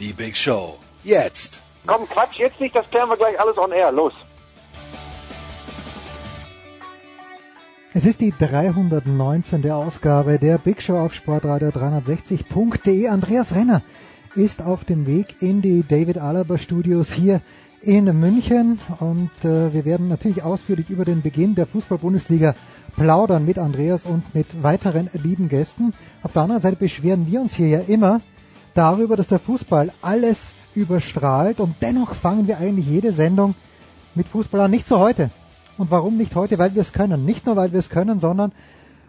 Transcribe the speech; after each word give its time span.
Die 0.00 0.12
Big 0.12 0.36
Show. 0.36 0.78
Jetzt. 1.04 1.62
Komm, 1.86 2.08
Quatsch, 2.08 2.38
jetzt 2.38 2.60
nicht, 2.60 2.74
das 2.74 2.88
klären 2.90 3.08
wir 3.08 3.16
gleich 3.16 3.38
alles 3.38 3.58
on 3.58 3.72
air. 3.72 3.90
Los. 3.92 4.12
Es 7.94 8.06
ist 8.06 8.20
die 8.20 8.32
319. 8.36 9.70
Ausgabe 9.70 10.38
der 10.38 10.56
Big 10.58 10.80
Show 10.80 10.96
auf 10.96 11.12
Sportradio 11.12 11.68
360.de. 11.68 13.08
Andreas 13.08 13.54
Renner 13.54 13.82
ist 14.34 14.62
auf 14.62 14.84
dem 14.84 15.06
Weg 15.06 15.42
in 15.42 15.60
die 15.60 15.84
David 15.86 16.16
Alaba 16.16 16.56
Studios 16.56 17.12
hier 17.12 17.42
in 17.82 18.04
München 18.18 18.78
und 19.00 19.30
äh, 19.44 19.74
wir 19.74 19.84
werden 19.84 20.08
natürlich 20.08 20.42
ausführlich 20.42 20.88
über 20.88 21.04
den 21.04 21.20
Beginn 21.20 21.54
der 21.54 21.66
Fußball-Bundesliga 21.66 22.54
plaudern 22.96 23.44
mit 23.44 23.58
Andreas 23.58 24.06
und 24.06 24.34
mit 24.34 24.62
weiteren 24.62 25.10
lieben 25.12 25.48
Gästen. 25.48 25.92
Auf 26.22 26.32
der 26.32 26.42
anderen 26.42 26.62
Seite 26.62 26.76
beschweren 26.76 27.26
wir 27.30 27.40
uns 27.40 27.54
hier 27.54 27.68
ja 27.68 27.80
immer 27.80 28.20
darüber, 28.74 29.16
dass 29.16 29.28
der 29.28 29.38
Fußball 29.38 29.92
alles 30.02 30.52
überstrahlt 30.74 31.60
und 31.60 31.76
dennoch 31.80 32.14
fangen 32.14 32.46
wir 32.46 32.58
eigentlich 32.58 32.86
jede 32.86 33.12
Sendung 33.12 33.54
mit 34.14 34.28
Fußball 34.28 34.60
an. 34.60 34.70
Nicht 34.70 34.86
so 34.86 34.98
heute. 34.98 35.30
Und 35.78 35.90
warum 35.90 36.16
nicht 36.16 36.34
heute? 36.34 36.58
Weil 36.58 36.74
wir 36.74 36.82
es 36.82 36.92
können. 36.92 37.24
Nicht 37.24 37.46
nur, 37.46 37.56
weil 37.56 37.72
wir 37.72 37.78
es 37.78 37.90
können, 37.90 38.18
sondern 38.18 38.52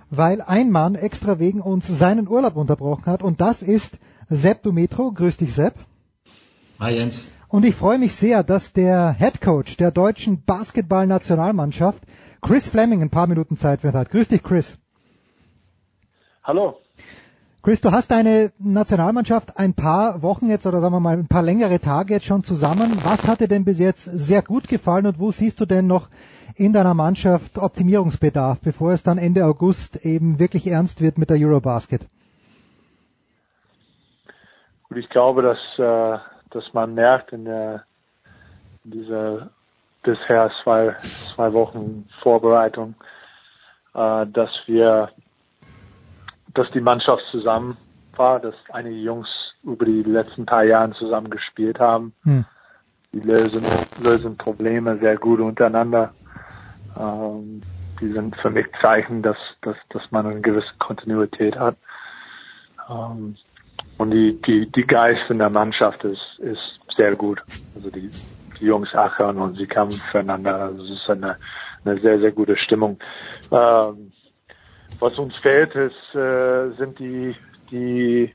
weil 0.10 0.42
ein 0.42 0.72
Mann 0.72 0.96
extra 0.96 1.40
wegen 1.40 1.62
uns 1.62 1.88
seinen 1.88 2.28
Urlaub 2.28 2.56
unterbrochen 2.56 3.06
hat. 3.06 3.24
Und 3.24 3.42
das 3.42 3.62
ist 3.62 3.98
Sepp 4.30 4.64
Dumetro. 4.64 5.12
Grüß 5.12 5.38
dich, 5.38 5.54
Sepp. 5.54 5.76
Hi 6.80 6.96
Jens. 6.96 7.32
Und 7.48 7.66
ich 7.66 7.76
freue 7.76 8.00
mich 8.00 8.16
sehr, 8.16 8.44
dass 8.44 8.74
der 8.74 9.14
Head 9.14 9.42
Coach 9.42 9.78
der 9.78 9.92
deutschen 9.92 10.44
Basketballnationalmannschaft, 10.44 12.04
Chris 12.42 12.68
Fleming, 12.68 13.02
ein 13.02 13.10
paar 13.10 13.28
Minuten 13.28 13.58
Zeit 13.58 13.82
für 13.82 13.94
hat. 13.94 14.10
Grüß 14.10 14.28
dich, 14.28 14.42
Chris. 14.42 14.78
Hallo. 16.44 16.83
Chris, 17.64 17.80
du 17.80 17.92
hast 17.92 18.12
deine 18.12 18.52
Nationalmannschaft 18.60 19.58
ein 19.58 19.74
paar 19.74 20.22
Wochen 20.22 20.50
jetzt 20.50 20.68
oder 20.68 20.82
sagen 20.82 20.96
wir 20.96 21.00
mal 21.00 21.16
ein 21.18 21.30
paar 21.30 21.44
längere 21.44 21.80
Tage 21.80 22.16
jetzt 22.16 22.26
schon 22.26 22.44
zusammen. 22.44 22.92
Was 23.06 23.26
hat 23.26 23.40
dir 23.40 23.48
denn 23.48 23.64
bis 23.64 23.80
jetzt 23.80 24.04
sehr 24.04 24.42
gut 24.42 24.68
gefallen 24.68 25.06
und 25.06 25.18
wo 25.18 25.32
siehst 25.32 25.62
du 25.62 25.66
denn 25.66 25.88
noch 25.88 26.10
in 26.58 26.74
deiner 26.74 26.94
Mannschaft 26.94 27.58
Optimierungsbedarf, 27.58 28.60
bevor 28.60 28.92
es 28.92 29.04
dann 29.04 29.18
Ende 29.18 29.46
August 29.46 30.06
eben 30.06 30.40
wirklich 30.40 30.68
ernst 30.68 31.00
wird 31.00 31.18
mit 31.18 31.30
der 31.30 31.38
Eurobasket? 31.38 32.10
Gut, 34.90 34.98
ich 34.98 35.08
glaube, 35.08 35.42
dass, 35.42 35.60
äh, 35.80 36.20
dass 36.50 36.74
man 36.74 36.94
merkt 36.94 37.32
in, 37.32 37.46
der, 37.46 37.86
in 38.84 38.92
dieser 38.92 39.52
bisher 40.04 40.52
zwei, 40.62 40.98
zwei 41.34 41.54
Wochen 41.54 42.10
Vorbereitung, 42.22 42.96
äh, 43.94 44.28
dass 44.28 44.52
wir, 44.66 45.12
dass 46.54 46.70
die 46.72 46.82
Mannschaft 46.82 47.24
zusammen 47.32 47.78
war, 48.16 48.40
dass 48.40 48.56
einige 48.72 48.96
Jungs 48.96 49.28
über 49.64 49.86
die 49.86 50.04
letzten 50.04 50.46
paar 50.46 50.64
Jahre 50.64 50.92
zusammen 50.94 51.30
gespielt 51.30 51.80
haben. 51.80 52.14
Hm. 52.24 52.46
Die 53.12 53.20
lösen, 53.20 53.64
lösen 54.02 54.38
Probleme 54.38 54.98
sehr 55.00 55.18
gut 55.18 55.40
untereinander. 55.40 56.14
Ähm, 57.00 57.62
die 58.00 58.12
sind 58.12 58.36
für 58.38 58.50
mich 58.50 58.68
Zeichen, 58.82 59.22
dass, 59.22 59.38
dass, 59.62 59.78
dass 59.90 60.12
man 60.12 60.26
eine 60.26 60.42
gewisse 60.42 60.74
Kontinuität 60.80 61.58
hat. 61.58 61.76
Ähm, 62.90 63.36
und 63.98 64.12
die, 64.12 64.40
die, 64.42 64.70
die 64.72 64.86
Geist 64.86 65.30
in 65.30 65.40
der 65.40 65.50
Mannschaft 65.50 66.04
ist, 66.04 66.40
ist 66.40 66.80
sehr 66.96 67.16
gut. 67.16 67.42
Also 67.76 67.90
die, 67.90 68.10
die 68.60 68.66
Jungs 68.66 68.94
achern 68.96 69.38
und 69.38 69.58
sie 69.58 69.68
kämpfen 69.68 70.00
füreinander. 70.12 70.56
Also 70.56 70.84
es 70.84 70.92
ist 70.92 71.10
eine, 71.10 71.38
eine 71.86 72.00
sehr, 72.00 72.20
sehr 72.20 72.32
gute 72.32 72.58
Stimmung. 72.58 72.98
Ähm, 73.52 74.12
was 75.00 75.18
uns 75.20 75.36
fehlt, 75.38 75.76
ist, 75.76 76.16
äh, 76.16 76.72
sind 76.72 77.00
die, 77.00 77.36
die 77.72 78.34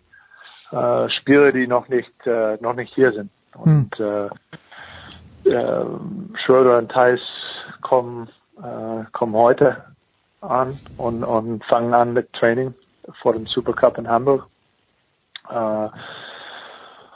äh, 0.70 1.08
Spieler, 1.08 1.52
die 1.52 1.66
noch 1.66 1.88
nicht, 1.88 2.12
äh, 2.26 2.56
noch 2.60 2.74
nicht 2.74 2.94
hier 2.94 3.12
sind. 3.12 3.30
Und 3.54 3.98
äh, 3.98 4.26
äh, 5.48 5.84
Schröder 6.34 6.78
und 6.78 6.90
Thais 6.90 7.20
kommen, 7.80 8.28
äh, 8.58 9.04
kommen 9.12 9.34
heute 9.34 9.84
an 10.40 10.80
und, 10.96 11.24
und 11.24 11.64
fangen 11.64 11.94
an 11.94 12.12
mit 12.12 12.32
Training 12.32 12.74
vor 13.22 13.32
dem 13.32 13.46
Supercup 13.46 13.98
in 13.98 14.08
Hamburg. 14.08 14.46
Äh, 15.50 15.88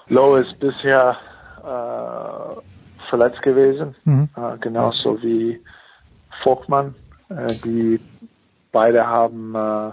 Lowe 0.09 0.41
ist 0.41 0.59
bisher 0.59 1.16
äh, 1.59 3.09
verletzt 3.09 3.42
gewesen, 3.42 3.94
Mhm. 4.04 4.28
äh, 4.36 4.59
genauso 4.59 5.22
wie 5.22 5.62
Vogtmann. 6.42 6.94
Äh, 7.28 7.54
die 7.64 8.00
beide 8.72 9.06
haben 9.06 9.55
äh, 9.55 9.93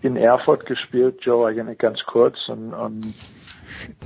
in 0.00 0.16
Erfurt 0.16 0.66
gespielt, 0.66 1.18
Joe 1.22 1.48
eigentlich 1.48 1.78
ganz 1.78 2.04
kurz 2.04 2.48
und, 2.48 2.72
und 2.72 3.14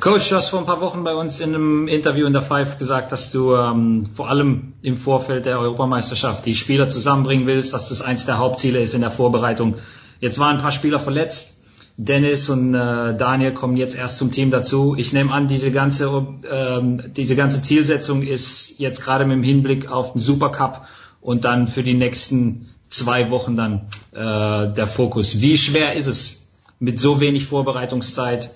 Coach, 0.00 0.28
du 0.28 0.36
hast 0.36 0.48
vor 0.48 0.58
ein 0.58 0.66
paar 0.66 0.80
Wochen 0.80 1.04
bei 1.04 1.14
uns 1.14 1.40
in 1.40 1.54
einem 1.54 1.88
Interview 1.88 2.26
in 2.26 2.32
der 2.32 2.42
Five 2.42 2.78
gesagt, 2.78 3.12
dass 3.12 3.30
du 3.30 3.54
ähm, 3.54 4.06
vor 4.06 4.28
allem 4.28 4.74
im 4.82 4.96
Vorfeld 4.96 5.46
der 5.46 5.58
Europameisterschaft 5.60 6.44
die 6.46 6.54
Spieler 6.54 6.88
zusammenbringen 6.88 7.46
willst, 7.46 7.72
dass 7.72 7.88
das 7.88 8.02
eins 8.02 8.26
der 8.26 8.38
Hauptziele 8.38 8.80
ist 8.80 8.94
in 8.94 9.00
der 9.02 9.10
Vorbereitung. 9.10 9.76
Jetzt 10.20 10.38
waren 10.38 10.56
ein 10.56 10.62
paar 10.62 10.72
Spieler 10.72 10.98
verletzt. 10.98 11.60
Dennis 11.98 12.48
und 12.48 12.74
äh, 12.74 13.16
Daniel 13.16 13.52
kommen 13.52 13.76
jetzt 13.76 13.94
erst 13.94 14.16
zum 14.16 14.32
Team 14.32 14.50
dazu. 14.50 14.94
Ich 14.96 15.12
nehme 15.12 15.30
an, 15.30 15.46
diese 15.46 15.70
ganze, 15.72 16.26
ähm, 16.50 17.02
diese 17.14 17.36
ganze 17.36 17.60
Zielsetzung 17.60 18.22
ist 18.22 18.78
jetzt 18.78 19.02
gerade 19.02 19.24
mit 19.24 19.36
dem 19.36 19.42
Hinblick 19.42 19.90
auf 19.90 20.12
den 20.12 20.18
Supercup 20.18 20.86
und 21.20 21.44
dann 21.44 21.68
für 21.68 21.82
die 21.82 21.94
nächsten 21.94 22.71
zwei 22.92 23.30
Wochen 23.30 23.56
dann 23.56 23.86
äh, 24.12 24.72
der 24.72 24.86
Fokus. 24.86 25.40
Wie 25.40 25.56
schwer 25.56 25.94
ist 25.94 26.06
es 26.06 26.48
mit 26.78 27.00
so 27.00 27.20
wenig 27.20 27.44
Vorbereitungszeit 27.46 28.50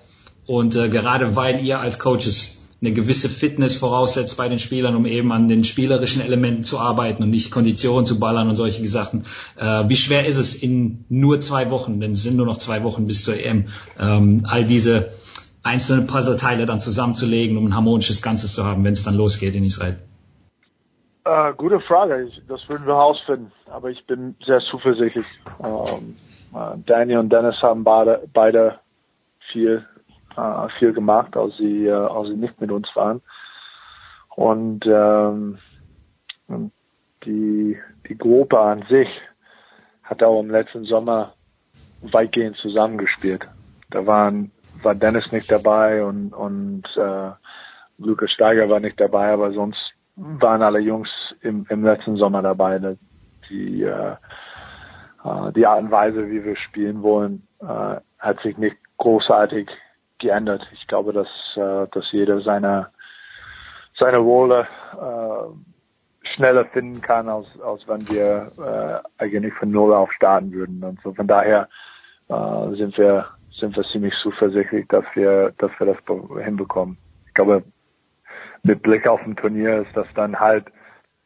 und 0.46 0.76
äh, 0.76 0.88
gerade 0.88 1.36
weil 1.36 1.64
ihr 1.64 1.80
als 1.80 1.98
Coaches 1.98 2.62
eine 2.80 2.92
gewisse 2.92 3.30
Fitness 3.30 3.74
voraussetzt 3.74 4.36
bei 4.36 4.48
den 4.48 4.58
Spielern, 4.58 4.94
um 4.94 5.06
eben 5.06 5.32
an 5.32 5.48
den 5.48 5.64
spielerischen 5.64 6.20
Elementen 6.20 6.62
zu 6.62 6.78
arbeiten 6.78 7.22
und 7.22 7.30
nicht 7.30 7.50
Konditionen 7.50 8.04
zu 8.04 8.18
ballern 8.18 8.50
und 8.50 8.56
solche 8.56 8.86
Sachen. 8.86 9.24
Äh, 9.56 9.84
wie 9.88 9.96
schwer 9.96 10.26
ist 10.26 10.36
es 10.36 10.54
in 10.54 11.04
nur 11.08 11.40
zwei 11.40 11.70
Wochen, 11.70 12.00
denn 12.00 12.12
es 12.12 12.22
sind 12.22 12.36
nur 12.36 12.46
noch 12.46 12.58
zwei 12.58 12.82
Wochen 12.82 13.06
bis 13.06 13.24
zur 13.24 13.42
EM, 13.42 13.68
ähm, 13.98 14.42
all 14.46 14.66
diese 14.66 15.10
einzelnen 15.62 16.06
Puzzleteile 16.06 16.66
dann 16.66 16.78
zusammenzulegen, 16.78 17.56
um 17.56 17.66
ein 17.66 17.74
harmonisches 17.74 18.20
Ganzes 18.20 18.52
zu 18.52 18.64
haben, 18.64 18.84
wenn 18.84 18.92
es 18.92 19.02
dann 19.02 19.14
losgeht 19.14 19.54
in 19.54 19.64
Israel? 19.64 19.98
Äh, 21.26 21.54
gute 21.54 21.80
Frage. 21.80 22.30
Das 22.46 22.68
würden 22.68 22.86
wir 22.86 22.94
herausfinden. 22.94 23.50
Aber 23.68 23.90
ich 23.90 24.06
bin 24.06 24.36
sehr 24.44 24.60
zuversichtlich. 24.60 25.26
Ähm, 25.62 26.16
äh, 26.54 26.78
Daniel 26.86 27.18
und 27.18 27.30
Dennis 27.30 27.60
haben 27.62 27.82
beide, 27.82 28.22
beide 28.32 28.78
viel, 29.50 29.84
äh, 30.36 30.68
viel 30.78 30.92
gemacht, 30.92 31.36
als 31.36 31.56
sie, 31.56 31.86
äh, 31.86 31.90
als 31.90 32.28
sie 32.28 32.36
nicht 32.36 32.60
mit 32.60 32.70
uns 32.70 32.94
waren. 32.94 33.20
Und 34.36 34.86
ähm, 34.86 35.58
die, 37.24 37.76
die 38.08 38.18
Gruppe 38.18 38.60
an 38.60 38.84
sich 38.88 39.08
hat 40.04 40.22
auch 40.22 40.38
im 40.38 40.50
letzten 40.50 40.84
Sommer 40.84 41.32
weitgehend 42.02 42.56
zusammengespielt. 42.56 43.48
Da 43.90 44.06
waren, 44.06 44.52
war 44.82 44.94
Dennis 44.94 45.32
nicht 45.32 45.50
dabei 45.50 46.04
und, 46.04 46.32
und 46.32 46.84
äh, 46.96 47.30
Lukas 47.98 48.30
Steiger 48.30 48.68
war 48.68 48.78
nicht 48.78 49.00
dabei, 49.00 49.32
aber 49.32 49.50
sonst 49.52 49.95
waren 50.16 50.62
alle 50.62 50.80
Jungs 50.80 51.10
im, 51.42 51.66
im 51.68 51.84
letzten 51.84 52.16
Sommer 52.16 52.42
dabei. 52.42 52.78
Da- 52.78 52.94
Die, 53.48 53.82
äh, 53.82 54.16
äh, 55.24 55.52
die 55.52 55.66
Art 55.66 55.80
und 55.82 55.90
Weise, 55.92 56.28
wie 56.28 56.42
wir 56.44 56.56
spielen 56.56 57.02
wollen, 57.02 57.46
äh, 57.60 57.96
hat 58.18 58.40
sich 58.40 58.56
nicht 58.58 58.76
großartig 58.96 59.70
geändert. 60.18 60.66
Ich 60.72 60.86
glaube, 60.88 61.12
dass, 61.12 61.28
äh, 61.56 61.86
dass 61.92 62.10
jeder 62.10 62.40
seine, 62.40 62.90
seine 63.98 64.18
Rolle 64.18 64.66
äh, 64.94 66.26
schneller 66.28 66.64
finden 66.66 67.00
kann, 67.02 67.28
als, 67.28 67.46
als 67.60 67.86
wenn 67.86 68.08
wir 68.08 68.52
äh, 69.18 69.22
eigentlich 69.22 69.54
von 69.54 69.70
Null 69.70 69.94
auf 69.94 70.10
starten 70.12 70.50
würden. 70.52 70.82
Und 70.82 71.00
so 71.02 71.14
von 71.14 71.28
daher 71.28 71.68
äh, 72.28 72.74
sind 72.76 72.96
wir 72.98 73.26
sind 73.58 73.76
wir 73.76 73.84
ziemlich 73.84 74.14
zuversichtlich, 74.22 74.86
dass 74.88 75.04
wir 75.14 75.52
dass 75.58 75.70
wir 75.78 75.86
das 75.94 76.02
be- 76.04 76.42
hinbekommen. 76.42 76.98
Ich 77.28 77.34
glaube, 77.34 77.62
mit 78.66 78.82
Blick 78.82 79.06
auf 79.06 79.20
ein 79.24 79.36
Turnier 79.36 79.82
ist 79.82 79.96
das 79.96 80.06
dann 80.14 80.40
halt 80.40 80.66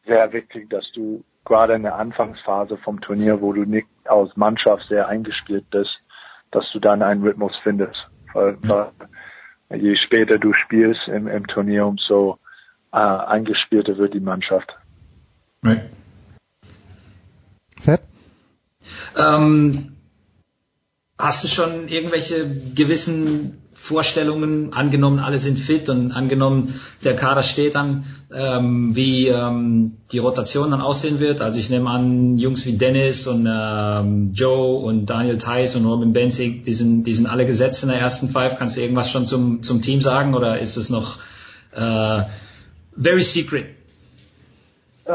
sehr 0.05 0.31
wichtig, 0.31 0.69
dass 0.69 0.91
du 0.91 1.23
gerade 1.43 1.73
in 1.73 1.83
der 1.83 1.95
Anfangsphase 1.95 2.77
vom 2.77 3.01
Turnier, 3.01 3.41
wo 3.41 3.51
du 3.51 3.63
nicht 3.63 3.87
als 4.05 4.35
Mannschaft 4.37 4.87
sehr 4.87 5.07
eingespielt 5.07 5.69
bist, 5.71 5.99
dass 6.51 6.71
du 6.71 6.79
dann 6.79 7.01
einen 7.01 7.23
Rhythmus 7.23 7.55
findest. 7.63 8.07
Weil, 8.33 8.57
weil 8.61 8.91
je 9.69 9.95
später 9.95 10.37
du 10.37 10.53
spielst 10.53 11.07
im, 11.07 11.27
im 11.27 11.47
Turnier, 11.47 11.87
umso 11.87 12.37
äh, 12.93 12.97
eingespielter 12.97 13.97
wird 13.97 14.13
die 14.13 14.19
Mannschaft. 14.19 14.77
Right. 15.63 15.89
Sepp? 17.79 18.01
Ähm, 19.17 19.95
hast 21.17 21.43
du 21.43 21.47
schon 21.47 21.87
irgendwelche 21.87 22.47
gewissen 22.75 23.60
Vorstellungen, 23.81 24.73
angenommen 24.73 25.17
alle 25.17 25.39
sind 25.39 25.57
fit 25.57 25.89
und 25.89 26.11
angenommen 26.11 26.79
der 27.03 27.15
Kader 27.15 27.41
steht 27.41 27.73
dann, 27.73 28.05
ähm, 28.31 28.95
wie 28.95 29.27
ähm, 29.27 29.97
die 30.11 30.19
Rotation 30.19 30.69
dann 30.69 30.81
aussehen 30.81 31.19
wird? 31.19 31.41
Also 31.41 31.59
ich 31.59 31.71
nehme 31.71 31.89
an, 31.89 32.37
Jungs 32.37 32.67
wie 32.67 32.77
Dennis 32.77 33.25
und 33.25 33.49
ähm, 33.51 34.33
Joe 34.33 34.77
und 34.85 35.07
Daniel 35.07 35.39
Theiss 35.39 35.75
und 35.75 35.87
Robin 35.87 36.13
Benzig, 36.13 36.63
die 36.63 36.73
sind, 36.73 37.05
die 37.05 37.13
sind 37.13 37.25
alle 37.25 37.47
gesetzt 37.47 37.81
in 37.81 37.89
der 37.89 37.99
ersten 37.99 38.29
Five. 38.29 38.55
Kannst 38.55 38.77
du 38.77 38.81
irgendwas 38.81 39.09
schon 39.09 39.25
zum, 39.25 39.63
zum 39.63 39.81
Team 39.81 39.99
sagen 39.99 40.35
oder 40.35 40.59
ist 40.59 40.77
es 40.77 40.91
noch 40.91 41.17
äh, 41.71 42.21
very 42.95 43.23
secret? 43.23 43.65
Äh, 45.05 45.11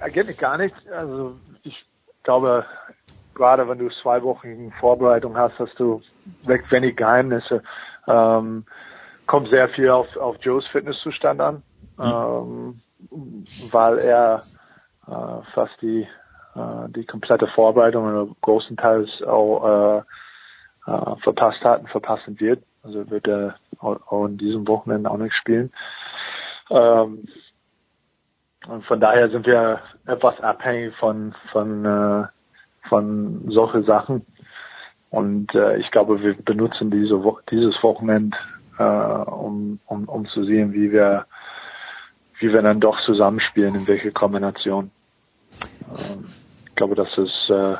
eigentlich 0.00 0.38
gar 0.38 0.56
nicht. 0.56 0.74
Also 0.90 1.34
ich 1.62 1.84
glaube, 2.22 2.64
gerade 3.34 3.68
wenn 3.68 3.76
du 3.76 3.90
zwei 4.02 4.22
Wochen 4.22 4.72
Vorbereitung 4.80 5.36
hast, 5.36 5.58
hast 5.58 5.78
du 5.78 6.00
recht 6.46 6.70
wenig 6.72 6.96
Geheimnisse. 6.96 7.62
Ähm, 8.06 8.64
kommt 9.26 9.48
sehr 9.48 9.68
viel 9.70 9.90
auf, 9.90 10.16
auf 10.16 10.36
Joes 10.40 10.66
Fitnesszustand 10.68 11.40
an, 11.40 11.62
mhm. 11.96 12.80
ähm, 13.10 13.46
weil 13.70 13.98
er 13.98 14.44
äh, 15.06 15.52
fast 15.54 15.80
die, 15.80 16.06
äh, 16.54 16.88
die 16.88 17.06
komplette 17.06 17.46
Vorbereitung 17.48 18.06
oder 18.06 18.34
großenteils 18.42 19.22
auch 19.22 20.02
äh, 20.86 20.90
äh, 20.90 21.16
verpasst 21.22 21.62
hat 21.64 21.80
und 21.80 21.90
verpassen 21.90 22.38
wird. 22.40 22.62
Also 22.82 23.10
wird 23.10 23.26
er 23.26 23.56
auch 23.78 24.26
in 24.26 24.36
diesem 24.38 24.68
Wochenende 24.68 25.10
auch 25.10 25.16
nicht 25.16 25.34
spielen. 25.34 25.72
Ähm, 26.70 27.26
und 28.66 28.84
von 28.86 29.00
daher 29.00 29.30
sind 29.30 29.46
wir 29.46 29.80
etwas 30.06 30.40
abhängig 30.40 30.94
von, 30.96 31.34
von, 31.52 31.84
äh, 31.84 32.26
von 32.88 33.50
solche 33.50 33.82
Sachen. 33.82 34.24
Und 35.14 35.54
äh, 35.54 35.76
ich 35.76 35.92
glaube, 35.92 36.20
wir 36.22 36.34
benutzen 36.34 36.90
diese 36.90 37.22
Wo 37.22 37.38
dieses 37.48 37.80
Wochenende, 37.84 38.36
äh, 38.78 38.82
um, 38.82 39.78
um, 39.86 40.08
um 40.08 40.26
zu 40.26 40.42
sehen, 40.42 40.72
wie 40.72 40.90
wir, 40.90 41.26
wie 42.40 42.52
wir 42.52 42.62
dann 42.62 42.80
doch 42.80 43.00
zusammenspielen, 43.02 43.76
in 43.76 43.86
welche 43.86 44.10
Kombination. 44.10 44.90
Ähm, 45.96 46.24
ich 46.66 46.74
glaube, 46.74 46.96
das 46.96 47.16
ist 47.16 47.48
äh, 47.48 47.76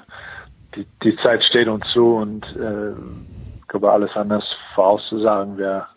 die, 0.76 0.86
die 1.02 1.16
Zeit 1.16 1.42
steht 1.42 1.66
uns 1.66 1.88
zu 1.88 2.14
und 2.14 2.44
äh, 2.56 2.92
ich 2.92 3.66
glaube, 3.66 3.90
alles 3.90 4.14
anders 4.14 4.44
vorauszusagen 4.76 5.58
wäre 5.58 5.88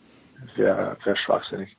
wäre 0.55 0.97
wär 1.03 1.15
schwachsinnig. 1.15 1.75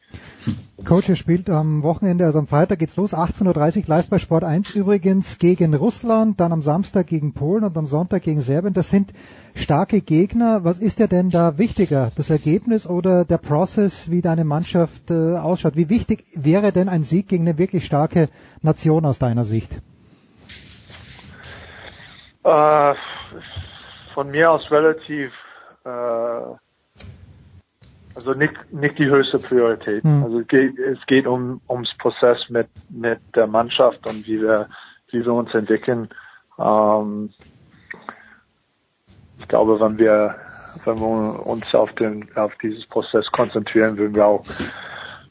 Coach, 0.85 1.09
ihr 1.09 1.17
spielt 1.17 1.51
am 1.51 1.83
Wochenende, 1.83 2.25
also 2.25 2.39
am 2.39 2.47
Freitag 2.47 2.79
geht's 2.79 2.97
los, 2.97 3.13
18.30 3.13 3.79
Uhr 3.79 3.85
live 3.87 4.09
bei 4.09 4.19
Sport 4.19 4.45
1 4.45 4.75
übrigens 4.75 5.39
gegen 5.39 5.75
Russland, 5.75 6.41
dann 6.41 6.53
am 6.53 6.63
Samstag 6.63 7.07
gegen 7.07 7.35
Polen 7.35 7.65
und 7.65 7.77
am 7.77 7.87
Sonntag 7.87 8.23
gegen 8.23 8.41
Serbien. 8.41 8.75
Das 8.75 8.91
sind 8.91 9.13
starke 9.55 10.01
Gegner. 10.01 10.65
Was 10.65 10.79
ist 10.79 10.99
dir 10.99 11.09
denn 11.09 11.31
da 11.31 11.59
wichtiger, 11.59 12.11
das 12.17 12.31
Ergebnis 12.31 12.87
oder 12.89 13.25
der 13.25 13.39
Prozess, 13.39 14.11
wie 14.11 14.23
deine 14.23 14.45
Mannschaft 14.45 15.11
äh, 15.11 15.37
ausschaut? 15.37 15.77
Wie 15.77 15.91
wichtig 15.91 16.25
wäre 16.35 16.73
denn 16.73 16.89
ein 16.89 17.03
Sieg 17.03 17.29
gegen 17.29 17.47
eine 17.49 17.59
wirklich 17.59 17.85
starke 17.85 18.29
Nation 18.63 19.05
aus 19.05 19.19
deiner 19.19 19.45
Sicht? 19.45 19.81
Äh, 22.45 22.95
von 24.15 24.31
mir 24.31 24.51
aus 24.51 24.71
relativ 24.71 25.33
äh, 25.85 26.68
also 28.15 28.35
nicht, 28.35 28.55
nicht 28.73 28.99
die 28.99 29.07
höchste 29.07 29.39
Priorität. 29.39 30.05
Mhm. 30.05 30.25
Also 30.25 30.41
es 30.41 30.49
geht, 30.49 30.79
es 30.79 30.99
geht 31.07 31.27
um, 31.27 31.61
ums 31.69 31.95
Prozess 31.95 32.49
mit, 32.49 32.69
mit 32.89 33.21
der 33.35 33.47
Mannschaft 33.47 34.07
und 34.07 34.27
wie 34.27 34.41
wir, 34.41 34.69
wie 35.11 35.25
wir 35.25 35.33
uns 35.33 35.55
entwickeln. 35.55 36.09
Ähm, 36.59 37.31
ich 39.39 39.49
glaube, 39.49 39.81
wenn 39.81 39.99
wir, 39.99 40.35
wenn 40.85 40.99
wir 40.99 41.47
uns 41.47 41.75
auf 41.75 41.93
den, 41.95 42.29
auf 42.37 42.53
dieses 42.63 42.87
Prozess 42.87 43.31
konzentrieren, 43.31 43.97
würden 43.97 44.15
wir 44.15 44.27
auch, 44.27 44.45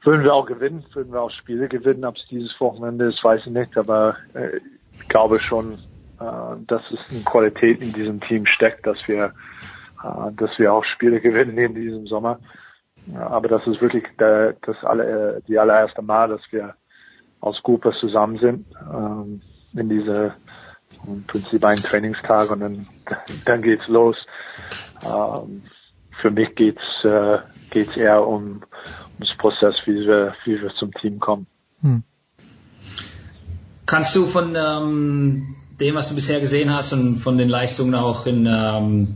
würden 0.04 0.24
wir 0.24 0.34
auch 0.34 0.46
gewinnen, 0.46 0.84
würden 0.94 1.12
wir 1.12 1.22
auch 1.22 1.32
Spiele 1.32 1.68
gewinnen. 1.68 2.06
Ob 2.06 2.16
es 2.16 2.26
dieses 2.28 2.60
Wochenende 2.60 3.06
ist, 3.06 3.24
weiß 3.24 3.42
ich 3.46 3.52
nicht, 3.52 3.78
aber 3.78 4.16
äh, 4.34 4.58
ich 4.94 5.08
glaube 5.10 5.40
schon, 5.40 5.74
äh, 6.20 6.56
dass 6.68 6.82
es 6.92 7.00
eine 7.12 7.24
Qualität 7.24 7.82
in 7.82 7.94
diesem 7.94 8.20
Team 8.22 8.46
steckt, 8.46 8.88
dass 8.88 8.98
wir, 9.08 9.34
äh, 10.04 10.32
dass 10.36 10.58
wir 10.58 10.74
auch 10.74 10.86
Spiele 10.86 11.20
gewinnen 11.22 11.58
in 11.58 11.76
diesem 11.76 12.08
Sommer. 12.08 12.40
Ja, 13.14 13.28
aber 13.28 13.48
das 13.48 13.66
ist 13.68 13.82
wirklich 13.82 14.04
der, 14.20 14.54
das 14.66 14.84
alle, 14.84 15.42
die 15.48 15.58
allererste 15.58 16.02
Mal, 16.02 16.30
dass 16.30 16.42
wir 16.52 16.76
als 17.40 17.62
Gruppe 17.64 17.94
zusammen 18.00 18.38
sind 18.40 18.66
ähm, 18.82 19.42
in 19.74 19.90
diese 19.90 20.34
im 21.06 21.24
Prinzip 21.24 21.64
einen 21.64 21.82
Trainingstag 21.82 22.52
und 22.52 22.60
dann 22.60 22.88
dann 23.46 23.62
geht's 23.62 23.88
los. 23.88 24.18
Ähm, 25.04 25.64
für 26.22 26.32
mich 26.32 26.56
geht's 26.56 27.04
äh, 27.04 27.38
geht's 27.70 27.96
eher 27.96 28.28
um 28.28 28.64
ums 29.14 29.38
Prozess, 29.38 29.82
wie 29.86 30.06
wir 30.06 30.34
wie 30.46 30.62
wir 30.62 30.74
zum 30.74 30.92
Team 30.94 31.20
kommen. 31.20 31.48
Hm. 31.82 32.04
Kannst 33.86 34.16
du 34.16 34.26
von 34.26 34.56
ähm, 34.56 35.56
dem, 35.80 35.96
was 35.96 36.10
du 36.10 36.16
bisher 36.16 36.42
gesehen 36.42 36.76
hast 36.76 36.92
und 36.92 37.18
von 37.18 37.38
den 37.38 37.48
Leistungen 37.48 37.96
auch 37.96 38.26
in 38.26 38.46
ähm, 38.46 39.16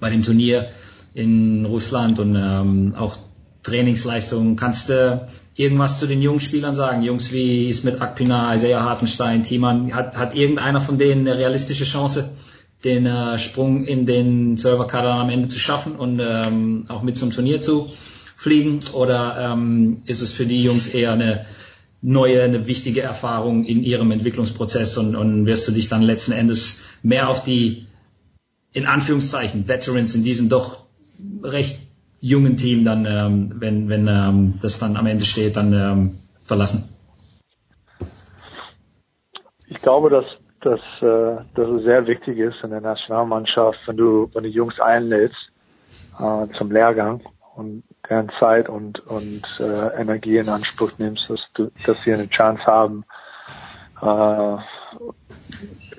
bei 0.00 0.10
dem 0.10 0.22
Turnier 0.22 0.70
in 1.14 1.66
Russland 1.66 2.18
und 2.18 2.34
ähm, 2.34 2.94
auch 2.96 3.16
Trainingsleistungen. 3.68 4.56
Kannst 4.56 4.88
du 4.88 5.26
irgendwas 5.54 5.98
zu 5.98 6.06
den 6.06 6.22
jungen 6.22 6.40
Spielern 6.40 6.74
sagen? 6.74 7.02
Jungs 7.02 7.32
wie 7.32 7.68
Ismet 7.68 8.00
Akpina, 8.00 8.54
Isaiah 8.54 8.82
Hartenstein, 8.82 9.42
Thiemann, 9.42 9.94
hat, 9.94 10.16
hat 10.16 10.34
irgendeiner 10.34 10.80
von 10.80 10.98
denen 10.98 11.26
eine 11.26 11.38
realistische 11.38 11.84
Chance, 11.84 12.32
den 12.84 13.06
äh, 13.06 13.38
Sprung 13.38 13.84
in 13.84 14.06
den 14.06 14.56
Serverkader 14.56 15.14
am 15.14 15.30
Ende 15.30 15.48
zu 15.48 15.58
schaffen 15.58 15.96
und 15.96 16.20
ähm, 16.20 16.86
auch 16.88 17.02
mit 17.02 17.16
zum 17.16 17.30
Turnier 17.30 17.60
zu 17.60 17.88
fliegen? 18.36 18.80
Oder 18.92 19.52
ähm, 19.52 20.02
ist 20.06 20.22
es 20.22 20.32
für 20.32 20.46
die 20.46 20.62
Jungs 20.62 20.88
eher 20.88 21.12
eine 21.12 21.44
neue, 22.00 22.42
eine 22.42 22.66
wichtige 22.66 23.02
Erfahrung 23.02 23.64
in 23.64 23.82
ihrem 23.82 24.10
Entwicklungsprozess 24.12 24.96
und, 24.96 25.16
und 25.16 25.46
wirst 25.46 25.66
du 25.66 25.72
dich 25.72 25.88
dann 25.88 26.02
letzten 26.02 26.32
Endes 26.32 26.82
mehr 27.02 27.28
auf 27.28 27.42
die 27.42 27.86
in 28.72 28.86
Anführungszeichen 28.86 29.66
Veterans 29.66 30.14
in 30.14 30.22
diesem 30.22 30.48
doch 30.48 30.84
recht 31.42 31.87
jungen 32.20 32.56
Team 32.56 32.84
dann, 32.84 33.06
ähm, 33.06 33.52
wenn, 33.56 33.88
wenn 33.88 34.08
ähm, 34.08 34.58
das 34.60 34.78
dann 34.78 34.96
am 34.96 35.06
Ende 35.06 35.24
steht, 35.24 35.56
dann 35.56 35.72
ähm, 35.72 36.18
verlassen? 36.42 36.88
Ich 39.66 39.76
glaube, 39.76 40.10
dass, 40.10 40.24
dass, 40.60 40.80
äh, 41.00 41.42
dass 41.54 41.68
es 41.68 41.84
sehr 41.84 42.06
wichtig 42.06 42.38
ist 42.38 42.62
in 42.64 42.70
der 42.70 42.80
Nationalmannschaft, 42.80 43.78
wenn 43.86 43.96
du, 43.96 44.30
wenn 44.32 44.42
du 44.44 44.48
Jungs 44.48 44.80
einlädst 44.80 45.50
äh, 46.18 46.46
zum 46.56 46.72
Lehrgang 46.72 47.22
und 47.54 47.84
deren 48.08 48.30
Zeit 48.38 48.68
und, 48.68 49.00
und 49.06 49.42
äh, 49.60 50.00
Energie 50.00 50.38
in 50.38 50.48
Anspruch 50.48 50.92
nimmst, 50.98 51.28
dass, 51.28 51.40
du, 51.54 51.70
dass 51.84 52.02
sie 52.02 52.12
eine 52.12 52.28
Chance 52.28 52.64
haben, 52.64 53.04
äh, 54.00 54.56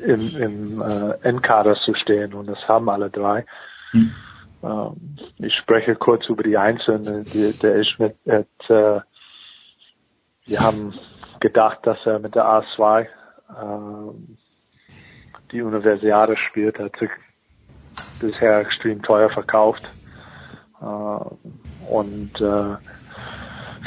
im, 0.04 0.36
im 0.38 0.82
äh, 0.82 1.12
Endkader 1.22 1.76
zu 1.76 1.94
stehen 1.94 2.34
und 2.34 2.48
das 2.48 2.68
haben 2.68 2.90
alle 2.90 3.10
drei. 3.10 3.46
Hm. 3.92 4.14
Ähm, 4.64 5.18
ich 5.38 5.56
spreche 5.56 5.96
kurz 5.96 6.28
über 6.30 6.44
die 6.44 6.58
Einzelnen. 6.58 7.26
Die, 7.26 7.54
der 7.54 7.76
Ischmidt 7.76 8.16
hat, 8.28 8.70
äh, 8.70 9.02
wir 10.46 10.60
haben 10.60 10.94
gedacht, 11.40 11.80
dass 11.84 12.06
er 12.06 12.20
mit 12.20 12.36
der 12.36 12.46
A2 12.46 13.02
äh, 13.02 13.06
die 15.52 15.62
Universiade 15.62 16.36
spielt, 16.38 16.80
hat 16.80 16.98
sich 16.98 17.10
bisher 18.20 18.60
extrem 18.60 19.02
teuer 19.02 19.30
verkauft. 19.30 19.88
Äh, 20.82 20.86
und 21.92 22.36
äh, 22.42 22.76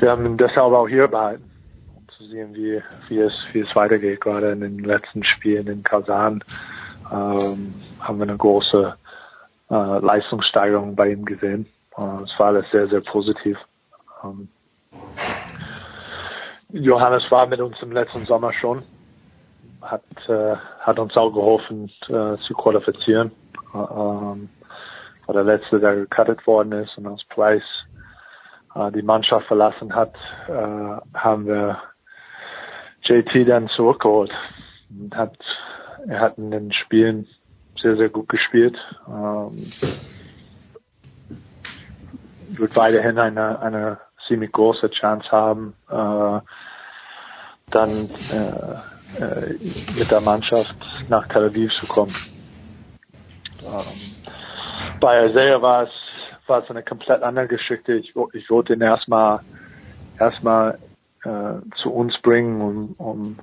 wir 0.01 0.11
haben 0.11 0.27
ihn 0.27 0.37
deshalb 0.37 0.73
auch 0.73 0.89
hier 0.89 1.07
behalten, 1.09 1.49
um 1.95 2.09
zu 2.09 2.25
sehen, 2.27 2.55
wie, 2.55 2.83
wie, 3.09 3.19
es, 3.19 3.35
wie 3.53 3.61
es 3.61 3.77
weitergeht. 3.77 4.21
Gerade 4.21 4.53
in 4.53 4.61
den 4.61 4.79
letzten 4.79 5.23
Spielen 5.23 5.67
in 5.67 5.83
Kasan 5.83 6.43
ähm, 7.13 7.73
haben 8.01 8.19
wir 8.19 8.25
eine 8.25 8.37
große 8.37 8.97
äh, 9.73 9.99
Leistungssteigerung 10.01 10.95
bei 10.95 11.11
ihm 11.13 11.25
gesehen. 11.25 11.67
Äh, 11.97 12.23
es 12.25 12.39
war 12.39 12.49
alles 12.49 12.71
sehr, 12.71 12.87
sehr 12.89 13.01
positiv. 13.01 13.59
Ähm, 14.23 14.49
Johannes 16.69 17.31
war 17.31 17.47
mit 17.47 17.61
uns 17.61 17.81
im 17.83 17.93
letzten 17.93 18.27
Sommer 18.27 18.53
schon, 18.53 18.83
hat, 19.81 20.03
äh, 20.29 20.57
hat 20.81 20.99
uns 20.99 21.17
auch 21.17 21.31
geholfen 21.31 21.91
äh, 22.09 22.37
zu 22.37 22.55
qualifizieren. 22.55 23.31
Äh, 23.73 23.77
war 23.77 25.35
der 25.35 25.45
letzte, 25.45 25.81
der 25.81 25.97
gecuttet 25.97 26.47
worden 26.47 26.73
ist 26.73 26.99
und 26.99 27.07
als 27.07 27.25
Price 27.25 27.85
äh, 28.75 28.91
die 28.93 29.03
Mannschaft 29.03 29.47
verlassen 29.47 29.95
hat, 29.95 30.15
äh, 30.49 31.19
haben 31.19 31.47
wir 31.47 31.79
JT 33.03 33.49
dann 33.49 33.69
zurückgeholt 33.69 34.33
und 34.91 35.17
hat 35.17 35.39
er 36.09 36.21
hat 36.21 36.37
in 36.37 36.51
den 36.51 36.73
Spielen 36.73 37.29
sehr, 37.83 37.97
sehr 37.97 38.09
gut 38.09 38.29
gespielt. 38.29 38.79
Ähm, 39.07 39.75
wird 42.49 42.75
weiterhin 42.77 43.19
eine, 43.19 43.61
eine 43.61 44.01
ziemlich 44.27 44.53
große 44.53 44.91
Chance 44.91 45.31
haben, 45.31 45.75
äh, 45.91 46.41
dann 47.71 48.11
äh, 48.29 49.21
äh, 49.23 49.59
mit 49.91 50.11
der 50.11 50.21
Mannschaft 50.21 50.77
nach 51.09 51.27
Tel 51.29 51.47
Aviv 51.47 51.73
zu 51.75 51.87
kommen. 51.87 52.15
Ähm, 53.63 54.17
bei 55.01 55.27
Isaiah 55.27 55.61
war 55.61 55.85
es 55.85 55.91
war 56.47 56.63
es 56.63 56.71
eine 56.71 56.83
komplett 56.83 57.23
andere 57.23 57.47
Geschichte. 57.47 57.95
Ich, 57.95 58.15
ich 58.33 58.51
wollte 58.51 58.75
ihn 58.75 58.81
erstmal 58.81 59.43
erstmal 60.19 60.79
äh, 61.25 61.55
zu 61.77 61.93
uns 61.93 62.19
bringen, 62.19 62.61
um, 62.61 62.95
um 62.99 63.39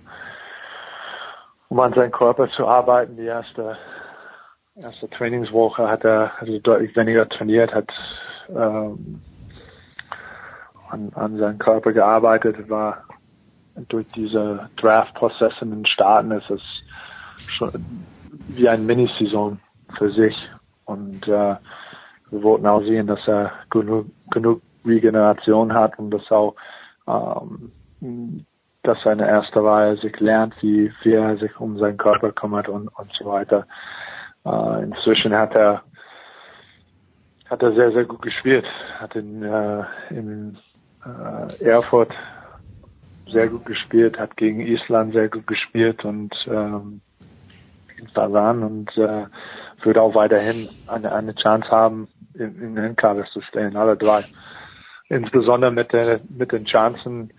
um 1.70 1.80
an 1.80 1.94
seinen 1.94 2.12
Körper 2.12 2.50
zu 2.50 2.68
arbeiten. 2.68 3.16
Die 3.16 3.26
erste 3.26 3.78
erste 4.82 5.10
Trainingswoche 5.10 5.88
hat 5.88 6.04
er 6.04 6.32
also 6.40 6.60
deutlich 6.60 6.96
weniger 6.96 7.28
trainiert, 7.28 7.74
hat 7.74 7.92
ähm, 8.50 9.22
an, 10.90 11.12
an 11.16 11.38
seinem 11.38 11.60
Körper 11.60 11.92
gearbeitet, 11.92 12.70
war 12.70 13.04
durch 13.88 14.08
diese 14.10 14.70
Draft-Prozesse 14.78 15.62
in 15.62 15.72
den 15.72 15.86
Staaten 15.86 16.32
ist 16.32 16.50
es 16.50 16.62
schon 17.48 17.72
wie 18.50 18.68
ein 18.68 18.86
Minisaison 18.86 19.60
für 19.98 20.12
sich. 20.12 20.36
Und 20.86 21.28
äh, 21.28 21.56
wir 22.30 22.44
wollten 22.44 22.68
auch 22.68 22.82
sehen, 22.82 23.08
dass 23.08 23.26
er 23.28 23.52
genug, 23.70 24.08
genug 24.32 24.62
Regeneration 24.86 25.74
hat 25.74 25.98
und 26.00 26.12
dass 26.12 26.30
auch 26.32 26.56
ähm, 27.08 28.46
dass 28.84 29.02
seine 29.04 29.28
erste 29.28 29.64
Reihe 29.64 29.98
sich 29.98 30.20
lernt, 30.20 30.56
wie, 30.62 30.92
wie 31.04 31.14
er 31.14 31.38
sich 31.38 31.60
um 31.60 31.78
seinen 31.78 31.98
Körper 31.98 32.32
kümmert 32.32 32.70
und, 32.70 32.88
und 32.88 33.14
so 33.14 33.26
weiter. 33.26 33.68
Äh, 34.46 34.84
inzwischen 34.84 35.34
hat 35.34 35.56
er 35.56 35.84
hat 37.50 37.64
er 37.64 37.74
sehr, 37.74 37.92
sehr 37.92 38.06
gut 38.06 38.22
gespielt. 38.22 38.66
Hat 39.00 39.16
in, 39.16 39.42
äh, 39.42 39.84
in 40.12 40.58
äh, 41.04 41.66
Erfurt 41.66 42.14
sehr 43.28 43.48
gut 43.48 43.66
gespielt, 43.66 44.20
hat 44.20 44.38
gegen 44.38 44.60
Island 44.60 45.14
sehr 45.14 45.30
gut 45.30 45.48
gespielt 45.48 46.06
und 46.06 46.34
ähm, 46.48 47.02
in 47.98 48.08
Taiwan 48.14 48.64
und 48.64 48.98
äh, 48.98 49.26
wird 49.84 49.98
auch 49.98 50.16
weiterhin 50.16 50.70
eine, 50.88 51.12
eine 51.12 51.36
Chance 51.36 51.70
haben, 51.70 52.08
in, 52.34 52.62
in 52.62 52.76
den 52.76 52.96
Kader 52.96 53.26
zu 53.26 53.42
stellen, 53.42 53.76
alle 53.76 53.98
drei. 53.98 54.26
Insbesondere 55.10 55.72
mit, 55.72 55.92
der, 55.92 56.22
mit 56.30 56.52
den 56.52 56.66
Chancen, 56.66 57.34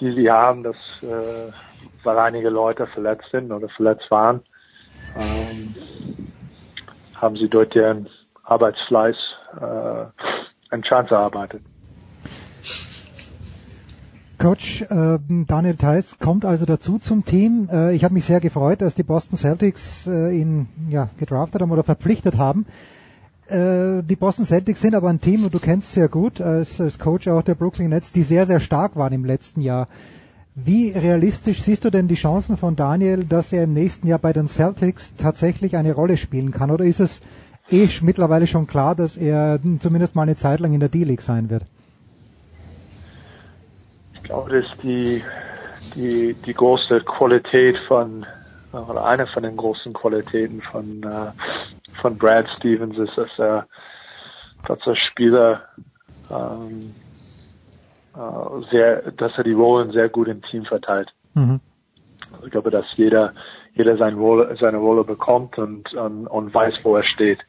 die 0.00 0.12
sie 0.14 0.30
haben, 0.30 0.62
dass 0.62 0.76
äh, 1.02 1.52
weil 2.02 2.18
einige 2.18 2.50
Leute 2.50 2.86
verletzt 2.86 3.30
sind 3.30 3.52
oder 3.52 3.68
verletzt 3.68 4.10
waren, 4.10 4.42
ähm, 5.14 5.74
haben 7.20 7.36
sie 7.36 7.48
dort 7.48 7.74
ihren 7.74 8.08
Arbeitsfleiß 8.44 9.16
äh, 9.60 10.04
eine 10.70 10.82
Chance 10.82 11.14
erarbeitet. 11.14 11.62
Coach 14.38 14.80
äh, 14.82 15.18
Daniel 15.46 15.76
Theiss 15.76 16.18
kommt 16.18 16.46
also 16.46 16.64
dazu 16.64 16.98
zum 16.98 17.26
Team. 17.26 17.68
Äh, 17.70 17.94
ich 17.94 18.04
habe 18.04 18.14
mich 18.14 18.24
sehr 18.24 18.40
gefreut, 18.40 18.80
dass 18.80 18.94
die 18.94 19.02
Boston 19.02 19.36
Celtics 19.36 20.06
äh, 20.06 20.34
ihn 20.34 20.68
ja, 20.88 21.10
gedraftet 21.18 21.60
haben 21.60 21.70
oder 21.70 21.82
verpflichtet 21.82 22.38
haben. 22.38 22.64
Äh, 23.48 24.02
die 24.02 24.16
Boston 24.16 24.46
Celtics 24.46 24.80
sind 24.80 24.94
aber 24.94 25.10
ein 25.10 25.20
Team, 25.20 25.44
und 25.44 25.52
du 25.52 25.58
kennst 25.58 25.92
sehr 25.92 26.08
gut 26.08 26.40
als, 26.40 26.80
als 26.80 26.98
Coach 26.98 27.28
auch 27.28 27.42
der 27.42 27.54
Brooklyn 27.54 27.90
Nets, 27.90 28.12
die 28.12 28.22
sehr, 28.22 28.46
sehr 28.46 28.60
stark 28.60 28.96
waren 28.96 29.12
im 29.12 29.26
letzten 29.26 29.60
Jahr. 29.60 29.88
Wie 30.54 30.90
realistisch 30.90 31.62
siehst 31.62 31.84
du 31.84 31.90
denn 31.90 32.08
die 32.08 32.16
Chancen 32.16 32.56
von 32.56 32.74
Daniel, 32.74 33.24
dass 33.24 33.52
er 33.52 33.64
im 33.64 33.72
nächsten 33.72 34.08
Jahr 34.08 34.18
bei 34.18 34.32
den 34.32 34.48
Celtics 34.48 35.14
tatsächlich 35.16 35.76
eine 35.76 35.92
Rolle 35.94 36.16
spielen 36.16 36.50
kann? 36.50 36.70
Oder 36.70 36.84
ist 36.84 37.00
es 37.00 37.20
eh 37.70 37.88
mittlerweile 38.02 38.46
schon 38.46 38.66
klar, 38.66 38.96
dass 38.96 39.16
er 39.16 39.60
zumindest 39.78 40.16
mal 40.16 40.22
eine 40.22 40.36
Zeit 40.36 40.58
lang 40.60 40.74
in 40.74 40.80
der 40.80 40.88
D-League 40.88 41.22
sein 41.22 41.50
wird? 41.50 41.62
Ich 44.14 44.22
glaube, 44.24 44.60
dass 44.60 44.78
die, 44.82 45.22
die, 45.94 46.34
die 46.34 46.54
große 46.54 47.00
Qualität 47.00 47.78
von, 47.78 48.26
oder 48.72 49.04
eine 49.04 49.28
von 49.28 49.44
den 49.44 49.56
großen 49.56 49.92
Qualitäten 49.92 50.62
von, 50.62 51.02
äh, 51.04 51.30
von 52.00 52.18
Brad 52.18 52.48
Stevens 52.56 52.98
ist, 52.98 53.16
dass 53.16 53.30
er, 53.38 53.66
dass 54.66 54.84
er 54.84 54.96
Spieler, 54.96 55.62
ähm, 56.28 56.80
äh, 56.80 57.09
sehr, 58.70 59.12
dass 59.12 59.36
er 59.36 59.44
die 59.44 59.52
Rollen 59.52 59.92
sehr 59.92 60.08
gut 60.08 60.28
im 60.28 60.42
Team 60.42 60.64
verteilt. 60.64 61.12
Mhm. 61.34 61.60
Also 62.32 62.46
ich 62.46 62.52
glaube, 62.52 62.70
dass 62.70 62.86
jeder, 62.96 63.34
jeder 63.74 63.96
seine 63.96 64.16
Rolle, 64.16 64.56
seine 64.60 64.78
Rolle 64.78 65.04
bekommt 65.04 65.58
und, 65.58 65.92
und, 65.94 66.26
und 66.26 66.54
weiß, 66.54 66.84
wo 66.84 66.96
er 66.96 67.02
steht. 67.02 67.40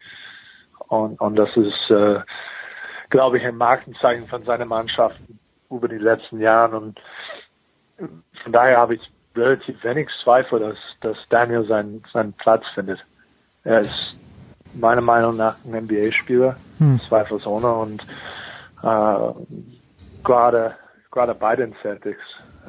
Und, 0.87 1.19
und 1.21 1.35
das 1.35 1.55
ist, 1.55 1.89
äh, 1.89 2.19
glaube 3.09 3.37
ich, 3.37 3.45
ein 3.45 3.57
Markenzeichen 3.57 4.27
von 4.27 4.43
seiner 4.43 4.65
Mannschaft 4.65 5.19
über 5.69 5.87
die 5.87 5.97
letzten 5.97 6.39
Jahre. 6.39 6.77
Und 6.77 6.99
von 8.43 8.51
daher 8.51 8.77
habe 8.77 8.95
ich 8.95 9.11
relativ 9.35 9.83
wenig 9.83 10.09
Zweifel, 10.23 10.59
dass, 10.59 10.77
dass 10.99 11.17
Daniel 11.29 11.65
seinen, 11.65 12.03
seinen 12.11 12.33
Platz 12.33 12.65
findet. 12.73 12.99
Er 13.63 13.79
ist 13.79 14.15
meiner 14.73 15.01
Meinung 15.01 15.37
nach 15.37 15.57
ein 15.65 15.85
NBA-Spieler, 15.85 16.55
hm. 16.77 16.99
zweifelsohne. 17.07 17.71
Und 17.71 18.03
äh, 18.83 19.33
gerade, 20.23 20.75
gerade 21.11 21.35
bei 21.35 21.55
den 21.55 21.75
Celtics 21.81 22.21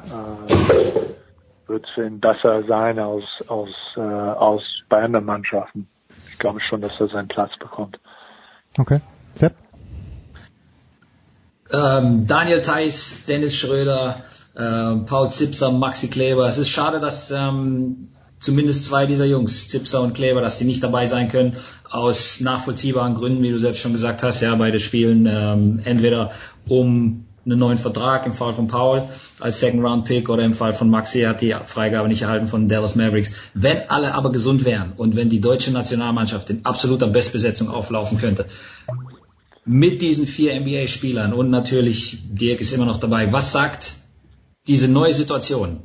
äh, 0.07 1.67
wird 1.67 1.85
es 1.85 1.91
für 1.91 2.05
ihn 2.05 2.19
besser 2.19 2.63
sein 2.67 2.99
als, 2.99 3.23
als, 3.47 3.69
äh, 3.95 4.01
als 4.01 4.63
bei 4.89 5.03
anderen 5.03 5.25
Mannschaften. 5.25 5.87
Ich 6.29 6.37
glaube 6.39 6.59
schon, 6.59 6.81
dass 6.81 6.99
er 6.99 7.07
seinen 7.07 7.27
Platz 7.27 7.51
bekommt. 7.59 7.99
Okay. 8.77 8.99
Sepp? 9.35 9.53
Ähm, 11.71 12.27
Daniel 12.27 12.61
Theiss, 12.61 13.25
Dennis 13.25 13.55
Schröder, 13.55 14.23
äh, 14.55 14.95
Paul 15.05 15.31
Zipser, 15.31 15.71
Maxi 15.71 16.09
Kleber. 16.09 16.47
Es 16.47 16.57
ist 16.57 16.69
schade, 16.69 16.99
dass 16.99 17.31
ähm, 17.31 18.09
zumindest 18.39 18.85
zwei 18.85 19.05
dieser 19.05 19.25
Jungs, 19.25 19.69
Zipser 19.69 20.01
und 20.01 20.13
Kleber, 20.13 20.41
dass 20.41 20.57
die 20.57 20.65
nicht 20.65 20.83
dabei 20.83 21.05
sein 21.05 21.29
können, 21.29 21.55
aus 21.89 22.41
nachvollziehbaren 22.41 23.15
Gründen, 23.15 23.41
wie 23.41 23.51
du 23.51 23.57
selbst 23.57 23.81
schon 23.81 23.93
gesagt 23.93 24.21
hast. 24.21 24.41
Ja, 24.41 24.53
beide 24.55 24.79
spielen 24.79 25.25
ähm, 25.25 25.81
entweder 25.83 26.31
um 26.67 27.25
einen 27.45 27.59
neuen 27.59 27.77
Vertrag 27.77 28.25
im 28.25 28.33
Fall 28.33 28.53
von 28.53 28.67
Paul 28.67 29.03
als 29.39 29.59
Second 29.59 29.83
Round 29.83 30.05
Pick 30.05 30.29
oder 30.29 30.43
im 30.43 30.53
Fall 30.53 30.73
von 30.73 30.89
Maxi 30.89 31.21
hat 31.21 31.41
die 31.41 31.55
Freigabe 31.63 32.07
nicht 32.07 32.21
erhalten 32.21 32.47
von 32.47 32.69
Dallas 32.69 32.95
Mavericks. 32.95 33.31
Wenn 33.53 33.89
alle 33.89 34.13
aber 34.13 34.31
gesund 34.31 34.63
wären 34.63 34.93
und 34.93 35.15
wenn 35.15 35.29
die 35.29 35.41
deutsche 35.41 35.71
Nationalmannschaft 35.71 36.49
in 36.49 36.65
absoluter 36.65 37.07
Bestbesetzung 37.07 37.69
auflaufen 37.69 38.17
könnte, 38.17 38.45
mit 39.65 40.01
diesen 40.01 40.27
vier 40.27 40.59
NBA-Spielern 40.59 41.33
und 41.33 41.49
natürlich 41.49 42.19
Dirk 42.23 42.61
ist 42.61 42.73
immer 42.73 42.85
noch 42.85 42.97
dabei, 42.97 43.31
was 43.31 43.51
sagt 43.51 43.95
diese 44.67 44.87
neue 44.87 45.13
Situation 45.13 45.81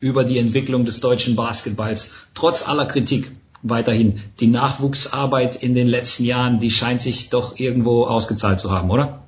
über 0.00 0.24
die 0.24 0.38
Entwicklung 0.38 0.84
des 0.84 1.00
deutschen 1.00 1.36
Basketballs 1.36 2.12
trotz 2.34 2.66
aller 2.66 2.86
Kritik 2.86 3.30
weiterhin? 3.62 4.20
Die 4.40 4.48
Nachwuchsarbeit 4.48 5.56
in 5.56 5.74
den 5.74 5.86
letzten 5.86 6.24
Jahren, 6.24 6.58
die 6.58 6.70
scheint 6.70 7.00
sich 7.00 7.30
doch 7.30 7.58
irgendwo 7.58 8.04
ausgezahlt 8.04 8.58
zu 8.58 8.70
haben, 8.70 8.90
oder? 8.90 9.21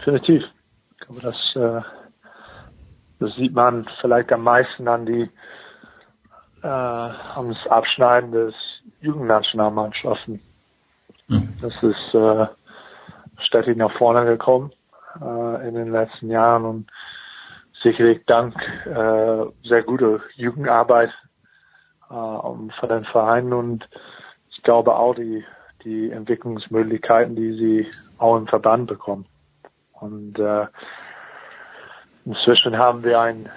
Definitiv. 0.00 0.42
Ich 0.92 1.06
glaube, 1.06 1.20
das, 1.20 1.56
äh, 1.56 1.80
das 3.18 3.34
sieht 3.36 3.54
man 3.54 3.86
vielleicht 4.00 4.32
am 4.32 4.42
meisten 4.42 4.88
an 4.88 5.06
die 5.06 5.30
äh, 6.62 6.66
am 6.66 7.56
Abschneiden 7.68 8.32
des 8.32 8.54
Jugendnationalmannschaften. 9.00 10.40
Mhm. 11.28 11.54
Das 11.60 11.82
ist 11.82 12.14
äh, 12.14 12.46
stetig 13.38 13.76
nach 13.76 13.92
vorne 13.92 14.24
gekommen 14.26 14.72
äh, 15.20 15.68
in 15.68 15.74
den 15.74 15.92
letzten 15.92 16.30
Jahren 16.30 16.64
und 16.64 16.90
sicherlich 17.82 18.24
dank 18.26 18.54
äh, 18.86 19.44
sehr 19.66 19.82
guter 19.82 20.20
Jugendarbeit 20.34 21.10
äh, 22.10 22.14
von 22.14 22.88
den 22.88 23.04
Vereinen 23.04 23.52
und 23.52 23.88
ich 24.50 24.62
glaube 24.62 24.94
auch 24.94 25.14
die 25.14 25.44
die 25.84 26.10
Entwicklungsmöglichkeiten, 26.10 27.34
die 27.34 27.52
sie 27.54 27.90
auch 28.18 28.36
im 28.36 28.46
Verband 28.46 28.86
bekommen. 28.86 29.24
Und 30.00 30.38
äh, 30.38 30.66
inzwischen 32.24 32.78
haben 32.78 33.04
wir 33.04 33.20
ein, 33.20 33.48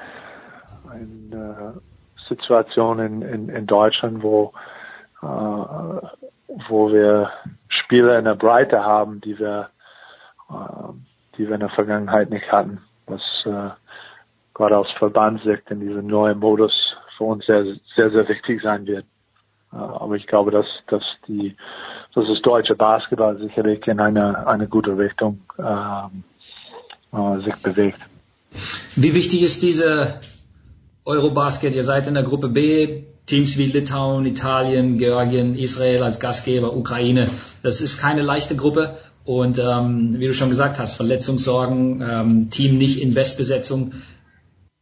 eine 0.89 1.81
Situation 2.27 2.99
in, 2.99 3.21
in, 3.21 3.49
in 3.49 3.67
Deutschland, 3.67 4.23
wo, 4.23 4.53
äh, 5.21 5.25
wo 5.25 6.91
wir 6.91 7.31
Spieler 7.67 8.19
in 8.19 8.25
der 8.25 8.35
Breite 8.35 8.83
haben, 8.83 9.21
die 9.21 9.37
wir, 9.39 9.69
äh, 10.49 10.53
die 11.37 11.47
wir 11.47 11.55
in 11.55 11.61
der 11.61 11.69
Vergangenheit 11.69 12.29
nicht 12.29 12.51
hatten. 12.51 12.81
Was 13.07 13.21
äh, 13.45 13.69
gerade 14.53 14.77
aus 14.77 14.91
Verbandssicht 14.91 15.69
in 15.71 15.79
diesem 15.79 16.07
neuen 16.07 16.39
Modus 16.39 16.95
für 17.17 17.25
uns 17.25 17.45
sehr, 17.45 17.65
sehr, 17.95 18.11
sehr 18.11 18.27
wichtig 18.27 18.61
sein 18.61 18.85
wird. 18.85 19.05
Äh, 19.71 19.77
aber 19.77 20.15
ich 20.15 20.27
glaube, 20.27 20.51
dass, 20.51 20.67
dass 20.87 21.03
die, 21.27 21.55
dass 22.13 22.27
das 22.27 22.41
deutsche 22.41 22.75
Basketball 22.75 23.37
sicherlich 23.37 23.87
in 23.87 23.99
eine, 23.99 24.45
eine 24.47 24.67
gute 24.67 24.97
Richtung 24.97 25.41
ähm, 25.57 26.23
äh, 27.13 27.43
sich 27.43 27.55
bewegt. 27.61 27.99
Wie 28.95 29.15
wichtig 29.15 29.41
ist 29.41 29.63
diese 29.63 30.19
Eurobasket? 31.05 31.73
Ihr 31.75 31.83
seid 31.83 32.07
in 32.07 32.13
der 32.13 32.23
Gruppe 32.23 32.49
B, 32.49 33.03
Teams 33.25 33.57
wie 33.57 33.67
Litauen, 33.67 34.25
Italien, 34.25 34.97
Georgien, 34.97 35.55
Israel 35.55 36.03
als 36.03 36.19
Gastgeber, 36.19 36.75
Ukraine. 36.75 37.29
Das 37.61 37.81
ist 37.81 37.97
keine 37.97 38.21
leichte 38.21 38.55
Gruppe. 38.55 38.97
Und 39.25 39.57
ähm, 39.57 40.19
wie 40.19 40.27
du 40.27 40.33
schon 40.33 40.49
gesagt 40.49 40.79
hast, 40.79 40.95
Verletzungssorgen, 40.95 42.01
ähm, 42.01 42.49
Team 42.49 42.77
nicht 42.77 43.01
in 43.01 43.13
Bestbesetzung. 43.13 43.93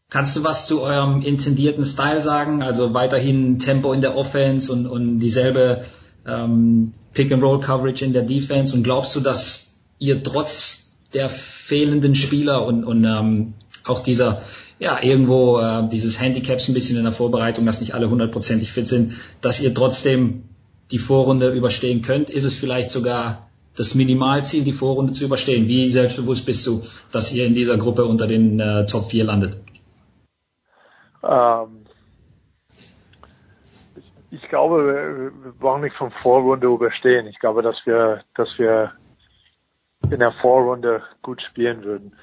Kannst 0.09 0.35
du 0.35 0.43
was 0.43 0.65
zu 0.65 0.81
eurem 0.81 1.21
intendierten 1.21 1.85
Style 1.85 2.21
sagen? 2.21 2.63
Also 2.63 2.93
weiterhin 2.95 3.59
Tempo 3.59 3.93
in 3.93 4.01
der 4.01 4.17
Offense 4.17 4.73
und, 4.73 4.87
und 4.87 5.19
dieselbe 5.19 5.85
ähm, 6.27 6.93
Pick-and-Roll-Coverage 7.13 8.03
in 8.03 8.13
der 8.13 8.23
Defense. 8.23 8.75
Und 8.75 8.83
glaubst 8.83 9.15
du, 9.15 9.19
dass 9.19 9.79
ihr 9.99 10.23
trotz 10.23 10.80
der 11.13 11.29
fehlenden 11.29 12.15
Spieler 12.15 12.65
und, 12.65 12.83
und 12.83 13.03
ähm, 13.03 13.53
auch 13.83 13.99
dieser 13.99 14.41
ja, 14.81 15.01
irgendwo 15.01 15.59
äh, 15.59 15.87
dieses 15.89 16.19
Handicaps 16.19 16.67
ein 16.67 16.73
bisschen 16.73 16.97
in 16.97 17.03
der 17.03 17.11
Vorbereitung, 17.11 17.67
dass 17.67 17.81
nicht 17.81 17.93
alle 17.93 18.09
hundertprozentig 18.09 18.71
fit 18.71 18.87
sind, 18.87 19.13
dass 19.39 19.61
ihr 19.61 19.75
trotzdem 19.75 20.43
die 20.91 20.97
Vorrunde 20.97 21.51
überstehen 21.51 22.01
könnt? 22.01 22.29
Ist 22.31 22.45
es 22.45 22.55
vielleicht 22.55 22.89
sogar 22.89 23.47
das 23.77 23.95
Minimalziel, 23.95 24.63
die 24.63 24.73
Vorrunde 24.73 25.13
zu 25.13 25.23
überstehen? 25.23 25.67
Wie 25.67 25.87
selbstbewusst 25.87 26.45
bist 26.45 26.65
du, 26.65 26.81
dass 27.11 27.31
ihr 27.31 27.45
in 27.45 27.53
dieser 27.53 27.77
Gruppe 27.77 28.05
unter 28.05 28.27
den 28.27 28.59
äh, 28.59 28.85
Top 28.87 29.11
4 29.11 29.23
landet? 29.23 29.57
Ähm, 31.23 31.85
ich, 33.95 34.41
ich, 34.41 34.49
glaube, 34.49 35.31
wir, 35.43 35.53
brauchen 35.59 35.81
nicht 35.81 35.95
von 35.95 36.11
Vorrunde 36.11 36.67
überstehen. 36.67 37.27
Ich 37.27 37.39
glaube, 37.39 37.61
dass 37.61 37.85
wir, 37.85 38.23
dass 38.35 38.57
wir 38.59 38.91
in 40.09 40.19
der 40.19 40.31
Vorrunde 40.33 41.03
gut 41.21 41.41
spielen 41.41 41.83
würden 41.83 42.13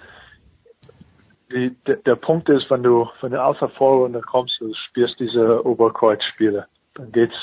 die, 1.51 1.75
der, 1.87 1.97
der 1.97 2.17
Punkt 2.17 2.49
ist, 2.49 2.71
wenn 2.71 2.83
du, 2.83 3.09
wenn 3.21 3.33
du 3.33 3.43
aus 3.43 3.59
der 3.59 3.69
Vorrunde 3.69 4.21
kommst, 4.21 4.61
du 4.61 4.73
spielst 4.75 5.19
diese 5.19 5.65
Oberkreuzspiele, 5.65 6.67
dann 6.95 7.13
geht's 7.13 7.37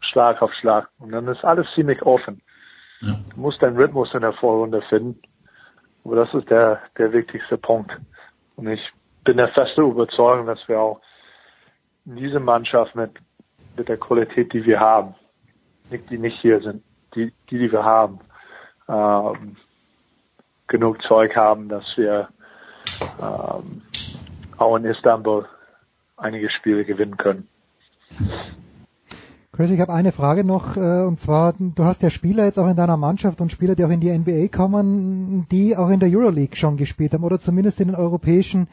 Schlag 0.00 0.42
auf 0.42 0.52
Schlag 0.54 0.88
und 0.98 1.12
dann 1.12 1.28
ist 1.28 1.44
alles 1.44 1.66
ziemlich 1.74 2.02
offen. 2.02 2.42
Ja. 3.00 3.18
Du 3.34 3.40
musst 3.40 3.62
deinen 3.62 3.76
Rhythmus 3.76 4.12
in 4.14 4.20
der 4.20 4.32
Vorrunde 4.32 4.82
finden. 4.82 5.20
Aber 6.04 6.16
das 6.16 6.34
ist 6.34 6.50
der, 6.50 6.80
der 6.98 7.12
wichtigste 7.12 7.56
Punkt. 7.56 7.92
Und 8.56 8.68
ich 8.68 8.92
bin 9.24 9.38
der 9.38 9.48
feste 9.48 9.80
Überzeugung, 9.80 10.46
dass 10.46 10.68
wir 10.68 10.78
auch 10.78 11.00
in 12.04 12.16
dieser 12.16 12.40
Mannschaft 12.40 12.94
mit, 12.94 13.12
mit 13.76 13.88
der 13.88 13.96
Qualität, 13.96 14.52
die 14.52 14.64
wir 14.66 14.78
haben, 14.78 15.14
nicht 15.90 16.10
die 16.10 16.18
nicht 16.18 16.38
hier 16.40 16.60
sind, 16.60 16.82
die, 17.14 17.32
die, 17.48 17.58
die 17.58 17.72
wir 17.72 17.84
haben, 17.84 18.20
ähm, 18.88 19.56
genug 20.68 21.02
Zeug 21.02 21.36
haben, 21.36 21.68
dass 21.68 21.84
wir 21.96 22.28
ähm, 23.20 23.82
auch 24.56 24.76
in 24.76 24.84
Istanbul 24.84 25.46
einige 26.16 26.50
Spiele 26.50 26.84
gewinnen 26.84 27.16
können. 27.16 27.48
Chris, 29.52 29.70
ich 29.70 29.80
habe 29.80 29.92
eine 29.92 30.10
Frage 30.10 30.42
noch, 30.42 30.76
äh, 30.76 31.04
und 31.04 31.20
zwar, 31.20 31.54
du 31.56 31.84
hast 31.84 32.02
ja 32.02 32.10
Spieler 32.10 32.44
jetzt 32.44 32.58
auch 32.58 32.68
in 32.68 32.74
deiner 32.74 32.96
Mannschaft 32.96 33.40
und 33.40 33.52
Spieler, 33.52 33.76
die 33.76 33.84
auch 33.84 33.90
in 33.90 34.00
die 34.00 34.10
NBA 34.10 34.48
kommen, 34.48 35.46
die 35.48 35.76
auch 35.76 35.90
in 35.90 36.00
der 36.00 36.10
Euroleague 36.10 36.56
schon 36.56 36.76
gespielt 36.76 37.14
haben 37.14 37.22
oder 37.22 37.38
zumindest 37.38 37.78
in 37.80 37.88
den 37.88 37.94
europäischen 37.94 38.66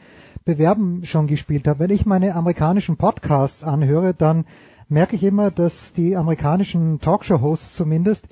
Bewerben 0.44 1.04
schon 1.04 1.28
gespielt 1.28 1.68
haben. 1.68 1.78
Wenn 1.78 1.90
ich 1.90 2.04
meine 2.04 2.34
amerikanischen 2.34 2.96
Podcasts 2.96 3.62
anhöre, 3.62 4.12
dann 4.12 4.44
merke 4.88 5.14
ich 5.14 5.22
immer, 5.22 5.52
dass 5.52 5.92
die 5.92 6.16
amerikanischen 6.16 6.98
Talkshow-Hosts 6.98 7.76
zumindest 7.76 8.26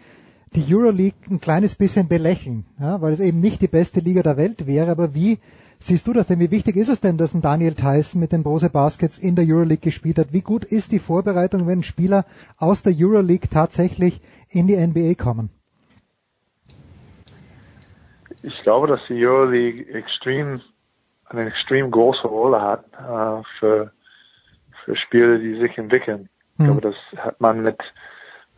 die 0.54 0.74
Euroleague 0.74 1.18
ein 1.30 1.40
kleines 1.40 1.74
bisschen 1.76 2.08
belächeln, 2.08 2.66
ja, 2.80 3.00
weil 3.00 3.12
es 3.12 3.20
eben 3.20 3.40
nicht 3.40 3.62
die 3.62 3.68
beste 3.68 4.00
Liga 4.00 4.22
der 4.22 4.36
Welt 4.36 4.66
wäre, 4.66 4.90
aber 4.90 5.14
wie 5.14 5.38
siehst 5.78 6.06
du 6.06 6.12
das 6.12 6.26
denn? 6.26 6.40
Wie 6.40 6.50
wichtig 6.50 6.76
ist 6.76 6.88
es 6.88 7.00
denn, 7.00 7.18
dass 7.18 7.34
ein 7.34 7.42
Daniel 7.42 7.74
Tyson 7.74 8.20
mit 8.20 8.32
den 8.32 8.42
Brose 8.42 8.68
Baskets 8.68 9.16
in 9.18 9.36
der 9.36 9.46
Euroleague 9.46 9.82
gespielt 9.82 10.18
hat? 10.18 10.32
Wie 10.32 10.42
gut 10.42 10.64
ist 10.64 10.92
die 10.92 10.98
Vorbereitung, 10.98 11.66
wenn 11.66 11.82
Spieler 11.82 12.24
aus 12.58 12.82
der 12.82 12.94
Euroleague 12.96 13.48
tatsächlich 13.48 14.20
in 14.48 14.66
die 14.66 14.76
NBA 14.76 15.14
kommen? 15.14 15.50
Ich 18.42 18.62
glaube, 18.62 18.86
dass 18.86 19.00
die 19.08 19.24
Euroleague 19.24 19.86
extrem 19.92 20.60
eine 21.26 21.46
extrem 21.46 21.90
große 21.92 22.26
Rolle 22.26 22.60
hat 22.60 22.84
äh, 22.94 23.42
für 23.58 23.92
für 24.84 24.96
Spiele, 24.96 25.38
die 25.38 25.60
sich 25.60 25.76
entwickeln. 25.78 26.28
Ich 26.54 26.58
hm. 26.60 26.66
glaube, 26.66 26.80
das 26.80 27.22
hat 27.22 27.40
man 27.40 27.62
mit 27.62 27.78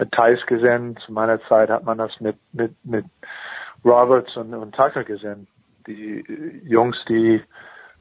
mit 0.03 0.13
Thais 0.13 0.45
gesehen. 0.47 0.97
Zu 1.05 1.13
meiner 1.13 1.41
Zeit 1.43 1.71
hat 1.71 1.85
man 1.85 1.99
das 1.99 2.21
mit 2.21 2.37
mit 2.53 2.73
mit 2.85 3.07
Roberts 3.85 4.37
und, 4.37 4.55
und 4.55 4.75
Tucker 4.75 5.05
gesehen 5.05 5.47
die 5.87 6.25
Jungs, 6.65 6.97
die 7.09 7.43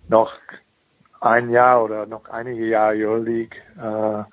noch 0.08 0.34
ein 1.20 1.50
Jahr 1.50 1.84
oder 1.84 2.06
noch 2.06 2.28
einige 2.30 2.68
Jahre 2.68 2.96
Euroleague 2.96 3.58
äh, 3.78 4.24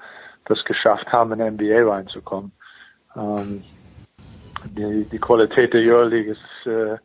das 0.46 0.64
geschafft 0.64 1.12
haben, 1.12 1.32
in 1.32 1.58
die 1.58 1.64
NBA 1.70 1.90
reinzukommen. 1.90 2.52
Ähm, 3.14 3.64
die, 4.64 5.04
die 5.04 5.18
Qualität 5.18 5.74
der 5.74 5.82
Euroleague 5.82 6.32
ist 6.32 6.66
äh, 6.66 6.96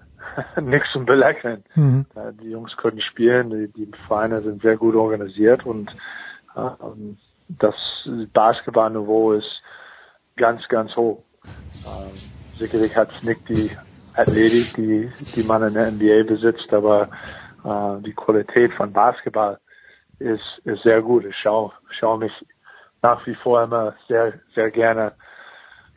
nichts 0.60 0.92
zum 0.92 1.04
Belächeln. 1.04 1.64
Mhm. 1.74 2.06
Äh, 2.14 2.32
die 2.40 2.50
Jungs 2.50 2.76
können 2.76 3.00
spielen, 3.00 3.50
die, 3.50 3.68
die 3.68 3.90
Vereine 4.06 4.40
sind 4.40 4.62
sehr 4.62 4.76
gut 4.76 4.94
organisiert 4.94 5.66
und 5.66 5.94
ähm, 6.56 7.18
das 7.48 7.74
Basketballniveau 8.32 9.32
ist 9.32 9.62
ganz, 10.36 10.66
ganz 10.68 10.94
hoch. 10.96 11.22
Ähm, 11.86 12.12
sicherlich 12.58 12.94
hat 12.96 13.10
es 13.14 13.22
nicht 13.22 13.48
die 13.48 13.70
Athletik, 14.14 14.74
die, 14.74 15.10
die 15.34 15.42
man 15.42 15.62
in 15.62 15.74
der 15.74 15.90
NBA 15.90 16.22
besitzt, 16.22 16.72
aber 16.72 17.08
äh, 17.64 18.02
die 18.02 18.14
Qualität 18.14 18.72
von 18.74 18.92
Basketball 18.92 19.58
ist, 20.18 20.60
ist 20.64 20.82
sehr 20.82 21.02
gut. 21.02 21.24
Ich 21.24 21.36
schaue 21.36 21.72
schau 21.90 22.16
mich 22.16 22.32
nach 23.02 23.26
wie 23.26 23.34
vor 23.34 23.62
immer 23.62 23.94
sehr, 24.08 24.34
sehr 24.54 24.70
gerne 24.70 25.12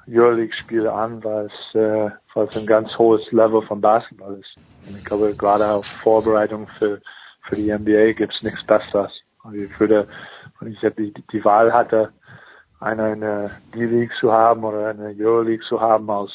Euroleague-Spiele 0.07 0.91
an, 0.91 1.23
weil 1.23 1.45
es, 1.45 1.75
äh, 1.75 2.09
weil 2.33 2.47
es 2.47 2.55
ein 2.55 2.65
ganz 2.65 2.97
hohes 2.97 3.31
Level 3.31 3.61
von 3.61 3.81
Basketball 3.81 4.35
ist. 4.39 4.57
Und 4.85 4.97
ich 4.97 5.03
glaube, 5.03 5.35
gerade 5.35 5.67
auf 5.67 5.85
Vorbereitung 6.01 6.67
für, 6.79 7.01
für 7.47 7.55
die 7.55 7.71
NBA 7.71 8.13
gibt's 8.13 8.41
nichts 8.41 8.65
Besseres. 8.65 9.11
Und 9.43 9.55
ich 9.55 9.79
würde, 9.79 10.07
wenn 10.59 10.71
ich 10.71 10.79
die, 10.79 11.13
die 11.13 11.45
Wahl 11.45 11.73
hatte, 11.73 12.11
eine 12.79 13.13
in 13.13 13.21
der 13.21 13.51
D-League 13.73 14.11
zu 14.19 14.31
haben 14.31 14.63
oder 14.63 14.87
eine 14.87 15.15
Euroleague 15.17 15.65
zu 15.67 15.81
haben 15.81 16.09
aus 16.09 16.31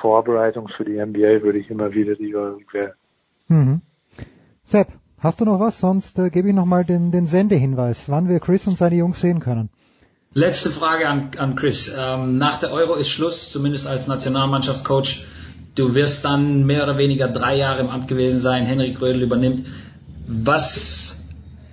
Vorbereitung 0.00 0.68
für 0.68 0.84
die 0.84 1.04
NBA 1.04 1.42
würde 1.42 1.58
ich 1.58 1.70
immer 1.70 1.92
wieder 1.92 2.14
die 2.14 2.34
Euroleague 2.34 2.72
wählen. 2.72 2.92
Mhm. 3.48 3.80
Sepp, 4.64 4.88
hast 5.18 5.40
du 5.40 5.44
noch 5.44 5.60
was? 5.60 5.80
Sonst 5.80 6.18
äh, 6.18 6.30
gebe 6.30 6.48
ich 6.48 6.54
nochmal 6.54 6.84
den, 6.84 7.10
den 7.10 7.26
Sendehinweis, 7.26 8.08
wann 8.08 8.28
wir 8.28 8.40
Chris 8.40 8.66
und 8.66 8.76
seine 8.76 8.96
Jungs 8.96 9.20
sehen 9.20 9.40
können. 9.40 9.70
Letzte 10.34 10.70
Frage 10.70 11.08
an, 11.08 11.30
an 11.38 11.56
Chris. 11.56 11.96
Ähm, 11.98 12.36
nach 12.36 12.58
der 12.58 12.72
Euro 12.72 12.94
ist 12.94 13.08
Schluss, 13.08 13.50
zumindest 13.50 13.86
als 13.86 14.08
Nationalmannschaftscoach. 14.08 15.26
Du 15.74 15.94
wirst 15.94 16.24
dann 16.24 16.66
mehr 16.66 16.82
oder 16.82 16.98
weniger 16.98 17.28
drei 17.28 17.56
Jahre 17.56 17.80
im 17.80 17.88
Amt 17.88 18.08
gewesen 18.08 18.40
sein. 18.40 18.66
Henrik 18.66 19.00
Rödel 19.00 19.22
übernimmt. 19.22 19.64
Was 20.26 21.17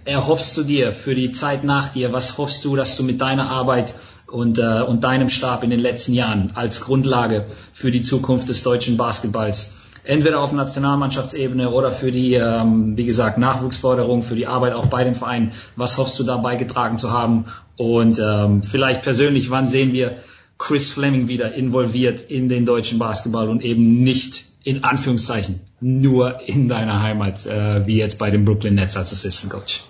erhoffst 0.06 0.56
du 0.58 0.64
dir 0.64 0.92
für 0.92 1.16
die 1.16 1.32
Zeit 1.32 1.64
nach 1.64 1.90
dir? 1.90 2.14
Was 2.14 2.38
hoffst 2.38 2.64
du, 2.66 2.76
dass 2.76 2.96
du 2.96 3.04
mit 3.04 3.22
deiner 3.22 3.50
Arbeit 3.50 3.94
und, 4.28 4.58
äh, 4.58 4.82
und 4.82 5.04
deinem 5.04 5.30
Stab 5.30 5.64
in 5.64 5.70
den 5.70 5.80
letzten 5.80 6.14
Jahren 6.14 6.52
als 6.56 6.82
Grundlage 6.82 7.46
für 7.74 7.92
die 7.92 8.02
Zukunft 8.02 8.50
des 8.50 8.64
deutschen 8.64 8.98
Basketballs. 8.98 9.74
Entweder 10.04 10.40
auf 10.40 10.52
Nationalmannschaftsebene 10.52 11.72
oder 11.72 11.92
für 11.92 12.12
die, 12.12 12.34
ähm, 12.34 12.96
wie 12.96 13.06
gesagt, 13.06 13.40
Nachwuchsförderung, 13.40 14.22
für 14.22 14.36
die 14.36 14.46
Arbeit 14.46 14.74
auch 14.74 14.86
bei 14.86 15.04
den 15.04 15.16
Vereinen. 15.16 15.52
Was 15.76 15.98
hoffst 15.98 16.20
du 16.20 16.24
da 16.24 16.38
beigetragen 16.38 16.98
zu 17.00 17.12
haben? 17.12 17.46
Und 17.76 18.20
ähm, 18.24 18.62
vielleicht 18.62 19.02
persönlich, 19.02 19.50
wann 19.50 19.66
sehen 19.66 19.94
wir 19.94 20.18
Chris 20.60 20.92
Fleming 20.92 21.28
wieder 21.28 21.54
involviert 21.54 22.22
in 22.22 22.50
den 22.50 22.66
deutschen 22.66 23.00
Basketball 23.00 23.50
und 23.50 23.64
eben 23.64 24.04
nicht 24.04 24.46
in 24.64 24.84
Anführungszeichen 24.84 25.62
nur 25.82 26.48
in 26.48 26.68
deiner 26.68 27.02
Heimat, 27.02 27.46
äh, 27.46 27.86
wie 27.88 27.98
jetzt 27.98 28.20
bei 28.20 28.30
den 28.30 28.46
Brooklyn 28.46 28.76
Nets 28.76 28.96
als 28.96 29.12
Assistant 29.12 29.52
Coach? 29.52 29.84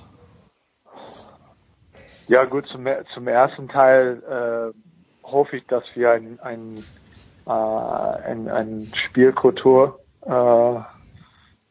Ja 2.28 2.46
gut, 2.46 2.66
zum, 2.68 2.88
zum 3.14 3.28
ersten 3.28 3.68
Teil 3.70 4.24
äh, 4.24 5.28
hoffe 5.28 5.58
ich, 5.58 5.68
dass 5.68 5.84
wir 5.94 6.12
ein, 6.12 6.40
ein, 6.40 6.86
äh, 7.46 7.52
ein, 7.52 8.50
ein 8.50 8.92
Spielkultur 8.96 10.00
äh, 10.22 10.80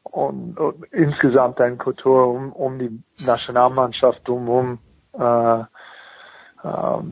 und, 0.05 0.59
und 0.59 0.85
insgesamt 0.93 1.61
eine 1.61 1.77
Kultur 1.77 2.29
um, 2.29 2.53
um 2.53 2.79
die 2.79 3.03
Nationalmannschaft 3.19 4.27
drumherum 4.29 4.79
äh, 5.19 5.61
äh, 5.61 7.03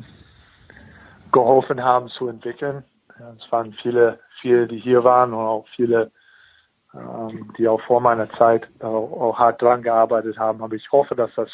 geholfen 1.32 1.82
haben 1.82 2.08
zu 2.08 2.28
entwickeln. 2.28 2.84
Es 3.38 3.50
waren 3.50 3.72
viele, 3.82 4.20
viele, 4.40 4.68
die 4.68 4.78
hier 4.78 5.02
waren 5.02 5.32
und 5.32 5.40
auch 5.40 5.66
viele, 5.74 6.12
ähm, 6.94 7.52
die 7.58 7.66
auch 7.66 7.80
vor 7.82 8.00
meiner 8.00 8.30
Zeit 8.30 8.68
auch, 8.80 9.20
auch 9.20 9.38
hart 9.38 9.60
dran 9.60 9.82
gearbeitet 9.82 10.38
haben. 10.38 10.62
Aber 10.62 10.74
ich 10.74 10.90
hoffe, 10.92 11.16
dass 11.16 11.34
das 11.34 11.50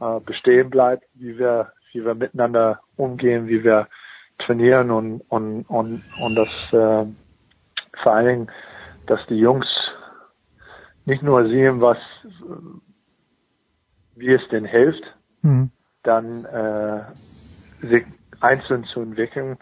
äh, 0.00 0.20
bestehen 0.20 0.70
bleibt, 0.70 1.04
wie 1.14 1.38
wir, 1.38 1.72
wie 1.92 2.04
wir 2.04 2.14
miteinander 2.14 2.80
umgehen, 2.96 3.46
wie 3.46 3.62
wir 3.62 3.88
trainieren 4.38 4.90
und, 4.90 5.20
und, 5.28 5.64
und, 5.64 6.02
und 6.20 6.34
das 6.34 6.48
äh, 6.72 7.06
vor 8.02 8.12
allen 8.12 8.26
Dingen, 8.26 8.52
dass 9.06 9.24
die 9.26 9.38
Jungs 9.38 9.68
nicht 11.04 11.22
nur 11.22 11.46
sehen, 11.48 11.80
was 11.80 11.98
wie 14.16 14.32
es 14.32 14.46
denn 14.48 14.64
hilft, 14.64 15.02
mhm. 15.42 15.70
dann 16.02 16.44
äh, 16.44 17.02
sich 17.86 18.04
einzeln 18.40 18.84
zu 18.84 19.00
entwickeln, 19.00 19.58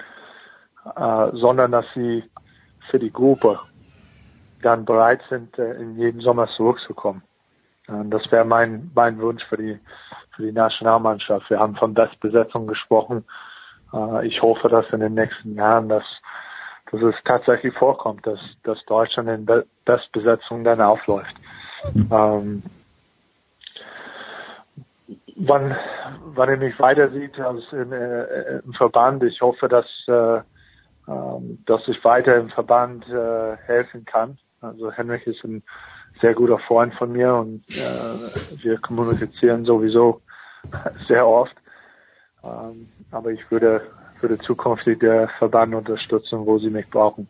äh, 0.97 1.29
sondern 1.33 1.73
dass 1.73 1.87
sie 1.95 2.25
für 2.90 2.99
die 2.99 3.12
Gruppe 3.12 3.59
dann 4.62 4.85
bereit 4.85 5.23
sind, 5.29 5.59
äh, 5.59 5.75
in 5.75 5.97
jedem 5.97 6.21
Sommer 6.21 6.49
zurückzukommen. 6.49 7.23
Und 7.88 8.11
das 8.11 8.31
wäre 8.31 8.45
mein, 8.45 8.90
mein 8.95 9.21
Wunsch 9.21 9.45
für 9.45 9.57
die, 9.57 9.79
für 10.42 10.46
die 10.46 10.52
Nationalmannschaft. 10.52 11.48
Wir 11.50 11.61
haben 11.61 11.76
von 11.76 11.94
Bestbesetzung 11.94 12.66
gesprochen. 12.66 13.24
Äh, 13.94 14.26
ich 14.26 14.42
hoffe, 14.42 14.68
dass 14.68 14.90
in 14.90 15.00
den 15.00 15.14
nächsten 15.14 15.55
Jahren 15.55 15.88
das, 15.88 16.05
dass 16.90 17.00
es 17.00 17.14
tatsächlich 17.24 17.72
vorkommt, 17.74 18.26
dass, 18.26 18.40
dass 18.64 18.85
Deutschland 18.87 19.28
in 19.28 19.46
Be 19.46 19.64
Bestbesetzung 19.85 20.64
dann 20.64 20.81
aufläuft. 20.81 21.35
Mhm. 21.94 22.09
Ähm, 22.11 22.62
wann, 25.37 25.76
wann 26.35 26.48
er 26.48 26.57
mich 26.57 26.78
weiter 26.78 27.11
sieht 27.11 27.38
als 27.38 27.62
in, 27.72 27.92
äh, 27.92 28.61
im 28.64 28.72
Verband, 28.74 29.22
ich 29.22 29.40
hoffe, 29.40 29.68
dass, 29.68 29.87
äh, 30.09 30.40
ähm, 31.09 31.59
dass 31.66 31.87
ich 31.88 32.05
weiter 32.05 32.37
im 32.37 32.48
Verband 32.50 33.09
äh, 33.09 33.57
helfen 33.66 34.05
kann. 34.05 34.38
Also 34.61 34.90
Henrik 34.92 35.26
ist 35.26 35.42
ein 35.44 35.62
sehr 36.20 36.35
guter 36.35 36.59
Freund 36.59 36.94
von 36.94 37.12
mir 37.12 37.35
und 37.35 37.64
äh, 37.70 38.62
wir 38.62 38.78
kommunizieren 38.78 39.64
sowieso 39.64 40.20
sehr 41.09 41.27
oft. 41.27 41.55
Ähm, 42.44 42.88
aber 43.11 43.31
ich 43.31 43.51
würde, 43.51 43.83
würde 44.20 44.38
zukünftig 44.38 45.01
der 45.01 45.29
Verband 45.38 45.75
unterstützen, 45.75 46.46
wo 46.46 46.59
sie 46.59 46.70
mich 46.70 46.90
brauchen. 46.90 47.29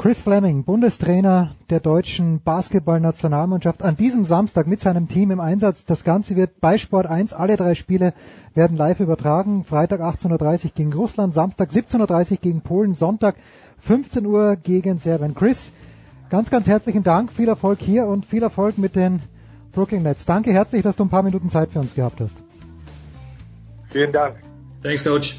Chris 0.00 0.22
Fleming, 0.22 0.64
Bundestrainer 0.64 1.56
der 1.68 1.80
deutschen 1.80 2.40
Basketballnationalmannschaft, 2.40 3.82
an 3.82 3.98
diesem 3.98 4.24
Samstag 4.24 4.66
mit 4.66 4.80
seinem 4.80 5.08
Team 5.08 5.30
im 5.30 5.40
Einsatz. 5.40 5.84
Das 5.84 6.04
Ganze 6.04 6.36
wird 6.36 6.58
bei 6.58 6.78
Sport 6.78 7.06
1. 7.06 7.34
Alle 7.34 7.58
drei 7.58 7.74
Spiele 7.74 8.14
werden 8.54 8.78
live 8.78 9.00
übertragen. 9.00 9.62
Freitag 9.64 10.00
18.30 10.00 10.64
Uhr 10.64 10.70
gegen 10.74 10.92
Russland, 10.94 11.34
Samstag 11.34 11.68
17.30 11.68 12.30
Uhr 12.30 12.36
gegen 12.38 12.62
Polen, 12.62 12.94
Sonntag 12.94 13.34
15 13.80 14.24
Uhr 14.24 14.56
gegen 14.56 14.98
Serbien. 14.98 15.34
Chris, 15.34 15.70
ganz, 16.30 16.48
ganz 16.48 16.66
herzlichen 16.66 17.02
Dank, 17.02 17.30
viel 17.30 17.48
Erfolg 17.48 17.78
hier 17.80 18.06
und 18.06 18.24
viel 18.24 18.42
Erfolg 18.42 18.78
mit 18.78 18.96
den 18.96 19.20
Brooklyn 19.72 20.02
Nets. 20.02 20.26
Danke 20.26 20.52
herzlich, 20.52 20.82
dass 20.82 20.96
du 20.96 21.04
ein 21.04 21.10
paar 21.10 21.22
Minuten 21.22 21.48
Zeit 21.48 21.70
für 21.70 21.78
uns 21.78 21.94
gehabt 21.94 22.20
hast. 22.20 22.36
Vielen 23.90 24.12
Dank. 24.12 24.36
Thanks, 24.82 25.04
Coach. 25.04 25.36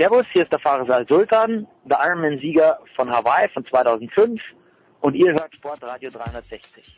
Servus, 0.00 0.24
hier 0.32 0.44
ist 0.44 0.52
der 0.52 0.58
Fahrer 0.60 1.04
Sultan, 1.06 1.66
der 1.84 1.98
Ironman-Sieger 2.02 2.78
von 2.96 3.10
Hawaii 3.10 3.50
von 3.50 3.66
2005 3.66 4.40
und 5.02 5.14
ihr 5.14 5.32
hört 5.32 5.54
Sportradio 5.54 6.10
360. 6.10 6.96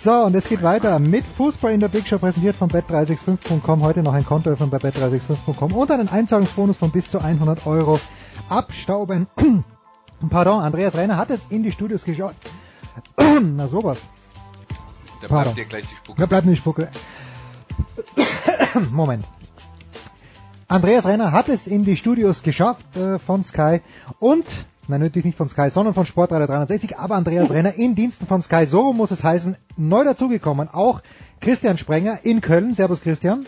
So, 0.00 0.24
und 0.24 0.34
es 0.34 0.48
geht 0.48 0.62
weiter 0.62 0.98
mit 0.98 1.24
Fußball 1.24 1.72
in 1.72 1.80
der 1.80 1.88
Big 1.88 2.06
Show, 2.06 2.18
präsentiert 2.18 2.56
von 2.56 2.68
bet365.com. 2.68 3.82
Heute 3.82 4.02
noch 4.02 4.12
ein 4.12 4.26
Konto 4.26 4.54
bei 4.54 4.76
bet365.com 4.76 5.72
und 5.72 5.90
einen 5.90 6.08
Einzahlungsbonus 6.08 6.76
von 6.76 6.90
bis 6.90 7.10
zu 7.10 7.20
100 7.20 7.66
Euro 7.66 7.98
abstauben. 8.48 9.28
Pardon, 10.30 10.60
Andreas 10.60 10.94
Renner 10.94 11.16
hat 11.16 11.30
es 11.30 11.46
in 11.48 11.62
die 11.62 11.72
Studios 11.72 12.04
geschaut. 12.04 12.34
Na 13.16 13.66
sowas. 13.66 13.98
Da 15.22 15.28
bleibt 15.28 15.56
dir 15.56 15.64
gleich 15.64 15.86
die 15.86 15.96
Spucke. 15.96 16.20
Da 16.20 16.26
bleibt 16.26 16.44
mir 16.44 16.52
die 16.52 16.58
Spucke. 16.58 16.88
Moment. 18.90 19.24
Andreas 20.68 21.06
Renner 21.06 21.32
hat 21.32 21.48
es 21.48 21.66
in 21.66 21.84
die 21.84 21.96
Studios 21.96 22.42
geschafft 22.42 22.96
äh, 22.96 23.18
von 23.18 23.44
Sky 23.44 23.80
und 24.18 24.44
Nein, 24.86 25.00
natürlich 25.00 25.24
nicht 25.24 25.38
von 25.38 25.48
Sky, 25.48 25.70
sondern 25.70 25.94
von 25.94 26.04
Sportradio 26.04 26.46
360, 26.46 26.98
aber 26.98 27.14
Andreas 27.14 27.50
Renner 27.50 27.74
in 27.74 27.94
Diensten 27.94 28.26
von 28.26 28.42
Sky. 28.42 28.66
So 28.66 28.92
muss 28.92 29.10
es 29.10 29.24
heißen, 29.24 29.56
neu 29.76 30.04
dazugekommen. 30.04 30.68
Auch 30.70 31.00
Christian 31.40 31.78
Sprenger 31.78 32.18
in 32.22 32.42
Köln. 32.42 32.74
Servus 32.74 33.00
Christian. 33.00 33.46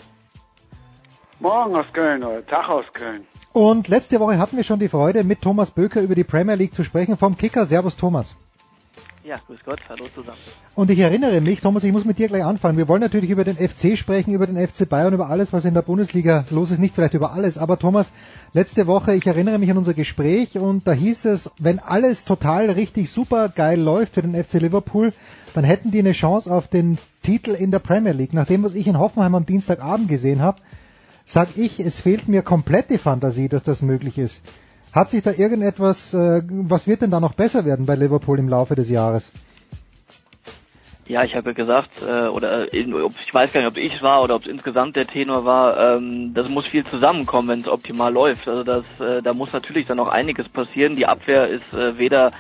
Morgen 1.39 1.77
aus 1.77 1.87
Köln 1.93 2.25
oder 2.25 2.45
Tag 2.47 2.71
aus 2.71 2.87
Köln. 2.95 3.27
Und 3.53 3.89
letzte 3.89 4.21
Woche 4.21 4.39
hatten 4.39 4.57
wir 4.57 4.65
schon 4.65 4.79
die 4.79 4.89
Freude, 4.89 5.25
mit 5.25 5.43
Thomas 5.43 5.71
Böker 5.71 6.01
über 6.01 6.15
die 6.15 6.25
Premier 6.25 6.55
League 6.55 6.75
zu 6.75 6.85
sprechen 6.85 7.19
vom 7.19 7.37
Kicker. 7.37 7.67
Servus 7.67 7.97
Thomas. 7.97 8.37
Ja, 9.27 9.41
grüß 9.45 9.59
Gott, 9.65 9.81
hallo 9.89 10.05
zusammen. 10.15 10.39
Und 10.77 10.89
ich 10.89 11.01
erinnere 11.01 11.41
mich, 11.41 11.61
Thomas, 11.61 11.83
ich 11.83 11.91
muss 11.91 12.05
mit 12.05 12.17
dir 12.17 12.29
gleich 12.29 12.45
anfangen. 12.45 12.79
Wir 12.79 12.87
wollen 12.87 13.01
natürlich 13.01 13.31
über 13.31 13.43
den 13.43 13.57
FC 13.57 13.99
sprechen, 13.99 14.33
über 14.33 14.47
den 14.47 14.57
FC 14.57 14.89
Bayern, 14.89 15.15
über 15.15 15.29
alles, 15.31 15.53
was 15.53 15.65
in 15.65 15.75
der 15.75 15.83
Bundesliga 15.83 16.45
los 16.51 16.71
ist. 16.71 16.79
Nicht 16.79 16.95
vielleicht 16.95 17.15
über 17.15 17.33
alles, 17.33 17.59
aber 17.59 17.77
Thomas, 17.77 18.13
letzte 18.53 18.87
Woche, 18.87 19.17
ich 19.17 19.27
erinnere 19.27 19.59
mich 19.59 19.69
an 19.69 19.79
unser 19.79 19.95
Gespräch 19.95 20.57
und 20.59 20.87
da 20.87 20.93
hieß 20.93 21.25
es, 21.25 21.51
wenn 21.59 21.81
alles 21.81 22.25
total 22.25 22.71
richtig 22.71 23.11
super 23.11 23.49
geil 23.49 23.81
läuft 23.81 24.15
für 24.15 24.23
den 24.23 24.41
FC 24.41 24.61
Liverpool, 24.61 25.13
dann 25.55 25.65
hätten 25.65 25.91
die 25.91 25.99
eine 25.99 26.13
Chance 26.13 26.49
auf 26.49 26.69
den 26.69 26.97
Titel 27.23 27.51
in 27.51 27.73
der 27.73 27.81
Premier 27.81 28.13
League. 28.13 28.33
Nach 28.33 28.47
dem, 28.47 28.63
was 28.63 28.75
ich 28.75 28.87
in 28.87 28.97
Hoffenheim 28.97 29.35
am 29.35 29.45
Dienstagabend 29.45 30.09
gesehen 30.09 30.41
habe, 30.41 30.61
sag 31.25 31.49
ich, 31.57 31.81
es 31.81 31.99
fehlt 31.99 32.29
mir 32.29 32.43
komplett 32.43 32.91
die 32.91 32.99
Fantasie, 32.99 33.49
dass 33.49 33.65
das 33.65 33.83
möglich 33.83 34.19
ist. 34.19 34.41
Hat 34.97 35.11
sich 35.11 35.23
da 35.23 35.31
irgendetwas, 35.31 36.15
äh, 36.15 36.41
was 36.49 36.87
wird 36.87 37.03
denn 37.03 37.11
da 37.11 37.21
noch 37.21 37.35
besser 37.35 37.67
werden 37.67 37.85
bei 37.85 37.97
Liverpool 37.97 38.39
im 38.39 38.49
Laufe 38.49 38.75
des 38.75 38.89
Jahres? 38.89 39.31
Ja, 41.07 41.23
ich 41.23 41.35
habe 41.37 41.51
ja 41.51 41.53
gesagt, 41.53 41.91
äh, 42.01 42.29
oder 42.29 42.73
äh, 42.73 42.79
ich 42.79 43.35
weiß 43.35 43.53
gar 43.53 43.61
nicht, 43.61 43.71
ob 43.71 43.77
ich 43.77 44.01
war 44.01 44.23
oder 44.23 44.37
ob 44.37 44.47
es 44.47 44.51
insgesamt 44.51 44.97
der 44.97 45.07
Tenor 45.07 45.45
war, 45.45 45.97
ähm, 45.99 46.33
das 46.33 46.49
muss 46.49 46.67
viel 46.69 46.83
zusammenkommen, 46.87 47.49
wenn 47.49 47.61
es 47.61 47.69
optimal 47.69 48.11
läuft. 48.11 48.49
Also 48.49 48.65
das, 48.65 48.85
äh, 48.99 49.21
da 49.21 49.35
muss 49.35 49.53
natürlich 49.53 49.87
dann 49.87 49.99
noch 49.99 50.09
einiges 50.09 50.49
passieren. 50.49 50.97
Die 50.97 51.05
Abwehr 51.05 51.47
ist 51.47 51.75
äh, 51.75 51.99
weder 51.99 52.33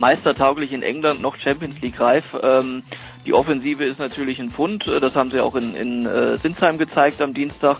meistertauglich 0.00 0.72
in 0.72 0.82
England 0.82 1.22
noch 1.22 1.36
Champions 1.36 1.80
League 1.80 2.00
reif. 2.00 2.36
Ähm, 2.42 2.82
die 3.24 3.34
Offensive 3.34 3.84
ist 3.84 4.00
natürlich 4.00 4.40
ein 4.40 4.50
Pfund, 4.50 4.84
das 4.88 5.14
haben 5.14 5.30
sie 5.30 5.38
auch 5.38 5.54
in, 5.54 5.76
in 5.76 6.06
äh, 6.06 6.36
Sinsheim 6.38 6.76
gezeigt 6.76 7.22
am 7.22 7.34
Dienstag. 7.34 7.76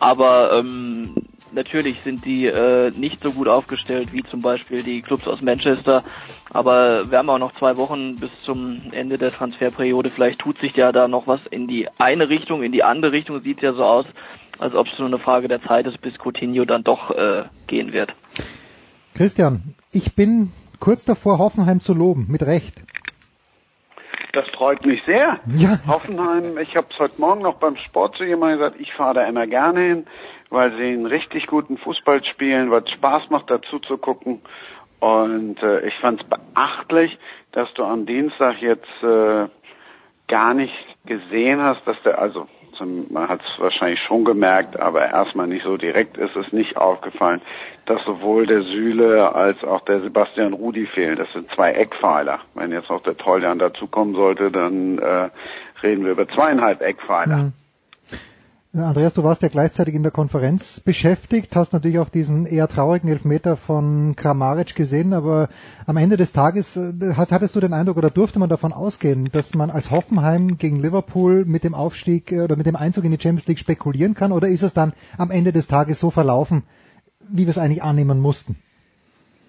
Aber 0.00 0.58
ähm, 0.58 1.14
natürlich 1.52 2.00
sind 2.02 2.24
die 2.24 2.46
äh, 2.46 2.90
nicht 2.90 3.22
so 3.22 3.30
gut 3.32 3.48
aufgestellt 3.48 4.12
wie 4.12 4.22
zum 4.24 4.40
Beispiel 4.40 4.82
die 4.82 5.02
Clubs 5.02 5.26
aus 5.26 5.40
Manchester. 5.40 6.04
Aber 6.50 7.10
wir 7.10 7.18
haben 7.18 7.30
auch 7.30 7.38
noch 7.38 7.54
zwei 7.58 7.76
Wochen 7.76 8.16
bis 8.16 8.30
zum 8.44 8.80
Ende 8.92 9.18
der 9.18 9.30
Transferperiode. 9.30 10.10
Vielleicht 10.10 10.40
tut 10.40 10.58
sich 10.58 10.74
ja 10.76 10.92
da 10.92 11.08
noch 11.08 11.26
was 11.26 11.40
in 11.50 11.66
die 11.66 11.88
eine 11.98 12.28
Richtung, 12.28 12.62
in 12.62 12.72
die 12.72 12.84
andere 12.84 13.12
Richtung. 13.12 13.40
Sieht 13.42 13.62
ja 13.62 13.72
so 13.72 13.84
aus, 13.84 14.06
als 14.58 14.74
ob 14.74 14.86
es 14.86 14.98
nur 14.98 15.08
eine 15.08 15.18
Frage 15.18 15.48
der 15.48 15.62
Zeit 15.62 15.86
ist, 15.86 16.00
bis 16.00 16.14
Coutinho 16.18 16.64
dann 16.64 16.84
doch 16.84 17.10
äh, 17.10 17.44
gehen 17.66 17.92
wird. 17.92 18.12
Christian, 19.14 19.74
ich 19.92 20.14
bin 20.14 20.52
kurz 20.80 21.04
davor, 21.04 21.38
Hoffenheim 21.38 21.80
zu 21.80 21.94
loben, 21.94 22.26
mit 22.28 22.42
Recht. 22.44 22.82
Das 24.32 24.46
freut 24.50 24.84
mich 24.84 25.02
sehr. 25.06 25.40
Ja. 25.56 25.80
Hoffenheim, 25.86 26.58
ich 26.58 26.76
habe 26.76 26.86
es 26.90 26.98
heute 26.98 27.20
Morgen 27.20 27.42
noch 27.42 27.56
beim 27.56 27.76
Sport 27.76 28.16
zu 28.16 28.24
jemandem 28.24 28.58
gesagt, 28.58 28.80
ich 28.80 28.92
fahre 28.92 29.14
da 29.14 29.24
immer 29.26 29.46
gerne 29.46 29.80
hin 29.80 30.06
weil 30.50 30.72
sie 30.76 30.84
einen 30.84 31.06
richtig 31.06 31.46
guten 31.46 31.78
Fußball 31.78 32.24
spielen, 32.24 32.70
was 32.70 32.90
Spaß 32.90 33.30
macht 33.30 33.50
dazu 33.50 33.78
zu 33.78 33.98
gucken. 33.98 34.40
Und 35.00 35.62
äh, 35.62 35.86
ich 35.86 35.94
fand 35.94 36.22
es 36.22 36.26
beachtlich, 36.28 37.18
dass 37.52 37.72
du 37.74 37.84
am 37.84 38.06
Dienstag 38.06 38.60
jetzt 38.60 39.02
äh, 39.02 39.46
gar 40.26 40.54
nicht 40.54 40.74
gesehen 41.06 41.62
hast, 41.62 41.86
dass 41.86 42.00
der, 42.02 42.18
also 42.18 42.46
man 43.10 43.28
hat 43.28 43.40
es 43.44 43.58
wahrscheinlich 43.58 44.00
schon 44.00 44.24
gemerkt, 44.24 44.78
aber 44.78 45.04
erstmal 45.06 45.46
nicht 45.46 45.64
so 45.64 45.76
direkt 45.76 46.16
ist 46.16 46.36
es 46.36 46.52
nicht 46.52 46.76
aufgefallen, 46.76 47.40
dass 47.86 48.04
sowohl 48.04 48.46
der 48.46 48.62
Süle 48.62 49.34
als 49.34 49.64
auch 49.64 49.80
der 49.80 50.00
Sebastian 50.00 50.52
Rudi 50.52 50.86
fehlen. 50.86 51.16
Das 51.16 51.32
sind 51.32 51.50
zwei 51.50 51.72
Eckpfeiler. 51.72 52.40
Wenn 52.54 52.70
jetzt 52.70 52.90
noch 52.90 53.02
der 53.02 53.16
Toljan 53.16 53.58
dazukommen 53.58 54.14
sollte, 54.14 54.50
dann 54.50 54.98
äh, 54.98 55.28
reden 55.82 56.04
wir 56.04 56.12
über 56.12 56.28
zweieinhalb 56.28 56.80
Eckpfeiler. 56.80 57.36
Mhm. 57.36 57.52
Andreas, 58.74 59.14
du 59.14 59.24
warst 59.24 59.40
ja 59.40 59.48
gleichzeitig 59.48 59.94
in 59.94 60.02
der 60.02 60.12
Konferenz 60.12 60.80
beschäftigt, 60.80 61.56
hast 61.56 61.72
natürlich 61.72 62.00
auch 62.00 62.10
diesen 62.10 62.44
eher 62.44 62.68
traurigen 62.68 63.08
Elfmeter 63.08 63.56
von 63.56 64.14
Kramaric 64.14 64.74
gesehen, 64.74 65.14
aber 65.14 65.48
am 65.86 65.96
Ende 65.96 66.18
des 66.18 66.34
Tages 66.34 66.76
äh, 66.76 66.92
hattest 67.16 67.56
du 67.56 67.60
den 67.60 67.72
Eindruck 67.72 67.96
oder 67.96 68.10
durfte 68.10 68.38
man 68.38 68.50
davon 68.50 68.74
ausgehen, 68.74 69.30
dass 69.32 69.54
man 69.54 69.70
als 69.70 69.90
Hoffenheim 69.90 70.58
gegen 70.58 70.80
Liverpool 70.80 71.46
mit 71.46 71.64
dem 71.64 71.74
Aufstieg 71.74 72.30
äh, 72.30 72.42
oder 72.42 72.56
mit 72.56 72.66
dem 72.66 72.76
Einzug 72.76 73.04
in 73.04 73.10
die 73.10 73.20
Champions 73.20 73.46
League 73.46 73.58
spekulieren 73.58 74.12
kann 74.12 74.32
oder 74.32 74.48
ist 74.48 74.62
es 74.62 74.74
dann 74.74 74.92
am 75.16 75.30
Ende 75.30 75.52
des 75.52 75.66
Tages 75.66 75.98
so 75.98 76.10
verlaufen, 76.10 76.64
wie 77.26 77.46
wir 77.46 77.50
es 77.50 77.58
eigentlich 77.58 77.82
annehmen 77.82 78.20
mussten? 78.20 78.56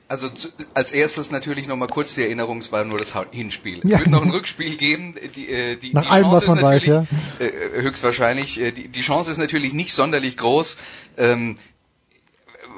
Also 0.10 0.28
als 0.74 0.92
erstes 0.92 1.30
natürlich 1.30 1.68
nochmal 1.68 1.88
kurz 1.88 2.16
die 2.16 2.24
Erinnerung, 2.24 2.58
es 2.58 2.72
war 2.72 2.84
nur 2.84 2.98
das 2.98 3.14
Hinspiel. 3.32 3.82
Ja. 3.84 3.98
Es 3.98 4.00
wird 4.00 4.10
noch 4.10 4.24
ein 4.24 4.32
Rückspiel 4.32 4.76
geben. 4.76 5.14
Die, 5.36 5.48
äh, 5.48 5.76
die, 5.76 5.94
Nach 5.94 6.02
die 6.02 6.10
allem, 6.10 6.24
Chance 6.24 6.48
was 6.48 6.56
man 6.56 6.64
weiß, 6.64 6.86
ja. 6.88 7.06
Äh, 7.38 7.52
höchstwahrscheinlich, 7.84 8.60
äh, 8.60 8.72
die, 8.72 8.88
die 8.88 9.02
Chance 9.02 9.30
ist 9.30 9.38
natürlich 9.38 9.74
nicht 9.74 9.94
sonderlich 9.94 10.36
groß. 10.36 10.78
Ähm, 11.18 11.58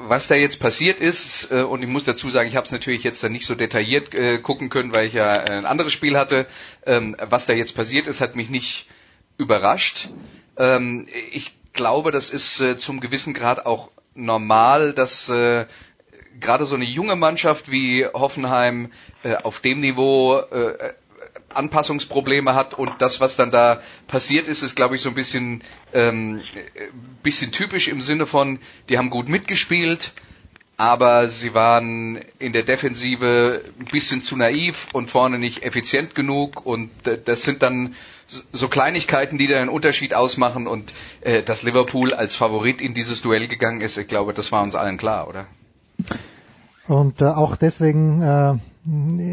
was 0.10 0.28
da 0.28 0.36
jetzt 0.36 0.60
passiert 0.60 1.00
ist, 1.00 1.52
und 1.52 1.84
ich 1.84 1.88
muss 1.88 2.06
dazu 2.06 2.30
sagen, 2.32 2.50
ich 2.50 2.56
habe 2.56 2.66
es 2.66 2.72
natürlich 2.72 3.04
jetzt 3.04 3.24
dann 3.24 3.34
nicht 3.34 3.46
so 3.46 3.54
detailliert 3.54 4.10
gucken 4.42 4.70
können, 4.70 4.94
weil 4.94 5.06
ich 5.06 5.14
ja 5.14 5.30
ein 5.30 5.66
anderes 5.66 5.94
Spiel 5.94 6.18
hatte. 6.18 6.48
Ähm, 6.88 7.16
was 7.22 7.46
da 7.46 7.54
jetzt 7.54 7.76
passiert 7.76 8.08
ist, 8.08 8.20
hat 8.20 8.36
mich 8.36 8.50
nicht 8.50 8.88
überrascht. 9.38 10.10
Ähm, 10.58 11.08
ich 11.32 11.54
glaube, 11.74 12.12
das 12.12 12.32
ist 12.32 12.64
zum 12.80 13.00
gewissen 13.00 13.36
Grad 13.36 13.66
auch 13.66 13.92
normal, 14.16 14.94
dass 14.94 15.32
gerade 16.40 16.66
so 16.66 16.76
eine 16.76 16.86
junge 16.86 17.16
Mannschaft 17.16 17.72
wie 17.72 18.06
Hoffenheim 18.06 18.92
äh, 19.24 19.36
auf 19.36 19.60
dem 19.60 19.80
Niveau 19.80 20.38
äh, 20.38 20.94
Anpassungsprobleme 21.50 22.56
hat 22.56 22.74
und 22.74 22.94
das, 23.00 23.20
was 23.20 23.36
dann 23.36 23.52
da 23.52 23.82
passiert 24.08 24.48
ist, 24.48 24.62
ist, 24.64 24.76
glaube 24.76 24.96
ich, 24.96 25.02
so 25.02 25.10
ein 25.10 25.16
bisschen, 25.16 25.64
ähm, 25.94 26.42
bisschen 27.24 27.52
typisch 27.52 27.88
im 27.88 28.02
Sinne 28.02 28.26
von, 28.26 28.60
die 28.90 28.98
haben 28.98 29.10
gut 29.10 29.30
mitgespielt, 29.30 30.14
aber 30.78 31.28
sie 31.28 31.54
waren 31.54 32.22
in 32.40 32.54
der 32.54 32.64
Defensive 32.64 33.64
ein 33.80 33.86
bisschen 33.86 34.22
zu 34.22 34.36
naiv 34.36 34.88
und 34.94 35.10
vorne 35.10 35.38
nicht 35.38 35.64
effizient 35.64 36.16
genug 36.16 36.66
und 36.66 36.90
das 37.26 37.44
sind 37.44 37.62
dann 37.62 37.96
so 38.52 38.70
Kleinigkeiten, 38.70 39.38
die 39.38 39.48
da 39.48 39.60
einen 39.60 39.70
Unterschied 39.70 40.14
ausmachen 40.14 40.68
und 40.68 40.94
äh, 41.22 41.44
dass 41.44 41.64
Liverpool 41.64 42.14
als 42.14 42.34
Favorit 42.34 42.82
in 42.82 42.94
dieses 42.94 43.22
Duell 43.22 43.48
gegangen 43.48 43.82
ist, 43.82 43.98
ich 43.98 44.08
glaube, 44.08 44.34
das 44.34 44.52
war 44.52 44.64
uns 44.64 44.74
allen 44.74 44.98
klar, 44.98 45.28
oder? 45.28 45.48
Und 46.88 47.22
äh, 47.22 47.26
auch 47.26 47.56
deswegen, 47.56 48.22
äh, 48.22 48.56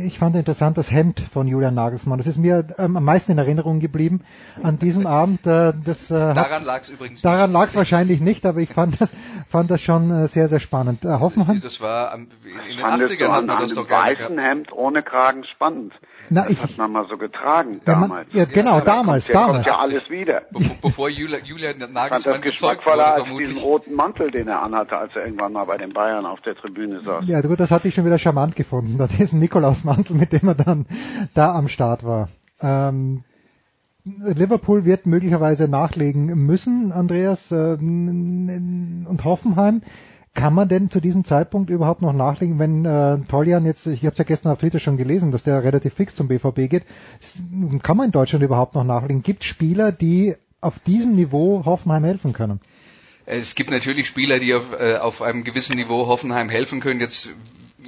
ich 0.06 0.18
fand 0.18 0.36
interessant 0.36 0.76
das 0.76 0.92
Hemd 0.92 1.20
von 1.20 1.48
Julian 1.48 1.74
Nagelsmann. 1.74 2.18
Das 2.18 2.26
ist 2.26 2.36
mir 2.36 2.66
ähm, 2.78 2.96
am 2.96 3.04
meisten 3.04 3.32
in 3.32 3.38
Erinnerung 3.38 3.80
geblieben 3.80 4.22
an 4.62 4.78
diesem 4.78 5.06
Abend. 5.08 5.46
Äh, 5.46 5.72
das, 5.84 6.10
äh, 6.10 6.14
daran 6.14 6.64
lag 6.64 6.82
es 6.82 6.90
übrigens. 6.90 7.22
Daran 7.22 7.50
lag 7.50 7.68
es 7.68 7.74
wahrscheinlich 7.74 8.20
nicht, 8.20 8.44
aber 8.44 8.60
ich 8.60 8.68
fand 8.68 9.00
das, 9.00 9.10
fand 9.48 9.70
das 9.70 9.80
schon 9.80 10.10
äh, 10.10 10.28
sehr, 10.28 10.48
sehr 10.48 10.60
spannend. 10.60 11.04
Äh, 11.04 11.08
Hoffenheim. 11.08 11.60
Das 11.60 11.80
war 11.80 12.14
in 12.14 12.28
den 12.76 12.84
80ern 12.84 13.32
hat 13.32 13.46
man 13.46 13.60
das 13.60 13.74
doch 13.74 13.88
gerne 13.88 14.18
weißen 14.18 14.38
Hemd 14.38 14.72
ohne 14.72 15.02
Kragen 15.02 15.44
spannend. 15.44 15.94
Na, 16.30 16.42
das 16.42 16.50
ich, 16.52 16.62
hat 16.62 16.78
man 16.78 16.92
mal 16.92 17.06
so 17.08 17.16
getragen 17.16 17.80
damals. 17.84 18.32
Ja, 18.32 18.40
man, 18.40 18.48
ja 18.48 18.54
genau, 18.54 18.78
ja, 18.78 18.84
damals, 18.84 19.26
kommt, 19.26 19.36
damals. 19.36 19.52
Kommt 19.52 19.66
ja 19.66 19.78
alles 19.78 20.10
wieder. 20.10 20.42
Be 20.50 20.60
bevor 20.82 21.08
Julian, 21.08 21.44
Julian 21.44 21.92
Nagelsmann 21.92 22.42
gezeugt 22.42 22.86
wurde, 22.86 23.04
als 23.04 23.22
vermutlich. 23.22 23.48
diesen 23.50 23.62
roten 23.62 23.94
Mantel, 23.94 24.30
den 24.30 24.48
er 24.48 24.62
anhatte, 24.62 24.96
als 24.96 25.14
er 25.14 25.24
irgendwann 25.24 25.52
mal 25.52 25.64
bei 25.64 25.76
den 25.76 25.92
Bayern 25.92 26.26
auf 26.26 26.40
der 26.40 26.54
Tribüne 26.54 27.02
saß. 27.04 27.24
Ja, 27.26 27.40
gut, 27.40 27.60
das 27.60 27.70
hatte 27.70 27.88
ich 27.88 27.94
schon 27.94 28.04
wieder 28.04 28.18
charmant 28.18 28.56
gefunden, 28.56 28.98
diesen 29.18 29.40
Nikolausmantel, 29.40 30.16
mit 30.16 30.32
dem 30.32 30.48
er 30.48 30.54
dann 30.54 30.86
da 31.34 31.54
am 31.54 31.68
Start 31.68 32.04
war. 32.04 32.28
Ähm, 32.60 33.24
Liverpool 34.04 34.84
wird 34.84 35.06
möglicherweise 35.06 35.68
nachlegen 35.68 36.26
müssen, 36.46 36.92
Andreas, 36.92 37.52
äh, 37.52 37.76
und 37.78 39.20
Hoffenheim. 39.24 39.82
Kann 40.38 40.54
man 40.54 40.68
denn 40.68 40.88
zu 40.88 41.00
diesem 41.00 41.24
Zeitpunkt 41.24 41.68
überhaupt 41.68 42.00
noch 42.00 42.12
nachlegen, 42.12 42.60
wenn 42.60 42.84
äh, 42.84 43.18
Toljan 43.26 43.66
jetzt, 43.66 43.86
ich 43.88 44.04
habe 44.04 44.12
es 44.12 44.18
ja 44.18 44.24
gestern 44.24 44.52
auf 44.52 44.58
Twitter 44.58 44.78
schon 44.78 44.96
gelesen, 44.96 45.32
dass 45.32 45.42
der 45.42 45.64
relativ 45.64 45.94
fix 45.94 46.14
zum 46.14 46.28
BVB 46.28 46.70
geht, 46.70 46.84
kann 47.82 47.96
man 47.96 48.06
in 48.06 48.12
Deutschland 48.12 48.44
überhaupt 48.44 48.76
noch 48.76 48.84
nachlegen? 48.84 49.24
Gibt 49.24 49.42
Spieler, 49.42 49.90
die 49.90 50.36
auf 50.60 50.78
diesem 50.78 51.16
Niveau 51.16 51.64
Hoffenheim 51.64 52.04
helfen 52.04 52.32
können? 52.34 52.60
Es 53.26 53.56
gibt 53.56 53.70
natürlich 53.72 54.06
Spieler, 54.06 54.38
die 54.38 54.54
auf, 54.54 54.72
äh, 54.78 54.98
auf 54.98 55.22
einem 55.22 55.42
gewissen 55.42 55.74
Niveau 55.74 56.06
Hoffenheim 56.06 56.48
helfen 56.48 56.78
können. 56.78 57.00
Jetzt 57.00 57.30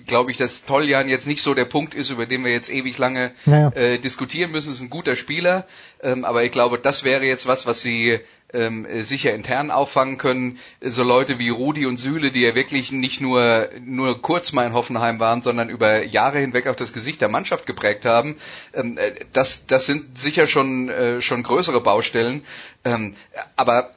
glaube 0.07 0.33
ich, 0.33 0.37
dass 0.37 0.65
Toljan 0.65 1.09
jetzt 1.09 1.29
nicht 1.29 1.43
so 1.43 1.55
der 1.55 1.67
Punkt 1.67 1.95
ist, 1.95 2.11
über 2.11 2.27
den 2.27 2.45
wir 2.45 2.51
jetzt 2.51 2.69
ewig 2.69 2.99
lange 2.99 3.31
naja. 3.47 3.71
äh, 3.77 3.99
diskutieren 3.99 4.51
müssen. 4.51 4.73
Ist 4.73 4.81
ein 4.81 4.91
guter 4.91 5.15
Spieler, 5.15 5.67
ähm, 6.03 6.25
aber 6.25 6.45
ich 6.45 6.51
glaube, 6.51 6.81
das 6.81 7.05
wäre 7.05 7.25
jetzt 7.25 7.47
was, 7.47 7.67
was 7.67 7.81
sie 7.81 8.19
ähm, 8.53 8.87
sicher 9.03 9.33
intern 9.35 9.71
auffangen 9.71 10.19
können. 10.19 10.59
So 10.81 11.03
Leute 11.03 11.39
wie 11.39 11.49
Rudi 11.49 11.87
und 11.87 11.97
Süle, 11.99 12.31
die 12.31 12.41
ja 12.43 12.55
wirklich 12.55 12.93
nicht 12.93 13.21
nur 13.21 13.69
nur 13.85 14.21
kurz 14.23 14.53
mal 14.53 14.67
in 14.67 14.73
Hoffenheim 14.73 15.19
waren, 15.21 15.43
sondern 15.43 15.69
über 15.69 16.05
Jahre 16.05 16.39
hinweg 16.39 16.67
auch 16.67 16.77
das 16.77 16.93
Gesicht 16.93 17.21
der 17.21 17.29
Mannschaft 17.29 17.67
geprägt 17.67 18.05
haben. 18.05 18.37
Ähm, 18.75 18.99
äh, 18.99 19.13
das 19.33 19.67
das 19.67 19.87
sind 19.87 20.19
sicher 20.19 20.47
schon 20.47 20.89
äh, 20.89 21.21
schon 21.21 21.43
größere 21.43 21.81
Baustellen. 21.81 22.43
Ähm, 22.85 23.15
aber 23.57 23.91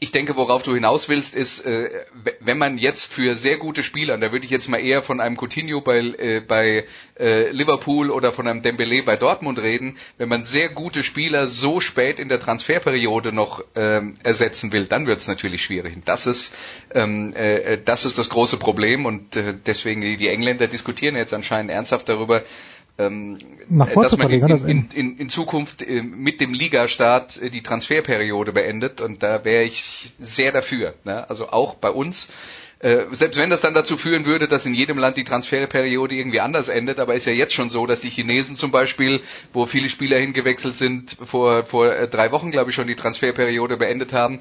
ich 0.00 0.12
denke, 0.12 0.36
worauf 0.36 0.62
du 0.62 0.74
hinaus 0.74 1.08
willst, 1.08 1.34
ist, 1.34 1.64
äh, 1.66 1.90
wenn 2.40 2.58
man 2.58 2.78
jetzt 2.78 3.12
für 3.12 3.34
sehr 3.34 3.56
gute 3.58 3.82
Spieler, 3.82 4.14
und 4.14 4.20
da 4.20 4.32
würde 4.32 4.44
ich 4.44 4.50
jetzt 4.50 4.68
mal 4.68 4.78
eher 4.78 5.02
von 5.02 5.20
einem 5.20 5.36
Coutinho 5.36 5.80
bei, 5.80 5.98
äh, 5.98 6.40
bei 6.40 6.86
äh, 7.18 7.50
Liverpool 7.50 8.10
oder 8.10 8.32
von 8.32 8.46
einem 8.46 8.62
Dembele 8.62 9.02
bei 9.02 9.16
Dortmund 9.16 9.58
reden, 9.58 9.96
wenn 10.16 10.28
man 10.28 10.44
sehr 10.44 10.70
gute 10.70 11.02
Spieler 11.02 11.46
so 11.46 11.80
spät 11.80 12.18
in 12.18 12.28
der 12.28 12.40
Transferperiode 12.40 13.32
noch 13.32 13.64
ähm, 13.74 14.16
ersetzen 14.22 14.72
will, 14.72 14.86
dann 14.86 15.06
wird 15.06 15.18
es 15.18 15.28
natürlich 15.28 15.62
schwierig. 15.62 15.96
Das 16.04 16.26
ist, 16.26 16.54
ähm, 16.94 17.32
äh, 17.34 17.78
das 17.84 18.04
ist 18.04 18.18
das 18.18 18.28
große 18.28 18.56
Problem 18.58 19.06
und 19.06 19.36
äh, 19.36 19.54
deswegen 19.66 20.00
die 20.00 20.28
Engländer 20.28 20.66
diskutieren 20.66 21.16
jetzt 21.16 21.34
anscheinend 21.34 21.70
ernsthaft 21.70 22.08
darüber, 22.08 22.42
ähm, 22.98 23.38
dass 23.68 24.16
man 24.16 24.30
in, 24.30 24.48
in, 24.66 24.88
in, 24.92 25.16
in 25.18 25.28
Zukunft 25.28 25.82
äh, 25.82 26.02
mit 26.02 26.40
dem 26.40 26.52
Ligastart 26.52 27.40
äh, 27.40 27.48
die 27.48 27.62
Transferperiode 27.62 28.52
beendet 28.52 29.00
und 29.00 29.22
da 29.22 29.44
wäre 29.44 29.64
ich 29.64 30.12
sehr 30.18 30.52
dafür. 30.52 30.94
Ne? 31.04 31.28
Also 31.30 31.48
auch 31.48 31.74
bei 31.74 31.90
uns. 31.90 32.28
Äh, 32.80 33.06
selbst 33.10 33.38
wenn 33.38 33.50
das 33.50 33.60
dann 33.60 33.74
dazu 33.74 33.96
führen 33.96 34.24
würde, 34.24 34.46
dass 34.46 34.64
in 34.64 34.72
jedem 34.74 34.98
Land 34.98 35.16
die 35.16 35.24
Transferperiode 35.24 36.14
irgendwie 36.14 36.40
anders 36.40 36.68
endet, 36.68 37.00
aber 37.00 37.14
ist 37.14 37.26
ja 37.26 37.32
jetzt 37.32 37.52
schon 37.52 37.70
so, 37.70 37.86
dass 37.86 38.00
die 38.00 38.10
Chinesen 38.10 38.54
zum 38.54 38.70
Beispiel, 38.70 39.20
wo 39.52 39.66
viele 39.66 39.88
Spieler 39.88 40.18
hingewechselt 40.18 40.76
sind, 40.76 41.16
vor, 41.24 41.64
vor 41.66 41.92
äh, 41.92 42.08
drei 42.08 42.30
Wochen, 42.30 42.52
glaube 42.52 42.70
ich, 42.70 42.76
schon 42.76 42.86
die 42.86 42.94
Transferperiode 42.94 43.76
beendet 43.76 44.12
haben 44.12 44.38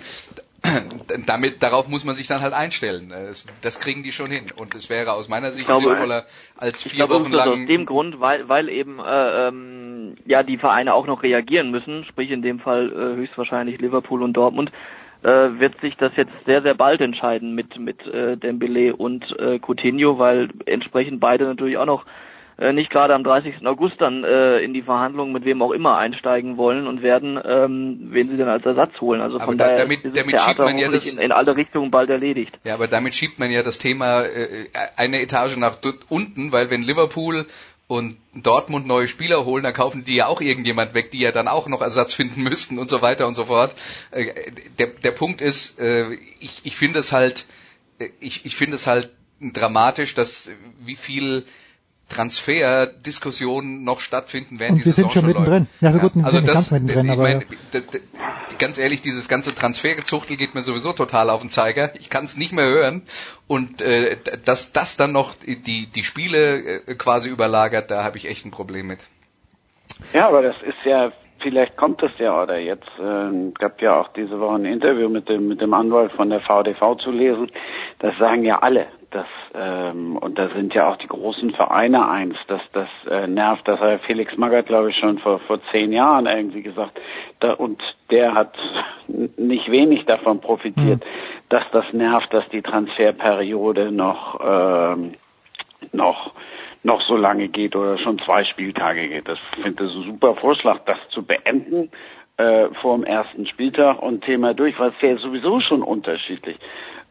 damit, 1.27 1.61
darauf 1.61 1.87
muss 1.87 2.03
man 2.03 2.15
sich 2.15 2.27
dann 2.27 2.41
halt 2.41 2.53
einstellen. 2.53 3.11
Äh, 3.11 3.33
das 3.61 3.79
kriegen 3.79 4.03
die 4.03 4.11
schon 4.11 4.31
hin. 4.31 4.51
Und 4.55 4.75
es 4.75 4.89
wäre 4.89 5.13
aus 5.13 5.29
meiner 5.29 5.51
Sicht 5.51 5.67
glaube, 5.67 5.81
sinnvoller 5.81 6.25
als 6.57 6.83
vier 6.83 7.05
glaube, 7.05 7.23
Wochen 7.23 7.31
lang. 7.31 7.61
Aus 7.61 7.67
dem 7.67 7.85
Grund, 7.85 8.19
weil, 8.19 8.49
weil 8.49 8.69
eben 8.69 8.99
äh, 8.99 9.47
ähm, 9.47 10.15
ja 10.25 10.43
die 10.43 10.57
Vereine 10.57 10.93
auch 10.93 11.07
noch 11.07 11.23
reagieren 11.23 11.71
müssen, 11.71 12.05
sprich 12.05 12.31
in 12.31 12.41
dem 12.41 12.59
Fall 12.59 12.91
äh, 12.91 13.15
höchstwahrscheinlich 13.17 13.79
Liverpool 13.79 14.23
und 14.23 14.33
Dortmund, 14.33 14.71
äh, 15.23 15.29
wird 15.29 15.79
sich 15.81 15.95
das 15.97 16.11
jetzt 16.15 16.33
sehr, 16.45 16.61
sehr 16.61 16.75
bald 16.75 17.01
entscheiden 17.01 17.53
mit, 17.55 17.77
mit 17.79 18.05
äh, 18.07 18.37
Dembele 18.37 18.95
und 18.95 19.37
äh, 19.39 19.59
Coutinho, 19.59 20.19
weil 20.19 20.49
entsprechend 20.65 21.19
beide 21.19 21.45
natürlich 21.45 21.77
auch 21.77 21.85
noch 21.85 22.05
äh, 22.59 22.73
nicht 22.73 22.89
gerade 22.89 23.13
am 23.13 23.23
30. 23.23 23.65
August 23.67 24.01
dann 24.01 24.23
äh, 24.23 24.59
in 24.59 24.73
die 24.73 24.81
Verhandlungen 24.81 25.31
mit 25.31 25.45
wem 25.45 25.61
auch 25.61 25.71
immer 25.71 25.97
einsteigen 25.97 26.57
wollen 26.57 26.87
und 26.87 27.03
werden, 27.03 27.39
ähm, 27.43 28.07
wen 28.09 28.29
sie 28.29 28.37
dann 28.37 28.49
als 28.49 28.65
Ersatz 28.65 28.99
holen. 28.99 29.21
Also 29.21 29.37
von 29.37 29.57
da, 29.57 29.65
daher 29.65 29.79
damit, 29.83 30.03
ist 30.03 30.17
damit 30.17 30.39
schiebt 30.39 30.59
man 30.59 30.77
ja 30.79 30.89
das 30.89 31.05
in, 31.05 31.19
in, 31.19 31.31
alle 31.31 31.55
Richtungen 31.55 31.91
bald 31.91 32.09
erledigt. 32.09 32.57
Ja, 32.63 32.73
aber 32.73 32.87
damit 32.87 33.13
schiebt 33.13 33.37
man 33.37 33.51
ja 33.51 33.61
das 33.61 33.77
Thema 33.77 34.23
äh, 34.23 34.69
eine 34.95 35.21
Etage 35.21 35.57
nach 35.57 35.77
unten, 36.09 36.51
weil 36.51 36.71
wenn 36.71 36.81
Liverpool 36.81 37.45
und 37.85 38.17
Dortmund 38.33 38.87
neue 38.87 39.07
Spieler 39.07 39.45
holen, 39.45 39.63
dann 39.63 39.73
kaufen 39.73 40.03
die 40.03 40.15
ja 40.15 40.25
auch 40.25 40.41
irgendjemand 40.41 40.95
weg, 40.95 41.11
die 41.11 41.19
ja 41.19 41.31
dann 41.31 41.47
auch 41.47 41.67
noch 41.67 41.81
Ersatz 41.81 42.13
finden 42.13 42.41
müssten 42.41 42.79
und 42.79 42.89
so 42.89 43.03
weiter 43.03 43.27
und 43.27 43.35
so 43.35 43.45
fort. 43.45 43.75
Äh, 44.09 44.51
der, 44.79 44.87
der 44.87 45.11
Punkt 45.11 45.41
ist, 45.41 45.79
äh, 45.79 46.11
ich, 46.39 46.61
ich 46.63 46.75
finde 46.75 46.97
es 46.97 47.11
halt, 47.11 47.45
ich, 48.19 48.45
ich 48.47 48.55
finde 48.55 48.75
es 48.75 48.87
halt 48.87 49.11
dramatisch, 49.39 50.15
dass 50.15 50.49
wie 50.79 50.95
viel 50.95 51.45
Transferdiskussionen 52.09 53.83
noch 53.83 53.99
stattfinden, 53.99 54.59
während 54.59 54.77
und 54.77 54.85
die 54.85 54.89
Saison 54.89 55.09
sind 55.09 55.13
schon 55.13 55.25
mittendrin. 55.25 55.67
Ja, 55.81 55.91
so 55.91 55.99
gut, 55.99 56.15
ja, 56.15 56.23
also 56.23 56.39
das, 56.39 56.53
ganz 56.53 56.71
mittendrin, 56.71 57.09
ich 57.11 57.17
mein, 57.17 57.45
ganz 58.57 58.77
ehrlich, 58.77 59.01
dieses 59.01 59.27
ganze 59.27 59.53
Transfergezuchtel 59.53 60.37
geht 60.37 60.55
mir 60.55 60.61
sowieso 60.61 60.93
total 60.93 61.29
auf 61.29 61.41
den 61.41 61.49
Zeiger. 61.49 61.91
Ich 61.99 62.09
kann 62.09 62.23
es 62.23 62.37
nicht 62.37 62.53
mehr 62.53 62.65
hören 62.65 63.03
und 63.47 63.81
äh, 63.81 64.17
dass 64.45 64.71
das 64.71 64.95
dann 64.95 65.11
noch 65.11 65.33
die 65.35 65.87
die 65.87 66.03
Spiele 66.03 66.81
äh, 66.87 66.95
quasi 66.95 67.29
überlagert, 67.29 67.91
da 67.91 68.03
habe 68.03 68.17
ich 68.17 68.27
echt 68.29 68.45
ein 68.45 68.51
Problem 68.51 68.87
mit. 68.87 68.99
Ja, 70.13 70.27
aber 70.27 70.41
das 70.41 70.55
ist 70.61 70.85
ja 70.85 71.11
vielleicht 71.39 71.75
kommt 71.75 72.01
es 72.03 72.11
ja 72.19 72.41
oder 72.41 72.59
jetzt 72.59 72.89
äh, 72.99 73.51
gab 73.59 73.81
ja 73.81 73.99
auch 73.99 74.13
diese 74.13 74.39
Woche 74.39 74.55
ein 74.55 74.65
Interview 74.65 75.09
mit 75.09 75.27
dem 75.27 75.49
mit 75.49 75.59
dem 75.59 75.73
Anwalt 75.73 76.13
von 76.13 76.29
der 76.29 76.39
VDV 76.39 76.95
zu 76.97 77.11
lesen. 77.11 77.51
Das 77.99 78.17
sagen 78.17 78.43
ja 78.43 78.59
alle 78.59 78.87
das 79.11 79.27
ähm, 79.53 80.17
und 80.17 80.37
da 80.37 80.49
sind 80.49 80.73
ja 80.73 80.89
auch 80.89 80.97
die 80.97 81.07
großen 81.07 81.51
Vereine 81.51 82.09
eins, 82.09 82.37
dass 82.47 82.61
das 82.73 82.89
äh, 83.09 83.27
nervt. 83.27 83.67
Das 83.67 83.79
hat 83.79 84.01
Felix 84.01 84.35
Magath, 84.37 84.67
glaube 84.67 84.89
ich, 84.89 84.97
schon 84.97 85.17
vor 85.19 85.39
vor 85.39 85.59
zehn 85.71 85.93
Jahren 85.93 86.25
irgendwie 86.25 86.61
gesagt. 86.61 86.99
Da, 87.39 87.53
und 87.53 87.81
der 88.11 88.33
hat 88.33 88.57
nicht 89.37 89.71
wenig 89.71 90.05
davon 90.05 90.41
profitiert, 90.41 91.03
mhm. 91.03 91.49
dass 91.49 91.63
das 91.71 91.85
nervt, 91.93 92.33
dass 92.33 92.47
die 92.49 92.61
Transferperiode 92.61 93.91
noch 93.91 94.39
ähm, 94.43 95.13
noch 95.93 96.33
noch 96.83 97.01
so 97.01 97.15
lange 97.15 97.47
geht 97.47 97.75
oder 97.75 97.97
schon 97.97 98.19
zwei 98.19 98.43
Spieltage 98.43 99.07
geht. 99.07 99.27
Das 99.27 99.39
finde 99.61 99.85
ich 99.85 99.95
ein 99.95 100.03
super 100.03 100.35
Vorschlag, 100.35 100.79
das 100.85 100.97
zu 101.09 101.23
beenden 101.23 101.91
äh, 102.37 102.67
vor 102.81 102.95
dem 102.95 103.03
ersten 103.03 103.45
Spieltag 103.47 104.01
und 104.01 104.23
Thema 104.23 104.53
durch, 104.53 104.79
weil 104.79 104.89
es 104.89 105.01
ja 105.01 105.17
sowieso 105.17 105.59
schon 105.59 105.81
unterschiedlich 105.81 106.57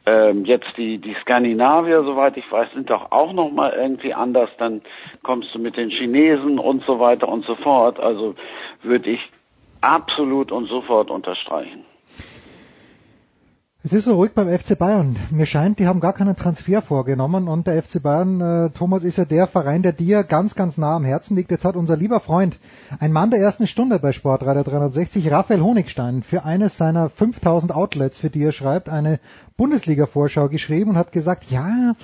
ähm, 0.06 0.44
jetzt 0.44 0.76
die, 0.76 0.98
die 0.98 1.16
Skandinavier, 1.22 2.02
soweit 2.04 2.36
ich 2.36 2.50
weiß, 2.50 2.68
sind 2.72 2.90
doch 2.90 3.10
auch 3.10 3.32
noch 3.32 3.50
mal 3.50 3.72
irgendwie 3.72 4.14
anders. 4.14 4.50
Dann 4.58 4.82
kommst 5.22 5.54
du 5.54 5.58
mit 5.58 5.76
den 5.76 5.90
Chinesen 5.90 6.58
und 6.58 6.84
so 6.84 7.00
weiter 7.00 7.28
und 7.28 7.44
so 7.44 7.56
fort. 7.56 7.98
Also 7.98 8.34
würde 8.82 9.10
ich 9.10 9.20
absolut 9.80 10.52
und 10.52 10.66
sofort 10.66 11.10
unterstreichen. 11.10 11.84
Es 13.86 13.92
ist 13.92 14.06
so 14.06 14.16
ruhig 14.16 14.32
beim 14.32 14.48
FC 14.48 14.76
Bayern. 14.76 15.14
Mir 15.30 15.46
scheint, 15.46 15.78
die 15.78 15.86
haben 15.86 16.00
gar 16.00 16.12
keinen 16.12 16.34
Transfer 16.34 16.82
vorgenommen 16.82 17.46
und 17.46 17.68
der 17.68 17.80
FC 17.80 18.02
Bayern, 18.02 18.40
äh, 18.40 18.70
Thomas, 18.70 19.04
ist 19.04 19.16
ja 19.16 19.24
der 19.24 19.46
Verein, 19.46 19.82
der 19.82 19.92
dir 19.92 20.24
ganz, 20.24 20.56
ganz 20.56 20.76
nah 20.76 20.96
am 20.96 21.04
Herzen 21.04 21.36
liegt. 21.36 21.52
Jetzt 21.52 21.64
hat 21.64 21.76
unser 21.76 21.96
lieber 21.96 22.18
Freund, 22.18 22.58
ein 22.98 23.12
Mann 23.12 23.30
der 23.30 23.38
ersten 23.38 23.68
Stunde 23.68 24.00
bei 24.00 24.10
Sportradar 24.10 24.64
360, 24.64 25.30
Raphael 25.30 25.60
Honigstein, 25.60 26.24
für 26.24 26.44
eines 26.44 26.76
seiner 26.76 27.08
5000 27.08 27.72
Outlets, 27.72 28.18
für 28.18 28.28
die 28.28 28.42
er 28.42 28.50
schreibt, 28.50 28.88
eine 28.88 29.20
Bundesliga-Vorschau 29.56 30.48
geschrieben 30.48 30.90
und 30.90 30.96
hat 30.96 31.12
gesagt, 31.12 31.48
ja, 31.52 31.94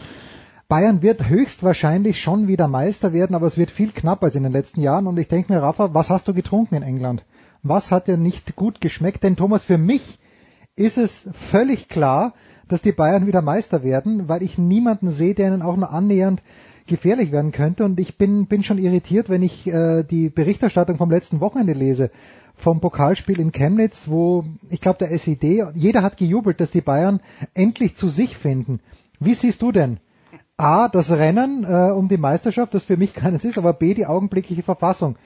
Bayern 0.69 1.03
wird 1.03 1.29
höchstwahrscheinlich 1.29 2.21
schon 2.21 2.47
wieder 2.47 2.69
Meister 2.69 3.13
werden, 3.13 3.35
aber 3.35 3.49
es 3.49 3.59
wird 3.59 3.73
viel 3.73 3.91
knapper 3.91 4.27
als 4.27 4.37
in 4.37 4.45
den 4.45 4.53
letzten 4.53 4.83
Jahren. 4.83 5.09
Und 5.09 5.19
ich 5.19 5.27
denke 5.27 5.53
mir, 5.53 5.61
Rafa, 5.61 5.93
was 5.93 6.11
hast 6.11 6.29
du 6.29 6.33
getrunken 6.33 6.77
in 6.77 6.85
England? 6.85 7.25
Was 7.65 7.91
hat 7.91 8.07
dir 8.07 8.19
nicht 8.19 8.55
gut 8.55 8.81
geschmeckt? 8.81 9.25
Denn 9.25 9.35
Thomas, 9.35 9.65
für 9.65 9.79
mich 9.79 10.21
ist 10.77 10.99
es 10.99 11.29
völlig 11.33 11.89
klar, 11.89 12.35
dass 12.69 12.83
die 12.83 12.93
Bayern 12.93 13.27
wieder 13.27 13.43
Meister 13.43 13.83
werden, 13.83 14.29
weil 14.29 14.43
ich 14.43 14.59
niemanden 14.59 15.11
sehe, 15.11 15.35
der 15.35 15.49
ihnen 15.49 15.63
auch 15.63 15.77
nur 15.77 15.91
annähernd 15.91 16.43
gefährlich 16.87 17.33
werden 17.33 17.53
könnte. 17.53 17.85
Und 17.85 18.01
ich 18.01 18.17
bin, 18.17 18.47
bin 18.47 18.65
schon 18.65 18.79
irritiert, 18.79 19.29
wenn 19.29 19.43
ich 19.43 19.67
äh, 19.67 20.03
die 20.03 20.31
Berichterstattung 20.31 20.97
vom 20.97 21.11
letzten 21.11 21.41
Wochenende 21.41 21.75
lese 21.75 22.11
vom 22.55 22.81
Pokalspiel 22.81 23.41
in 23.41 23.51
Chemnitz, 23.51 24.05
wo 24.07 24.45
ich 24.71 24.81
glaube 24.81 24.99
der 24.99 25.11
SED, 25.11 25.65
jeder 25.75 26.03
hat 26.03 26.17
gejubelt, 26.17 26.61
dass 26.61 26.71
die 26.71 26.81
Bayern 26.81 27.21
endlich 27.55 27.97
zu 27.97 28.09
sich 28.09 28.37
finden. 28.37 28.81
Wie 29.19 29.35
siehst 29.35 29.63
du 29.63 29.73
denn 29.73 29.99
A, 30.57 30.89
das 30.89 31.11
Rennen 31.11 31.65
äh, 31.65 31.91
um 31.91 32.09
die 32.09 32.19
Meisterschaft, 32.19 32.75
das 32.75 32.85
für 32.85 32.97
mich 32.97 33.15
keines 33.15 33.45
ist, 33.45 33.59
aber 33.59 33.73
B, 33.73 33.95
die 33.95 34.07
augenblickliche 34.07 34.63
Verfassung 34.63 35.17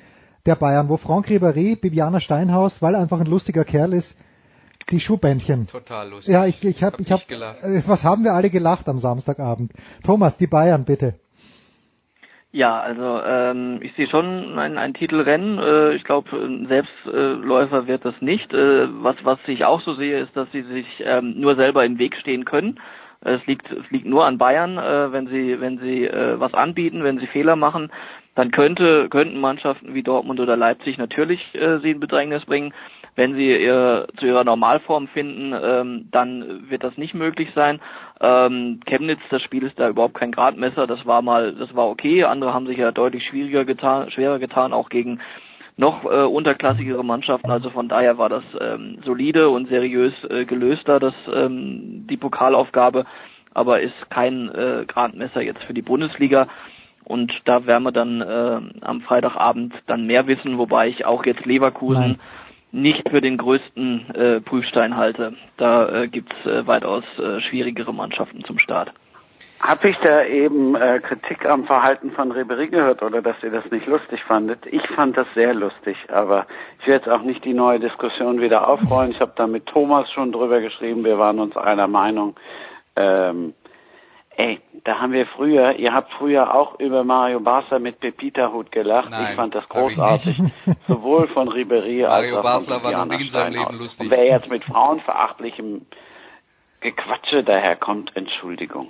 der 0.47 0.55
Bayern, 0.55 0.89
wo 0.89 0.97
Franck 0.97 1.29
Ribéry, 1.29 1.77
Bibiana 1.77 2.21
Steinhaus, 2.21 2.81
weil 2.81 2.95
er 2.95 3.01
einfach 3.01 3.21
ein 3.21 3.27
lustiger 3.27 3.65
Kerl 3.65 3.93
ist, 3.93 4.17
die 4.90 5.01
Schuhbändchen. 5.01 5.66
Total 5.66 6.09
lustig. 6.09 6.33
Ja, 6.33 6.46
ich, 6.46 6.62
ich 6.64 6.83
habe, 6.83 6.96
ich 7.01 7.11
hab, 7.11 7.20
äh, 7.31 7.83
was 7.87 8.05
haben 8.05 8.25
wir 8.25 8.33
alle 8.33 8.51
gelacht 8.51 8.88
am 8.88 8.99
Samstagabend? 8.99 9.72
Thomas, 10.05 10.38
die 10.38 10.46
Bayern, 10.46 10.85
bitte. 10.85 11.14
Ja, 12.53 12.81
also 12.81 13.20
ähm, 13.22 13.81
ich 13.83 13.92
sehe 13.96 14.09
schon 14.09 14.59
ein, 14.59 14.79
ein 14.79 14.94
Titelrennen. 14.94 15.59
Äh, 15.59 15.94
ich 15.94 16.05
glaube, 16.05 16.31
ein 16.37 16.66
Selbstläufer 16.68 17.87
wird 17.87 18.05
das 18.05 18.14
nicht. 18.20 18.53
Äh, 18.55 18.87
was, 19.03 19.16
was 19.25 19.38
ich 19.46 19.64
auch 19.64 19.83
so 19.83 19.94
sehe, 19.94 20.20
ist, 20.20 20.35
dass 20.35 20.51
sie 20.53 20.62
sich 20.62 20.87
ähm, 21.01 21.38
nur 21.38 21.57
selber 21.57 21.85
im 21.85 21.99
Weg 21.99 22.16
stehen 22.16 22.46
können. 22.46 22.81
Es 23.20 23.44
liegt, 23.46 23.70
es 23.70 23.90
liegt 23.90 24.07
nur 24.07 24.25
an 24.25 24.38
Bayern, 24.38 24.79
äh, 24.79 25.12
wenn 25.12 25.27
sie, 25.27 25.61
wenn 25.61 25.79
sie 25.81 26.05
äh, 26.05 26.38
was 26.40 26.55
anbieten, 26.55 27.05
wenn 27.05 27.18
sie 27.18 27.27
Fehler 27.27 27.57
machen, 27.57 27.90
dann 28.37 28.51
könnte, 28.53 29.09
könnten 29.11 29.40
Mannschaften 29.40 29.94
wie 29.94 30.03
Dortmund 30.03 30.40
oder 30.40 30.57
Leipzig 30.57 30.96
natürlich 30.96 31.40
äh, 31.55 31.79
sie 31.81 31.90
in 31.90 32.01
Bedrängnis 32.01 32.44
bringen. 32.44 32.72
Wenn 33.16 33.35
sie 33.35 33.48
ihr, 33.48 34.07
zu 34.18 34.26
ihrer 34.26 34.44
Normalform 34.44 35.09
finden, 35.09 35.55
ähm, 35.61 36.09
dann 36.12 36.70
wird 36.70 36.85
das 36.85 36.96
nicht 36.98 37.14
möglich 37.14 37.48
sein. 37.55 37.81
Ähm, 38.20 38.81
Chemnitz, 38.87 39.20
das 39.31 39.42
Spiel 39.42 39.64
ist 39.64 39.79
da 39.81 39.88
überhaupt 39.88 40.14
kein 40.14 40.33
Gradmesser. 40.33 40.87
Das 40.87 41.05
war 41.07 41.22
mal, 41.22 41.55
das 41.55 41.74
war 41.74 41.88
okay. 41.88 42.24
Andere 42.24 42.52
haben 42.52 42.66
sich 42.66 42.76
ja 42.76 42.92
deutlich 42.92 43.24
schwieriger 43.24 43.64
getan, 43.64 44.11
schwerer 44.11 44.38
getan, 44.38 44.74
auch 44.74 44.90
gegen 44.90 45.20
noch 45.79 46.05
äh, 46.05 46.24
unterklassigere 46.24 47.05
Mannschaften. 47.05 47.50
Also 47.50 47.70
von 47.70 47.88
daher 47.88 48.18
war 48.18 48.29
das 48.29 48.44
ähm, 48.61 48.98
solide 49.05 49.48
und 49.48 49.68
seriös 49.68 50.12
äh, 50.29 50.44
gelöster, 50.44 51.00
das 51.00 51.14
ähm, 51.33 52.07
die 52.09 52.16
Pokalaufgabe, 52.16 53.05
aber 53.55 53.81
ist 53.81 54.11
kein 54.11 54.48
äh, 54.55 54.85
Gradmesser 54.87 55.42
jetzt 55.42 55.62
für 55.64 55.74
die 55.74 55.83
Bundesliga. 55.83 56.48
Und 57.05 57.33
da 57.44 57.66
werden 57.66 57.85
wir 57.85 57.92
dann 57.92 58.20
äh, 58.20 58.85
am 58.85 59.00
Freitagabend 59.02 59.74
dann 59.87 60.07
mehr 60.07 60.26
wissen, 60.26 60.59
wobei 60.59 60.88
ich 60.88 61.05
auch 61.05 61.24
jetzt 61.24 61.46
Leverkusen 61.46 62.00
Nein. 62.00 62.20
Nicht 62.77 63.09
für 63.09 63.21
den 63.21 63.39
größten 63.39 64.15
äh, 64.15 64.41
Prüfstein 64.41 64.97
halte. 64.97 65.33
Da 65.57 66.03
äh, 66.03 66.09
gibt's 66.09 66.37
äh, 66.45 66.67
weitaus 66.67 67.05
äh, 67.19 67.41
schwierigere 67.41 67.93
Mannschaften 67.93 68.45
zum 68.45 68.59
Start. 68.59 68.93
Habe 69.61 69.89
ich 69.89 69.97
da 70.03 70.23
eben 70.25 70.75
äh, 70.75 71.01
Kritik 71.03 71.47
am 71.47 71.65
Verhalten 71.65 72.12
von 72.12 72.31
Ribery 72.31 72.69
gehört 72.69 73.03
oder 73.03 73.23
dass 73.23 73.37
ihr 73.43 73.51
das 73.51 73.71
nicht 73.71 73.87
lustig 73.87 74.23
fandet? 74.23 74.67
Ich 74.67 74.87
fand 74.89 75.17
das 75.17 75.27
sehr 75.35 75.55
lustig, 75.55 75.97
aber 76.12 76.47
ich 76.79 76.87
will 76.87 76.95
jetzt 76.95 77.09
auch 77.09 77.23
nicht 77.23 77.43
die 77.45 77.55
neue 77.55 77.81
Diskussion 77.81 78.41
wieder 78.41 78.69
aufrollen. 78.69 79.12
Ich 79.12 79.21
habe 79.21 79.33
da 79.35 79.47
mit 79.47 79.65
Thomas 79.65 80.12
schon 80.12 80.31
drüber 80.31 80.61
geschrieben, 80.61 81.05
wir 81.05 81.19
waren 81.19 81.41
uns 81.41 81.57
einer 81.57 81.89
Meinung. 81.89 82.37
Ähm, 82.97 83.55
ey, 84.37 84.61
da 84.85 85.01
haben 85.01 85.12
wir 85.12 85.27
früher, 85.27 85.77
ihr 85.79 85.92
habt 85.92 86.12
früher 86.12 86.55
auch 86.55 86.79
über 86.79 87.05
Mario 87.05 87.40
Basler 87.40 87.79
mit 87.79 88.01
Pepita 88.01 88.53
Hut 88.53 88.70
gelacht. 88.70 89.11
Nein, 89.11 89.31
ich 89.31 89.37
fand 89.37 89.55
das 89.55 89.68
großartig. 89.68 90.40
Sowohl 90.87 91.29
von 91.29 91.49
Ribery 91.49 92.05
als 92.05 92.33
auch 92.33 92.42
Basler 92.42 92.81
von 92.81 92.92
war 92.92 93.07
noch 93.07 93.16
nie 93.16 93.25
in 93.25 93.29
seinem 93.29 93.55
Leben 93.55 93.79
lustig. 93.79 94.07
Und 94.07 94.11
wer 94.11 94.25
jetzt 94.25 94.51
mit 94.51 94.64
frauenverachtlichem 94.64 95.87
Gequatsche 96.81 97.42
daherkommt, 97.42 98.12
Entschuldigung. 98.14 98.88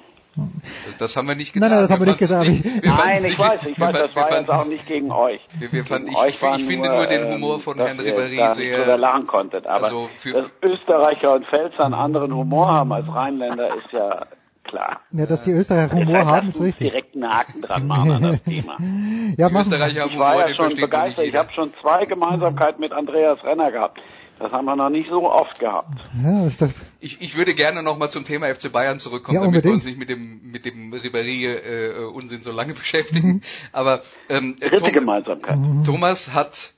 Das 0.98 1.16
haben 1.16 1.28
wir 1.28 1.34
nicht 1.34 1.54
getan. 1.54 1.70
Nein, 1.70 1.78
nein, 1.78 1.88
das 1.88 1.90
haben 1.90 2.00
wir 2.00 2.08
nicht 2.08 2.18
gesagt. 2.18 2.46
Nicht, 2.46 2.84
Nein, 2.84 3.24
ich 3.24 3.38
weiß, 3.38 3.66
ich 3.66 3.80
weiß, 3.80 3.92
das 3.92 4.14
war 4.14 4.38
jetzt 4.38 4.50
auch 4.50 4.66
nicht 4.66 4.86
gegen 4.86 5.10
euch. 5.10 5.40
Wir, 5.58 5.72
wir 5.72 5.84
fanden, 5.84 6.08
ich, 6.08 6.18
ich, 6.18 6.42
ich 6.42 6.64
finde 6.64 6.90
nur 6.90 7.06
den 7.06 7.32
Humor 7.32 7.58
von 7.58 7.78
Herrn 7.78 7.98
Ribéry 7.98 8.52
sehr... 8.52 8.84
Dass 8.84 9.00
lachen 9.00 9.26
konntet, 9.26 9.66
aber 9.66 9.86
also 9.86 10.10
dass 10.30 10.52
Österreicher 10.60 11.32
und 11.32 11.46
Pfälzer 11.46 11.86
einen 11.86 11.94
anderen 11.94 12.34
Humor 12.34 12.68
haben 12.68 12.92
als 12.92 13.08
Rheinländer 13.08 13.76
ist 13.76 13.92
ja 13.92 14.26
klar. 14.66 15.00
Ja, 15.12 15.26
dass 15.26 15.42
die 15.44 15.52
Österreicher 15.52 15.94
Humor 15.94 16.26
haben, 16.26 16.48
ist 16.48 16.60
richtig. 16.60 16.90
direkt 16.90 17.14
einen 17.14 17.32
Haken 17.32 17.62
dran 17.62 17.86
machen 17.86 18.10
an 18.12 18.22
das 18.22 18.42
Thema. 18.42 18.76
ja, 19.36 19.48
die 19.48 19.56
Österreicher 19.56 20.00
haben 20.02 20.12
Humor, 20.12 20.32
ich 20.32 20.38
war 20.38 20.48
ja 20.48 20.54
schon 20.54 20.76
begeistert. 20.76 21.26
Ich 21.26 21.34
habe 21.34 21.52
schon 21.52 21.72
zwei 21.80 22.04
Gemeinsamkeiten 22.04 22.80
mit 22.80 22.92
Andreas 22.92 23.42
Renner 23.44 23.70
gehabt. 23.70 24.00
Das 24.38 24.52
haben 24.52 24.66
wir 24.66 24.76
noch 24.76 24.90
nicht 24.90 25.08
so 25.08 25.30
oft 25.30 25.58
gehabt. 25.58 25.98
Ja, 26.22 26.46
ist 26.46 26.60
das 26.60 26.74
ich, 27.00 27.22
ich 27.22 27.36
würde 27.38 27.54
gerne 27.54 27.82
nochmal 27.82 28.10
zum 28.10 28.26
Thema 28.26 28.54
FC 28.54 28.70
Bayern 28.70 28.98
zurückkommen, 28.98 29.36
ja, 29.36 29.44
damit 29.44 29.64
wir 29.64 29.72
uns 29.72 29.86
nicht 29.86 29.98
mit 29.98 30.10
dem 30.10 30.50
mit 30.50 30.66
dem 30.66 30.92
Ribéry 30.92 31.46
äh, 31.46 32.04
Unsinn 32.04 32.42
so 32.42 32.52
lange 32.52 32.74
beschäftigen. 32.74 33.28
Mhm. 33.28 33.40
Aber 33.72 34.02
ähm, 34.28 34.56
Tom, 34.60 34.92
Gemeinsamkeit. 34.92 35.56
Mhm. 35.56 35.84
Thomas 35.84 36.34
hat 36.34 36.72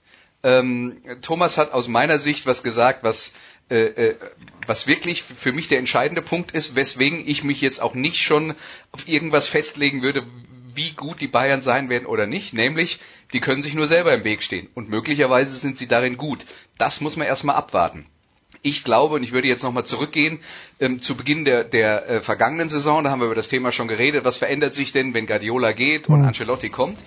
ähm, 0.44 0.98
Thomas 1.20 1.59
hat 1.59 1.72
aus 1.72 1.88
meiner 1.88 2.18
Sicht 2.18 2.46
was 2.46 2.62
gesagt, 2.62 3.03
was 3.03 3.35
äh, 3.70 4.11
äh, 4.11 4.16
was 4.66 4.87
wirklich 4.87 5.22
für 5.22 5.52
mich 5.52 5.68
der 5.68 5.78
entscheidende 5.78 6.22
Punkt 6.22 6.52
ist, 6.52 6.76
weswegen 6.76 7.26
ich 7.26 7.44
mich 7.44 7.61
jetzt 7.61 7.81
auch 7.81 7.94
nicht 7.94 8.22
schon 8.22 8.54
auf 8.92 9.09
irgendwas 9.09 9.48
festlegen 9.48 10.02
würde, 10.02 10.26
wie 10.74 10.92
gut 10.92 11.20
die 11.20 11.26
Bayern 11.26 11.61
sein 11.61 11.88
werden 11.88 12.07
oder 12.07 12.26
nicht, 12.26 12.54
nämlich 12.54 13.00
die 13.33 13.40
können 13.40 13.62
sich 13.62 13.74
nur 13.74 13.87
selber 13.87 14.14
im 14.14 14.24
Weg 14.24 14.42
stehen 14.42 14.68
und 14.74 14.88
möglicherweise 14.88 15.57
sind 15.57 15.76
sie 15.76 15.88
darin 15.88 16.16
gut. 16.16 16.44
Das 16.78 17.00
muss 17.00 17.16
man 17.16 17.26
erstmal 17.26 17.57
abwarten. 17.57 18.07
Ich 18.62 18.85
glaube, 18.85 19.16
und 19.16 19.22
ich 19.22 19.33
würde 19.33 19.48
jetzt 19.48 19.62
nochmal 19.62 19.85
zurückgehen, 19.85 20.40
ähm, 20.81 21.00
zu 21.00 21.16
Beginn 21.16 21.44
der, 21.44 21.64
der 21.64 22.09
äh, 22.09 22.20
vergangenen 22.22 22.68
Saison, 22.68 23.04
da 23.04 23.11
haben 23.11 23.20
wir 23.20 23.26
über 23.26 23.35
das 23.35 23.48
Thema 23.48 23.72
schon 23.72 23.88
geredet, 23.88 24.24
was 24.24 24.38
verändert 24.38 24.74
sich 24.74 24.92
denn, 24.92 25.14
wenn 25.14 25.26
Guardiola 25.26 25.72
geht 25.72 26.09
und 26.09 26.20
mhm. 26.20 26.28
Ancelotti 26.28 26.70
kommt? 26.70 26.98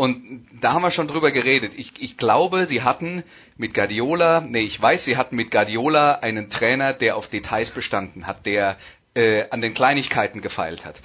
Und 0.00 0.48
da 0.62 0.72
haben 0.72 0.80
wir 0.80 0.90
schon 0.90 1.08
drüber 1.08 1.30
geredet. 1.30 1.74
Ich, 1.76 1.92
ich 1.98 2.16
glaube, 2.16 2.64
sie 2.64 2.80
hatten 2.80 3.22
mit 3.58 3.74
Guardiola, 3.74 4.40
nee, 4.40 4.62
ich 4.62 4.80
weiß, 4.80 5.04
sie 5.04 5.18
hatten 5.18 5.36
mit 5.36 5.50
Guardiola 5.50 6.12
einen 6.20 6.48
Trainer, 6.48 6.94
der 6.94 7.18
auf 7.18 7.28
Details 7.28 7.68
bestanden 7.68 8.26
hat, 8.26 8.46
der 8.46 8.78
äh, 9.14 9.50
an 9.50 9.60
den 9.60 9.74
Kleinigkeiten 9.74 10.40
gefeilt 10.40 10.86
hat. 10.86 11.02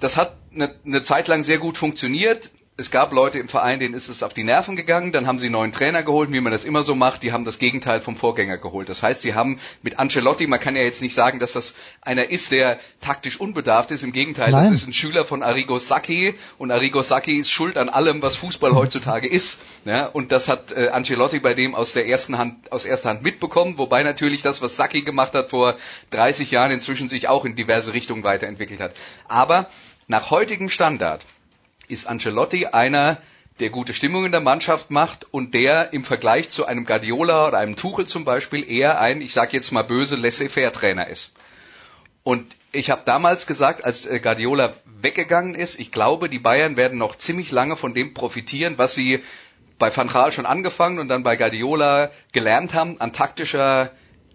Das 0.00 0.16
hat 0.16 0.38
eine, 0.54 0.74
eine 0.86 1.02
Zeit 1.02 1.28
lang 1.28 1.42
sehr 1.42 1.58
gut 1.58 1.76
funktioniert 1.76 2.48
es 2.78 2.90
gab 2.90 3.12
Leute 3.12 3.38
im 3.38 3.48
Verein, 3.48 3.80
denen 3.80 3.94
ist 3.94 4.08
es 4.08 4.22
auf 4.22 4.34
die 4.34 4.44
Nerven 4.44 4.76
gegangen, 4.76 5.10
dann 5.10 5.26
haben 5.26 5.38
sie 5.38 5.48
neuen 5.48 5.72
Trainer 5.72 6.02
geholt, 6.02 6.30
wie 6.30 6.40
man 6.40 6.52
das 6.52 6.64
immer 6.64 6.82
so 6.82 6.94
macht, 6.94 7.22
die 7.22 7.32
haben 7.32 7.46
das 7.46 7.58
Gegenteil 7.58 8.00
vom 8.00 8.16
Vorgänger 8.16 8.58
geholt. 8.58 8.90
Das 8.90 9.02
heißt, 9.02 9.22
sie 9.22 9.34
haben 9.34 9.58
mit 9.82 9.98
Ancelotti, 9.98 10.46
man 10.46 10.60
kann 10.60 10.76
ja 10.76 10.82
jetzt 10.82 11.00
nicht 11.00 11.14
sagen, 11.14 11.38
dass 11.38 11.54
das 11.54 11.74
einer 12.02 12.28
ist, 12.28 12.52
der 12.52 12.78
taktisch 13.00 13.40
unbedarft 13.40 13.92
ist, 13.92 14.02
im 14.02 14.12
Gegenteil, 14.12 14.50
Nein. 14.50 14.64
das 14.64 14.82
ist 14.82 14.86
ein 14.86 14.92
Schüler 14.92 15.24
von 15.24 15.42
Arrigo 15.42 15.78
Sacchi 15.78 16.34
und 16.58 16.70
Arrigo 16.70 17.02
Sacchi 17.02 17.38
ist 17.38 17.50
schuld 17.50 17.78
an 17.78 17.88
allem, 17.88 18.20
was 18.20 18.36
Fußball 18.36 18.74
heutzutage 18.74 19.26
ist. 19.26 19.58
Ja, 19.86 20.06
und 20.06 20.30
das 20.30 20.48
hat 20.48 20.72
äh, 20.72 20.88
Ancelotti 20.88 21.40
bei 21.40 21.54
dem 21.54 21.74
aus 21.74 21.94
der 21.94 22.06
ersten 22.06 22.36
Hand, 22.36 22.70
aus 22.72 22.84
erster 22.84 23.08
Hand 23.08 23.22
mitbekommen, 23.22 23.78
wobei 23.78 24.02
natürlich 24.02 24.42
das, 24.42 24.60
was 24.60 24.76
Sacchi 24.76 25.00
gemacht 25.00 25.32
hat 25.32 25.48
vor 25.48 25.76
30 26.10 26.50
Jahren, 26.50 26.72
inzwischen 26.72 27.08
sich 27.08 27.26
auch 27.26 27.46
in 27.46 27.54
diverse 27.54 27.94
Richtungen 27.94 28.22
weiterentwickelt 28.22 28.80
hat. 28.80 28.94
Aber 29.28 29.68
nach 30.08 30.30
heutigem 30.30 30.68
Standard 30.68 31.24
ist 31.88 32.06
Ancelotti 32.06 32.66
einer, 32.66 33.18
der 33.60 33.70
gute 33.70 33.94
Stimmung 33.94 34.26
in 34.26 34.32
der 34.32 34.40
Mannschaft 34.40 34.90
macht 34.90 35.24
und 35.32 35.54
der 35.54 35.92
im 35.92 36.04
Vergleich 36.04 36.50
zu 36.50 36.66
einem 36.66 36.84
Guardiola 36.84 37.48
oder 37.48 37.58
einem 37.58 37.76
Tuchel 37.76 38.06
zum 38.06 38.24
Beispiel 38.24 38.68
eher 38.70 39.00
ein, 39.00 39.22
ich 39.22 39.32
sage 39.32 39.52
jetzt 39.52 39.72
mal 39.72 39.82
böse, 39.82 40.16
laissez-faire-Trainer 40.16 41.06
ist. 41.08 41.32
Und 42.22 42.54
ich 42.72 42.90
habe 42.90 43.02
damals 43.06 43.46
gesagt, 43.46 43.84
als 43.84 44.04
äh, 44.04 44.20
Guardiola 44.20 44.74
weggegangen 45.00 45.54
ist, 45.54 45.80
ich 45.80 45.92
glaube, 45.92 46.28
die 46.28 46.38
Bayern 46.38 46.76
werden 46.76 46.98
noch 46.98 47.16
ziemlich 47.16 47.50
lange 47.50 47.76
von 47.76 47.94
dem 47.94 48.14
profitieren, 48.14 48.78
was 48.78 48.94
sie 48.94 49.22
bei 49.78 49.94
Van 49.94 50.08
Gaal 50.08 50.32
schon 50.32 50.46
angefangen 50.46 50.98
und 50.98 51.08
dann 51.08 51.22
bei 51.22 51.36
Guardiola 51.36 52.10
gelernt 52.32 52.74
haben 52.74 53.00
an 53.00 53.12
taktischer 53.12 53.92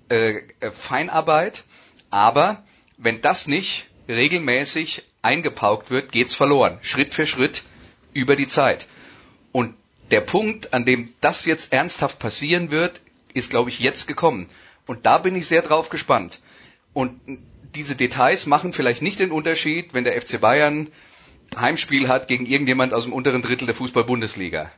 äh, 0.10 0.38
äh 0.60 0.72
Feinarbeit. 0.72 1.64
Aber 2.10 2.64
wenn 2.98 3.22
das 3.22 3.48
nicht 3.48 3.88
regelmäßig 4.08 5.04
eingepaukt 5.22 5.90
wird, 5.92 6.12
geht's 6.12 6.36
verloren. 6.36 6.80
Schritt 6.82 7.14
für 7.14 7.28
Schritt 7.28 7.64
über 8.14 8.36
die 8.36 8.48
Zeit. 8.48 8.88
Und 9.52 9.76
der 10.10 10.22
Punkt, 10.22 10.74
an 10.74 10.86
dem 10.86 11.14
das 11.22 11.46
jetzt 11.46 11.74
ernsthaft 11.74 12.20
passieren 12.20 12.72
wird, 12.72 13.02
ist, 13.34 13.50
glaube 13.50 13.70
ich, 13.70 13.80
jetzt 13.80 14.08
gekommen. 14.08 14.50
Und 14.86 15.06
da 15.06 15.18
bin 15.18 15.36
ich 15.36 15.48
sehr 15.48 15.62
drauf 15.62 15.90
gespannt. 15.90 16.40
Und 16.94 17.20
diese 17.76 17.96
Details 17.96 18.46
machen 18.46 18.74
vielleicht 18.74 19.02
nicht 19.02 19.20
den 19.20 19.32
Unterschied, 19.32 19.94
wenn 19.94 20.04
der 20.04 20.20
FC 20.22 20.42
Bayern 20.42 20.92
Heimspiel 21.56 22.08
hat 22.08 22.28
gegen 22.28 22.46
irgendjemand 22.46 22.94
aus 22.94 23.04
dem 23.04 23.14
unteren 23.14 23.42
Drittel 23.42 23.66
der 23.66 23.76
Fußball-Bundesliga. 23.76 24.72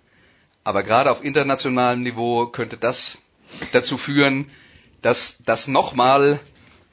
Aber 0.64 0.84
gerade 0.84 1.12
auf 1.12 1.24
internationalem 1.24 2.04
Niveau 2.04 2.48
könnte 2.48 2.78
das 2.78 3.18
dazu 3.72 3.98
führen, 3.98 4.50
dass 5.02 5.38
das 5.46 5.68
nochmal 5.68 6.40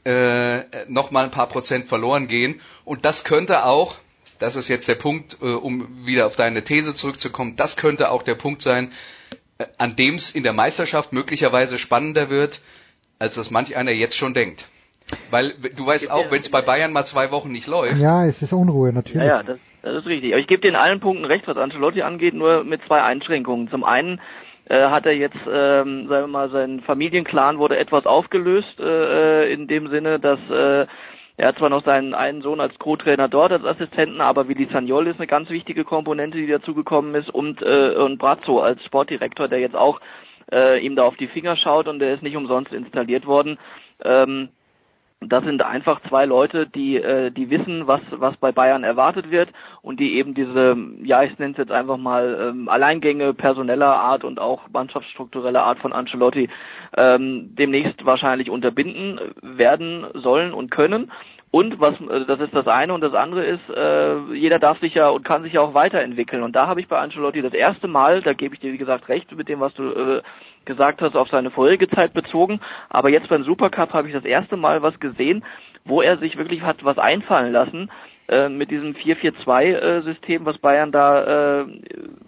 äh, 0.04 0.62
noch 0.88 1.10
mal 1.10 1.24
ein 1.24 1.30
paar 1.30 1.48
Prozent 1.48 1.86
verloren 1.86 2.28
gehen. 2.28 2.60
Und 2.84 3.04
das 3.04 3.24
könnte 3.24 3.64
auch, 3.64 3.96
das 4.38 4.56
ist 4.56 4.68
jetzt 4.68 4.88
der 4.88 4.94
Punkt, 4.94 5.38
äh, 5.42 5.46
um 5.46 6.06
wieder 6.06 6.26
auf 6.26 6.36
deine 6.36 6.64
These 6.64 6.94
zurückzukommen, 6.94 7.56
das 7.56 7.76
könnte 7.76 8.10
auch 8.10 8.22
der 8.22 8.34
Punkt 8.34 8.62
sein, 8.62 8.92
äh, 9.58 9.66
an 9.78 9.96
dem 9.96 10.14
es 10.14 10.34
in 10.34 10.42
der 10.42 10.52
Meisterschaft 10.52 11.12
möglicherweise 11.12 11.78
spannender 11.78 12.30
wird, 12.30 12.60
als 13.18 13.34
das 13.34 13.50
manch 13.50 13.76
einer 13.76 13.92
jetzt 13.92 14.16
schon 14.16 14.34
denkt. 14.34 14.66
Weil 15.30 15.54
du 15.74 15.86
weißt 15.86 16.10
auch, 16.10 16.30
wenn 16.30 16.40
es 16.40 16.48
bei 16.48 16.62
Bayern 16.62 16.92
mal 16.92 17.04
zwei 17.04 17.30
Wochen 17.30 17.50
nicht 17.50 17.66
läuft. 17.66 18.00
Ja, 18.00 18.24
es 18.24 18.42
ist 18.42 18.52
Unruhe 18.52 18.92
natürlich. 18.92 19.26
Ja, 19.26 19.38
ja 19.38 19.42
das, 19.42 19.58
das 19.82 19.96
ist 19.96 20.06
richtig. 20.06 20.32
Aber 20.32 20.40
ich 20.40 20.46
gebe 20.46 20.62
dir 20.62 20.68
in 20.68 20.76
allen 20.76 21.00
Punkten 21.00 21.24
recht, 21.24 21.48
was 21.48 21.56
Ancelotti 21.56 22.02
angeht, 22.02 22.34
nur 22.34 22.64
mit 22.64 22.80
zwei 22.86 23.02
Einschränkungen. 23.02 23.68
Zum 23.68 23.82
einen 23.82 24.20
äh, 24.70 24.88
hat 24.88 25.04
er 25.04 25.16
jetzt, 25.16 25.36
ähm, 25.46 26.06
sagen 26.06 26.08
wir 26.08 26.26
mal, 26.28 26.48
sein 26.50 26.80
Familienclan 26.80 27.58
wurde 27.58 27.76
etwas 27.76 28.06
aufgelöst, 28.06 28.78
äh, 28.78 29.42
äh 29.44 29.52
in 29.52 29.66
dem 29.66 29.88
Sinne, 29.88 30.20
dass 30.20 30.38
äh, 30.48 30.86
er 31.36 31.48
hat 31.48 31.58
zwar 31.58 31.70
noch 31.70 31.84
seinen 31.84 32.14
einen 32.14 32.42
Sohn 32.42 32.60
als 32.60 32.78
Co-Trainer 32.78 33.28
dort 33.28 33.50
als 33.50 33.64
Assistenten, 33.64 34.20
aber 34.20 34.46
Willi 34.46 34.68
Sagnol 34.72 35.08
ist 35.08 35.18
eine 35.18 35.26
ganz 35.26 35.50
wichtige 35.50 35.84
Komponente, 35.84 36.38
die 36.38 36.46
dazugekommen 36.46 37.14
ist 37.16 37.30
und, 37.30 37.62
äh, 37.62 37.96
und 37.96 38.18
Brazzo 38.18 38.60
als 38.60 38.84
Sportdirektor, 38.84 39.48
der 39.48 39.58
jetzt 39.58 39.74
auch 39.74 40.00
äh, 40.52 40.78
ihm 40.78 40.94
da 40.94 41.02
auf 41.02 41.16
die 41.16 41.28
Finger 41.28 41.56
schaut 41.56 41.88
und 41.88 41.98
der 41.98 42.14
ist 42.14 42.22
nicht 42.22 42.36
umsonst 42.36 42.72
installiert 42.72 43.26
worden. 43.26 43.58
Ähm, 44.04 44.50
das 45.20 45.44
sind 45.44 45.62
einfach 45.62 46.00
zwei 46.08 46.24
Leute, 46.24 46.66
die, 46.66 46.96
äh, 46.96 47.30
die 47.30 47.50
wissen, 47.50 47.86
was, 47.86 48.00
was 48.10 48.36
bei 48.38 48.52
Bayern 48.52 48.84
erwartet 48.84 49.30
wird 49.30 49.50
und 49.82 50.00
die 50.00 50.14
eben 50.14 50.32
diese, 50.32 50.74
ja, 51.02 51.22
ich 51.22 51.38
nenne 51.38 51.52
es 51.52 51.58
jetzt 51.58 51.72
einfach 51.72 51.98
mal 51.98 52.48
ähm, 52.48 52.70
Alleingänge 52.70 53.34
personeller 53.34 53.94
Art 53.94 54.24
und 54.24 54.40
auch 54.40 54.62
mannschaftsstruktureller 54.72 55.62
Art 55.62 55.78
von 55.78 55.92
Ancelotti 55.92 56.48
ähm, 56.96 57.54
demnächst 57.54 58.06
wahrscheinlich 58.06 58.48
unterbinden 58.48 59.20
werden 59.42 60.06
sollen 60.14 60.54
und 60.54 60.70
können. 60.70 61.12
Und 61.50 61.80
was, 61.80 62.00
äh, 62.00 62.24
das 62.26 62.40
ist 62.40 62.54
das 62.54 62.66
eine 62.66 62.94
und 62.94 63.02
das 63.02 63.12
andere 63.12 63.44
ist, 63.44 63.68
äh, 63.68 64.32
jeder 64.32 64.58
darf 64.58 64.80
sich 64.80 64.94
ja 64.94 65.10
und 65.10 65.24
kann 65.24 65.42
sich 65.42 65.52
ja 65.52 65.60
auch 65.60 65.74
weiterentwickeln. 65.74 66.42
Und 66.42 66.56
da 66.56 66.66
habe 66.66 66.80
ich 66.80 66.88
bei 66.88 66.98
Ancelotti 66.98 67.42
das 67.42 67.52
erste 67.52 67.88
Mal, 67.88 68.22
da 68.22 68.32
gebe 68.32 68.54
ich 68.54 68.60
dir 68.60 68.72
wie 68.72 68.78
gesagt 68.78 69.08
recht 69.08 69.30
mit 69.36 69.48
dem, 69.50 69.60
was 69.60 69.74
du 69.74 69.90
äh, 69.90 70.22
gesagt 70.70 71.02
hast, 71.02 71.16
auf 71.16 71.28
seine 71.28 71.50
vorherige 71.50 71.88
Zeit 71.88 72.14
bezogen. 72.14 72.60
Aber 72.88 73.10
jetzt 73.10 73.28
beim 73.28 73.44
Supercup 73.44 73.92
habe 73.92 74.08
ich 74.08 74.14
das 74.14 74.24
erste 74.24 74.56
Mal 74.56 74.82
was 74.82 74.98
gesehen, 75.00 75.44
wo 75.84 76.00
er 76.00 76.16
sich 76.18 76.38
wirklich 76.38 76.62
hat 76.62 76.84
was 76.84 76.98
einfallen 76.98 77.52
lassen 77.52 77.90
äh, 78.28 78.48
mit 78.48 78.70
diesem 78.70 78.94
4-4-2-System, 78.94 80.46
was 80.46 80.58
Bayern 80.58 80.92
da 80.92 81.62
äh, 81.62 81.66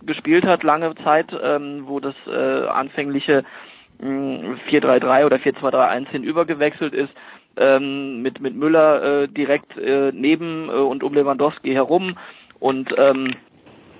gespielt 0.05 0.47
hat 0.47 0.65
lange 0.65 0.95
Zeit, 1.05 1.29
ähm, 1.41 1.85
wo 1.87 2.01
das 2.01 2.15
äh, 2.27 2.67
anfängliche 2.67 3.45
4-3-3 4.01 5.27
oder 5.27 5.37
4-2-3-1 5.37 6.09
hinübergewechselt 6.09 6.93
ist, 6.93 7.13
ähm, 7.57 8.23
mit, 8.23 8.41
mit 8.41 8.57
Müller 8.57 9.23
äh, 9.23 9.29
direkt 9.29 9.79
äh, 9.79 10.11
neben 10.13 10.69
äh, 10.69 10.73
und 10.73 11.05
um 11.05 11.15
Lewandowski 11.15 11.73
herum 11.73 12.17
und 12.59 12.93
ähm, 12.97 13.35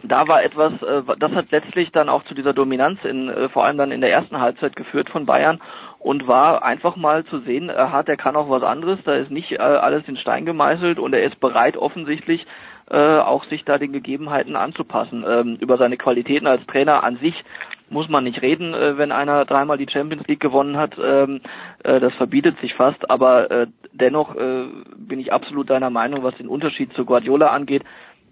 da 0.05 0.27
war 0.29 0.43
etwas, 0.43 0.73
äh, 0.83 1.03
das 1.19 1.33
hat 1.33 1.51
letztlich 1.51 1.91
dann 1.93 2.09
auch 2.09 2.25
zu 2.25 2.35
dieser 2.35 2.53
Dominanz 2.53 3.05
in, 3.05 3.29
äh, 3.29 3.49
vor 3.49 3.65
allem 3.65 3.79
dann 3.79 3.93
in 3.93 4.01
der 4.01 4.13
ersten 4.13 4.41
Halbzeit 4.41 4.77
geführt 4.77 5.11
von 5.11 5.27
Bayern 5.27 5.61
und 5.99 6.27
war 6.27 6.65
einfach 6.65 6.97
mal 6.97 7.25
zu 7.25 7.41
sehen, 7.41 7.69
er 7.69 7.93
hat, 7.93 8.09
er 8.09 8.17
kann 8.17 8.37
auch 8.37 8.51
was 8.51 8.63
anderes, 8.63 8.99
da 9.05 9.15
ist 9.15 9.31
nicht 9.31 9.53
äh, 9.53 9.59
alles 9.59 10.03
in 10.09 10.17
Stein 10.17 10.45
gemeißelt 10.45 10.99
und 10.99 11.15
er 11.15 11.23
ist 11.23 11.41
bereit 11.41 11.77
offensichtlich 11.77 12.47
auch 12.89 13.45
sich 13.45 13.65
da 13.65 13.79
den 13.79 13.93
Gegebenheiten 13.93 14.55
anzupassen. 14.55 15.25
Ähm, 15.27 15.57
über 15.61 15.79
seine 15.79 15.97
Qualitäten 15.97 16.47
als 16.47 16.67
Trainer 16.67 17.03
an 17.05 17.17
sich 17.23 17.43
muss 17.89 18.11
man 18.11 18.25
nicht 18.25 18.43
reden, 18.43 18.75
wenn 18.75 19.13
einer 19.13 19.47
dreimal 19.47 19.79
die 19.79 19.89
Champions 19.89 20.27
League 20.27 20.41
gewonnen 20.41 20.77
hat. 20.77 20.97
Ähm, 21.03 21.41
äh, 21.85 22.01
das 22.01 22.13
verbietet 22.15 22.61
sich 22.61 22.75
fast, 22.75 23.09
aber 23.09 23.69
dennoch 23.93 24.35
bin 24.35 25.21
ich 25.21 25.33
absolut 25.33 25.71
deiner 25.71 25.89
Meinung, 25.89 26.23
was 26.23 26.37
den 26.37 26.49
Unterschied 26.49 26.93
zu 26.93 27.07
Guardiola 27.07 27.47
angeht 27.47 27.85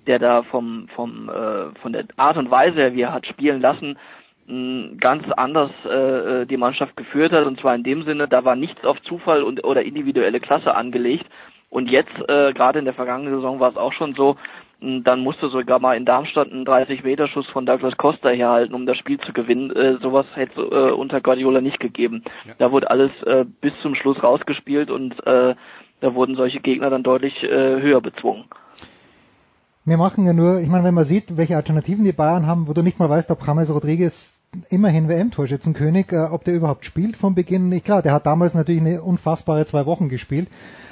der 0.06 0.18
da 0.18 0.42
vom, 0.42 0.88
vom, 0.94 1.28
äh, 1.28 1.78
von 1.80 1.92
der 1.92 2.04
Art 2.16 2.36
und 2.36 2.50
Weise, 2.50 2.94
wie 2.94 3.02
er 3.02 3.12
hat 3.12 3.26
spielen 3.26 3.60
lassen, 3.60 3.98
mh, 4.46 4.96
ganz 4.98 5.30
anders 5.32 5.70
äh, 5.84 6.42
äh, 6.42 6.46
die 6.46 6.56
Mannschaft 6.56 6.96
geführt 6.96 7.32
hat. 7.32 7.46
Und 7.46 7.60
zwar 7.60 7.74
in 7.74 7.84
dem 7.84 8.04
Sinne, 8.04 8.28
da 8.28 8.44
war 8.44 8.56
nichts 8.56 8.84
auf 8.84 9.00
Zufall 9.02 9.42
und 9.42 9.64
oder 9.64 9.82
individuelle 9.82 10.40
Klasse 10.40 10.74
angelegt. 10.74 11.26
Und 11.68 11.90
jetzt, 11.90 12.12
äh, 12.28 12.52
gerade 12.52 12.80
in 12.80 12.84
der 12.84 12.94
vergangenen 12.94 13.34
Saison 13.34 13.60
war 13.60 13.70
es 13.70 13.76
auch 13.76 13.92
schon 13.92 14.14
so, 14.14 14.36
mh, 14.80 15.02
dann 15.04 15.20
musste 15.20 15.48
sogar 15.48 15.78
mal 15.78 15.96
in 15.96 16.04
Darmstadt 16.04 16.50
einen 16.50 16.66
30-Meter-Schuss 16.66 17.46
von 17.48 17.66
Douglas 17.66 17.96
Costa 17.96 18.30
herhalten, 18.30 18.74
um 18.74 18.86
das 18.86 18.98
Spiel 18.98 19.18
zu 19.18 19.32
gewinnen. 19.32 19.70
Äh, 19.70 19.98
sowas 19.98 20.26
hätte 20.34 20.60
äh, 20.62 20.92
unter 20.92 21.20
Guardiola 21.20 21.60
nicht 21.60 21.78
gegeben. 21.78 22.24
Ja. 22.46 22.54
Da 22.58 22.72
wurde 22.72 22.90
alles 22.90 23.10
äh, 23.22 23.44
bis 23.60 23.72
zum 23.82 23.94
Schluss 23.94 24.22
rausgespielt 24.22 24.90
und 24.90 25.24
äh, 25.26 25.54
da 26.00 26.14
wurden 26.14 26.34
solche 26.34 26.60
Gegner 26.60 26.90
dann 26.90 27.02
deutlich 27.02 27.42
äh, 27.42 27.80
höher 27.80 28.00
bezwungen. 28.00 28.44
Wir 29.90 29.96
machen 29.96 30.24
ja 30.24 30.32
nur, 30.32 30.60
ich 30.60 30.68
meine, 30.68 30.84
wenn 30.84 30.94
man 30.94 31.02
sieht, 31.02 31.36
welche 31.36 31.56
Alternativen 31.56 32.04
die 32.04 32.12
Bayern 32.12 32.46
haben, 32.46 32.68
wo 32.68 32.72
du 32.72 32.80
nicht 32.80 33.00
mal 33.00 33.10
weißt, 33.10 33.28
ob 33.32 33.44
James 33.44 33.74
Rodriguez 33.74 34.34
immerhin 34.68 35.08
WM-Torschützenkönig, 35.08 36.12
äh, 36.12 36.28
ob 36.30 36.44
der 36.44 36.54
überhaupt 36.54 36.84
spielt 36.84 37.16
vom 37.16 37.34
Beginn. 37.34 37.72
Ich 37.72 37.82
klar, 37.82 38.00
der 38.00 38.12
hat 38.12 38.24
damals 38.24 38.54
natürlich 38.54 38.80
eine 38.82 39.02
unfassbare 39.02 39.66
zwei 39.66 39.86
Wochen 39.86 40.08
gespielt, 40.08 40.48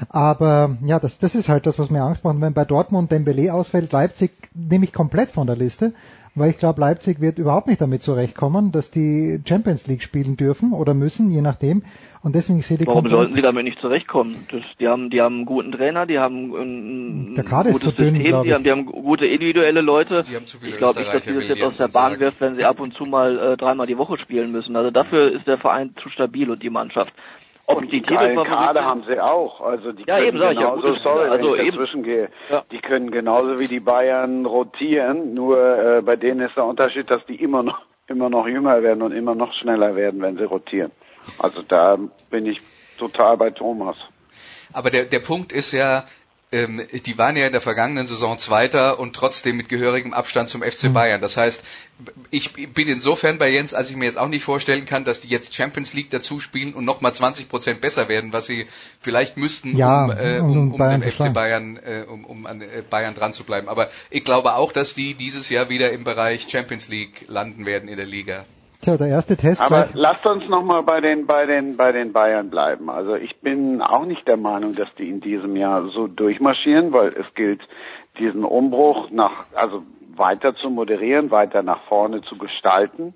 aber 0.09 0.77
ja, 0.85 0.99
das, 0.99 1.19
das 1.19 1.37
ist 1.37 1.49
halt 1.49 1.67
das, 1.67 1.79
was 1.79 1.91
mir 1.91 2.03
Angst 2.03 2.25
macht. 2.25 2.41
Wenn 2.41 2.55
bei 2.55 2.65
Dortmund 2.65 3.13
Dembele 3.13 3.55
ausfällt, 3.55 3.93
Leipzig 3.93 4.33
nehme 4.53 4.85
ich 4.85 4.93
komplett 4.93 5.31
von 5.31 5.47
der 5.47 5.57
Liste, 5.57 5.93
weil 6.39 6.51
ich 6.51 6.59
glaube, 6.59 6.81
Leipzig 6.81 7.21
wird 7.21 7.39
überhaupt 7.39 7.67
nicht 7.67 7.81
damit 7.81 8.03
zurechtkommen, 8.03 8.73
dass 8.73 8.91
die 8.91 9.41
Champions 9.47 9.87
League 9.87 10.03
spielen 10.03 10.37
dürfen 10.37 10.73
oder 10.73 10.95
müssen, 10.95 11.31
je 11.31 11.41
nachdem. 11.41 11.83
Und 12.23 12.35
deswegen 12.35 12.61
sehe 12.63 12.77
ich 12.81 12.87
Warum 12.87 13.09
sollten 13.09 13.35
sie 13.35 13.43
damit 13.43 13.65
nicht 13.65 13.79
zurechtkommen? 13.79 14.47
Das, 14.51 14.63
die 14.81 14.89
haben, 14.89 15.09
die 15.09 15.21
haben 15.21 15.37
einen 15.37 15.47
guten 15.47 15.71
Trainer, 15.71 16.05
die 16.05 16.19
haben 16.19 16.53
ein, 16.55 17.35
der 17.35 17.45
Kader 17.45 17.71
gutes 17.71 17.89
ist 17.89 17.97
zu 17.97 18.03
dünn, 18.03 18.17
System, 18.17 18.43
die 18.43 18.55
haben, 18.55 18.65
die 18.65 18.71
haben 18.71 18.87
gute 18.87 19.27
individuelle 19.27 19.81
Leute. 19.81 20.25
Die 20.29 20.35
haben 20.35 20.47
zu 20.47 20.59
viele 20.59 20.73
ich 20.73 20.79
glaube 20.79 21.01
nicht, 21.01 21.15
dass 21.15 21.25
sie 21.25 21.35
das 21.35 21.47
jetzt 21.47 21.63
aus 21.63 21.77
der 21.77 21.89
Bahn 21.89 22.19
wirft, 22.19 22.41
wenn 22.41 22.57
sie 22.57 22.65
ab 22.65 22.81
und 22.81 22.93
zu 22.95 23.05
mal 23.05 23.39
äh, 23.39 23.57
dreimal 23.57 23.87
die 23.87 23.99
Woche 23.99 24.19
spielen 24.19 24.51
müssen. 24.51 24.75
Also 24.75 24.91
dafür 24.91 25.33
ist 25.33 25.47
der 25.47 25.59
Verein 25.59 25.95
zu 26.03 26.09
stabil 26.09 26.51
und 26.51 26.63
die 26.63 26.71
Mannschaft. 26.71 27.13
Ob 27.71 27.79
und 27.79 27.93
die 27.93 28.01
Kader 28.01 28.83
haben 28.83 29.05
sie 29.07 29.21
auch. 29.21 29.61
Also 29.61 29.93
die 29.93 30.05
ja, 30.07 30.17
können 30.17 30.29
eben, 30.29 30.39
genauso, 30.39 30.95
ja, 30.95 31.01
sorry, 31.03 31.29
also 31.29 31.45
wenn 31.45 31.55
ich 31.55 31.61
eben. 31.61 31.71
dazwischen 31.73 32.03
gehe, 32.03 32.31
ja. 32.49 32.65
die 32.73 32.79
können 32.79 33.11
genauso 33.11 33.59
wie 33.59 33.67
die 33.67 33.81
Bayern 33.81 34.47
rotieren, 34.47 35.35
nur 35.35 35.59
äh, 35.59 36.01
bei 36.01 36.17
denen 36.17 36.41
ist 36.41 36.57
der 36.57 36.65
Unterschied, 36.65 37.11
dass 37.11 37.25
die 37.27 37.35
immer 37.35 37.63
noch 37.63 37.79
immer 38.07 38.31
noch 38.31 38.49
jünger 38.49 38.83
werden 38.83 39.03
und 39.03 39.13
immer 39.13 39.35
noch 39.35 39.53
schneller 39.53 39.95
werden, 39.97 40.23
wenn 40.23 40.39
sie 40.39 40.45
rotieren. 40.45 40.93
Also 41.39 41.61
da 41.61 41.99
bin 42.31 42.47
ich 42.47 42.59
total 42.99 43.37
bei 43.37 43.51
Thomas. 43.51 43.97
Aber 44.73 44.91
der, 44.91 45.05
der 45.05 45.21
Punkt 45.21 45.53
ist 45.53 45.73
ja, 45.73 46.07
ähm, 46.51 46.83
die 46.93 47.19
waren 47.19 47.37
ja 47.37 47.47
in 47.47 47.53
der 47.53 47.61
vergangenen 47.61 48.07
Saison 48.07 48.39
Zweiter 48.39 48.99
und 48.99 49.15
trotzdem 49.15 49.57
mit 49.57 49.69
gehörigem 49.69 50.15
Abstand 50.15 50.49
zum 50.49 50.63
FC 50.63 50.85
mhm. 50.85 50.95
Bayern. 50.95 51.21
Das 51.21 51.37
heißt, 51.37 51.63
ich 52.31 52.53
bin 52.53 52.89
insofern 52.89 53.39
bei 53.39 53.51
Jens, 53.51 53.75
als 53.75 53.91
ich 53.91 53.97
mir 53.97 54.07
jetzt 54.07 54.19
auch 54.19 54.29
nicht 54.29 54.45
vorstellen 54.45 54.87
kann, 54.87 55.05
dass 55.05 55.21
die 55.21 55.29
jetzt 55.29 55.55
Champions 55.55 55.93
League 55.93 56.11
dazu 56.11 56.41
spielen 56.41 56.73
und 56.73 56.85
nochmal 56.85 57.13
20 57.13 57.49
Prozent 57.49 57.81
besser 57.81 58.09
werden, 58.09 58.33
was 58.33 58.47
sie 58.47 58.67
vielleicht 59.01 59.37
müssten, 59.37 59.77
ja, 59.77 60.05
um, 60.05 60.11
äh, 60.11 60.39
um, 60.39 60.73
um 60.73 60.79
den 60.79 61.03
FC 61.03 61.33
Bayern, 61.33 61.77
äh, 61.77 62.05
um, 62.09 62.25
um 62.25 62.47
an 62.47 62.63
äh, 62.63 62.83
Bayern 62.89 63.15
dran 63.15 63.33
zu 63.33 63.45
bleiben. 63.45 63.69
Aber 63.69 63.91
ich 64.11 64.25
glaube 64.25 64.55
auch, 64.55 64.73
dass 64.73 64.95
die 64.95 65.15
dieses 65.15 65.51
Jahr 65.51 65.69
wieder 65.69 65.93
im 65.93 66.05
Bereich 66.05 66.47
Champions 66.49 66.89
League 66.89 67.27
landen 67.29 67.67
werden 67.67 67.89
in 67.89 67.97
der 67.97 68.07
Liga. 68.07 68.47
Tja, 68.81 68.97
der 68.97 69.09
erste 69.09 69.37
Test. 69.37 69.61
Aber 69.61 69.85
gleich. 69.85 69.95
lasst 69.95 70.27
uns 70.27 70.49
nochmal 70.49 70.83
bei 70.85 71.01
den, 71.01 71.27
bei 71.27 71.47
den, 71.47 71.77
bei 71.77 71.91
den 71.91 72.13
Bayern 72.13 72.49
bleiben. 72.49 72.89
Also 72.91 73.17
ich 73.17 73.41
bin 73.41 73.83
auch 73.83 74.05
nicht 74.05 74.27
der 74.29 74.37
Meinung, 74.37 74.75
dass 74.75 74.89
die 74.97 75.09
in 75.09 75.21
diesem 75.21 75.57
Jahr 75.57 75.89
so 75.89 76.07
durchmarschieren, 76.07 76.93
weil 76.93 77.09
es 77.09 77.27
gilt, 77.35 77.61
diesen 78.19 78.45
Umbruch 78.45 79.11
nach, 79.11 79.47
also 79.55 79.83
weiter 80.17 80.55
zu 80.55 80.71
moderieren, 80.71 81.31
weiter 81.31 81.63
nach 81.63 81.81
vorne 81.89 82.23
zu 82.23 82.37
gestalten. 82.39 83.15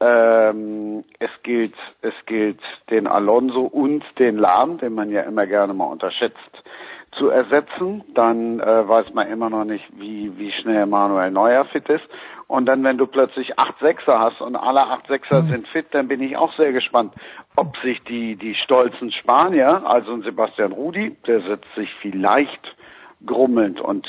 Ähm, 0.00 1.04
es 1.18 1.30
gilt, 1.42 1.74
es 2.02 2.14
gilt, 2.26 2.60
den 2.90 3.06
Alonso 3.06 3.62
und 3.62 4.04
den 4.18 4.36
Lahm, 4.36 4.78
den 4.78 4.94
man 4.94 5.10
ja 5.10 5.22
immer 5.22 5.46
gerne 5.46 5.74
mal 5.74 5.86
unterschätzt, 5.86 6.62
zu 7.12 7.28
ersetzen. 7.30 8.04
Dann 8.14 8.60
äh, 8.60 8.88
weiß 8.88 9.12
man 9.14 9.28
immer 9.28 9.50
noch 9.50 9.64
nicht, 9.64 9.84
wie, 9.98 10.38
wie 10.38 10.52
schnell 10.52 10.86
Manuel 10.86 11.30
Neuer 11.30 11.64
fit 11.66 11.88
ist. 11.88 12.04
Und 12.48 12.64
dann, 12.64 12.82
wenn 12.82 12.96
du 12.96 13.06
plötzlich 13.06 13.58
acht 13.58 13.78
Sechser 13.78 14.18
hast 14.18 14.40
und 14.40 14.56
alle 14.56 14.80
acht 14.80 15.06
Sechser 15.06 15.42
mhm. 15.42 15.48
sind 15.50 15.68
fit, 15.68 15.86
dann 15.90 16.08
bin 16.08 16.22
ich 16.22 16.36
auch 16.36 16.54
sehr 16.56 16.72
gespannt, 16.72 17.12
ob 17.56 17.76
sich 17.78 18.02
die, 18.04 18.36
die 18.36 18.54
stolzen 18.54 19.12
Spanier, 19.12 19.82
also 19.84 20.12
ein 20.12 20.22
Sebastian 20.22 20.72
Rudi, 20.72 21.14
der 21.26 21.42
setzt 21.42 21.72
sich 21.76 21.90
vielleicht 22.00 22.74
grummelnd 23.24 23.80
und 23.80 24.08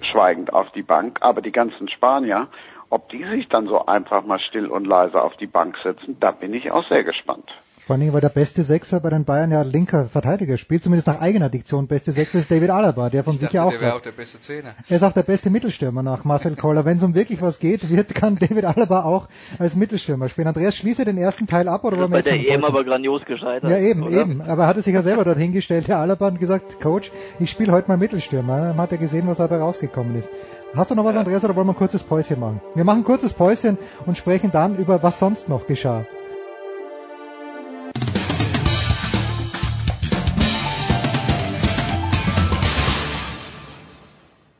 schweigend 0.00 0.52
auf 0.52 0.70
die 0.72 0.82
Bank, 0.82 1.18
aber 1.20 1.40
die 1.40 1.52
ganzen 1.52 1.88
Spanier, 1.88 2.48
ob 2.90 3.08
die 3.10 3.24
sich 3.24 3.48
dann 3.48 3.68
so 3.68 3.86
einfach 3.86 4.24
mal 4.24 4.40
still 4.40 4.66
und 4.66 4.84
leise 4.84 5.22
auf 5.22 5.36
die 5.36 5.46
Bank 5.46 5.76
setzen, 5.84 6.18
da 6.18 6.32
bin 6.32 6.54
ich 6.54 6.72
auch 6.72 6.86
sehr 6.88 7.04
gespannt. 7.04 7.52
Vor 7.86 7.94
allen 7.94 8.00
Dingen, 8.00 8.14
weil 8.14 8.20
der 8.20 8.30
beste 8.30 8.64
Sechser 8.64 8.98
bei 8.98 9.10
den 9.10 9.24
Bayern 9.24 9.52
ja 9.52 9.62
linker 9.62 10.06
Verteidiger 10.06 10.58
spielt, 10.58 10.82
zumindest 10.82 11.06
nach 11.06 11.20
eigener 11.20 11.50
Diktion. 11.50 11.86
Beste 11.86 12.10
Sechser 12.10 12.40
ist 12.40 12.50
David 12.50 12.70
Alaba, 12.70 13.10
der 13.10 13.22
von 13.22 13.34
ich 13.34 13.40
sich 13.40 13.52
ja 13.52 13.62
auch. 13.62 13.70
Der 13.70 13.80
wäre 13.80 13.94
auch 13.94 14.00
der 14.00 14.10
beste 14.10 14.40
Zehner. 14.40 14.74
Er 14.88 14.96
ist 14.96 15.04
auch 15.04 15.12
der 15.12 15.22
beste 15.22 15.50
Mittelstürmer 15.50 16.02
nach 16.02 16.24
Marcel 16.24 16.56
Koller. 16.56 16.84
Wenn 16.84 16.96
es 16.96 17.04
um 17.04 17.14
wirklich 17.14 17.42
was 17.42 17.60
geht, 17.60 17.88
wird, 17.88 18.12
kann 18.12 18.34
David 18.40 18.64
Alaba 18.64 19.04
auch 19.04 19.28
als 19.60 19.76
Mittelstürmer 19.76 20.28
spielen. 20.28 20.48
Andreas, 20.48 20.74
schließe 20.74 21.04
den 21.04 21.16
ersten 21.16 21.46
Teil 21.46 21.68
ab 21.68 21.84
oder 21.84 21.96
wollen 21.96 22.10
wir 22.10 22.16
Bei 22.16 22.22
der 22.22 22.34
EM 22.34 22.64
aber 22.64 22.82
grandios 22.82 23.24
gescheitert. 23.24 23.70
Ja, 23.70 23.78
eben, 23.78 24.02
oder? 24.02 24.20
eben. 24.20 24.40
Aber 24.40 24.64
er 24.64 24.66
hatte 24.66 24.82
sich 24.82 24.92
ja 24.92 25.02
selber 25.02 25.22
dort 25.22 25.38
hingestellt, 25.38 25.86
der 25.86 25.98
Alaba, 25.98 26.26
und 26.26 26.40
gesagt, 26.40 26.80
Coach, 26.80 27.12
ich 27.38 27.52
spiele 27.52 27.70
heute 27.70 27.86
mal 27.86 27.98
Mittelstürmer. 27.98 28.62
Dann 28.62 28.78
hat 28.78 28.90
er 28.90 28.98
gesehen, 28.98 29.28
was 29.28 29.38
dabei 29.38 29.58
rausgekommen 29.58 30.16
ist. 30.16 30.28
Hast 30.74 30.90
du 30.90 30.96
noch 30.96 31.04
was, 31.04 31.14
Andreas, 31.14 31.44
oder 31.44 31.54
wollen 31.54 31.68
wir 31.68 31.72
ein 31.74 31.78
kurzes 31.78 32.02
Päuschen 32.02 32.40
machen? 32.40 32.60
Wir 32.74 32.82
machen 32.82 33.02
ein 33.02 33.04
kurzes 33.04 33.32
Päuschen 33.32 33.78
und 34.06 34.18
sprechen 34.18 34.50
dann 34.50 34.74
über, 34.74 35.04
was 35.04 35.20
sonst 35.20 35.48
noch 35.48 35.68
geschah. 35.68 36.04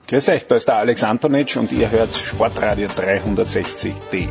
Grüß 0.08 0.28
euch, 0.28 0.46
da 0.46 0.54
ist 0.54 0.68
der 0.68 0.76
Alex 0.76 1.02
Antonitsch 1.02 1.56
und 1.56 1.72
ihr 1.72 1.90
hört 1.90 2.14
Sportradio 2.14 2.86
360.de. 2.88 4.28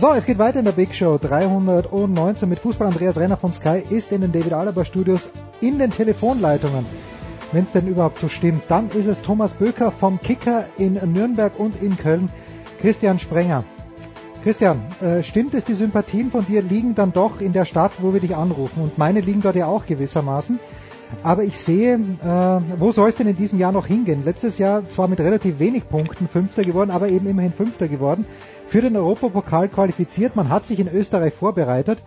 So, 0.00 0.12
es 0.12 0.26
geht 0.26 0.38
weiter 0.38 0.58
in 0.58 0.64
der 0.64 0.72
Big 0.72 0.92
Show 0.92 1.18
319 1.18 2.48
mit 2.48 2.58
Fußball. 2.58 2.88
Andreas 2.88 3.16
Renner 3.16 3.36
von 3.36 3.52
Sky 3.52 3.80
ist 3.90 4.10
in 4.10 4.22
den 4.22 4.32
David 4.32 4.54
Alaba 4.54 4.84
Studios 4.84 5.28
in 5.60 5.78
den 5.78 5.92
Telefonleitungen. 5.92 6.84
Wenn 7.52 7.62
es 7.62 7.70
denn 7.70 7.86
überhaupt 7.86 8.18
so 8.18 8.28
stimmt, 8.28 8.64
dann 8.66 8.88
ist 8.90 9.06
es 9.06 9.22
Thomas 9.22 9.52
Böker 9.52 9.92
vom 9.92 10.20
Kicker 10.20 10.66
in 10.78 10.94
Nürnberg 10.94 11.56
und 11.60 11.80
in 11.80 11.96
Köln, 11.96 12.28
Christian 12.80 13.20
Sprenger. 13.20 13.62
Christian, 14.42 14.80
äh, 15.00 15.22
stimmt 15.22 15.54
es, 15.54 15.62
die 15.62 15.74
Sympathien 15.74 16.32
von 16.32 16.44
dir 16.44 16.62
liegen 16.62 16.96
dann 16.96 17.12
doch 17.12 17.40
in 17.40 17.52
der 17.52 17.66
Stadt, 17.66 17.92
wo 17.98 18.12
wir 18.12 18.20
dich 18.20 18.34
anrufen? 18.34 18.82
Und 18.82 18.98
meine 18.98 19.20
liegen 19.20 19.42
dort 19.42 19.54
ja 19.54 19.66
auch 19.66 19.86
gewissermaßen. 19.86 20.58
Aber 21.22 21.42
ich 21.42 21.58
sehe, 21.58 21.94
äh, 21.94 22.78
wo 22.80 22.92
soll 22.92 23.08
es 23.08 23.16
denn 23.16 23.26
in 23.26 23.36
diesem 23.36 23.58
Jahr 23.58 23.72
noch 23.72 23.86
hingehen? 23.86 24.24
Letztes 24.24 24.58
Jahr 24.58 24.88
zwar 24.88 25.08
mit 25.08 25.20
relativ 25.20 25.58
wenig 25.58 25.88
Punkten 25.88 26.28
Fünfter 26.28 26.64
geworden, 26.64 26.90
aber 26.90 27.08
eben 27.08 27.26
immerhin 27.26 27.52
Fünfter 27.52 27.88
geworden. 27.88 28.26
Für 28.66 28.80
den 28.80 28.96
Europapokal 28.96 29.68
qualifiziert. 29.68 30.36
Man 30.36 30.48
hat 30.48 30.66
sich 30.66 30.78
in 30.78 30.88
Österreich 30.88 31.34
vorbereitet. 31.34 31.98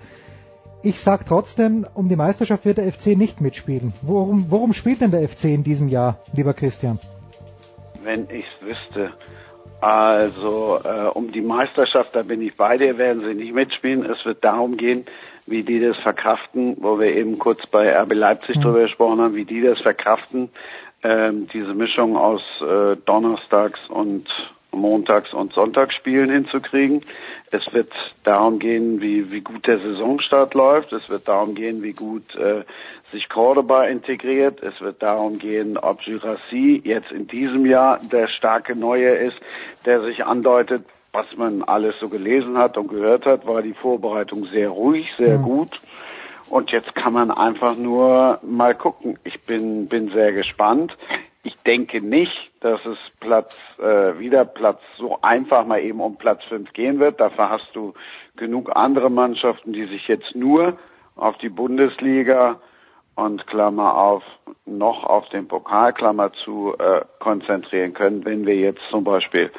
Ich 0.84 1.00
sage 1.00 1.26
trotzdem, 1.28 1.86
um 1.94 2.10
die 2.10 2.16
Meisterschaft 2.16 2.66
wird 2.66 2.78
der 2.80 2.92
FC 2.92 3.18
nicht 3.18 3.42
mitspielen. 3.42 3.94
Worum, 4.02 4.48
worum 4.50 4.74
spielt 4.74 5.02
denn 5.02 5.12
der 5.12 5.28
FC 5.28 5.46
in 5.46 5.64
diesem 5.64 5.90
Jahr, 5.90 6.20
lieber 6.34 6.54
Christian? 6.54 7.00
Wenn 8.04 8.28
ich 8.30 8.46
es 8.46 8.66
wüsste. 8.66 9.14
Also 9.80 10.80
äh, 10.84 11.08
um 11.08 11.32
die 11.32 11.42
Meisterschaft, 11.42 12.16
da 12.16 12.24
bin 12.24 12.42
ich 12.42 12.56
bei 12.56 12.78
dir, 12.78 12.98
werden 12.98 13.24
sie 13.24 13.34
nicht 13.34 13.54
mitspielen. 13.54 14.06
Es 14.06 14.24
wird 14.26 14.44
darum 14.44 14.78
gehen, 14.78 15.06
wie 15.52 15.64
die 15.64 15.80
das 15.80 15.98
verkraften, 15.98 16.78
wo 16.80 17.00
wir 17.00 17.16
eben 17.16 17.38
kurz 17.38 17.68
bei 17.68 17.96
RB 17.96 18.14
Leipzig 18.14 18.58
mhm. 18.58 18.62
drüber 18.62 18.82
gesprochen 18.82 19.22
haben, 19.22 19.36
wie 19.36 19.46
die 19.46 19.62
das 19.62 19.80
verkraften, 19.82 20.50
ähm, 21.04 21.48
diese 21.54 21.74
Mischung 21.74 22.18
aus 22.18 22.42
äh, 22.62 22.96
Donnerstags 23.06 23.90
und 23.90 24.28
Montags 24.72 25.34
und 25.34 25.54
Sonntagsspielen 25.54 26.30
hinzukriegen. 26.30 27.02
Es 27.52 27.74
wird 27.74 27.92
darum 28.24 28.60
gehen, 28.60 29.02
wie, 29.02 29.32
wie 29.32 29.42
gut 29.42 29.68
der 29.68 29.80
Saisonstart 29.80 30.54
läuft. 30.54 30.94
Es 30.94 31.10
wird 31.10 31.28
darum 31.28 31.54
gehen, 31.54 31.84
wie 31.84 31.94
gut 31.94 32.36
äh, 32.36 32.64
sich 33.12 33.28
Cordoba 33.28 33.86
integriert. 33.86 34.64
Es 34.64 34.80
wird 34.80 35.02
darum 35.04 35.38
gehen, 35.38 35.78
ob 35.78 36.02
Girassi 36.02 36.82
jetzt 36.86 37.12
in 37.12 37.28
diesem 37.28 37.66
Jahr 37.66 38.00
der 38.00 38.28
starke 38.30 38.76
Neue 38.76 39.10
ist, 39.10 39.40
der 39.86 40.02
sich 40.02 40.24
andeutet, 40.24 40.86
was 41.14 41.26
man 41.36 41.64
alles 41.64 42.00
so 42.00 42.10
gelesen 42.10 42.58
hat 42.58 42.78
und 42.78 42.88
gehört 42.88 43.26
hat, 43.26 43.46
war 43.46 43.62
die 43.62 43.74
Vorbereitung 43.74 44.46
sehr 44.46 44.70
ruhig, 44.70 45.08
sehr 45.18 45.40
mhm. 45.40 45.44
gut. 45.44 45.82
Und 46.50 46.72
jetzt 46.72 46.96
kann 46.96 47.14
man 47.14 47.32
einfach 47.32 47.78
nur 47.78 48.40
mal 48.42 48.76
gucken. 48.76 49.18
Ich 49.24 49.40
bin, 49.42 49.88
bin 49.88 50.12
sehr 50.12 50.34
gespannt. 50.34 50.98
Ich 51.44 51.56
denke 51.66 52.02
nicht, 52.02 52.52
dass 52.60 52.86
es 52.86 52.98
Platz, 53.20 53.58
äh, 53.80 54.20
wieder 54.20 54.46
Platz 54.46 54.80
so 54.98 55.18
einfach 55.22 55.66
mal 55.66 55.82
eben 55.82 56.02
um 56.02 56.18
Platz 56.18 56.44
5 56.50 56.74
gehen 56.74 57.00
wird. 57.00 57.20
Dafür 57.20 57.50
hast 57.50 57.70
du 57.74 57.94
genug 58.36 58.76
andere 58.76 59.10
Mannschaften, 59.10 59.74
die 59.74 59.86
sich 59.86 60.08
jetzt 60.08 60.36
nur 60.36 60.78
auf 61.16 61.38
die 61.38 61.50
Bundesliga 61.50 62.60
und 63.16 63.48
Klammer 63.48 63.96
auf, 63.98 64.24
noch 64.66 65.04
auf 65.04 65.28
den 65.30 65.48
Pokal, 65.48 65.94
Klammer 65.94 66.32
zu, 66.34 66.76
äh, 66.78 67.02
konzentrieren 67.20 67.94
können. 67.94 68.26
Wenn 68.26 68.46
wir 68.46 68.56
jetzt 68.56 68.82
zum 68.90 69.04
Beispiel 69.04 69.52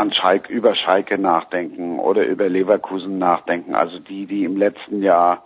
an 0.00 0.12
Schalke, 0.14 0.50
über 0.50 0.74
Schalke 0.74 1.18
nachdenken 1.18 1.98
oder 1.98 2.24
über 2.24 2.48
Leverkusen 2.48 3.18
nachdenken. 3.18 3.74
Also 3.74 3.98
die, 3.98 4.24
die 4.26 4.44
im 4.44 4.56
letzten 4.56 5.02
Jahr 5.02 5.44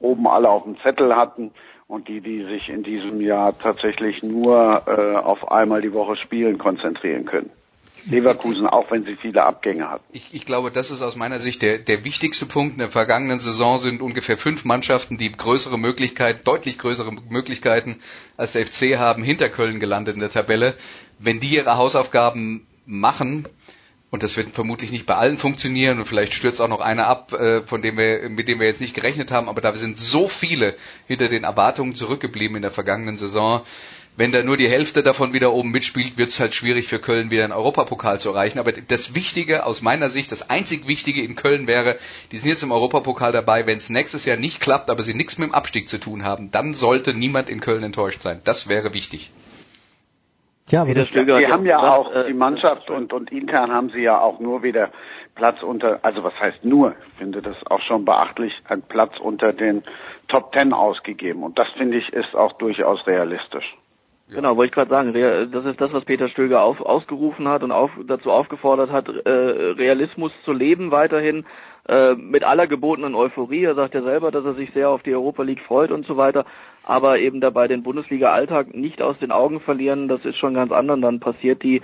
oben 0.00 0.26
alle 0.26 0.48
auf 0.48 0.64
dem 0.64 0.78
Zettel 0.80 1.14
hatten 1.14 1.50
und 1.88 2.08
die, 2.08 2.22
die 2.22 2.44
sich 2.44 2.70
in 2.70 2.82
diesem 2.82 3.20
Jahr 3.20 3.56
tatsächlich 3.56 4.22
nur 4.22 4.82
äh, 4.86 5.16
auf 5.16 5.52
einmal 5.52 5.82
die 5.82 5.92
Woche 5.92 6.16
spielen 6.16 6.56
konzentrieren 6.56 7.26
können. 7.26 7.50
Leverkusen, 8.06 8.66
auch 8.66 8.90
wenn 8.90 9.04
sie 9.04 9.14
viele 9.16 9.44
Abgänge 9.44 9.88
hatten. 9.88 10.04
Ich, 10.10 10.32
ich 10.32 10.46
glaube, 10.46 10.72
das 10.72 10.90
ist 10.90 11.02
aus 11.02 11.14
meiner 11.14 11.38
Sicht 11.38 11.62
der, 11.62 11.78
der 11.78 12.02
wichtigste 12.02 12.46
Punkt. 12.46 12.72
In 12.72 12.78
der 12.78 12.88
vergangenen 12.88 13.38
Saison 13.38 13.78
sind 13.78 14.00
ungefähr 14.00 14.36
fünf 14.36 14.64
Mannschaften, 14.64 15.18
die 15.18 15.30
größere 15.30 15.78
Möglichkeiten, 15.78 16.40
deutlich 16.44 16.78
größere 16.78 17.12
Möglichkeiten 17.28 18.00
als 18.36 18.52
der 18.52 18.66
FC 18.66 18.96
haben, 18.96 19.22
hinter 19.22 19.50
Köln 19.50 19.78
gelandet 19.78 20.14
in 20.14 20.20
der 20.20 20.30
Tabelle. 20.30 20.74
Wenn 21.18 21.38
die 21.38 21.54
ihre 21.54 21.76
Hausaufgaben 21.76 22.66
machen, 22.86 23.46
und 24.12 24.22
das 24.22 24.36
wird 24.36 24.50
vermutlich 24.50 24.92
nicht 24.92 25.06
bei 25.06 25.14
allen 25.14 25.38
funktionieren 25.38 25.98
und 25.98 26.04
vielleicht 26.04 26.34
stürzt 26.34 26.60
auch 26.60 26.68
noch 26.68 26.82
einer 26.82 27.06
ab, 27.06 27.32
äh, 27.32 27.62
von 27.66 27.80
dem 27.80 27.96
wir, 27.96 28.28
mit 28.28 28.46
dem 28.46 28.60
wir 28.60 28.66
jetzt 28.66 28.82
nicht 28.82 28.94
gerechnet 28.94 29.32
haben, 29.32 29.48
aber 29.48 29.62
da 29.62 29.74
sind 29.74 29.98
so 29.98 30.28
viele 30.28 30.76
hinter 31.06 31.28
den 31.28 31.44
Erwartungen 31.44 31.94
zurückgeblieben 31.94 32.56
in 32.56 32.62
der 32.62 32.70
vergangenen 32.70 33.16
Saison. 33.16 33.62
Wenn 34.14 34.30
da 34.30 34.42
nur 34.42 34.58
die 34.58 34.68
Hälfte 34.68 35.02
davon 35.02 35.32
wieder 35.32 35.54
oben 35.54 35.70
mitspielt, 35.70 36.18
wird 36.18 36.28
es 36.28 36.38
halt 36.38 36.54
schwierig 36.54 36.88
für 36.88 36.98
Köln 36.98 37.30
wieder 37.30 37.44
einen 37.44 37.54
Europapokal 37.54 38.20
zu 38.20 38.28
erreichen. 38.28 38.58
Aber 38.58 38.72
das 38.72 39.14
Wichtige 39.14 39.64
aus 39.64 39.80
meiner 39.80 40.10
Sicht, 40.10 40.30
das 40.30 40.50
einzig 40.50 40.86
Wichtige 40.86 41.22
in 41.22 41.34
Köln 41.34 41.66
wäre, 41.66 41.98
die 42.32 42.36
sind 42.36 42.50
jetzt 42.50 42.62
im 42.62 42.72
Europapokal 42.72 43.32
dabei, 43.32 43.66
wenn 43.66 43.78
es 43.78 43.88
nächstes 43.88 44.26
Jahr 44.26 44.36
nicht 44.36 44.60
klappt, 44.60 44.90
aber 44.90 45.02
sie 45.02 45.14
nichts 45.14 45.38
mit 45.38 45.48
dem 45.48 45.54
Abstieg 45.54 45.88
zu 45.88 45.98
tun 45.98 46.22
haben, 46.24 46.50
dann 46.50 46.74
sollte 46.74 47.14
niemand 47.14 47.48
in 47.48 47.60
Köln 47.60 47.82
enttäuscht 47.82 48.20
sein. 48.20 48.42
Das 48.44 48.68
wäre 48.68 48.92
wichtig. 48.92 49.30
Tja, 50.66 50.82
aber 50.82 50.94
das, 50.94 51.14
wir 51.14 51.48
haben 51.48 51.66
ja 51.66 51.80
gesagt, 51.80 51.92
auch 51.92 52.14
äh, 52.14 52.26
die 52.28 52.34
Mannschaft 52.34 52.88
und, 52.90 53.12
und 53.12 53.32
intern 53.32 53.72
haben 53.72 53.90
sie 53.90 54.02
ja 54.02 54.20
auch 54.20 54.38
nur 54.38 54.62
wieder 54.62 54.90
Platz 55.34 55.62
unter, 55.62 56.00
also 56.02 56.22
was 56.22 56.38
heißt 56.38 56.64
nur, 56.64 56.94
ich 57.08 57.18
finde 57.18 57.42
das 57.42 57.56
auch 57.66 57.80
schon 57.80 58.04
beachtlich, 58.04 58.52
einen 58.68 58.82
Platz 58.82 59.18
unter 59.18 59.52
den 59.52 59.82
Top 60.28 60.52
Ten 60.52 60.72
ausgegeben. 60.72 61.42
Und 61.42 61.58
das 61.58 61.68
finde 61.76 61.98
ich 61.98 62.12
ist 62.12 62.36
auch 62.36 62.52
durchaus 62.54 63.06
realistisch. 63.06 63.76
Ja. 64.28 64.36
Genau, 64.36 64.56
wollte 64.56 64.70
ich 64.70 64.74
gerade 64.74 64.90
sagen, 64.90 65.50
das 65.52 65.64
ist 65.64 65.80
das, 65.80 65.92
was 65.92 66.04
Peter 66.04 66.28
Stöger 66.28 66.62
auf, 66.62 66.80
ausgerufen 66.80 67.48
hat 67.48 67.62
und 67.62 67.72
auf, 67.72 67.90
dazu 68.06 68.30
aufgefordert 68.30 68.90
hat, 68.90 69.08
äh, 69.08 69.30
Realismus 69.30 70.32
zu 70.44 70.52
leben 70.52 70.90
weiterhin, 70.90 71.44
äh, 71.88 72.14
mit 72.14 72.44
aller 72.44 72.66
gebotenen 72.66 73.14
Euphorie. 73.14 73.64
Er 73.64 73.74
sagt 73.74 73.94
ja 73.94 74.02
selber, 74.02 74.30
dass 74.30 74.44
er 74.44 74.52
sich 74.52 74.72
sehr 74.72 74.90
auf 74.90 75.02
die 75.02 75.14
Europa 75.14 75.42
League 75.42 75.60
freut 75.60 75.90
und 75.90 76.06
so 76.06 76.16
weiter 76.16 76.46
aber 76.84 77.18
eben 77.18 77.40
dabei 77.40 77.68
den 77.68 77.82
Bundesliga-Alltag 77.82 78.74
nicht 78.74 79.02
aus 79.02 79.18
den 79.18 79.32
Augen 79.32 79.60
verlieren. 79.60 80.08
Das 80.08 80.24
ist 80.24 80.38
schon 80.38 80.54
ganz 80.54 80.72
anderen 80.72 81.02
dann 81.02 81.20
passiert, 81.20 81.62
die 81.62 81.82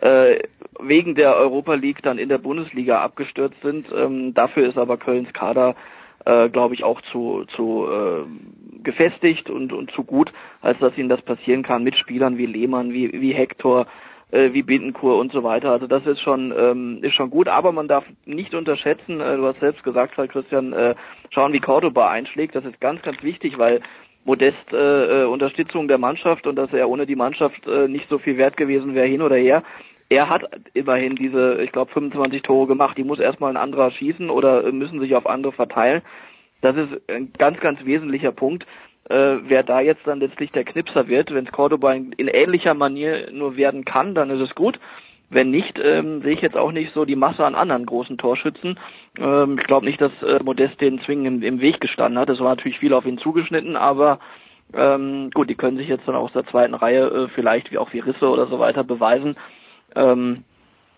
äh, 0.00 0.40
wegen 0.80 1.14
der 1.14 1.36
Europa 1.36 1.74
League 1.74 2.02
dann 2.02 2.18
in 2.18 2.28
der 2.28 2.38
Bundesliga 2.38 3.02
abgestürzt 3.02 3.60
sind. 3.62 3.86
Ähm, 3.96 4.34
dafür 4.34 4.68
ist 4.68 4.76
aber 4.76 4.96
Kölns 4.98 5.32
Kader, 5.32 5.76
äh, 6.24 6.48
glaube 6.48 6.74
ich, 6.74 6.84
auch 6.84 7.00
zu, 7.12 7.44
zu 7.56 7.86
äh, 7.90 8.82
gefestigt 8.82 9.48
und, 9.48 9.72
und 9.72 9.90
zu 9.92 10.04
gut, 10.04 10.32
als 10.60 10.78
dass 10.78 10.96
ihnen 10.98 11.08
das 11.08 11.22
passieren 11.22 11.62
kann 11.62 11.84
mit 11.84 11.96
Spielern 11.96 12.38
wie 12.38 12.46
Lehmann, 12.46 12.92
wie, 12.92 13.12
wie 13.12 13.32
Hector, 13.32 13.86
äh, 14.30 14.52
wie 14.52 14.62
Bindenkur 14.62 15.18
und 15.18 15.32
so 15.32 15.42
weiter. 15.42 15.70
Also 15.70 15.86
das 15.86 16.04
ist 16.06 16.20
schon 16.20 16.52
ähm, 16.56 16.98
ist 17.02 17.14
schon 17.14 17.30
gut, 17.30 17.48
aber 17.48 17.72
man 17.72 17.88
darf 17.88 18.04
nicht 18.26 18.54
unterschätzen, 18.54 19.20
äh, 19.20 19.36
du 19.36 19.46
hast 19.46 19.60
selbst 19.60 19.84
gesagt, 19.84 20.16
Christian, 20.16 20.72
äh, 20.72 20.94
schauen, 21.30 21.52
wie 21.52 21.60
Cordoba 21.60 22.10
einschlägt. 22.10 22.54
Das 22.54 22.64
ist 22.64 22.80
ganz, 22.80 23.00
ganz 23.02 23.22
wichtig, 23.22 23.58
weil 23.58 23.80
Modest 24.24 24.72
äh, 24.72 25.22
äh, 25.22 25.24
Unterstützung 25.26 25.88
der 25.88 26.00
Mannschaft 26.00 26.46
und 26.46 26.56
dass 26.56 26.72
er 26.72 26.88
ohne 26.88 27.06
die 27.06 27.16
Mannschaft 27.16 27.66
äh, 27.66 27.88
nicht 27.88 28.08
so 28.08 28.18
viel 28.18 28.36
wert 28.38 28.56
gewesen 28.56 28.94
wäre 28.94 29.06
hin 29.06 29.22
oder 29.22 29.36
her. 29.36 29.62
Er 30.08 30.28
hat 30.28 30.44
immerhin 30.74 31.16
diese, 31.16 31.62
ich 31.62 31.72
glaube, 31.72 31.92
25 31.92 32.42
Tore 32.42 32.66
gemacht. 32.66 32.96
Die 32.96 33.04
muss 33.04 33.18
erstmal 33.18 33.50
ein 33.50 33.56
anderer 33.56 33.90
schießen 33.90 34.30
oder 34.30 34.70
müssen 34.70 35.00
sich 35.00 35.14
auf 35.14 35.26
andere 35.26 35.52
verteilen. 35.52 36.02
Das 36.60 36.76
ist 36.76 37.08
ein 37.10 37.32
ganz, 37.36 37.60
ganz 37.60 37.84
wesentlicher 37.84 38.32
Punkt. 38.32 38.64
Äh, 39.08 39.36
wer 39.42 39.62
da 39.62 39.80
jetzt 39.80 40.06
dann 40.06 40.20
letztlich 40.20 40.50
der 40.52 40.64
Knipser 40.64 41.08
wird, 41.08 41.32
wenn 41.34 41.46
es 41.46 41.52
Cordoba 41.52 41.92
in, 41.92 42.12
in 42.12 42.28
ähnlicher 42.28 42.74
Manier 42.74 43.30
nur 43.32 43.56
werden 43.56 43.84
kann, 43.84 44.14
dann 44.14 44.30
ist 44.30 44.40
es 44.40 44.54
gut. 44.54 44.78
Wenn 45.30 45.50
nicht, 45.50 45.78
ähm, 45.82 46.22
sehe 46.22 46.32
ich 46.32 46.42
jetzt 46.42 46.56
auch 46.56 46.70
nicht 46.70 46.92
so 46.92 47.04
die 47.04 47.16
Masse 47.16 47.44
an 47.44 47.54
anderen 47.54 47.86
großen 47.86 48.18
Torschützen. 48.18 48.78
Ähm, 49.18 49.58
ich 49.58 49.66
glaube 49.66 49.86
nicht, 49.86 50.00
dass 50.00 50.12
äh, 50.22 50.42
Modest 50.42 50.80
den 50.80 51.00
zwingend 51.00 51.26
im, 51.26 51.42
im, 51.42 51.60
Weg 51.60 51.80
gestanden 51.80 52.18
hat. 52.18 52.28
Es 52.28 52.40
war 52.40 52.50
natürlich 52.50 52.78
viel 52.78 52.92
auf 52.92 53.06
ihn 53.06 53.18
zugeschnitten, 53.18 53.76
aber 53.76 54.20
ähm, 54.74 55.30
gut, 55.32 55.50
die 55.50 55.54
können 55.54 55.76
sich 55.76 55.88
jetzt 55.88 56.06
dann 56.06 56.14
aus 56.14 56.32
der 56.32 56.46
zweiten 56.46 56.74
Reihe 56.74 57.06
äh, 57.06 57.28
vielleicht 57.28 57.72
wie 57.72 57.78
auch 57.78 57.92
wie 57.92 58.00
Risse 58.00 58.28
oder 58.28 58.46
so 58.46 58.58
weiter 58.58 58.84
beweisen. 58.84 59.36
Ähm, 59.96 60.44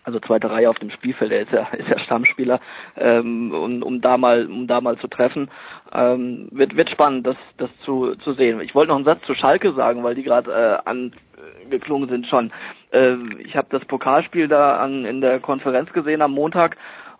also 0.07 0.21
zweite 0.21 0.49
Reihe 0.49 0.71
auf 0.71 0.79
dem 0.79 0.91
Spielfeld, 0.91 1.33
er 1.33 1.41
ist 1.43 1.53
ja, 1.53 1.67
ist 1.77 1.89
ja 1.89 1.99
Stammspieler, 1.99 2.61
ähm, 2.97 3.53
um, 3.53 3.83
um 3.83 4.01
da 4.01 4.17
mal, 4.17 4.47
um 4.47 4.69
da 4.69 4.81
mal 4.81 4.97
zu 4.99 5.09
treffen. 5.09 5.51
Ähm, 5.93 6.49
wird, 6.53 6.77
wird 6.77 6.91
spannend, 6.91 7.27
das, 7.27 7.37
das 7.57 7.71
zu, 7.85 8.15
zu 8.17 8.33
sehen. 8.35 8.61
Ich 8.61 8.75
wollte 8.75 8.91
noch 8.91 8.97
einen 8.97 9.05
Satz 9.05 9.27
zu 9.27 9.35
Schalke 9.35 9.73
sagen, 9.73 10.05
weil 10.05 10.15
die 10.15 10.23
gerade 10.23 10.53
äh, 10.53 10.89
angeklungen 10.89 12.09
sind 12.09 12.29
schon. 12.29 12.53
Äh, 12.97 13.17
ich 13.41 13.57
habe 13.57 13.69
das 13.71 13.85
Pokalspiel 13.85 14.49
da 14.49 14.79
an, 14.79 15.05
in 15.05 15.21
der 15.21 15.41
Konferenz 15.41 15.93
gesehen 15.93 16.23
am 16.23 16.33
Montag 16.33 16.77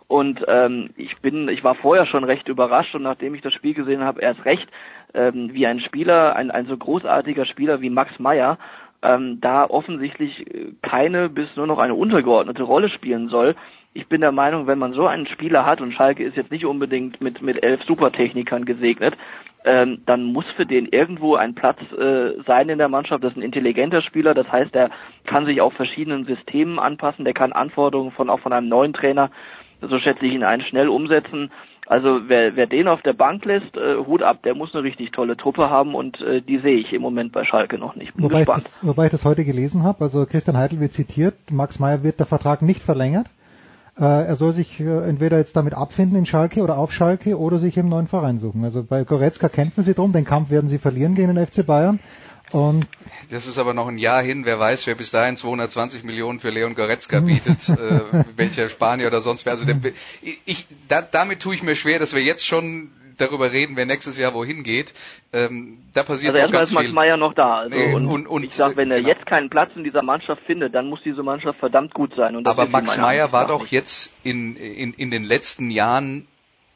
und 0.07 0.43
ähm, 0.47 0.89
ich 0.95 1.17
bin, 1.17 1.49
ich 1.49 1.63
war 1.63 1.75
vorher 1.75 2.05
schon 2.05 2.23
recht 2.23 2.47
überrascht 2.47 2.95
und 2.95 3.03
nachdem 3.03 3.35
ich 3.35 3.41
das 3.41 3.53
Spiel 3.53 3.73
gesehen 3.73 4.03
habe, 4.03 4.21
erst 4.21 4.45
recht, 4.45 4.67
ähm, 5.13 5.53
wie 5.53 5.67
ein 5.67 5.81
Spieler, 5.81 6.35
ein, 6.35 6.49
ein 6.49 6.65
so 6.65 6.77
großartiger 6.77 7.45
Spieler 7.45 7.81
wie 7.81 7.89
Max 7.89 8.17
Meyer 8.17 8.57
ähm, 9.03 9.39
da 9.41 9.65
offensichtlich 9.65 10.47
äh, 10.47 10.73
keine 10.81 11.29
bis 11.29 11.47
nur 11.55 11.67
noch 11.67 11.79
eine 11.79 11.95
untergeordnete 11.95 12.63
Rolle 12.63 12.89
spielen 12.89 13.29
soll. 13.29 13.55
Ich 13.97 14.07
bin 14.07 14.21
der 14.21 14.31
Meinung, 14.31 14.67
wenn 14.67 14.77
man 14.77 14.93
so 14.93 15.07
einen 15.07 15.25
Spieler 15.25 15.65
hat, 15.65 15.81
und 15.81 15.91
Schalke 15.91 16.23
ist 16.23 16.37
jetzt 16.37 16.51
nicht 16.51 16.65
unbedingt 16.65 17.19
mit, 17.19 17.41
mit 17.41 17.63
elf 17.63 17.83
Supertechnikern 17.83 18.63
gesegnet, 18.63 19.15
ähm, 19.65 20.03
dann 20.05 20.25
muss 20.25 20.45
für 20.55 20.67
den 20.67 20.85
irgendwo 20.85 21.33
ein 21.33 21.55
Platz 21.55 21.79
äh, 21.93 22.39
sein 22.45 22.69
in 22.69 22.77
der 22.77 22.89
Mannschaft. 22.89 23.23
Das 23.23 23.31
ist 23.31 23.37
ein 23.37 23.41
intelligenter 23.41 24.03
Spieler, 24.03 24.35
das 24.35 24.51
heißt, 24.51 24.75
er 24.75 24.91
kann 25.25 25.47
sich 25.47 25.61
auch 25.61 25.73
verschiedenen 25.73 26.25
Systemen 26.25 26.77
anpassen, 26.77 27.25
der 27.25 27.33
kann 27.33 27.53
Anforderungen 27.53 28.11
von 28.11 28.29
auch 28.29 28.39
von 28.39 28.53
einem 28.53 28.69
neuen 28.69 28.93
Trainer, 28.93 29.31
so 29.81 29.97
schätze 29.97 30.27
ich 30.27 30.33
ihn 30.33 30.43
ein, 30.43 30.61
schnell 30.61 30.89
umsetzen. 30.89 31.49
Also 31.87 32.21
wer, 32.27 32.55
wer 32.55 32.67
den 32.67 32.87
auf 32.87 33.01
der 33.01 33.13
Bank 33.13 33.45
lässt, 33.45 33.75
äh, 33.77 33.95
Hut 33.97 34.21
ab, 34.21 34.43
der 34.43 34.53
muss 34.53 34.75
eine 34.75 34.83
richtig 34.83 35.11
tolle 35.11 35.37
Truppe 35.37 35.71
haben 35.71 35.95
und 35.95 36.21
äh, 36.21 36.43
die 36.43 36.59
sehe 36.59 36.77
ich 36.77 36.93
im 36.93 37.01
Moment 37.01 37.31
bei 37.31 37.45
Schalke 37.45 37.79
noch 37.79 37.95
nicht. 37.95 38.13
Bin 38.13 38.25
wobei, 38.25 38.41
ich 38.41 38.45
das, 38.45 38.85
wobei 38.85 39.05
ich 39.05 39.11
das 39.11 39.25
heute 39.25 39.43
gelesen 39.43 39.81
habe, 39.81 40.03
also 40.03 40.27
Christian 40.27 40.55
Heidel 40.55 40.81
wird 40.81 40.93
zitiert, 40.93 41.33
Max 41.49 41.79
Meyer 41.79 42.03
wird 42.03 42.19
der 42.19 42.27
Vertrag 42.27 42.61
nicht 42.61 42.83
verlängert. 42.83 43.27
Äh, 43.99 44.03
er 44.03 44.35
soll 44.35 44.53
sich 44.53 44.79
äh, 44.79 45.09
entweder 45.09 45.37
jetzt 45.37 45.55
damit 45.55 45.73
abfinden 45.73 46.17
in 46.17 46.25
Schalke 46.25 46.61
oder 46.61 46.77
auf 46.77 46.93
Schalke 46.93 47.37
oder 47.37 47.57
sich 47.57 47.77
im 47.77 47.89
neuen 47.89 48.07
Verein 48.07 48.37
suchen. 48.37 48.63
Also 48.63 48.83
bei 48.83 49.03
Goretzka 49.03 49.49
kämpfen 49.49 49.83
sie 49.83 49.95
drum, 49.95 50.13
den 50.13 50.25
Kampf 50.25 50.51
werden 50.51 50.69
sie 50.69 50.77
verlieren 50.77 51.15
gegen 51.15 51.33
den 51.33 51.45
FC 51.45 51.65
Bayern. 51.65 51.99
Und 52.51 52.87
das 53.29 53.45
ist 53.47 53.57
aber 53.57 53.73
noch 53.73 53.87
ein 53.87 53.97
Jahr 53.97 54.23
hin. 54.23 54.45
Wer 54.45 54.57
weiß, 54.57 54.87
wer 54.87 54.95
bis 54.95 55.11
dahin 55.11 55.35
220 55.35 56.03
Millionen 56.03 56.39
für 56.39 56.49
Leon 56.49 56.75
Goretzka 56.75 57.19
bietet, 57.19 57.67
äh, 57.69 58.23
welcher 58.35 58.69
Spanier 58.69 59.07
oder 59.07 59.19
sonst 59.19 59.45
wer. 59.45 59.53
Also 59.53 59.65
der, 59.65 59.79
ich, 60.21 60.67
da, 60.87 61.01
damit 61.01 61.41
tue 61.41 61.55
ich 61.55 61.63
mir 61.63 61.75
schwer, 61.75 61.99
dass 61.99 62.13
wir 62.13 62.23
jetzt 62.23 62.45
schon 62.45 62.91
darüber 63.17 63.51
reden, 63.51 63.75
wer 63.77 63.85
nächstes 63.85 64.17
Jahr 64.17 64.33
wohin 64.33 64.63
geht. 64.63 64.93
Ähm, 65.33 65.79
da 65.93 66.03
passiert 66.03 66.35
also 66.35 66.57
erstmal 66.57 66.63
ist 66.63 66.73
Max 66.73 66.91
Meyer 66.91 67.17
noch 67.17 67.33
da. 67.33 67.59
Also 67.59 67.75
nee, 67.75 67.93
und, 67.93 68.07
und, 68.07 68.27
und, 68.27 68.43
ich 68.43 68.53
sag, 68.53 68.77
wenn 68.77 68.91
er 68.91 68.97
genau. 68.97 69.09
jetzt 69.09 69.25
keinen 69.25 69.49
Platz 69.49 69.71
in 69.75 69.83
dieser 69.83 70.03
Mannschaft 70.03 70.43
findet, 70.45 70.73
dann 70.75 70.87
muss 70.87 70.99
diese 71.03 71.23
Mannschaft 71.23 71.59
verdammt 71.59 71.93
gut 71.93 72.13
sein. 72.15 72.45
Aber 72.45 72.67
Max 72.67 72.97
Meyer 72.97 73.31
war 73.31 73.47
doch 73.47 73.67
jetzt 73.67 74.15
in, 74.23 74.55
in, 74.55 74.93
in 74.93 75.11
den 75.11 75.23
letzten 75.23 75.71
Jahren 75.71 76.27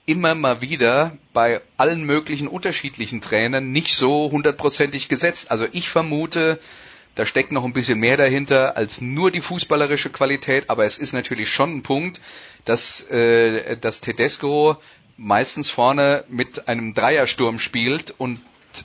immer 0.05 0.35
mal 0.35 0.61
wieder 0.61 1.17
bei 1.33 1.61
allen 1.77 2.03
möglichen 2.05 2.47
unterschiedlichen 2.47 3.21
Trainern 3.21 3.71
nicht 3.71 3.95
so 3.95 4.31
hundertprozentig 4.31 5.09
gesetzt. 5.09 5.51
Also 5.51 5.67
ich 5.71 5.89
vermute, 5.89 6.59
da 7.15 7.25
steckt 7.25 7.51
noch 7.51 7.65
ein 7.65 7.73
bisschen 7.73 7.99
mehr 7.99 8.17
dahinter 8.17 8.77
als 8.77 9.01
nur 9.01 9.31
die 9.31 9.41
fußballerische 9.41 10.09
Qualität, 10.09 10.69
aber 10.69 10.85
es 10.85 10.97
ist 10.97 11.13
natürlich 11.13 11.49
schon 11.49 11.77
ein 11.77 11.83
Punkt, 11.83 12.19
dass, 12.65 13.09
äh, 13.09 13.77
dass 13.77 14.01
Tedesco 14.01 14.77
meistens 15.17 15.69
vorne 15.69 16.25
mit 16.29 16.67
einem 16.67 16.93
Dreiersturm 16.93 17.59
spielt 17.59 18.13
und 18.17 18.39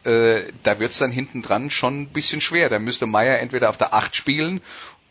äh, 0.05 0.53
da 0.63 0.81
wird's 0.81 0.99
dann 0.99 1.13
hinten 1.13 1.43
dran 1.43 1.71
schon 1.71 2.03
ein 2.03 2.09
bisschen 2.09 2.41
schwer. 2.41 2.69
Da 2.69 2.79
müsste 2.79 3.07
Meier 3.07 3.39
entweder 3.39 3.69
auf 3.69 3.77
der 3.77 3.95
Acht 3.95 4.17
spielen 4.17 4.61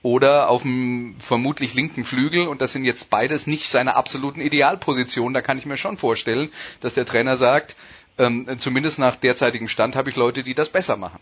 oder 0.01 0.49
auf 0.49 0.61
dem 0.61 1.15
vermutlich 1.19 1.73
linken 1.73 2.03
Flügel 2.03 2.47
und 2.47 2.61
das 2.61 2.73
sind 2.73 2.85
jetzt 2.85 3.09
beides 3.09 3.47
nicht 3.47 3.67
seine 3.67 3.95
absoluten 3.95 4.41
Idealpositionen. 4.41 5.33
Da 5.33 5.41
kann 5.41 5.57
ich 5.57 5.65
mir 5.65 5.77
schon 5.77 5.97
vorstellen, 5.97 6.51
dass 6.81 6.93
der 6.93 7.05
Trainer 7.05 7.37
sagt, 7.37 7.75
ähm, 8.17 8.47
zumindest 8.59 8.99
nach 8.99 9.15
derzeitigem 9.15 9.67
Stand 9.67 9.95
habe 9.95 10.09
ich 10.09 10.15
Leute, 10.15 10.43
die 10.43 10.53
das 10.53 10.69
besser 10.69 10.95
machen. 10.95 11.19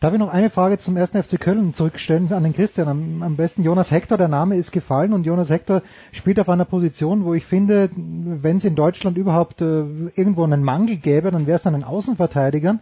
Darf 0.00 0.12
ich 0.12 0.20
noch 0.20 0.32
eine 0.32 0.48
Frage 0.48 0.78
zum 0.78 0.96
ersten 0.96 1.20
FC 1.20 1.40
Köln 1.40 1.74
zurückstellen 1.74 2.32
an 2.32 2.44
den 2.44 2.52
Christian? 2.52 2.86
Am, 2.86 3.20
am, 3.20 3.34
besten 3.34 3.64
Jonas 3.64 3.90
Hector, 3.90 4.16
der 4.16 4.28
Name 4.28 4.54
ist 4.54 4.70
gefallen 4.70 5.12
und 5.12 5.26
Jonas 5.26 5.50
Hector 5.50 5.82
spielt 6.12 6.38
auf 6.38 6.48
einer 6.48 6.64
Position, 6.64 7.24
wo 7.24 7.34
ich 7.34 7.44
finde, 7.44 7.90
wenn 7.96 8.58
es 8.58 8.64
in 8.64 8.76
Deutschland 8.76 9.18
überhaupt 9.18 9.60
äh, 9.60 9.80
irgendwo 10.14 10.44
einen 10.44 10.62
Mangel 10.62 10.98
gäbe, 10.98 11.32
dann 11.32 11.48
wäre 11.48 11.56
es 11.56 11.66
an 11.66 11.72
den 11.72 11.82
Außenverteidigern. 11.82 12.78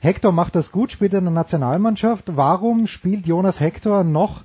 Hector 0.00 0.32
macht 0.32 0.56
das 0.56 0.72
gut, 0.72 0.90
spielt 0.90 1.12
in 1.12 1.22
der 1.22 1.32
Nationalmannschaft. 1.32 2.32
Warum 2.34 2.88
spielt 2.88 3.28
Jonas 3.28 3.60
Hector 3.60 4.02
noch 4.02 4.42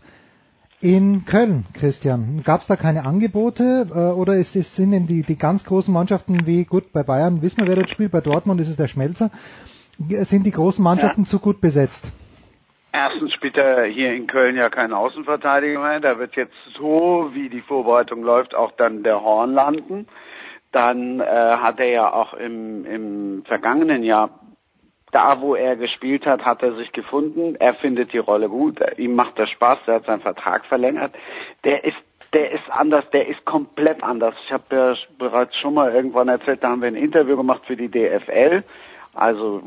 in 0.80 1.26
Köln, 1.26 1.66
Christian? 1.74 2.44
Gab 2.44 2.62
es 2.62 2.68
da 2.68 2.76
keine 2.76 3.04
Angebote 3.04 3.88
äh, 3.92 3.98
oder 4.14 4.36
ist, 4.36 4.56
ist, 4.56 4.76
sind 4.76 4.92
denn 4.92 5.08
die, 5.08 5.24
die 5.24 5.38
ganz 5.38 5.64
großen 5.64 5.92
Mannschaften 5.92 6.46
wie, 6.46 6.66
gut, 6.66 6.94
bei 6.94 7.02
Bayern 7.02 7.42
wissen 7.42 7.62
wir, 7.62 7.68
wer 7.68 7.78
dort 7.78 7.90
spielt, 7.90 8.12
bei 8.12 8.22
Dortmund 8.22 8.62
ist 8.62 8.70
es 8.70 8.76
der 8.76 8.88
Schmelzer, 8.88 9.32
sind 10.10 10.46
die 10.46 10.52
großen 10.52 10.84
Mannschaften 10.84 11.24
ja. 11.24 11.28
zu 11.28 11.40
gut 11.40 11.62
besetzt? 11.62 12.12
Erstens 12.94 13.34
spielt 13.34 13.58
er 13.58 13.86
hier 13.86 14.14
in 14.14 14.28
Köln 14.28 14.58
ja 14.58 14.70
kein 14.70 14.92
Außenverteidiger 14.92 15.80
mehr. 15.80 16.00
Da 16.02 16.20
wird 16.20 16.36
jetzt 16.36 16.56
so, 16.78 17.30
wie 17.34 17.50
die 17.50 17.62
Vorbereitung 17.62 18.22
läuft, 18.22 18.54
auch 18.54 18.72
dann 18.72 19.04
der 19.04 19.22
Horn 19.22 19.54
landen. 19.54 20.08
Dann 20.74 21.20
äh, 21.20 21.24
hat 21.24 21.80
er 21.80 21.90
ja 21.90 22.14
auch 22.14 22.34
im, 22.34 22.86
im 22.86 23.44
vergangenen 23.46 24.04
Jahr 24.04 24.30
da, 25.12 25.42
wo 25.42 25.56
er 25.56 25.76
gespielt 25.76 26.26
hat, 26.26 26.46
hat 26.46 26.64
er 26.64 26.76
sich 26.76 26.92
gefunden. 26.92 27.56
Er 27.60 27.74
findet 27.76 28.14
die 28.14 28.18
Rolle 28.18 28.50
gut. 28.50 28.80
Ihm 28.98 29.16
macht 29.16 29.38
das 29.38 29.50
Spaß. 29.50 29.80
Er 29.86 29.96
hat 29.96 30.06
seinen 30.06 30.22
Vertrag 30.22 30.66
verlängert. 30.66 31.14
Der 31.66 31.84
ist, 31.84 31.98
der 32.34 32.52
ist 32.52 32.70
anders. 32.70 33.04
Der 33.12 33.28
ist 33.28 33.44
komplett 33.46 34.02
anders. 34.04 34.36
Ich 34.46 34.54
habe 34.54 34.64
ja 34.72 34.96
bereits 35.18 35.58
schon 35.58 35.74
mal 35.74 35.94
irgendwann 35.94 36.30
erzählt, 36.30 36.64
da 36.64 36.70
haben 36.70 36.82
wir 36.82 36.88
ein 36.88 36.96
Interview 36.96 37.36
gemacht 37.36 37.64
für 37.66 37.76
die 37.76 37.90
DFL. 37.90 38.64
Also 39.14 39.62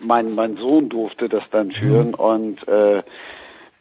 mein, 0.00 0.34
mein 0.34 0.56
Sohn 0.56 0.88
durfte 0.88 1.28
das 1.28 1.44
dann 1.50 1.70
führen 1.72 2.08
mhm. 2.08 2.14
und 2.14 2.68
äh, 2.68 3.02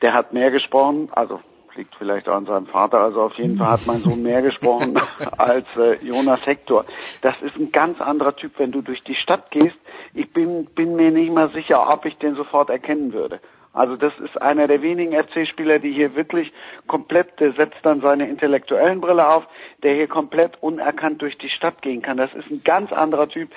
der 0.01 0.13
hat 0.13 0.33
mehr 0.33 0.51
gesprochen. 0.51 1.09
Also 1.11 1.39
liegt 1.75 1.95
vielleicht 1.95 2.29
auch 2.29 2.35
an 2.35 2.45
seinem 2.45 2.67
Vater. 2.67 2.99
Also 2.99 3.21
auf 3.21 3.33
jeden 3.35 3.57
Fall 3.57 3.71
hat 3.71 3.87
mein 3.87 3.97
Sohn 3.97 4.21
mehr 4.21 4.41
gesprochen 4.41 4.99
als 5.37 5.65
äh, 5.77 5.97
Jonas 6.05 6.45
Hector. 6.45 6.85
Das 7.21 7.41
ist 7.41 7.55
ein 7.55 7.71
ganz 7.71 7.99
anderer 8.01 8.35
Typ, 8.35 8.53
wenn 8.57 8.71
du 8.71 8.81
durch 8.81 9.03
die 9.03 9.15
Stadt 9.15 9.51
gehst. 9.51 9.75
Ich 10.13 10.31
bin, 10.31 10.65
bin 10.65 10.95
mir 10.95 11.11
nicht 11.11 11.31
mal 11.31 11.49
sicher, 11.51 11.91
ob 11.91 12.05
ich 12.05 12.17
den 12.17 12.35
sofort 12.35 12.69
erkennen 12.69 13.13
würde. 13.13 13.39
Also 13.73 13.95
das 13.95 14.13
ist 14.19 14.39
einer 14.39 14.67
der 14.67 14.83
wenigen 14.83 15.13
FC-Spieler, 15.13 15.79
die 15.79 15.91
hier 15.91 16.15
wirklich 16.15 16.53
komplett, 16.85 17.39
der 17.39 17.53
setzt 17.53 17.79
dann 17.81 18.01
seine 18.01 18.29
intellektuellen 18.29 19.01
Brille 19.01 19.27
auf, 19.27 19.47
der 19.81 19.95
hier 19.95 20.07
komplett 20.07 20.61
unerkannt 20.61 21.23
durch 21.23 21.39
die 21.39 21.49
Stadt 21.49 21.81
gehen 21.81 22.03
kann. 22.03 22.17
Das 22.17 22.31
ist 22.35 22.51
ein 22.51 22.61
ganz 22.63 22.93
anderer 22.93 23.27
Typ. 23.27 23.49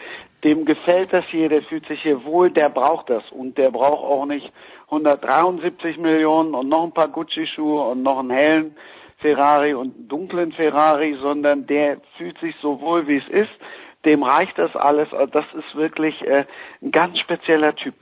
Dem 0.46 0.64
gefällt 0.64 1.12
das 1.12 1.24
hier, 1.28 1.48
der 1.48 1.62
fühlt 1.62 1.88
sich 1.88 2.00
hier 2.02 2.22
wohl, 2.22 2.52
der 2.52 2.68
braucht 2.68 3.10
das 3.10 3.24
und 3.32 3.58
der 3.58 3.72
braucht 3.72 4.04
auch 4.04 4.26
nicht 4.26 4.52
173 4.84 5.98
Millionen 5.98 6.54
und 6.54 6.68
noch 6.68 6.84
ein 6.84 6.92
paar 6.92 7.08
Gucci-Schuhe 7.08 7.82
und 7.82 8.04
noch 8.04 8.20
einen 8.20 8.30
hellen 8.30 8.76
Ferrari 9.18 9.74
und 9.74 9.96
einen 9.96 10.06
dunklen 10.06 10.52
Ferrari, 10.52 11.18
sondern 11.20 11.66
der 11.66 12.00
fühlt 12.16 12.38
sich 12.38 12.54
so 12.62 12.80
wohl, 12.80 13.08
wie 13.08 13.16
es 13.16 13.26
ist. 13.28 13.50
Dem 14.04 14.22
reicht 14.22 14.56
das 14.56 14.76
alles. 14.76 15.12
Also 15.12 15.26
das 15.26 15.46
ist 15.52 15.74
wirklich 15.74 16.22
äh, 16.22 16.44
ein 16.80 16.92
ganz 16.92 17.18
spezieller 17.18 17.74
Typ. 17.74 17.96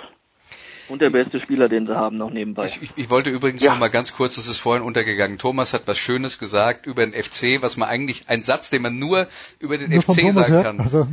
Und 0.90 1.01
der 1.01 1.09
beste 1.09 1.40
Spieler, 1.40 1.70
den 1.70 1.86
sie 1.86 1.97
haben, 1.97 2.18
noch 2.18 2.28
nebenbei. 2.28 2.66
Ich, 2.66 2.82
ich, 2.82 2.90
ich 2.95 3.09
wollte 3.09 3.30
übrigens 3.30 3.64
ja. 3.64 3.72
noch 3.72 3.80
mal 3.80 3.88
ganz 3.88 4.14
kurz, 4.14 4.34
das 4.34 4.49
ist 4.49 4.59
vorhin 4.59 4.84
untergegangen. 4.84 5.38
Thomas 5.38 5.72
hat 5.72 5.86
was 5.86 5.97
Schönes 5.97 6.38
gesagt 6.38 6.84
über 6.84 7.07
den 7.07 7.14
FC, 7.14 7.62
was 7.62 7.78
man 7.78 7.88
eigentlich, 7.88 8.28
ein 8.28 8.42
Satz, 8.42 8.68
den 8.68 8.82
man 8.82 8.99
nur 8.99 9.28
über 9.61 9.78
den 9.78 9.92
nur 9.92 10.03
FC 10.03 10.30
sagen 10.30 10.62
kann. 10.62 10.80
Also 10.80 11.07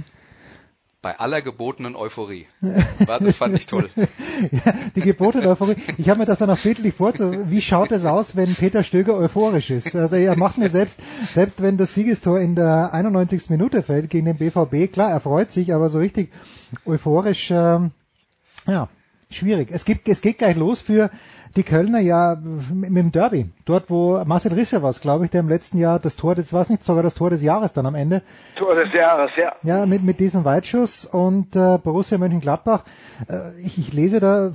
bei 1.02 1.20
aller 1.20 1.42
gebotenen 1.42 1.96
Euphorie. 1.96 2.48
Das 3.08 3.36
fand 3.36 3.56
ich 3.58 3.66
toll. 3.66 3.90
ja, 3.96 4.74
die 4.96 5.02
gebotene 5.02 5.48
Euphorie. 5.48 5.76
Ich 5.98 6.10
habe 6.10 6.20
mir 6.20 6.26
das 6.26 6.40
dann 6.40 6.50
auch 6.50 6.60
bildlich 6.60 6.94
vor, 6.94 7.14
wie 7.16 7.62
schaut 7.62 7.92
es 7.92 8.06
aus, 8.06 8.36
wenn 8.36 8.54
Peter 8.54 8.84
Stöger 8.84 9.16
euphorisch 9.16 9.70
ist? 9.70 9.96
Also 9.96 10.16
er 10.16 10.38
macht 10.38 10.58
mir 10.58 10.70
selbst, 10.70 11.00
selbst 11.34 11.62
wenn 11.62 11.78
das 11.78 11.94
Siegestor 11.96 12.40
in 12.40 12.56
der 12.56 12.94
91. 12.94 13.50
Minute 13.50 13.82
fällt 13.84 14.10
gegen 14.10 14.26
den 14.26 14.38
BVB, 14.38 14.92
klar, 14.92 15.10
er 15.10 15.20
freut 15.20 15.52
sich, 15.52 15.74
aber 15.74 15.90
so 15.90 16.00
richtig 16.00 16.32
euphorisch, 16.86 17.50
ähm, 17.52 17.92
ja, 18.68 18.88
schwierig. 19.32 19.70
Es 19.72 19.86
gibt, 19.86 20.08
es 20.08 20.22
geht 20.22 20.38
gleich 20.38 20.56
los 20.56 20.82
für 20.82 21.10
die 21.56 21.64
Kölner 21.64 22.00
ja 22.00 22.38
mit 22.74 22.96
dem 22.96 23.12
Derby. 23.12 23.50
Dort, 23.66 23.90
wo 23.90 24.24
Marcel 24.26 24.54
Risse 24.54 24.82
war, 24.82 24.94
glaube 24.94 25.26
ich, 25.26 25.32
der 25.32 25.42
im 25.42 25.50
letzten 25.50 25.78
Jahr 25.78 26.00
das 26.00 26.16
Tor, 26.16 26.36
das 26.36 26.54
war 26.54 26.66
nicht 26.70 26.84
sogar 26.84 27.04
das 27.04 27.16
Tor 27.16 27.30
des 27.30 27.42
Jahres 27.42 27.74
dann 27.74 27.86
am 27.86 27.96
Ende. 27.96 28.22
Tor 28.56 28.76
des 28.76 28.94
Jahres, 28.94 29.32
ja. 29.38 29.54
Ja, 29.64 29.86
mit, 29.86 30.04
mit 30.04 30.20
diesem 30.20 30.46
Weitschuss 30.46 31.06
und 31.06 31.56
äh, 31.56 31.78
Borussia 31.78 32.18
Mönchengladbach. 32.18 32.84
Äh, 33.28 33.60
ich, 33.62 33.78
ich 33.78 33.94
lese 33.94 34.20
da 34.20 34.52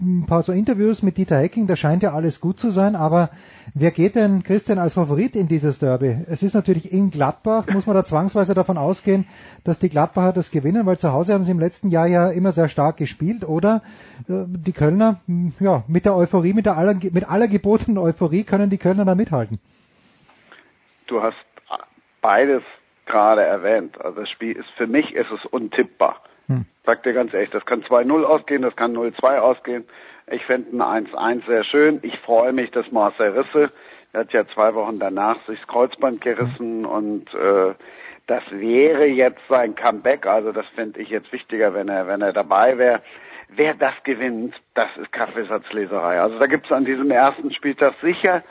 ein 0.00 0.24
paar 0.26 0.42
so 0.42 0.52
Interviews 0.52 1.02
mit 1.02 1.18
Dieter 1.18 1.38
Hecking, 1.38 1.66
da 1.66 1.76
scheint 1.76 2.02
ja 2.02 2.12
alles 2.12 2.40
gut 2.40 2.58
zu 2.58 2.70
sein, 2.70 2.96
aber 2.96 3.30
wer 3.74 3.90
geht 3.92 4.16
denn 4.16 4.42
Christian 4.42 4.78
als 4.78 4.94
Favorit 4.94 5.36
in 5.36 5.46
dieses 5.46 5.78
Derby? 5.78 6.18
Es 6.26 6.42
ist 6.42 6.54
natürlich 6.54 6.92
in 6.92 7.10
Gladbach, 7.10 7.66
muss 7.72 7.86
man 7.86 7.94
da 7.94 8.04
zwangsweise 8.04 8.54
davon 8.54 8.78
ausgehen, 8.78 9.26
dass 9.64 9.78
die 9.78 9.88
Gladbacher 9.88 10.32
das 10.32 10.50
gewinnen, 10.50 10.86
weil 10.86 10.98
zu 10.98 11.12
Hause 11.12 11.34
haben 11.34 11.44
sie 11.44 11.52
im 11.52 11.60
letzten 11.60 11.90
Jahr 11.90 12.06
ja 12.06 12.30
immer 12.30 12.52
sehr 12.52 12.68
stark 12.68 12.96
gespielt, 12.96 13.48
oder 13.48 13.82
äh, 14.28 14.44
die 14.48 14.72
Kölner, 14.72 15.20
ja, 15.60 15.84
mit 15.86 16.04
der 16.04 16.16
Euphorie, 16.16 16.39
mit, 16.42 16.66
der 16.66 16.76
aller, 16.76 16.94
mit 16.94 17.28
aller 17.28 17.48
gebotenen 17.48 17.98
Euphorie 17.98 18.44
können 18.44 18.70
die 18.70 18.78
Kölner 18.78 19.04
da 19.04 19.14
mithalten. 19.14 19.58
du 21.06 21.22
hast 21.22 21.36
beides 22.20 22.62
gerade 23.06 23.42
erwähnt. 23.42 24.00
Also 24.00 24.20
das 24.20 24.30
Spiel 24.30 24.56
ist 24.56 24.70
für 24.76 24.86
mich 24.86 25.14
ist 25.14 25.30
es 25.30 25.44
untippbar. 25.46 26.22
Hm. 26.46 26.66
Sag 26.84 27.02
dir 27.02 27.12
ganz 27.12 27.34
ehrlich, 27.34 27.50
das 27.50 27.64
kann 27.66 27.82
2-0 27.82 28.22
ausgehen, 28.24 28.62
das 28.62 28.76
kann 28.76 28.96
0-2 28.96 29.38
ausgehen. 29.38 29.84
Ich 30.30 30.44
fände 30.46 30.70
ein 30.84 31.06
1-1 31.08 31.46
sehr 31.46 31.64
schön. 31.64 31.98
Ich 32.02 32.18
freue 32.20 32.52
mich, 32.52 32.70
dass 32.70 32.90
Marcel 32.92 33.30
Risse, 33.30 33.72
er 34.12 34.20
hat 34.20 34.32
ja 34.32 34.46
zwei 34.46 34.74
Wochen 34.74 34.98
danach 34.98 35.36
sich 35.46 35.58
das 35.58 35.68
Kreuzband 35.68 36.20
gerissen 36.20 36.84
und 36.84 37.32
äh, 37.34 37.74
das 38.26 38.42
wäre 38.50 39.06
jetzt 39.06 39.40
sein 39.48 39.74
Comeback. 39.74 40.26
Also 40.26 40.52
das 40.52 40.66
fände 40.74 41.00
ich 41.00 41.10
jetzt 41.10 41.32
wichtiger, 41.32 41.74
wenn 41.74 41.88
er, 41.88 42.06
wenn 42.06 42.22
er 42.22 42.32
dabei 42.32 42.78
wäre. 42.78 43.02
Wer 43.56 43.74
das 43.74 43.94
gewinnt, 44.04 44.54
das 44.74 44.88
ist 44.96 45.12
Kaffeesatzleserei. 45.12 46.20
Also 46.20 46.38
da 46.38 46.46
gibt 46.46 46.66
es 46.66 46.72
an 46.72 46.84
diesem 46.84 47.10
ersten 47.10 47.52
Spieltag 47.52 47.94
sicher 48.02 48.42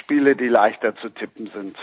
Spiele, 0.00 0.36
die 0.36 0.48
leichter 0.48 0.94
zu 0.96 1.08
tippen 1.10 1.50
sind. 1.54 1.76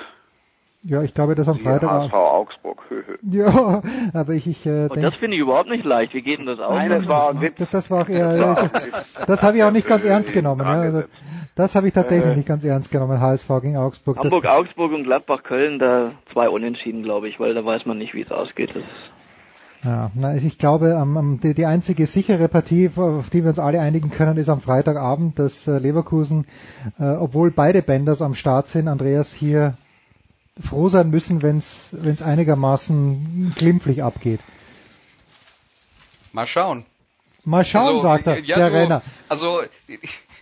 Ja, 0.84 1.03
ich 1.03 1.13
glaube, 1.13 1.36
das 1.36 1.47
am 1.47 1.59
Freitag. 1.59 1.89
HSV 1.89 2.13
Augsburg. 2.13 2.82
ja, 3.21 3.84
aber 4.13 4.34
ich, 4.34 4.47
ich 4.47 4.65
äh, 4.65 4.88
Und 4.89 5.01
das 5.01 5.13
finde 5.15 5.36
ich 5.36 5.41
überhaupt 5.41 5.69
nicht 5.69 5.86
leicht. 5.86 6.13
Wie 6.13 6.23
geht 6.23 6.39
denn 6.39 6.47
das 6.47 6.59
aus? 6.59 6.73
Nein, 6.73 6.89
das 6.89 7.07
war 7.07 7.29
ein 7.29 7.41
Witz. 7.41 7.53
Das, 7.57 7.69
das 7.69 7.91
war 7.91 8.01
auch 8.01 8.09
eher, 8.09 8.36
das, 8.36 9.25
das 9.27 9.43
habe 9.43 9.57
ich 9.57 9.63
auch 9.63 9.71
nicht 9.71 9.88
ganz 9.88 10.03
ernst 10.05 10.34
genommen. 10.34 10.61
Ja. 10.61 10.82
Also, 10.82 11.03
das 11.55 11.75
habe 11.75 11.88
ich 11.88 11.93
tatsächlich 11.93 12.32
äh, 12.32 12.36
nicht 12.36 12.47
ganz 12.47 12.63
ernst 12.63 12.91
genommen. 12.91 13.19
HSV 13.19 13.47
gegen 13.61 13.77
Augsburg. 13.77 14.17
Hamburg, 14.17 14.43
das, 14.43 14.51
Augsburg 14.51 14.91
und 14.93 15.03
Gladbach, 15.03 15.43
Köln, 15.43 15.77
da 15.77 16.13
zwei 16.34 16.49
Unentschieden, 16.49 17.03
glaube 17.03 17.27
ich, 17.27 17.39
weil 17.39 17.53
da 17.53 17.63
weiß 17.63 17.86
man 17.86 17.99
nicht, 17.99 18.15
wie 18.15 18.21
es 18.21 18.32
ausgeht. 18.32 18.75
Das 18.75 18.84
ja, 19.84 20.11
na, 20.13 20.36
ich 20.36 20.57
glaube, 20.59 20.95
die, 21.41 21.53
die 21.55 21.65
einzige 21.65 22.05
sichere 22.05 22.47
Partie, 22.47 22.91
auf 22.95 23.29
die 23.32 23.43
wir 23.43 23.49
uns 23.49 23.59
alle 23.59 23.82
einigen 23.82 24.11
können, 24.11 24.38
ist 24.38 24.49
am 24.49 24.61
Freitagabend, 24.61 25.39
dass 25.39 25.67
äh, 25.67 25.79
Leverkusen, 25.79 26.45
äh, 26.99 27.05
obwohl 27.05 27.49
beide 27.49 27.82
Bänders 27.82 28.21
am 28.21 28.36
Start 28.36 28.67
sind, 28.67 28.88
Andreas 28.88 29.34
hier 29.34 29.75
froh 30.59 30.89
sein 30.89 31.09
müssen, 31.09 31.41
wenn 31.41 31.57
es 31.57 32.21
einigermaßen 32.21 33.53
glimpflich 33.55 34.03
abgeht. 34.03 34.41
Mal 36.32 36.45
schauen. 36.45 36.86
Mal 37.43 37.65
schauen, 37.65 37.88
also, 37.88 38.01
sagt 38.01 38.27
er, 38.27 38.39
ja, 38.39 38.57
der 38.57 38.69
du, 38.69 38.75
Renner. 38.75 39.01
Also 39.29 39.61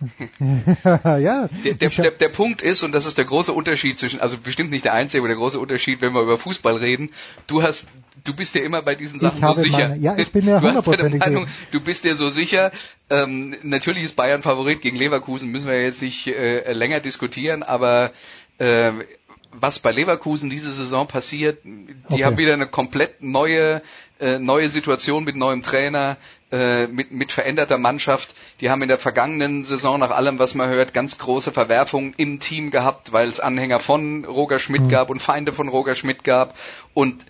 ja, 1.04 1.48
der, 1.64 1.74
der, 1.74 1.88
der, 1.90 2.10
der 2.12 2.28
Punkt 2.28 2.62
ist, 2.62 2.82
und 2.82 2.92
das 2.92 3.06
ist 3.06 3.18
der 3.18 3.24
große 3.24 3.52
Unterschied 3.52 3.98
zwischen, 3.98 4.20
also 4.20 4.38
bestimmt 4.38 4.70
nicht 4.70 4.84
der 4.84 4.94
einzige, 4.94 5.20
aber 5.20 5.28
der 5.28 5.36
große 5.36 5.58
Unterschied, 5.58 6.00
wenn 6.00 6.12
wir 6.12 6.22
über 6.22 6.38
Fußball 6.38 6.76
reden, 6.76 7.10
du 7.46 7.62
hast, 7.62 7.88
du 8.24 8.34
bist 8.34 8.54
dir 8.54 8.62
immer 8.62 8.82
bei 8.82 8.94
diesen 8.94 9.20
Sachen 9.20 9.42
so 9.42 9.54
sicher. 9.54 9.90
Meine, 9.90 10.00
ja, 10.00 10.16
ich 10.16 10.32
bin 10.32 10.44
mir 10.46 10.60
hundertprozentig 10.60 11.22
sicher. 11.22 11.46
Du 11.70 11.80
bist 11.80 12.04
dir 12.04 12.16
so 12.16 12.30
sicher, 12.30 12.72
ähm, 13.10 13.56
natürlich 13.62 14.04
ist 14.04 14.16
Bayern 14.16 14.42
Favorit 14.42 14.80
gegen 14.80 14.96
Leverkusen, 14.96 15.50
müssen 15.50 15.68
wir 15.68 15.82
jetzt 15.82 16.02
nicht 16.02 16.26
äh, 16.26 16.72
länger 16.72 17.00
diskutieren, 17.00 17.62
aber 17.62 18.12
äh, 18.58 18.92
was 19.52 19.80
bei 19.80 19.90
Leverkusen 19.90 20.48
diese 20.48 20.70
Saison 20.70 21.08
passiert, 21.08 21.64
die 21.64 21.94
okay. 22.08 22.24
haben 22.24 22.38
wieder 22.38 22.52
eine 22.54 22.68
komplett 22.68 23.22
neue 23.22 23.82
äh, 24.20 24.38
neue 24.38 24.68
Situation 24.68 25.24
mit 25.24 25.34
neuem 25.34 25.62
Trainer, 25.62 26.18
äh, 26.52 26.86
mit, 26.86 27.12
mit 27.12 27.32
veränderter 27.32 27.78
Mannschaft. 27.78 28.34
Die 28.60 28.70
haben 28.70 28.82
in 28.82 28.88
der 28.88 28.98
vergangenen 28.98 29.64
Saison 29.64 30.00
nach 30.00 30.10
allem, 30.10 30.38
was 30.38 30.54
man 30.54 30.68
hört, 30.68 30.92
ganz 30.92 31.18
große 31.18 31.52
Verwerfungen 31.52 32.14
im 32.16 32.40
Team 32.40 32.70
gehabt, 32.70 33.12
weil 33.12 33.28
es 33.28 33.40
Anhänger 33.40 33.80
von 33.80 34.24
Roger 34.24 34.58
Schmidt 34.58 34.82
mhm. 34.82 34.88
gab 34.88 35.10
und 35.10 35.20
Feinde 35.20 35.52
von 35.52 35.68
Roger 35.68 35.94
Schmidt 35.94 36.24
gab. 36.24 36.54
Und 36.94 37.24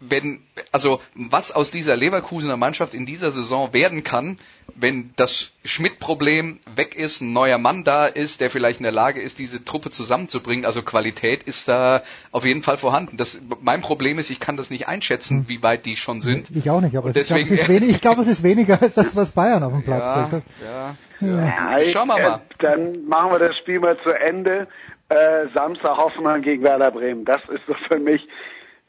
wenn, 0.00 0.42
also 0.72 1.00
was 1.14 1.52
aus 1.52 1.70
dieser 1.70 1.96
Leverkusener 1.96 2.56
Mannschaft 2.56 2.94
in 2.94 3.06
dieser 3.06 3.30
Saison 3.30 3.72
werden 3.72 4.02
kann, 4.02 4.38
wenn 4.76 5.12
das 5.16 5.52
Schmidt-Problem 5.64 6.60
weg 6.74 6.94
ist, 6.94 7.20
ein 7.20 7.32
neuer 7.32 7.58
Mann 7.58 7.84
da 7.84 8.06
ist, 8.06 8.40
der 8.40 8.50
vielleicht 8.50 8.80
in 8.80 8.84
der 8.84 8.92
Lage 8.92 9.20
ist, 9.20 9.38
diese 9.38 9.64
Truppe 9.64 9.90
zusammenzubringen, 9.90 10.64
also 10.64 10.82
Qualität 10.82 11.42
ist 11.44 11.68
da 11.68 12.02
auf 12.30 12.44
jeden 12.44 12.62
Fall 12.62 12.76
vorhanden. 12.76 13.16
Das, 13.16 13.42
mein 13.60 13.80
Problem 13.80 14.18
ist, 14.18 14.30
ich 14.30 14.40
kann 14.40 14.56
das 14.56 14.70
nicht 14.70 14.88
einschätzen, 14.88 15.40
hm. 15.40 15.48
wie 15.48 15.62
weit 15.62 15.86
die 15.86 15.96
schon 15.96 16.20
sind. 16.20 16.50
Ich 16.54 16.68
auch 16.70 16.80
nicht, 16.80 16.96
aber 16.96 17.12
deswegen, 17.12 17.52
ich, 17.52 17.64
glaube, 17.64 17.84
es, 17.84 18.00
glaub, 18.00 18.18
es 18.18 18.28
ist 18.28 18.42
weniger 18.42 18.80
als 18.80 18.94
das, 18.94 19.14
was 19.16 19.30
Bayern 19.30 19.62
auf 19.62 19.72
dem 19.72 19.82
Platz 19.82 20.04
ja, 20.04 20.26
bringt. 20.28 20.44
Ja, 20.62 20.96
ja. 21.20 21.78
ja. 21.78 21.84
Schauen 21.84 22.08
wir 22.08 22.18
mal. 22.18 22.40
Dann 22.58 23.06
machen 23.06 23.32
wir 23.32 23.38
das 23.38 23.56
Spiel 23.58 23.80
mal 23.80 23.96
zu 24.02 24.10
Ende. 24.10 24.68
Äh, 25.08 25.48
Samstag 25.54 25.96
Hoffenheim 25.98 26.42
gegen 26.42 26.62
Werder 26.62 26.90
Bremen. 26.90 27.24
Das 27.24 27.40
ist 27.48 27.62
so 27.66 27.74
für 27.88 27.98
mich 27.98 28.26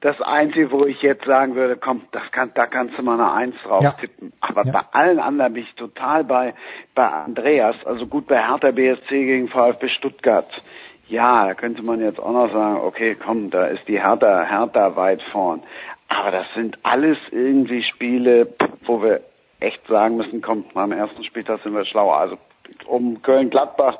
das 0.04 0.20
Einzige, 0.22 0.70
wo 0.72 0.86
ich 0.86 1.02
jetzt 1.02 1.24
sagen 1.24 1.56
würde, 1.56 1.78
komm, 1.78 2.02
das 2.12 2.30
kann, 2.34 2.52
da 2.56 2.66
kannst 2.66 3.00
du 3.00 3.04
mal 3.04 3.14
eine 3.14 3.32
Eins 3.32 3.56
drauf 3.64 3.82
ja. 3.82 3.92
tippen. 3.92 4.34
Aber 4.42 4.64
ja. 4.66 4.72
bei 4.74 4.82
allen 4.92 5.18
anderen 5.18 5.54
bin 5.54 5.64
ich 5.64 5.74
total 5.76 6.26
bei, 6.26 6.54
bei 6.94 7.08
Andreas. 7.08 7.78
Also 7.86 8.06
gut, 8.06 8.28
bei 8.28 8.46
Hertha 8.46 8.72
BSC 8.72 9.08
gegen 9.10 9.48
VfB 9.48 9.88
Stuttgart. 9.88 10.50
Ja, 11.08 11.48
da 11.48 11.54
könnte 11.54 11.84
man 11.84 12.02
jetzt 12.02 12.20
auch 12.20 12.34
noch 12.34 12.52
sagen, 12.52 12.82
okay, 12.82 13.16
komm, 13.16 13.50
da 13.50 13.68
ist 13.68 13.88
die 13.88 14.02
Hertha, 14.02 14.44
Hertha 14.44 14.98
weit 14.98 15.22
vorn. 15.32 15.64
Aber 16.10 16.32
das 16.32 16.48
sind 16.54 16.78
alles 16.84 17.18
irgendwie 17.32 17.82
Spiele, 17.84 18.50
wo 18.86 19.02
wir 19.02 19.22
echt 19.62 19.88
sagen 19.88 20.18
müssen, 20.18 20.42
komm, 20.42 20.66
am 20.74 20.92
ersten 20.92 21.24
Spieltag 21.24 21.62
sind 21.64 21.76
wir 21.76 21.86
schlauer. 21.86 22.18
Also 22.18 22.38
um 22.88 23.22
Köln-Gladbach, 23.22 24.00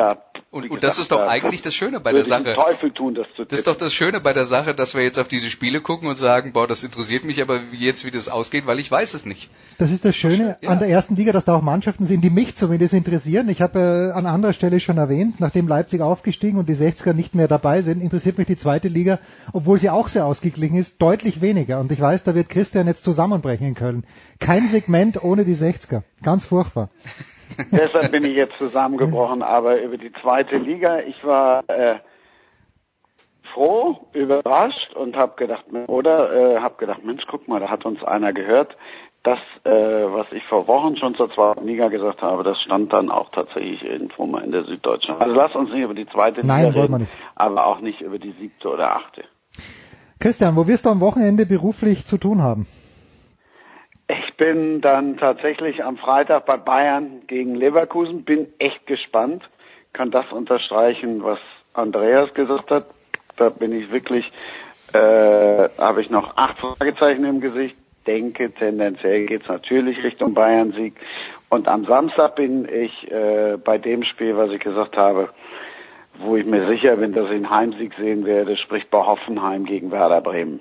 da 0.00 0.16
und, 0.52 0.68
und 0.68 0.82
das 0.82 0.98
ist 0.98 1.12
doch 1.12 1.20
eigentlich 1.20 1.62
das 1.62 1.74
Schöne 1.74 2.00
bei 2.00 2.10
der 2.12 2.24
Sache. 2.24 2.54
Teufel 2.54 2.90
tun, 2.90 3.14
das 3.14 3.26
zu 3.36 3.44
Das 3.44 3.60
ist 3.60 3.68
doch 3.68 3.76
das 3.76 3.94
Schöne 3.94 4.20
bei 4.20 4.32
der 4.32 4.46
Sache, 4.46 4.74
dass 4.74 4.96
wir 4.96 5.04
jetzt 5.04 5.16
auf 5.16 5.28
diese 5.28 5.48
Spiele 5.48 5.80
gucken 5.80 6.08
und 6.08 6.16
sagen, 6.16 6.52
boah, 6.52 6.66
das 6.66 6.82
interessiert 6.82 7.24
mich 7.24 7.40
aber 7.40 7.60
jetzt, 7.72 8.04
wie 8.04 8.10
das 8.10 8.28
ausgeht, 8.28 8.66
weil 8.66 8.80
ich 8.80 8.90
weiß 8.90 9.14
es 9.14 9.24
nicht. 9.24 9.48
Das 9.78 9.92
ist 9.92 10.04
das 10.04 10.16
Schöne 10.16 10.58
ja. 10.60 10.70
an 10.70 10.80
der 10.80 10.88
ersten 10.88 11.14
Liga, 11.14 11.30
dass 11.30 11.44
da 11.44 11.54
auch 11.54 11.62
Mannschaften 11.62 12.04
sind, 12.04 12.22
die 12.22 12.30
mich 12.30 12.56
zumindest 12.56 12.94
interessieren. 12.94 13.48
Ich 13.48 13.62
habe 13.62 14.10
äh, 14.12 14.18
an 14.18 14.26
anderer 14.26 14.52
Stelle 14.52 14.80
schon 14.80 14.98
erwähnt, 14.98 15.38
nachdem 15.38 15.68
Leipzig 15.68 16.00
aufgestiegen 16.00 16.58
und 16.58 16.68
die 16.68 16.74
60er 16.74 17.12
nicht 17.12 17.36
mehr 17.36 17.46
dabei 17.46 17.82
sind, 17.82 18.00
interessiert 18.00 18.36
mich 18.36 18.48
die 18.48 18.56
zweite 18.56 18.88
Liga, 18.88 19.20
obwohl 19.52 19.78
sie 19.78 19.90
auch 19.90 20.08
sehr 20.08 20.26
ausgeglichen 20.26 20.76
ist, 20.76 21.00
deutlich 21.00 21.40
weniger. 21.40 21.78
Und 21.78 21.92
ich 21.92 22.00
weiß, 22.00 22.24
da 22.24 22.34
wird 22.34 22.48
Christian 22.48 22.88
jetzt 22.88 23.04
zusammenbrechen 23.04 23.68
in 23.68 23.74
Köln. 23.76 24.04
Kein 24.40 24.66
Segment 24.66 25.22
ohne 25.22 25.44
die 25.44 25.54
60er. 25.54 26.02
Ganz 26.24 26.44
furchtbar. 26.44 26.90
Deshalb 27.72 28.12
bin 28.12 28.24
ich 28.24 28.34
jetzt 28.34 28.56
zusammengebrochen, 28.58 29.42
aber 29.42 29.80
über 29.80 29.96
die 29.96 30.12
zweite 30.20 30.56
Liga, 30.56 31.00
ich 31.00 31.24
war 31.24 31.62
äh, 31.68 31.96
froh, 33.52 34.06
überrascht 34.12 34.94
und 34.94 35.16
habe 35.16 35.34
gedacht, 35.36 35.64
oder 35.86 36.32
äh, 36.32 36.60
habe 36.60 36.76
gedacht, 36.78 37.04
Mensch, 37.04 37.24
guck 37.28 37.48
mal, 37.48 37.60
da 37.60 37.68
hat 37.68 37.84
uns 37.84 38.02
einer 38.02 38.32
gehört. 38.32 38.76
Das, 39.22 39.38
äh, 39.64 39.70
was 39.70 40.26
ich 40.32 40.42
vor 40.44 40.66
Wochen 40.66 40.96
schon 40.96 41.14
zur 41.14 41.30
zweiten 41.30 41.66
Liga 41.66 41.88
gesagt 41.88 42.22
habe, 42.22 42.42
das 42.42 42.58
stand 42.62 42.90
dann 42.92 43.10
auch 43.10 43.30
tatsächlich 43.30 43.84
irgendwo 43.84 44.24
mal 44.24 44.42
in 44.42 44.50
der 44.50 44.64
Süddeutschen. 44.64 45.16
Also 45.20 45.34
lass 45.34 45.54
uns 45.54 45.70
nicht 45.70 45.82
über 45.82 45.92
die 45.92 46.06
zweite 46.06 46.46
Nein, 46.46 46.72
Liga 46.72 46.80
reden, 46.82 47.06
aber 47.34 47.66
auch 47.66 47.80
nicht 47.80 48.00
über 48.00 48.18
die 48.18 48.32
siebte 48.40 48.68
oder 48.68 48.96
achte. 48.96 49.24
Christian, 50.20 50.56
wo 50.56 50.66
wirst 50.66 50.86
du 50.86 50.90
am 50.90 51.00
Wochenende 51.00 51.44
beruflich 51.44 52.06
zu 52.06 52.16
tun 52.16 52.42
haben? 52.42 52.66
Ich 54.10 54.34
bin 54.36 54.80
dann 54.80 55.18
tatsächlich 55.18 55.84
am 55.84 55.96
Freitag 55.96 56.44
bei 56.44 56.56
Bayern 56.56 57.22
gegen 57.28 57.54
Leverkusen, 57.54 58.24
bin 58.24 58.48
echt 58.58 58.84
gespannt, 58.86 59.48
kann 59.92 60.10
das 60.10 60.32
unterstreichen, 60.32 61.22
was 61.22 61.38
Andreas 61.74 62.34
gesagt 62.34 62.72
hat. 62.72 62.86
Da 63.36 63.50
bin 63.50 63.72
ich 63.72 63.92
wirklich, 63.92 64.28
äh, 64.94 65.68
habe 65.78 66.00
ich 66.00 66.10
noch 66.10 66.36
acht 66.36 66.58
Fragezeichen 66.58 67.24
im 67.24 67.40
Gesicht, 67.40 67.76
denke 68.04 68.50
tendenziell 68.50 69.26
geht's 69.26 69.46
natürlich 69.46 70.02
Richtung 70.02 70.34
Bayern-Sieg. 70.34 70.94
Und 71.48 71.68
am 71.68 71.84
Samstag 71.84 72.34
bin 72.34 72.68
ich 72.68 73.08
äh, 73.12 73.58
bei 73.62 73.78
dem 73.78 74.02
Spiel, 74.02 74.36
was 74.36 74.50
ich 74.50 74.60
gesagt 74.60 74.96
habe, 74.96 75.28
wo 76.18 76.34
ich 76.34 76.46
mir 76.46 76.66
sicher 76.66 76.96
bin, 76.96 77.12
dass 77.12 77.26
ich 77.26 77.36
einen 77.36 77.50
Heimsieg 77.50 77.94
sehen 77.94 78.24
werde, 78.24 78.56
sprich 78.56 78.90
bei 78.90 78.98
Hoffenheim 78.98 79.66
gegen 79.66 79.92
Werder 79.92 80.20
Bremen. 80.20 80.60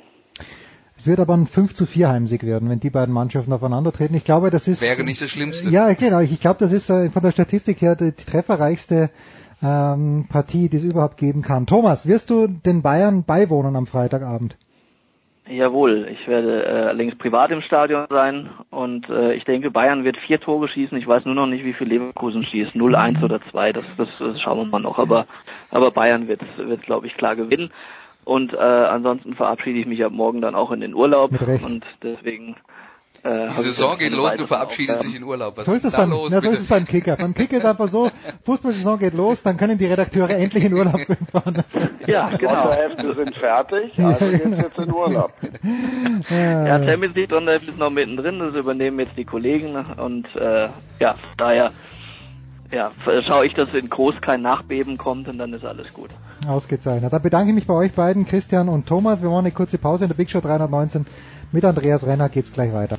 Es 1.00 1.08
wird 1.08 1.22
aber 1.22 1.34
ein 1.34 1.48
5 1.48 1.74
zu 1.74 1.86
4 1.86 2.10
Heimsieg 2.10 2.44
werden, 2.46 2.70
wenn 2.70 2.82
die 2.82 2.90
beiden 2.90 3.14
Mannschaften 3.14 3.54
aufeinandertreten. 3.54 4.18
Ich 4.18 4.26
glaube, 4.26 4.50
das 4.50 4.68
ist... 4.68 4.82
Wäre 4.82 5.06
nicht 5.06 5.22
das 5.22 5.30
Schlimmste. 5.30 5.70
Ja, 5.70 5.94
genau. 5.94 6.20
Ich 6.20 6.42
glaube, 6.42 6.60
das 6.60 6.74
ist 6.74 6.90
äh, 6.90 7.10
von 7.10 7.24
der 7.24 7.32
Statistik 7.32 7.82
her 7.82 7.96
die, 7.96 8.12
die 8.12 8.26
trefferreichste 8.26 9.10
ähm, 9.64 10.26
Partie, 10.30 10.68
die 10.68 10.76
es 10.76 10.84
überhaupt 10.84 11.16
geben 11.16 11.42
kann. 11.42 11.68
Thomas, 11.68 12.06
wirst 12.06 12.30
du 12.30 12.48
den 12.48 12.82
Bayern 12.82 13.24
beiwohnen 13.24 13.78
am 13.78 13.88
Freitagabend? 13.88 14.58
Jawohl, 15.48 16.10
ich 16.12 16.28
werde 16.28 16.66
äh, 16.66 16.88
allerdings 16.90 17.18
privat 17.18 17.50
im 17.52 17.62
Stadion 17.62 18.06
sein 18.10 18.50
und 18.70 19.10
äh, 19.10 19.36
ich 19.36 19.46
denke, 19.46 19.72
Bayern 19.72 20.04
wird 20.04 20.18
vier 20.18 20.42
Tore 20.42 20.68
schießen. 20.68 20.98
Ich 20.98 21.08
weiß 21.08 21.24
nur 21.24 21.34
noch 21.34 21.48
nicht, 21.48 21.64
wie 21.64 21.74
viel 21.74 21.88
Leverkusen 21.88 22.44
schießt. 22.44 22.76
0, 22.76 22.96
1 22.96 23.24
oder 23.24 23.40
2, 23.40 23.72
das, 23.72 23.86
das, 23.98 24.10
das 24.20 24.42
schauen 24.42 24.58
wir 24.58 24.66
mal 24.66 24.80
noch. 24.82 25.00
Aber, 25.00 25.28
aber 25.72 25.92
Bayern 25.92 26.28
wird, 26.28 26.42
wird 26.58 26.82
glaube 26.82 27.08
ich, 27.08 27.16
klar 27.16 27.38
gewinnen. 27.38 27.72
Und 28.26 28.54
äh, 28.54 28.58
ansonsten 28.58 29.36
verabschiede 29.36 29.80
ich 29.80 29.86
mich 29.86 30.04
ab 30.04 30.12
morgen 30.12 30.42
dann 30.42 30.56
auch 30.56 30.72
in 30.72 30.82
den 30.82 30.94
Urlaub. 30.94 31.32
Und 31.64 31.84
deswegen 32.04 32.56
äh, 33.24 33.48
die 33.48 33.62
Saison 33.62 33.98
geht 33.98 34.14
los, 34.14 34.36
du 34.36 34.46
verabschiedest 34.46 35.04
dich 35.04 35.16
in 35.18 35.24
Urlaub. 35.24 35.58
Was 35.58 35.66
so 35.66 35.74
ist, 35.74 35.84
es 35.84 35.94
beim, 35.94 36.12
los, 36.12 36.32
ja, 36.32 36.42
so 36.42 36.50
ist 36.50 36.60
es 36.62 36.68
beim 36.68 36.86
Kicker. 36.86 37.18
Beim 37.18 37.34
Kicker 37.34 37.58
ist 37.58 37.66
einfach 37.66 37.88
so, 37.90 38.10
Fußballsaison 38.46 39.00
geht 39.00 39.14
los, 39.14 39.44
dann 39.44 39.58
können 39.58 39.78
die 39.78 39.88
Redakteure 39.88 40.30
endlich 40.30 40.64
in 40.64 40.74
Urlaub 40.74 41.00
fahren. 41.32 41.64
ja, 42.08 42.30
genau. 42.38 42.64
Sonderhefte 42.64 43.16
sind 43.16 43.36
fertig, 43.36 44.00
also 44.00 44.26
ja, 44.26 44.38
genau. 44.38 44.58
geht's 44.58 44.64
jetzt 44.64 44.80
in 44.80 44.94
Urlaub. 44.94 45.34
ja, 46.30 46.68
ja 46.68 46.86
Champions 46.86 47.16
League 47.16 47.30
Sonderhefte 47.30 47.72
ist 47.72 47.78
noch 47.78 47.90
mittendrin, 47.90 48.40
das 48.40 48.56
übernehmen 48.56 49.00
jetzt 49.00 49.18
die 49.18 49.26
Kollegen 49.26 49.76
und 49.76 50.28
äh, 50.36 50.70
ja, 51.00 51.16
daher 51.38 51.72
ja, 52.72 52.92
schaue 53.24 53.46
ich, 53.46 53.54
dass 53.54 53.74
in 53.74 53.90
groß 53.90 54.16
kein 54.22 54.42
Nachbeben 54.42 54.98
kommt 54.98 55.28
und 55.28 55.38
dann 55.38 55.54
ist 55.54 55.66
alles 55.66 55.94
gut. 55.94 56.10
Ausgezeichnet. 56.48 57.12
Da 57.12 57.20
bedanke 57.20 57.50
ich 57.50 57.56
mich 57.56 57.68
bei 57.68 57.74
euch 57.74 57.92
beiden, 57.92 58.26
Christian 58.26 58.70
und 58.70 58.88
Thomas. 58.88 59.22
Wir 59.22 59.30
machen 59.30 59.46
eine 59.46 59.52
kurze 59.52 59.78
Pause 59.78 60.06
in 60.06 60.10
der 60.10 60.16
Big 60.16 60.30
Show 60.30 60.42
319. 60.42 61.06
Mit 61.52 61.66
Andreas 61.66 62.06
Renner 62.06 62.30
geht's 62.30 62.54
gleich 62.54 62.74
weiter. 62.74 62.98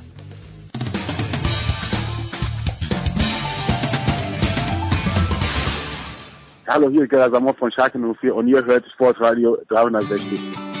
Hallo, 6.67 6.89
hier 6.89 7.03
ist 7.03 7.09
Gerhard 7.09 7.33
Samov 7.33 7.57
von 7.57 7.71
Schalke 7.71 7.99
04 7.99 8.33
und 8.33 8.47
ihr 8.47 8.63
hört 8.63 8.85
Sportradio 8.93 9.57
360. 9.67 10.80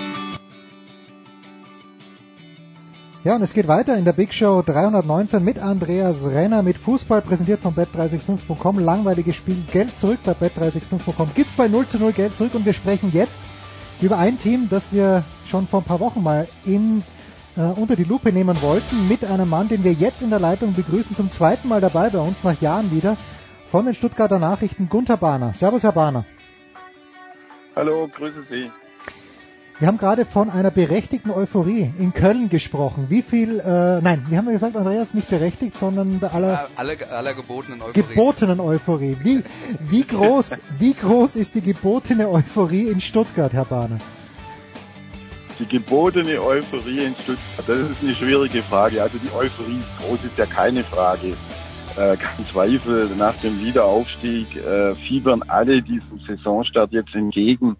Ja, 3.23 3.35
und 3.35 3.43
es 3.43 3.53
geht 3.53 3.67
weiter 3.67 3.95
in 3.97 4.05
der 4.05 4.13
Big 4.13 4.33
Show 4.33 4.63
319 4.65 5.43
mit 5.43 5.59
Andreas 5.59 6.25
Renner, 6.25 6.63
mit 6.63 6.79
Fußball, 6.79 7.21
präsentiert 7.21 7.61
von 7.61 7.75
bet365.com. 7.75 8.79
Langweiliges 8.79 9.35
Spiel, 9.35 9.57
Geld 9.71 9.95
zurück 9.95 10.17
bei 10.25 10.31
bet365.com. 10.31 11.29
Gibt's 11.35 11.53
bei 11.53 11.67
0 11.67 11.85
zu 11.85 11.99
0 11.99 12.13
Geld 12.13 12.35
zurück 12.35 12.55
und 12.55 12.65
wir 12.65 12.73
sprechen 12.73 13.11
jetzt 13.13 13.43
über 14.01 14.17
ein 14.17 14.39
Team, 14.39 14.69
das 14.71 14.91
wir 14.91 15.23
schon 15.45 15.67
vor 15.67 15.81
ein 15.81 15.85
paar 15.85 15.99
Wochen 15.99 16.23
mal 16.23 16.47
in, 16.65 17.03
äh, 17.57 17.61
unter 17.61 17.95
die 17.95 18.05
Lupe 18.05 18.31
nehmen 18.31 18.59
wollten, 18.59 19.07
mit 19.07 19.23
einem 19.23 19.49
Mann, 19.49 19.67
den 19.67 19.83
wir 19.83 19.93
jetzt 19.93 20.23
in 20.23 20.31
der 20.31 20.39
Leitung 20.39 20.73
begrüßen, 20.73 21.15
zum 21.15 21.29
zweiten 21.29 21.67
Mal 21.67 21.79
dabei 21.79 22.09
bei 22.09 22.19
uns 22.19 22.43
nach 22.43 22.59
Jahren 22.59 22.89
wieder, 22.89 23.17
von 23.67 23.85
den 23.85 23.93
Stuttgarter 23.93 24.39
Nachrichten, 24.39 24.89
Gunther 24.89 25.17
Bahner. 25.17 25.53
Servus, 25.53 25.83
Herr 25.83 25.91
Bahner. 25.91 26.25
Hallo, 27.75 28.09
grüße 28.11 28.45
Sie. 28.49 28.71
Wir 29.81 29.87
haben 29.87 29.97
gerade 29.97 30.25
von 30.25 30.51
einer 30.51 30.69
berechtigten 30.69 31.31
Euphorie 31.31 31.91
in 31.97 32.13
Köln 32.13 32.49
gesprochen. 32.49 33.07
Wie 33.09 33.23
viel, 33.23 33.59
äh, 33.59 33.99
nein, 33.99 34.23
wie 34.29 34.37
haben 34.37 34.45
wir 34.45 34.53
gesagt, 34.53 34.75
Andreas, 34.75 35.15
nicht 35.15 35.27
berechtigt, 35.27 35.75
sondern 35.75 36.19
bei 36.19 36.27
aller, 36.27 36.69
aller, 36.75 36.93
aller 37.09 37.33
gebotenen 37.33 37.81
Euphorie. 37.81 38.07
Gebotenen 38.07 38.59
Euphorie. 38.59 39.17
Wie, 39.23 39.43
wie 39.79 40.03
groß, 40.05 40.59
wie 40.77 40.93
groß 40.93 41.35
ist 41.35 41.55
die 41.55 41.61
gebotene 41.61 42.29
Euphorie 42.29 42.89
in 42.89 43.01
Stuttgart, 43.01 43.53
Herr 43.53 43.65
Bahner? 43.65 43.97
Die 45.57 45.65
gebotene 45.65 46.39
Euphorie 46.39 47.05
in 47.05 47.15
Stuttgart, 47.15 47.65
das 47.65 47.79
ist 47.79 48.03
eine 48.03 48.13
schwierige 48.13 48.61
Frage. 48.61 49.01
Also 49.01 49.17
die 49.17 49.33
Euphorie 49.33 49.79
ist 49.79 50.05
groß, 50.05 50.23
ist 50.25 50.37
ja 50.37 50.45
keine 50.45 50.83
Frage. 50.83 51.29
Äh, 51.97 52.17
kein 52.17 52.45
Zweifel, 52.51 53.09
nach 53.17 53.35
dem 53.37 53.59
Wiederaufstieg 53.59 54.55
äh, 54.57 54.93
fiebern 55.07 55.41
alle 55.47 55.81
diesem 55.81 56.19
Saisonstart 56.27 56.91
jetzt 56.91 57.15
entgegen. 57.15 57.77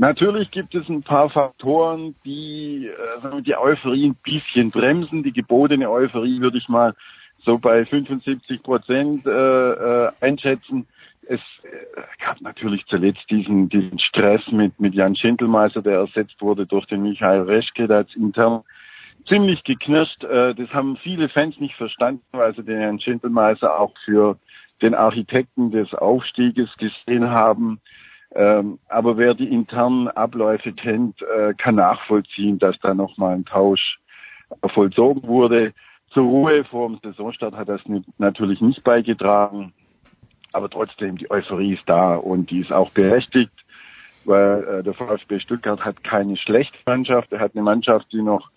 Natürlich 0.00 0.50
gibt 0.50 0.74
es 0.74 0.88
ein 0.88 1.02
paar 1.02 1.28
Faktoren, 1.28 2.14
die 2.24 2.86
äh, 2.86 3.42
die 3.42 3.54
Euphorie 3.54 4.06
ein 4.08 4.14
bisschen 4.14 4.70
bremsen. 4.70 5.22
Die 5.22 5.32
gebotene 5.34 5.90
Euphorie 5.90 6.40
würde 6.40 6.56
ich 6.56 6.70
mal 6.70 6.94
so 7.36 7.58
bei 7.58 7.84
75 7.84 8.62
Prozent 8.62 9.26
äh, 9.26 9.30
äh, 9.30 10.10
einschätzen. 10.22 10.86
Es 11.28 11.40
äh, 11.64 12.00
gab 12.24 12.40
natürlich 12.40 12.86
zuletzt 12.86 13.28
diesen, 13.28 13.68
diesen 13.68 13.98
Stress 13.98 14.40
mit, 14.50 14.80
mit 14.80 14.94
Jan 14.94 15.16
Schindelmeister, 15.16 15.82
der 15.82 15.98
ersetzt 15.98 16.40
wurde 16.40 16.64
durch 16.64 16.86
den 16.86 17.02
Michael 17.02 17.42
Reschke, 17.42 17.86
der 17.86 17.98
hat 17.98 18.16
intern 18.16 18.62
ziemlich 19.28 19.62
geknirscht. 19.64 20.24
Äh, 20.24 20.54
das 20.54 20.70
haben 20.70 20.96
viele 20.96 21.28
Fans 21.28 21.60
nicht 21.60 21.74
verstanden, 21.74 22.24
weil 22.32 22.54
sie 22.54 22.64
den 22.64 22.78
Herrn 22.78 23.00
Schindelmeister 23.00 23.78
auch 23.78 23.92
für 24.06 24.38
den 24.80 24.94
Architekten 24.94 25.70
des 25.70 25.92
Aufstieges 25.92 26.70
gesehen 26.78 27.28
haben. 27.28 27.82
Ähm, 28.32 28.78
aber 28.88 29.16
wer 29.16 29.34
die 29.34 29.48
internen 29.52 30.08
Abläufe 30.08 30.72
kennt, 30.72 31.20
äh, 31.22 31.54
kann 31.54 31.76
nachvollziehen, 31.76 32.58
dass 32.58 32.78
da 32.80 32.94
nochmal 32.94 33.34
ein 33.34 33.44
Tausch 33.44 33.98
vollzogen 34.72 35.24
wurde. 35.24 35.72
Zur 36.10 36.24
Ruhe 36.24 36.64
vor 36.64 36.88
dem 36.88 36.98
Saisonstart 37.02 37.54
hat 37.54 37.68
das 37.68 37.80
natürlich 38.18 38.60
nicht 38.60 38.82
beigetragen. 38.84 39.72
Aber 40.52 40.68
trotzdem, 40.68 41.16
die 41.16 41.30
Euphorie 41.30 41.74
ist 41.74 41.84
da 41.86 42.16
und 42.16 42.50
die 42.50 42.60
ist 42.60 42.72
auch 42.72 42.90
berechtigt, 42.90 43.52
weil 44.24 44.64
äh, 44.64 44.82
der 44.82 44.94
VfB 44.94 45.38
Stuttgart 45.40 45.84
hat 45.84 46.02
keine 46.02 46.36
schlechte 46.36 46.76
Mannschaft. 46.86 47.32
Er 47.32 47.40
hat 47.40 47.54
eine 47.54 47.62
Mannschaft, 47.62 48.12
die 48.12 48.22
noch 48.22 48.50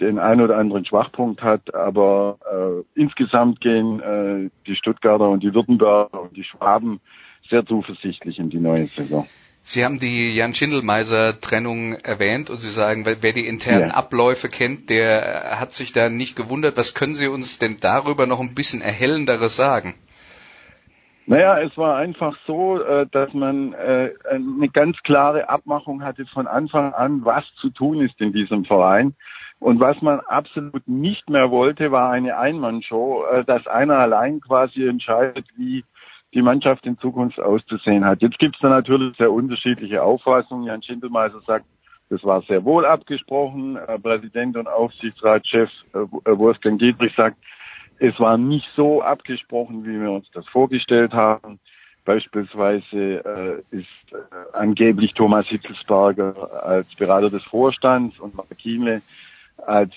den 0.00 0.18
ein 0.18 0.40
oder 0.40 0.58
anderen 0.58 0.84
Schwachpunkt 0.84 1.42
hat, 1.42 1.74
aber 1.74 2.38
äh, 2.50 3.00
insgesamt 3.00 3.60
gehen 3.60 4.00
äh, 4.00 4.50
die 4.66 4.76
Stuttgarter 4.76 5.28
und 5.28 5.42
die 5.42 5.54
Württemberger 5.54 6.20
und 6.20 6.36
die 6.36 6.44
Schwaben 6.44 7.00
sehr 7.48 7.64
zuversichtlich 7.64 8.38
in 8.38 8.50
die 8.50 8.58
neue 8.58 8.86
Saison. 8.86 9.26
Sie 9.62 9.84
haben 9.84 9.98
die 9.98 10.30
Jan 10.32 10.54
Schindelmeiser-Trennung 10.54 11.94
erwähnt 12.04 12.50
und 12.50 12.58
Sie 12.58 12.70
sagen, 12.70 13.04
wer 13.04 13.32
die 13.32 13.48
internen 13.48 13.88
ja. 13.88 13.94
Abläufe 13.94 14.48
kennt, 14.48 14.90
der 14.90 15.58
hat 15.58 15.72
sich 15.72 15.92
da 15.92 16.08
nicht 16.08 16.36
gewundert. 16.36 16.76
Was 16.76 16.94
können 16.94 17.14
Sie 17.14 17.26
uns 17.26 17.58
denn 17.58 17.78
darüber 17.80 18.26
noch 18.26 18.38
ein 18.38 18.54
bisschen 18.54 18.80
erhellenderes 18.80 19.56
sagen? 19.56 19.96
Naja, 21.26 21.60
es 21.60 21.76
war 21.76 21.96
einfach 21.96 22.38
so, 22.46 22.80
äh, 22.80 23.06
dass 23.10 23.34
man 23.34 23.72
äh, 23.72 24.10
eine 24.30 24.68
ganz 24.68 24.96
klare 25.02 25.48
Abmachung 25.48 26.04
hatte 26.04 26.24
von 26.26 26.46
Anfang 26.46 26.94
an, 26.94 27.24
was 27.24 27.44
zu 27.60 27.70
tun 27.70 28.00
ist 28.00 28.20
in 28.20 28.32
diesem 28.32 28.64
Verein. 28.64 29.16
Und 29.58 29.80
was 29.80 30.00
man 30.02 30.20
absolut 30.20 30.86
nicht 30.86 31.28
mehr 31.28 31.50
wollte, 31.50 31.90
war 31.90 32.10
eine 32.10 32.38
Einmannshow, 32.38 33.24
äh, 33.26 33.44
dass 33.44 33.66
einer 33.66 33.98
allein 33.98 34.40
quasi 34.40 34.86
entscheidet, 34.86 35.46
wie 35.56 35.84
die 36.36 36.42
Mannschaft 36.42 36.84
in 36.84 36.98
Zukunft 36.98 37.40
auszusehen 37.40 38.04
hat. 38.04 38.20
Jetzt 38.20 38.38
gibt 38.38 38.56
es 38.56 38.60
da 38.60 38.68
natürlich 38.68 39.16
sehr 39.16 39.32
unterschiedliche 39.32 40.02
Auffassungen. 40.02 40.66
Jan 40.66 40.82
Schindelmeiser 40.82 41.40
sagt, 41.46 41.64
das 42.10 42.22
war 42.24 42.42
sehr 42.42 42.62
wohl 42.64 42.84
abgesprochen. 42.84 43.76
Äh, 43.76 43.98
Präsident 43.98 44.56
und 44.56 44.68
Aufsichtsratschef 44.68 45.70
äh, 45.94 45.98
äh, 45.98 46.38
Wolfgang 46.38 46.78
Dietrich 46.78 47.14
sagt, 47.16 47.38
es 47.98 48.20
war 48.20 48.36
nicht 48.36 48.68
so 48.76 49.00
abgesprochen, 49.00 49.84
wie 49.86 49.98
wir 49.98 50.10
uns 50.10 50.30
das 50.32 50.46
vorgestellt 50.48 51.14
haben. 51.14 51.58
Beispielsweise 52.04 53.64
äh, 53.72 53.76
ist 53.76 53.86
äh, 54.12 54.16
angeblich 54.52 55.14
Thomas 55.14 55.46
Hitzelsberger 55.46 56.62
als 56.64 56.86
Berater 56.96 57.30
des 57.30 57.42
Vorstands 57.44 58.20
und 58.20 58.34
Mark 58.34 58.48
als 59.66 59.92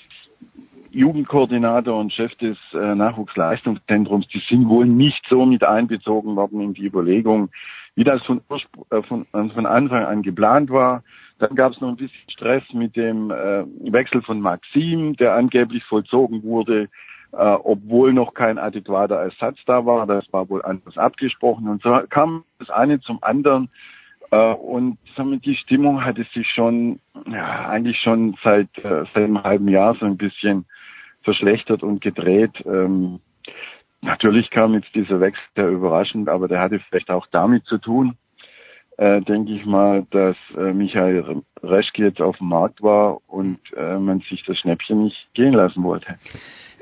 Jugendkoordinator 0.92 2.00
und 2.00 2.12
Chef 2.14 2.34
des 2.36 2.58
äh, 2.74 2.96
Nachwuchsleistungszentrums, 2.96 4.28
die 4.30 4.42
sind 4.50 4.68
wohl 4.68 4.86
nicht 4.86 5.24
so 5.30 5.46
mit 5.46 5.64
einbezogen 5.64 6.36
worden 6.36 6.62
in 6.62 6.74
die 6.74 6.86
Überlegung, 6.86 7.50
wie 7.96 8.04
das 8.04 8.24
von, 8.24 8.42
äh, 8.90 9.02
von, 9.04 9.26
äh, 9.34 9.50
von 9.50 9.66
Anfang 9.66 10.06
an 10.06 10.24
geplant 10.24 10.70
war. 10.70 11.04
Dann 11.38 11.56
gab 11.56 11.74
es 11.74 11.82
noch 11.82 11.90
ein 11.90 11.96
bisschen 11.96 12.30
Stress 12.30 12.64
mit 12.74 12.96
dem 12.96 13.32
äh, 13.32 13.64
Wechsel 13.92 14.22
von 14.22 14.42
Maxim, 14.42 15.16
der 15.16 15.36
angeblich 15.36 15.84
vollzogen 15.86 16.44
wurde, 16.44 16.90
äh, 17.32 17.38
obwohl 17.38 18.12
noch 18.12 18.34
kein 18.34 18.58
adäquater 18.58 19.16
Ersatz 19.16 19.60
da 19.66 19.86
war. 19.86 20.06
Das 20.08 20.26
war 20.34 20.50
wohl 20.50 20.64
anders 20.64 20.98
abgesprochen. 20.98 21.70
Und 21.70 21.82
so 21.84 21.98
kam 22.10 22.44
das 22.58 22.70
eine 22.70 23.00
zum 23.00 23.24
anderen. 23.24 23.70
Äh, 24.32 24.54
und 24.54 24.98
somit 25.16 25.46
die 25.46 25.56
Stimmung 25.56 26.04
hatte 26.04 26.26
sich 26.34 26.48
schon, 26.50 27.00
ja, 27.32 27.70
eigentlich 27.70 27.98
schon 28.00 28.38
seit, 28.44 28.70
äh, 28.80 29.06
seit 29.14 29.24
einem 29.24 29.44
halben 29.44 29.68
Jahr 29.68 29.96
so 29.96 30.06
ein 30.06 30.18
bisschen 30.18 30.66
verschlechtert 31.24 31.84
und 31.84 32.02
gedreht. 32.02 32.64
Ähm, 32.66 33.20
natürlich 34.02 34.50
kam 34.50 34.74
jetzt 34.74 34.94
dieser 34.96 35.20
Wechsel 35.20 35.44
sehr 35.56 35.70
überraschend, 35.70 36.30
aber 36.30 36.48
der 36.48 36.62
hatte 36.62 36.80
vielleicht 36.80 37.10
auch 37.10 37.28
damit 37.32 37.66
zu 37.66 37.78
tun, 37.78 38.16
äh, 38.98 39.22
denke 39.22 39.54
ich 39.54 39.66
mal, 39.66 40.06
dass 40.12 40.36
äh, 40.58 40.74
Michael 40.74 41.42
Reschke 41.64 42.04
jetzt 42.04 42.22
auf 42.22 42.38
dem 42.38 42.50
Markt 42.50 42.82
war 42.82 43.20
und 43.28 43.60
äh, 43.76 43.98
man 43.98 44.20
sich 44.22 44.44
das 44.46 44.58
Schnäppchen 44.58 45.06
nicht 45.06 45.34
gehen 45.34 45.54
lassen 45.54 45.84
wollte. 45.84 46.16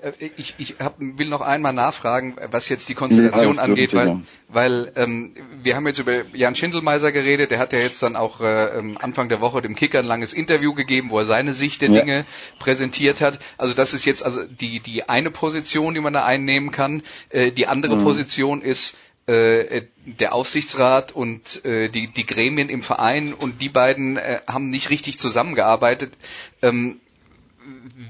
Äh, 0.01 0.29
ich, 0.37 0.55
ich 0.57 0.75
hab, 0.79 0.95
will 0.99 1.27
noch 1.27 1.41
einmal 1.41 1.73
nachfragen, 1.73 2.35
was 2.51 2.69
jetzt 2.69 2.89
die 2.89 2.93
Konstellation 2.93 3.55
ja, 3.55 3.61
angeht, 3.61 3.93
weil, 3.93 4.21
weil 4.47 4.91
ähm, 4.95 5.33
wir 5.63 5.75
haben 5.75 5.87
jetzt 5.87 5.99
über 5.99 6.25
Jan 6.35 6.55
Schindelmeiser 6.55 7.11
geredet, 7.11 7.51
der 7.51 7.59
hat 7.59 7.73
ja 7.73 7.79
jetzt 7.79 8.01
dann 8.03 8.15
auch 8.15 8.41
äh, 8.41 8.77
ähm, 8.77 8.97
Anfang 8.99 9.29
der 9.29 9.41
Woche 9.41 9.61
dem 9.61 9.75
Kicker 9.75 9.99
ein 9.99 10.05
langes 10.05 10.33
Interview 10.33 10.73
gegeben, 10.73 11.09
wo 11.09 11.19
er 11.19 11.25
seine 11.25 11.53
Sicht 11.53 11.81
der 11.81 11.91
ja. 11.91 12.01
Dinge 12.01 12.25
präsentiert 12.59 13.21
hat. 13.21 13.39
Also 13.57 13.73
das 13.73 13.93
ist 13.93 14.05
jetzt 14.05 14.23
also 14.23 14.45
die, 14.45 14.79
die 14.79 15.07
eine 15.07 15.31
Position, 15.31 15.93
die 15.93 16.01
man 16.01 16.13
da 16.13 16.25
einnehmen 16.25 16.71
kann. 16.71 17.03
Äh, 17.29 17.51
die 17.51 17.67
andere 17.67 17.97
mhm. 17.97 18.03
Position 18.03 18.61
ist, 18.61 18.97
äh, 19.27 19.81
der 20.05 20.33
Aufsichtsrat 20.33 21.11
und 21.11 21.65
äh, 21.65 21.89
die, 21.89 22.07
die 22.07 22.25
Gremien 22.25 22.69
im 22.69 22.81
Verein 22.81 23.33
und 23.33 23.61
die 23.61 23.67
beiden 23.67 24.15
äh, 24.15 24.39
haben 24.47 24.69
nicht 24.69 24.89
richtig 24.89 25.19
zusammengearbeitet. 25.19 26.13
Ähm, 26.61 27.01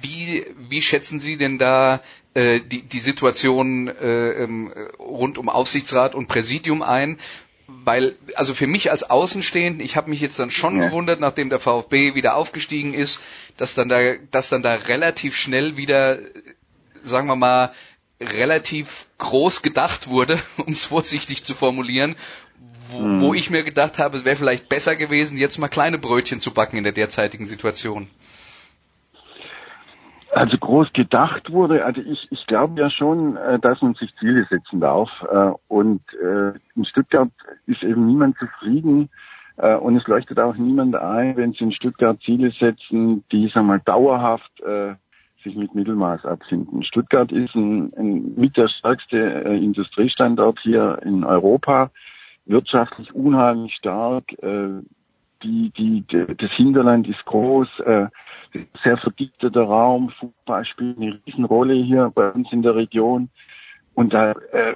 wie, 0.01 0.45
wie 0.69 0.81
schätzen 0.81 1.19
Sie 1.19 1.37
denn 1.37 1.57
da 1.57 2.01
äh, 2.33 2.59
die, 2.59 2.83
die 2.83 2.99
Situation 2.99 3.87
äh, 3.87 4.43
ähm, 4.43 4.71
rund 4.99 5.37
um 5.37 5.49
Aufsichtsrat 5.49 6.15
und 6.15 6.27
Präsidium 6.27 6.81
ein? 6.83 7.17
Weil, 7.67 8.15
also 8.35 8.53
für 8.53 8.67
mich 8.67 8.91
als 8.91 9.03
Außenstehend, 9.03 9.81
ich 9.81 9.97
habe 9.97 10.09
mich 10.09 10.21
jetzt 10.21 10.39
dann 10.39 10.51
schon 10.51 10.77
ja. 10.77 10.87
gewundert, 10.87 11.19
nachdem 11.19 11.49
der 11.49 11.59
VfB 11.59 12.15
wieder 12.15 12.35
aufgestiegen 12.35 12.93
ist, 12.93 13.19
dass 13.57 13.73
dann 13.73 13.89
da, 13.89 14.15
dass 14.31 14.49
dann 14.49 14.61
da 14.61 14.73
relativ 14.75 15.35
schnell 15.35 15.75
wieder, 15.75 16.19
sagen 17.03 17.27
wir 17.27 17.35
mal, 17.35 17.73
relativ 18.21 19.07
groß 19.17 19.61
gedacht 19.63 20.07
wurde, 20.07 20.39
um 20.57 20.73
es 20.73 20.85
vorsichtig 20.85 21.43
zu 21.43 21.53
formulieren, 21.53 22.15
wo, 22.89 22.99
hm. 22.99 23.21
wo 23.21 23.33
ich 23.33 23.49
mir 23.49 23.63
gedacht 23.63 23.99
habe, 23.99 24.17
es 24.17 24.25
wäre 24.25 24.35
vielleicht 24.35 24.69
besser 24.69 24.95
gewesen, 24.95 25.37
jetzt 25.37 25.57
mal 25.57 25.67
kleine 25.67 25.97
Brötchen 25.97 26.39
zu 26.39 26.51
backen 26.51 26.77
in 26.77 26.83
der 26.83 26.93
derzeitigen 26.93 27.47
Situation. 27.47 28.09
Also 30.37 30.55
groß 30.59 30.93
gedacht 30.93 31.51
wurde, 31.51 31.83
also 31.83 31.99
ich, 31.99 32.27
ich 32.29 32.45
glaube 32.45 32.79
ja 32.79 32.91
schon, 32.91 33.37
äh, 33.37 33.57
dass 33.57 33.81
man 33.81 33.95
sich 33.95 34.15
Ziele 34.17 34.45
setzen 34.47 34.79
darf. 34.79 35.09
Äh, 35.31 35.51
und 35.67 36.01
äh, 36.13 36.53
in 36.75 36.85
Stuttgart 36.85 37.29
ist 37.65 37.81
eben 37.81 38.05
niemand 38.05 38.37
zufrieden. 38.37 39.09
Und 39.81 39.95
es 39.95 40.05
leuchtet 40.05 40.37
auch 40.37 40.55
niemand 40.55 40.95
ein, 40.95 41.35
wenn 41.35 41.51
sie 41.51 41.63
in 41.63 41.71
Stuttgart 41.71 42.21
Ziele 42.21 42.51
setzen, 42.51 43.23
die, 43.31 43.47
sagen 43.47 43.65
wir 43.65 43.77
mal, 43.77 43.81
dauerhaft 43.83 44.51
sich 45.43 45.55
mit 45.55 45.73
Mittelmaß 45.73 46.25
abfinden. 46.25 46.83
Stuttgart 46.83 47.31
ist 47.31 47.55
ein, 47.55 47.91
ein 47.97 48.35
mit 48.35 48.55
der 48.55 48.67
stärkste 48.67 49.17
Industriestandort 49.17 50.59
hier 50.59 50.99
in 51.03 51.23
Europa, 51.23 51.89
wirtschaftlich 52.45 53.15
unheimlich 53.15 53.73
stark. 53.73 54.25
Die, 55.41 55.71
die, 55.71 56.03
das 56.07 56.51
Hinterland 56.51 57.07
ist 57.07 57.25
groß 57.25 57.81
sehr 58.83 58.97
verdichteter 58.97 59.61
Raum. 59.61 60.09
Fußball 60.19 60.65
spielt 60.65 60.97
eine 60.97 61.19
Riesenrolle 61.25 61.73
hier 61.73 62.11
bei 62.13 62.31
uns 62.31 62.51
in 62.51 62.61
der 62.61 62.75
Region. 62.75 63.29
Und 63.93 64.13
da, 64.13 64.31
äh, 64.31 64.75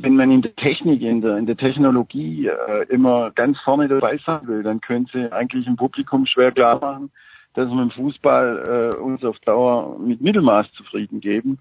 wenn 0.00 0.16
man 0.16 0.30
in 0.30 0.40
der 0.40 0.56
Technik, 0.56 1.02
in 1.02 1.20
der, 1.20 1.36
in 1.36 1.44
der 1.44 1.58
Technologie 1.58 2.46
äh, 2.46 2.86
immer 2.88 3.30
ganz 3.32 3.58
vorne 3.60 3.86
dabei 3.86 4.18
sein 4.24 4.46
will, 4.46 4.62
dann 4.62 4.80
könnte 4.80 5.30
eigentlich 5.32 5.66
im 5.66 5.76
Publikum 5.76 6.24
schwer 6.24 6.52
klar 6.52 6.80
machen, 6.80 7.10
dass 7.54 7.68
wir 7.68 7.82
im 7.82 7.90
Fußball 7.90 8.92
äh, 8.94 8.96
uns 8.96 9.24
auf 9.24 9.38
Dauer 9.40 9.98
mit 9.98 10.20
Mittelmaß 10.20 10.72
zufrieden 10.72 11.20
geben. 11.20 11.58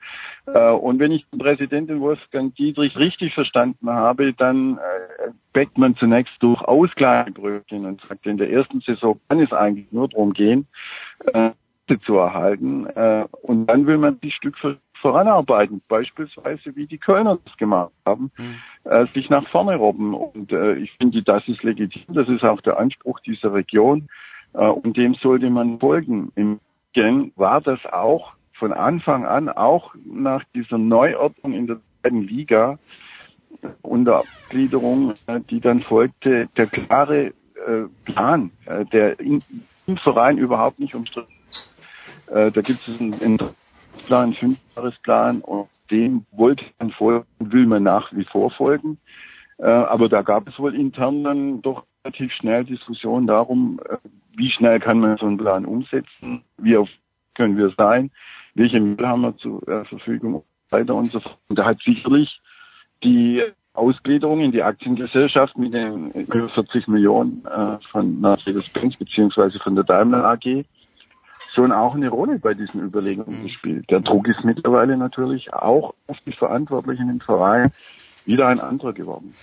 Äh, 0.48 0.72
und 0.72 1.00
wenn 1.00 1.12
ich 1.12 1.26
den 1.30 1.40
Präsidenten 1.40 2.00
Wolfgang 2.00 2.56
Dietrich 2.56 2.96
richtig 2.98 3.34
verstanden 3.34 3.90
habe, 3.90 4.34
dann 4.34 4.78
äh, 4.78 5.32
bäckt 5.54 5.78
man 5.78 5.96
zunächst 5.96 6.34
durchaus 6.40 6.90
kleine 6.96 7.32
Brötchen 7.32 7.86
und 7.86 8.02
sagt, 8.08 8.26
in 8.26 8.38
der 8.38 8.52
ersten 8.52 8.82
Saison 8.82 9.20
kann 9.28 9.40
es 9.40 9.52
eigentlich 9.52 9.92
nur 9.92 10.08
darum 10.08 10.34
gehen, 10.34 10.68
äh, 11.34 11.52
zu 12.06 12.16
erhalten. 12.16 12.86
Äh, 12.88 13.26
und 13.42 13.68
dann 13.68 13.86
will 13.86 13.98
man 13.98 14.20
die 14.22 14.32
Stück 14.32 14.58
für 14.58 14.78
voranarbeiten, 15.02 15.82
beispielsweise 15.88 16.76
wie 16.76 16.86
die 16.86 17.00
Kölner 17.00 17.40
das 17.44 17.58
gemacht 17.58 17.92
haben, 18.06 18.32
mhm. 18.38 18.56
äh, 18.90 19.08
sich 19.14 19.30
nach 19.30 19.48
vorne 19.50 19.76
robben. 19.76 20.14
Und 20.14 20.52
äh, 20.52 20.76
ich 20.76 20.92
finde, 20.94 21.24
das 21.24 21.46
ist 21.48 21.64
legitim, 21.64 22.04
das 22.14 22.30
ist 22.30 22.44
auch 22.44 22.62
der 22.62 22.80
Anspruch 22.80 23.20
dieser 23.22 23.54
Region 23.54 24.08
und 24.54 24.98
dem 24.98 25.14
sollte 25.16 25.50
man 25.50 25.80
folgen. 25.80 26.32
Im 26.36 26.60
Gen 26.94 27.32
war 27.36 27.62
das 27.62 27.80
auch 27.86 28.34
von 28.54 28.74
Anfang 28.74 29.26
an, 29.26 29.50
auch 29.50 29.96
nach 30.04 30.44
dieser 30.54 30.78
Neuordnung 30.78 31.54
in 31.54 31.68
der 31.68 31.80
zweiten 32.02 32.22
Liga 32.22 32.78
und 33.82 34.06
der 34.06 34.18
Abgliederung, 34.18 35.14
äh, 35.28 35.40
die 35.50 35.60
dann 35.60 35.82
folgte, 35.82 36.50
der 36.58 36.68
klare 36.68 37.28
äh, 37.28 37.34
Plan, 38.06 38.52
äh, 38.66 38.86
der 38.86 39.20
im 39.20 39.42
Verein 40.04 40.38
überhaupt 40.38 40.80
nicht 40.80 40.96
umstritten 40.96 41.34
äh, 42.32 42.52
da 42.52 42.62
gibt 42.62 42.88
es 42.88 43.00
einen, 43.00 43.38
Plan, 44.06 44.24
einen 44.24 44.34
Fünfjahresplan 44.34 45.42
und 45.42 45.68
dem 45.90 46.26
wollte 46.32 46.64
man 46.80 46.92
folgen, 46.92 47.26
will 47.40 47.66
man 47.66 47.84
nach 47.84 48.12
wie 48.14 48.24
vor 48.24 48.52
folgen. 48.52 48.98
Äh, 49.58 49.66
aber 49.66 50.08
da 50.08 50.22
gab 50.22 50.48
es 50.48 50.58
wohl 50.58 50.74
intern 50.74 51.24
dann 51.24 51.62
doch 51.62 51.84
relativ 52.04 52.32
schnell 52.34 52.64
Diskussionen 52.64 53.28
darum, 53.28 53.80
äh, 53.90 53.98
wie 54.36 54.52
schnell 54.52 54.80
kann 54.80 55.00
man 55.00 55.18
so 55.18 55.26
einen 55.26 55.38
Plan 55.38 55.66
umsetzen, 55.66 56.44
wie 56.58 56.78
auf 56.78 56.90
können 57.34 57.58
wir 57.58 57.74
sein, 57.78 58.12
welche 58.56 58.80
Mittel 58.80 59.08
haben 59.08 59.22
wir 59.22 59.38
zur 59.38 59.66
äh, 59.68 59.86
Verfügung 59.86 60.36
und 60.36 60.44
weiter 60.70 60.96
und 60.96 61.06
so 61.06 61.20
fort. 61.20 61.38
Und 61.48 61.58
da 61.58 61.66
hat 61.66 61.80
sicherlich 61.82 62.42
die 63.04 63.42
Ausgliederung 63.74 64.42
in 64.42 64.52
die 64.52 64.64
Aktiengesellschaft 64.64 65.58
mit 65.58 65.74
den 65.74 66.12
über 66.12 66.50
40 66.50 66.88
Millionen 66.88 67.46
äh, 67.46 67.78
von 67.90 68.20
Mercedes-Benz 68.20 68.98
beziehungsweise 68.98 69.60
von 69.60 69.76
der 69.76 69.86
Daimler 69.86 70.26
AG 70.26 70.66
schon 71.54 71.72
auch 71.72 71.96
eine 71.96 72.10
Rolle 72.10 72.38
bei 72.38 72.54
diesen 72.54 72.82
Überlegungen 72.82 73.40
mhm. 73.40 73.44
gespielt. 73.44 73.90
Der 73.90 74.02
Druck 74.02 74.28
ist 74.28 74.44
mittlerweile 74.44 74.98
natürlich 74.98 75.54
auch 75.54 75.94
auf 76.08 76.18
die 76.26 76.34
Verantwortlichen 76.34 77.10
im 77.10 77.22
Verein 77.22 77.72
wieder 78.26 78.48
ein 78.48 78.60
anderer 78.60 78.94
geworden 78.94 79.34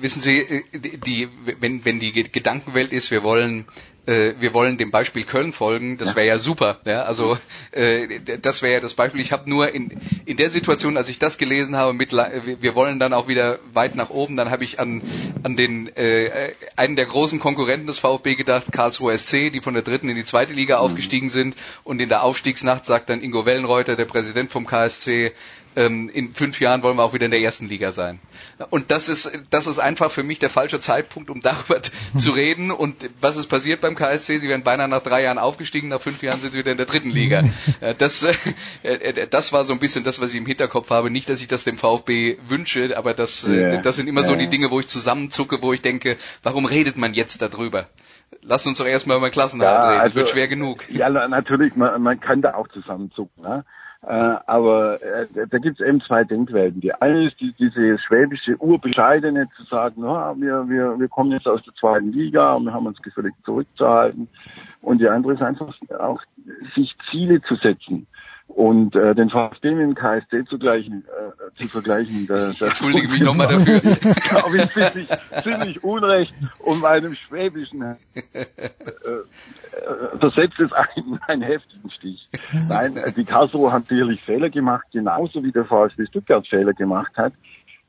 wissen 0.00 0.20
Sie, 0.20 0.38
äh, 0.38 0.62
die, 0.72 1.28
wenn, 1.60 1.84
wenn 1.84 2.00
die 2.00 2.12
Gedankenwelt 2.12 2.92
ist, 2.92 3.10
wir 3.10 3.22
wollen 3.22 3.66
äh, 4.06 4.34
wir 4.38 4.54
wollen 4.54 4.78
dem 4.78 4.90
Beispiel 4.90 5.24
Köln 5.24 5.52
folgen, 5.52 5.96
das 5.96 6.14
wäre 6.14 6.26
ja 6.26 6.38
super. 6.38 6.80
Ja? 6.84 7.02
Also 7.02 7.36
äh, 7.72 8.20
das 8.40 8.62
wäre 8.62 8.74
ja 8.74 8.80
das 8.80 8.94
Beispiel. 8.94 9.20
Ich 9.20 9.32
habe 9.32 9.50
nur 9.50 9.74
in, 9.74 10.00
in 10.24 10.36
der 10.36 10.50
Situation, 10.50 10.96
als 10.96 11.08
ich 11.08 11.18
das 11.18 11.38
gelesen 11.38 11.76
habe, 11.76 11.92
mit, 11.92 12.12
wir 12.12 12.74
wollen 12.74 12.98
dann 12.98 13.12
auch 13.12 13.28
wieder 13.28 13.58
weit 13.72 13.96
nach 13.96 14.10
oben, 14.10 14.36
dann 14.36 14.50
habe 14.50 14.64
ich 14.64 14.78
an, 14.78 15.02
an 15.42 15.56
den 15.56 15.88
äh, 15.96 16.52
einen 16.76 16.96
der 16.96 17.06
großen 17.06 17.40
Konkurrenten 17.40 17.86
des 17.86 17.98
VfB 17.98 18.36
gedacht, 18.36 18.72
Karlsruhe 18.72 19.16
SC, 19.16 19.50
die 19.52 19.60
von 19.60 19.74
der 19.74 19.82
dritten 19.82 20.08
in 20.08 20.16
die 20.16 20.24
zweite 20.24 20.54
Liga 20.54 20.76
mhm. 20.76 20.82
aufgestiegen 20.82 21.30
sind. 21.30 21.56
Und 21.84 22.00
in 22.00 22.08
der 22.08 22.22
Aufstiegsnacht 22.22 22.86
sagt 22.86 23.10
dann 23.10 23.20
Ingo 23.20 23.44
Wellenreuter, 23.44 23.96
der 23.96 24.04
Präsident 24.04 24.50
vom 24.50 24.66
KSC, 24.66 25.32
ähm, 25.76 26.10
in 26.12 26.32
fünf 26.32 26.58
Jahren 26.60 26.82
wollen 26.82 26.96
wir 26.96 27.04
auch 27.04 27.12
wieder 27.12 27.26
in 27.26 27.30
der 27.30 27.40
ersten 27.40 27.68
Liga 27.68 27.92
sein. 27.92 28.18
Und 28.70 28.90
das 28.90 29.08
ist, 29.08 29.30
das 29.50 29.66
ist 29.66 29.78
einfach 29.78 30.10
für 30.10 30.22
mich 30.22 30.38
der 30.38 30.48
falsche 30.48 30.80
Zeitpunkt, 30.80 31.30
um 31.30 31.40
darüber 31.42 31.80
zu 32.16 32.30
reden. 32.32 32.70
Und 32.70 33.10
was 33.20 33.36
ist 33.36 33.46
passiert 33.48 33.82
beim 33.82 33.94
KSC? 33.94 34.38
Sie 34.38 34.48
werden 34.48 34.62
beinahe 34.62 34.88
nach 34.88 35.02
drei 35.02 35.22
Jahren 35.22 35.38
aufgestiegen, 35.38 35.88
nach 35.88 36.00
fünf 36.00 36.22
Jahren 36.22 36.38
sind 36.38 36.52
sie 36.52 36.58
wieder 36.58 36.72
in 36.72 36.78
der 36.78 36.86
dritten 36.86 37.10
Liga. 37.10 37.42
Das, 37.98 38.22
äh, 38.82 39.26
das 39.28 39.52
war 39.52 39.64
so 39.64 39.72
ein 39.72 39.78
bisschen 39.78 40.02
das, 40.02 40.20
was 40.20 40.30
ich 40.30 40.38
im 40.38 40.46
Hinterkopf 40.46 40.90
habe. 40.90 41.10
Nicht, 41.10 41.28
dass 41.28 41.40
ich 41.40 41.48
das 41.48 41.64
dem 41.64 41.76
VfB 41.76 42.38
wünsche, 42.48 42.96
aber 42.96 43.14
das, 43.14 43.46
yeah. 43.46 43.80
das 43.80 43.96
sind 43.96 44.08
immer 44.08 44.22
so 44.22 44.34
die 44.34 44.48
Dinge, 44.48 44.70
wo 44.70 44.80
ich 44.80 44.88
zusammenzucke, 44.88 45.62
wo 45.62 45.72
ich 45.72 45.82
denke, 45.82 46.16
warum 46.42 46.64
redet 46.64 46.96
man 46.96 47.14
jetzt 47.14 47.42
darüber? 47.42 47.88
Lass 48.42 48.66
uns 48.66 48.78
doch 48.78 48.86
erstmal 48.86 49.18
über 49.18 49.30
Klassenhalt 49.30 49.82
ja, 49.82 49.88
reden. 49.88 50.00
Also, 50.00 50.16
wird 50.16 50.28
schwer 50.28 50.48
genug. 50.48 50.88
Ja, 50.90 51.08
natürlich, 51.08 51.76
man, 51.76 52.00
man 52.02 52.20
kann 52.20 52.42
da 52.42 52.54
auch 52.54 52.68
zusammenzucken. 52.68 53.42
Ne? 53.42 53.64
Äh, 54.06 54.36
aber 54.46 55.02
äh, 55.02 55.26
da 55.50 55.58
gibt 55.58 55.80
es 55.80 55.86
eben 55.86 56.00
zwei 56.00 56.22
Denkwelten. 56.22 56.80
Die 56.80 56.94
eine 56.94 57.26
ist 57.26 57.40
die, 57.40 57.52
diese 57.58 57.98
schwäbische 57.98 58.56
Urbescheidene 58.56 59.48
zu 59.56 59.64
sagen, 59.64 60.04
ja, 60.04 60.32
wir, 60.36 60.68
wir, 60.68 60.98
wir 60.98 61.08
kommen 61.08 61.32
jetzt 61.32 61.48
aus 61.48 61.60
der 61.64 61.74
zweiten 61.74 62.12
Liga 62.12 62.54
und 62.54 62.66
wir 62.66 62.72
haben 62.72 62.86
uns 62.86 63.02
gefällig 63.02 63.34
zurückzuhalten. 63.44 64.28
Und 64.80 65.00
die 65.00 65.08
andere 65.08 65.32
ist 65.32 65.42
einfach 65.42 65.74
auch, 65.98 66.20
sich 66.76 66.96
Ziele 67.10 67.42
zu 67.42 67.56
setzen 67.56 68.06
und 68.48 68.94
äh, 68.94 69.14
den 69.14 69.28
VfB 69.28 69.74
mit 69.74 69.82
dem 69.82 69.94
KSC 69.94 70.44
zu, 70.46 70.58
gleichen, 70.58 71.04
äh, 71.04 71.54
zu 71.54 71.68
vergleichen. 71.68 72.26
Da, 72.26 72.50
ich 72.50 72.62
entschuldige 72.62 73.08
mich 73.08 73.20
nochmal 73.20 73.48
dafür. 73.48 73.80
glaube 74.28 74.56
ich 74.56 74.70
ziemlich, 74.72 75.08
ziemlich 75.42 75.84
unrecht 75.84 76.32
und 76.60 76.80
meinem 76.80 77.14
Schwäbischen 77.14 77.82
äh, 77.82 77.96
äh, 78.42 80.18
versetzt 80.20 80.60
es 80.60 80.72
einen, 80.72 81.18
einen 81.26 81.42
heftigen 81.42 81.90
Stich. 81.90 82.28
Nein, 82.68 82.98
die 83.16 83.24
Karlsruhe 83.24 83.72
haben 83.72 83.84
sicherlich 83.84 84.22
Fehler 84.22 84.48
gemacht, 84.48 84.86
genauso 84.92 85.42
wie 85.42 85.52
der 85.52 85.64
VfB 85.64 86.06
Stuttgart 86.06 86.46
Fehler 86.46 86.72
gemacht 86.72 87.16
hat. 87.16 87.32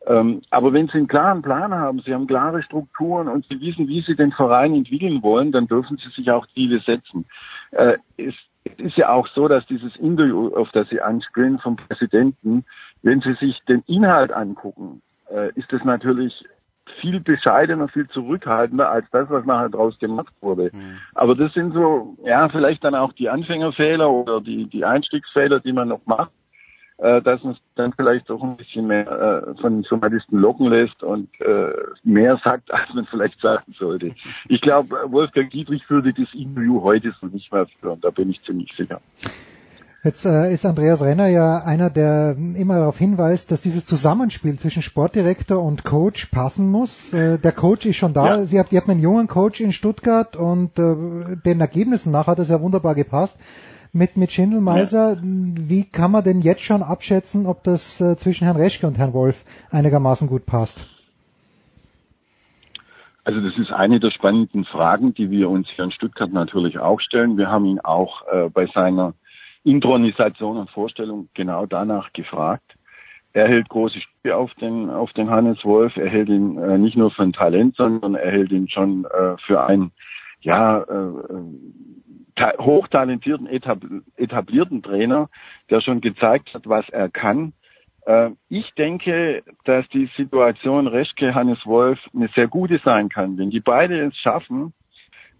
Ähm, 0.08 0.42
aber 0.50 0.74
wenn 0.74 0.88
Sie 0.88 0.94
einen 0.94 1.08
klaren 1.08 1.42
Plan 1.42 1.74
haben, 1.74 2.02
Sie 2.02 2.14
haben 2.14 2.28
klare 2.28 2.64
Strukturen 2.64 3.28
und 3.28 3.46
Sie 3.48 3.60
wissen, 3.60 3.88
wie 3.88 4.02
Sie 4.02 4.16
den 4.16 4.32
Verein 4.32 4.74
entwickeln 4.74 5.22
wollen, 5.22 5.52
dann 5.52 5.68
dürfen 5.68 5.98
Sie 5.98 6.10
sich 6.16 6.32
auch 6.32 6.48
Ziele 6.54 6.80
setzen. 6.80 7.26
Äh, 7.72 7.98
es 8.18 8.34
es 8.78 8.86
ist 8.86 8.98
ja 8.98 9.10
auch 9.10 9.28
so, 9.28 9.48
dass 9.48 9.66
dieses 9.68 9.96
Interview, 9.98 10.56
auf 10.56 10.70
das 10.72 10.90
Sie 10.90 11.02
anspielen 11.02 11.60
vom 11.60 11.76
Präsidenten, 11.76 12.66
wenn 13.04 13.22
Sie 13.22 13.34
sich 13.34 13.60
den 13.68 13.84
Inhalt 13.88 14.32
angucken, 14.32 15.02
äh, 15.32 15.52
ist 15.56 15.72
es 15.74 15.84
natürlich 15.84 16.44
viel 17.02 17.20
bescheidener, 17.20 17.88
viel 17.90 18.08
zurückhaltender 18.08 18.90
als 18.90 19.06
das, 19.12 19.30
was 19.30 19.46
nachher 19.46 19.70
draus 19.70 20.00
gemacht 20.00 20.34
wurde. 20.42 20.72
Mhm. 20.74 21.00
Aber 21.16 21.36
das 21.36 21.54
sind 21.54 21.74
so, 21.74 22.18
ja, 22.24 22.50
vielleicht 22.50 22.84
dann 22.84 22.96
auch 22.96 23.14
die 23.14 23.30
Anfängerfehler 23.30 24.10
oder 24.10 24.42
die, 24.42 24.66
die 24.66 24.86
Einstiegsfehler, 24.86 25.60
die 25.60 25.74
man 25.74 25.90
noch 25.90 26.06
macht 26.06 26.32
äh, 26.98 27.22
dass 27.22 27.42
uns 27.44 27.58
dann 27.76 27.94
vielleicht 27.94 28.30
auch 28.32 28.42
ein 28.44 28.58
bisschen 28.58 28.88
mehr 28.88 29.08
äh, 29.08 29.62
von 29.62 29.84
Journalisten 29.84 30.38
locken 30.38 30.70
lässt 30.70 31.04
und 31.04 31.30
äh, 31.42 31.74
mehr 32.04 32.40
sagt, 32.44 32.72
als 32.74 32.94
man 32.94 33.06
vielleicht 33.06 33.40
sagen 33.40 33.74
sollte. 33.78 34.14
Ich 34.48 34.62
glaube, 34.62 34.96
Wolfgang 35.06 35.50
Dietrich 35.52 35.88
würde 35.90 36.14
das 36.14 36.34
Interview 36.34 36.82
heute 36.82 37.14
so 37.22 37.28
nicht 37.28 37.52
mehr 37.52 37.68
führen, 37.80 38.02
da 38.02 38.10
bin 38.10 38.32
ich 38.32 38.42
ziemlich 38.42 38.74
sicher. 38.74 39.00
Jetzt 40.04 40.26
äh, 40.26 40.54
ist 40.54 40.66
Andreas 40.66 41.02
Renner 41.02 41.28
ja 41.28 41.58
einer, 41.58 41.90
der 41.90 42.38
immer 42.38 42.76
darauf 42.76 42.98
hinweist, 42.98 43.52
dass 43.52 43.62
dieses 43.62 43.86
Zusammenspiel 43.86 44.58
zwischen 44.58 44.82
Sportdirektor 44.82 45.62
und 45.62 45.84
Coach 45.84 46.28
passen 46.28 46.72
muss. 46.72 47.12
Äh, 47.14 47.40
der 47.40 47.52
Coach 47.52 47.86
ist 47.86 47.98
schon 47.98 48.14
da. 48.14 48.38
Ja. 48.38 48.46
Sie 48.46 48.58
habt, 48.58 48.72
ihr 48.72 48.80
habt 48.80 48.90
einen 48.90 49.02
jungen 49.02 49.28
Coach 49.28 49.60
in 49.60 49.74
Stuttgart 49.74 50.38
und 50.38 50.80
äh, 50.80 51.36
den 51.46 51.60
Ergebnissen 51.60 52.12
nach 52.12 52.28
hat 52.28 52.40
es 52.40 52.50
ja 52.50 52.62
wunderbar 52.62 52.96
gepasst 52.96 53.38
mit, 53.98 54.16
mit 54.16 54.32
Schindelmeiser. 54.32 55.16
Ja. 55.16 55.20
Wie 55.22 55.84
kann 55.84 56.12
man 56.12 56.24
denn 56.24 56.42
jetzt 56.42 56.64
schon 56.64 56.84
abschätzen, 56.84 57.46
ob 57.46 57.64
das 57.64 58.00
äh, 58.00 58.16
zwischen 58.16 58.46
Herrn 58.46 58.58
Reschke 58.58 58.88
und 58.88 58.98
Herrn 58.98 59.14
Wolf 59.14 59.44
einigermaßen 59.72 60.28
gut 60.28 60.46
passt? 60.46 60.88
Also 63.24 63.42
das 63.42 63.58
ist 63.58 63.72
eine 63.72 64.00
der 64.00 64.12
spannenden 64.12 64.64
Fragen, 64.64 65.14
die 65.14 65.30
wir 65.30 65.50
uns 65.50 65.68
hier 65.76 65.84
in 65.84 65.92
Stuttgart 65.92 66.32
natürlich 66.32 66.80
auch 66.80 67.02
stellen. 67.02 67.38
Wir 67.38 67.50
haben 67.50 67.66
ihn 67.66 67.82
auch 67.82 68.22
äh, 68.32 68.50
bei 68.50 68.68
seiner 68.68 69.16
Intronisation 69.66 70.56
und 70.56 70.70
Vorstellung 70.70 71.28
genau 71.34 71.66
danach 71.66 72.14
gefragt. 72.14 72.78
Er 73.34 73.50
hält 73.50 73.68
große 73.68 74.00
Stücke 74.00 74.36
auf 74.36 74.54
den, 74.56 74.90
auf 74.90 75.12
den 75.12 75.30
Hannes 75.30 75.64
Wolf. 75.66 75.98
Er 75.98 76.08
hält 76.08 76.30
ihn 76.30 76.58
äh, 76.58 76.78
nicht 76.78 76.96
nur 76.96 77.12
für 77.12 77.24
ein 77.24 77.34
Talent, 77.34 77.76
sondern 77.76 78.16
er 78.16 78.32
hält 78.32 78.52
ihn 78.52 78.70
schon 78.70 79.04
äh, 79.06 79.36
für 79.46 79.66
ein, 79.66 79.92
ja, 80.40 80.80
äh, 80.84 81.12
hochtalentierten, 82.40 83.48
etablierten 83.48 84.84
Trainer, 84.84 85.30
der 85.70 85.82
schon 85.82 86.02
gezeigt 86.02 86.54
hat, 86.54 86.68
was 86.68 86.88
er 86.90 87.10
kann. 87.10 87.54
Äh, 88.06 88.32
ich 88.50 88.72
denke, 88.78 89.44
dass 89.66 89.88
die 89.90 90.10
Situation 90.16 90.88
Reschke, 90.88 91.36
Hannes 91.36 91.66
Wolf 91.66 92.00
eine 92.16 92.30
sehr 92.36 92.48
gute 92.48 92.80
sein 92.84 93.10
kann. 93.10 93.38
Wenn 93.38 93.50
die 93.50 93.60
beide 93.60 94.06
es 94.06 94.18
schaffen, 94.18 94.74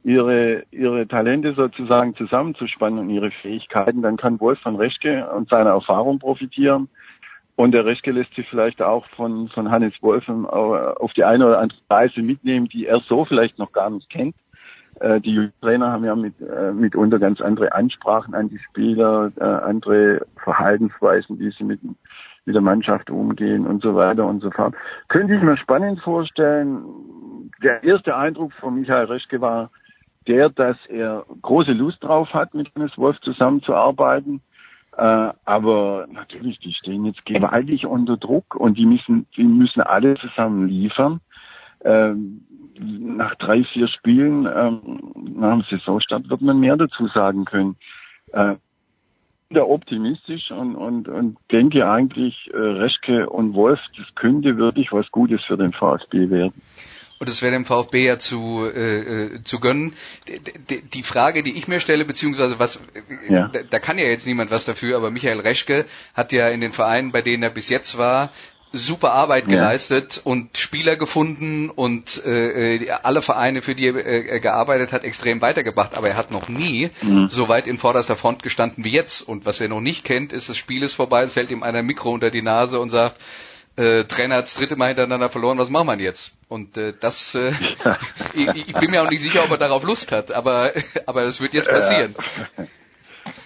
ihre, 0.04 0.64
ihre 0.72 1.08
Talente 1.08 1.54
sozusagen 1.54 2.16
zusammenzuspannen 2.16 3.00
und 3.00 3.10
ihre 3.10 3.32
Fähigkeiten, 3.32 4.02
dann 4.02 4.18
kann 4.18 4.40
Wolf 4.40 4.60
von 4.60 4.76
Reschke 4.76 5.30
und 5.30 5.50
seiner 5.50 5.72
Erfahrung 5.72 6.20
profitieren. 6.20 6.90
Und 7.56 7.72
der 7.72 7.86
Reschke 7.86 8.12
lässt 8.12 8.34
sich 8.36 8.48
vielleicht 8.50 8.82
auch 8.82 9.08
von, 9.16 9.50
von 9.50 9.72
Hannes 9.72 9.94
Wolf 10.02 10.30
auf 10.30 11.12
die 11.14 11.24
eine 11.24 11.48
oder 11.48 11.60
andere 11.60 11.80
Weise 11.88 12.22
mitnehmen, 12.22 12.68
die 12.70 12.86
er 12.86 13.00
so 13.00 13.26
vielleicht 13.26 13.58
noch 13.58 13.72
gar 13.72 13.90
nicht 13.90 14.10
kennt. 14.10 14.36
Äh, 15.00 15.22
die 15.22 15.50
Trainer 15.62 15.92
haben 15.92 16.06
ja 16.06 16.16
mit, 16.16 16.36
äh, 16.42 16.72
mitunter 16.72 17.20
ganz 17.20 17.42
andere 17.42 17.74
Ansprachen 17.74 18.34
an 18.34 18.50
die 18.50 18.60
Spieler, 18.60 19.32
äh, 19.38 19.44
andere 19.44 20.26
Verhaltensweisen, 20.44 21.40
wie 21.40 21.52
sie 21.52 21.64
mit, 21.64 21.82
mit 21.84 22.56
der 22.56 22.62
Mannschaft 22.62 23.10
umgehen 23.10 23.68
und 23.68 23.84
so 23.84 23.96
weiter 23.96 24.26
und 24.26 24.42
so 24.42 24.50
fort. 24.52 24.76
Könnte 25.08 25.36
ich 25.36 25.42
mir 25.42 25.58
spannend 25.58 26.00
vorstellen. 26.02 26.84
Der 27.64 27.84
erste 27.84 28.16
Eindruck 28.16 28.54
von 28.54 28.76
Michael 28.76 29.06
Reschke 29.06 29.42
war 29.42 29.70
der, 30.28 30.50
dass 30.50 30.78
er 30.88 31.26
große 31.42 31.72
Lust 31.72 32.04
drauf 32.04 32.34
hat, 32.34 32.54
mit 32.54 32.74
Hannes 32.76 32.98
Wolf 32.98 33.20
zusammenzuarbeiten. 33.22 34.42
Äh, 34.98 35.30
aber 35.46 36.08
natürlich, 36.12 36.60
die 36.60 36.74
stehen 36.74 37.06
jetzt 37.06 37.24
gewaltig 37.26 37.86
unter 37.86 38.18
Druck 38.18 38.56
und 38.56 38.78
die 38.78 38.86
müssen, 38.86 39.28
die 39.36 39.44
müssen 39.44 39.82
alle 39.82 40.16
zusammen 40.16 40.68
liefern. 40.68 41.22
Ähm, 41.84 42.42
nach 42.80 43.36
drei, 43.36 43.64
vier 43.74 43.88
Spielen 43.88 44.46
ähm, 44.46 45.12
nach 45.36 45.54
dem 45.54 45.64
Saisonstart 45.70 46.30
wird 46.30 46.42
man 46.42 46.60
mehr 46.60 46.78
dazu 46.78 47.08
sagen 47.08 47.46
können. 47.46 47.76
Äh, 48.32 48.56
da 49.50 49.62
optimistisch 49.62 50.52
und, 50.52 50.76
und, 50.76 51.08
und 51.08 51.38
denke 51.52 51.90
eigentlich, 51.90 52.50
äh, 52.54 52.58
Reschke 52.58 53.30
und 53.30 53.54
Wolf, 53.54 53.80
das 53.98 54.06
könnte 54.16 54.58
wirklich 54.58 54.92
was 54.92 55.10
Gutes 55.12 55.42
für 55.46 55.58
den 55.58 55.72
VfB 55.72 56.30
werden. 56.30 56.62
Und 57.20 57.30
es 57.30 57.42
wäre 57.42 57.54
dem 57.54 57.66
VfB 57.66 58.06
ja 58.06 58.20
zu, 58.20 58.64
äh, 58.66 59.36
äh 59.36 59.44
zu 59.44 59.60
gönnen. 59.60 59.94
Die, 60.70 60.82
die 60.88 61.04
Frage, 61.04 61.42
die 61.42 61.58
ich 61.58 61.68
mir 61.68 61.80
stelle, 61.80 62.06
beziehungsweise 62.06 62.60
was, 62.60 62.86
ja. 63.28 63.48
da, 63.48 63.60
da 63.68 63.80
kann 63.80 63.98
ja 63.98 64.06
jetzt 64.06 64.28
niemand 64.28 64.52
was 64.52 64.66
dafür, 64.66 64.98
aber 64.98 65.10
Michael 65.10 65.40
Reschke 65.40 65.86
hat 66.14 66.32
ja 66.32 66.50
in 66.50 66.62
den 66.62 66.74
Vereinen, 66.74 67.12
bei 67.12 67.22
denen 67.22 67.42
er 67.42 67.50
bis 67.50 67.70
jetzt 67.70 67.98
war, 67.98 68.32
super 68.72 69.14
Arbeit 69.14 69.46
ja. 69.46 69.58
geleistet 69.58 70.22
und 70.24 70.58
Spieler 70.58 70.96
gefunden 70.96 71.70
und 71.70 72.24
äh, 72.26 72.76
äh 72.76 72.92
alle 72.92 73.22
Vereine, 73.22 73.62
für 73.62 73.76
die 73.76 73.88
er 73.88 73.96
äh, 73.96 74.40
gearbeitet 74.40 74.94
hat, 74.94 75.04
extrem 75.04 75.42
weitergebracht. 75.42 75.98
Aber 75.98 76.10
er 76.10 76.18
hat 76.18 76.32
noch 76.32 76.50
nie 76.50 76.90
mhm. 77.02 77.28
so 77.30 77.48
weit 77.48 77.68
in 77.68 77.78
vorderster 77.78 78.16
Front 78.16 78.44
gestanden 78.44 78.84
wie 78.84 78.92
jetzt. 78.92 79.22
Und 79.22 79.46
was 79.46 79.62
er 79.62 79.70
noch 79.70 79.82
nicht 79.82 80.06
kennt, 80.06 80.34
ist, 80.34 80.50
das 80.50 80.58
Spiel 80.58 80.84
ist 80.84 80.94
vorbei, 80.94 81.24
es 81.24 81.36
hält 81.36 81.52
ihm 81.52 81.64
einer 81.64 81.84
Mikro 81.84 82.12
unter 82.12 82.30
die 82.30 82.42
Nase 82.42 82.80
und 82.80 82.90
sagt, 82.90 83.20
äh, 83.78 84.06
Trainer 84.06 84.38
hat 84.38 84.46
das 84.46 84.56
dritte 84.56 84.76
Mal 84.76 84.88
hintereinander 84.88 85.30
verloren, 85.30 85.58
was 85.58 85.70
machen 85.70 85.88
wir 85.88 85.98
jetzt? 85.98 86.36
Und 86.50 86.78
äh, 86.78 86.94
das, 87.00 87.36
äh, 87.36 87.52
ich, 88.34 88.70
ich 88.70 88.76
bin 88.76 88.92
mir 88.92 89.04
auch 89.04 89.10
nicht 89.10 89.22
sicher, 89.22 89.44
ob 89.44 89.52
er 89.52 89.58
darauf 89.58 89.84
Lust 89.84 90.12
hat, 90.12 90.32
aber, 90.32 90.72
aber 91.06 91.24
das 91.24 91.40
wird 91.40 91.54
jetzt 91.54 91.70
passieren. 91.70 92.16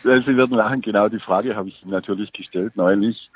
Sie 0.03 0.09
werden 0.37 0.57
lachen, 0.57 0.81
genau 0.81 1.09
die 1.09 1.19
Frage 1.19 1.55
habe 1.55 1.69
ich 1.69 1.83
ihm 1.83 1.89
natürlich 1.89 2.31
gestellt 2.31 2.75
neulich. 2.75 3.29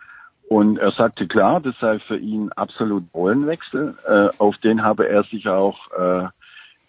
Und 0.48 0.78
er 0.78 0.92
sagte 0.92 1.28
klar, 1.28 1.60
das 1.60 1.76
sei 1.80 2.00
für 2.00 2.18
ihn 2.18 2.52
absolut 2.52 3.04
Rollenwechsel. 3.14 3.96
Äh, 4.08 4.30
auf 4.38 4.58
den 4.58 4.84
habe 4.84 5.10
er 5.10 5.24
sich 5.24 5.48
auch, 5.48 5.80
äh, 5.98 6.26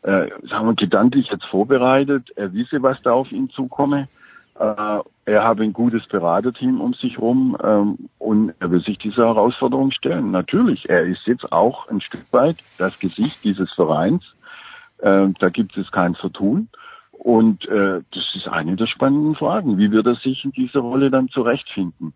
äh, 0.03 0.31
sagen 0.49 0.67
wir, 0.67 0.75
gedanklich 0.75 1.29
jetzt 1.31 1.47
vorbereitet. 1.47 2.31
Er 2.37 2.53
wisse, 2.53 2.83
was 2.83 3.01
da 3.03 3.13
auf 3.13 3.33
ihn 3.33 3.49
zukomme. 3.51 4.09
Äh, 4.59 5.01
er 5.25 5.43
habe 5.43 5.65
ein 5.65 5.73
gutes 5.73 6.07
Beraterteam 6.07 6.81
um 6.81 6.95
sich 6.95 7.19
rum 7.19 7.57
ähm, 7.63 8.09
und 8.19 8.55
er 8.61 8.71
will 8.71 8.81
sich 8.81 8.99
dieser 8.99 9.27
Herausforderung 9.27 9.91
stellen. 9.91 10.31
Natürlich, 10.31 10.89
er 10.89 11.05
ist 11.05 11.27
jetzt 11.27 11.51
auch 11.51 11.89
ein 11.89 12.01
Stück 12.01 12.25
weit 12.33 12.59
das 12.79 12.99
Gesicht 12.99 13.43
dieses 13.43 13.73
Vereins. 13.73 14.23
Äh, 14.99 15.29
da 15.39 15.49
gibt 15.49 15.77
es 15.77 15.91
kein 15.91 16.15
Vertun. 16.15 16.69
Und 17.13 17.67
äh, 17.69 18.03
das 18.13 18.35
ist 18.35 18.47
eine 18.47 18.77
der 18.77 18.87
spannenden 18.87 19.35
Fragen. 19.35 19.79
Wie 19.79 19.91
wird 19.91 20.07
er 20.07 20.15
sich 20.17 20.45
in 20.45 20.53
dieser 20.53 20.81
Rolle 20.81 21.11
dann 21.11 21.29
zurechtfinden? 21.29 22.13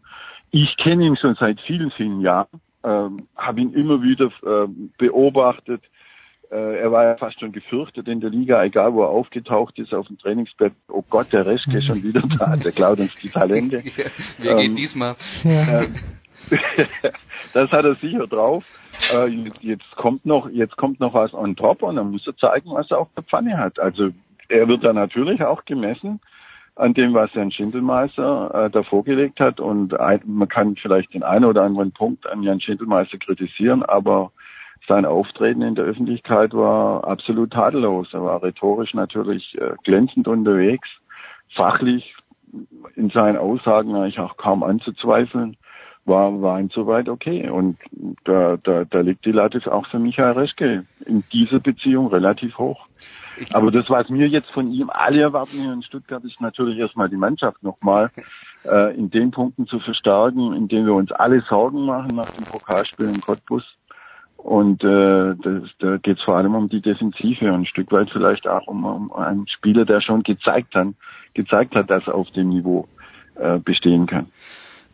Ich 0.51 0.77
kenne 0.77 1.07
ihn 1.07 1.17
schon 1.17 1.37
seit 1.37 1.61
vielen, 1.61 1.91
vielen 1.93 2.21
Jahren, 2.21 2.61
ähm, 2.83 3.29
habe 3.37 3.61
ihn 3.61 3.73
immer 3.73 4.03
wieder 4.03 4.27
äh, 4.43 4.69
beobachtet. 4.99 5.83
Äh, 6.51 6.81
er 6.81 6.91
war 6.91 7.05
ja 7.05 7.17
fast 7.17 7.39
schon 7.39 7.53
gefürchtet 7.53 8.09
in 8.09 8.21
der 8.21 8.31
Liga, 8.31 8.63
egal 8.65 8.93
wo 8.93 9.03
er 9.03 9.11
aufgetaucht 9.11 9.79
ist 9.79 9.95
auf 9.95 10.09
dem 10.09 10.19
Trainingsbett. 10.19 10.73
Oh 10.89 11.05
Gott, 11.09 11.33
der 11.33 11.47
Reschke 11.47 11.79
ist 11.79 11.87
schon 11.87 12.03
wieder 12.03 12.23
da, 12.39 12.57
der 12.57 12.73
klaut 12.73 12.99
uns 12.99 13.15
die 13.17 13.29
Talente. 13.29 13.83
Geht 13.83 14.05
ähm, 14.45 14.75
diesmal? 14.75 15.15
Ja. 15.45 15.83
Ähm, 16.51 16.57
das 17.53 17.71
hat 17.71 17.85
er 17.85 17.95
sicher 17.97 18.27
drauf. 18.27 18.65
Äh, 19.15 19.27
jetzt 19.61 19.91
kommt 19.95 20.25
noch, 20.25 20.49
jetzt 20.49 20.77
kommt 20.77 20.99
noch 20.99 21.13
was 21.13 21.35
on 21.35 21.55
top 21.55 21.83
und 21.83 21.97
dann 21.97 22.11
muss 22.11 22.27
er 22.27 22.37
zeigen, 22.39 22.71
was 22.71 22.91
er 22.91 22.99
auf 22.99 23.09
der 23.15 23.23
Pfanne 23.25 23.59
hat. 23.59 23.79
Also 23.79 24.09
er 24.49 24.67
wird 24.67 24.83
da 24.83 24.93
natürlich 24.93 25.43
auch 25.43 25.65
gemessen 25.67 26.19
an 26.77 26.95
dem, 26.95 27.15
was 27.15 27.33
Jan 27.35 27.51
Schindelmeister 27.51 28.67
äh, 28.67 28.71
da 28.71 28.83
vorgelegt 28.83 29.41
hat. 29.41 29.61
Und 29.61 29.99
ein, 29.99 30.21
man 30.25 30.49
kann 30.49 30.77
vielleicht 30.77 31.15
den 31.15 31.23
einen 31.23 31.45
oder 31.45 31.63
anderen 31.63 31.93
Punkt 31.93 32.27
an 32.27 32.43
Jan 32.43 32.61
Schindelmeister 32.61 33.19
kritisieren, 33.19 33.83
aber 33.83 34.33
sein 34.89 35.05
Auftreten 35.05 35.63
in 35.63 35.75
der 35.75 35.85
Öffentlichkeit 35.85 36.55
war 36.55 37.07
absolut 37.07 37.53
tadellos. 37.53 38.13
Er 38.13 38.23
war 38.23 38.43
rhetorisch 38.43 38.95
natürlich 38.95 39.57
äh, 39.59 39.75
glänzend 39.85 40.27
unterwegs, 40.27 40.89
fachlich 41.55 42.15
in 42.97 43.11
seinen 43.11 43.37
Aussagen 43.37 43.95
eigentlich 43.95 44.19
auch 44.19 44.37
kaum 44.37 44.63
anzuzweifeln, 44.63 45.57
war, 46.05 46.41
war 46.43 46.59
insoweit 46.59 47.09
okay. 47.09 47.49
Und 47.49 47.79
da, 48.25 48.57
da, 48.57 48.85
da 48.85 49.01
liegt 49.01 49.25
die 49.25 49.33
Latte 49.33 49.61
auch 49.73 49.87
für 49.87 49.99
Michael 49.99 50.33
Reschke 50.33 50.85
in 51.05 51.23
dieser 51.33 51.61
Beziehung 51.61 52.09
relativ 52.09 52.59
hoch. 52.59 52.87
Aber 53.53 53.71
das, 53.71 53.89
was 53.89 54.09
mir 54.09 54.29
jetzt 54.29 54.51
von 54.51 54.71
ihm 54.73 54.91
alle 54.91 55.23
erwarten 55.23 55.59
hier 55.59 55.73
in 55.73 55.83
Stuttgart, 55.83 56.25
ist 56.25 56.41
natürlich 56.41 56.79
erstmal 56.79 57.09
die 57.09 57.17
Mannschaft 57.17 57.63
nochmal 57.63 58.11
äh, 58.65 58.97
in 58.97 59.11
den 59.11 59.31
Punkten 59.31 59.67
zu 59.67 59.81
verstärken, 59.81 60.53
in 60.53 60.69
denen 60.69 60.87
wir 60.87 60.95
uns 60.95 61.13
alle 61.13 61.41
Sorgen 61.43 61.87
machen 61.87 62.17
nach 62.17 62.31
dem 62.31 62.45
Pokalspiel 62.45 63.09
in 63.09 63.21
Cottbus. 63.21 63.65
Und 64.37 64.83
äh, 64.85 65.35
das, 65.37 65.71
da 65.79 65.97
geht 65.99 66.19
es 66.19 66.25
vor 66.25 66.37
allem 66.37 66.55
um 66.55 66.69
die 66.69 66.81
Defensive 66.81 67.47
und 67.47 67.61
ein 67.61 67.67
Stück 67.67 67.93
weit 67.93 68.11
vielleicht 68.11 68.47
auch 68.49 68.67
um, 68.67 68.85
um 68.85 69.13
einen 69.13 69.47
Spieler, 69.49 69.85
der 69.85 70.01
schon 70.01 70.23
gezeigt 70.23 70.75
hat, 70.75 70.89
gezeigt 71.35 71.75
hat, 71.75 71.91
dass 71.91 72.07
er 72.07 72.15
auf 72.15 72.31
dem 72.31 72.49
Niveau 72.49 72.89
äh, 73.35 73.59
bestehen 73.59 74.07
kann. 74.07 74.27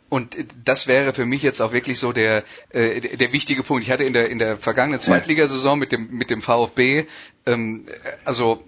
Und 0.08 0.36
das 0.64 0.86
wäre 0.86 1.12
für 1.14 1.26
mich 1.26 1.42
jetzt 1.42 1.60
auch 1.60 1.72
wirklich 1.72 1.98
so 1.98 2.12
der 2.12 2.44
äh, 2.70 3.16
der 3.16 3.32
wichtige 3.32 3.62
Punkt. 3.64 3.82
Ich 3.82 3.90
hatte 3.90 4.04
in 4.04 4.12
der 4.12 4.28
in 4.30 4.38
der 4.38 4.56
vergangenen 4.56 5.00
Zweitligasaison 5.00 5.78
mit 5.78 5.90
dem 5.92 6.10
mit 6.10 6.30
dem 6.30 6.40
VfB 6.42 7.06
ähm, 7.44 7.86
also 8.24 8.62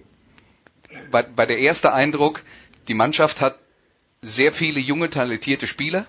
bei, 1.11 1.23
bei 1.23 1.45
der 1.45 1.59
erste 1.59 1.93
Eindruck, 1.93 2.41
die 2.87 2.93
Mannschaft 2.93 3.41
hat 3.41 3.57
sehr 4.21 4.51
viele 4.51 4.79
junge 4.79 5.09
talentierte 5.09 5.67
Spieler 5.67 6.07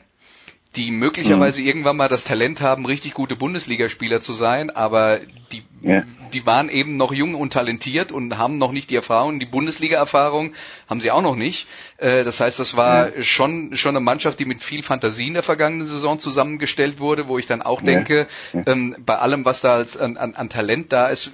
die 0.77 0.93
möglicherweise 0.93 1.61
mhm. 1.61 1.67
irgendwann 1.67 1.97
mal 1.97 2.09
das 2.09 2.23
Talent 2.23 2.61
haben, 2.61 2.87
richtig 2.87 3.15
gute 3.15 3.35
Bundesligaspieler 3.35 4.21
zu 4.21 4.33
sein, 4.33 4.71
aber 4.71 5.21
die, 5.51 5.63
ja. 5.83 6.05
die 6.33 6.47
waren 6.47 6.69
eben 6.69 6.97
noch 6.97 7.13
jung 7.13 7.35
und 7.35 7.53
talentiert 7.53 8.13
und 8.13 8.39
haben 8.39 8.59
noch 8.59 8.71
nicht 8.71 8.91
die 8.91 8.95
Erfahrung, 8.95 9.41
die 9.41 9.47
Bundesliga-Erfahrung 9.47 10.53
haben 10.89 11.01
sie 11.01 11.11
auch 11.11 11.23
noch 11.23 11.35
nicht. 11.35 11.67
Äh, 11.97 12.23
das 12.23 12.39
heißt, 12.39 12.61
das 12.61 12.77
war 12.77 13.17
ja. 13.17 13.23
schon, 13.23 13.75
schon 13.75 13.97
eine 13.97 14.05
Mannschaft, 14.05 14.39
die 14.39 14.45
mit 14.45 14.63
viel 14.63 14.85
Fantasie 14.85 15.27
in 15.27 15.35
der 15.35 15.43
vergangenen 15.43 15.89
Saison 15.89 16.21
zusammengestellt 16.21 17.01
wurde, 17.01 17.27
wo 17.27 17.37
ich 17.39 17.47
dann 17.47 17.63
auch 17.63 17.83
denke, 17.83 18.29
ja. 18.53 18.63
Ähm, 18.67 18.97
bei 19.05 19.19
allem, 19.19 19.45
was 19.45 19.63
da 19.63 19.75
als, 19.75 19.97
an, 19.97 20.17
an 20.17 20.49
Talent 20.49 20.93
da 20.93 21.09
ist, 21.09 21.33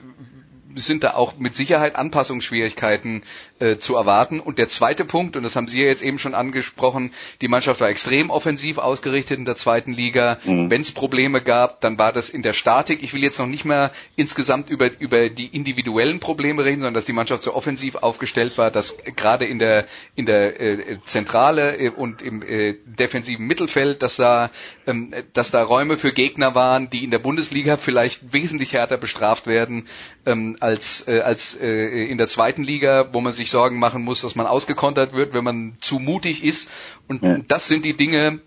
sind 0.77 1.05
da 1.05 1.15
auch 1.15 1.39
mit 1.39 1.55
Sicherheit 1.55 1.97
Anpassungsschwierigkeiten 1.97 3.23
äh, 3.59 3.77
zu 3.79 3.97
erwarten. 3.97 4.41
Und 4.41 4.59
der 4.59 4.69
zweite 4.69 5.05
Punkt, 5.05 5.37
und 5.37 5.43
das 5.43 5.57
haben 5.57 5.69
Sie 5.69 5.81
ja 5.81 5.89
jetzt 5.89 6.03
eben 6.03 6.19
schon 6.19 6.35
angesprochen, 6.35 7.13
die 7.41 7.49
Mannschaft 7.49 7.81
war 7.81 7.89
extrem 7.89 8.31
offensiv 8.31 8.79
ausgerichtet 8.79 9.39
in 9.39 9.45
der 9.45 9.57
zweiten 9.57 9.93
Liga. 9.93 10.39
Mhm. 10.45 10.71
Wenn 10.71 10.81
es 10.81 10.93
Probleme 10.93 11.41
gab, 11.43 11.81
dann 11.81 11.99
war 11.99 12.13
das 12.13 12.29
in 12.29 12.43
der 12.43 12.53
Statik. 12.53 13.03
Ich 13.03 13.15
will 13.15 13.23
jetzt 13.23 13.39
noch 13.39 13.47
nicht 13.47 13.65
mehr 13.65 13.93
insgesamt 14.15 14.71
über, 14.71 14.91
über 14.99 15.31
die 15.31 15.47
individuellen 15.47 16.21
Probleme 16.21 16.65
reden, 16.65 16.81
sondern 16.81 16.95
dass 16.95 17.07
die 17.07 17.13
Mannschaft 17.13 17.43
so 17.43 17.55
offensiv 17.55 17.97
aufgestellt 17.97 18.59
war, 18.59 18.71
dass 18.71 18.99
gerade 19.17 19.47
in 19.47 19.59
der, 19.59 19.87
in 20.15 20.27
der 20.27 20.61
äh, 20.61 20.99
Zentrale 21.05 21.79
äh, 21.79 21.89
und 21.91 22.23
im 22.23 22.43
äh, 22.43 22.75
defensiven 22.85 23.47
Mittelfeld, 23.47 24.03
dass 24.03 24.17
da, 24.17 24.51
ähm, 24.87 25.15
dass 25.33 25.51
da 25.51 25.63
Räume 25.63 25.97
für 25.97 26.13
Gegner 26.13 26.55
waren, 26.55 26.91
die 26.91 27.05
in 27.05 27.11
der 27.11 27.19
Bundesliga 27.19 27.77
vielleicht 27.77 28.33
wesentlich 28.33 28.73
härter 28.73 28.99
bestraft 28.99 29.47
werden 29.47 29.87
ähm, 30.27 30.57
als, 30.61 31.07
äh, 31.09 31.21
als 31.21 31.57
äh, 31.61 32.05
in 32.07 32.19
der 32.19 32.29
zweiten 32.29 32.63
Liga, 32.63 33.09
wo 33.13 33.21
man 33.21 33.33
sich 33.33 33.46
Sorgen 33.51 33.79
machen 33.79 34.03
muss, 34.05 34.23
dass 34.23 34.35
man 34.35 34.47
ausgekontert 34.47 35.13
wird, 35.13 35.35
wenn 35.35 35.45
man 35.45 35.77
zu 35.81 35.99
mutig 35.99 36.45
ist. 36.45 36.71
Und 37.09 37.23
ja. 37.23 37.39
das 37.49 37.69
sind 37.69 37.85
die 37.85 37.97
Dinge, 37.97 38.41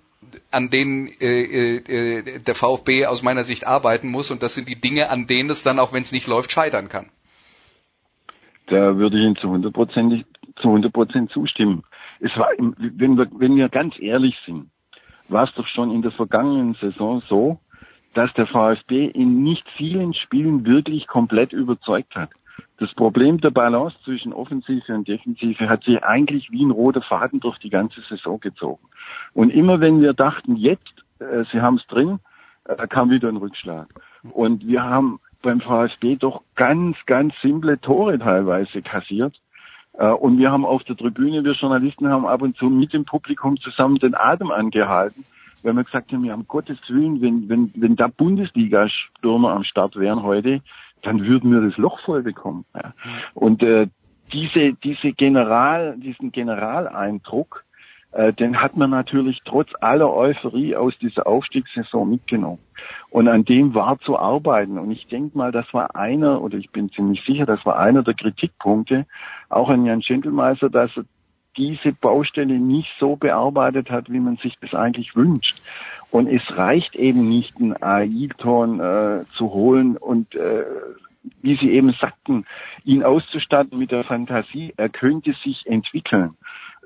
an 0.51 0.69
denen 0.69 1.07
äh, 1.19 1.77
äh, 1.77 2.39
der 2.39 2.55
VfB 2.55 3.05
aus 3.05 3.23
meiner 3.23 3.43
Sicht 3.43 3.65
arbeiten 3.65 4.09
muss. 4.09 4.31
Und 4.31 4.43
das 4.43 4.55
sind 4.55 4.67
die 4.67 4.80
Dinge, 4.80 5.09
an 5.09 5.27
denen 5.27 5.49
es 5.49 5.63
dann, 5.63 5.80
auch 5.80 5.93
wenn 5.93 6.01
es 6.01 6.11
nicht 6.11 6.27
läuft, 6.27 6.51
scheitern 6.51 6.89
kann. 6.89 7.09
Da 8.67 8.97
würde 8.97 9.17
ich 9.17 9.23
Ihnen 9.23 9.35
zu 9.38 9.49
hundertprozentig 9.49 10.26
zu 10.61 10.67
100 10.67 10.93
Prozent 10.93 11.31
zustimmen. 11.31 11.84
Es 12.19 12.35
war, 12.38 12.49
wenn 12.57 13.17
wir, 13.17 13.27
wenn 13.31 13.55
wir 13.55 13.69
ganz 13.69 13.95
ehrlich 13.99 14.35
sind, 14.45 14.69
war 15.27 15.45
es 15.45 15.53
doch 15.55 15.67
schon 15.67 15.91
in 15.91 16.01
der 16.01 16.11
vergangenen 16.11 16.76
Saison 16.76 17.23
so, 17.27 17.59
dass 18.13 18.34
der 18.34 18.47
VfB 18.47 19.05
in 19.05 19.43
nicht 19.43 19.65
vielen 19.77 20.13
Spielen 20.13 20.65
wirklich 20.65 21.07
komplett 21.07 21.53
überzeugt 21.53 22.15
hat. 22.15 22.30
Das 22.80 22.93
Problem 22.93 23.41
der 23.41 23.49
Balance 23.49 23.97
zwischen 24.06 24.31
Offensive 24.31 24.95
und 24.95 25.06
Defensive 25.06 25.68
hat 25.68 25.84
sich 25.84 26.01
eigentlich 26.01 26.49
wie 26.49 26.64
ein 26.64 26.72
roter 26.72 27.01
Faden 27.01 27.41
durch 27.41 27.57
die 27.60 27.69
ganze 27.69 27.99
Saison 28.01 28.39
gezogen. 28.39 28.88
Und 29.34 29.49
immer 29.49 29.81
wenn 29.81 30.01
wir 30.01 30.14
dachten, 30.14 30.56
jetzt, 30.56 31.03
äh, 31.19 31.43
sie 31.51 31.60
haben 31.60 31.76
es 31.76 31.85
drin, 31.88 32.19
äh, 32.64 32.88
kam 32.88 33.10
wieder 33.10 33.27
ein 33.27 33.35
Rückschlag. 33.35 33.88
Und 34.31 34.65
wir 34.65 34.81
haben 34.81 35.19
beim 35.41 35.60
VfB 35.60 36.15
doch 36.15 36.41
ganz, 36.56 36.95
ganz 37.06 37.34
simple 37.41 37.81
Tore 37.81 38.18
teilweise 38.18 38.81
kassiert. 38.81 39.35
Äh, 39.93 40.07
und 40.07 40.38
wir 40.38 40.49
haben 40.49 40.65
auf 40.65 40.84
der 40.85 40.95
Tribüne, 40.95 41.43
wir 41.43 41.53
Journalisten 41.53 42.07
haben 42.07 42.26
ab 42.26 42.41
und 42.41 42.56
zu 42.56 42.69
mit 42.69 42.93
dem 42.93 43.03
Publikum 43.03 43.57
zusammen 43.60 43.97
den 43.97 44.15
Atem 44.15 44.51
angehalten, 44.51 45.26
weil 45.64 45.73
wir 45.73 45.84
gesagt 45.84 46.14
haben, 46.14 46.23
ja, 46.23 46.34
um 46.34 46.47
Gottes 46.47 46.77
Willen, 46.88 47.22
wenn, 47.22 47.49
wenn, 47.49 47.72
wenn 47.76 47.97
da 47.97 48.07
Bundesliga-Stürmer 48.07 49.51
am 49.51 49.65
Start 49.65 49.97
wären 49.97 50.23
heute, 50.23 50.61
dann 51.01 51.26
würden 51.26 51.51
wir 51.51 51.61
das 51.61 51.77
Loch 51.77 51.99
voll 52.01 52.23
bekommen. 52.23 52.65
Ja. 52.76 52.93
Und 53.34 53.63
äh, 53.63 53.88
diese, 54.31 54.73
diese 54.73 55.11
General, 55.13 55.97
diesen 55.97 56.31
Generaleindruck, 56.31 57.63
äh, 58.11 58.34
den 58.34 58.59
hat 58.61 58.76
man 58.76 58.89
natürlich 58.89 59.39
trotz 59.45 59.69
aller 59.81 60.11
Euphorie 60.11 60.76
aus 60.76 60.97
dieser 60.99 61.27
Aufstiegssaison 61.27 62.09
mitgenommen. 62.09 62.59
Und 63.09 63.27
an 63.27 63.45
dem 63.45 63.73
war 63.76 63.99
zu 63.99 64.17
arbeiten. 64.17 64.77
Und 64.77 64.91
ich 64.91 65.07
denke 65.07 65.38
mal, 65.38 65.51
das 65.51 65.71
war 65.73 65.95
einer, 65.95 66.41
oder 66.41 66.57
ich 66.57 66.71
bin 66.71 66.89
ziemlich 66.91 67.23
sicher, 67.26 67.45
das 67.45 67.63
war 67.65 67.77
einer 67.77 68.03
der 68.03 68.15
Kritikpunkte, 68.15 69.05
auch 69.49 69.69
an 69.69 69.85
Jan 69.85 70.01
Schindelmeister, 70.01 70.69
dass 70.69 70.91
er 70.95 71.05
diese 71.57 71.91
Baustelle 71.93 72.59
nicht 72.59 72.89
so 72.99 73.15
bearbeitet 73.15 73.89
hat, 73.89 74.11
wie 74.11 74.19
man 74.19 74.38
sich 74.38 74.55
das 74.61 74.73
eigentlich 74.73 75.15
wünscht. 75.15 75.61
Und 76.11 76.27
es 76.27 76.41
reicht 76.57 76.95
eben 76.95 77.27
nicht, 77.27 77.57
einen 77.57 77.81
AI-Ton 77.81 78.80
äh, 78.80 79.26
zu 79.35 79.51
holen 79.51 79.97
und 79.97 80.35
äh, 80.35 80.63
wie 81.41 81.57
Sie 81.57 81.71
eben 81.71 81.93
sagten, 81.99 82.45
ihn 82.85 83.03
auszustatten 83.03 83.77
mit 83.77 83.91
der 83.91 84.03
Fantasie, 84.03 84.73
er 84.77 84.89
könnte 84.89 85.34
sich 85.43 85.65
entwickeln. 85.67 86.35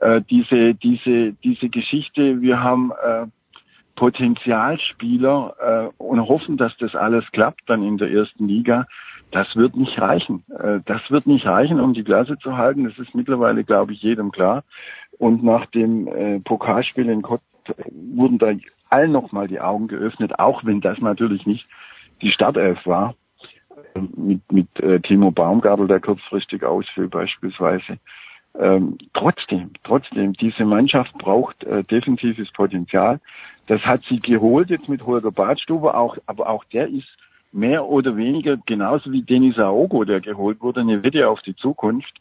Äh, 0.02 0.22
diese, 0.30 0.74
diese, 0.74 1.34
diese 1.44 1.70
Geschichte, 1.70 2.42
wir 2.42 2.62
haben 2.62 2.92
äh, 2.92 3.28
Potenzialspieler 3.96 5.92
äh, 5.98 6.04
und 6.04 6.28
hoffen, 6.28 6.58
dass 6.58 6.76
das 6.78 6.96
alles 6.96 7.26
klappt 7.32 7.62
dann 7.68 7.84
in 7.84 7.98
der 7.98 8.12
ersten 8.12 8.48
Liga. 8.48 8.88
Das 9.34 9.56
wird 9.56 9.76
nicht 9.76 10.00
reichen. 10.00 10.44
Äh, 10.60 10.80
das 10.86 11.10
wird 11.10 11.26
nicht 11.26 11.46
reichen, 11.46 11.80
um 11.80 11.94
die 11.94 12.04
Klasse 12.04 12.38
zu 12.38 12.56
halten. 12.56 12.84
Das 12.84 12.98
ist 13.00 13.16
mittlerweile, 13.16 13.64
glaube 13.64 13.94
ich, 13.94 14.02
jedem 14.02 14.32
klar. 14.32 14.64
Und 15.18 15.44
nach 15.44 15.66
dem 15.68 16.08
äh, 16.08 16.40
Pokalspiel 16.40 17.10
in 17.10 17.24
Kott 17.24 17.42
wurden 17.92 18.38
da 18.38 18.52
allen 18.90 19.12
nochmal 19.12 19.48
die 19.48 19.60
Augen 19.60 19.88
geöffnet, 19.88 20.38
auch 20.38 20.64
wenn 20.64 20.82
das 20.82 21.00
natürlich 21.00 21.48
nicht 21.48 21.66
die 22.22 22.32
Startelf 22.32 22.86
war. 22.86 23.16
Mit, 24.16 24.52
mit 24.52 24.80
äh, 24.80 25.00
Timo 25.00 25.32
Baumgartel, 25.32 25.88
der 25.88 26.00
kurzfristig 26.00 26.64
ausfiel 26.64 27.08
beispielsweise. 27.08 27.98
Ähm, 28.60 29.00
trotzdem, 29.14 29.72
trotzdem, 29.84 30.34
diese 30.34 30.64
Mannschaft 30.64 31.14
braucht 31.18 31.64
äh, 31.64 31.84
defensives 31.84 32.52
Potenzial. 32.52 33.20
Das 33.66 33.82
hat 33.82 34.04
sie 34.04 34.20
geholt 34.20 34.70
jetzt 34.70 34.90
mit 34.90 35.06
Holger 35.06 35.32
Badstuber, 35.32 35.96
auch, 35.96 36.18
aber 36.28 36.50
auch 36.50 36.64
der 36.66 36.88
ist 36.88 37.18
mehr 37.54 37.86
oder 37.86 38.18
weniger 38.18 38.58
genauso 38.58 39.12
wie 39.12 39.22
Denis 39.22 39.60
Aogo, 39.60 40.04
der 40.04 40.22
geholt 40.22 40.62
wurde, 40.62 40.82
eine 40.82 41.04
Wette 41.04 41.30
auf 41.30 41.42
die 41.42 41.56
Zukunft. 41.56 42.14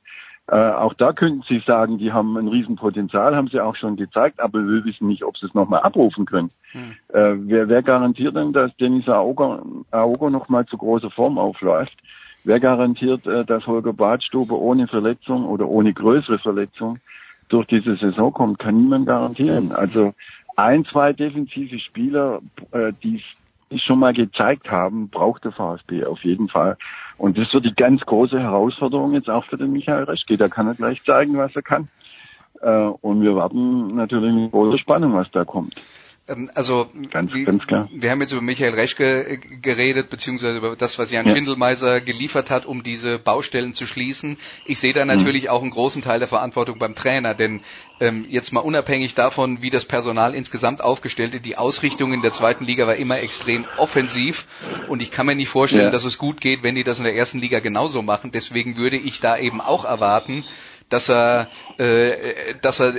Äh, 0.48 0.56
auch 0.56 0.94
da 0.94 1.12
könnten 1.12 1.42
Sie 1.48 1.60
sagen, 1.60 1.98
die 1.98 2.12
haben 2.12 2.36
ein 2.36 2.48
Riesenpotenzial, 2.48 3.36
haben 3.36 3.48
sie 3.48 3.60
auch 3.60 3.76
schon 3.76 3.96
gezeigt, 3.96 4.40
aber 4.40 4.58
wir 4.66 4.84
wissen 4.84 5.06
nicht, 5.06 5.24
ob 5.24 5.38
sie 5.38 5.46
es 5.46 5.54
nochmal 5.54 5.82
abrufen 5.82 6.26
können. 6.26 6.50
Hm. 6.72 6.96
Äh, 7.08 7.34
wer, 7.48 7.68
wer 7.68 7.82
garantiert 7.82 8.34
denn, 8.34 8.52
dass 8.52 8.76
Denis 8.76 9.08
Aogo, 9.08 9.84
Aogo 9.92 10.30
nochmal 10.30 10.66
zu 10.66 10.76
großer 10.76 11.10
Form 11.10 11.38
aufläuft? 11.38 11.96
Wer 12.44 12.58
garantiert, 12.58 13.26
äh, 13.26 13.44
dass 13.44 13.66
Holger 13.66 13.92
Badstuber 13.92 14.58
ohne 14.58 14.88
Verletzung 14.88 15.46
oder 15.46 15.68
ohne 15.68 15.92
größere 15.92 16.40
Verletzung 16.40 16.98
durch 17.48 17.66
diese 17.68 17.96
Saison 17.96 18.32
kommt? 18.32 18.58
Kann 18.58 18.76
niemand 18.76 19.06
garantieren. 19.06 19.70
Also 19.70 20.12
ein, 20.56 20.84
zwei 20.84 21.12
defensive 21.12 21.78
Spieler, 21.78 22.40
äh, 22.72 22.92
die 23.02 23.16
es 23.16 23.22
schon 23.78 23.98
mal 23.98 24.12
gezeigt 24.12 24.70
haben, 24.70 25.08
braucht 25.08 25.44
der 25.44 25.52
VfB 25.52 26.04
auf 26.04 26.22
jeden 26.24 26.48
Fall. 26.48 26.76
Und 27.16 27.38
das 27.38 27.52
wird 27.54 27.64
die 27.64 27.74
ganz 27.74 28.00
große 28.02 28.38
Herausforderung 28.38 29.12
jetzt 29.14 29.30
auch 29.30 29.44
für 29.44 29.56
den 29.56 29.72
Michael 29.72 30.04
Reschke. 30.04 30.36
Da 30.36 30.48
kann 30.48 30.66
er 30.66 30.74
gleich 30.74 31.02
zeigen, 31.04 31.36
was 31.36 31.54
er 31.54 31.62
kann. 31.62 31.88
Äh, 32.60 32.70
und 32.70 33.22
wir 33.22 33.34
warten 33.34 33.94
natürlich 33.96 34.32
mit 34.32 34.50
großer 34.52 34.78
Spannung, 34.78 35.14
was 35.14 35.30
da 35.30 35.44
kommt. 35.44 35.74
Ähm, 36.28 36.50
also 36.54 36.88
ganz, 37.10 37.34
wie, 37.34 37.44
ganz 37.44 37.62
wir 37.66 38.10
haben 38.10 38.20
jetzt 38.20 38.32
über 38.32 38.42
Michael 38.42 38.74
Reschke 38.74 39.26
äh, 39.26 39.36
geredet, 39.38 40.08
beziehungsweise 40.08 40.58
über 40.58 40.76
das, 40.76 40.98
was 40.98 41.10
Jan 41.10 41.26
ja. 41.26 41.32
Schindelmeiser 41.32 42.00
geliefert 42.00 42.50
hat, 42.50 42.64
um 42.64 42.82
diese 42.82 43.18
Baustellen 43.18 43.74
zu 43.74 43.86
schließen. 43.86 44.36
Ich 44.64 44.78
sehe 44.78 44.92
da 44.92 45.04
natürlich 45.04 45.44
mhm. 45.44 45.48
auch 45.50 45.62
einen 45.62 45.72
großen 45.72 46.02
Teil 46.02 46.20
der 46.20 46.28
Verantwortung 46.28 46.78
beim 46.78 46.94
Trainer, 46.94 47.34
denn 47.34 47.62
ähm, 48.00 48.26
jetzt 48.28 48.52
mal 48.52 48.60
unabhängig 48.60 49.14
davon, 49.14 49.62
wie 49.62 49.70
das 49.70 49.84
Personal 49.84 50.34
insgesamt 50.34 50.82
aufgestellt 50.82 51.34
ist, 51.34 51.44
die 51.44 51.56
Ausrichtung 51.56 52.12
in 52.12 52.22
der 52.22 52.32
zweiten 52.32 52.64
Liga 52.64 52.86
war 52.86 52.96
immer 52.96 53.18
extrem 53.18 53.66
offensiv 53.76 54.46
und 54.88 55.02
ich 55.02 55.10
kann 55.10 55.26
mir 55.26 55.34
nicht 55.34 55.48
vorstellen, 55.48 55.86
ja. 55.86 55.90
dass 55.90 56.04
es 56.04 56.18
gut 56.18 56.40
geht, 56.40 56.62
wenn 56.62 56.76
die 56.76 56.84
das 56.84 56.98
in 56.98 57.04
der 57.04 57.16
ersten 57.16 57.38
Liga 57.38 57.58
genauso 57.58 58.00
machen. 58.00 58.30
Deswegen 58.32 58.76
würde 58.76 58.96
ich 58.96 59.20
da 59.20 59.36
eben 59.36 59.60
auch 59.60 59.84
erwarten, 59.84 60.44
dass 60.92 61.08
er, 61.08 61.48
äh, 61.78 62.54
dass 62.60 62.80
er 62.80 62.94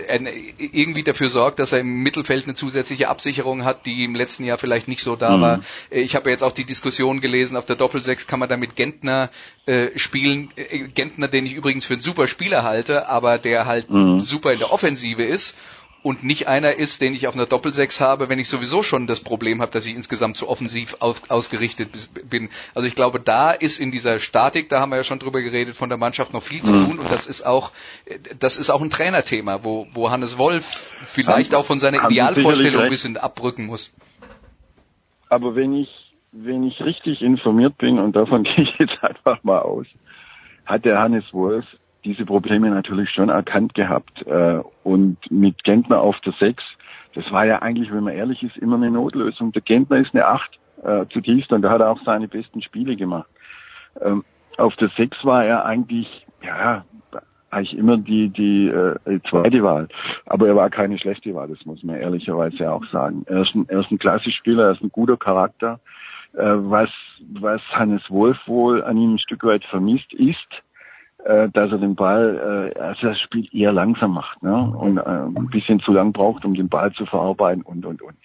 irgendwie 0.58 1.04
dafür 1.04 1.30
sorgt, 1.30 1.60
dass 1.60 1.72
er 1.72 1.80
im 1.80 2.02
Mittelfeld 2.02 2.46
eine 2.46 2.56
zusätzliche 2.56 3.10
Absicherung 3.10 3.64
hat, 3.64 3.86
die 3.86 4.04
im 4.04 4.16
letzten 4.16 4.44
Jahr 4.44 4.58
vielleicht 4.58 4.88
nicht 4.88 5.04
so 5.04 5.16
da 5.16 5.38
mhm. 5.38 5.42
war. 5.42 5.60
Ich 5.90 6.16
habe 6.16 6.30
jetzt 6.30 6.44
auch 6.44 6.52
die 6.52 6.66
Diskussion 6.66 7.22
gelesen, 7.22 7.58
auf 7.58 7.66
der 7.66 7.76
Doppelsechs 7.76 8.28
kann 8.28 8.40
man 8.40 8.50
da 8.50 8.58
mit 8.58 8.76
Gentner 8.76 9.30
äh, 9.66 9.98
spielen. 9.98 10.50
Äh, 10.56 10.88
Gentner, 10.90 11.28
den 11.28 11.46
ich 11.46 11.54
übrigens 11.54 11.86
für 11.86 11.94
einen 11.94 12.02
super 12.02 12.28
Spieler 12.28 12.64
halte, 12.64 13.08
aber 13.08 13.38
der 13.38 13.66
halt 13.66 13.90
mhm. 13.90 14.20
super 14.20 14.52
in 14.54 14.60
der 14.60 14.72
Offensive 14.72 15.24
ist 15.24 15.56
und 16.04 16.24
nicht 16.24 16.48
einer 16.48 16.74
ist, 16.74 17.02
den 17.02 17.14
ich 17.14 17.28
auf 17.28 17.36
einer 17.36 17.46
Doppelsechs 17.46 18.02
habe, 18.02 18.30
wenn 18.30 18.38
ich 18.38 18.50
sowieso 18.50 18.84
schon 18.84 19.08
das 19.08 19.22
Problem 19.22 19.62
habe, 19.62 19.72
dass 19.72 19.88
ich 19.88 19.96
insgesamt 19.96 20.36
zu 20.36 20.50
offensiv 20.50 20.98
auf, 21.00 21.32
ausgerichtet 21.32 21.90
bin. 22.30 22.50
Also 22.76 22.88
ich 22.88 22.96
glaube, 22.96 23.20
da 23.20 23.52
ist 23.52 23.80
in 23.80 23.90
dieser 23.90 24.20
Statik, 24.20 24.70
da 24.70 24.82
haben 24.82 24.90
wir 24.90 24.98
ja 24.98 25.04
schon 25.04 25.20
drüber 25.20 25.42
geredet, 25.42 25.76
von 25.76 25.90
der 25.90 25.98
Mannschaft 25.98 26.34
noch 26.34 26.44
viel 26.44 26.62
zu 26.62 26.74
mhm. 26.74 26.86
tun 26.86 27.00
und 27.00 27.12
das 27.12 27.26
ist 27.26 27.46
auch, 27.46 27.72
das 28.38 28.58
ist 28.58 28.70
auch 28.70 28.82
ein 28.82 28.90
Trainerthema, 28.90 29.64
wo, 29.64 29.88
wo 29.94 30.12
Hannes 30.12 30.38
Wolf 30.38 30.98
vielleicht 31.04 31.56
auch 31.56 31.66
von 31.66 31.80
seiner 31.80 32.04
Idealvorstellung 32.06 32.84
ein 32.84 32.90
bisschen 32.90 33.18
abrücken 33.18 33.66
muss. 33.66 33.94
Aber 35.30 35.56
wenn 35.56 35.74
ich, 35.74 35.90
wenn 36.32 36.64
ich 36.64 36.82
richtig 36.82 37.22
informiert 37.22 37.78
bin 37.78 37.98
und 37.98 38.16
davon 38.16 38.44
gehe 38.44 38.66
ich 38.66 38.78
jetzt 38.78 39.02
einfach 39.02 39.42
mal 39.44 39.60
aus, 39.60 39.88
hat 40.66 40.84
der 40.84 41.00
Hannes 41.00 41.26
Wolf 41.32 41.66
diese 42.06 42.26
Probleme 42.26 42.70
natürlich 42.70 43.10
schon 43.10 43.30
erkannt 43.30 43.74
gehabt. 43.74 44.26
Äh, 44.28 44.62
und 44.84 45.18
mit 45.30 45.64
Gentner 45.64 46.02
auf 46.02 46.20
der 46.22 46.34
6, 46.34 46.64
das 47.16 47.32
war 47.32 47.46
ja 47.46 47.62
eigentlich, 47.62 47.92
wenn 47.92 48.04
man 48.04 48.14
ehrlich 48.14 48.44
ist, 48.44 48.58
immer 48.58 48.76
eine 48.76 48.92
Notlösung. 48.92 49.52
Der 49.52 49.62
Gentner 49.62 49.98
ist 49.98 50.14
eine 50.14 50.26
8 50.26 50.60
äh, 50.84 51.06
zutiefst 51.10 51.52
und 51.52 51.62
da 51.62 51.70
hat 51.70 51.82
er 51.82 51.90
auch 51.90 52.02
seine 52.04 52.28
besten 52.28 52.62
Spiele 52.62 52.96
gemacht. 52.96 53.30
Ähm, 54.02 54.24
auf 54.58 54.76
der 54.76 54.90
6 54.90 55.24
war 55.24 55.46
er 55.46 55.66
eigentlich, 55.66 56.26
ja, 56.42 56.84
eigentlich 57.54 57.78
immer 57.78 57.98
die, 57.98 58.30
die 58.30 58.68
äh, 58.68 59.20
zweite 59.30 59.64
Wahl. 59.64 59.88
Aber 60.26 60.48
er 60.48 60.56
war 60.56 60.70
keine 60.70 60.98
schlechte 60.98 61.34
Wahl, 61.36 61.48
das 61.48 61.64
muss 61.66 61.84
man 61.84 61.96
ehrlicherweise 61.96 62.72
auch 62.72 62.86
sagen. 62.92 63.24
Er 63.28 63.44
ist 63.44 63.56
ein, 63.56 63.66
er 63.70 63.82
ist 63.82 63.92
ein 63.92 64.00
klasse 64.00 64.32
Spieler, 64.32 64.66
er 64.66 64.72
ist 64.72 64.82
ein 64.82 64.92
guter 64.92 65.18
Charakter. 65.18 65.80
Äh, 66.34 66.42
was, 66.44 66.90
was 67.32 67.62
Hannes 67.72 68.10
Wolf 68.10 68.38
wohl 68.48 68.84
an 68.84 68.98
ihm 68.98 69.16
ein 69.16 69.20
Stück 69.20 69.44
weit 69.44 69.64
vermisst, 69.66 70.12
ist, 70.14 70.48
äh, 71.26 71.50
dass 71.50 71.72
er 71.72 71.78
den 71.78 71.96
Ball, 71.96 72.74
äh, 72.76 72.80
also 72.80 73.08
das 73.08 73.20
Spiel 73.22 73.48
eher 73.52 73.72
langsam 73.72 74.14
macht 74.14 74.42
ne? 74.44 74.56
und 74.56 74.98
äh, 74.98 75.02
ein 75.02 75.50
bisschen 75.50 75.80
zu 75.80 75.94
lang 75.94 76.12
braucht, 76.12 76.46
um 76.46 76.54
den 76.54 76.70
Ball 76.70 76.92
zu 76.94 77.06
verarbeiten 77.06 77.62
und 77.64 77.86
und 77.86 78.02
und. 78.02 78.16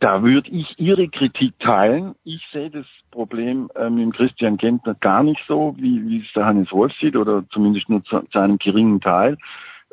Da 0.00 0.20
würde 0.24 0.50
ich 0.50 0.80
Ihre 0.80 1.06
Kritik 1.08 1.56
teilen. 1.60 2.16
Ich 2.24 2.44
sehe 2.52 2.70
das 2.70 2.86
Problem 3.12 3.70
äh, 3.76 3.88
mit 3.88 4.04
dem 4.04 4.12
Christian 4.12 4.56
Gentner 4.56 4.94
gar 4.94 5.22
nicht 5.22 5.40
so, 5.46 5.76
wie, 5.78 6.04
wie 6.08 6.18
es 6.18 6.32
der 6.34 6.44
Hannes 6.44 6.72
Wolf 6.72 6.92
sieht, 7.00 7.14
oder 7.14 7.44
zumindest 7.50 7.88
nur 7.88 8.02
zu, 8.02 8.18
zu 8.32 8.38
einem 8.40 8.58
geringen 8.58 9.00
Teil, 9.00 9.38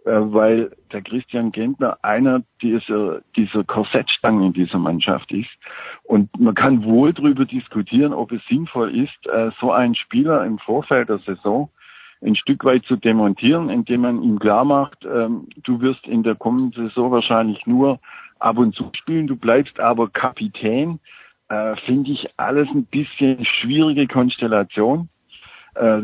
äh, 0.05 0.11
weil 0.11 0.71
der 0.91 1.03
Christian 1.03 1.51
Gentner 1.51 1.99
einer 2.01 2.41
dieser, 2.63 3.21
dieser 3.35 3.63
Korsettstangen 3.63 4.45
in 4.45 4.53
dieser 4.53 4.79
Mannschaft 4.79 5.31
ist. 5.31 5.51
Und 6.05 6.27
man 6.39 6.55
kann 6.55 6.83
wohl 6.83 7.13
darüber 7.13 7.45
diskutieren, 7.45 8.11
ob 8.11 8.31
es 8.31 8.41
sinnvoll 8.49 8.97
ist, 8.97 9.27
äh, 9.27 9.51
so 9.61 9.71
einen 9.71 9.93
Spieler 9.93 10.43
im 10.43 10.57
Vorfeld 10.57 11.09
der 11.09 11.19
Saison 11.19 11.69
ein 12.21 12.35
Stück 12.35 12.65
weit 12.65 12.83
zu 12.85 12.95
demontieren, 12.95 13.69
indem 13.69 14.01
man 14.01 14.21
ihm 14.21 14.39
klar 14.39 14.65
macht, 14.65 15.05
ähm, 15.05 15.47
du 15.63 15.79
wirst 15.81 16.05
in 16.07 16.23
der 16.23 16.35
kommenden 16.35 16.87
Saison 16.87 17.11
wahrscheinlich 17.11 17.65
nur 17.65 17.99
ab 18.39 18.57
und 18.57 18.75
zu 18.75 18.89
spielen, 18.93 19.27
du 19.27 19.35
bleibst 19.35 19.79
aber 19.79 20.09
Kapitän, 20.09 20.99
äh, 21.49 21.75
finde 21.85 22.11
ich 22.11 22.27
alles 22.37 22.67
ein 22.69 22.85
bisschen 22.85 23.45
schwierige 23.45 24.07
Konstellation. 24.07 25.09
Äh, 25.75 26.01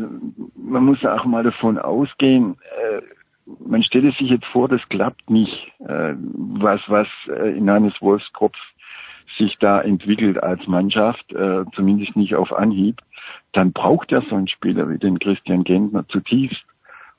man 0.56 0.84
muss 0.84 1.04
auch 1.04 1.24
mal 1.24 1.42
davon 1.42 1.78
ausgehen, 1.78 2.56
äh, 2.82 3.02
man 3.64 3.82
stelle 3.82 4.10
sich 4.12 4.30
jetzt 4.30 4.46
vor, 4.46 4.68
das 4.68 4.80
klappt 4.88 5.30
nicht, 5.30 5.72
äh, 5.80 6.14
was, 6.16 6.80
was 6.88 7.06
äh, 7.28 7.56
in 7.56 7.70
Hannes 7.70 7.94
Wolfs 8.00 8.32
Kopf 8.32 8.56
sich 9.38 9.56
da 9.58 9.80
entwickelt 9.80 10.42
als 10.42 10.66
Mannschaft, 10.66 11.32
äh, 11.32 11.64
zumindest 11.74 12.16
nicht 12.16 12.34
auf 12.34 12.52
Anhieb, 12.52 13.00
dann 13.52 13.72
braucht 13.72 14.12
er 14.12 14.22
so 14.22 14.36
einen 14.36 14.48
Spieler 14.48 14.88
wie 14.88 14.98
den 14.98 15.18
Christian 15.18 15.64
Gentner 15.64 16.06
zutiefst. 16.08 16.64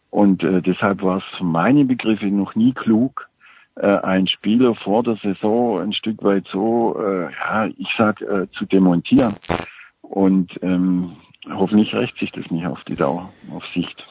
Und 0.09 0.43
äh, 0.43 0.61
deshalb 0.61 1.01
war 1.01 1.17
es 1.17 1.41
meine 1.41 1.85
Begriffe 1.85 2.27
noch 2.27 2.55
nie 2.55 2.73
klug, 2.73 3.27
äh, 3.75 3.85
einen 3.85 4.27
Spieler 4.27 4.75
vor 4.75 5.03
der 5.03 5.17
Saison 5.17 5.81
ein 5.81 5.93
Stück 5.93 6.23
weit 6.23 6.45
so, 6.51 6.97
äh, 6.99 7.29
ja, 7.31 7.67
ich 7.67 7.89
sag, 7.97 8.21
äh, 8.21 8.47
zu 8.57 8.65
demontieren. 8.65 9.35
Und 10.01 10.51
ähm, 10.61 11.17
hoffentlich 11.49 11.93
rächt 11.93 12.17
sich 12.17 12.31
das 12.31 12.49
nicht 12.49 12.65
auf 12.65 12.83
die 12.85 12.95
Dauer, 12.95 13.29
auf 13.53 13.63
Sicht. 13.73 14.03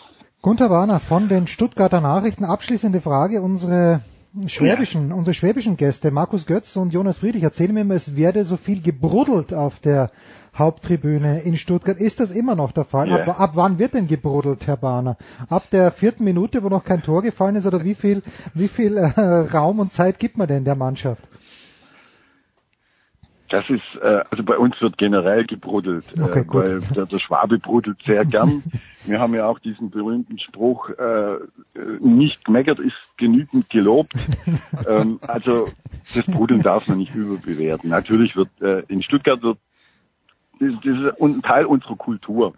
Gunther 0.43 0.71
Warner 0.71 1.01
von 1.01 1.29
den 1.29 1.47
Stuttgarter 1.47 2.01
Nachrichten. 2.01 2.45
Abschließende 2.45 3.01
Frage. 3.01 3.41
Unsere 3.43 4.03
schwäbischen, 4.47 5.11
ja. 5.11 5.15
unsere 5.15 5.35
schwäbischen 5.35 5.77
Gäste, 5.77 6.11
Markus 6.11 6.47
Götz 6.47 6.77
und 6.77 6.93
Jonas 6.93 7.19
Friedrich, 7.19 7.43
erzählen 7.43 7.73
mir 7.73 7.81
immer, 7.83 7.95
es 7.95 8.17
werde 8.17 8.45
so 8.45 8.57
viel 8.57 8.83
gebruddelt 8.83 9.55
auf 9.55 9.81
der 9.81 10.11
Haupttribüne 10.55 11.41
in 11.41 11.57
Stuttgart. 11.57 11.99
Ist 11.99 12.21
das 12.21 12.31
immer 12.31 12.55
noch 12.55 12.73
der 12.73 12.85
Fall? 12.85 13.09
Ja. 13.09 13.19
Ab, 13.19 13.41
ab, 13.41 13.51
wann 13.55 13.79
wird 13.79 13.95
denn 13.95 14.07
gebruddelt, 14.07 14.67
Herr 14.67 14.77
Bahner? 14.77 15.17
Ab 15.49 15.71
der 15.71 15.91
vierten 15.91 16.25
Minute, 16.25 16.63
wo 16.63 16.69
noch 16.69 16.85
kein 16.85 17.03
Tor 17.03 17.23
gefallen 17.23 17.57
ist, 17.57 17.67
oder 17.67 17.85
wie 17.85 17.95
viel, 17.95 18.23
wie 18.55 18.69
viel 18.69 18.97
äh, 18.97 19.09
Raum 19.11 19.81
und 19.81 19.93
Zeit 19.93 20.19
gibt 20.19 20.39
man 20.39 20.49
denn 20.49 20.65
der 20.65 20.75
Mannschaft? 20.75 21.23
Das 23.49 23.69
ist, 23.71 23.83
äh, 24.03 24.25
also 24.31 24.43
bei 24.43 24.59
uns 24.59 24.81
wird 24.81 24.99
generell 24.99 25.45
gebruddelt, 25.47 26.05
äh, 26.17 26.23
okay, 26.23 26.41
äh, 26.41 26.45
weil 26.49 26.81
der, 26.95 27.07
der 27.07 27.19
Schwabe 27.19 27.59
bruddelt 27.59 27.99
sehr 28.05 28.25
gern. 28.25 28.63
Wir 29.05 29.21
haben 29.21 29.35
ja 29.35 29.47
auch 29.47 29.59
diesen 29.59 29.91
berühmten 29.91 30.39
Spruch, 30.39 30.91
äh, 30.91 31.39
nicht 32.01 32.45
gemeckert 32.45 32.81
ist 32.81 32.97
genügend 33.17 33.71
gelobt. 33.71 34.13
ähm, 34.89 35.21
also 35.23 35.69
das 36.15 36.27
Bruddeln 36.27 36.63
darf 36.63 36.89
man 36.89 36.99
nicht 36.99 37.15
überbewerten. 37.15 37.91
Natürlich 37.91 38.37
wird 38.37 38.49
äh, 38.61 38.81
in 38.89 39.03
Stuttgart 39.03 39.43
wird 39.43 39.59
das, 40.59 40.73
das 40.83 40.99
ist 40.99 41.21
ein 41.21 41.43
Teil 41.43 41.67
unserer 41.67 41.97
Kultur. 41.97 42.55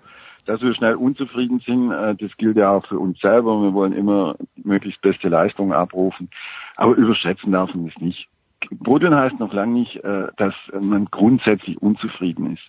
Dass 0.46 0.62
wir 0.62 0.74
schnell 0.74 0.94
unzufrieden 0.94 1.60
sind, 1.60 1.90
äh, 1.90 2.14
das 2.14 2.34
gilt 2.38 2.56
ja 2.56 2.70
auch 2.70 2.86
für 2.86 2.98
uns 2.98 3.20
selber. 3.20 3.60
Wir 3.62 3.74
wollen 3.74 3.92
immer 3.92 4.36
möglichst 4.56 5.02
beste 5.02 5.28
Leistungen 5.28 5.72
abrufen. 5.72 6.30
Aber 6.76 6.94
überschätzen 6.94 7.52
darf 7.52 7.74
man 7.74 7.86
das 7.86 8.00
nicht. 8.00 8.28
Bruddeln 8.70 9.14
heißt 9.14 9.38
noch 9.38 9.52
lange 9.52 9.72
nicht, 9.72 9.96
äh, 9.96 10.28
dass 10.36 10.54
man 10.80 11.06
grundsätzlich 11.06 11.80
unzufrieden 11.80 12.54
ist. 12.54 12.62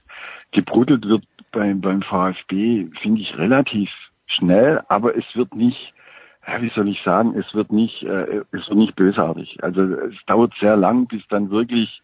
Gebruddelt 0.51 1.07
wird 1.07 1.23
beim, 1.51 1.81
beim 1.81 2.01
VfB, 2.01 2.87
finde 3.01 3.21
ich, 3.21 3.37
relativ 3.37 3.89
schnell, 4.27 4.81
aber 4.87 5.17
es 5.17 5.25
wird 5.33 5.55
nicht, 5.55 5.93
wie 6.59 6.69
soll 6.69 6.89
ich 6.89 7.01
sagen, 7.03 7.35
es 7.35 7.53
wird 7.53 7.71
nicht, 7.71 8.03
äh, 8.03 8.43
es 8.51 8.67
wird 8.69 8.77
nicht 8.77 8.95
bösartig. 8.95 9.63
Also 9.63 9.81
es 9.81 10.15
dauert 10.27 10.53
sehr 10.59 10.77
lang, 10.77 11.07
bis 11.07 11.23
dann 11.29 11.49
wirklich 11.49 12.01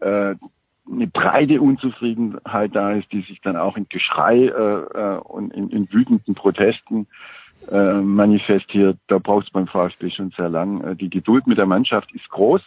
äh, 0.00 0.34
eine 0.90 1.06
breite 1.06 1.60
Unzufriedenheit 1.60 2.74
da 2.74 2.92
ist, 2.92 3.12
die 3.12 3.22
sich 3.22 3.40
dann 3.42 3.56
auch 3.56 3.76
in 3.76 3.88
Geschrei 3.88 4.52
und 5.20 5.54
in, 5.54 5.70
in 5.70 5.92
wütenden 5.92 6.34
Protesten 6.34 7.06
manifestiert. 7.70 8.98
Da 9.06 9.18
braucht 9.18 9.46
es 9.46 9.52
beim 9.52 9.68
VfB 9.68 10.10
schon 10.10 10.32
sehr 10.36 10.48
lang. 10.48 10.96
Die 10.96 11.08
Geduld 11.08 11.46
mit 11.46 11.58
der 11.58 11.66
Mannschaft 11.66 12.12
ist 12.12 12.28
groß. 12.30 12.62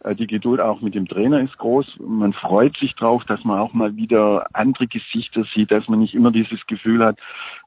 Äh, 0.00 0.14
die 0.14 0.26
Geduld 0.26 0.60
auch 0.60 0.80
mit 0.80 0.94
dem 0.94 1.06
Trainer 1.08 1.40
ist 1.40 1.56
groß. 1.58 1.98
Man 2.00 2.32
freut 2.32 2.76
sich 2.76 2.94
drauf, 2.94 3.24
dass 3.24 3.44
man 3.44 3.58
auch 3.58 3.72
mal 3.72 3.96
wieder 3.96 4.46
andere 4.52 4.86
Gesichter 4.86 5.44
sieht, 5.54 5.70
dass 5.70 5.88
man 5.88 6.00
nicht 6.00 6.14
immer 6.14 6.30
dieses 6.30 6.66
Gefühl 6.66 7.04
hat, 7.04 7.18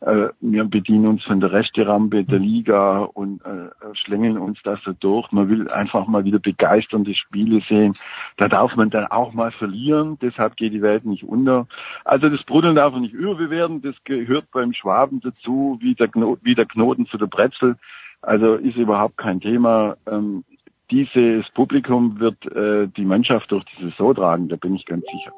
äh, 0.02 0.30
wir 0.40 0.64
bedienen 0.66 1.08
uns 1.08 1.24
von 1.24 1.40
der 1.40 1.52
Resterampe 1.52 2.24
der 2.24 2.40
Liga 2.40 3.00
und 3.00 3.42
äh, 3.42 3.70
schlängeln 3.94 4.38
uns 4.38 4.60
das 4.64 4.80
so 4.84 4.94
durch. 4.94 5.32
Man 5.32 5.50
will 5.50 5.70
einfach 5.70 6.08
mal 6.08 6.24
wieder 6.24 6.40
begeisternde 6.40 7.14
Spiele 7.16 7.62
sehen. 7.68 7.96
Da 8.38 8.48
darf 8.48 8.76
man 8.76 8.90
dann 8.90 9.08
auch 9.08 9.34
mal 9.34 9.52
verlieren. 9.52 10.18
Deshalb 10.22 10.56
geht 10.56 10.74
die 10.74 10.82
Welt 10.82 11.06
nicht 11.06 11.24
unter. 11.24 11.68
Also 12.06 12.30
das 12.30 12.44
Bruddeln 12.44 12.76
darf 12.76 12.94
man 12.94 13.02
nicht 13.02 13.14
überbewerten. 13.14 13.82
Das 13.82 13.96
gehört 14.04 14.52
beim 14.52 14.74
Schwaben 14.74 15.20
dazu, 15.22 15.78
wie 15.82 15.96
der, 15.96 16.08
Knoten, 16.08 16.46
wie 16.46 16.56
der 16.56 16.66
Knoten 16.66 17.06
zu 17.08 17.18
der 17.18 17.28
Brezel. 17.28 17.76
Also 18.22 18.56
ist 18.56 18.76
überhaupt 18.76 19.18
kein 19.18 19.40
Thema. 19.40 19.96
Ähm, 20.06 20.44
dieses 20.92 21.46
Publikum 21.54 22.20
wird 22.20 22.46
äh, 22.46 22.88
die 22.88 23.06
Mannschaft 23.06 23.52
durch 23.52 23.66
die 23.66 23.90
Saison 23.90 24.16
tragen, 24.16 24.50
da 24.50 24.56
bin 24.56 24.76
ich 24.76 24.86
ganz 24.86 25.04
sicher. 25.06 25.32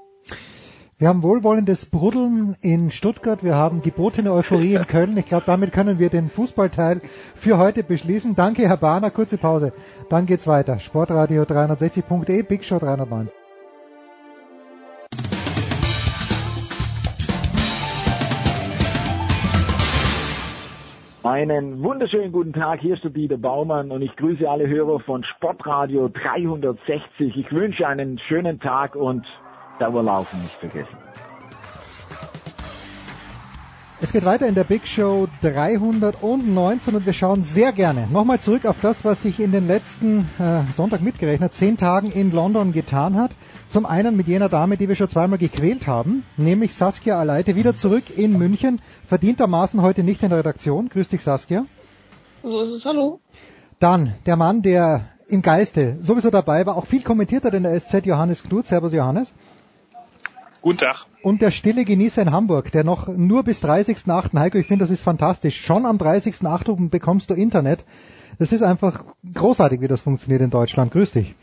Wir 0.97 1.07
haben 1.07 1.23
wohlwollendes 1.23 1.89
Bruddeln 1.89 2.55
in 2.61 2.91
Stuttgart, 2.91 3.43
wir 3.43 3.55
haben 3.55 3.81
gebotene 3.81 4.31
Euphorie 4.31 4.75
in 4.75 4.85
Köln. 4.87 5.17
Ich 5.17 5.25
glaube, 5.25 5.45
damit 5.47 5.73
können 5.73 5.97
wir 5.97 6.09
den 6.09 6.29
Fußballteil 6.29 7.01
für 7.33 7.57
heute 7.57 7.81
beschließen. 7.81 8.35
Danke, 8.35 8.69
Herr 8.69 8.77
Bahner. 8.77 9.09
Kurze 9.09 9.39
Pause. 9.39 9.73
Dann 10.09 10.27
geht's 10.27 10.45
weiter. 10.45 10.79
Sportradio 10.79 11.41
360.de, 11.41 12.43
Big 12.43 12.63
Show 12.63 12.77
390. 12.77 13.40
Einen 21.23 21.83
wunderschönen 21.83 22.31
guten 22.31 22.51
Tag, 22.51 22.79
hier 22.79 22.95
ist 22.95 23.03
der 23.03 23.11
Dieter 23.11 23.37
Baumann 23.37 23.91
und 23.91 24.01
ich 24.01 24.15
grüße 24.15 24.49
alle 24.49 24.67
Hörer 24.67 24.99
von 25.01 25.23
Sportradio 25.23 26.09
360. 26.09 27.37
Ich 27.37 27.51
wünsche 27.51 27.87
einen 27.87 28.17
schönen 28.27 28.59
Tag 28.59 28.95
und 28.95 29.23
Dauerlaufen 29.77 30.41
nicht 30.41 30.55
vergessen. 30.55 30.97
Es 34.01 34.11
geht 34.11 34.25
weiter 34.25 34.47
in 34.47 34.55
der 34.55 34.63
Big 34.63 34.87
Show 34.87 35.27
319 35.43 36.95
und 36.95 37.05
wir 37.05 37.13
schauen 37.13 37.43
sehr 37.43 37.71
gerne 37.71 38.07
nochmal 38.11 38.39
zurück 38.39 38.65
auf 38.65 38.81
das, 38.81 39.05
was 39.05 39.21
sich 39.21 39.39
in 39.39 39.51
den 39.51 39.67
letzten 39.67 40.27
äh, 40.39 40.63
Sonntag 40.73 41.03
mitgerechnet 41.03 41.53
zehn 41.53 41.77
Tagen 41.77 42.11
in 42.11 42.31
London 42.31 42.71
getan 42.71 43.15
hat. 43.15 43.29
Zum 43.71 43.85
einen 43.85 44.17
mit 44.17 44.27
jener 44.27 44.49
Dame, 44.49 44.75
die 44.75 44.89
wir 44.89 44.95
schon 44.95 45.07
zweimal 45.07 45.39
gequält 45.39 45.87
haben, 45.87 46.25
nämlich 46.35 46.75
Saskia 46.75 47.17
Aleite, 47.17 47.55
wieder 47.55 47.73
zurück 47.73 48.03
in 48.13 48.37
München, 48.37 48.81
verdientermaßen 49.07 49.81
heute 49.81 50.03
nicht 50.03 50.21
in 50.23 50.29
der 50.29 50.39
Redaktion. 50.39 50.89
Grüß 50.89 51.07
dich, 51.07 51.23
Saskia. 51.23 51.65
So 52.43 52.59
ist 52.63 52.73
es, 52.73 52.85
hallo. 52.85 53.21
Dann 53.79 54.15
der 54.25 54.35
Mann, 54.35 54.61
der 54.61 55.05
im 55.29 55.41
Geiste 55.41 55.95
sowieso 56.01 56.29
dabei 56.29 56.65
war, 56.65 56.75
auch 56.75 56.85
viel 56.85 57.01
kommentiert 57.01 57.45
hat 57.45 57.53
in 57.53 57.63
der 57.63 57.79
SZ, 57.79 58.05
Johannes 58.05 58.43
Knut. 58.43 58.65
Servus, 58.65 58.91
Johannes. 58.91 59.31
Guten 60.61 60.79
Tag. 60.79 61.05
Und 61.23 61.41
der 61.41 61.51
stille 61.51 61.85
Genießer 61.85 62.23
in 62.23 62.33
Hamburg, 62.33 62.73
der 62.73 62.83
noch 62.83 63.07
nur 63.07 63.43
bis 63.43 63.63
30.8. 63.63 64.37
Heiko, 64.37 64.57
ich 64.57 64.67
finde, 64.67 64.83
das 64.83 64.91
ist 64.91 65.01
fantastisch. 65.01 65.61
Schon 65.61 65.85
am 65.85 65.95
30.8. 65.95 66.89
bekommst 66.89 67.29
du 67.29 67.35
Internet. 67.35 67.85
Das 68.37 68.51
ist 68.51 68.63
einfach 68.63 69.05
großartig, 69.33 69.79
wie 69.79 69.87
das 69.87 70.01
funktioniert 70.01 70.41
in 70.41 70.49
Deutschland. 70.49 70.91
Grüß 70.91 71.11
dich. 71.11 71.35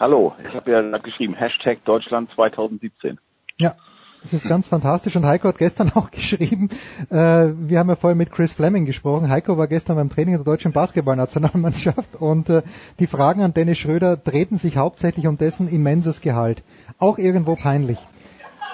Hallo, 0.00 0.32
ich 0.46 0.54
habe 0.54 0.70
ja 0.70 0.98
geschrieben, 0.98 1.34
Hashtag 1.34 1.84
Deutschland 1.84 2.30
2017. 2.36 3.18
Ja, 3.56 3.74
das 4.22 4.32
ist 4.32 4.48
ganz 4.48 4.68
fantastisch 4.68 5.16
und 5.16 5.26
Heiko 5.26 5.48
hat 5.48 5.58
gestern 5.58 5.90
auch 5.96 6.12
geschrieben, 6.12 6.68
äh, 7.10 7.16
wir 7.16 7.80
haben 7.80 7.88
ja 7.88 7.96
vorhin 7.96 8.16
mit 8.16 8.30
Chris 8.30 8.52
Fleming 8.52 8.84
gesprochen, 8.84 9.28
Heiko 9.28 9.58
war 9.58 9.66
gestern 9.66 9.96
beim 9.96 10.08
Training 10.08 10.36
der 10.36 10.44
deutschen 10.44 10.70
Basketballnationalmannschaft 10.70 12.14
und 12.20 12.48
äh, 12.48 12.62
die 13.00 13.08
Fragen 13.08 13.42
an 13.42 13.54
Dennis 13.54 13.78
Schröder 13.78 14.16
drehten 14.16 14.56
sich 14.56 14.76
hauptsächlich 14.76 15.26
um 15.26 15.36
dessen 15.36 15.68
immenses 15.68 16.20
Gehalt 16.20 16.62
auch 17.00 17.18
irgendwo 17.18 17.56
peinlich. 17.56 17.98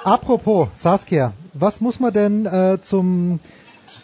Apropos, 0.05 0.68
Saskia, 0.74 1.32
was 1.55 1.80
muss 1.80 2.01
man 2.01 2.12
denn 2.12 2.44
äh, 2.44 2.82
zum 2.82 3.40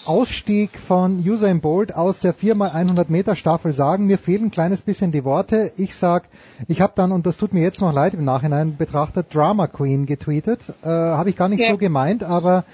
Ausstieg 0.07 0.79
von 0.79 1.19
Usain 1.19 1.61
Bolt 1.61 1.95
aus 1.95 2.21
der 2.21 2.35
4x100 2.35 3.07
Meter 3.09 3.37
Staffel 3.37 3.75
sagen? 3.75 4.07
Mir 4.07 4.17
fehlen 4.17 4.47
ein 4.47 4.51
kleines 4.51 4.81
bisschen 4.81 5.13
die 5.13 5.25
Worte. 5.25 5.73
Ich 5.77 5.95
sag, 5.95 6.25
ich 6.69 6.81
habe 6.81 6.93
dann, 6.97 7.13
und 7.13 7.27
das 7.27 7.37
tut 7.37 7.55
mir 7.55 7.63
jetzt 7.63 7.81
noch 7.81 7.93
leid 7.93 8.15
im 8.15 8.25
Nachhinein 8.25 8.77
betrachtet, 8.77 9.35
Drama 9.35 9.67
Queen 9.67 10.07
getweetet. 10.07 10.61
Äh, 10.83 10.89
habe 10.89 11.31
ich 11.31 11.37
gar 11.37 11.49
nicht 11.49 11.61
ja. 11.61 11.71
so 11.71 11.77
gemeint, 11.77 12.23
aber 12.23 12.65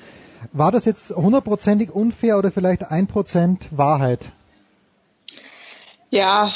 war 0.53 0.73
das 0.73 0.85
jetzt 0.85 1.11
hundertprozentig 1.11 1.91
unfair 1.91 2.39
oder 2.39 2.51
vielleicht 2.51 2.91
ein 2.91 3.07
Prozent 3.07 3.69
Wahrheit? 3.71 4.33
Ja, 6.11 6.53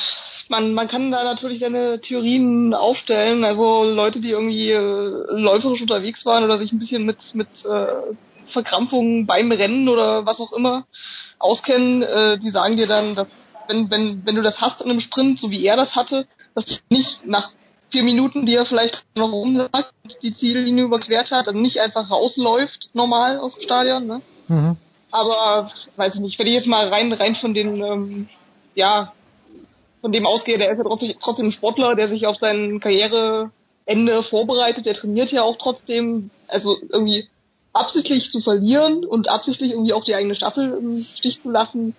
man, 0.48 0.74
man 0.74 0.88
kann 0.88 1.10
da 1.10 1.24
natürlich 1.24 1.60
seine 1.60 2.00
Theorien 2.00 2.74
aufstellen. 2.74 3.44
Also 3.44 3.84
Leute, 3.84 4.20
die 4.20 4.30
irgendwie 4.30 4.70
äh, 4.70 5.24
läuferisch 5.30 5.80
unterwegs 5.80 6.24
waren 6.26 6.44
oder 6.44 6.58
sich 6.58 6.72
ein 6.72 6.78
bisschen 6.78 7.04
mit, 7.04 7.34
mit 7.34 7.48
äh, 7.64 8.14
Verkrampfungen 8.48 9.26
beim 9.26 9.52
Rennen 9.52 9.88
oder 9.88 10.26
was 10.26 10.40
auch 10.40 10.52
immer 10.52 10.86
auskennen, 11.38 12.02
äh, 12.02 12.38
die 12.38 12.50
sagen 12.50 12.76
dir 12.76 12.86
dann, 12.86 13.14
dass 13.14 13.28
wenn, 13.68 13.90
wenn, 13.90 14.26
wenn 14.26 14.34
du 14.34 14.42
das 14.42 14.60
hast 14.60 14.82
in 14.82 14.90
einem 14.90 15.00
Sprint, 15.00 15.38
so 15.38 15.50
wie 15.50 15.64
er 15.64 15.76
das 15.76 15.94
hatte, 15.94 16.26
dass 16.66 16.82
nicht 16.90 17.26
nach 17.26 17.50
vier 17.90 18.02
Minuten, 18.02 18.46
die 18.46 18.54
er 18.54 18.66
vielleicht 18.66 19.04
noch 19.16 19.32
rumlag, 19.32 19.90
die 20.22 20.34
Ziellinie 20.34 20.84
überquert 20.84 21.32
hat, 21.32 21.46
dann 21.46 21.60
nicht 21.60 21.78
einfach 21.80 22.10
rausläuft, 22.10 22.90
normal 22.92 23.38
aus 23.38 23.54
dem 23.54 23.62
Stadion, 23.62 24.06
ne? 24.06 24.22
Mhm. 24.48 24.76
Aber 25.10 25.72
weiß 25.96 26.14
ich 26.14 26.20
nicht, 26.20 26.38
wenn 26.38 26.46
ich 26.46 26.54
jetzt 26.54 26.68
mal 26.68 26.88
rein 26.88 27.12
rein 27.12 27.34
von 27.34 27.52
den 27.52 27.82
ähm, 27.82 28.28
ja 28.74 29.12
von 30.00 30.12
dem 30.12 30.26
ausgehe, 30.26 30.56
der 30.56 30.70
ist 30.70 30.78
ja 30.78 30.84
trotzdem, 30.84 31.14
trotzdem 31.20 31.46
ein 31.46 31.52
Sportler, 31.52 31.94
der 31.94 32.08
sich 32.08 32.26
auf 32.26 32.36
sein 32.40 32.80
Karriereende 32.80 34.22
vorbereitet, 34.22 34.86
der 34.86 34.94
trainiert 34.94 35.30
ja 35.32 35.42
auch 35.42 35.58
trotzdem, 35.58 36.30
also 36.48 36.76
irgendwie 36.88 37.28
absichtlich 37.72 38.30
zu 38.30 38.40
verlieren 38.40 39.04
und 39.04 39.28
absichtlich 39.28 39.72
irgendwie 39.72 39.92
auch 39.92 40.04
die 40.04 40.14
eigene 40.14 40.34
Staffel 40.34 40.72
im 40.72 40.98
Stich 40.98 41.42
zu 41.42 41.50
lassen, 41.50 41.94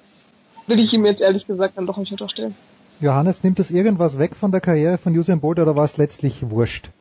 will 0.68 0.80
ich 0.80 0.94
ihm 0.94 1.06
jetzt 1.06 1.22
ehrlich 1.22 1.48
gesagt 1.48 1.78
dann 1.78 1.86
doch 1.86 1.98
nicht 1.98 2.12
unterstellen. 2.12 2.56
Johannes, 3.02 3.44
nimmt 3.44 3.58
das 3.58 3.72
irgendwas 3.72 4.20
weg 4.20 4.36
von 4.36 4.52
der 4.52 4.62
Karriere 4.62 5.00
von 5.00 5.18
Usain 5.18 5.40
Bolt 5.40 5.58
oder 5.58 5.76
war 5.76 5.86
es 5.86 5.98
letztlich 5.98 6.52
wurscht? 6.52 6.92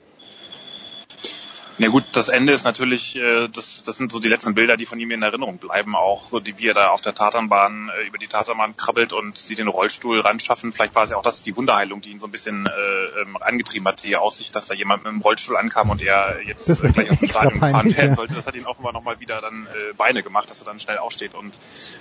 Ja 1.80 1.88
gut, 1.88 2.04
das 2.12 2.28
Ende 2.28 2.52
ist 2.52 2.64
natürlich, 2.64 3.16
äh, 3.16 3.48
das, 3.48 3.82
das 3.84 3.96
sind 3.96 4.12
so 4.12 4.20
die 4.20 4.28
letzten 4.28 4.54
Bilder, 4.54 4.76
die 4.76 4.84
von 4.84 5.00
ihm 5.00 5.10
in 5.12 5.22
Erinnerung 5.22 5.56
bleiben, 5.56 5.96
auch 5.96 6.28
so 6.28 6.38
die 6.38 6.58
wie 6.58 6.68
er 6.68 6.74
da 6.74 6.88
auf 6.90 7.00
der 7.00 7.14
Tatanbahn 7.14 7.88
äh, 7.88 8.06
über 8.06 8.18
die 8.18 8.26
Tatanbahn 8.26 8.76
krabbelt 8.76 9.14
und 9.14 9.38
sie 9.38 9.54
den 9.54 9.66
Rollstuhl 9.66 10.20
ranschaffen. 10.20 10.74
Vielleicht 10.74 10.94
war 10.94 11.04
es 11.04 11.10
ja 11.10 11.16
auch 11.16 11.22
das 11.22 11.42
die 11.42 11.56
Wunderheilung, 11.56 12.02
die 12.02 12.10
ihn 12.10 12.20
so 12.20 12.26
ein 12.26 12.32
bisschen 12.32 12.66
äh, 12.66 13.22
ähm, 13.22 13.38
angetrieben 13.40 13.88
hat, 13.88 14.04
die 14.04 14.14
Aussicht, 14.14 14.54
dass 14.54 14.68
da 14.68 14.74
jemand 14.74 15.04
mit 15.04 15.12
dem 15.14 15.22
Rollstuhl 15.22 15.56
ankam 15.56 15.88
und 15.88 16.02
er 16.02 16.42
jetzt 16.44 16.68
äh, 16.68 16.88
gleich 16.92 17.12
auf 17.12 17.18
dem 17.18 17.28
Stadion 17.28 17.60
fahren 17.60 17.96
werden 17.96 18.14
sollte. 18.14 18.34
Das 18.34 18.46
hat 18.46 18.56
ihn 18.56 18.66
offenbar 18.66 18.92
nochmal 18.92 19.18
wieder 19.18 19.40
dann 19.40 19.66
äh, 19.66 19.94
Beine 19.94 20.22
gemacht, 20.22 20.50
dass 20.50 20.60
er 20.60 20.66
dann 20.66 20.80
schnell 20.80 20.98
aufsteht 20.98 21.34
und 21.34 21.54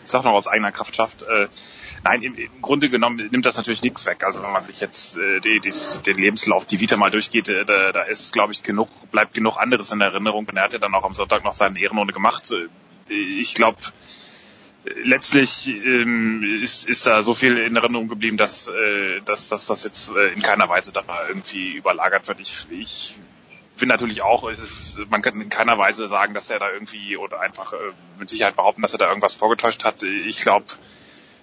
es 0.04 0.14
auch 0.14 0.26
noch 0.26 0.34
aus 0.34 0.48
eigener 0.50 0.74
Kraft 0.74 0.98
schafft. 0.98 1.22
Äh, 1.22 1.48
nein, 2.04 2.22
im, 2.22 2.36
im 2.36 2.62
Grunde 2.62 2.90
genommen 2.90 3.30
nimmt 3.32 3.46
das 3.46 3.56
natürlich 3.56 3.82
nichts 3.82 4.06
weg. 4.06 4.26
Also 4.26 4.44
wenn 4.44 4.52
man 4.52 4.64
sich 4.64 4.82
jetzt 4.82 5.16
äh, 5.18 5.40
die, 5.40 5.62
die, 5.62 5.72
den 6.06 6.18
Lebenslauf, 6.18 6.66
die 6.66 6.82
Vita 6.82 6.98
mal 6.98 7.12
durchgeht, 7.12 7.48
äh, 7.48 7.64
da, 7.64 7.94
da 7.94 8.02
ist, 8.02 8.34
glaube 8.34 8.52
ich, 8.52 8.64
genug, 8.64 8.90
bleibt 9.12 9.34
genug 9.34 9.58
anderes 9.70 9.92
in 9.92 10.02
Erinnerung. 10.02 10.46
Und 10.46 10.58
er 10.58 10.64
hat 10.64 10.74
ja 10.74 10.80
dann 10.80 10.94
auch 10.96 11.04
am 11.04 11.14
Sonntag 11.14 11.44
noch 11.44 11.54
seine 11.54 11.80
Ehrenrunde 11.80 12.14
gemacht. 12.14 12.52
Ich 13.08 13.56
glaube, 13.56 13.78
letztlich 14.84 15.68
ähm, 15.68 16.44
ist, 16.64 16.88
ist 16.88 17.06
da 17.06 17.24
so 17.24 17.34
viel 17.34 17.58
in 17.58 17.76
Erinnerung 17.76 18.08
geblieben, 18.08 18.38
dass, 18.38 18.68
äh, 18.68 19.22
dass, 19.26 19.50
dass 19.50 19.68
das 19.68 19.84
jetzt 19.84 20.12
äh, 20.16 20.34
in 20.34 20.42
keiner 20.42 20.70
Weise 20.70 20.92
da 20.92 21.04
irgendwie 21.28 21.76
überlagert 21.76 22.28
wird. 22.28 22.40
Ich, 22.40 22.68
ich 22.72 23.16
finde 23.76 23.94
natürlich 23.94 24.22
auch, 24.22 24.48
ist, 24.50 25.00
man 25.10 25.22
kann 25.22 25.40
in 25.42 25.50
keiner 25.50 25.78
Weise 25.78 26.08
sagen, 26.08 26.34
dass 26.34 26.50
er 26.50 26.60
da 26.60 26.72
irgendwie 26.72 27.18
oder 27.18 27.40
einfach 27.42 27.74
äh, 27.74 27.78
mit 28.18 28.30
Sicherheit 28.30 28.56
behaupten, 28.56 28.82
dass 28.82 28.94
er 28.94 29.00
da 29.00 29.08
irgendwas 29.08 29.36
vorgetäuscht 29.36 29.84
hat. 29.84 30.04
Ich 30.04 30.42
glaube, 30.42 30.66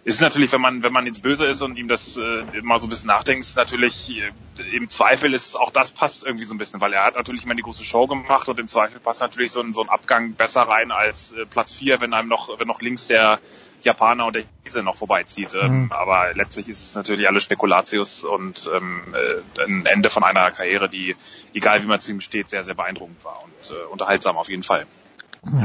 ist 0.07 0.20
natürlich, 0.20 0.53
wenn 0.53 0.61
man, 0.61 0.85
wenn 0.85 0.93
man 0.93 1.05
ins 1.05 1.19
Böse 1.19 1.47
ist 1.47 1.62
und 1.62 1.77
ihm 1.77 1.89
das 1.89 2.16
äh, 2.16 2.45
mal 2.62 2.78
so 2.78 2.87
ein 2.87 2.91
bisschen 2.91 3.09
nachdenkt, 3.09 3.45
natürlich 3.57 4.23
äh, 4.23 4.77
im 4.77 4.89
Zweifel 4.89 5.35
ist 5.35 5.57
auch 5.57 5.73
das 5.73 5.91
passt 5.91 6.24
irgendwie 6.24 6.45
so 6.45 6.55
ein 6.55 6.59
bisschen, 6.59 6.81
weil 6.81 6.93
er 6.93 7.05
hat 7.05 7.16
natürlich 7.16 7.45
immer 7.45 7.57
die 7.57 7.62
große 7.62 7.83
Show 7.83 8.07
gemacht 8.07 8.49
und 8.49 8.61
im 8.61 8.69
Zweifel 8.69 9.01
passt 9.01 9.20
natürlich 9.20 9.51
so 9.51 9.61
ein, 9.61 9.73
so 9.73 9.83
ein 9.83 9.89
Abgang 9.89 10.35
besser 10.35 10.62
rein 10.62 10.93
als 10.93 11.33
äh, 11.33 11.45
Platz 11.45 11.74
vier, 11.74 12.01
wenn 12.01 12.15
einem 12.15 12.28
noch, 12.28 12.61
wenn 12.61 12.69
noch 12.69 12.81
links 12.81 13.09
der 13.09 13.41
Japaner 13.83 14.27
und 14.27 14.37
der 14.37 14.45
Chinese 14.62 14.85
noch 14.85 14.95
vorbeizieht. 14.95 15.57
Ähm, 15.61 15.87
mhm. 15.87 15.93
Aber 15.93 16.35
letztlich 16.35 16.69
ist 16.69 16.89
es 16.89 16.95
natürlich 16.95 17.27
alles 17.27 17.43
Spekulatius 17.43 18.23
und 18.23 18.70
ähm, 18.73 19.03
äh, 19.12 19.65
ein 19.65 19.87
Ende 19.87 20.09
von 20.09 20.23
einer 20.23 20.53
Karriere, 20.53 20.89
die, 20.89 21.16
egal 21.53 21.83
wie 21.83 21.87
man 21.87 21.99
zu 21.99 22.12
ihm 22.12 22.20
steht, 22.20 22.49
sehr, 22.49 22.62
sehr 22.62 22.74
beeindruckend 22.74 23.24
war 23.24 23.43
und 23.43 23.70
äh, 23.73 23.91
unterhaltsam 23.91 24.37
auf 24.37 24.49
jeden 24.49 24.62
Fall. 24.62 24.87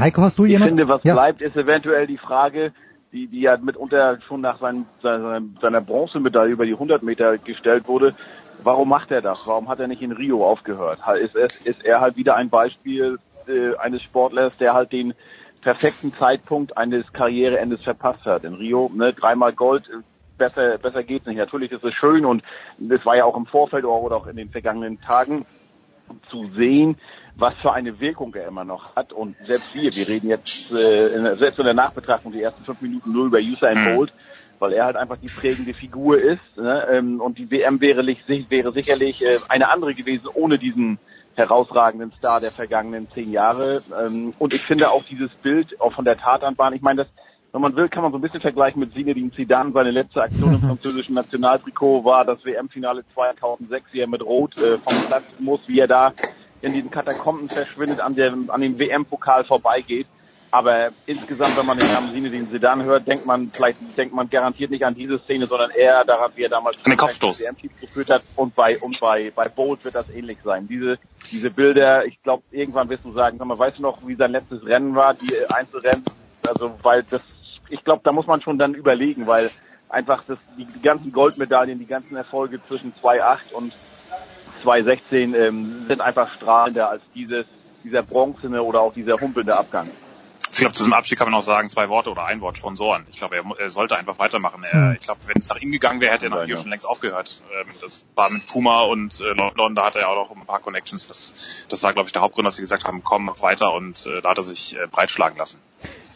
Heiko, 0.00 0.22
hast 0.22 0.36
du 0.36 0.46
jemanden? 0.46 0.78
Ich 0.78 0.80
finde, 0.80 0.92
was 0.92 1.04
ja. 1.04 1.14
bleibt, 1.14 1.40
ist 1.40 1.56
eventuell 1.56 2.08
die 2.08 2.18
Frage, 2.18 2.72
die, 3.12 3.26
die 3.26 3.42
ja 3.42 3.56
mitunter 3.56 4.18
schon 4.26 4.40
nach 4.40 4.58
seinem, 4.58 4.86
seiner, 5.02 5.42
seiner 5.60 5.80
Bronzemedaille 5.80 6.52
über 6.52 6.66
die 6.66 6.72
100 6.72 7.02
Meter 7.02 7.38
gestellt 7.38 7.86
wurde. 7.86 8.14
Warum 8.62 8.88
macht 8.88 9.10
er 9.10 9.22
das? 9.22 9.46
Warum 9.46 9.68
hat 9.68 9.80
er 9.80 9.88
nicht 9.88 10.02
in 10.02 10.12
Rio 10.12 10.46
aufgehört? 10.46 11.00
Ist, 11.20 11.36
es, 11.36 11.52
ist 11.64 11.84
er 11.84 12.00
halt 12.00 12.16
wieder 12.16 12.36
ein 12.36 12.48
Beispiel 12.48 13.18
äh, 13.46 13.76
eines 13.76 14.02
Sportlers, 14.02 14.52
der 14.58 14.74
halt 14.74 14.92
den 14.92 15.14
perfekten 15.62 16.12
Zeitpunkt 16.14 16.76
eines 16.76 17.12
Karriereendes 17.12 17.82
verpasst 17.82 18.24
hat? 18.24 18.44
In 18.44 18.54
Rio, 18.54 18.90
ne, 18.94 19.12
dreimal 19.12 19.52
Gold, 19.52 19.90
besser, 20.38 20.78
besser 20.78 21.02
geht's 21.02 21.26
nicht. 21.26 21.38
Natürlich 21.38 21.72
ist 21.72 21.84
es 21.84 21.94
schön 21.94 22.24
und 22.24 22.42
es 22.78 23.04
war 23.04 23.16
ja 23.16 23.24
auch 23.24 23.36
im 23.36 23.46
Vorfeld 23.46 23.84
oder 23.84 24.16
auch 24.16 24.26
in 24.26 24.36
den 24.36 24.50
vergangenen 24.50 25.00
Tagen 25.00 25.44
zu 26.30 26.50
sehen, 26.56 26.96
was 27.36 27.54
für 27.62 27.72
eine 27.72 27.98
Wirkung 28.00 28.34
er 28.34 28.46
immer 28.46 28.64
noch 28.64 28.94
hat. 28.94 29.12
Und 29.12 29.36
selbst 29.46 29.74
wir, 29.74 29.94
wir 29.94 30.08
reden 30.08 30.28
jetzt, 30.28 30.70
äh, 30.72 31.36
selbst 31.36 31.58
in 31.58 31.64
der 31.64 31.74
Nachbetrachtung 31.74 32.32
die 32.32 32.42
ersten 32.42 32.64
fünf 32.64 32.80
Minuten 32.80 33.12
nur 33.12 33.26
über 33.26 33.38
Usain 33.38 33.78
mhm. 33.78 33.96
Bolt, 33.96 34.12
weil 34.58 34.72
er 34.72 34.84
halt 34.84 34.96
einfach 34.96 35.16
die 35.16 35.28
prägende 35.28 35.74
Figur 35.74 36.20
ist. 36.20 36.56
Ne? 36.56 36.86
Ähm, 36.90 37.20
und 37.20 37.38
die 37.38 37.50
WM 37.50 37.80
wäre, 37.80 38.06
wäre 38.06 38.72
sicherlich 38.72 39.22
äh, 39.22 39.38
eine 39.48 39.70
andere 39.70 39.94
gewesen 39.94 40.28
ohne 40.34 40.58
diesen 40.58 40.98
herausragenden 41.34 42.12
Star 42.18 42.40
der 42.40 42.52
vergangenen 42.52 43.08
zehn 43.12 43.32
Jahre. 43.32 43.82
Ähm, 43.98 44.34
und 44.38 44.52
ich 44.52 44.62
finde 44.62 44.90
auch 44.90 45.04
dieses 45.04 45.30
Bild 45.42 45.80
auch 45.80 45.94
von 45.94 46.04
der 46.04 46.18
Tatanbahn, 46.18 46.74
ich 46.74 46.82
meine, 46.82 47.04
das 47.04 47.08
wenn 47.52 47.60
man 47.60 47.76
will, 47.76 47.88
kann 47.88 48.02
man 48.02 48.12
so 48.12 48.18
ein 48.18 48.22
bisschen 48.22 48.40
vergleichen 48.40 48.80
mit 48.80 48.94
Zinedine 48.94 49.30
Zidane. 49.32 49.72
Seine 49.72 49.90
letzte 49.90 50.22
Aktion 50.22 50.54
im 50.54 50.60
französischen 50.68 51.14
Nationaltrikot 51.14 52.04
war 52.04 52.24
das 52.24 52.44
WM-Finale 52.44 53.04
2006, 53.14 53.92
wie 53.92 54.00
er 54.00 54.08
mit 54.08 54.22
Rot 54.22 54.56
äh, 54.56 54.78
vom 54.78 54.94
Platz 55.06 55.24
muss, 55.38 55.60
wie 55.66 55.80
er 55.80 55.88
da 55.88 56.12
in 56.62 56.72
diesen 56.72 56.90
Katakomben 56.90 57.48
verschwindet, 57.48 58.00
an, 58.00 58.14
der, 58.14 58.34
an 58.48 58.60
dem 58.60 58.78
WM-Pokal 58.78 59.44
vorbeigeht. 59.44 60.06
Aber 60.50 60.90
insgesamt, 61.06 61.56
wenn 61.56 61.64
man 61.64 61.78
den 61.78 61.88
Namen 61.88 62.12
Zinedine 62.12 62.46
Sedan 62.50 62.84
hört, 62.84 63.06
denkt 63.06 63.24
man 63.24 63.50
vielleicht 63.52 63.78
denkt 63.96 64.14
man 64.14 64.28
garantiert 64.28 64.70
nicht 64.70 64.84
an 64.84 64.94
diese 64.94 65.18
Szene, 65.20 65.46
sondern 65.46 65.70
eher 65.70 66.04
daran, 66.04 66.30
wie 66.34 66.42
er 66.42 66.50
damals 66.50 66.78
den 66.82 66.94
Kopfstoß 66.94 67.40
WM-Team 67.40 67.70
geführt 67.80 68.10
hat. 68.10 68.22
Und 68.36 68.54
bei 68.54 68.78
und 68.78 69.00
bei 69.00 69.32
bei 69.34 69.48
Bolt 69.48 69.82
wird 69.82 69.94
das 69.94 70.10
ähnlich 70.10 70.38
sein. 70.44 70.68
Diese 70.68 70.98
diese 71.30 71.50
Bilder, 71.50 72.04
ich 72.04 72.22
glaube, 72.22 72.42
irgendwann 72.50 72.90
wirst 72.90 73.04
du 73.04 73.12
sagen, 73.12 73.38
sag 73.38 73.46
mal, 73.46 73.58
weißt 73.58 73.78
du 73.78 73.82
noch, 73.82 74.06
wie 74.06 74.14
sein 74.14 74.32
letztes 74.32 74.62
Rennen 74.66 74.94
war, 74.94 75.14
die 75.14 75.34
Einzelrennen? 75.50 76.04
Also 76.46 76.70
weil 76.82 77.02
das, 77.04 77.22
ich 77.72 77.84
glaube, 77.84 78.02
da 78.04 78.12
muss 78.12 78.26
man 78.26 78.42
schon 78.42 78.58
dann 78.58 78.74
überlegen, 78.74 79.26
weil 79.26 79.50
einfach 79.88 80.22
das 80.26 80.38
die, 80.56 80.66
die 80.66 80.82
ganzen 80.82 81.12
Goldmedaillen, 81.12 81.78
die 81.78 81.86
ganzen 81.86 82.16
Erfolge 82.16 82.60
zwischen 82.68 82.92
2,8 83.02 83.52
und 83.52 83.72
2016 84.62 85.34
ähm, 85.34 85.86
sind 85.88 86.00
einfach 86.00 86.34
strahlender 86.36 86.88
als 86.88 87.02
dieses, 87.14 87.46
dieser 87.82 88.02
bronzene 88.02 88.62
oder 88.62 88.80
auch 88.80 88.94
dieser 88.94 89.20
humpelnde 89.20 89.56
Abgang. 89.56 89.90
Ich 90.52 90.58
glaube, 90.58 90.74
zu 90.74 90.82
diesem 90.82 90.92
Abschied 90.92 91.18
kann 91.18 91.30
man 91.30 91.40
auch 91.40 91.42
sagen, 91.42 91.70
zwei 91.70 91.88
Worte 91.88 92.10
oder 92.10 92.26
ein 92.26 92.42
Wort 92.42 92.58
Sponsoren. 92.58 93.06
Ich 93.10 93.16
glaube, 93.16 93.36
er, 93.36 93.44
er, 93.58 93.70
sollte 93.70 93.96
einfach 93.96 94.18
weitermachen. 94.18 94.62
Er, 94.64 94.72
hm. 94.72 94.96
ich 95.00 95.06
glaube, 95.06 95.20
wenn 95.26 95.38
es 95.38 95.48
nach 95.48 95.56
ihm 95.56 95.72
gegangen 95.72 96.02
wäre, 96.02 96.12
hätte 96.12 96.26
er 96.26 96.30
nach 96.30 96.46
Rio 96.46 96.58
schon 96.58 96.68
längst 96.68 96.86
aufgehört. 96.86 97.42
Ähm, 97.58 97.68
das 97.80 98.04
war 98.14 98.28
mit 98.28 98.46
Puma 98.46 98.82
und 98.82 99.18
äh, 99.20 99.32
London, 99.32 99.74
da 99.74 99.86
hatte 99.86 100.00
er 100.00 100.10
auch 100.10 100.28
noch 100.28 100.36
ein 100.36 100.44
paar 100.44 100.60
Connections. 100.60 101.06
Das, 101.06 101.64
das 101.70 101.82
war, 101.82 101.94
glaube 101.94 102.08
ich, 102.08 102.12
der 102.12 102.20
Hauptgrund, 102.20 102.46
dass 102.46 102.56
sie 102.56 102.62
gesagt 102.62 102.84
haben, 102.84 103.02
komm, 103.02 103.24
mach 103.24 103.40
weiter 103.40 103.72
und 103.72 104.04
äh, 104.04 104.20
da 104.20 104.28
hat 104.28 104.36
er 104.36 104.44
sich 104.44 104.76
äh, 104.76 104.86
breitschlagen 104.88 105.38
lassen. 105.38 105.58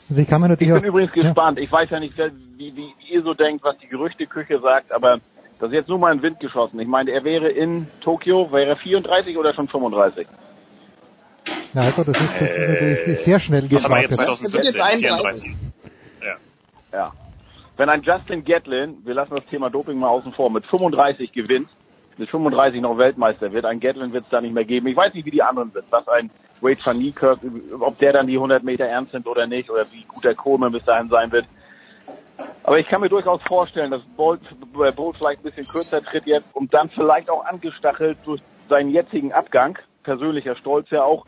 Also 0.08 0.22
ich, 0.22 0.28
kann 0.28 0.40
mir 0.40 0.48
natürlich 0.48 0.74
ich 0.74 0.80
bin 0.80 0.88
übrigens 0.88 1.12
gespannt. 1.12 1.58
Ja. 1.58 1.64
Ich 1.64 1.72
weiß 1.72 1.90
ja 1.90 2.00
nicht, 2.00 2.16
wie, 2.56 2.76
wie 2.76 2.94
ihr 3.10 3.22
so 3.22 3.34
denkt, 3.34 3.64
was 3.64 3.76
die 3.78 3.88
Gerüchteküche 3.88 4.60
sagt, 4.60 4.92
aber 4.92 5.18
das 5.58 5.70
ist 5.70 5.74
jetzt 5.74 5.88
nur 5.88 5.98
mal 5.98 6.12
in 6.12 6.18
den 6.18 6.22
Wind 6.22 6.40
geschossen. 6.40 6.78
Ich 6.80 6.86
meine, 6.86 7.10
er 7.10 7.24
wäre 7.24 7.48
in 7.48 7.88
Tokio, 8.00 8.52
wäre 8.52 8.70
er 8.70 8.76
34 8.76 9.36
oder 9.36 9.54
schon 9.54 9.68
35? 9.68 10.26
Ja, 11.72 11.82
also 11.82 12.04
das 12.04 12.20
ist, 12.20 12.30
das 12.40 12.50
ist 12.50 12.68
natürlich 12.68 13.06
äh, 13.06 13.14
sehr 13.16 13.40
schnell 13.40 13.68
Das 13.68 13.88
war 13.88 14.00
jetzt 14.00 14.14
2017, 14.14 14.72
34. 14.72 15.54
Ja. 16.22 16.36
ja. 16.92 17.12
Wenn 17.76 17.88
ein 17.88 18.02
Justin 18.02 18.44
Gatlin, 18.44 18.98
wir 19.04 19.14
lassen 19.14 19.34
das 19.34 19.46
Thema 19.46 19.70
Doping 19.70 19.98
mal 19.98 20.08
außen 20.08 20.32
vor, 20.32 20.50
mit 20.50 20.64
35 20.66 21.32
gewinnt, 21.32 21.68
mit 22.18 22.30
35 22.30 22.80
noch 22.80 22.98
Weltmeister 22.98 23.52
wird, 23.52 23.64
ein 23.64 23.80
Gatlin 23.80 24.12
wird 24.12 24.24
es 24.24 24.30
da 24.30 24.40
nicht 24.40 24.54
mehr 24.54 24.64
geben. 24.64 24.86
Ich 24.86 24.96
weiß 24.96 25.14
nicht, 25.14 25.26
wie 25.26 25.30
die 25.30 25.42
anderen 25.42 25.70
sind. 25.72 25.84
Was 25.90 26.08
ein 26.08 26.30
Wade 26.60 26.80
van 26.82 26.98
Niekerk, 26.98 27.38
ob 27.80 27.98
der 27.98 28.12
dann 28.12 28.26
die 28.26 28.36
100 28.36 28.62
Meter 28.62 28.84
ernst 28.84 29.12
nimmt 29.12 29.26
oder 29.26 29.46
nicht, 29.46 29.70
oder 29.70 29.84
wie 29.92 30.04
gut 30.04 30.24
der 30.24 30.34
Coleman 30.34 30.72
bis 30.72 30.84
dahin 30.84 31.08
sein 31.08 31.30
wird. 31.32 31.46
Aber 32.62 32.78
ich 32.78 32.88
kann 32.88 33.00
mir 33.00 33.08
durchaus 33.08 33.40
vorstellen, 33.42 33.90
dass 33.90 34.02
Bolt, 34.16 34.40
äh, 34.82 34.92
Bolt 34.92 35.16
vielleicht 35.16 35.40
ein 35.40 35.50
bisschen 35.50 35.68
kürzer 35.68 36.02
tritt 36.02 36.26
jetzt 36.26 36.46
und 36.52 36.74
dann 36.74 36.88
vielleicht 36.88 37.30
auch 37.30 37.44
angestachelt 37.44 38.18
durch 38.24 38.40
seinen 38.68 38.90
jetzigen 38.90 39.32
Abgang, 39.32 39.78
persönlicher 40.02 40.56
Stolz 40.56 40.90
ja 40.90 41.04
auch, 41.04 41.26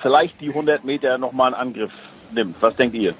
vielleicht 0.00 0.40
die 0.40 0.48
100 0.48 0.84
Meter 0.84 1.18
nochmal 1.18 1.54
einen 1.54 1.68
Angriff 1.68 1.92
nimmt. 2.32 2.56
Was 2.60 2.76
denkt 2.76 2.94
ihr? 2.94 3.14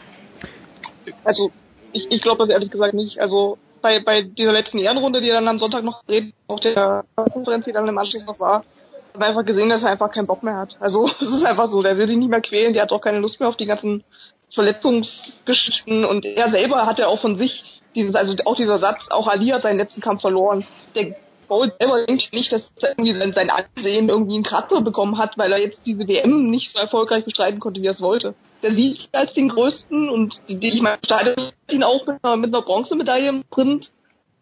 Also, 1.25 1.51
ich, 1.93 2.11
ich 2.11 2.23
glaube 2.23 2.39
das 2.39 2.51
ehrlich 2.51 2.71
gesagt 2.71 2.95
nicht. 2.95 3.21
Also, 3.21 3.59
bei, 3.83 4.01
bei 4.01 4.23
dieser 4.23 4.53
letzten 4.53 4.79
Ehrenrunde, 4.79 5.21
die 5.21 5.29
er 5.29 5.35
dann 5.35 5.49
am 5.49 5.59
Sonntag 5.59 5.85
noch 5.85 6.03
redet, 6.09 6.33
auch 6.47 6.61
der 6.61 7.05
Konferenz, 7.33 7.65
die 7.65 7.73
dann 7.73 7.89
im 7.89 7.99
Anschluss 7.99 8.25
noch 8.25 8.41
war, 8.41 8.59
hat 9.13 9.19
man 9.19 9.29
einfach 9.29 9.45
gesehen, 9.45 9.69
dass 9.69 9.83
er 9.83 9.91
einfach 9.91 10.11
keinen 10.11 10.27
Bock 10.27 10.43
mehr 10.43 10.57
hat. 10.57 10.77
Also, 10.81 11.11
es 11.21 11.29
ist 11.29 11.45
einfach 11.45 11.69
so, 11.69 11.83
der 11.83 11.99
will 11.99 12.09
sich 12.09 12.17
nicht 12.17 12.31
mehr 12.31 12.41
quälen, 12.41 12.73
der 12.73 12.83
hat 12.83 12.93
auch 12.93 13.01
keine 13.01 13.19
Lust 13.19 13.41
mehr 13.41 13.49
auf 13.49 13.57
die 13.57 13.67
ganzen 13.67 14.05
Verletzungsgeschichten 14.51 16.05
und 16.05 16.25
er 16.25 16.49
selber 16.51 16.87
hat 16.87 16.99
ja 16.99 17.09
auch 17.09 17.19
von 17.19 17.37
sich 17.37 17.81
dieses, 17.95 18.15
also 18.15 18.35
auch 18.45 18.57
dieser 18.57 18.79
Satz, 18.79 19.11
auch 19.11 19.29
Ali 19.29 19.49
hat 19.49 19.63
seinen 19.63 19.79
letzten 19.79 20.01
Kampf 20.01 20.23
verloren. 20.23 20.65
Der 20.95 21.15
Bowl 21.49 21.73
selber 21.79 22.07
denkt 22.07 22.33
nicht, 22.33 22.53
dass 22.53 22.71
er 22.81 22.91
irgendwie 22.91 23.33
sein 23.33 23.51
Ansehen 23.51 24.09
irgendwie 24.09 24.35
einen 24.35 24.45
Kratzer 24.45 24.81
bekommen 24.81 25.19
hat, 25.19 25.37
weil 25.37 25.53
er 25.53 25.61
jetzt 25.61 25.83
diese 25.87 26.07
WM 26.07 26.51
nicht 26.51 26.73
so 26.73 26.79
erfolgreich 26.79 27.25
bestreiten 27.25 27.61
konnte, 27.61 27.83
wie 27.83 27.87
er 27.87 27.93
es 27.93 28.01
wollte. 28.01 28.35
Der 28.63 28.71
sieht 28.71 29.09
als 29.13 29.33
den 29.33 29.49
größten 29.49 30.09
und 30.09 30.41
die, 30.49 30.57
die 30.57 30.69
ich 30.69 30.83
meine, 30.83 30.99
steidet 31.05 31.55
ihn 31.71 31.83
auch 31.83 32.07
mit 32.07 32.23
einer, 32.23 32.37
mit 32.37 32.55
einer 32.55 32.63
Bronzemedaille 32.63 33.29
im 33.29 33.43
Sprint 33.45 33.91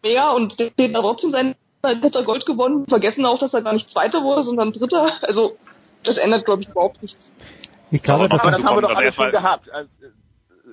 mehr 0.03 0.33
und 0.33 0.59
der 0.59 0.67
hat 0.67 0.93
trotzdem 0.93 1.31
sein 1.31 1.55
dritter 1.81 2.23
Gold 2.23 2.45
gewonnen, 2.45 2.85
vergessen 2.87 3.25
auch, 3.25 3.39
dass 3.39 3.53
er 3.53 3.63
gar 3.63 3.73
nicht 3.73 3.89
Zweiter 3.89 4.23
wurde, 4.23 4.43
sondern 4.43 4.71
Dritter. 4.71 5.13
Also 5.21 5.57
das 6.03 6.17
ändert, 6.17 6.45
glaube 6.45 6.61
ich, 6.61 6.69
überhaupt 6.69 7.01
nichts. 7.01 7.29
Ich 7.89 8.03
glaube, 8.03 8.29
das, 8.29 8.41
das 8.41 8.63
haben 8.63 8.77
wir 8.77 8.81
doch 8.81 8.95
alles 8.95 9.15
schon 9.15 9.31
gehabt. 9.31 9.69
Also, 9.71 9.89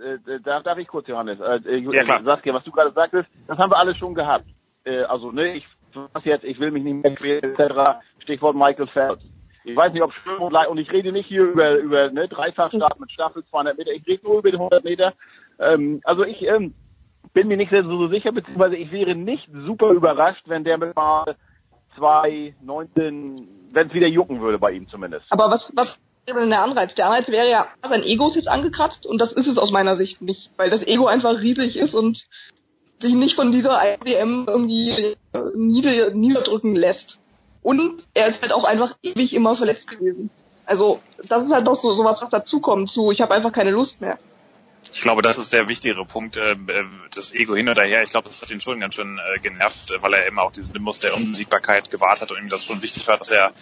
äh, 0.02 0.34
äh, 0.34 0.40
darf, 0.40 0.62
darf 0.62 0.78
ich 0.78 0.86
kurz, 0.86 1.08
Johannes? 1.08 1.40
Äh, 1.40 1.60
äh 1.66 1.78
ja, 1.78 2.04
klar. 2.04 2.22
Saskia, 2.22 2.54
was 2.54 2.64
du 2.64 2.70
gerade 2.70 2.92
sagtest, 2.92 3.28
das 3.46 3.58
haben 3.58 3.70
wir 3.70 3.78
alles 3.78 3.96
schon 3.96 4.14
gehabt. 4.14 4.44
Äh, 4.84 5.02
also, 5.02 5.32
ne, 5.32 5.54
ich 5.54 5.66
was 6.12 6.24
jetzt, 6.24 6.44
ich 6.44 6.58
will 6.60 6.70
mich 6.70 6.84
nicht 6.84 7.02
mehr 7.02 7.14
quälen, 7.14 7.42
etc. 7.42 8.00
Stichwort 8.18 8.56
Michael 8.56 8.86
Phelps. 8.88 9.24
Ich 9.68 9.76
weiß 9.76 9.92
nicht, 9.92 10.02
ob 10.02 10.12
schön 10.12 10.38
und 10.38 10.78
ich 10.78 10.90
rede 10.90 11.12
nicht 11.12 11.26
hier 11.26 11.42
über, 11.42 11.76
über 11.76 12.10
ne, 12.10 12.28
Dreifachstart 12.28 12.98
mit 12.98 13.12
Staffel 13.12 13.44
200 13.44 13.76
Meter, 13.76 13.92
ich 13.92 14.06
rede 14.06 14.24
nur 14.24 14.38
über 14.38 14.50
die 14.50 14.56
100 14.56 14.84
Meter. 14.84 15.14
Ähm, 15.58 16.00
also 16.04 16.24
ich, 16.24 16.42
ähm, 16.42 16.74
bin 17.32 17.48
mir 17.48 17.56
nicht 17.56 17.70
so 17.70 18.08
sicher, 18.08 18.32
beziehungsweise 18.32 18.76
ich 18.76 18.90
wäre 18.90 19.14
nicht 19.14 19.48
super 19.66 19.90
überrascht, 19.90 20.42
wenn 20.46 20.64
der 20.64 20.78
mit 20.78 20.96
mal 20.96 21.36
2,19, 21.96 23.46
wenn 23.72 23.86
es 23.88 23.94
wieder 23.94 24.06
jucken 24.06 24.40
würde 24.40 24.58
bei 24.58 24.72
ihm 24.72 24.88
zumindest. 24.88 25.26
Aber 25.30 25.50
was, 25.50 25.72
was 25.76 26.00
wäre 26.26 26.40
denn 26.40 26.50
der 26.50 26.62
Anreiz? 26.62 26.94
Der 26.94 27.06
Anreiz 27.06 27.30
wäre 27.30 27.50
ja, 27.50 27.68
sein 27.82 28.02
Ego 28.02 28.28
ist 28.28 28.36
jetzt 28.36 28.48
angekratzt 28.48 29.06
und 29.06 29.18
das 29.18 29.32
ist 29.32 29.46
es 29.46 29.58
aus 29.58 29.70
meiner 29.70 29.96
Sicht 29.96 30.22
nicht, 30.22 30.50
weil 30.56 30.70
das 30.70 30.86
Ego 30.86 31.06
einfach 31.06 31.40
riesig 31.40 31.76
ist 31.76 31.94
und 31.94 32.26
sich 32.98 33.14
nicht 33.14 33.36
von 33.36 33.52
dieser 33.52 33.80
IWM 33.82 34.46
irgendwie 34.48 35.16
nieder, 35.54 36.10
niederdrücken 36.10 36.74
lässt. 36.74 37.20
Und 37.68 38.02
er 38.14 38.28
ist 38.28 38.40
halt 38.40 38.54
auch 38.54 38.64
einfach 38.64 38.96
ewig 39.02 39.34
immer 39.34 39.54
verletzt 39.54 39.90
gewesen. 39.90 40.30
Also 40.64 41.00
das 41.28 41.44
ist 41.44 41.52
halt 41.52 41.66
noch 41.66 41.76
so 41.76 41.92
sowas, 41.92 42.22
was 42.22 42.30
dazukommt 42.30 42.88
zu, 42.88 43.10
ich 43.10 43.20
habe 43.20 43.34
einfach 43.34 43.52
keine 43.52 43.72
Lust 43.72 44.00
mehr 44.00 44.16
ich 44.92 45.00
glaube, 45.00 45.22
das 45.22 45.38
ist 45.38 45.52
der 45.52 45.68
wichtigere 45.68 46.04
Punkt, 46.04 46.36
äh, 46.36 46.56
das 47.14 47.34
Ego 47.34 47.54
hin 47.54 47.68
oder 47.68 47.82
her. 47.82 48.02
Ich 48.02 48.10
glaube, 48.10 48.28
das 48.28 48.42
hat 48.42 48.50
ihn 48.50 48.60
schon 48.60 48.80
ganz 48.80 48.94
schön 48.94 49.18
äh, 49.18 49.38
genervt, 49.40 49.92
weil 50.00 50.14
er 50.14 50.26
immer 50.26 50.42
auch 50.42 50.52
diesen 50.52 50.72
Nimbus 50.72 50.98
der 50.98 51.16
Unbesiegbarkeit 51.16 51.90
gewahrt 51.90 52.20
hat 52.20 52.30
und 52.30 52.38
ihm 52.38 52.48
das 52.48 52.64
schon 52.64 52.82
wichtig 52.82 53.06
war, 53.08 53.18
dass 53.18 53.30
er 53.30 53.52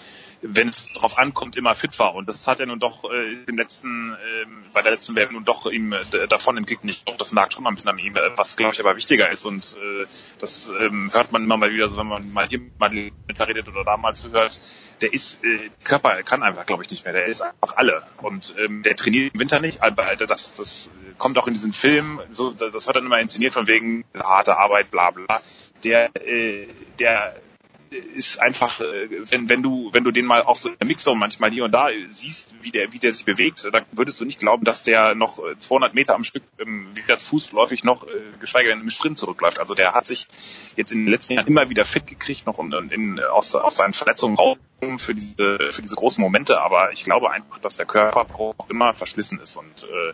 wenn 0.42 0.68
es 0.68 0.92
darauf 0.92 1.18
ankommt, 1.18 1.56
immer 1.56 1.74
fit 1.74 1.98
war. 1.98 2.14
Und 2.14 2.28
das 2.28 2.46
hat 2.46 2.60
er 2.60 2.66
nun 2.66 2.78
doch 2.78 3.04
äh, 3.04 3.32
im 3.46 3.56
letzten, 3.56 4.12
äh, 4.12 4.46
bei 4.74 4.82
der 4.82 4.92
letzten 4.92 5.14
Welt 5.14 5.32
nun 5.32 5.44
doch 5.44 5.66
ihm 5.66 5.92
äh, 5.92 6.26
davon 6.28 6.56
entgegen. 6.56 6.88
Ich 6.88 7.04
glaube, 7.04 7.18
das 7.18 7.32
nagt 7.32 7.54
schon 7.54 7.64
mal 7.64 7.70
ein 7.70 7.74
bisschen 7.74 7.90
an 7.90 7.98
ihm, 7.98 8.16
äh, 8.16 8.36
was 8.36 8.56
glaube 8.56 8.74
ich 8.74 8.80
aber 8.80 8.96
wichtiger 8.96 9.30
ist. 9.30 9.44
Und 9.44 9.76
äh, 9.80 10.06
das 10.38 10.70
ähm, 10.80 11.10
hört 11.12 11.32
man 11.32 11.44
immer 11.44 11.56
mal 11.56 11.72
wieder, 11.72 11.88
so 11.88 11.98
wenn 11.98 12.06
man 12.06 12.32
mal 12.32 12.46
hier 12.46 12.60
mal 12.78 12.90
redet 12.90 13.68
oder 13.68 13.84
da 13.84 13.96
mal 13.96 14.14
zuhört. 14.14 14.60
Der 15.00 15.12
ist, 15.12 15.44
äh, 15.44 15.70
Körper 15.84 16.22
kann 16.22 16.42
einfach, 16.42 16.66
glaube 16.66 16.82
ich, 16.82 16.90
nicht 16.90 17.04
mehr. 17.04 17.12
Der 17.12 17.26
ist 17.26 17.42
einfach 17.42 17.76
alle. 17.76 18.02
Und 18.18 18.54
ähm, 18.58 18.82
der 18.82 18.96
trainiert 18.96 19.34
im 19.34 19.40
Winter 19.40 19.60
nicht, 19.60 19.82
aber 19.82 20.16
das, 20.16 20.54
das 20.54 20.90
kommt 21.18 21.38
auch 21.38 21.46
in 21.46 21.54
diesen 21.54 21.72
Film, 21.72 22.20
so, 22.32 22.50
das 22.50 22.86
wird 22.86 22.96
dann 22.96 23.06
immer 23.06 23.20
inszeniert 23.20 23.52
von 23.52 23.66
wegen 23.66 24.04
harte 24.14 24.58
Arbeit, 24.58 24.90
bla 24.90 25.10
bla. 25.10 25.40
Der, 25.84 26.10
äh, 26.16 26.66
der 26.98 27.34
ist 27.90 28.40
einfach, 28.40 28.80
äh, 28.80 29.08
wenn, 29.30 29.48
wenn 29.48 29.62
du, 29.62 29.90
wenn 29.92 30.04
du 30.04 30.10
den 30.10 30.26
mal 30.26 30.42
auch 30.42 30.56
so 30.56 30.68
in 30.68 30.76
der 30.78 30.86
Mixzone 30.86 31.18
manchmal 31.18 31.50
hier 31.50 31.64
und 31.64 31.72
da 31.72 31.88
siehst, 32.08 32.54
wie 32.62 32.70
der, 32.70 32.92
wie 32.92 32.98
der 32.98 33.12
sich 33.12 33.24
bewegt, 33.24 33.68
dann 33.72 33.84
würdest 33.92 34.20
du 34.20 34.24
nicht 34.24 34.40
glauben, 34.40 34.64
dass 34.64 34.82
der 34.82 35.14
noch 35.14 35.38
200 35.58 35.92
äh, 35.92 35.94
Meter 35.94 36.14
am 36.14 36.24
Stück, 36.24 36.42
ähm, 36.58 36.88
wie 36.94 37.02
das 37.06 37.22
fußläufig 37.22 37.84
noch, 37.84 38.06
äh, 38.06 38.08
geschweige 38.40 38.70
denn 38.70 38.80
im 38.80 38.90
Sprint 38.90 39.18
zurückläuft. 39.18 39.58
Also 39.58 39.74
der 39.74 39.92
hat 39.92 40.06
sich 40.06 40.26
jetzt 40.76 40.92
in 40.92 41.04
den 41.04 41.08
letzten 41.08 41.34
Jahren 41.34 41.46
immer 41.46 41.70
wieder 41.70 41.84
fit 41.84 42.06
gekriegt, 42.06 42.46
noch 42.46 42.58
in, 42.58 42.72
in, 42.90 43.20
aus, 43.20 43.54
aus 43.54 43.76
seinen 43.76 43.92
Verletzungen 43.92 44.36
raus 44.36 44.58
für 44.98 45.14
diese, 45.14 45.70
für 45.72 45.82
diese 45.82 45.96
großen 45.96 46.22
Momente, 46.22 46.60
aber 46.60 46.92
ich 46.92 47.04
glaube 47.04 47.30
einfach, 47.30 47.58
dass 47.58 47.76
der 47.76 47.86
Körper 47.86 48.26
auch 48.38 48.68
immer 48.68 48.92
verschlissen 48.92 49.40
ist 49.40 49.56
und 49.56 49.84
äh, 49.84 50.12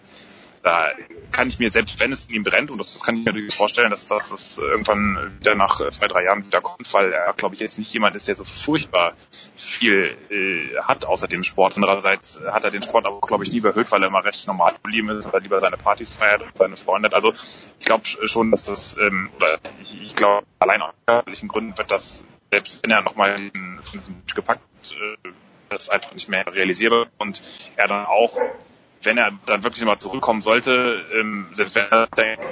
da 0.63 0.91
kann 1.33 1.49
ich 1.49 1.59
mir, 1.59 1.73
selbst 1.73 1.99
wenn 1.99 2.13
es 2.13 2.27
in 2.27 2.37
ihm 2.37 2.45
brennt, 2.45 2.71
und 2.71 2.79
das, 2.79 2.93
das 2.93 3.03
kann 3.03 3.17
ich 3.17 3.25
mir 3.25 3.33
natürlich 3.33 3.55
vorstellen, 3.55 3.91
dass, 3.91 4.07
dass 4.07 4.31
das 4.31 4.59
irgendwann 4.59 5.37
wieder 5.41 5.55
nach 5.57 5.89
zwei, 5.91 6.07
drei 6.07 6.25
Jahren 6.25 6.47
wieder 6.47 6.61
kommt, 6.61 6.93
weil 6.95 7.13
er, 7.13 7.33
glaube 7.33 7.55
ich, 7.55 7.61
jetzt 7.61 7.79
nicht 7.79 7.93
jemand 7.93 8.15
ist, 8.15 8.29
der 8.29 8.37
so 8.37 8.45
furchtbar 8.45 9.15
viel 9.57 10.17
äh, 10.31 10.79
hat 10.83 11.05
außer 11.05 11.27
dem 11.27 11.43
Sport. 11.43 11.75
Andererseits 11.75 12.41
hat 12.47 12.63
er 12.63 12.71
den 12.71 12.83
Sport 12.83 13.07
auch, 13.07 13.21
glaube 13.21 13.45
ich, 13.45 13.51
nie 13.51 13.59
überhöht, 13.59 13.91
weil 13.91 14.03
er 14.03 14.09
immer 14.09 14.25
recht 14.25 14.47
normal 14.47 14.75
geblieben 14.75 15.09
ist 15.09 15.27
oder 15.27 15.41
lieber 15.41 15.59
seine 15.59 15.77
Partys 15.77 16.11
feiert 16.11 16.43
und 16.43 16.57
seine 16.57 16.77
Freunde 16.77 17.07
hat. 17.07 17.15
Also 17.15 17.33
ich 17.33 17.87
glaube 17.87 18.05
schon, 18.05 18.53
dass 18.53 18.67
das, 18.67 18.97
ähm, 18.99 19.31
oder 19.37 19.59
ich, 19.81 20.01
ich 20.01 20.15
glaube, 20.15 20.47
allein 20.61 20.83
aus 20.83 20.95
körperlichen 21.07 21.49
Gründen 21.49 21.77
wird 21.77 21.91
das, 21.91 22.25
selbst 22.53 22.83
wenn 22.83 22.91
er 22.91 23.03
nochmal 23.03 23.51
von 23.83 23.99
diesem 23.99 24.23
gepackt, 24.33 24.63
äh, 24.93 25.31
das 25.71 25.89
einfach 25.89 26.13
nicht 26.13 26.29
mehr 26.29 26.47
realisierbar 26.47 27.07
und 27.19 27.43
er 27.77 27.89
dann 27.89 28.05
auch 28.05 28.39
wenn 29.03 29.19
er 29.19 29.33
dann 29.47 29.65
wirklich 29.65 29.85
mal 29.85 29.99
zurückkommen 29.99 30.43
sollte, 30.43 31.05
ähm, 31.15 31.49
selbst 31.53 31.77
wenn 31.77 31.87
er 31.91 32.09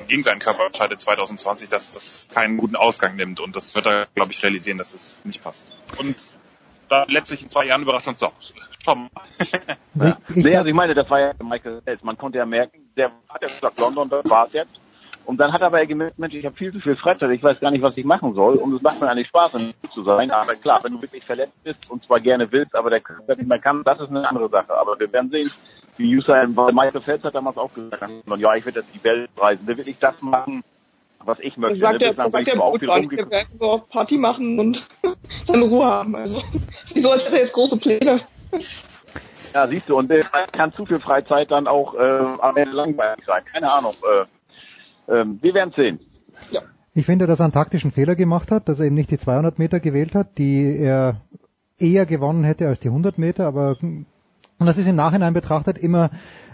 gegen 0.06 0.22
seinen 0.22 0.40
Körper 0.40 0.66
entscheidet 0.66 1.00
2020, 1.00 1.68
dass 1.68 1.90
das 1.90 2.28
keinen 2.32 2.56
guten 2.56 2.76
Ausgang 2.76 3.16
nimmt. 3.16 3.40
Und 3.40 3.56
das 3.56 3.74
wird 3.74 3.86
er, 3.86 4.06
glaube 4.14 4.32
ich, 4.32 4.42
realisieren, 4.42 4.78
dass 4.78 4.94
es 4.94 5.24
nicht 5.24 5.42
passt. 5.42 5.66
Und 5.98 6.16
da 6.88 7.04
letztlich 7.08 7.42
in 7.42 7.48
zwei 7.48 7.66
Jahren 7.66 7.82
überrascht 7.82 8.08
uns 8.08 8.18
doch. 8.20 8.32
Schau 8.84 8.94
mal. 8.94 9.10
ja. 9.94 10.16
Nee, 10.28 10.56
also 10.56 10.68
ich 10.68 10.74
meine, 10.74 10.94
das 10.94 11.08
war 11.10 11.20
ja 11.20 11.32
Michael 11.42 11.82
Phelps. 11.82 12.02
Man 12.02 12.16
konnte 12.16 12.38
ja 12.38 12.46
merken, 12.46 12.90
der 12.96 13.12
hat 13.28 13.42
ja 13.42 13.48
gesagt, 13.48 13.78
London, 13.78 14.08
das 14.08 14.28
war's 14.28 14.52
jetzt. 14.52 14.80
Und 15.26 15.36
dann 15.36 15.52
hat 15.52 15.60
er 15.60 15.68
aber 15.68 15.84
gemerkt, 15.86 16.18
Mensch, 16.18 16.34
ich 16.34 16.44
habe 16.44 16.56
viel 16.56 16.72
zu 16.72 16.80
viel 16.80 16.96
Freizeit, 16.96 17.30
ich 17.30 17.42
weiß 17.42 17.60
gar 17.60 17.70
nicht, 17.70 17.82
was 17.82 17.96
ich 17.96 18.04
machen 18.04 18.34
soll. 18.34 18.56
Und 18.56 18.74
es 18.74 18.82
macht 18.82 19.00
mir 19.00 19.08
eigentlich 19.08 19.28
Spaß, 19.28 19.54
um 19.54 19.70
zu 19.92 20.02
sein. 20.02 20.30
Aber 20.30 20.54
klar, 20.56 20.80
wenn 20.82 20.94
du 20.94 21.02
wirklich 21.02 21.24
verletzt 21.24 21.62
bist 21.62 21.90
und 21.90 22.02
zwar 22.04 22.20
gerne 22.20 22.50
willst, 22.50 22.74
aber 22.74 22.90
der 22.90 23.00
Körper 23.00 23.36
nicht 23.36 23.46
mehr 23.46 23.58
kann, 23.58 23.84
das 23.84 24.00
ist 24.00 24.08
eine 24.08 24.26
andere 24.28 24.48
Sache. 24.48 24.76
Aber 24.76 24.98
wir 24.98 25.12
werden 25.12 25.30
sehen, 25.30 25.50
wie 26.00 26.16
Usain, 26.16 26.56
weil 26.56 26.72
Michael 26.72 27.00
Phelps 27.00 27.24
hat 27.24 27.34
damals 27.34 27.56
auch 27.56 27.72
gesagt, 27.72 28.12
ja, 28.38 28.54
ich 28.54 28.64
werde 28.64 28.80
jetzt 28.80 28.94
die 28.94 29.04
Welt 29.04 29.30
reisen, 29.36 29.66
der 29.66 29.76
will 29.76 29.84
nicht 29.84 30.02
das 30.02 30.20
machen, 30.20 30.64
was 31.24 31.38
ich 31.40 31.56
möchte. 31.56 31.74
Das 31.74 31.80
sagt 31.80 32.00
der, 32.00 32.14
das 32.14 32.32
sagt 32.32 32.46
der 32.46 32.56
Boot 32.56 32.80
gar 32.80 32.98
nicht, 32.98 33.12
der 33.12 33.30
will 33.30 33.46
nur 33.58 33.86
Party 33.88 34.18
machen 34.18 34.58
und 34.58 34.88
seine 35.44 35.64
Ruhe 35.64 35.84
haben. 35.84 36.16
Also, 36.16 36.42
wieso 36.94 37.10
als 37.10 37.24
hätte 37.24 37.36
er 37.36 37.42
jetzt 37.42 37.52
große 37.52 37.76
Pläne? 37.76 38.22
Ja, 39.54 39.66
siehst 39.68 39.88
du, 39.88 39.96
und 39.96 40.10
der 40.10 40.24
kann 40.24 40.72
zu 40.72 40.86
viel 40.86 41.00
Freizeit 41.00 41.50
dann 41.50 41.66
auch 41.66 41.94
äh, 41.94 42.24
am 42.40 42.56
Ende 42.56 42.74
langweilig 42.74 43.24
sein. 43.26 43.42
Keine 43.52 43.72
Ahnung. 43.72 43.94
Äh, 45.08 45.12
äh, 45.12 45.24
wir 45.40 45.54
werden 45.54 45.72
sehen. 45.76 46.00
Ja. 46.50 46.62
Ich 46.94 47.06
finde, 47.06 47.26
dass 47.26 47.40
er 47.40 47.44
einen 47.44 47.52
taktischen 47.52 47.92
Fehler 47.92 48.16
gemacht 48.16 48.50
hat, 48.50 48.68
dass 48.68 48.80
er 48.80 48.86
eben 48.86 48.94
nicht 48.94 49.10
die 49.10 49.18
200 49.18 49.58
Meter 49.58 49.80
gewählt 49.80 50.14
hat, 50.14 50.38
die 50.38 50.76
er 50.78 51.20
eher 51.78 52.06
gewonnen 52.06 52.44
hätte 52.44 52.68
als 52.68 52.80
die 52.80 52.88
100 52.88 53.18
Meter, 53.18 53.46
aber 53.46 53.76
und 54.60 54.66
das 54.66 54.78
ist 54.78 54.86
im 54.86 54.96
Nachhinein 54.96 55.32
betrachtet 55.32 55.78
immer 55.78 56.10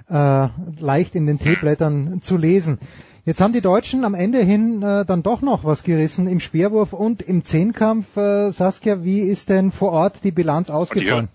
äh, 0.08 0.48
leicht 0.78 1.14
in 1.14 1.26
den 1.26 1.38
Teeblättern 1.38 2.22
zu 2.22 2.36
lesen. 2.36 2.78
Jetzt 3.24 3.40
haben 3.40 3.52
die 3.52 3.60
Deutschen 3.60 4.04
am 4.04 4.14
Ende 4.14 4.38
hin 4.38 4.80
äh, 4.82 5.04
dann 5.04 5.24
doch 5.24 5.42
noch 5.42 5.64
was 5.64 5.82
gerissen 5.82 6.28
im 6.28 6.38
Speerwurf 6.38 6.92
und 6.92 7.20
im 7.22 7.44
Zehnkampf. 7.44 8.16
Äh, 8.16 8.52
Saskia, 8.52 9.02
wie 9.02 9.18
ist 9.18 9.48
denn 9.48 9.72
vor 9.72 9.90
Ort 9.90 10.22
die 10.22 10.30
Bilanz 10.30 10.70
ausgefallen? 10.70 11.28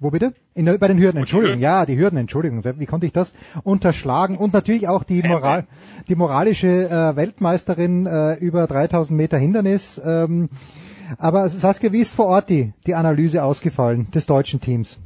Wo 0.00 0.10
bitte? 0.10 0.32
In, 0.54 0.64
der, 0.64 0.78
bei 0.78 0.88
den 0.88 0.98
Hürden, 0.98 1.18
Entschuldigung. 1.18 1.58
Ja, 1.58 1.84
die 1.84 1.98
Hürden, 1.98 2.18
Entschuldigung. 2.18 2.64
Wie 2.64 2.86
konnte 2.86 3.04
ich 3.04 3.12
das 3.12 3.34
unterschlagen? 3.62 4.38
Und 4.38 4.54
natürlich 4.54 4.88
auch 4.88 5.02
die, 5.02 5.22
Moral, 5.22 5.66
die 6.08 6.14
moralische 6.14 6.88
äh, 6.88 7.16
Weltmeisterin 7.16 8.06
äh, 8.06 8.34
über 8.36 8.66
3000 8.66 9.14
Meter 9.14 9.36
Hindernis. 9.36 10.00
Ähm, 10.02 10.48
aber 11.18 11.50
Saskia, 11.50 11.92
wie 11.92 12.00
ist 12.00 12.14
vor 12.14 12.26
Ort 12.26 12.48
die, 12.48 12.72
die 12.86 12.94
Analyse 12.94 13.42
ausgefallen 13.42 14.10
des 14.12 14.24
deutschen 14.24 14.60
Teams? 14.60 14.98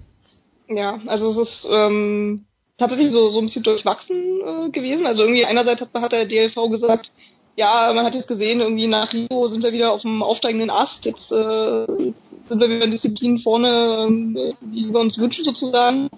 Ja, 0.76 1.00
also 1.06 1.30
es 1.30 1.36
ist 1.36 1.68
ähm, 1.70 2.44
tatsächlich 2.78 3.12
so, 3.12 3.30
so 3.30 3.38
ein 3.38 3.46
bisschen 3.46 3.62
durchwachsen 3.62 4.40
äh, 4.40 4.70
gewesen. 4.70 5.06
Also 5.06 5.22
irgendwie 5.22 5.44
einerseits 5.44 5.80
hat, 5.80 5.94
hat 5.94 6.12
der 6.12 6.26
DLV 6.26 6.54
gesagt, 6.70 7.10
ja, 7.56 7.92
man 7.94 8.04
hat 8.04 8.14
jetzt 8.14 8.28
gesehen, 8.28 8.60
irgendwie 8.60 8.86
nach 8.86 9.12
Rio 9.12 9.48
sind 9.48 9.62
wir 9.62 9.72
wieder 9.72 9.92
auf 9.92 10.02
dem 10.02 10.22
aufsteigenden 10.22 10.70
Ast, 10.70 11.04
jetzt 11.04 11.30
äh, 11.32 11.86
sind 11.86 12.60
wir 12.60 12.68
wieder 12.68 12.84
in 12.84 12.90
Disziplinen 12.90 13.38
vorne, 13.40 14.08
äh, 14.08 14.54
wie 14.60 14.92
wir 14.92 15.00
uns 15.00 15.18
wünschen 15.18 15.44
sozusagen. 15.44 16.08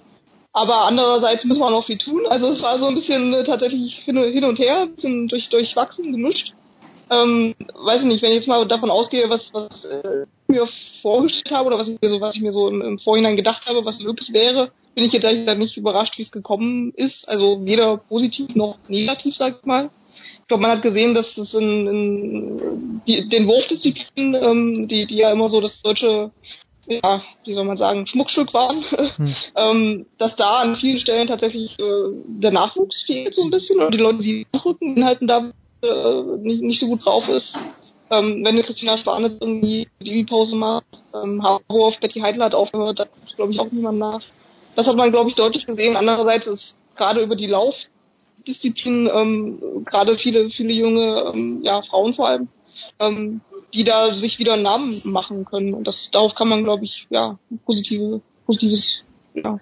Aber 0.52 0.84
andererseits 0.84 1.44
müssen 1.44 1.60
wir 1.60 1.66
auch 1.66 1.70
noch 1.70 1.84
viel 1.84 1.98
tun. 1.98 2.26
Also 2.28 2.48
es 2.48 2.62
war 2.62 2.78
so 2.78 2.86
ein 2.86 2.94
bisschen 2.94 3.34
äh, 3.34 3.42
tatsächlich 3.42 3.96
hin, 3.96 4.16
hin 4.16 4.44
und 4.44 4.60
her, 4.60 4.82
ein 4.82 4.94
bisschen 4.94 5.26
durch, 5.26 5.48
durchwachsen, 5.48 6.12
gemischt. 6.12 6.52
Ähm, 7.14 7.54
weiß 7.74 8.00
ich 8.02 8.06
nicht, 8.06 8.22
wenn 8.22 8.30
ich 8.30 8.38
jetzt 8.38 8.48
mal 8.48 8.66
davon 8.66 8.90
ausgehe, 8.90 9.28
was, 9.30 9.52
was 9.52 9.84
äh, 9.84 10.26
mir 10.48 10.68
vorgestellt 11.02 11.54
habe 11.54 11.66
oder 11.68 11.78
was 11.78 11.88
ich 11.88 12.00
mir 12.00 12.08
so, 12.08 12.20
was 12.20 12.34
ich 12.34 12.42
mir 12.42 12.52
so 12.52 12.68
im, 12.68 12.80
im 12.82 12.98
Vorhinein 12.98 13.36
gedacht 13.36 13.66
habe, 13.66 13.84
was 13.84 14.00
möglich 14.00 14.32
wäre, 14.32 14.72
bin 14.94 15.04
ich 15.04 15.12
jetzt 15.12 15.24
eigentlich 15.24 15.58
nicht 15.58 15.76
überrascht, 15.76 16.18
wie 16.18 16.22
es 16.22 16.32
gekommen 16.32 16.92
ist. 16.94 17.28
Also 17.28 17.64
weder 17.64 17.96
positiv 17.96 18.54
noch 18.54 18.78
negativ, 18.88 19.36
sag 19.36 19.58
ich 19.60 19.66
mal. 19.66 19.90
Ich 20.42 20.48
glaube, 20.48 20.62
man 20.62 20.72
hat 20.72 20.82
gesehen, 20.82 21.14
dass 21.14 21.36
es 21.38 21.54
in, 21.54 21.86
in 21.86 23.02
die, 23.06 23.28
den 23.28 23.46
Wurfdisziplinen, 23.46 24.34
ähm, 24.34 24.88
die, 24.88 25.06
die 25.06 25.16
ja 25.16 25.32
immer 25.32 25.48
so 25.48 25.60
das 25.60 25.80
deutsche, 25.80 26.32
ja, 26.86 27.22
wie 27.44 27.54
soll 27.54 27.64
man 27.64 27.78
sagen, 27.78 28.06
Schmuckstück 28.06 28.52
waren, 28.52 28.84
hm. 29.16 29.34
ähm, 29.56 30.06
dass 30.18 30.36
da 30.36 30.60
an 30.60 30.76
vielen 30.76 30.98
Stellen 30.98 31.28
tatsächlich 31.28 31.78
äh, 31.78 32.10
der 32.26 32.50
Nachwuchs 32.50 33.02
fehlt 33.02 33.34
so 33.34 33.44
ein 33.44 33.50
bisschen 33.50 33.80
und 33.80 33.94
die 33.94 33.98
Leute, 33.98 34.22
die 34.22 34.46
nachrücken, 34.52 35.02
halten 35.04 35.26
da 35.26 35.50
äh, 35.84 36.36
nicht, 36.38 36.62
nicht 36.62 36.80
so 36.80 36.86
gut 36.86 37.04
drauf 37.04 37.28
ist. 37.28 37.56
Ähm, 38.10 38.44
wenn 38.44 38.54
eine 38.54 38.62
Christina 38.62 38.98
Spahn 38.98 39.24
irgendwie 39.24 39.88
die 40.00 40.24
Pause 40.24 40.56
macht, 40.56 40.84
ähm, 41.14 41.40
auf 41.42 41.98
Betty 42.00 42.20
Heidel 42.20 42.42
hat 42.42 42.54
aufgehört, 42.54 42.98
da 42.98 43.04
kommt 43.06 43.36
glaube 43.36 43.52
ich 43.52 43.60
auch 43.60 43.70
niemand 43.70 43.98
nach. 43.98 44.22
Das 44.76 44.86
hat 44.86 44.96
man 44.96 45.10
glaube 45.10 45.30
ich 45.30 45.36
deutlich 45.36 45.66
gesehen. 45.66 45.96
Andererseits 45.96 46.46
ist 46.46 46.74
gerade 46.96 47.22
über 47.22 47.36
die 47.36 47.46
Laufdisziplin 47.46 49.10
ähm, 49.12 49.84
gerade 49.84 50.18
viele 50.18 50.50
viele 50.50 50.72
junge 50.72 51.32
ähm, 51.34 51.60
ja 51.62 51.82
Frauen 51.82 52.14
vor 52.14 52.28
allem, 52.28 52.48
ähm, 52.98 53.40
die 53.72 53.84
da 53.84 54.14
sich 54.14 54.38
wieder 54.38 54.54
einen 54.54 54.62
Namen 54.62 55.00
machen 55.04 55.44
können 55.44 55.74
und 55.74 55.86
das 55.86 56.10
darauf 56.12 56.34
kann 56.34 56.48
man 56.48 56.64
glaube 56.64 56.84
ich 56.84 57.06
ja 57.10 57.38
positive 57.64 58.20
positives 58.46 59.02
ja 59.34 59.58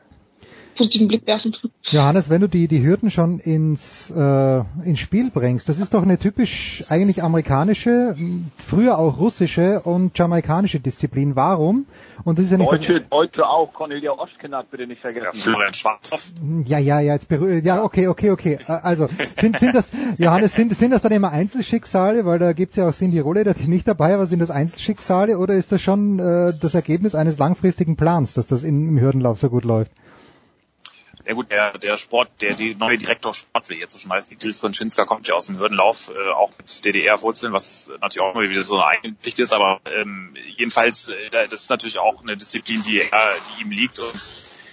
positiven 0.75 1.09
Blick 1.09 1.27
werfen. 1.27 1.57
Johannes, 1.85 2.31
wenn 2.31 2.41
du 2.41 2.49
die, 2.49 2.69
die 2.69 2.85
Hürden 2.85 3.11
schon 3.11 3.39
ins, 3.39 4.11
äh, 4.11 4.59
ins 4.85 5.01
Spiel 5.01 5.31
bringst, 5.31 5.69
das 5.69 5.79
ist 5.79 5.95
doch 5.95 6.03
eine 6.03 6.19
typisch 6.19 6.85
eigentlich 6.89 7.23
amerikanische, 7.23 8.17
früher 8.57 8.99
auch 8.99 9.19
russische 9.19 9.81
und 9.81 10.17
jamaikanische 10.17 10.81
Disziplin. 10.81 11.37
Warum? 11.37 11.87
Und 12.25 12.39
das 12.39 12.47
ist 12.47 12.53
ja 12.53 12.59
nicht 12.59 12.71
Deutsche, 12.71 12.95
das, 12.95 13.09
Deutsche 13.09 13.47
auch, 13.47 13.73
Cornelia 13.73 14.13
Ostkenat 14.13 14.71
bitte 14.71 14.87
nicht 14.87 15.01
vergessen. 15.01 15.31
Ja, 15.35 15.43
Florian 15.43 15.75
Schwarzhoff. 15.75 16.31
Ja, 16.67 16.79
ja, 16.79 17.01
ja, 17.01 17.15
jetzt 17.15 17.31
ja, 17.65 17.83
okay, 17.83 18.09
okay, 18.09 18.31
okay. 18.31 18.59
Äh, 18.67 18.73
also, 18.73 19.09
sind, 19.37 19.59
sind 19.59 19.75
das, 19.75 19.91
Johannes, 20.19 20.55
sind, 20.55 20.75
sind 20.75 20.93
das 20.93 21.03
dann 21.03 21.13
immer 21.13 21.31
Einzelschicksale, 21.31 22.25
weil 22.25 22.39
da 22.39 22.53
gibt's 22.53 22.77
ja 22.77 22.89
auch 22.89 22.93
Cindy 22.93 23.21
Rolle, 23.21 23.45
die 23.55 23.69
nicht 23.69 23.89
dabei 23.89 24.19
war, 24.19 24.27
sind 24.27 24.41
das 24.41 24.51
Einzelschicksale 24.51 25.39
oder 25.39 25.55
ist 25.55 25.73
das 25.73 25.83
schon 25.83 26.19
äh, 26.19 26.53
das 26.59 26.75
Ergebnis 26.75 27.15
eines 27.15 27.39
langfristigen 27.39 27.97
Plans, 27.97 28.35
dass 28.35 28.47
das 28.47 28.63
in, 28.63 28.89
im 28.89 29.01
Hürdenlauf 29.01 29.39
so 29.39 29.49
gut 29.49 29.65
läuft? 29.65 29.93
Ja 31.25 31.35
gut, 31.35 31.51
der, 31.51 31.79
der 31.79 31.97
Sport, 31.97 32.31
der 32.41 32.55
die 32.55 32.75
neue 32.75 32.99
Direktor 32.99 33.33
Sport, 33.33 33.69
wie 33.69 33.75
jetzt 33.75 33.93
so 33.93 33.99
schon 33.99 34.13
heißt, 34.13 34.33
Itil 34.33 34.53
Skonczynska, 34.53 35.05
kommt 35.05 35.29
ja 35.29 35.35
aus 35.35 35.47
dem 35.47 35.59
Hürdenlauf, 35.59 36.11
äh, 36.11 36.33
auch 36.33 36.51
mit 36.59 36.85
DDR-Wurzeln, 36.85 37.53
was 37.53 37.93
natürlich 38.01 38.21
auch 38.21 38.35
immer 38.35 38.49
wieder 38.49 38.63
so 38.65 38.75
eine 38.75 38.87
eigene 38.87 39.15
Geschichte 39.15 39.43
ist, 39.43 39.53
aber 39.53 39.81
ähm, 39.85 40.35
jedenfalls, 40.57 41.09
äh, 41.09 41.31
das 41.31 41.53
ist 41.53 41.71
natürlich 41.71 41.99
auch 41.99 42.23
eine 42.23 42.37
Disziplin, 42.37 42.83
die, 42.83 43.01
er, 43.01 43.35
die 43.49 43.63
ihm 43.63 43.71
liegt 43.71 44.01
und 44.01 44.13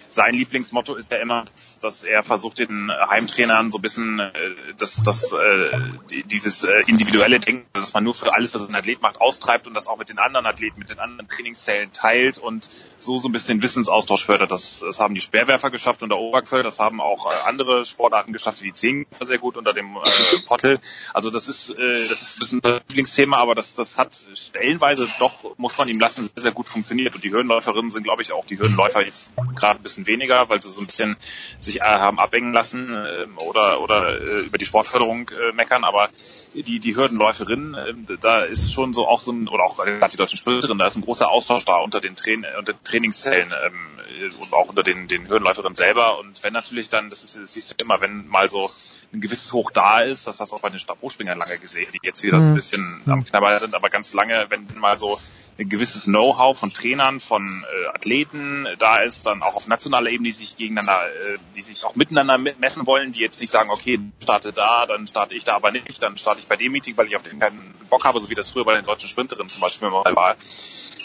sein 0.10 0.34
Lieblingsmotto 0.34 0.96
ist 0.96 1.12
ja 1.12 1.18
immer, 1.18 1.46
dass, 1.82 2.04
er 2.04 2.24
versucht, 2.24 2.60
den 2.60 2.92
Heimtrainern 3.10 3.70
so 3.70 3.78
ein 3.78 3.82
bisschen 3.82 4.20
äh, 4.20 4.32
das, 4.78 5.04
das, 5.04 5.34
äh, 5.34 6.24
dieses 6.26 6.64
äh, 6.64 6.84
individuelle 6.88 7.40
Denken, 7.40 7.68
dass 7.74 7.94
man 7.94 8.04
nur 8.04 8.14
für 8.14 8.34
alles, 8.34 8.54
was 8.56 8.68
ein 8.68 8.76
Athlet 8.76 9.02
macht, 9.02 9.22
austreibt 9.22 9.68
und 9.68 9.74
das 9.74 9.88
auch 9.88 9.98
mit 9.98 10.10
den 10.10 10.18
anderen 10.18 10.46
Athleten, 10.46 10.80
mit 10.80 10.90
den 10.90 11.00
anderen 11.00 11.28
Trainingszellen 11.30 11.94
teilt 11.94 12.38
und 12.38 12.70
so 12.98 13.20
so 13.20 13.30
ein 13.30 13.32
bisschen 13.32 13.62
Wissensaustausch 13.62 14.26
fördert. 14.26 14.52
Das, 14.52 14.80
das 14.80 15.00
haben 15.00 15.14
die 15.14 15.22
Speerwerfer 15.22 15.70
geschafft 15.70 16.02
unter 16.02 16.18
Oberquell, 16.18 16.64
das 16.64 16.80
haben 16.80 17.02
auch 17.02 17.32
äh, 17.32 17.36
andere 17.48 17.86
Sportarten 17.86 18.34
geschafft, 18.34 18.62
die 18.62 18.74
Zehnkämpfer 18.74 19.26
sehr 19.26 19.38
gut 19.38 19.58
unter 19.58 19.74
dem 19.74 19.96
äh, 19.96 20.42
Pottel. 20.46 20.80
Also 21.14 21.30
das 21.30 21.48
ist, 21.48 21.72
äh, 21.72 22.08
das 22.08 22.22
ist 22.22 22.38
ein 22.38 22.40
bisschen 22.40 22.64
ein 22.64 22.82
Lieblingsthema, 22.88 23.38
aber 23.38 23.56
das, 23.56 23.74
das 23.74 23.98
hat 23.98 24.26
stellenweise 24.36 25.08
doch, 25.20 25.58
muss 25.58 25.78
man 25.78 25.88
ihm 25.88 26.00
lassen, 26.00 26.30
sehr, 26.36 26.44
sehr 26.44 26.52
gut 26.52 26.68
funktioniert. 26.68 27.16
Und 27.16 27.24
die 27.24 27.32
Höhenläuferinnen 27.32 27.92
sind, 27.92 28.04
glaube 28.04 28.22
ich, 28.22 28.32
auch 28.32 28.46
die 28.46 28.58
Höhenläufer 28.58 29.06
jetzt 29.06 29.32
gerade 29.56 29.80
ein 29.80 29.84
bisschen 29.84 29.99
bisschen 30.00 30.08
weniger, 30.08 30.50
weil 30.50 30.62
sie 30.62 30.70
so 30.70 30.82
ein 30.82 30.88
bisschen 30.88 31.18
sich 31.60 31.82
äh, 31.82 31.84
haben 31.84 32.20
abhängen 32.20 32.54
lassen 32.54 32.94
äh, 32.94 33.26
oder 33.42 33.82
oder 33.82 34.20
äh, 34.20 34.42
über 34.42 34.58
die 34.58 34.66
Sportförderung 34.66 35.30
äh, 35.30 35.54
meckern, 35.54 35.84
aber 35.84 36.10
die 36.54 36.80
die 36.80 36.96
Hürdenläuferinnen, 36.96 37.74
äh, 37.76 38.18
da 38.20 38.42
ist 38.42 38.74
schon 38.74 38.94
so 38.94 39.08
auch 39.08 39.20
so 39.20 39.32
ein 39.32 39.48
oder 39.48 39.64
auch 39.64 39.78
gerade 39.78 40.12
die 40.12 40.18
deutschen 40.18 40.38
Sprinterinnen, 40.38 40.80
da 40.80 40.88
ist 40.88 40.96
ein 40.96 41.04
großer 41.04 41.30
Austausch 41.30 41.66
da 41.66 41.76
unter 41.76 42.00
den, 42.00 42.16
Train 42.16 42.46
unter 42.58 42.74
den 42.74 42.84
Trainingszellen 42.84 43.52
ähm, 43.66 44.34
und 44.42 44.54
auch 44.54 44.68
unter 44.68 44.84
den 44.84 45.08
den 45.08 45.28
Hürdenläuferinnen 45.28 45.76
selber. 45.76 46.20
Und 46.20 46.44
wenn 46.44 46.54
natürlich 46.54 46.90
dann, 46.90 47.10
das, 47.10 47.24
ist, 47.24 47.38
das 47.38 47.54
siehst 47.54 47.72
du 47.72 47.76
immer, 47.84 48.02
wenn 48.02 48.28
mal 48.28 48.50
so 48.50 48.70
ein 49.14 49.22
gewisses 49.22 49.54
Hoch 49.54 49.72
da 49.72 50.02
ist, 50.02 50.28
das 50.28 50.40
hast 50.40 50.52
du 50.52 50.56
auch 50.56 50.62
bei 50.62 50.70
den 50.70 50.80
Stabhochspringern 50.80 51.38
lange 51.38 51.58
gesehen, 51.58 51.88
die 51.94 52.00
jetzt 52.04 52.24
wieder 52.24 52.40
so 52.42 52.48
ein 52.48 52.52
mhm. 52.52 52.56
bisschen 52.56 53.02
am 53.08 53.26
Knabber 53.26 53.60
sind, 53.60 53.74
aber 53.74 53.90
ganz 53.90 54.14
lange, 54.14 54.46
wenn 54.50 54.68
mal 54.80 54.98
so 54.98 55.18
ein 55.60 55.70
gewisses 55.70 56.06
Know-how 56.06 56.58
von 56.58 56.74
Trainern, 56.74 57.20
von 57.20 57.44
äh, 57.44 57.88
Athleten 57.88 58.68
da 58.78 59.00
ist, 59.00 59.26
dann 59.26 59.42
auch 59.42 59.56
auf 59.56 59.68
nationaler 59.90 60.12
Ebene, 60.12 60.30
die 60.30 60.34
sich 60.34 60.56
gegeneinander, 60.56 61.06
äh, 61.08 61.38
die 61.56 61.62
sich 61.62 61.84
auch 61.84 61.96
miteinander 61.96 62.38
messen 62.38 62.86
wollen, 62.86 63.12
die 63.12 63.20
jetzt 63.20 63.42
nicht 63.42 63.50
sagen, 63.50 63.70
okay, 63.70 64.00
starte 64.22 64.54
da, 64.54 64.86
dann 64.86 65.08
starte 65.08 65.34
ich 65.34 65.44
da 65.44 65.56
aber 65.56 65.72
nicht, 65.72 66.02
dann 66.02 66.18
starte 66.18 66.40
ich 66.40 66.48
bei 66.48 66.56
dem 66.56 66.72
Meeting, 66.72 66.96
weil 66.98 67.08
ich 67.08 67.16
auf 67.16 67.24
den 67.24 67.40
keinen 67.40 67.74
Bock 67.90 68.06
habe, 68.06 68.22
so 68.22 68.30
wie 68.30 68.36
das 68.36 68.50
früher 68.50 68.66
bei 68.66 68.76
den 68.76 68.86
deutschen 68.86 69.10
Sprinterinnen 69.10 69.50
zum 69.50 69.62
Beispiel 69.62 69.90
mal 69.90 70.16
war. 70.16 70.36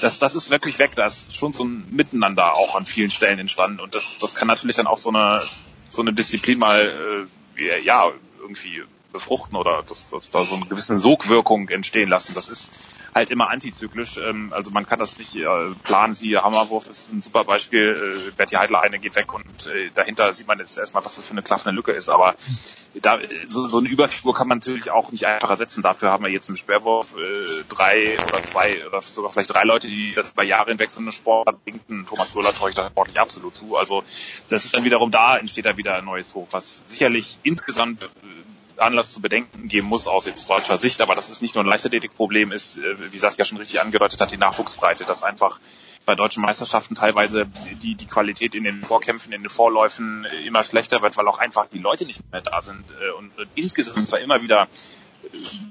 Das, 0.01 0.19
das 0.19 0.35
ist 0.35 0.51
wirklich 0.51 0.79
weg, 0.79 0.93
da 0.97 1.07
ist 1.07 1.37
schon 1.37 1.53
so 1.53 1.65
ein 1.65 1.87
Miteinander 1.91 2.55
auch 2.55 2.75
an 2.75 2.85
vielen 2.85 3.11
Stellen 3.11 3.39
entstanden 3.39 3.81
und 3.81 3.95
das, 3.95 4.19
das 4.19 4.35
kann 4.35 4.49
natürlich 4.49 4.77
dann 4.77 4.87
auch 4.87 4.99
so 4.99 5.09
eine, 5.09 5.43
so 5.91 6.03
eine 6.03 6.13
Disziplin 6.13 6.59
mal, 6.59 7.27
äh, 7.57 7.81
ja, 7.83 8.11
irgendwie 8.41 8.83
befruchten 9.15 9.57
oder 9.57 9.83
dass, 9.83 10.11
dass 10.11 10.29
da 10.29 10.43
so 10.43 10.57
eine 10.57 10.67
gewisse 10.67 10.99
Sogwirkung 10.99 11.69
entstehen 11.71 12.09
lassen. 12.09 12.35
Das 12.35 12.49
ist 12.49 12.71
halt 13.15 13.31
immer 13.31 13.49
antizyklisch. 13.49 14.19
Ähm, 14.19 14.53
also 14.53 14.73
man 14.73 14.85
kann 14.85 14.99
das 14.99 15.17
nicht 15.19 15.37
äh, 15.37 15.47
planen. 15.85 16.15
Sie 16.15 16.37
Hammerwurf 16.37 16.89
ist 16.89 17.13
ein 17.13 17.23
super 17.23 17.45
Beispiel. 17.45 18.17
Äh, 18.19 18.33
Betty 18.33 18.57
Heidler 18.57 18.83
eine 18.83 18.99
geht 18.99 19.17
weg 19.17 19.33
und 19.33 19.67
äh, 19.69 19.91
dahinter 19.95 20.33
sieht 20.33 20.49
man 20.49 20.59
jetzt 20.59 20.77
erstmal, 20.77 21.05
was 21.05 21.17
das 21.17 21.27
für 21.27 21.31
eine 21.31 21.43
klaffende 21.43 21.75
Lücke 21.75 21.93
ist. 21.93 22.09
Aber 22.09 22.35
da, 22.95 23.19
so, 23.47 23.69
so 23.69 23.79
eine 23.79 23.89
Überfigur 23.89 24.35
kann 24.35 24.49
man 24.49 24.59
natürlich 24.59 24.91
auch 24.91 25.13
nicht 25.13 25.27
einfach 25.27 25.49
ersetzen. 25.49 25.83
Dafür 25.83 26.11
haben 26.11 26.25
wir 26.25 26.31
jetzt 26.31 26.49
im 26.49 26.57
Sperrwurf 26.57 27.15
äh, 27.15 27.65
drei 27.69 28.19
oder 28.27 28.43
zwei 28.43 28.87
oder 28.87 29.01
sogar 29.01 29.31
vielleicht 29.33 29.55
drei 29.55 29.63
Leute, 29.63 29.87
die 29.87 30.13
das 30.15 30.33
bei 30.33 30.43
Jahren 30.43 30.69
hinweg 30.69 30.91
so 30.91 31.01
eine 31.01 31.13
Sport 31.13 31.65
bringen. 31.65 32.07
Thomas 32.09 32.35
Röller 32.35 32.53
traue 32.53 32.71
ich 32.71 32.77
da 32.77 32.89
sportlich 32.89 33.21
absolut 33.21 33.55
zu. 33.55 33.77
Also 33.77 34.03
das 34.49 34.65
ist 34.65 34.75
dann 34.75 34.83
wiederum 34.83 35.13
da 35.13 35.39
entsteht 35.39 35.67
da 35.67 35.77
wieder 35.77 35.97
ein 35.97 36.05
neues 36.05 36.35
Hoch, 36.35 36.49
was 36.51 36.83
sicherlich 36.87 37.39
insgesamt 37.45 38.03
äh, 38.03 38.09
Anlass 38.79 39.13
zu 39.13 39.21
bedenken 39.21 39.69
geben 39.69 39.89
muss 39.89 40.07
aus 40.07 40.27
jetzt 40.27 40.49
deutscher 40.51 40.79
Sicht, 40.79 41.01
aber 41.01 41.15
das 41.15 41.31
ist 41.31 41.43
nicht 41.43 41.55
nur 41.55 41.65
ein 41.65 41.69
Leichtathletikproblem, 41.69 42.53
ist, 42.53 42.79
äh, 42.79 43.13
wie 43.13 43.19
Saskia 43.19 43.45
schon 43.45 43.59
richtig 43.59 43.81
angedeutet 43.81 44.21
hat, 44.21 44.33
die 44.33 44.37
Nachwuchsbreite, 44.37 45.05
dass 45.05 45.23
einfach 45.23 45.61
bei 46.05 46.15
deutschen 46.15 46.43
Meisterschaften 46.43 46.95
teilweise 46.95 47.47
die, 47.83 47.95
die 47.95 48.07
Qualität 48.07 48.55
in 48.55 48.65
den 48.65 48.85
Vorkämpfen, 48.85 49.33
in 49.33 49.43
den 49.43 49.49
Vorläufen 49.49 50.27
immer 50.45 50.63
schlechter 50.63 51.01
wird, 51.01 51.17
weil 51.17 51.27
auch 51.29 51.39
einfach 51.39 51.67
die 51.73 51.79
Leute 51.79 52.05
nicht 52.05 52.21
mehr 52.31 52.43
da 52.43 52.61
sind 52.63 52.85
äh, 52.91 53.11
und 53.19 53.33
insgesamt 53.55 54.07
zwar 54.07 54.21
immer 54.21 54.43
wieder 54.43 54.69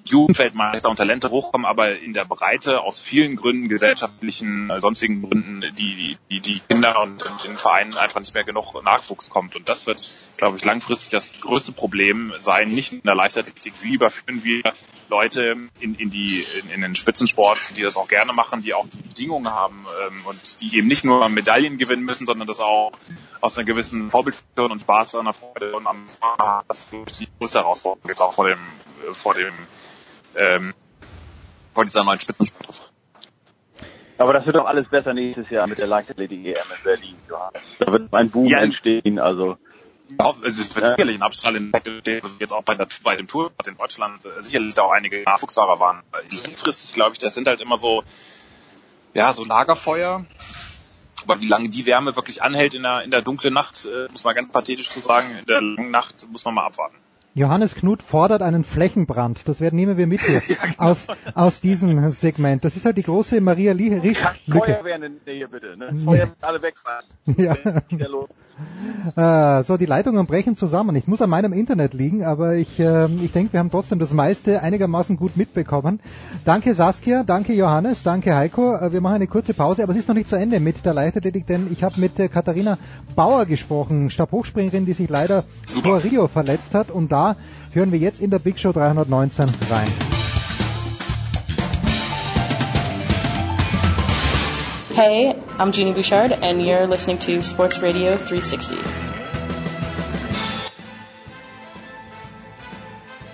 Jugendweltmeister 0.06 0.90
und 0.90 0.98
Talente 0.98 1.30
hochkommen, 1.30 1.66
aber 1.66 1.98
in 1.98 2.14
der 2.14 2.26
Breite 2.26 2.82
aus 2.82 3.00
vielen 3.00 3.36
Gründen, 3.36 3.70
gesellschaftlichen, 3.70 4.70
äh, 4.70 4.82
sonstigen 4.82 5.22
Gründen, 5.22 5.62
die, 5.76 6.18
die, 6.30 6.40
die 6.40 6.60
Kinder 6.60 7.02
und, 7.02 7.24
den 7.46 7.56
Vereinen 7.56 7.96
einfach 7.96 8.20
nicht 8.20 8.34
mehr 8.34 8.44
genug 8.44 8.82
Nachwuchs 8.84 9.30
kommt. 9.30 9.56
Und 9.56 9.70
das 9.70 9.88
wird, 9.88 10.04
glaube 10.38 10.58
ich, 10.58 10.66
langfristig 10.66 11.10
das 11.10 11.40
größte 11.40 11.72
Problem 11.72 12.34
sein, 12.40 12.70
nicht 12.70 12.94
in 12.94 13.02
der 13.04 13.16
Leichtathletik. 13.16 13.74
Wie 13.82 13.96
überführen 13.96 14.44
wir 14.44 14.62
Leute 15.10 15.56
in, 15.80 15.96
in, 15.96 16.10
die, 16.10 16.46
in, 16.62 16.70
in 16.70 16.82
den 16.82 16.96
Spitzensport, 16.96 17.78
die 17.78 17.82
das 17.82 17.98
auch 17.98 18.08
gerne 18.08 18.34
machen, 18.34 18.62
die 18.62 18.74
auch 18.74 18.88
die 18.88 18.98
Bedingungen 18.98 19.50
haben 19.50 19.86
ähm, 20.08 20.26
und 20.26 20.62
die 20.62 20.78
eben 20.78 20.88
nicht 20.88 21.04
nur 21.04 21.28
Medaillen 21.30 21.78
gewinnen 21.78 22.04
müssen, 22.04 22.26
sondern 22.26 22.48
das 22.48 22.60
auch 22.60 22.92
aus 23.42 23.58
einer 23.58 23.66
gewissen 23.66 24.10
Vorbildfunktion 24.10 24.72
und 24.72 24.82
Spaß 24.82 25.16
an 25.16 25.26
der 25.26 25.34
Freude 25.34 25.76
und 25.76 25.88
am 25.88 26.06
das 26.68 26.80
ist 26.80 27.20
die 27.20 27.28
größte 27.40 27.60
Herausforderung 27.60 28.10
jetzt 28.10 28.22
auch 28.22 28.34
vor 28.34 28.48
dem 28.48 28.60
vor 29.12 29.34
dem 29.34 29.54
ähm, 30.36 30.74
vor 31.74 31.86
dieser 31.86 32.04
neuen 32.04 32.20
Spitzensport. 32.20 32.94
Aber 34.18 34.34
das 34.34 34.46
wird 34.46 34.56
doch 34.56 34.66
alles 34.66 34.88
besser 34.90 35.14
nächstes 35.14 35.50
Jahr 35.50 35.68
mit 35.68 35.80
der 35.80 35.88
Leichtathletik 35.88 36.46
EM 36.46 36.54
in 36.54 36.84
Berlin. 36.84 37.16
Da 37.80 37.92
wird 37.92 38.14
ein 38.14 38.30
Boom 38.30 38.48
ja, 38.48 38.60
entstehen, 38.60 39.20
also. 39.20 39.58
Ja, 40.20 40.34
es 40.44 40.76
wird 40.76 40.86
sicherlich 40.86 41.16
ein 41.16 41.24
Abstrahl 41.24 41.56
in 41.56 41.72
jetzt 42.40 42.54
auch 42.54 42.64
bei, 42.64 42.76
der, 42.76 42.88
bei 43.04 43.16
dem 43.16 43.28
Tour 43.28 43.52
in 43.66 43.76
Deutschland 43.76 44.24
äh, 44.26 44.44
sicherlich 44.44 44.76
da 44.76 44.84
auch 44.84 44.92
einige 44.92 45.24
Nachwuchsfahrer 45.24 45.80
waren. 45.80 46.04
Langfristig 46.44 46.94
glaube 46.94 47.14
ich, 47.14 47.20
das 47.20 47.34
sind 47.34 47.48
halt 47.48 47.62
immer 47.62 47.78
so, 47.78 48.04
ja, 49.14 49.34
so 49.34 49.44
Lagerfeuer. 49.44 50.26
Aber 51.24 51.42
wie 51.42 51.48
lange 51.48 51.70
die 51.70 51.86
Wärme 51.86 52.16
wirklich 52.16 52.44
anhält 52.44 52.74
in 52.74 52.84
der, 52.84 53.02
in 53.02 53.10
der 53.10 53.22
dunklen 53.22 53.54
Nacht, 53.54 53.86
äh, 53.86 54.08
muss 54.12 54.24
man 54.24 54.36
ganz 54.36 54.52
pathetisch 54.52 54.90
zu 54.90 55.00
sagen, 55.00 55.28
in 55.40 55.46
der 55.46 55.62
langen 55.62 55.90
Nacht 55.90 56.28
muss 56.30 56.46
man 56.46 56.54
mal 56.54 56.66
abwarten. 56.66 56.98
Johannes 57.35 57.73
Knut 57.76 58.03
fordert 58.03 58.41
einen 58.41 58.64
Flächenbrand. 58.64 59.47
Das 59.47 59.60
werden 59.60 59.76
nehmen 59.76 59.97
wir 59.97 60.05
mit 60.05 60.22
hier 60.26 60.39
genau. 60.39 60.73
aus, 60.77 61.07
aus 61.34 61.61
diesem 61.61 62.10
Segment. 62.11 62.64
Das 62.64 62.76
ist 62.76 62.85
halt 62.85 62.97
die 62.97 63.03
große 63.03 63.41
Maria 63.41 63.73
Risch. 63.73 64.19
Feuerwehr 64.49 64.95
in 64.95 65.01
der 65.01 65.11
Nähe 65.26 65.47
bitte, 65.47 65.77
ne? 65.77 65.93
Feuer 66.05 66.27
alle 66.41 66.61
wegfahren. 66.61 67.05
Ja. 67.38 67.55
Äh, 69.16 69.64
so, 69.64 69.78
die 69.78 69.86
Leitungen 69.86 70.26
brechen 70.26 70.56
zusammen. 70.56 70.96
Ich 70.96 71.08
muss 71.08 71.22
an 71.22 71.30
meinem 71.30 71.54
Internet 71.54 71.94
liegen, 71.94 72.24
aber 72.24 72.56
ich, 72.56 72.80
äh, 72.80 73.08
ich 73.16 73.32
denke, 73.32 73.54
wir 73.54 73.60
haben 73.60 73.72
trotzdem 73.72 74.00
das 74.00 74.14
meiste 74.14 74.62
einigermaßen 74.62 75.18
gut 75.18 75.36
mitbekommen. 75.36 76.00
Danke 76.46 76.74
Saskia, 76.74 77.24
danke 77.24 77.54
Johannes, 77.54 78.04
danke 78.04 78.36
Heiko. 78.36 78.76
Äh, 78.76 78.94
wir 78.94 79.02
machen 79.02 79.16
eine 79.16 79.28
kurze 79.28 79.54
Pause, 79.54 79.84
aber 79.84 79.92
es 79.92 79.98
ist 79.98 80.08
noch 80.08 80.16
nicht 80.16 80.30
zu 80.30 80.36
Ende 80.36 80.60
mit 80.60 80.86
der 80.86 80.94
Leichtathletik, 80.94 81.48
denn 81.48 81.68
ich 81.72 81.84
habe 81.84 82.00
mit 82.00 82.20
äh, 82.20 82.28
Katharina 82.28 82.78
Bauer 83.16 83.46
gesprochen, 83.46 84.10
Stabhochspringerin, 84.10 84.86
die 84.86 84.94
sich 84.94 85.10
leider 85.10 85.44
Super. 85.68 86.00
vor 86.00 86.04
Rio 86.04 86.28
verletzt 86.28 86.76
hat. 86.76 86.92
Und 86.92 87.12
da 87.12 87.36
hören 87.72 87.92
wir 87.92 88.00
jetzt 88.00 88.22
in 88.22 88.30
der 88.30 88.40
Big 88.40 88.60
Show 88.60 88.72
319 88.72 89.46
rein. 89.70 90.53
Hey, 94.95 95.36
I'm 95.57 95.72
Jeannie 95.72 95.94
Bouchard, 95.94 96.34
and 96.44 96.61
you're 96.61 96.86
listening 96.86 97.18
to 97.22 97.41
Sports 97.41 97.82
Radio 97.82 98.15
360. 98.15 98.78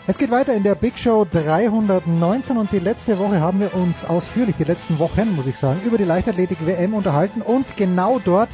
Es 0.08 0.18
geht 0.18 0.32
weiter 0.32 0.54
in 0.54 0.64
der 0.64 0.76
Big 0.76 0.98
Show 0.98 1.26
319 1.30 2.56
und 2.56 2.72
die 2.72 2.80
letzte 2.80 3.20
Woche 3.20 3.42
haben 3.42 3.60
wir 3.60 3.76
uns 3.76 4.06
ausführlich, 4.06 4.56
die 4.58 4.64
letzten 4.64 5.00
Wochen 5.00 5.36
muss 5.36 5.48
ich 5.48 5.58
sagen, 5.58 5.82
über 5.84 5.98
die 5.98 6.06
Leichtathletik 6.06 6.66
WM 6.66 6.94
unterhalten 6.94 7.42
und 7.42 7.76
genau 7.76 8.22
dort 8.24 8.50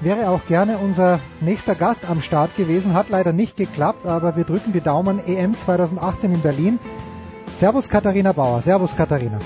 wäre 0.00 0.28
auch 0.30 0.44
gerne 0.48 0.78
unser 0.78 1.20
nächster 1.40 1.76
Gast 1.76 2.10
am 2.10 2.22
Start 2.22 2.56
gewesen. 2.56 2.94
Hat 2.94 3.08
leider 3.08 3.32
nicht 3.32 3.56
geklappt, 3.56 4.04
aber 4.04 4.34
wir 4.34 4.42
drücken 4.42 4.72
die 4.72 4.80
Daumen 4.80 5.20
EM 5.24 5.56
2018 5.56 6.32
in 6.32 6.40
Berlin. 6.40 6.80
Servus 7.56 7.88
Katharina 7.88 8.32
Bauer. 8.32 8.62
Servus 8.62 8.96
Katharina. 8.96 9.38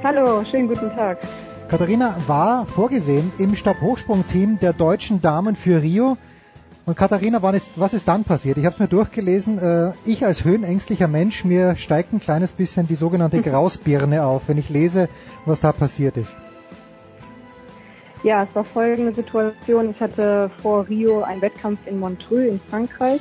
Hallo, 0.00 0.44
schönen 0.48 0.68
guten 0.68 0.90
Tag. 0.90 1.18
Katharina 1.68 2.16
war 2.28 2.66
vorgesehen 2.66 3.32
im 3.38 3.56
Stabhochsprungteam 3.56 4.60
der 4.60 4.72
deutschen 4.72 5.20
Damen 5.20 5.56
für 5.56 5.82
Rio. 5.82 6.16
Und 6.86 6.96
Katharina, 6.96 7.38
ist, 7.50 7.72
was 7.74 7.94
ist 7.94 8.06
dann 8.06 8.22
passiert? 8.22 8.58
Ich 8.58 8.64
habe 8.64 8.74
es 8.74 8.78
mir 8.78 8.86
durchgelesen. 8.86 9.58
Äh, 9.58 9.92
ich 10.04 10.24
als 10.24 10.44
höhenängstlicher 10.44 11.08
Mensch, 11.08 11.44
mir 11.44 11.74
steigt 11.74 12.12
ein 12.12 12.20
kleines 12.20 12.52
bisschen 12.52 12.86
die 12.86 12.94
sogenannte 12.94 13.42
Grausbirne 13.42 14.24
auf, 14.24 14.42
wenn 14.46 14.56
ich 14.56 14.70
lese, 14.70 15.08
was 15.46 15.60
da 15.60 15.72
passiert 15.72 16.16
ist. 16.16 16.34
Ja, 18.22 18.44
es 18.44 18.54
war 18.54 18.62
folgende 18.62 19.12
Situation. 19.12 19.90
Ich 19.90 20.00
hatte 20.00 20.48
vor 20.62 20.88
Rio 20.88 21.22
einen 21.22 21.42
Wettkampf 21.42 21.80
in 21.86 21.98
Montreux 21.98 22.48
in 22.48 22.60
Frankreich 22.70 23.20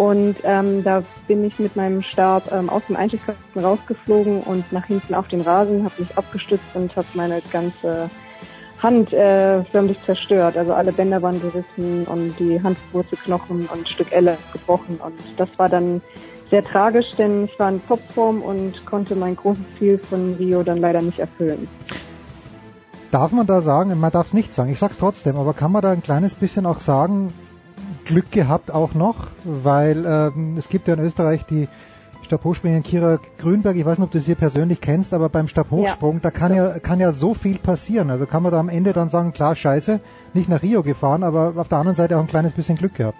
und 0.00 0.36
ähm, 0.44 0.82
da 0.82 1.02
bin 1.28 1.44
ich 1.44 1.58
mit 1.58 1.76
meinem 1.76 2.00
Stab 2.00 2.50
ähm, 2.50 2.70
aus 2.70 2.80
dem 2.86 2.96
Einstiegskasten 2.96 3.62
rausgeflogen 3.62 4.40
und 4.40 4.72
nach 4.72 4.86
hinten 4.86 5.14
auf 5.14 5.28
den 5.28 5.42
Rasen, 5.42 5.84
habe 5.84 5.92
mich 5.98 6.16
abgestützt 6.16 6.64
und 6.72 6.96
habe 6.96 7.06
meine 7.12 7.42
ganze 7.52 8.08
Hand 8.82 9.12
äh, 9.12 9.62
förmlich 9.64 9.98
zerstört. 10.06 10.56
Also 10.56 10.72
alle 10.72 10.94
Bänder 10.94 11.20
waren 11.20 11.38
gerissen 11.42 12.06
und 12.06 12.34
die 12.38 12.62
Handwurzelknochen 12.62 13.66
und 13.66 13.88
Stück 13.90 14.10
Elle 14.12 14.38
gebrochen. 14.54 14.98
Und 15.04 15.20
das 15.36 15.50
war 15.58 15.68
dann 15.68 16.00
sehr 16.48 16.64
tragisch, 16.64 17.10
denn 17.18 17.44
ich 17.44 17.58
war 17.58 17.68
in 17.68 17.86
Topform 17.86 18.40
und 18.40 18.86
konnte 18.86 19.14
mein 19.14 19.36
großes 19.36 19.66
Ziel 19.78 19.98
von 19.98 20.34
Rio 20.38 20.62
dann 20.62 20.78
leider 20.78 21.02
nicht 21.02 21.18
erfüllen. 21.18 21.68
Darf 23.10 23.32
man 23.32 23.46
da 23.46 23.60
sagen, 23.60 24.00
man 24.00 24.12
darf 24.12 24.28
es 24.28 24.32
nicht 24.32 24.54
sagen, 24.54 24.72
ich 24.72 24.78
sag's 24.78 24.96
trotzdem, 24.96 25.36
aber 25.36 25.52
kann 25.52 25.72
man 25.72 25.82
da 25.82 25.90
ein 25.90 26.02
kleines 26.02 26.36
bisschen 26.36 26.64
auch 26.64 26.78
sagen, 26.78 27.34
Glück 28.04 28.30
gehabt 28.32 28.72
auch 28.72 28.94
noch, 28.94 29.28
weil 29.44 30.04
ähm, 30.06 30.56
es 30.58 30.68
gibt 30.68 30.88
ja 30.88 30.94
in 30.94 31.00
Österreich 31.00 31.44
die 31.46 31.68
Stabhochspringerin 32.30 32.84
Kira 32.84 33.18
Grünberg, 33.38 33.76
ich 33.76 33.84
weiß 33.84 33.98
nicht, 33.98 34.06
ob 34.06 34.12
du 34.12 34.20
sie 34.20 34.34
persönlich 34.34 34.80
kennst, 34.80 35.12
aber 35.12 35.28
beim 35.28 35.48
Stabhochsprung, 35.48 36.14
ja. 36.14 36.20
da 36.22 36.30
kann 36.30 36.54
ja, 36.54 36.78
kann 36.78 37.00
ja 37.00 37.10
so 37.12 37.34
viel 37.34 37.58
passieren. 37.58 38.10
Also 38.10 38.26
kann 38.26 38.42
man 38.42 38.52
da 38.52 38.60
am 38.60 38.68
Ende 38.68 38.92
dann 38.92 39.08
sagen, 39.08 39.32
klar, 39.32 39.56
scheiße, 39.56 40.00
nicht 40.32 40.48
nach 40.48 40.62
Rio 40.62 40.82
gefahren, 40.82 41.24
aber 41.24 41.54
auf 41.56 41.68
der 41.68 41.78
anderen 41.78 41.96
Seite 41.96 42.16
auch 42.16 42.20
ein 42.20 42.28
kleines 42.28 42.52
bisschen 42.52 42.76
Glück 42.76 42.94
gehabt. 42.94 43.18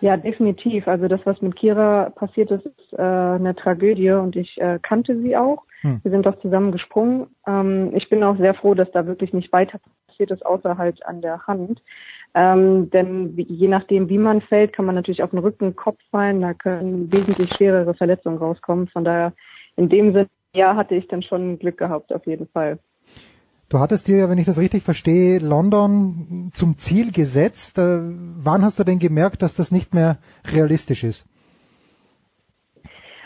Ja, 0.00 0.16
definitiv. 0.16 0.86
Also 0.88 1.08
das, 1.08 1.20
was 1.24 1.40
mit 1.40 1.56
Kira 1.56 2.10
passiert 2.10 2.50
ist, 2.50 2.66
ist 2.66 2.92
äh, 2.92 3.00
eine 3.00 3.54
Tragödie 3.56 4.10
und 4.10 4.36
ich 4.36 4.60
äh, 4.60 4.78
kannte 4.82 5.18
sie 5.20 5.36
auch. 5.36 5.64
Hm. 5.80 6.00
Wir 6.02 6.10
sind 6.10 6.26
auch 6.26 6.38
zusammen 6.40 6.70
gesprungen. 6.70 7.28
Ähm, 7.46 7.92
ich 7.94 8.08
bin 8.10 8.22
auch 8.22 8.36
sehr 8.36 8.54
froh, 8.54 8.74
dass 8.74 8.90
da 8.92 9.06
wirklich 9.06 9.32
nicht 9.32 9.52
weiter 9.52 9.80
passiert 10.06 10.30
ist, 10.30 10.44
außer 10.44 10.76
halt 10.76 11.04
an 11.06 11.22
der 11.22 11.46
Hand. 11.46 11.80
Ähm, 12.34 12.90
denn 12.90 13.34
je 13.36 13.68
nachdem, 13.68 14.08
wie 14.08 14.18
man 14.18 14.42
fällt, 14.42 14.72
kann 14.72 14.84
man 14.84 14.94
natürlich 14.94 15.22
auf 15.22 15.30
den 15.30 15.38
Rücken, 15.38 15.76
Kopf 15.76 15.98
fallen. 16.10 16.40
Da 16.40 16.54
können 16.54 17.10
wesentlich 17.10 17.54
schwerere 17.54 17.94
Verletzungen 17.94 18.38
rauskommen. 18.38 18.88
Von 18.88 19.04
daher, 19.04 19.32
in 19.76 19.88
dem 19.88 20.12
Sinne, 20.12 20.28
ja, 20.54 20.76
hatte 20.76 20.94
ich 20.94 21.08
dann 21.08 21.22
schon 21.22 21.58
Glück 21.58 21.78
gehabt, 21.78 22.12
auf 22.12 22.26
jeden 22.26 22.46
Fall. 22.48 22.78
Du 23.68 23.80
hattest 23.80 24.06
dir, 24.06 24.28
wenn 24.28 24.38
ich 24.38 24.46
das 24.46 24.60
richtig 24.60 24.84
verstehe, 24.84 25.40
London 25.40 26.50
zum 26.52 26.76
Ziel 26.76 27.10
gesetzt. 27.10 27.78
Äh, 27.78 27.98
wann 28.00 28.62
hast 28.62 28.78
du 28.78 28.84
denn 28.84 28.98
gemerkt, 28.98 29.42
dass 29.42 29.54
das 29.54 29.72
nicht 29.72 29.92
mehr 29.92 30.18
realistisch 30.52 31.02
ist? 31.02 31.26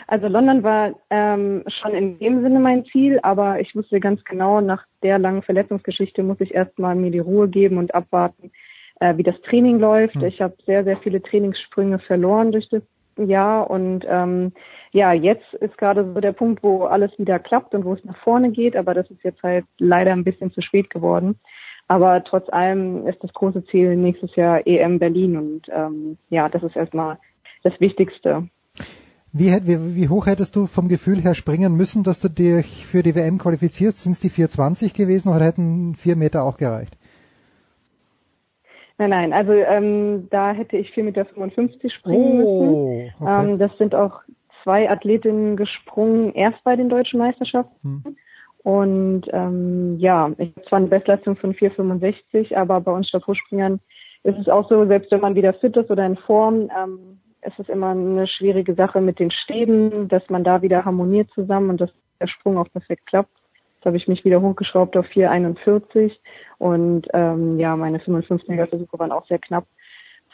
Also 0.07 0.27
London 0.27 0.63
war 0.63 0.93
ähm, 1.09 1.63
schon 1.79 1.93
in 1.93 2.19
dem 2.19 2.41
Sinne 2.41 2.59
mein 2.59 2.83
Ziel, 2.85 3.19
aber 3.23 3.61
ich 3.61 3.73
wusste 3.75 4.01
ganz 4.01 4.21
genau, 4.25 4.59
nach 4.59 4.83
der 5.03 5.19
langen 5.19 5.41
Verletzungsgeschichte 5.41 6.21
muss 6.21 6.41
ich 6.41 6.53
erstmal 6.53 6.95
mir 6.95 7.11
die 7.11 7.19
Ruhe 7.19 7.47
geben 7.47 7.77
und 7.77 7.95
abwarten, 7.95 8.51
äh, 9.01 9.17
wie 9.17 9.23
das 9.23 9.39
Training 9.41 9.79
läuft. 9.79 10.15
Mhm. 10.15 10.25
Ich 10.25 10.41
habe 10.41 10.55
sehr, 10.65 10.83
sehr 10.83 10.97
viele 10.97 11.21
Trainingssprünge 11.21 11.99
verloren 11.99 12.51
durch 12.51 12.69
das 12.69 12.83
Jahr 13.17 13.69
und 13.69 14.05
ähm, 14.07 14.53
ja, 14.91 15.11
jetzt 15.11 15.53
ist 15.55 15.77
gerade 15.77 16.05
so 16.13 16.21
der 16.21 16.31
Punkt, 16.31 16.63
wo 16.63 16.85
alles 16.85 17.11
wieder 17.17 17.39
klappt 17.39 17.73
und 17.75 17.83
wo 17.83 17.93
es 17.93 18.03
nach 18.05 18.17
vorne 18.17 18.51
geht, 18.51 18.75
aber 18.75 18.93
das 18.93 19.09
ist 19.11 19.23
jetzt 19.23 19.41
halt 19.43 19.65
leider 19.79 20.11
ein 20.11 20.23
bisschen 20.23 20.51
zu 20.51 20.61
spät 20.61 20.89
geworden. 20.89 21.35
Aber 21.87 22.23
trotz 22.23 22.47
allem 22.49 23.05
ist 23.07 23.21
das 23.21 23.33
große 23.33 23.65
Ziel 23.65 23.97
nächstes 23.97 24.35
Jahr 24.35 24.65
EM 24.65 24.99
Berlin 24.99 25.35
und 25.35 25.61
ähm, 25.73 26.17
ja, 26.29 26.47
das 26.47 26.63
ist 26.63 26.75
erstmal 26.75 27.17
das 27.63 27.73
Wichtigste. 27.79 28.47
Wie, 29.33 29.51
wie, 29.63 29.95
wie, 29.95 30.09
hoch 30.09 30.25
hättest 30.27 30.55
du 30.55 30.67
vom 30.67 30.89
Gefühl 30.89 31.21
her 31.21 31.35
springen 31.35 31.75
müssen, 31.75 32.03
dass 32.03 32.19
du 32.19 32.29
dich 32.29 32.85
für 32.85 33.01
die 33.01 33.15
WM 33.15 33.39
qualifizierst? 33.39 33.97
Sind 33.97 34.13
es 34.13 34.19
die 34.19 34.29
420 34.29 34.93
gewesen 34.93 35.29
oder 35.29 35.45
hätten 35.45 35.95
vier 35.95 36.15
Meter 36.15 36.43
auch 36.43 36.57
gereicht? 36.57 36.97
Nein, 38.97 39.09
nein, 39.09 39.33
also 39.33 39.53
ähm, 39.53 40.27
da 40.29 40.51
hätte 40.51 40.77
ich 40.77 40.89
4,55 40.91 41.01
Meter 41.03 41.89
springen 41.89 42.43
oh, 42.43 42.85
müssen. 42.87 43.13
Okay. 43.19 43.51
Ähm, 43.51 43.57
das 43.57 43.75
sind 43.77 43.95
auch 43.95 44.21
zwei 44.63 44.89
Athletinnen 44.89 45.55
gesprungen, 45.55 46.33
erst 46.33 46.63
bei 46.63 46.75
den 46.75 46.89
deutschen 46.89 47.19
Meisterschaften. 47.19 48.03
Hm. 48.05 48.17
Und 48.63 49.23
ähm, 49.31 49.97
ja, 49.97 50.31
ich 50.37 50.55
habe 50.55 50.67
zwar 50.67 50.77
eine 50.77 50.87
Bestleistung 50.87 51.35
von 51.35 51.55
4,65, 51.55 52.55
aber 52.55 52.79
bei 52.79 52.91
uns 52.91 53.07
Stabhochspringern 53.07 53.79
ist 54.23 54.37
es 54.37 54.47
auch 54.47 54.69
so, 54.69 54.85
selbst 54.85 55.11
wenn 55.11 55.21
man 55.21 55.35
wieder 55.35 55.53
fit 55.53 55.75
ist 55.75 55.89
oder 55.89 56.05
in 56.05 56.15
Form, 56.15 56.69
ähm, 56.79 57.19
ist 57.41 57.57
es 57.57 57.69
immer 57.69 57.89
eine 57.89 58.27
schwierige 58.27 58.75
Sache 58.75 59.01
mit 59.01 59.17
den 59.17 59.31
Stäben, 59.31 60.07
dass 60.07 60.21
man 60.29 60.43
da 60.43 60.61
wieder 60.61 60.85
harmoniert 60.85 61.29
zusammen 61.33 61.71
und 61.71 61.81
dass 61.81 61.89
der 62.19 62.27
Sprung 62.27 62.59
auch 62.59 62.71
perfekt 62.71 63.07
klappt. 63.07 63.35
Jetzt 63.81 63.87
habe 63.87 63.97
ich 63.97 64.07
mich 64.07 64.23
wieder 64.23 64.41
hochgeschraubt 64.41 64.95
auf 64.95 65.07
4,41 65.07 66.11
und 66.59 67.07
ähm, 67.15 67.59
ja, 67.59 67.75
meine 67.75 67.97
55er 67.97 68.67
Versuche 68.67 68.99
waren 68.99 69.11
auch 69.11 69.25
sehr 69.25 69.39
knapp. 69.39 69.65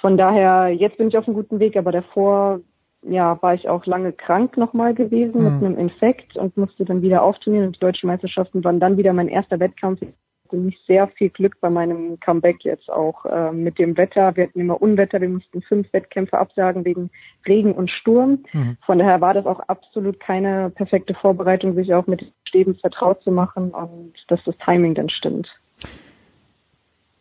Von 0.02 0.18
daher, 0.18 0.68
jetzt 0.68 0.98
bin 0.98 1.08
ich 1.08 1.18
auf 1.18 1.26
einem 1.30 1.36
guten 1.38 1.62
Weg, 1.62 1.78
aber 1.78 1.94
davor 1.94 2.60
ja, 3.04 3.42
war 3.42 3.54
ich 3.54 3.70
auch 3.70 3.86
lange 3.86 4.12
krank 4.12 4.58
nochmal 4.58 4.94
gewesen 4.94 5.38
mhm. 5.38 5.44
mit 5.46 5.64
einem 5.64 5.78
Infekt 5.78 6.36
und 6.36 6.58
musste 6.58 6.84
dann 6.84 7.02
wieder 7.02 7.24
auftrainieren 7.24 7.68
und 7.68 7.78
die 7.78 7.80
deutschen 7.80 8.08
Meisterschaften 8.08 8.66
waren 8.66 8.82
dann 8.82 8.98
wieder 8.98 9.14
mein 9.14 9.30
erster 9.30 9.62
Wettkampf. 9.62 10.02
Ich 10.48 10.54
hatte 10.54 10.64
nicht 10.64 10.80
sehr 10.88 11.10
viel 11.10 11.30
Glück 11.30 11.60
bei 11.60 11.70
meinem 11.70 12.22
Comeback 12.22 12.64
jetzt 12.64 12.90
auch 12.90 13.26
äh, 13.26 13.52
mit 13.52 13.80
dem 13.80 13.98
Wetter. 13.98 14.34
Wir 14.38 14.46
hatten 14.46 14.62
immer 14.62 14.82
Unwetter, 14.82 15.20
wir 15.20 15.28
mussten 15.28 15.62
fünf 15.62 15.92
Wettkämpfe 15.92 16.38
absagen 16.38 16.86
wegen 16.86 17.10
Regen 17.46 17.74
und 17.74 17.92
Sturm. 17.92 18.46
Mhm. 18.54 18.78
Von 18.86 19.00
daher 19.00 19.20
war 19.20 19.34
das 19.34 19.46
auch 19.46 19.60
absolut 19.68 20.22
keine 20.22 20.70
perfekte 20.70 21.14
Vorbereitung, 21.16 21.76
sich 21.76 21.94
auch 21.94 22.08
mit 22.08 22.32
Stäben 22.48 22.76
vertraut 22.76 23.22
zu 23.24 23.32
machen 23.32 23.72
und 23.72 24.14
dass 24.30 24.40
das 24.46 24.56
Timing 24.64 24.96
dann 24.96 25.10
stimmt. 25.10 25.50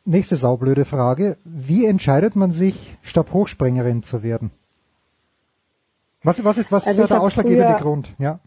Nächste 0.05 0.37
saublöde 0.37 0.85
Frage. 0.85 1.37
Wie 1.45 1.85
entscheidet 1.85 2.37
man 2.37 2.53
sich, 2.53 2.97
Stabhochspringerin 3.03 4.05
zu 4.05 4.23
werden? 4.23 4.53
Was, 6.23 6.45
was 6.45 6.59
ist, 6.59 6.71
was 6.71 6.87
also 6.87 7.03
ist 7.03 7.11
der 7.11 7.21
ausschlaggebende 7.21 7.73
früher, 7.73 7.81
Grund? 7.81 8.09
Ja. 8.19 8.39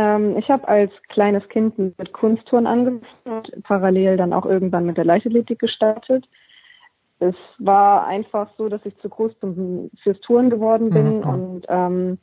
Ähm, 0.00 0.38
ich 0.38 0.48
habe 0.48 0.66
als 0.66 0.90
kleines 1.08 1.46
Kind 1.50 1.76
mit 1.76 2.12
Kunsttouren 2.14 2.66
angefangen 2.66 3.02
und 3.26 3.62
parallel 3.64 4.16
dann 4.16 4.32
auch 4.32 4.46
irgendwann 4.46 4.86
mit 4.86 4.96
der 4.96 5.04
Leichtathletik 5.04 5.58
gestartet. 5.58 6.26
Es 7.18 7.34
war 7.58 8.06
einfach 8.06 8.48
so, 8.56 8.70
dass 8.70 8.84
ich 8.86 8.96
zu 9.00 9.10
groß 9.10 9.32
fürs 10.02 10.20
Touren 10.20 10.48
geworden 10.48 10.88
bin 10.88 11.18
mhm. 11.18 11.28
und 11.28 11.66
ähm, 11.68 12.18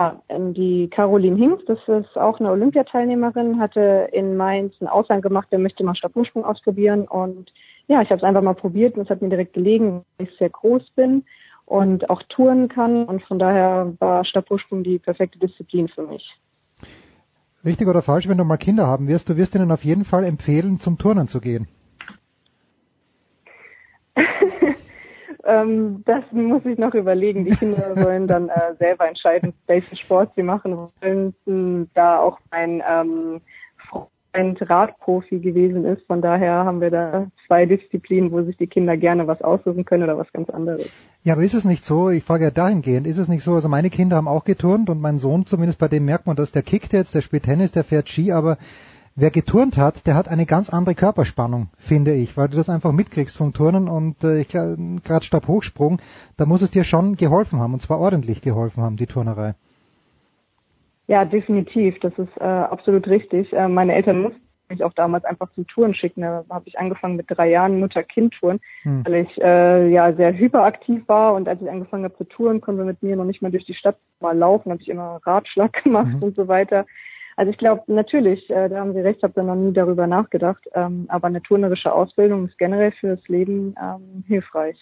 ja, 0.00 0.20
die 0.28 0.88
Caroline 0.90 1.36
Hinks, 1.36 1.64
das 1.66 1.78
ist 1.86 2.16
auch 2.16 2.40
eine 2.40 2.50
Olympiateilnehmerin, 2.50 3.60
hatte 3.60 4.08
in 4.12 4.36
Mainz 4.36 4.74
einen 4.80 4.88
Ausland 4.88 5.22
gemacht, 5.22 5.48
der 5.52 5.60
möchte 5.60 5.84
mal 5.84 5.94
Stabhochsprung 5.94 6.44
ausprobieren 6.44 7.06
und 7.06 7.52
ja, 7.86 8.02
ich 8.02 8.10
habe 8.10 8.18
es 8.18 8.24
einfach 8.24 8.42
mal 8.42 8.54
probiert 8.54 8.96
und 8.96 9.04
es 9.04 9.10
hat 9.10 9.22
mir 9.22 9.28
direkt 9.28 9.52
gelegen, 9.52 10.04
weil 10.18 10.26
ich 10.26 10.36
sehr 10.38 10.50
groß 10.50 10.90
bin 10.96 11.24
und 11.66 12.10
auch 12.10 12.22
touren 12.30 12.68
kann 12.68 13.04
und 13.04 13.22
von 13.22 13.38
daher 13.38 13.92
war 14.00 14.24
Stabhochsprung 14.24 14.82
die 14.82 14.98
perfekte 14.98 15.38
Disziplin 15.38 15.88
für 15.88 16.02
mich. 16.02 16.36
Richtig 17.66 17.88
oder 17.88 18.00
falsch, 18.00 18.28
wenn 18.28 18.38
du 18.38 18.44
mal 18.44 18.58
Kinder 18.58 18.86
haben 18.86 19.08
wirst, 19.08 19.28
du 19.28 19.36
wirst 19.36 19.56
ihnen 19.56 19.72
auf 19.72 19.84
jeden 19.84 20.04
Fall 20.04 20.22
empfehlen, 20.22 20.78
zum 20.78 20.98
Turnen 20.98 21.26
zu 21.26 21.40
gehen. 21.40 21.66
ähm, 25.44 26.04
das 26.06 26.22
muss 26.30 26.64
ich 26.64 26.78
noch 26.78 26.94
überlegen. 26.94 27.44
Die 27.44 27.56
Kinder 27.56 27.96
sollen 27.96 28.28
dann 28.28 28.50
äh, 28.50 28.76
selber 28.78 29.08
entscheiden, 29.08 29.52
welchen 29.66 29.96
Sport 29.96 30.30
sie 30.36 30.44
machen 30.44 30.90
wollen. 31.00 31.90
Da 31.94 32.20
auch 32.20 32.38
mein 32.52 32.80
ähm, 32.88 33.40
Radprofi 34.36 35.38
gewesen 35.38 35.84
ist. 35.84 36.06
Von 36.06 36.22
daher 36.22 36.64
haben 36.64 36.80
wir 36.80 36.90
da 36.90 37.26
zwei 37.46 37.66
Disziplinen, 37.66 38.32
wo 38.32 38.42
sich 38.42 38.56
die 38.56 38.66
Kinder 38.66 38.96
gerne 38.96 39.26
was 39.26 39.42
aussuchen 39.42 39.84
können 39.84 40.04
oder 40.04 40.18
was 40.18 40.32
ganz 40.32 40.50
anderes. 40.50 40.90
Ja, 41.22 41.34
aber 41.34 41.42
ist 41.42 41.54
es 41.54 41.64
nicht 41.64 41.84
so, 41.84 42.10
ich 42.10 42.24
frage 42.24 42.44
ja 42.44 42.50
dahingehend, 42.50 43.06
ist 43.06 43.18
es 43.18 43.28
nicht 43.28 43.42
so, 43.42 43.54
also 43.54 43.68
meine 43.68 43.90
Kinder 43.90 44.16
haben 44.16 44.28
auch 44.28 44.44
geturnt 44.44 44.90
und 44.90 45.00
mein 45.00 45.18
Sohn 45.18 45.46
zumindest 45.46 45.78
bei 45.78 45.88
dem 45.88 46.04
merkt 46.04 46.26
man, 46.26 46.36
dass 46.36 46.52
der 46.52 46.62
kickt 46.62 46.92
jetzt, 46.92 47.14
der 47.14 47.20
spielt 47.20 47.44
Tennis, 47.44 47.72
der 47.72 47.84
fährt 47.84 48.08
Ski, 48.08 48.32
aber 48.32 48.58
wer 49.16 49.30
geturnt 49.30 49.76
hat, 49.76 50.06
der 50.06 50.14
hat 50.14 50.28
eine 50.28 50.46
ganz 50.46 50.70
andere 50.70 50.94
Körperspannung, 50.94 51.68
finde 51.78 52.14
ich, 52.14 52.36
weil 52.36 52.48
du 52.48 52.56
das 52.56 52.68
einfach 52.68 52.92
mitkriegst 52.92 53.36
vom 53.36 53.52
Turnen 53.52 53.88
und 53.88 54.22
äh, 54.22 54.44
gerade 54.44 55.24
Stabhochsprung, 55.24 56.00
da 56.36 56.46
muss 56.46 56.62
es 56.62 56.70
dir 56.70 56.84
schon 56.84 57.16
geholfen 57.16 57.58
haben 57.58 57.74
und 57.74 57.80
zwar 57.80 57.98
ordentlich 57.98 58.42
geholfen 58.42 58.82
haben, 58.82 58.96
die 58.96 59.06
Turnerei. 59.06 59.54
Ja, 61.08 61.24
definitiv, 61.24 61.98
das 62.00 62.12
ist 62.18 62.36
äh, 62.40 62.44
absolut 62.44 63.06
richtig. 63.06 63.52
Äh, 63.52 63.68
meine 63.68 63.94
Eltern 63.94 64.22
mussten 64.22 64.46
mich 64.68 64.82
auch 64.82 64.92
damals 64.94 65.24
einfach 65.24 65.52
zum 65.54 65.66
Touren 65.66 65.94
schicken. 65.94 66.22
Da 66.22 66.44
habe 66.50 66.66
ich 66.66 66.78
angefangen 66.78 67.16
mit 67.16 67.26
drei 67.28 67.50
Jahren 67.50 67.78
Mutter-Kind-Touren, 67.78 68.60
hm. 68.82 69.04
weil 69.06 69.14
ich 69.26 69.40
äh, 69.40 69.88
ja 69.88 70.12
sehr 70.12 70.36
hyperaktiv 70.36 71.06
war 71.06 71.34
und 71.34 71.48
als 71.48 71.62
ich 71.62 71.70
angefangen 71.70 72.04
habe 72.04 72.16
zu 72.16 72.24
touren, 72.24 72.60
konnten 72.60 72.80
wir 72.80 72.84
mit 72.86 73.02
mir 73.02 73.16
noch 73.16 73.24
nicht 73.24 73.42
mal 73.42 73.50
durch 73.50 73.66
die 73.66 73.74
Stadt 73.74 73.96
mal 74.20 74.36
laufen, 74.36 74.72
habe 74.72 74.82
ich 74.82 74.88
immer 74.88 75.20
Ratschlag 75.24 75.72
gemacht 75.84 76.14
mhm. 76.14 76.22
und 76.22 76.36
so 76.36 76.48
weiter. 76.48 76.86
Also 77.36 77.50
ich 77.50 77.58
glaube 77.58 77.82
natürlich, 77.86 78.48
äh, 78.50 78.68
da 78.68 78.80
haben 78.80 78.94
Sie 78.94 79.00
recht, 79.00 79.22
habe 79.22 79.34
da 79.34 79.42
noch 79.42 79.56
nie 79.56 79.72
darüber 79.72 80.06
nachgedacht, 80.06 80.64
ähm, 80.74 81.04
aber 81.08 81.28
eine 81.28 81.42
turnerische 81.42 81.92
Ausbildung 81.92 82.46
ist 82.46 82.58
generell 82.58 82.92
fürs 82.92 83.28
Leben 83.28 83.74
ähm, 83.80 84.24
hilfreich. 84.26 84.78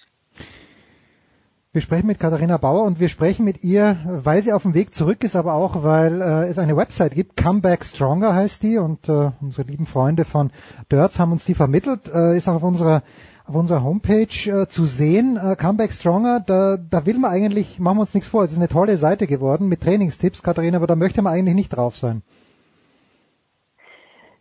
Wir 1.74 1.80
sprechen 1.80 2.06
mit 2.06 2.20
Katharina 2.20 2.56
Bauer 2.56 2.84
und 2.84 3.00
wir 3.00 3.08
sprechen 3.08 3.44
mit 3.44 3.64
ihr, 3.64 3.96
weil 4.06 4.40
sie 4.40 4.52
auf 4.52 4.62
dem 4.62 4.74
Weg 4.74 4.94
zurück 4.94 5.24
ist, 5.24 5.34
aber 5.34 5.54
auch, 5.54 5.82
weil 5.82 6.22
äh, 6.22 6.46
es 6.46 6.56
eine 6.56 6.76
Website 6.76 7.16
gibt. 7.16 7.36
Comeback 7.36 7.84
Stronger 7.84 8.32
heißt 8.32 8.62
die 8.62 8.78
und 8.78 9.08
äh, 9.08 9.32
unsere 9.40 9.66
lieben 9.66 9.84
Freunde 9.84 10.24
von 10.24 10.52
Dirts 10.92 11.18
haben 11.18 11.32
uns 11.32 11.44
die 11.44 11.54
vermittelt. 11.54 12.08
Äh, 12.14 12.36
ist 12.36 12.48
auch 12.48 12.54
auf 12.54 12.62
unserer 12.62 13.02
auf 13.44 13.56
unserer 13.56 13.82
Homepage 13.82 14.28
äh, 14.48 14.68
zu 14.68 14.84
sehen. 14.84 15.36
Äh, 15.36 15.56
Comeback 15.56 15.92
Stronger, 15.92 16.38
da, 16.38 16.76
da 16.76 17.06
will 17.06 17.18
man 17.18 17.32
eigentlich, 17.32 17.80
machen 17.80 17.96
wir 17.96 18.02
uns 18.02 18.14
nichts 18.14 18.28
vor, 18.28 18.44
es 18.44 18.52
ist 18.52 18.58
eine 18.58 18.68
tolle 18.68 18.96
Seite 18.96 19.26
geworden 19.26 19.66
mit 19.66 19.80
Trainingstipps, 19.80 20.44
Katharina, 20.44 20.76
aber 20.76 20.86
da 20.86 20.94
möchte 20.94 21.22
man 21.22 21.32
eigentlich 21.32 21.56
nicht 21.56 21.70
drauf 21.70 21.96
sein. 21.96 22.22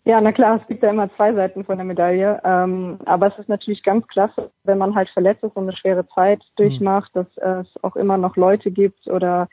Ja, 0.05 0.19
na 0.19 0.33
klar, 0.33 0.59
es 0.61 0.67
gibt 0.67 0.83
ja 0.83 0.89
immer 0.89 1.09
zwei 1.15 1.33
Seiten 1.33 1.63
von 1.63 1.77
der 1.77 1.85
Medaille. 1.85 2.41
Ähm, 2.43 2.99
aber 3.05 3.27
es 3.27 3.39
ist 3.39 3.47
natürlich 3.47 3.83
ganz 3.83 4.05
klasse, 4.07 4.51
wenn 4.65 4.77
man 4.77 4.95
halt 4.95 5.09
verletzt 5.09 5.43
ist 5.43 5.55
und 5.55 5.63
eine 5.63 5.77
schwere 5.77 6.05
Zeit 6.09 6.41
durchmacht, 6.57 7.15
mhm. 7.15 7.25
dass 7.37 7.65
es 7.67 7.83
auch 7.83 7.95
immer 7.95 8.17
noch 8.17 8.35
Leute 8.35 8.69
gibt 8.69 9.07
oder 9.07 9.47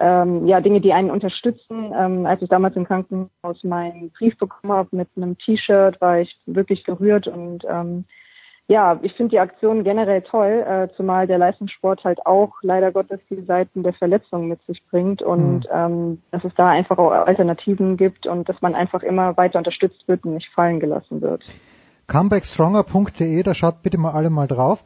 ähm, 0.00 0.48
ja 0.48 0.60
Dinge, 0.60 0.80
die 0.80 0.92
einen 0.92 1.12
unterstützen. 1.12 1.92
Ähm, 1.96 2.26
als 2.26 2.42
ich 2.42 2.48
damals 2.48 2.74
im 2.74 2.86
Krankenhaus 2.86 3.62
meinen 3.62 4.10
Brief 4.10 4.36
bekommen 4.36 4.72
habe 4.72 4.88
mit 4.96 5.08
einem 5.16 5.38
T-Shirt, 5.38 6.00
war 6.00 6.18
ich 6.18 6.36
wirklich 6.46 6.82
gerührt 6.82 7.28
und 7.28 7.64
ähm, 7.68 8.04
ja, 8.66 8.98
ich 9.02 9.12
finde 9.12 9.30
die 9.30 9.40
Aktion 9.40 9.84
generell 9.84 10.22
toll, 10.22 10.64
äh, 10.66 10.88
zumal 10.96 11.26
der 11.26 11.36
Leistungssport 11.36 12.02
halt 12.04 12.24
auch 12.24 12.54
leider 12.62 12.92
Gottes 12.92 13.20
die 13.28 13.42
Seiten 13.42 13.82
der 13.82 13.92
Verletzung 13.92 14.48
mit 14.48 14.58
sich 14.66 14.82
bringt 14.90 15.20
und 15.20 15.60
mhm. 15.60 15.68
ähm, 15.70 16.22
dass 16.30 16.44
es 16.44 16.54
da 16.56 16.68
einfach 16.68 16.96
auch 16.96 17.10
Alternativen 17.10 17.98
gibt 17.98 18.26
und 18.26 18.48
dass 18.48 18.62
man 18.62 18.74
einfach 18.74 19.02
immer 19.02 19.36
weiter 19.36 19.58
unterstützt 19.58 20.08
wird 20.08 20.24
und 20.24 20.34
nicht 20.34 20.48
fallen 20.54 20.80
gelassen 20.80 21.20
wird. 21.20 21.44
Comebackstronger.de, 22.06 23.42
da 23.42 23.54
schaut 23.54 23.82
bitte 23.82 23.98
mal 23.98 24.12
alle 24.12 24.30
mal 24.30 24.46
drauf. 24.46 24.82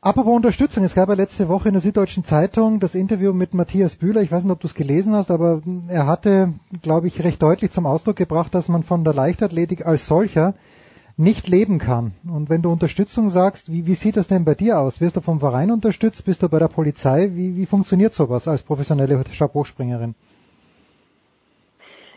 Apropos 0.00 0.36
Unterstützung, 0.36 0.84
es 0.84 0.94
gab 0.94 1.08
ja 1.08 1.14
letzte 1.14 1.48
Woche 1.48 1.68
in 1.68 1.74
der 1.74 1.82
Süddeutschen 1.82 2.24
Zeitung 2.24 2.80
das 2.80 2.94
Interview 2.94 3.32
mit 3.32 3.52
Matthias 3.52 3.96
Bühler. 3.96 4.22
Ich 4.22 4.30
weiß 4.30 4.44
nicht, 4.44 4.52
ob 4.52 4.60
du 4.60 4.68
es 4.68 4.74
gelesen 4.74 5.12
hast, 5.12 5.30
aber 5.30 5.60
er 5.88 6.06
hatte, 6.06 6.54
glaube 6.82 7.08
ich, 7.08 7.22
recht 7.24 7.42
deutlich 7.42 7.72
zum 7.72 7.84
Ausdruck 7.84 8.16
gebracht, 8.16 8.54
dass 8.54 8.68
man 8.68 8.84
von 8.84 9.04
der 9.04 9.12
Leichtathletik 9.12 9.84
als 9.84 10.06
solcher 10.06 10.54
nicht 11.18 11.48
leben 11.48 11.78
kann. 11.78 12.12
Und 12.32 12.48
wenn 12.48 12.62
du 12.62 12.70
Unterstützung 12.70 13.28
sagst, 13.28 13.70
wie, 13.72 13.86
wie 13.86 13.94
sieht 13.94 14.16
das 14.16 14.28
denn 14.28 14.44
bei 14.44 14.54
dir 14.54 14.78
aus? 14.78 15.00
Wirst 15.00 15.16
du 15.16 15.20
vom 15.20 15.40
Verein 15.40 15.72
unterstützt? 15.72 16.24
Bist 16.24 16.42
du 16.42 16.48
bei 16.48 16.60
der 16.60 16.68
Polizei? 16.68 17.30
Wie, 17.32 17.56
wie 17.56 17.66
funktioniert 17.66 18.14
sowas 18.14 18.46
als 18.46 18.62
professionelle 18.62 19.24
Stabhochspringerin? 19.30 20.14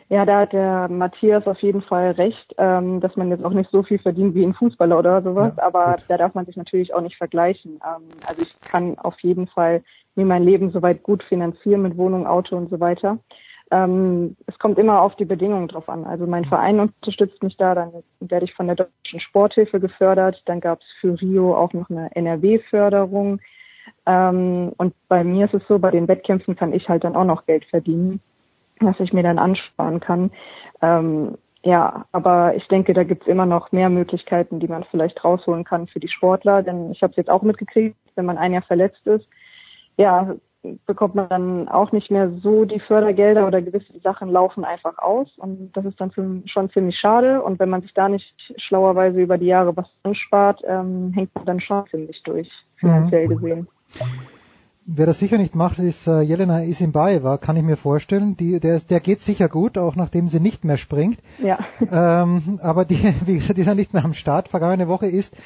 Ja, 0.09 0.25
da 0.25 0.41
hat 0.41 0.53
der 0.53 0.87
Matthias 0.89 1.47
auf 1.47 1.59
jeden 1.61 1.81
Fall 1.81 2.11
recht, 2.11 2.53
ähm, 2.57 2.99
dass 2.99 3.15
man 3.15 3.29
jetzt 3.29 3.43
auch 3.43 3.53
nicht 3.53 3.71
so 3.71 3.81
viel 3.81 3.97
verdient 3.97 4.35
wie 4.35 4.43
ein 4.43 4.53
Fußballer 4.53 4.99
oder 4.99 5.21
sowas, 5.21 5.53
ja, 5.55 5.63
aber 5.63 5.93
gut. 5.93 6.05
da 6.09 6.17
darf 6.17 6.35
man 6.35 6.45
sich 6.45 6.57
natürlich 6.57 6.93
auch 6.93 6.99
nicht 6.99 7.15
vergleichen. 7.15 7.79
Ähm, 7.83 8.03
also 8.27 8.41
ich 8.41 8.53
kann 8.69 8.99
auf 8.99 9.17
jeden 9.21 9.47
Fall 9.47 9.83
mir 10.15 10.25
mein 10.25 10.43
Leben 10.43 10.71
soweit 10.71 11.01
gut 11.01 11.23
finanzieren 11.23 11.81
mit 11.81 11.97
Wohnung, 11.97 12.27
Auto 12.27 12.57
und 12.57 12.69
so 12.69 12.79
weiter. 12.81 13.19
Ähm, 13.71 14.35
es 14.47 14.59
kommt 14.59 14.77
immer 14.77 15.01
auf 15.01 15.15
die 15.15 15.25
Bedingungen 15.25 15.69
drauf 15.69 15.87
an. 15.87 16.03
Also 16.03 16.27
mein 16.27 16.45
Verein 16.45 16.79
unterstützt 16.79 17.41
mich 17.41 17.55
da, 17.55 17.73
dann 17.73 17.91
werde 18.19 18.45
ich 18.45 18.53
von 18.53 18.67
der 18.67 18.75
Deutschen 18.75 19.21
Sporthilfe 19.21 19.79
gefördert. 19.79 20.41
Dann 20.45 20.59
gab 20.59 20.81
es 20.81 20.87
für 20.99 21.19
Rio 21.19 21.55
auch 21.55 21.71
noch 21.71 21.89
eine 21.89 22.13
NRW-Förderung. 22.13 23.39
Ähm, 24.05 24.73
und 24.77 24.93
bei 25.07 25.23
mir 25.23 25.45
ist 25.45 25.53
es 25.53 25.67
so, 25.67 25.79
bei 25.79 25.91
den 25.91 26.07
Wettkämpfen 26.07 26.55
kann 26.55 26.73
ich 26.73 26.89
halt 26.89 27.05
dann 27.05 27.15
auch 27.15 27.23
noch 27.23 27.45
Geld 27.45 27.63
verdienen, 27.65 28.19
was 28.81 28.99
ich 28.99 29.13
mir 29.13 29.23
dann 29.23 29.39
ansparen 29.39 30.01
kann. 30.01 30.31
Ähm, 30.81 31.37
ja, 31.63 32.05
aber 32.11 32.55
ich 32.55 32.67
denke, 32.67 32.93
da 32.93 33.03
gibt's 33.03 33.27
immer 33.27 33.45
noch 33.45 33.71
mehr 33.71 33.89
Möglichkeiten, 33.89 34.59
die 34.59 34.67
man 34.67 34.83
vielleicht 34.85 35.23
rausholen 35.23 35.63
kann 35.63 35.87
für 35.87 35.99
die 35.99 36.09
Sportler. 36.09 36.61
Denn 36.61 36.91
ich 36.91 37.01
habe 37.03 37.11
es 37.11 37.17
jetzt 37.17 37.29
auch 37.29 37.43
mitgekriegt, 37.43 37.95
wenn 38.15 38.25
man 38.25 38.37
ein 38.37 38.51
Jahr 38.51 38.63
verletzt 38.63 39.05
ist, 39.07 39.27
ja, 39.97 40.35
bekommt 40.85 41.15
man 41.15 41.29
dann 41.29 41.67
auch 41.67 41.91
nicht 41.91 42.11
mehr 42.11 42.31
so 42.41 42.65
die 42.65 42.79
Fördergelder 42.79 43.47
oder 43.47 43.61
gewisse 43.61 43.99
Sachen 44.03 44.29
laufen 44.29 44.63
einfach 44.63 44.97
aus 44.99 45.27
und 45.37 45.71
das 45.73 45.85
ist 45.85 45.99
dann 45.99 46.11
schon 46.45 46.69
ziemlich 46.71 46.97
schade 46.97 47.41
und 47.41 47.59
wenn 47.59 47.69
man 47.69 47.81
sich 47.81 47.93
da 47.93 48.09
nicht 48.09 48.33
schlauerweise 48.57 49.19
über 49.19 49.37
die 49.37 49.47
Jahre 49.47 49.75
was 49.75 49.87
anspart, 50.03 50.61
ähm, 50.67 51.11
hängt 51.15 51.33
man 51.33 51.45
dann 51.45 51.59
schon 51.59 51.85
ziemlich 51.89 52.21
durch, 52.23 52.49
finanziell 52.75 53.27
mhm. 53.27 53.37
gesehen. 53.37 53.67
Wer 54.85 55.05
das 55.05 55.19
sicher 55.19 55.37
nicht 55.37 55.55
macht, 55.55 55.79
ist 55.79 56.07
äh, 56.07 56.21
Jelena 56.21 56.63
Isimbaeva, 56.63 57.37
kann 57.37 57.55
ich 57.55 57.63
mir 57.63 57.77
vorstellen. 57.77 58.35
Die, 58.35 58.59
der, 58.59 58.79
der 58.79 58.99
geht 58.99 59.21
sicher 59.21 59.47
gut, 59.47 59.77
auch 59.77 59.95
nachdem 59.95 60.27
sie 60.27 60.39
nicht 60.39 60.65
mehr 60.65 60.77
springt. 60.77 61.19
Ja. 61.37 61.59
Ähm, 61.79 62.59
aber 62.61 62.83
die, 62.83 62.95
wie 63.25 63.35
gesagt, 63.35 63.57
die 63.57 63.61
ist 63.61 63.67
ja 63.67 63.75
nicht 63.75 63.93
mehr 63.93 64.03
am 64.03 64.15
Start. 64.15 64.49
Vergangene 64.49 64.87
Woche 64.87 65.05
ist 65.05 65.37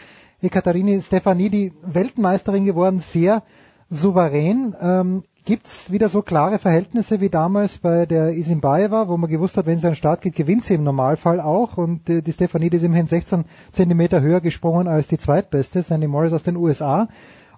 Ekaterini 0.42 1.02
Stefani 1.02 1.50
die 1.50 1.74
Weltmeisterin 1.84 2.66
geworden, 2.66 3.00
sehr 3.00 3.44
souverän. 3.90 4.76
Ähm, 4.82 5.24
Gibt 5.46 5.68
es 5.68 5.92
wieder 5.92 6.10
so 6.10 6.24
klare 6.24 6.58
Verhältnisse 6.58 7.22
wie 7.22 7.30
damals 7.30 7.78
bei 7.78 8.08
der 8.08 8.32
Isimbaeva, 8.32 9.08
wo 9.08 9.16
man 9.16 9.30
gewusst 9.30 9.58
hat, 9.58 9.68
wenn 9.68 9.78
sie 9.78 9.86
an 9.86 9.94
den 9.94 9.98
Start 9.98 10.22
geht, 10.22 10.36
gewinnt 10.36 10.64
sie 10.64 10.74
im 10.74 10.84
Normalfall 10.84 11.40
auch. 11.40 11.78
Und 11.78 12.10
äh, 12.10 12.24
die 12.24 12.34
Stefanie 12.34 12.70
ist 12.70 12.82
immerhin 12.82 13.06
16 13.06 13.46
Zentimeter 13.72 14.22
höher 14.22 14.42
gesprungen 14.42 14.88
als 14.88 15.08
die 15.08 15.20
zweitbeste, 15.20 15.84
Sandy 15.84 16.08
Morris 16.08 16.34
aus 16.34 16.42
den 16.42 16.56
USA. 16.56 17.08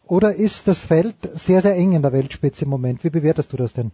Oder 0.06 0.36
ist 0.36 0.68
das 0.68 0.86
Feld 0.86 1.16
sehr, 1.22 1.62
sehr 1.62 1.76
eng 1.76 1.94
in 1.94 2.02
der 2.02 2.12
Weltspitze 2.12 2.66
im 2.66 2.72
Moment? 2.72 3.06
Wie 3.06 3.10
bewertest 3.10 3.54
du 3.54 3.58
das 3.58 3.74
denn? 3.74 3.92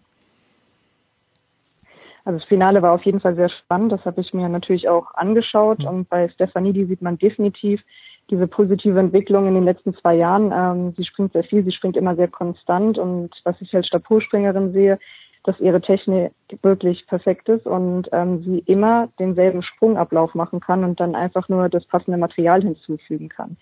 Also 2.25 2.39
das 2.39 2.47
Finale 2.47 2.81
war 2.81 2.93
auf 2.93 3.03
jeden 3.03 3.19
Fall 3.19 3.35
sehr 3.35 3.49
spannend. 3.49 3.91
Das 3.91 4.05
habe 4.05 4.21
ich 4.21 4.33
mir 4.33 4.49
natürlich 4.49 4.89
auch 4.89 5.13
angeschaut. 5.13 5.79
Mhm. 5.79 5.87
Und 5.87 6.09
bei 6.09 6.29
Stefanie, 6.29 6.73
die 6.73 6.85
sieht 6.85 7.03
man 7.03 7.19
definitiv, 7.19 7.81
diese 8.29 8.47
positive 8.47 8.99
Entwicklung 8.99 9.47
in 9.47 9.53
den 9.53 9.63
letzten 9.63 9.93
zwei 9.95 10.15
Jahren. 10.15 10.51
Ähm, 10.53 10.93
sie 10.97 11.05
springt 11.05 11.33
sehr 11.33 11.43
viel, 11.43 11.63
sie 11.63 11.71
springt 11.71 11.97
immer 11.97 12.15
sehr 12.15 12.27
konstant 12.27 12.97
und 12.97 13.31
was 13.43 13.59
ich 13.61 13.75
als 13.75 13.87
Stabhochspringerin 13.87 14.71
sehe, 14.71 14.99
dass 15.43 15.59
ihre 15.59 15.81
Technik 15.81 16.31
wirklich 16.61 17.05
perfekt 17.07 17.49
ist 17.49 17.65
und 17.65 18.07
ähm, 18.13 18.43
sie 18.43 18.59
immer 18.59 19.09
denselben 19.19 19.61
Sprungablauf 19.61 20.33
machen 20.35 20.61
kann 20.61 20.83
und 20.83 20.99
dann 20.99 21.15
einfach 21.15 21.49
nur 21.49 21.67
das 21.67 21.85
passende 21.85 22.17
Material 22.17 22.61
hinzufügen 22.61 23.29
kann. 23.29 23.57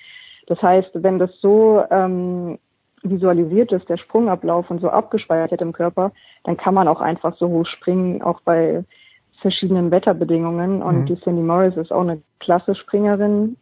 Das 0.45 0.61
heißt, 0.61 0.91
wenn 0.93 1.17
das 1.17 1.31
so 1.41 1.83
ähm, 1.89 2.59
visualisiert 3.03 3.71
ist, 3.71 3.89
der 3.89 3.97
Sprungablauf 3.97 4.69
und 4.69 4.81
so 4.81 4.89
abgespeichert 4.89 5.61
im 5.61 5.73
Körper, 5.73 6.11
dann 6.43 6.57
kann 6.57 6.75
man 6.75 6.87
auch 6.87 7.01
einfach 7.01 7.35
so 7.37 7.47
hoch 7.49 7.65
springen, 7.65 8.21
auch 8.21 8.41
bei 8.41 8.83
verschiedenen 9.41 9.89
Wetterbedingungen. 9.89 10.83
Und 10.83 11.01
mhm. 11.01 11.05
die 11.07 11.19
Cindy 11.21 11.41
Morris 11.41 11.75
ist 11.77 11.91
auch 11.91 12.01
eine 12.01 12.21
klasse 12.39 12.75
Springerin, 12.75 13.57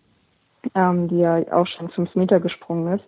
ähm, 0.76 1.08
die 1.08 1.20
ja 1.20 1.38
auch 1.52 1.68
schon 1.68 1.90
fünf 1.90 2.16
Meter 2.16 2.40
gesprungen 2.40 3.00
ist. 3.00 3.06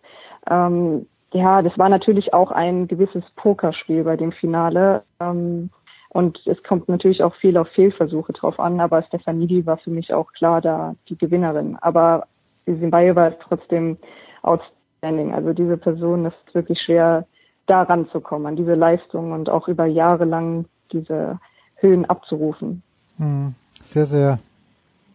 Ähm, 0.49 1.07
ja, 1.33 1.61
das 1.61 1.77
war 1.77 1.89
natürlich 1.89 2.33
auch 2.33 2.51
ein 2.51 2.87
gewisses 2.87 3.23
Pokerspiel 3.35 4.03
bei 4.03 4.17
dem 4.17 4.31
Finale. 4.31 5.03
Ähm, 5.19 5.69
und 6.09 6.45
es 6.45 6.61
kommt 6.63 6.89
natürlich 6.89 7.23
auch 7.23 7.35
viel 7.35 7.55
auf 7.55 7.69
Fehlversuche 7.69 8.33
drauf 8.33 8.59
an, 8.59 8.81
aber 8.81 9.01
Stefanidi 9.03 9.65
war 9.65 9.77
für 9.77 9.91
mich 9.91 10.13
auch 10.13 10.33
klar 10.33 10.59
da 10.59 10.95
die 11.07 11.17
Gewinnerin. 11.17 11.77
Aber 11.79 12.27
Zimbabwe 12.65 13.15
war 13.15 13.39
trotzdem 13.39 13.97
outstanding. 14.41 15.33
Also 15.33 15.53
diese 15.53 15.77
Person 15.77 16.25
ist 16.25 16.53
wirklich 16.53 16.81
schwer, 16.81 17.25
da 17.67 17.83
ranzukommen, 17.83 18.47
an 18.47 18.55
diese 18.57 18.73
Leistung 18.73 19.31
und 19.31 19.49
auch 19.49 19.69
über 19.69 19.85
Jahre 19.85 20.25
lang 20.25 20.65
diese 20.91 21.39
Höhen 21.75 22.05
abzurufen. 22.05 22.83
Hm, 23.17 23.55
sehr, 23.81 24.05
sehr 24.05 24.39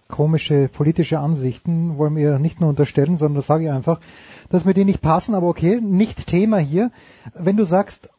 komische 0.09 0.69
politische 0.69 1.19
Ansichten 1.19 1.99
wollen 1.99 2.17
wir 2.17 2.39
nicht 2.39 2.61
nur 2.61 2.71
unterstellen, 2.71 3.19
sondern 3.19 3.37
das 3.37 3.47
sage 3.47 3.65
ich 3.65 3.71
einfach, 3.71 4.01
dass 4.49 4.65
mir 4.65 4.75
die 4.75 4.85
nicht 4.85 5.03
passen, 5.03 5.35
aber 5.35 5.49
okay, 5.49 5.81
nicht 5.81 6.27
Thema 6.27 6.59
hier. 6.59 6.91
Wenn 7.35 7.57
du 7.57 7.65
sagst, 7.65 8.11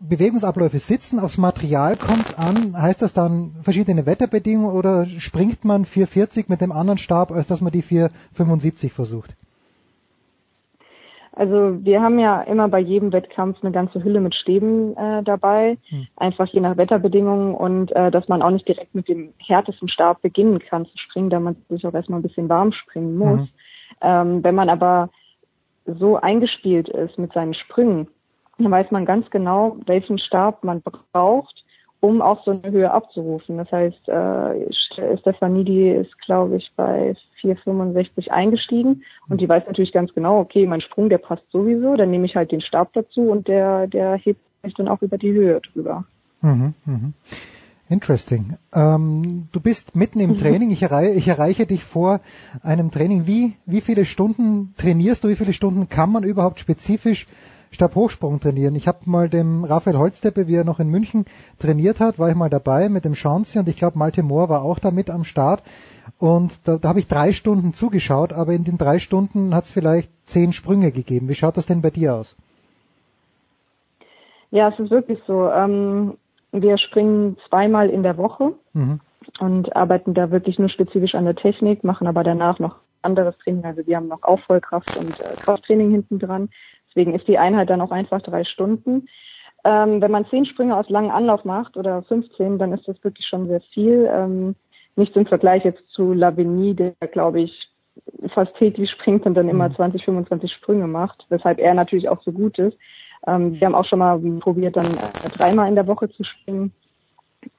Bewegungsabläufe 0.00 0.78
sitzen, 0.78 1.18
aufs 1.18 1.38
Material 1.38 1.96
kommt 1.96 2.38
an, 2.38 2.80
heißt 2.80 3.00
das 3.00 3.12
dann 3.12 3.56
verschiedene 3.62 4.06
Wetterbedingungen 4.06 4.74
oder 4.74 5.06
springt 5.06 5.64
man 5.64 5.84
440 5.84 6.48
mit 6.48 6.60
dem 6.60 6.72
anderen 6.72 6.98
Stab, 6.98 7.30
als 7.30 7.46
dass 7.46 7.60
man 7.60 7.72
die 7.72 7.82
475 7.82 8.92
versucht? 8.92 9.36
Also 11.36 11.84
wir 11.84 12.00
haben 12.00 12.18
ja 12.20 12.42
immer 12.42 12.68
bei 12.68 12.78
jedem 12.78 13.12
Wettkampf 13.12 13.58
eine 13.62 13.72
ganze 13.72 14.04
Hülle 14.04 14.20
mit 14.20 14.36
Stäben 14.36 14.96
äh, 14.96 15.22
dabei, 15.24 15.78
hm. 15.88 16.06
einfach 16.16 16.46
je 16.46 16.60
nach 16.60 16.76
Wetterbedingungen 16.76 17.54
und 17.54 17.90
äh, 17.92 18.12
dass 18.12 18.28
man 18.28 18.40
auch 18.40 18.50
nicht 18.50 18.68
direkt 18.68 18.94
mit 18.94 19.08
dem 19.08 19.32
härtesten 19.38 19.88
Stab 19.88 20.22
beginnen 20.22 20.60
kann 20.60 20.86
zu 20.86 20.96
springen, 20.96 21.30
da 21.30 21.40
man 21.40 21.56
sich 21.68 21.84
auch 21.86 21.94
erstmal 21.94 22.20
ein 22.20 22.22
bisschen 22.22 22.48
warm 22.48 22.72
springen 22.72 23.18
muss. 23.18 23.40
Mhm. 23.40 23.48
Ähm, 24.00 24.44
wenn 24.44 24.54
man 24.54 24.68
aber 24.68 25.10
so 25.86 26.16
eingespielt 26.16 26.88
ist 26.88 27.18
mit 27.18 27.32
seinen 27.32 27.54
Sprüngen, 27.54 28.08
dann 28.58 28.70
weiß 28.70 28.92
man 28.92 29.04
ganz 29.04 29.28
genau, 29.30 29.76
welchen 29.86 30.18
Stab 30.18 30.62
man 30.62 30.82
braucht, 30.82 31.63
um 32.04 32.20
auch 32.20 32.44
so 32.44 32.50
eine 32.50 32.70
Höhe 32.70 32.90
abzurufen. 32.90 33.56
Das 33.56 33.72
heißt, 33.72 34.08
äh, 34.08 35.16
Stefanidi 35.18 35.90
ist, 35.90 36.18
glaube 36.26 36.56
ich, 36.56 36.70
bei 36.76 37.14
4,65 37.40 38.28
eingestiegen 38.28 39.04
und 39.30 39.40
die 39.40 39.48
weiß 39.48 39.64
natürlich 39.66 39.92
ganz 39.92 40.12
genau, 40.12 40.40
okay, 40.40 40.66
mein 40.66 40.82
Sprung, 40.82 41.08
der 41.08 41.18
passt 41.18 41.50
sowieso, 41.50 41.96
dann 41.96 42.10
nehme 42.10 42.26
ich 42.26 42.36
halt 42.36 42.52
den 42.52 42.60
Stab 42.60 42.92
dazu 42.92 43.22
und 43.30 43.48
der, 43.48 43.86
der 43.86 44.16
hebt 44.16 44.40
mich 44.62 44.74
dann 44.74 44.88
auch 44.88 45.00
über 45.00 45.16
die 45.16 45.32
Höhe 45.32 45.62
drüber. 45.72 46.04
Mhm, 46.42 46.74
mh. 46.84 47.12
Interesting. 47.88 48.56
Ähm, 48.74 49.48
du 49.52 49.60
bist 49.60 49.94
mitten 49.94 50.20
im 50.20 50.38
Training. 50.38 50.70
Ich, 50.70 50.82
errei 50.82 51.12
ich, 51.14 51.28
erreiche 51.28 51.66
dich 51.66 51.84
vor 51.84 52.20
einem 52.62 52.90
Training. 52.90 53.26
Wie, 53.26 53.54
wie 53.66 53.82
viele 53.82 54.06
Stunden 54.06 54.74
trainierst 54.78 55.22
du? 55.22 55.28
Wie 55.28 55.36
viele 55.36 55.52
Stunden 55.52 55.88
kann 55.90 56.10
man 56.10 56.22
überhaupt 56.24 56.60
spezifisch 56.60 57.26
Stabhochsprung 57.74 58.40
trainieren? 58.40 58.74
Ich 58.74 58.88
habe 58.88 58.98
mal 59.04 59.28
dem 59.28 59.64
Raphael 59.64 59.98
Holzteppe, 59.98 60.48
wie 60.48 60.56
er 60.56 60.64
noch 60.64 60.80
in 60.80 60.88
München 60.88 61.26
trainiert 61.58 62.00
hat, 62.00 62.18
war 62.18 62.28
ich 62.28 62.34
mal 62.34 62.50
dabei 62.50 62.88
mit 62.88 63.04
dem 63.04 63.14
Chance 63.14 63.58
und 63.58 63.68
ich 63.68 63.76
glaube 63.76 63.98
Malte 63.98 64.22
Mohr 64.22 64.48
war 64.48 64.62
auch 64.62 64.78
da 64.78 64.90
mit 64.90 65.10
am 65.10 65.24
Start. 65.24 65.62
Und 66.18 66.58
da, 66.64 66.78
da 66.78 66.88
habe 66.88 66.98
ich 66.98 67.08
drei 67.08 67.32
Stunden 67.32 67.74
zugeschaut, 67.74 68.32
aber 68.32 68.52
in 68.52 68.64
den 68.64 68.78
drei 68.78 68.98
Stunden 68.98 69.54
hat 69.54 69.64
es 69.64 69.70
vielleicht 69.70 70.10
zehn 70.26 70.52
Sprünge 70.52 70.92
gegeben. 70.92 71.28
Wie 71.28 71.34
schaut 71.34 71.56
das 71.56 71.66
denn 71.66 71.82
bei 71.82 71.90
dir 71.90 72.14
aus? 72.14 72.36
Ja, 74.50 74.68
es 74.68 74.78
ist 74.78 74.90
wirklich 74.90 75.18
so. 75.26 75.50
Ähm, 75.50 76.14
wir 76.52 76.78
springen 76.78 77.36
zweimal 77.48 77.90
in 77.90 78.04
der 78.04 78.16
Woche 78.16 78.52
mhm. 78.72 79.00
und 79.40 79.74
arbeiten 79.74 80.14
da 80.14 80.30
wirklich 80.30 80.58
nur 80.58 80.68
spezifisch 80.68 81.14
an 81.16 81.24
der 81.24 81.34
Technik, 81.34 81.82
machen 81.82 82.06
aber 82.06 82.22
danach 82.22 82.60
noch 82.60 82.76
anderes 83.02 83.36
Training. 83.38 83.64
Also 83.64 83.86
wir 83.86 83.96
haben 83.96 84.08
noch 84.08 84.22
Aufrollkraft 84.22 84.96
und 84.96 85.20
äh, 85.20 85.34
Krafttraining 85.42 85.90
hinten 85.90 86.18
dran. 86.18 86.48
Deswegen 86.94 87.14
ist 87.14 87.26
die 87.26 87.38
Einheit 87.38 87.70
dann 87.70 87.80
auch 87.80 87.90
einfach 87.90 88.22
drei 88.22 88.44
Stunden. 88.44 89.08
Ähm, 89.64 90.00
wenn 90.00 90.10
man 90.10 90.26
zehn 90.26 90.44
Sprünge 90.46 90.76
aus 90.76 90.88
langem 90.90 91.10
Anlauf 91.10 91.44
macht 91.44 91.76
oder 91.76 92.02
15, 92.02 92.58
dann 92.58 92.72
ist 92.72 92.86
das 92.86 93.02
wirklich 93.02 93.26
schon 93.26 93.48
sehr 93.48 93.62
viel. 93.72 94.08
Ähm, 94.12 94.54
nicht 94.96 95.16
im 95.16 95.26
Vergleich 95.26 95.64
jetzt 95.64 95.88
zu 95.88 96.12
Lavigny, 96.12 96.74
der 96.74 96.92
glaube 97.12 97.40
ich 97.40 97.68
fast 98.34 98.54
täglich 98.56 98.90
springt 98.90 99.26
und 99.26 99.34
dann 99.34 99.48
immer 99.48 99.74
20, 99.74 100.00
mhm. 100.02 100.04
25 100.04 100.52
Sprünge 100.52 100.86
macht, 100.86 101.24
weshalb 101.30 101.58
er 101.58 101.74
natürlich 101.74 102.08
auch 102.08 102.22
so 102.22 102.32
gut 102.32 102.58
ist. 102.58 102.76
Ähm, 103.26 103.54
wir 103.54 103.66
haben 103.66 103.74
auch 103.74 103.86
schon 103.86 104.00
mal 104.00 104.18
probiert, 104.40 104.76
dann 104.76 104.86
äh, 104.86 105.30
dreimal 105.36 105.68
in 105.68 105.74
der 105.74 105.86
Woche 105.86 106.10
zu 106.10 106.24
springen. 106.24 106.72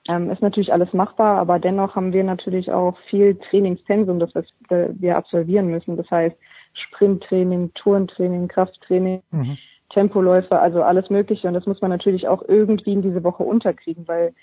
Ähm, 0.08 0.30
ist 0.30 0.42
natürlich 0.42 0.74
alles 0.74 0.94
machbar, 0.94 1.38
aber 1.38 1.60
dennoch 1.60 1.96
haben 1.96 2.14
wir 2.14 2.24
natürlich 2.24 2.72
auch 2.72 2.98
viel 3.10 3.36
Trainingspensum, 3.36 4.20
das 4.20 4.32
wir 4.70 5.18
absolvieren 5.18 5.68
müssen. 5.68 5.98
Das 5.98 6.10
heißt 6.10 6.36
Sprinttraining, 6.76 7.74
Tourentraining, 7.74 8.48
Krafttraining, 8.48 9.22
mhm. 9.32 9.58
Tempoläufe, 9.90 10.60
also 10.60 10.84
alles 10.84 11.10
Mögliche. 11.10 11.48
Und 11.48 11.54
das 11.54 11.66
muss 11.66 11.82
man 11.82 11.92
natürlich 11.92 12.28
auch 12.28 12.44
irgendwie 12.48 12.94
in 12.94 13.02
diese 13.02 13.24
Woche 13.24 13.44
unterkriegen, 13.44 14.08
weil 14.08 14.34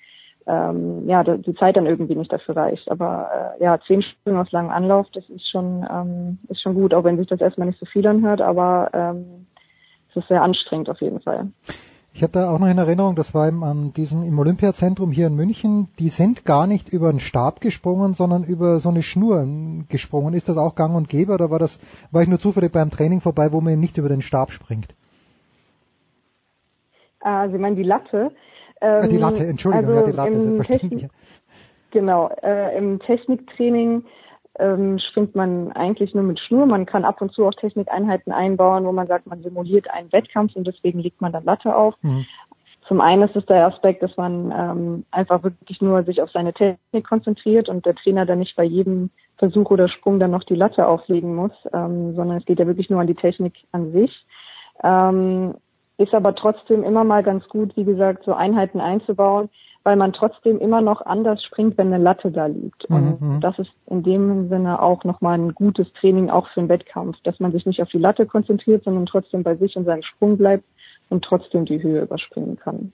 ähm, 0.46 1.09
ja 1.09 1.22
die 1.22 1.54
Zeit 1.54 1.76
dann 1.76 1.86
irgendwie 1.86 2.14
nicht 2.14 2.32
dafür 2.32 2.56
reicht. 2.56 2.90
Aber 2.90 3.56
äh, 3.59 3.62
ja, 3.62 3.78
zehn 3.86 4.02
Stunden 4.02 4.38
aus 4.38 4.50
langem 4.50 4.70
Anlauf, 4.70 5.06
das 5.12 5.28
ist 5.28 5.48
schon 5.48 5.86
ähm, 5.90 6.38
ist 6.48 6.62
schon 6.62 6.74
gut, 6.74 6.94
auch 6.94 7.04
wenn 7.04 7.18
sich 7.18 7.28
das 7.28 7.40
erstmal 7.40 7.68
nicht 7.68 7.78
so 7.78 7.86
viel 7.86 8.06
anhört, 8.06 8.40
aber 8.40 8.90
ähm, 8.92 9.46
es 10.10 10.16
ist 10.16 10.28
sehr 10.28 10.42
anstrengend 10.42 10.90
auf 10.90 11.00
jeden 11.00 11.20
Fall. 11.20 11.48
Ich 12.14 12.22
habe 12.22 12.32
da 12.32 12.51
auch 12.51 12.59
noch 12.59 12.68
in 12.68 12.76
Erinnerung, 12.76 13.14
das 13.14 13.34
war 13.34 13.48
im, 13.48 13.62
an 13.62 13.93
diesem, 13.94 14.22
im 14.22 14.39
Olympiazentrum 14.39 15.12
hier 15.12 15.28
in 15.28 15.34
München, 15.34 15.89
die 15.98 16.10
sind 16.10 16.44
gar 16.44 16.66
nicht 16.66 16.90
über 16.90 17.09
einen 17.09 17.20
Stab 17.20 17.60
gesprungen, 17.60 18.12
sondern 18.12 18.44
über 18.44 18.80
so 18.80 18.90
eine 18.90 19.02
Schnur 19.02 19.47
gesprungen. 19.89 20.34
Ist 20.34 20.48
das 20.48 20.59
auch 20.59 20.74
gang 20.74 20.94
und 20.94 21.09
gäbe 21.09 21.32
oder 21.32 21.51
war 21.51 21.59
das, 21.59 21.78
war 22.10 22.22
ich 22.22 22.28
nur 22.28 22.39
zufällig 22.39 22.70
beim 22.70 22.90
Training 22.90 23.22
vorbei, 23.22 23.51
wo 23.52 23.60
man 23.62 23.72
eben 23.72 23.80
nicht 23.80 23.97
über 23.97 24.10
den 24.10 24.20
Stab 24.20 24.51
springt? 24.51 24.94
Ah, 27.20 27.48
Sie 27.48 27.56
meinen 27.56 27.76
die 27.76 27.82
Latte? 27.82 28.32
Ähm, 28.82 29.09
die 29.09 29.16
Latte, 29.16 29.47
Entschuldigung, 29.47 29.97
also 29.97 30.01
ja, 30.01 30.10
die 30.10 30.16
Latte, 30.16 30.32
im 30.32 30.62
Technik, 30.62 31.10
Genau, 31.93 32.30
äh, 32.43 32.76
im 32.76 33.01
Techniktraining 33.01 34.05
ähm, 34.62 34.98
springt 34.98 35.34
man 35.34 35.72
eigentlich 35.72 36.14
nur 36.14 36.22
mit 36.22 36.39
Schnur. 36.40 36.66
Man 36.66 36.86
kann 36.86 37.05
ab 37.05 37.20
und 37.20 37.32
zu 37.32 37.47
auch 37.47 37.55
Technikeinheiten 37.55 38.32
einbauen, 38.32 38.84
wo 38.84 38.93
man 38.93 39.09
sagt, 39.09 39.26
man 39.26 39.43
simuliert 39.43 39.90
einen 39.90 40.12
Wettkampf 40.12 40.55
und 40.56 40.66
deswegen 40.66 41.01
legt 41.01 41.20
man 41.20 41.32
dann 41.32 41.44
Latte 41.44 41.74
auf. 41.74 41.94
Mhm. 42.02 42.24
Zum 42.89 43.01
einen 43.01 43.22
ist 43.22 43.36
es 43.36 43.47
der 43.47 43.66
Aspekt, 43.66 44.02
dass 44.02 44.16
man 44.16 44.52
ähm, 44.52 45.05
einfach 45.12 45.43
wirklich 45.43 45.80
nur 45.80 46.02
sich 46.05 46.20
auf 46.20 46.30
seine 46.30 46.52
Technik 46.52 47.06
konzentriert 47.09 47.68
und 47.68 47.86
der 47.86 47.94
Trainer 47.94 48.26
dann 48.26 48.40
nicht 48.40 48.56
bei 48.56 48.64
jedem 48.64 49.10
Versuch 49.39 49.70
oder 49.70 49.89
Sprung 49.89 50.18
dann 50.18 50.30
noch 50.30 50.44
die 50.44 50.55
Latte 50.55 50.86
auflegen 50.86 51.34
muss, 51.34 51.52
ähm, 51.72 52.14
sondern 52.14 52.39
es 52.39 52.44
geht 52.44 52.59
ja 52.59 52.66
wirklich 52.66 52.90
nur 52.90 53.01
an 53.01 53.06
die 53.06 53.14
Technik 53.14 53.55
an 53.72 53.93
sich. 53.93 54.26
Ähm, 54.82 55.55
ist 55.98 56.14
aber 56.14 56.34
trotzdem 56.34 56.82
immer 56.82 57.05
mal 57.05 57.22
ganz 57.22 57.48
gut, 57.48 57.76
wie 57.76 57.84
gesagt, 57.84 58.24
so 58.24 58.34
Einheiten 58.34 58.80
einzubauen, 58.80 59.48
weil 59.84 59.96
man 59.96 60.12
trotzdem 60.12 60.59
immer 60.59 60.80
noch 60.80 61.04
anders 61.04 61.42
springt, 61.42 61.76
wenn 61.78 61.92
eine 61.92 62.02
Latte 62.02 62.30
da 62.30 62.46
liegt. 62.46 62.84
Und 62.86 63.20
mhm. 63.20 63.40
das 63.40 63.59
ist 63.59 63.70
in 63.86 64.02
dem 64.02 64.48
Sinne 64.48 64.80
auch 64.80 65.04
nochmal 65.04 65.38
ein 65.38 65.54
gutes 65.54 65.92
Training 65.94 66.30
auch 66.30 66.48
für 66.48 66.60
einen 66.60 66.68
Wettkampf, 66.68 67.16
dass 67.24 67.40
man 67.40 67.52
sich 67.52 67.66
nicht 67.66 67.82
auf 67.82 67.88
die 67.88 67.98
Latte 67.98 68.26
konzentriert, 68.26 68.84
sondern 68.84 69.06
trotzdem 69.06 69.42
bei 69.42 69.56
sich 69.56 69.76
und 69.76 69.84
seinem 69.84 70.02
Sprung 70.02 70.36
bleibt 70.36 70.64
und 71.09 71.24
trotzdem 71.24 71.64
die 71.64 71.82
Höhe 71.82 72.02
überspringen 72.02 72.56
kann. 72.56 72.92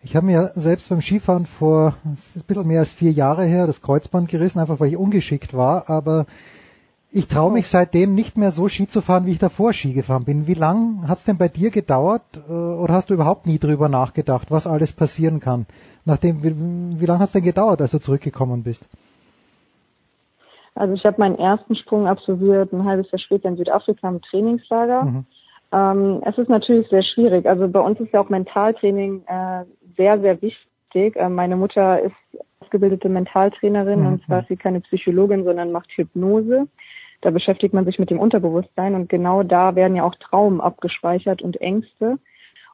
Ich 0.00 0.14
habe 0.14 0.26
mir 0.26 0.52
selbst 0.54 0.88
beim 0.88 1.00
Skifahren 1.00 1.44
vor, 1.44 1.94
es 2.14 2.36
ist 2.36 2.44
ein 2.44 2.46
bisschen 2.46 2.68
mehr 2.68 2.80
als 2.80 2.92
vier 2.92 3.10
Jahre 3.10 3.44
her, 3.44 3.66
das 3.66 3.82
Kreuzband 3.82 4.28
gerissen, 4.28 4.60
einfach 4.60 4.78
weil 4.80 4.88
ich 4.88 4.96
ungeschickt 4.96 5.54
war, 5.54 5.90
aber 5.90 6.26
ich 7.10 7.26
traue 7.28 7.52
mich 7.52 7.68
seitdem 7.68 8.14
nicht 8.14 8.36
mehr 8.36 8.50
so 8.50 8.68
Ski 8.68 8.86
zu 8.86 9.00
fahren, 9.00 9.24
wie 9.26 9.32
ich 9.32 9.38
davor 9.38 9.72
Ski 9.72 9.94
gefahren 9.94 10.24
bin. 10.24 10.46
Wie 10.46 10.54
lang 10.54 11.08
hat 11.08 11.18
es 11.18 11.24
denn 11.24 11.38
bei 11.38 11.48
dir 11.48 11.70
gedauert 11.70 12.22
äh, 12.48 12.52
oder 12.52 12.94
hast 12.94 13.10
du 13.10 13.14
überhaupt 13.14 13.46
nie 13.46 13.58
drüber 13.58 13.88
nachgedacht, 13.88 14.50
was 14.50 14.66
alles 14.66 14.92
passieren 14.92 15.40
kann? 15.40 15.66
Nachdem, 16.04 16.42
wie, 16.42 17.00
wie 17.00 17.06
lange 17.06 17.20
hat 17.20 17.28
es 17.28 17.32
denn 17.32 17.44
gedauert, 17.44 17.80
als 17.80 17.92
du 17.92 17.98
zurückgekommen 17.98 18.62
bist? 18.62 18.88
Also 20.74 20.94
ich 20.94 21.04
habe 21.04 21.18
meinen 21.18 21.38
ersten 21.38 21.74
Sprung 21.76 22.06
absolviert 22.06 22.72
ein 22.72 22.84
halbes 22.84 23.10
Jahr 23.10 23.18
später 23.18 23.48
in 23.48 23.56
Südafrika 23.56 24.08
im 24.08 24.22
Trainingslager. 24.22 25.04
Mhm. 25.04 25.24
Ähm, 25.72 26.22
es 26.24 26.38
ist 26.38 26.48
natürlich 26.48 26.88
sehr 26.88 27.02
schwierig. 27.02 27.46
Also 27.46 27.68
bei 27.68 27.80
uns 27.80 27.98
ist 28.00 28.12
ja 28.12 28.20
auch 28.20 28.28
Mentaltraining 28.28 29.22
äh, 29.26 29.64
sehr, 29.96 30.20
sehr 30.20 30.40
wichtig. 30.40 31.16
Äh, 31.16 31.28
meine 31.28 31.56
Mutter 31.56 32.00
ist 32.00 32.14
ausgebildete 32.60 33.08
Mentaltrainerin 33.08 34.00
mhm. 34.00 34.06
und 34.06 34.24
zwar 34.24 34.40
ist 34.40 34.48
sie 34.48 34.56
keine 34.56 34.80
Psychologin, 34.80 35.44
sondern 35.44 35.72
macht 35.72 35.90
Hypnose. 35.96 36.68
Da 37.20 37.30
beschäftigt 37.30 37.74
man 37.74 37.84
sich 37.84 37.98
mit 37.98 38.10
dem 38.10 38.20
Unterbewusstsein 38.20 38.94
und 38.94 39.08
genau 39.08 39.42
da 39.42 39.74
werden 39.74 39.96
ja 39.96 40.04
auch 40.04 40.14
Traum 40.16 40.60
abgespeichert 40.60 41.42
und 41.42 41.60
Ängste. 41.60 42.18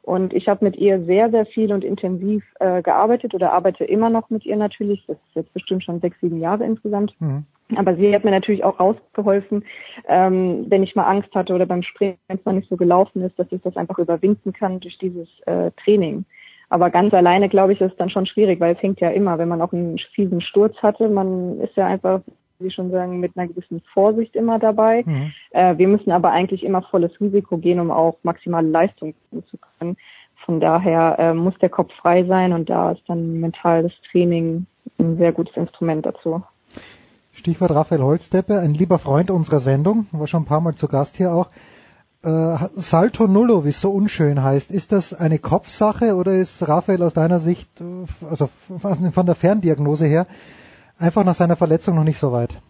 Und 0.03 0.35
ich 0.35 0.49
habe 0.49 0.63
mit 0.63 0.77
ihr 0.77 1.03
sehr, 1.05 1.31
sehr 1.31 1.47
viel 1.47 1.73
und 1.73 1.83
intensiv 1.83 2.45
äh, 2.61 2.83
gearbeitet 2.83 3.33
oder 3.33 3.53
arbeite 3.53 3.85
immer 3.85 4.11
noch 4.11 4.29
mit 4.29 4.45
ihr 4.45 4.57
natürlich. 4.57 5.03
Das 5.07 5.17
ist 5.17 5.35
jetzt 5.35 5.55
bestimmt 5.55 5.83
schon 5.83 6.01
sechs, 6.01 6.21
sieben 6.21 6.41
Jahre 6.41 6.65
insgesamt. 6.65 7.15
Mhm. 7.21 7.47
Aber 7.75 7.97
sie 7.97 8.15
hat 8.15 8.23
mir 8.23 8.31
natürlich 8.31 8.65
auch 8.65 8.79
rausgeholfen, 8.79 9.65
ähm, 10.07 10.67
wenn 10.69 10.83
ich 10.83 10.95
mal 10.95 11.05
Angst 11.05 11.35
hatte 11.35 11.55
oder 11.55 11.65
beim 11.65 11.83
Springen, 11.83 12.19
wenn 12.29 12.37
es 12.37 12.45
mal 12.45 12.53
nicht 12.53 12.69
so 12.69 12.77
gelaufen 12.77 13.23
ist, 13.23 13.39
dass 13.39 13.51
ich 13.51 13.63
das 13.63 13.79
einfach 13.79 13.99
überwinden 13.99 14.53
kann 14.53 14.81
durch 14.81 14.99
dieses 14.99 15.29
äh, 15.47 15.71
Training. 15.83 16.27
Aber 16.69 16.91
ganz 16.91 17.15
alleine, 17.15 17.49
glaube 17.49 17.73
ich, 17.73 17.81
ist 17.81 17.99
dann 17.99 18.11
schon 18.11 18.27
schwierig, 18.27 18.61
weil 18.61 18.75
es 18.75 18.83
hängt 18.83 19.01
ja 19.01 19.09
immer, 19.09 19.39
wenn 19.39 19.49
man 19.49 19.63
auch 19.63 19.73
einen 19.73 19.99
fiesen 20.15 20.43
Sturz 20.43 20.77
hatte, 20.83 21.09
man 21.09 21.61
ist 21.61 21.77
ja 21.77 21.87
einfach 21.87 22.21
wie 22.59 22.71
schon 22.71 22.91
sagen, 22.91 23.21
mit 23.21 23.37
einer 23.37 23.49
gewissen 23.49 23.83
Vorsicht 23.93 24.37
immer 24.37 24.59
dabei. 24.59 25.03
Mhm. 25.05 25.33
Äh, 25.51 25.79
wir 25.79 25.89
müssen 25.89 26.11
aber 26.11 26.31
eigentlich 26.31 26.65
immer 26.65 26.83
volles 26.83 27.13
Risiko 27.21 27.59
gehen, 27.59 27.81
um 27.81 27.91
auch 27.91 28.17
maximale 28.23 28.69
Leistung 28.69 29.15
zu 29.31 29.59
können. 29.79 29.97
Von 30.45 30.61
daher 30.61 31.19
äh, 31.19 31.35
muss 31.35 31.55
der 31.59 31.71
Kopf 31.71 31.93
frei 31.95 32.25
sein 32.25 32.53
und 32.53 32.69
da 32.69 32.93
ist 32.93 33.03
dann 33.07 33.41
mentales 33.41 33.93
Training 34.11 34.67
ein 34.99 35.17
sehr 35.17 35.33
gutes 35.33 35.57
Instrument 35.57 36.05
dazu. 36.05 36.43
Stichwort 37.33 37.73
Raphael 37.73 38.03
Holzdeppe, 38.03 38.59
ein 38.59 38.75
lieber 38.75 38.99
Freund 38.99 39.31
unserer 39.31 39.61
Sendung, 39.61 40.07
war 40.13 40.27
schon 40.27 40.43
ein 40.43 40.47
paar 40.47 40.61
Mal 40.61 40.75
zu 40.75 40.87
Gast 40.87 41.17
hier 41.17 41.33
auch. 41.33 41.49
Äh, 42.23 42.57
Salto 42.75 43.27
Nullo, 43.27 43.65
wie 43.65 43.71
es 43.71 43.81
so 43.81 43.91
unschön 43.91 44.43
heißt, 44.43 44.71
ist 44.71 44.93
das 44.93 45.13
eine 45.13 45.39
Kopfsache 45.39 46.15
oder 46.15 46.33
ist 46.33 46.67
Raphael 46.67 47.03
aus 47.03 47.13
deiner 47.13 47.39
Sicht, 47.39 47.69
äh, 47.81 48.07
also 48.29 48.49
von 48.69 49.27
der 49.27 49.35
Ferndiagnose 49.35 50.07
her, 50.07 50.27
einfach 50.99 51.25
nach 51.25 51.35
seiner 51.35 51.57
Verletzung 51.57 51.97
noch 51.97 52.05
nicht 52.05 52.19
so 52.19 52.33
weit? 52.33 52.61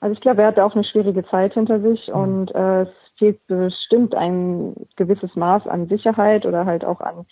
Also 0.00 0.14
ich 0.14 0.20
glaube, 0.20 0.42
er 0.42 0.48
hatte 0.48 0.64
auch 0.64 0.74
eine 0.74 0.84
schwierige 0.84 1.24
Zeit 1.26 1.54
hinter 1.54 1.80
sich 1.80 2.08
mhm. 2.08 2.14
und 2.14 2.54
äh, 2.54 2.82
es 2.82 2.88
fehlt 3.18 3.46
bestimmt 3.46 4.14
ein 4.14 4.74
gewisses 4.96 5.34
Maß 5.34 5.66
an 5.66 5.88
Sicherheit 5.88 6.44
oder 6.46 6.66
halt 6.66 6.84
auch 6.84 7.00
an 7.00 7.26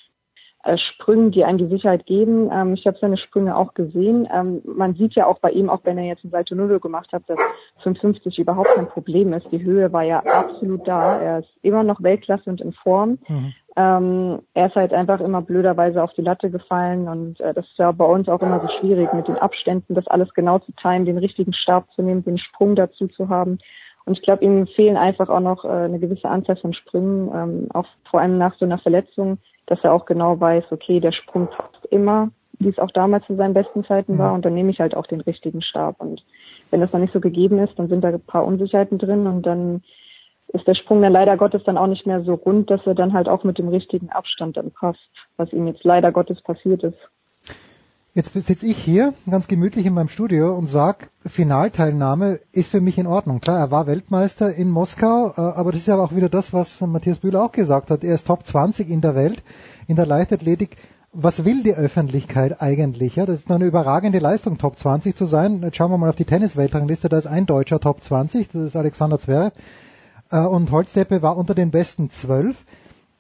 äh, 0.65 0.79
Sprüngen, 0.79 1.31
die 1.31 1.45
einem 1.45 1.59
die 1.59 1.69
Sicherheit 1.69 2.07
geben. 2.07 2.51
Ähm, 2.51 2.73
ich 2.75 2.87
habe 2.87 2.97
seine 2.99 3.19
Sprünge 3.19 3.55
auch 3.57 3.75
gesehen. 3.75 4.27
Ähm, 4.33 4.63
man 4.65 4.95
sieht 4.95 5.15
ja 5.15 5.27
auch 5.27 5.39
bei 5.39 5.51
ihm, 5.51 5.69
auch 5.69 5.81
wenn 5.85 5.99
er 5.99 6.05
jetzt 6.05 6.25
ein 6.25 6.31
Seite 6.31 6.57
Null 6.57 6.81
gemacht 6.81 7.13
hat, 7.13 7.23
dass 7.29 7.39
55 7.83 8.39
überhaupt 8.39 8.75
kein 8.75 8.89
Problem 8.89 9.35
ist. 9.35 9.47
Die 9.53 9.63
Höhe 9.63 9.93
war 9.93 10.05
ja 10.05 10.21
absolut 10.21 10.89
da. 10.89 11.21
Er 11.21 11.39
ist 11.41 11.51
immer 11.61 11.83
noch 11.83 12.03
Weltklasse 12.03 12.49
und 12.49 12.63
in 12.63 12.73
Form. 12.73 13.19
Mhm. 13.29 13.53
Ähm, 13.77 14.41
er 14.55 14.67
ist 14.67 14.77
halt 14.77 14.93
einfach 14.93 15.21
immer 15.21 15.43
blöderweise 15.43 16.03
auf 16.03 16.13
die 16.15 16.23
Latte 16.23 16.49
gefallen 16.51 17.09
und 17.09 17.41
äh, 17.41 17.53
das 17.53 17.67
ist 17.67 17.79
ja 17.79 17.91
bei 17.91 18.05
uns 18.05 18.29
auch 18.29 18.41
immer 18.41 18.61
so 18.61 18.69
schwierig 18.79 19.13
mit 19.13 19.27
den 19.27 19.39
Abständen, 19.39 19.95
das 19.95 20.07
alles 20.07 20.33
genau 20.33 20.61
zu 20.61 20.73
timen, 20.73 21.07
den 21.07 21.19
richtigen 21.19 21.53
Stab 21.53 21.91
zu 21.95 22.03
nehmen, 22.03 22.25
den 22.25 22.39
Sprung 22.39 22.77
dazu 22.77 23.09
zu 23.09 23.29
haben. 23.29 23.59
Und 24.05 24.19
ich 24.19 24.23
glaube, 24.23 24.45
ihm 24.45 24.67
fehlen 24.69 24.97
einfach 24.97 25.29
auch 25.29 25.41
noch 25.41 25.65
äh, 25.65 25.69
eine 25.69 25.99
gewisse 25.99 26.29
Anzahl 26.29 26.57
von 26.57 26.73
Sprüngen, 26.73 27.31
ähm, 27.35 27.69
auch 27.73 27.87
vor 28.09 28.21
allem 28.21 28.39
nach 28.39 28.55
so 28.59 28.65
einer 28.65 28.79
Verletzung 28.79 29.39
dass 29.67 29.83
er 29.83 29.93
auch 29.93 30.07
genau 30.07 30.39
weiß, 30.39 30.65
okay, 30.71 31.01
der 31.01 31.13
Sprung 31.13 31.49
passt 31.49 31.87
immer, 31.91 32.31
wie 32.59 32.69
es 32.69 32.79
auch 32.79 32.91
damals 32.91 33.27
zu 33.27 33.37
seinen 33.37 33.55
besten 33.55 33.85
Zeiten 33.85 34.19
war, 34.19 34.33
und 34.35 34.45
dann 34.45 34.55
nehme 34.55 34.71
ich 34.71 34.81
halt 34.81 34.95
auch 34.95 35.07
den 35.07 35.21
richtigen 35.21 35.63
Stab. 35.63 36.01
Und 36.01 36.23
wenn 36.71 36.81
das 36.81 36.93
noch 36.93 37.01
nicht 37.01 37.13
so 37.13 37.21
gegeben 37.21 37.59
ist, 37.59 37.79
dann 37.79 37.89
sind 37.89 38.03
da 38.03 38.09
ein 38.09 38.21
paar 38.21 38.45
Unsicherheiten 38.45 38.99
drin 38.99 39.27
und 39.27 39.45
dann 39.45 39.83
ist 40.49 40.67
der 40.67 40.75
Sprung 40.75 41.03
dann 41.03 41.13
leider 41.13 41.37
Gottes 41.37 41.63
dann 41.65 41.79
auch 41.79 41.87
nicht 41.87 42.07
mehr 42.07 42.23
so 42.23 42.35
rund, 42.35 42.71
dass 42.71 42.87
er 42.87 42.95
dann 42.95 43.13
halt 43.13 43.29
auch 43.29 43.45
mit 43.45 43.59
dem 43.59 43.69
richtigen 43.69 44.11
Abstand 44.11 44.57
dann 44.57 44.71
passt, 44.71 45.01
was 45.37 45.53
ihm 45.53 45.67
jetzt 45.67 45.85
leider 45.85 46.13
Gottes 46.13 46.41
passiert 46.43 46.83
ist. 46.85 46.99
Jetzt 48.17 48.33
sitze 48.33 48.67
ich 48.67 48.79
hier 48.79 49.13
ganz 49.29 49.49
gemütlich 49.49 49.87
in 49.87 49.95
meinem 49.95 50.07
Studio 50.07 50.57
und 50.57 50.69
sag, 50.69 51.11
Finalteilnahme 51.27 52.39
ist 52.53 52.71
für 52.71 52.81
mich 52.81 52.97
in 52.97 53.09
Ordnung. 53.09 53.41
Klar, 53.41 53.59
er 53.59 53.71
war 53.73 53.89
Weltmeister 53.89 54.55
in 54.55 54.71
Moskau, 54.71 55.31
äh, 55.37 55.41
aber 55.41 55.73
das 55.73 55.81
ist 55.81 55.89
ja 55.89 55.99
auch 55.99 56.15
wieder 56.15 56.29
das, 56.29 56.53
was 56.53 56.81
Matthias 56.81 57.19
Bühler 57.19 57.43
auch 57.43 57.51
gesagt 57.51 57.91
hat. 57.91 58.05
Er 58.05 58.15
ist 58.15 58.29
Top 58.29 58.47
20 58.47 58.89
in 58.89 59.01
der 59.01 59.17
Welt 59.17 59.43
in 59.89 59.97
der 59.97 60.07
Leichtathletik. 60.07 60.77
Was 61.13 61.45
will 61.45 61.65
die 61.65 61.75
Öffentlichkeit 61.75 62.63
eigentlich? 62.63 63.17
Ja, 63.17 63.27
das 63.27 63.41
ist 63.41 63.51
eine 63.51 63.65
überragende 63.65 64.21
Leistung, 64.21 64.59
Top 64.59 64.79
20 64.79 65.17
zu 65.17 65.27
sein. 65.27 65.63
Jetzt 65.63 65.77
schauen 65.77 65.91
wir 65.91 65.99
mal 65.99 66.11
auf 66.11 66.17
die 66.17 66.25
Tennisweltrangliste. 66.25 67.09
Da 67.09 67.19
ist 67.19 67.27
ein 67.27 67.47
Deutscher 67.47 67.81
Top 67.81 68.01
20, 68.01 68.47
das 68.47 68.63
ist 68.63 68.77
Alexander 68.77 69.19
Zverev. 69.19 69.53
Äh, 70.35 70.47
und 70.47 70.73
Holzdeppe 70.73 71.23
war 71.23 71.37
unter 71.37 71.55
den 71.55 71.71
besten 71.71 72.11
zwölf. 72.11 72.65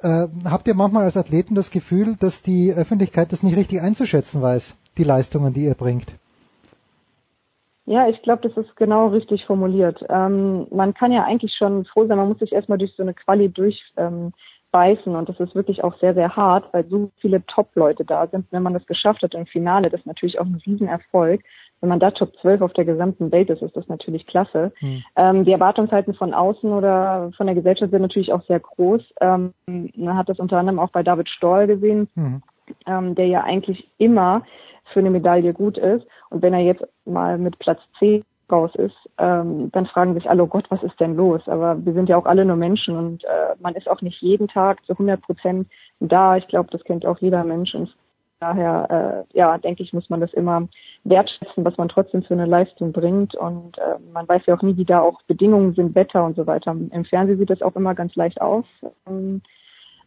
Äh, 0.00 0.26
habt 0.50 0.66
ihr 0.66 0.74
manchmal 0.74 1.04
als 1.04 1.16
Athleten 1.16 1.54
das 1.54 1.70
Gefühl, 1.70 2.16
dass 2.18 2.42
die 2.42 2.74
Öffentlichkeit 2.76 3.30
das 3.30 3.42
nicht 3.42 3.56
richtig 3.56 3.80
einzuschätzen 3.80 4.42
weiß, 4.42 4.76
die 4.98 5.04
Leistungen, 5.04 5.54
die 5.54 5.64
ihr 5.64 5.74
bringt? 5.74 6.16
Ja, 7.86 8.08
ich 8.08 8.20
glaube, 8.22 8.48
das 8.48 8.56
ist 8.56 8.76
genau 8.76 9.08
richtig 9.08 9.44
formuliert. 9.44 10.04
Ähm, 10.08 10.66
man 10.70 10.94
kann 10.94 11.12
ja 11.12 11.22
eigentlich 11.22 11.54
schon 11.54 11.84
froh 11.84 12.06
sein, 12.06 12.16
man 12.16 12.28
muss 12.28 12.38
sich 12.38 12.52
erstmal 12.52 12.78
durch 12.78 12.94
so 12.96 13.02
eine 13.02 13.12
Quali 13.12 13.50
durchbeißen 13.50 14.32
ähm, 15.12 15.14
und 15.14 15.28
das 15.28 15.38
ist 15.38 15.54
wirklich 15.54 15.84
auch 15.84 15.96
sehr, 16.00 16.14
sehr 16.14 16.34
hart, 16.34 16.72
weil 16.72 16.88
so 16.88 17.10
viele 17.20 17.44
Top-Leute 17.46 18.04
da 18.04 18.26
sind. 18.26 18.46
Wenn 18.50 18.62
man 18.62 18.72
das 18.72 18.86
geschafft 18.86 19.22
hat 19.22 19.34
im 19.34 19.46
Finale, 19.46 19.90
das 19.90 20.00
ist 20.00 20.06
natürlich 20.06 20.40
auch 20.40 20.46
ein 20.46 20.62
Riesenerfolg 20.66 21.42
wenn 21.84 21.90
man 21.90 22.00
da 22.00 22.12
Top 22.12 22.34
12 22.40 22.62
auf 22.62 22.72
der 22.72 22.86
gesamten 22.86 23.30
Welt 23.30 23.50
ist, 23.50 23.60
ist 23.60 23.76
das 23.76 23.86
natürlich 23.88 24.26
klasse. 24.26 24.72
Mhm. 24.80 25.04
Ähm, 25.16 25.44
die 25.44 25.52
Erwartungshalten 25.52 26.14
von 26.14 26.32
außen 26.32 26.72
oder 26.72 27.30
von 27.36 27.46
der 27.46 27.54
Gesellschaft 27.54 27.90
sind 27.90 28.00
natürlich 28.00 28.32
auch 28.32 28.42
sehr 28.46 28.58
groß. 28.58 29.02
Ähm, 29.20 29.52
man 29.66 30.16
hat 30.16 30.30
das 30.30 30.38
unter 30.38 30.56
anderem 30.56 30.78
auch 30.78 30.88
bei 30.88 31.02
David 31.02 31.28
Stoll 31.28 31.66
gesehen, 31.66 32.08
mhm. 32.14 32.42
ähm, 32.86 33.14
der 33.14 33.26
ja 33.26 33.42
eigentlich 33.42 33.86
immer 33.98 34.44
für 34.94 35.00
eine 35.00 35.10
Medaille 35.10 35.52
gut 35.52 35.76
ist. 35.76 36.06
Und 36.30 36.40
wenn 36.40 36.54
er 36.54 36.60
jetzt 36.60 36.82
mal 37.04 37.36
mit 37.36 37.58
Platz 37.58 37.80
10 37.98 38.24
raus 38.50 38.70
ist, 38.76 38.96
ähm, 39.18 39.70
dann 39.72 39.84
fragen 39.84 40.14
sich 40.14 40.30
alle, 40.30 40.44
oh 40.44 40.46
Gott, 40.46 40.64
was 40.70 40.82
ist 40.82 40.98
denn 41.00 41.16
los? 41.16 41.42
Aber 41.48 41.84
wir 41.84 41.92
sind 41.92 42.08
ja 42.08 42.16
auch 42.16 42.24
alle 42.24 42.46
nur 42.46 42.56
Menschen 42.56 42.96
und 42.96 43.24
äh, 43.24 43.56
man 43.60 43.74
ist 43.74 43.90
auch 43.90 44.00
nicht 44.00 44.22
jeden 44.22 44.48
Tag 44.48 44.82
zu 44.86 44.92
100 44.92 45.20
Prozent 45.20 45.68
da. 46.00 46.38
Ich 46.38 46.48
glaube, 46.48 46.70
das 46.70 46.82
kennt 46.84 47.04
auch 47.04 47.18
jeder 47.18 47.44
Mensch. 47.44 47.74
Und 47.74 47.94
daher, 48.40 49.24
äh, 49.32 49.38
ja, 49.38 49.58
denke 49.58 49.82
ich, 49.82 49.92
muss 49.92 50.10
man 50.10 50.20
das 50.20 50.32
immer 50.32 50.68
wertschätzen, 51.04 51.64
was 51.64 51.76
man 51.76 51.88
trotzdem 51.88 52.22
für 52.22 52.34
eine 52.34 52.46
Leistung 52.46 52.92
bringt. 52.92 53.34
Und 53.34 53.78
äh, 53.78 53.98
man 54.12 54.28
weiß 54.28 54.42
ja 54.46 54.56
auch 54.56 54.62
nie, 54.62 54.76
wie 54.76 54.84
da 54.84 55.00
auch 55.00 55.22
Bedingungen 55.22 55.74
sind, 55.74 55.94
Wetter 55.94 56.24
und 56.24 56.36
so 56.36 56.46
weiter. 56.46 56.72
Im 56.72 57.04
Fernsehen 57.04 57.38
sieht 57.38 57.50
das 57.50 57.62
auch 57.62 57.76
immer 57.76 57.94
ganz 57.94 58.14
leicht 58.14 58.40
aus. 58.40 58.64
Ähm, 59.06 59.42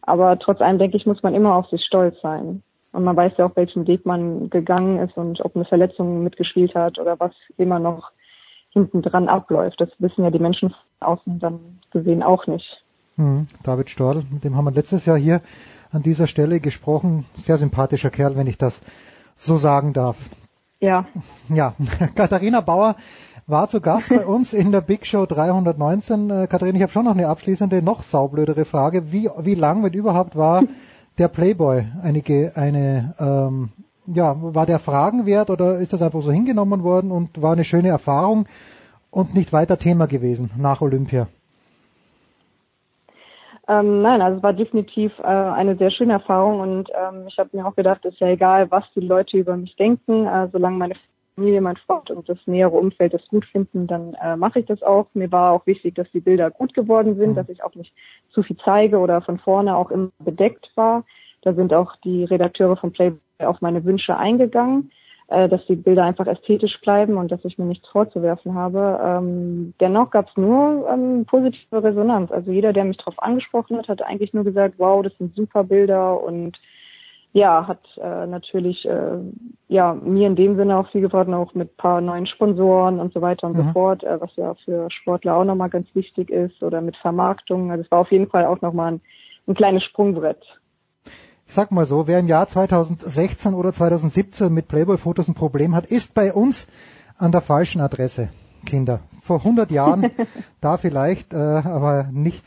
aber 0.02 0.38
trotz 0.38 0.60
allem, 0.60 0.78
denke 0.78 0.96
ich, 0.96 1.06
muss 1.06 1.22
man 1.22 1.34
immer 1.34 1.54
auf 1.54 1.68
sich 1.68 1.84
stolz 1.84 2.20
sein. 2.22 2.62
Und 2.92 3.04
man 3.04 3.16
weiß 3.16 3.34
ja 3.36 3.46
auch, 3.46 3.56
welchen 3.56 3.86
Weg 3.86 4.06
man 4.06 4.48
gegangen 4.50 4.98
ist 4.98 5.16
und 5.16 5.44
ob 5.44 5.54
eine 5.54 5.66
Verletzung 5.66 6.22
mitgespielt 6.22 6.74
hat 6.74 6.98
oder 6.98 7.20
was 7.20 7.32
immer 7.56 7.78
noch 7.78 8.10
hinten 8.70 9.02
dran 9.02 9.28
abläuft. 9.28 9.80
Das 9.80 9.90
wissen 9.98 10.24
ja 10.24 10.30
die 10.30 10.38
Menschen 10.38 10.74
außen 11.00 11.38
dann 11.38 11.80
gesehen 11.90 12.22
auch 12.22 12.46
nicht. 12.46 12.82
Hm, 13.18 13.48
David 13.64 13.90
Storl, 13.90 14.22
mit 14.30 14.44
dem 14.44 14.56
haben 14.56 14.64
wir 14.64 14.70
letztes 14.70 15.04
Jahr 15.04 15.18
hier 15.18 15.42
an 15.90 16.02
dieser 16.02 16.28
Stelle 16.28 16.60
gesprochen. 16.60 17.26
Sehr 17.36 17.58
sympathischer 17.58 18.10
Kerl, 18.10 18.36
wenn 18.36 18.46
ich 18.46 18.58
das 18.58 18.80
so 19.36 19.58
sagen 19.58 19.92
darf. 19.92 20.16
Ja. 20.80 21.06
Ja, 21.48 21.74
Katharina 22.14 22.60
Bauer 22.60 22.94
war 23.48 23.68
zu 23.68 23.80
Gast 23.80 24.10
bei 24.10 24.24
uns 24.34 24.52
in 24.52 24.70
der 24.70 24.82
Big 24.82 25.04
Show 25.04 25.26
319. 25.26 26.30
Äh, 26.30 26.46
Katharina, 26.46 26.76
ich 26.76 26.82
habe 26.82 26.92
schon 26.92 27.06
noch 27.06 27.12
eine 27.12 27.26
abschließende, 27.26 27.82
noch 27.82 28.04
saublödere 28.04 28.64
Frage. 28.64 29.10
Wie, 29.10 29.28
wie 29.40 29.56
lang, 29.56 29.82
wenn 29.82 29.94
überhaupt, 29.94 30.36
war 30.36 30.62
der 31.18 31.26
Playboy 31.26 31.86
einige, 32.00 32.52
eine, 32.54 33.14
ähm, 33.18 33.70
ja, 34.06 34.36
war 34.38 34.64
der 34.64 34.78
Fragen 34.78 35.26
wert 35.26 35.50
oder 35.50 35.78
ist 35.80 35.92
das 35.92 36.02
einfach 36.02 36.22
so 36.22 36.30
hingenommen 36.30 36.84
worden 36.84 37.10
und 37.10 37.42
war 37.42 37.52
eine 37.52 37.64
schöne 37.64 37.88
Erfahrung 37.88 38.46
und 39.10 39.34
nicht 39.34 39.52
weiter 39.52 39.76
Thema 39.76 40.06
gewesen 40.06 40.50
nach 40.56 40.82
Olympia? 40.82 41.26
Ähm, 43.68 44.00
nein, 44.00 44.22
also 44.22 44.38
es 44.38 44.42
war 44.42 44.54
definitiv 44.54 45.12
äh, 45.18 45.24
eine 45.24 45.76
sehr 45.76 45.90
schöne 45.90 46.14
Erfahrung 46.14 46.60
und 46.60 46.88
ähm, 46.94 47.26
ich 47.28 47.38
habe 47.38 47.50
mir 47.52 47.66
auch 47.66 47.76
gedacht, 47.76 48.02
es 48.04 48.14
ist 48.14 48.20
ja 48.20 48.28
egal, 48.28 48.70
was 48.70 48.84
die 48.94 49.00
Leute 49.00 49.36
über 49.36 49.56
mich 49.58 49.76
denken, 49.76 50.26
äh, 50.26 50.48
solange 50.50 50.78
meine 50.78 50.94
Familie, 51.34 51.60
mein 51.60 51.76
Freund 51.76 52.10
und 52.10 52.26
das 52.30 52.38
nähere 52.46 52.70
Umfeld 52.70 53.12
das 53.12 53.28
gut 53.28 53.44
finden, 53.44 53.86
dann 53.86 54.14
äh, 54.14 54.36
mache 54.36 54.60
ich 54.60 54.66
das 54.66 54.82
auch. 54.82 55.06
Mir 55.12 55.30
war 55.30 55.52
auch 55.52 55.66
wichtig, 55.66 55.94
dass 55.96 56.10
die 56.12 56.20
Bilder 56.20 56.50
gut 56.50 56.72
geworden 56.72 57.16
sind, 57.16 57.32
mhm. 57.32 57.34
dass 57.34 57.48
ich 57.50 57.62
auch 57.62 57.74
nicht 57.74 57.92
zu 58.30 58.42
viel 58.42 58.56
zeige 58.64 58.98
oder 58.98 59.20
von 59.20 59.38
vorne 59.38 59.76
auch 59.76 59.90
immer 59.90 60.08
bedeckt 60.18 60.70
war. 60.74 61.04
Da 61.42 61.52
sind 61.52 61.74
auch 61.74 61.94
die 61.96 62.24
Redakteure 62.24 62.76
von 62.76 62.92
Playboy 62.92 63.20
auf 63.40 63.60
meine 63.60 63.84
Wünsche 63.84 64.16
eingegangen 64.16 64.90
äh, 65.28 65.48
dass 65.48 65.64
die 65.66 65.76
Bilder 65.76 66.04
einfach 66.04 66.26
ästhetisch 66.26 66.80
bleiben 66.80 67.16
und 67.16 67.30
dass 67.30 67.44
ich 67.44 67.58
mir 67.58 67.66
nichts 67.66 67.86
vorzuwerfen 67.88 68.54
habe. 68.54 68.98
Ähm, 69.02 69.74
dennoch 69.78 70.10
gab 70.10 70.28
es 70.28 70.36
nur 70.36 70.88
ähm, 70.90 71.26
positive 71.26 71.82
Resonanz. 71.82 72.32
Also 72.32 72.50
jeder, 72.50 72.72
der 72.72 72.84
mich 72.84 72.96
darauf 72.96 73.22
angesprochen 73.22 73.76
hat, 73.76 73.88
hat 73.88 74.02
eigentlich 74.02 74.32
nur 74.32 74.44
gesagt, 74.44 74.76
wow, 74.78 75.02
das 75.02 75.16
sind 75.18 75.34
super 75.34 75.64
Bilder 75.64 76.22
und 76.22 76.58
ja, 77.34 77.66
hat 77.68 77.82
äh, 77.98 78.26
natürlich 78.26 78.86
äh, 78.86 79.18
ja 79.68 79.92
mir 79.92 80.26
in 80.28 80.36
dem 80.36 80.56
Sinne 80.56 80.78
auch 80.78 80.88
viel 80.88 81.02
gebracht, 81.02 81.28
auch 81.28 81.52
mit 81.52 81.76
paar 81.76 82.00
neuen 82.00 82.26
Sponsoren 82.26 82.98
und 82.98 83.12
so 83.12 83.20
weiter 83.20 83.48
und 83.48 83.56
mhm. 83.56 83.66
so 83.66 83.72
fort, 83.72 84.02
äh, 84.04 84.18
was 84.18 84.34
ja 84.36 84.54
für 84.64 84.90
Sportler 84.90 85.36
auch 85.36 85.44
nochmal 85.44 85.68
ganz 85.68 85.94
wichtig 85.94 86.30
ist 86.30 86.62
oder 86.62 86.80
mit 86.80 86.96
Vermarktung. 86.96 87.70
Also 87.70 87.84
es 87.84 87.90
war 87.90 87.98
auf 87.98 88.10
jeden 88.10 88.28
Fall 88.28 88.46
auch 88.46 88.62
nochmal 88.62 88.92
ein, 88.92 89.00
ein 89.46 89.54
kleines 89.54 89.84
Sprungbrett 89.84 90.42
ich 91.48 91.54
sag 91.54 91.72
mal 91.72 91.86
so, 91.86 92.06
wer 92.06 92.18
im 92.18 92.28
Jahr 92.28 92.46
2016 92.46 93.54
oder 93.54 93.72
2017 93.72 94.52
mit 94.52 94.68
Playboy-Fotos 94.68 95.28
ein 95.28 95.34
Problem 95.34 95.74
hat, 95.74 95.86
ist 95.86 96.12
bei 96.12 96.34
uns 96.34 96.66
an 97.16 97.32
der 97.32 97.40
falschen 97.40 97.80
Adresse, 97.80 98.28
Kinder. 98.66 99.00
Vor 99.22 99.38
100 99.38 99.70
Jahren 99.70 100.10
da 100.60 100.76
vielleicht, 100.76 101.32
äh, 101.32 101.36
aber 101.36 102.10
nicht 102.12 102.44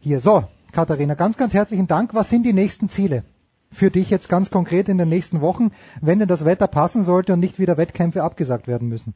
hier. 0.00 0.18
So, 0.18 0.42
Katharina, 0.72 1.14
ganz, 1.14 1.36
ganz 1.36 1.54
herzlichen 1.54 1.86
Dank. 1.86 2.14
Was 2.14 2.30
sind 2.30 2.44
die 2.44 2.52
nächsten 2.52 2.88
Ziele? 2.88 3.22
Für 3.70 3.92
dich 3.92 4.10
jetzt 4.10 4.28
ganz 4.28 4.50
konkret 4.50 4.88
in 4.88 4.98
den 4.98 5.08
nächsten 5.08 5.40
Wochen, 5.40 5.70
wenn 6.00 6.18
denn 6.18 6.28
das 6.28 6.44
Wetter 6.44 6.66
passen 6.66 7.04
sollte 7.04 7.34
und 7.34 7.40
nicht 7.40 7.60
wieder 7.60 7.76
Wettkämpfe 7.76 8.24
abgesagt 8.24 8.66
werden 8.66 8.88
müssen? 8.88 9.14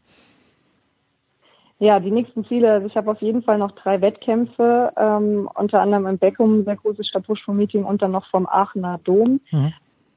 Ja, 1.78 2.00
die 2.00 2.10
nächsten 2.10 2.44
Ziele, 2.46 2.72
also 2.72 2.86
ich 2.86 2.96
habe 2.96 3.10
auf 3.10 3.20
jeden 3.20 3.42
Fall 3.42 3.58
noch 3.58 3.72
drei 3.72 4.00
Wettkämpfe, 4.00 4.92
ähm, 4.96 5.48
unter 5.54 5.80
anderem 5.82 6.06
im 6.06 6.18
Beckum, 6.18 6.64
sehr 6.64 6.76
großes 6.76 7.06
Stabhochsprung-Meeting 7.08 7.84
und 7.84 8.00
dann 8.00 8.12
noch 8.12 8.26
vom 8.30 8.46
Aachener 8.46 8.98
Dom. 9.04 9.40
Mhm. 9.50 9.74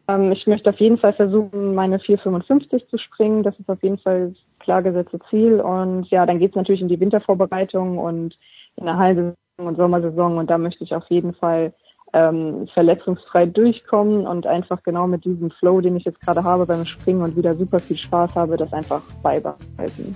Ähm, 0.08 0.32
ich 0.32 0.48
möchte 0.48 0.70
auf 0.70 0.80
jeden 0.80 0.98
Fall 0.98 1.14
versuchen, 1.14 1.76
meine 1.76 1.98
4,55 1.98 2.88
zu 2.88 2.98
springen. 2.98 3.44
Das 3.44 3.60
ist 3.60 3.70
auf 3.70 3.84
jeden 3.84 3.98
Fall 4.00 4.30
das 4.30 4.38
klar 4.60 4.82
gesetzte 4.82 5.20
Ziel. 5.30 5.60
Und 5.60 6.10
ja, 6.10 6.26
dann 6.26 6.40
geht's 6.40 6.56
natürlich 6.56 6.82
in 6.82 6.88
die 6.88 7.00
Wintervorbereitung 7.00 7.98
und 7.98 8.38
in 8.78 8.86
der 8.86 8.98
Hallensaison 8.98 9.36
und 9.58 9.76
Sommersaison. 9.76 10.38
Und 10.38 10.50
da 10.50 10.58
möchte 10.58 10.86
ich 10.86 10.96
auf 10.96 11.06
jeden 11.10 11.34
Fall 11.34 11.74
ähm, 12.14 12.68
verletzungsfrei 12.74 13.46
durchkommen 13.46 14.26
und 14.26 14.48
einfach 14.48 14.82
genau 14.84 15.08
mit 15.08 15.26
diesem 15.26 15.52
Flow, 15.52 15.82
den 15.82 15.98
ich 15.98 16.06
jetzt 16.06 16.22
gerade 16.22 16.44
habe 16.44 16.66
beim 16.66 16.86
Springen 16.86 17.22
und 17.22 17.36
wieder 17.36 17.56
super 17.56 17.80
viel 17.82 17.98
Spaß 17.98 18.34
habe, 18.36 18.58
das 18.58 18.72
einfach 18.74 19.04
beibehalten. 19.22 20.16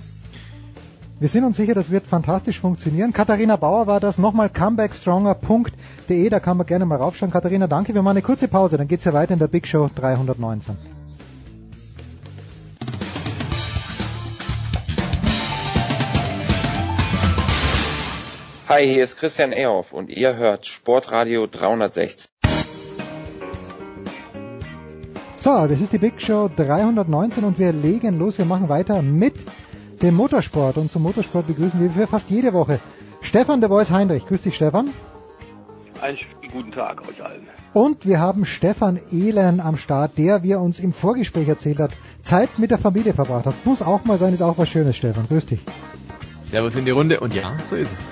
Wir 1.20 1.28
sind 1.28 1.44
uns 1.44 1.56
sicher, 1.56 1.74
das 1.74 1.92
wird 1.92 2.08
fantastisch 2.08 2.58
funktionieren. 2.58 3.12
Katharina 3.12 3.54
Bauer 3.54 3.86
war 3.86 4.00
das. 4.00 4.18
Nochmal 4.18 4.50
comebackstronger.de, 4.50 6.28
da 6.28 6.40
kann 6.40 6.56
man 6.56 6.66
gerne 6.66 6.86
mal 6.86 6.96
raufschauen. 6.96 7.30
Katharina, 7.30 7.68
danke. 7.68 7.94
Wir 7.94 8.02
machen 8.02 8.16
eine 8.16 8.22
kurze 8.22 8.48
Pause, 8.48 8.78
dann 8.78 8.88
geht's 8.88 9.04
ja 9.04 9.12
weiter 9.12 9.32
in 9.32 9.38
der 9.38 9.46
Big 9.46 9.68
Show 9.68 9.88
319. 9.94 10.76
Hi, 18.68 18.84
hier 18.84 19.04
ist 19.04 19.16
Christian 19.16 19.52
Ehoff 19.52 19.92
und 19.92 20.10
ihr 20.10 20.34
hört 20.34 20.66
Sportradio 20.66 21.46
360. 21.46 22.28
So, 25.36 25.66
das 25.68 25.80
ist 25.80 25.92
die 25.92 25.98
Big 25.98 26.20
Show 26.20 26.50
319 26.56 27.44
und 27.44 27.58
wir 27.58 27.72
legen 27.72 28.18
los. 28.18 28.36
Wir 28.36 28.46
machen 28.46 28.68
weiter 28.68 29.00
mit 29.00 29.44
dem 30.02 30.14
Motorsport. 30.14 30.76
Und 30.76 30.92
zum 30.92 31.02
Motorsport 31.02 31.46
begrüßen 31.46 31.80
wir 31.80 31.90
für 31.90 32.06
fast 32.06 32.30
jede 32.30 32.52
Woche 32.52 32.80
Stefan 33.22 33.60
de 33.60 33.68
Voice 33.68 33.90
Heinrich. 33.90 34.26
Grüß 34.26 34.42
dich, 34.42 34.54
Stefan. 34.56 34.90
Einen 36.00 36.18
guten 36.52 36.72
Tag 36.72 37.08
euch 37.08 37.24
allen. 37.24 37.46
Und 37.72 38.06
wir 38.06 38.20
haben 38.20 38.44
Stefan 38.44 39.00
Ehlen 39.10 39.60
am 39.60 39.76
Start, 39.76 40.18
der, 40.18 40.42
wie 40.42 40.52
er 40.52 40.60
uns 40.60 40.78
im 40.78 40.92
Vorgespräch 40.92 41.48
erzählt 41.48 41.78
hat, 41.78 41.92
Zeit 42.22 42.58
mit 42.58 42.70
der 42.70 42.78
Familie 42.78 43.14
verbracht 43.14 43.46
hat. 43.46 43.54
Muss 43.64 43.82
auch 43.82 44.04
mal 44.04 44.18
sein, 44.18 44.34
ist 44.34 44.42
auch 44.42 44.58
was 44.58 44.68
Schönes, 44.68 44.96
Stefan. 44.96 45.26
Grüß 45.28 45.46
dich. 45.46 45.60
Servus 46.44 46.76
in 46.76 46.84
die 46.84 46.90
Runde 46.90 47.20
und 47.20 47.34
ja, 47.34 47.56
so 47.68 47.74
ist 47.74 47.92
es. 47.92 48.04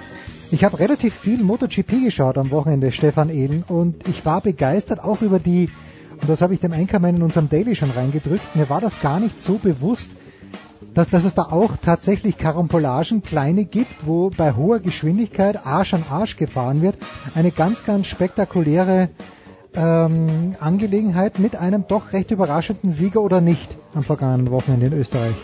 Ich 0.52 0.64
habe 0.64 0.78
relativ 0.78 1.14
viel 1.14 1.42
MotoGP 1.42 2.04
geschaut 2.04 2.36
am 2.36 2.50
Wochenende, 2.50 2.92
Stefan 2.92 3.30
Ehlen, 3.30 3.64
und 3.66 4.06
ich 4.06 4.26
war 4.26 4.40
begeistert 4.42 5.02
auch 5.02 5.22
über 5.22 5.38
die, 5.38 5.70
und 6.20 6.28
das 6.28 6.42
habe 6.42 6.52
ich 6.52 6.60
dem 6.60 6.72
Einkommen 6.72 7.16
in 7.16 7.22
unserem 7.22 7.48
Daily 7.48 7.74
schon 7.74 7.90
reingedrückt, 7.90 8.54
mir 8.54 8.68
war 8.68 8.82
das 8.82 9.00
gar 9.00 9.18
nicht 9.18 9.40
so 9.40 9.54
bewusst, 9.54 10.10
dass, 10.94 11.08
dass 11.08 11.24
es 11.24 11.34
da 11.34 11.42
auch 11.42 11.72
tatsächlich 11.80 12.38
Karambolagen, 12.38 13.22
kleine 13.22 13.64
gibt, 13.64 14.06
wo 14.06 14.30
bei 14.30 14.54
hoher 14.54 14.80
Geschwindigkeit 14.80 15.66
Arsch 15.66 15.94
an 15.94 16.04
Arsch 16.10 16.36
gefahren 16.36 16.82
wird. 16.82 16.96
Eine 17.34 17.50
ganz, 17.50 17.84
ganz 17.84 18.06
spektakuläre 18.06 19.08
ähm, 19.74 20.54
Angelegenheit 20.60 21.38
mit 21.38 21.56
einem 21.56 21.86
doch 21.88 22.12
recht 22.12 22.30
überraschenden 22.30 22.90
Sieger 22.90 23.22
oder 23.22 23.40
nicht 23.40 23.76
am 23.94 24.04
vergangenen 24.04 24.50
Wochenende 24.50 24.86
in 24.86 24.92
Österreich. 24.92 25.34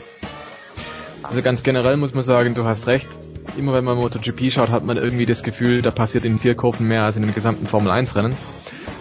Also 1.23 1.43
ganz 1.43 1.63
generell 1.63 1.97
muss 1.97 2.15
man 2.15 2.25
sagen, 2.25 2.55
du 2.55 2.65
hast 2.65 2.87
recht. 2.87 3.09
Immer 3.57 3.73
wenn 3.73 3.85
man 3.85 3.97
MotoGP 3.97 4.53
schaut, 4.53 4.71
hat 4.71 4.85
man 4.85 4.97
irgendwie 4.97 5.27
das 5.27 5.43
Gefühl, 5.43 5.83
da 5.83 5.91
passiert 5.91 6.25
in 6.25 6.39
vier 6.39 6.55
Kurven 6.55 6.87
mehr 6.87 7.03
als 7.03 7.17
in 7.17 7.25
einem 7.25 7.35
gesamten 7.35 7.67
Formel 7.67 7.91
1 7.91 8.15
Rennen. 8.15 8.35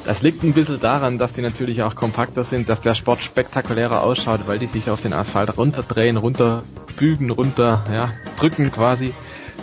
Das 0.08 0.22
liegt 0.22 0.42
ein 0.42 0.54
bisschen 0.54 0.80
daran, 0.80 1.18
dass 1.18 1.34
die 1.34 1.42
natürlich 1.42 1.84
auch 1.84 1.94
kompakter 1.94 2.46
sind, 2.46 2.70
dass 2.70 2.80
der 2.80 2.94
Sport 2.94 3.22
spektakulärer 3.22 4.04
ausschaut, 4.04 4.48
weil 4.48 4.58
die 4.58 4.68
sich 4.68 4.90
auf 4.90 5.02
den 5.02 5.12
Asphalt 5.12 5.58
runterdrehen, 5.58 6.16
runterbügen, 6.16 7.30
runter, 7.30 7.84
ja, 7.94 8.14
drücken 8.40 8.72
quasi. 8.72 9.14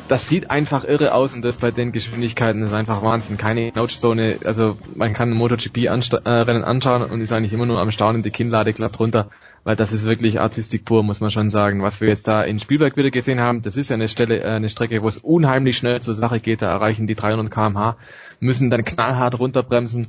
Das 0.08 0.28
sieht 0.28 0.50
einfach 0.50 0.84
irre 0.84 1.14
aus 1.14 1.32
und 1.32 1.42
das 1.42 1.56
bei 1.56 1.70
den 1.70 1.92
Geschwindigkeiten 1.92 2.62
ist 2.62 2.74
einfach 2.74 3.02
Wahnsinn. 3.02 3.38
Keine 3.38 3.72
Couchzone, 3.72 4.36
also 4.44 4.76
man 4.94 5.14
kann 5.14 5.30
ein 5.30 5.38
MotoGP-Rennen 5.38 6.62
äh, 6.62 6.66
anschauen 6.66 7.04
und 7.04 7.22
ist 7.22 7.32
eigentlich 7.32 7.54
immer 7.54 7.64
nur 7.64 7.80
am 7.80 7.90
Staunen, 7.90 8.22
die 8.22 8.30
Kinnlade 8.30 8.74
klappt 8.74 9.00
runter, 9.00 9.30
weil 9.64 9.76
das 9.76 9.92
ist 9.92 10.04
wirklich 10.04 10.40
Artistik 10.40 10.84
pur, 10.84 11.02
muss 11.02 11.22
man 11.22 11.30
schon 11.30 11.48
sagen. 11.48 11.82
Was 11.82 12.02
wir 12.02 12.08
jetzt 12.08 12.28
da 12.28 12.42
in 12.42 12.60
Spielberg 12.60 12.98
wieder 12.98 13.10
gesehen 13.10 13.40
haben, 13.40 13.62
das 13.62 13.78
ist 13.78 13.88
ja 13.88 13.94
eine 13.94 14.08
Stelle, 14.08 14.40
äh, 14.40 14.48
eine 14.48 14.68
Strecke, 14.68 15.02
wo 15.02 15.08
es 15.08 15.16
unheimlich 15.16 15.78
schnell 15.78 16.02
zur 16.02 16.14
Sache 16.14 16.40
geht, 16.40 16.60
da 16.60 16.70
erreichen 16.70 17.06
die 17.06 17.14
300 17.14 17.50
kmh 17.50 17.96
müssen 18.44 18.70
dann 18.70 18.84
knallhart 18.84 19.38
runterbremsen. 19.38 20.08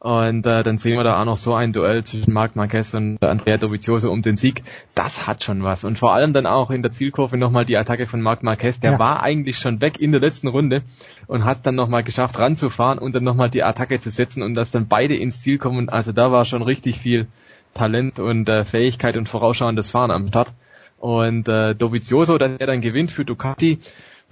Und 0.00 0.44
äh, 0.44 0.62
dann 0.62 0.76
sehen 0.76 0.98
wir 0.98 1.04
da 1.04 1.18
auch 1.18 1.24
noch 1.24 1.38
so 1.38 1.54
ein 1.54 1.72
Duell 1.72 2.04
zwischen 2.04 2.34
Marc 2.34 2.56
Marquez 2.56 2.92
und 2.92 3.22
Andrea 3.22 3.56
Dovizioso 3.56 4.10
um 4.10 4.20
den 4.20 4.36
Sieg. 4.36 4.62
Das 4.94 5.26
hat 5.26 5.44
schon 5.44 5.62
was. 5.62 5.82
Und 5.82 5.98
vor 5.98 6.12
allem 6.12 6.34
dann 6.34 6.44
auch 6.44 6.70
in 6.70 6.82
der 6.82 6.92
Zielkurve 6.92 7.38
nochmal 7.38 7.64
die 7.64 7.78
Attacke 7.78 8.04
von 8.04 8.20
Marc 8.20 8.42
Marquez. 8.42 8.78
Der 8.80 8.92
ja. 8.92 8.98
war 8.98 9.22
eigentlich 9.22 9.58
schon 9.58 9.80
weg 9.80 9.98
in 9.98 10.12
der 10.12 10.20
letzten 10.20 10.48
Runde 10.48 10.82
und 11.26 11.46
hat 11.46 11.64
dann 11.64 11.74
nochmal 11.74 12.04
geschafft 12.04 12.38
ranzufahren 12.38 12.98
und 12.98 13.14
dann 13.14 13.24
nochmal 13.24 13.48
die 13.48 13.62
Attacke 13.62 13.98
zu 13.98 14.10
setzen 14.10 14.42
und 14.42 14.54
dass 14.54 14.70
dann 14.70 14.88
beide 14.88 15.16
ins 15.16 15.40
Ziel 15.40 15.56
kommen. 15.56 15.88
Also 15.88 16.12
da 16.12 16.30
war 16.30 16.44
schon 16.44 16.62
richtig 16.62 16.98
viel 16.98 17.26
Talent 17.72 18.20
und 18.20 18.46
äh, 18.50 18.66
Fähigkeit 18.66 19.16
und 19.16 19.26
vorausschauendes 19.26 19.88
Fahren 19.88 20.10
am 20.10 20.28
Start. 20.28 20.52
Und 20.98 21.48
äh, 21.48 21.74
Dovizioso, 21.74 22.36
dass 22.36 22.52
er 22.58 22.66
dann 22.66 22.82
gewinnt 22.82 23.10
für 23.10 23.24
Ducati, 23.24 23.78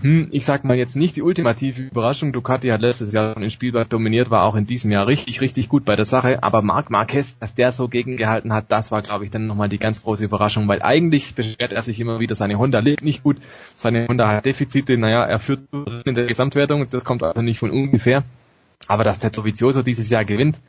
hm, 0.00 0.28
ich 0.32 0.44
sag 0.44 0.64
mal 0.64 0.76
jetzt 0.76 0.96
nicht 0.96 1.14
die 1.16 1.22
ultimative 1.22 1.82
Überraschung. 1.82 2.32
Ducati 2.32 2.68
hat 2.68 2.80
letztes 2.80 3.12
Jahr 3.12 3.34
schon 3.34 3.42
im 3.44 3.50
Spielberg 3.50 3.88
dominiert, 3.88 4.30
war 4.30 4.44
auch 4.44 4.56
in 4.56 4.66
diesem 4.66 4.90
Jahr 4.90 5.06
richtig, 5.06 5.40
richtig 5.40 5.68
gut 5.68 5.84
bei 5.84 5.94
der 5.94 6.04
Sache. 6.04 6.42
Aber 6.42 6.60
Marc 6.62 6.90
Marquez, 6.90 7.38
dass 7.38 7.54
der 7.54 7.70
so 7.70 7.88
gegengehalten 7.88 8.52
hat, 8.52 8.72
das 8.72 8.90
war, 8.90 9.02
glaube 9.02 9.24
ich, 9.24 9.30
dann 9.30 9.46
nochmal 9.46 9.68
die 9.68 9.78
ganz 9.78 10.02
große 10.02 10.24
Überraschung, 10.24 10.66
weil 10.66 10.82
eigentlich 10.82 11.34
beschwert 11.34 11.72
er 11.72 11.82
sich 11.82 12.00
immer 12.00 12.18
wieder, 12.18 12.34
seine 12.34 12.58
Honda 12.58 12.80
liegt 12.80 13.02
nicht 13.02 13.22
gut, 13.22 13.38
seine 13.76 14.08
Honda 14.08 14.28
hat 14.28 14.44
Defizite, 14.44 14.98
naja, 14.98 15.24
er 15.24 15.38
führt 15.38 15.60
in 16.04 16.14
der 16.14 16.26
Gesamtwertung, 16.26 16.88
das 16.90 17.04
kommt 17.04 17.22
also 17.22 17.42
nicht 17.42 17.60
von 17.60 17.70
ungefähr. 17.70 18.24
Aber 18.88 19.04
dass 19.04 19.20
der 19.20 19.30
Dovizioso 19.30 19.82
dieses 19.82 20.10
Jahr 20.10 20.24
gewinnt, 20.24 20.60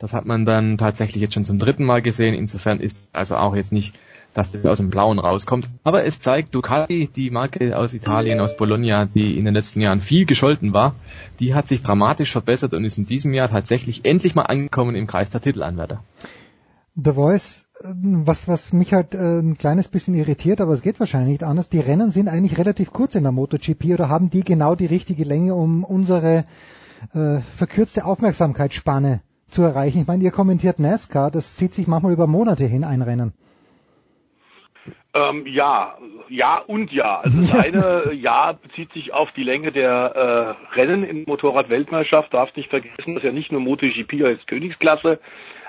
das 0.00 0.14
hat 0.14 0.24
man 0.24 0.46
dann 0.46 0.78
tatsächlich 0.78 1.22
jetzt 1.22 1.34
schon 1.34 1.44
zum 1.44 1.58
dritten 1.58 1.84
Mal 1.84 2.02
gesehen. 2.02 2.34
Insofern 2.34 2.80
ist 2.80 3.14
also 3.14 3.36
auch 3.36 3.54
jetzt 3.54 3.70
nicht 3.70 3.94
dass 4.34 4.52
das 4.52 4.64
aus 4.66 4.78
dem 4.78 4.90
Blauen 4.90 5.18
rauskommt. 5.18 5.68
Aber 5.82 6.04
es 6.04 6.20
zeigt, 6.20 6.54
Ducati, 6.54 7.08
die 7.14 7.30
Marke 7.30 7.76
aus 7.76 7.94
Italien, 7.94 8.40
aus 8.40 8.56
Bologna, 8.56 9.06
die 9.06 9.38
in 9.38 9.44
den 9.44 9.54
letzten 9.54 9.80
Jahren 9.80 10.00
viel 10.00 10.26
gescholten 10.26 10.72
war, 10.72 10.94
die 11.40 11.54
hat 11.54 11.68
sich 11.68 11.82
dramatisch 11.82 12.32
verbessert 12.32 12.74
und 12.74 12.84
ist 12.84 12.98
in 12.98 13.06
diesem 13.06 13.34
Jahr 13.34 13.48
tatsächlich 13.48 14.04
endlich 14.04 14.34
mal 14.34 14.42
angekommen 14.42 14.94
im 14.94 15.06
Kreis 15.06 15.30
der 15.30 15.40
Titelanwärter. 15.40 16.02
The 16.94 17.12
Voice, 17.12 17.66
was, 17.82 18.46
was 18.46 18.72
mich 18.72 18.92
halt 18.92 19.14
äh, 19.14 19.40
ein 19.40 19.56
kleines 19.56 19.88
bisschen 19.88 20.14
irritiert, 20.14 20.60
aber 20.60 20.72
es 20.72 20.82
geht 20.82 21.00
wahrscheinlich 21.00 21.32
nicht 21.32 21.44
anders. 21.44 21.68
Die 21.68 21.80
Rennen 21.80 22.10
sind 22.10 22.28
eigentlich 22.28 22.58
relativ 22.58 22.92
kurz 22.92 23.14
in 23.14 23.22
der 23.22 23.32
MotoGP 23.32 23.94
oder 23.94 24.08
haben 24.08 24.30
die 24.30 24.44
genau 24.44 24.74
die 24.74 24.86
richtige 24.86 25.24
Länge, 25.24 25.54
um 25.54 25.84
unsere 25.84 26.44
äh, 27.14 27.38
verkürzte 27.56 28.04
Aufmerksamkeitsspanne 28.04 29.22
zu 29.48 29.62
erreichen? 29.62 30.00
Ich 30.00 30.06
meine, 30.06 30.22
ihr 30.22 30.30
kommentiert 30.30 30.78
NASCAR, 30.78 31.30
das 31.30 31.56
zieht 31.56 31.74
sich 31.74 31.86
manchmal 31.86 32.12
über 32.12 32.26
Monate 32.26 32.66
hin, 32.66 32.84
ein 32.84 33.02
Rennen. 33.02 33.32
Ähm, 35.12 35.46
ja, 35.46 35.98
ja 36.28 36.58
und 36.58 36.92
ja. 36.92 37.20
Also 37.20 37.40
das 37.40 37.54
eine 37.64 38.12
Ja 38.12 38.52
bezieht 38.52 38.92
sich 38.92 39.12
auf 39.12 39.30
die 39.32 39.42
Länge 39.42 39.72
der 39.72 40.56
äh, 40.72 40.74
Rennen 40.76 41.04
in 41.04 41.24
Motorrad-Weltmeisterschaft. 41.24 42.32
Darfst 42.32 42.56
nicht 42.56 42.70
vergessen, 42.70 43.14
dass 43.14 43.24
ja 43.24 43.32
nicht 43.32 43.50
nur 43.50 43.60
MotoGP 43.60 44.24
als 44.24 44.44
Königsklasse 44.46 45.18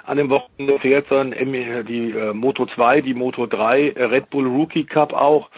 an 0.05 0.17
dem 0.17 0.29
Wochenende 0.29 0.79
fährt, 0.79 1.07
sondern 1.09 1.85
die 1.85 2.11
äh, 2.11 2.33
Moto 2.33 2.65
2, 2.65 3.01
die 3.01 3.13
Moto 3.13 3.45
3, 3.45 3.89
äh, 3.89 4.03
Red 4.05 4.29
Bull 4.29 4.47
Rookie 4.47 4.83
Cup 4.83 5.13
auch. 5.13 5.49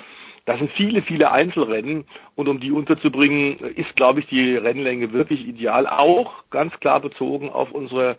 Das 0.45 0.59
sind 0.59 0.71
viele, 0.73 1.01
viele 1.01 1.31
Einzelrennen 1.31 2.05
und 2.35 2.49
um 2.49 2.59
die 2.59 2.71
unterzubringen, 2.71 3.57
ist, 3.59 3.95
glaube 3.95 4.19
ich, 4.19 4.27
die 4.27 4.57
Rennlänge 4.57 5.13
wirklich 5.13 5.47
ideal. 5.47 5.87
Auch 5.87 6.43
ganz 6.49 6.77
klar 6.81 6.99
bezogen 6.99 7.49
auf 7.49 7.71
unsere 7.71 8.17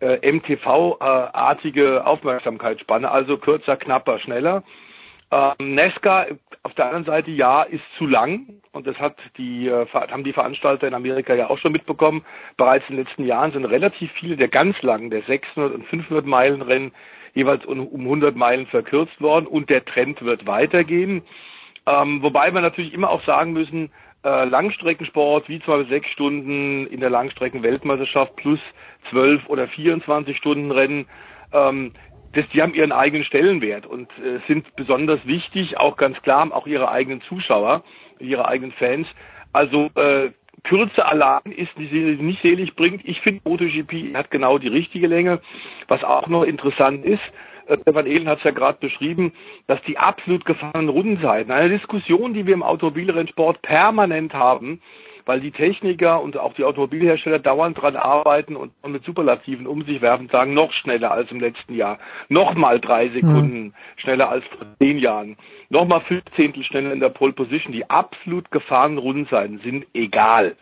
äh, 0.00 0.32
MTV-artige 0.32 2.06
Aufmerksamkeitsspanne, 2.06 3.10
also 3.10 3.36
kürzer, 3.36 3.76
knapper, 3.76 4.18
schneller. 4.18 4.62
Ähm, 5.32 5.74
Nesca 5.74 6.26
auf 6.62 6.74
der 6.74 6.86
anderen 6.86 7.04
Seite 7.04 7.30
ja 7.30 7.62
ist 7.62 7.82
zu 7.98 8.06
lang 8.06 8.60
und 8.72 8.86
das 8.86 8.96
hat 8.98 9.16
die 9.36 9.66
äh, 9.66 9.86
haben 9.92 10.24
die 10.24 10.32
Veranstalter 10.32 10.86
in 10.86 10.94
Amerika 10.94 11.34
ja 11.34 11.50
auch 11.50 11.58
schon 11.58 11.72
mitbekommen. 11.72 12.24
Bereits 12.56 12.84
in 12.88 12.96
den 12.96 13.04
letzten 13.04 13.24
Jahren 13.24 13.52
sind 13.52 13.64
relativ 13.64 14.10
viele 14.12 14.36
der 14.36 14.48
ganz 14.48 14.80
langen, 14.82 15.10
der 15.10 15.22
600 15.22 15.74
und 15.74 15.86
500 15.86 16.26
Meilen 16.26 16.62
Rennen 16.62 16.92
jeweils 17.34 17.64
um, 17.66 17.86
um 17.86 18.00
100 18.02 18.36
Meilen 18.36 18.66
verkürzt 18.66 19.20
worden 19.20 19.46
und 19.46 19.68
der 19.68 19.84
Trend 19.84 20.22
wird 20.22 20.46
weitergehen. 20.46 21.22
Ähm, 21.86 22.22
wobei 22.22 22.52
wir 22.52 22.60
natürlich 22.60 22.94
immer 22.94 23.10
auch 23.10 23.24
sagen 23.24 23.52
müssen, 23.52 23.90
äh, 24.24 24.44
Langstreckensport 24.44 25.48
wie 25.48 25.60
zwei 25.60 25.78
bis 25.78 25.88
sechs 25.88 26.08
Stunden 26.08 26.86
in 26.86 27.00
der 27.00 27.10
Langstreckenweltmeisterschaft 27.10 28.34
plus 28.36 28.60
zwölf 29.10 29.46
oder 29.48 29.68
24 29.68 30.36
Stunden 30.36 30.72
Rennen 30.72 31.06
ähm, 31.52 31.92
das, 32.36 32.46
die 32.52 32.62
haben 32.62 32.74
ihren 32.74 32.92
eigenen 32.92 33.24
Stellenwert 33.24 33.86
und 33.86 34.10
äh, 34.18 34.40
sind 34.46 34.76
besonders 34.76 35.24
wichtig, 35.26 35.78
auch 35.78 35.96
ganz 35.96 36.20
klar, 36.22 36.46
auch 36.52 36.66
ihre 36.66 36.90
eigenen 36.90 37.22
Zuschauer, 37.22 37.82
ihre 38.18 38.46
eigenen 38.46 38.72
Fans. 38.72 39.06
Also 39.52 39.90
äh, 39.94 40.30
Kürze 40.64 41.04
allein 41.06 41.42
ist 41.46 41.78
nicht, 41.78 41.92
nicht 41.92 42.42
selig 42.42 42.76
bringt. 42.76 43.02
Ich 43.04 43.20
finde, 43.20 43.40
MotoGP 43.44 44.14
hat 44.14 44.30
genau 44.30 44.58
die 44.58 44.68
richtige 44.68 45.06
Länge. 45.06 45.40
Was 45.88 46.04
auch 46.04 46.28
noch 46.28 46.42
interessant 46.42 47.04
ist, 47.04 47.22
äh, 47.66 47.78
Stefan 47.80 48.06
Ehlen 48.06 48.28
hat 48.28 48.38
es 48.38 48.44
ja 48.44 48.50
gerade 48.50 48.78
beschrieben, 48.80 49.32
dass 49.66 49.80
die 49.82 49.98
absolut 49.98 50.44
gefahrenen 50.44 50.88
Rundenzeiten, 50.88 51.52
eine 51.52 51.70
Diskussion, 51.70 52.34
die 52.34 52.46
wir 52.46 52.54
im 52.54 52.62
Automobilrennsport 52.62 53.62
permanent 53.62 54.34
haben, 54.34 54.82
weil 55.26 55.40
die 55.40 55.50
Techniker 55.50 56.22
und 56.22 56.38
auch 56.38 56.54
die 56.54 56.64
Automobilhersteller 56.64 57.40
dauernd 57.40 57.80
dran 57.80 57.96
arbeiten 57.96 58.56
und 58.56 58.72
mit 58.86 59.04
Superlativen 59.04 59.66
um 59.66 59.84
sich 59.84 60.00
werfen, 60.00 60.28
sagen, 60.30 60.54
noch 60.54 60.72
schneller 60.72 61.10
als 61.10 61.30
im 61.32 61.40
letzten 61.40 61.74
Jahr, 61.74 61.98
noch 62.28 62.54
mal 62.54 62.80
drei 62.80 63.08
Sekunden 63.08 63.64
mhm. 63.64 63.74
schneller 63.96 64.30
als 64.30 64.44
vor 64.46 64.66
zehn 64.78 64.98
Jahren, 64.98 65.36
noch 65.68 65.86
mal 65.86 66.00
fünf 66.00 66.22
Zehntel 66.36 66.62
schneller 66.62 66.92
in 66.92 67.00
der 67.00 67.08
Pole 67.08 67.32
Position. 67.32 67.72
Die 67.72 67.90
absolut 67.90 68.50
gefahrenen 68.52 68.98
Rundenzeiten 68.98 69.58
sind 69.58 69.84
egal. 69.92 70.56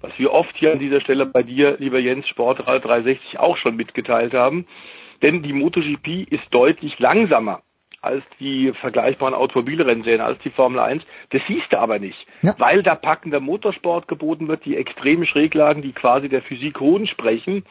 Was 0.00 0.12
wir 0.18 0.32
oft 0.32 0.56
hier 0.56 0.72
an 0.72 0.78
dieser 0.80 1.00
Stelle 1.00 1.26
bei 1.26 1.42
dir, 1.42 1.76
lieber 1.78 1.98
Jens, 1.98 2.28
Sportrad 2.28 2.84
360 2.84 3.38
auch 3.38 3.56
schon 3.56 3.76
mitgeteilt 3.76 4.34
haben. 4.34 4.66
Denn 5.22 5.42
die 5.42 5.52
MotoGP 5.52 6.30
ist 6.30 6.44
deutlich 6.50 6.98
langsamer 6.98 7.62
als 8.00 8.22
die 8.38 8.72
vergleichbaren 8.80 9.34
Automobilrennserien, 9.34 10.20
als 10.20 10.38
die 10.40 10.50
Formel 10.50 10.78
1. 10.78 11.02
Das 11.30 11.42
siehst 11.48 11.72
du 11.72 11.78
aber 11.78 11.98
nicht, 11.98 12.26
ja. 12.42 12.54
weil 12.58 12.82
da 12.82 12.94
packender 12.94 13.40
Motorsport 13.40 14.08
geboten 14.08 14.48
wird, 14.48 14.64
die 14.64 14.76
extremen 14.76 15.26
Schräglagen, 15.26 15.82
die 15.82 15.92
quasi 15.92 16.28
der 16.28 16.42
Physik 16.42 16.80
Hohn 16.80 17.06
sprechen, 17.06 17.64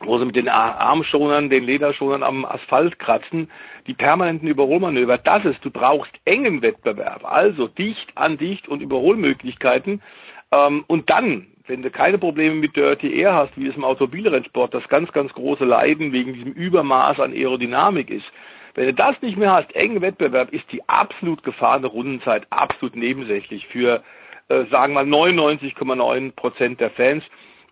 wo 0.00 0.18
sie 0.18 0.26
mit 0.26 0.36
den 0.36 0.48
Armschonern, 0.48 1.48
den 1.48 1.64
Lederschonern 1.64 2.22
am 2.22 2.44
Asphalt 2.44 2.98
kratzen, 2.98 3.50
die 3.86 3.94
permanenten 3.94 4.48
Überholmanöver, 4.48 5.18
das 5.18 5.44
ist, 5.44 5.64
du 5.64 5.70
brauchst 5.70 6.12
engen 6.24 6.62
Wettbewerb, 6.62 7.24
also 7.24 7.68
dicht 7.68 8.16
an 8.16 8.36
dicht 8.36 8.68
und 8.68 8.80
Überholmöglichkeiten. 8.82 10.02
Ähm, 10.50 10.84
und 10.86 11.08
dann, 11.08 11.46
wenn 11.66 11.82
du 11.82 11.90
keine 11.90 12.18
Probleme 12.18 12.56
mit 12.56 12.76
Dirty 12.76 13.16
Air 13.18 13.34
hast, 13.34 13.56
wie 13.56 13.68
es 13.68 13.76
im 13.76 13.84
Automobilrennsport 13.84 14.74
das 14.74 14.86
ganz, 14.88 15.10
ganz 15.12 15.32
große 15.32 15.64
Leiden 15.64 16.12
wegen 16.12 16.34
diesem 16.34 16.52
Übermaß 16.52 17.20
an 17.20 17.32
Aerodynamik 17.32 18.10
ist, 18.10 18.26
wenn 18.74 18.86
du 18.86 18.94
das 18.94 19.20
nicht 19.20 19.36
mehr 19.36 19.52
hast, 19.52 19.74
engen 19.74 20.00
Wettbewerb, 20.00 20.52
ist 20.52 20.70
die 20.72 20.86
absolut 20.88 21.42
gefahrene 21.42 21.86
Rundenzeit 21.86 22.46
absolut 22.50 22.96
nebensächlich 22.96 23.66
für, 23.68 24.02
äh, 24.48 24.64
sagen 24.70 24.94
wir, 24.94 25.04
99,9 25.04 26.32
Prozent 26.32 26.80
der 26.80 26.90
Fans. 26.90 27.24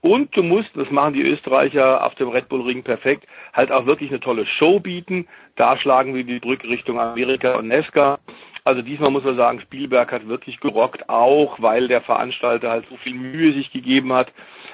Und 0.02 0.34
du 0.34 0.42
musst, 0.42 0.70
das 0.74 0.90
machen 0.90 1.12
die 1.14 1.22
Österreicher 1.22 2.04
auf 2.04 2.14
dem 2.14 2.28
Red 2.28 2.48
Bull 2.48 2.62
Ring 2.62 2.82
perfekt, 2.82 3.26
halt 3.52 3.70
auch 3.70 3.84
wirklich 3.84 4.10
eine 4.10 4.20
tolle 4.20 4.46
Show 4.46 4.80
bieten. 4.80 5.26
Da 5.56 5.76
schlagen 5.76 6.14
wir 6.14 6.24
die 6.24 6.38
Brücke 6.38 6.68
Richtung 6.68 6.98
Amerika 6.98 7.56
und 7.56 7.68
Nesca. 7.68 8.18
Also 8.64 8.82
diesmal 8.82 9.10
muss 9.10 9.24
man 9.24 9.36
sagen, 9.36 9.60
Spielberg 9.60 10.12
hat 10.12 10.28
wirklich 10.28 10.60
gerockt, 10.60 11.08
auch 11.08 11.60
weil 11.60 11.88
der 11.88 12.02
Veranstalter 12.02 12.70
halt 12.70 12.86
so 12.88 12.96
viel 12.98 13.14
Mühe 13.14 13.52
sich 13.52 13.72
gegeben 13.72 14.12
hat 14.12 14.32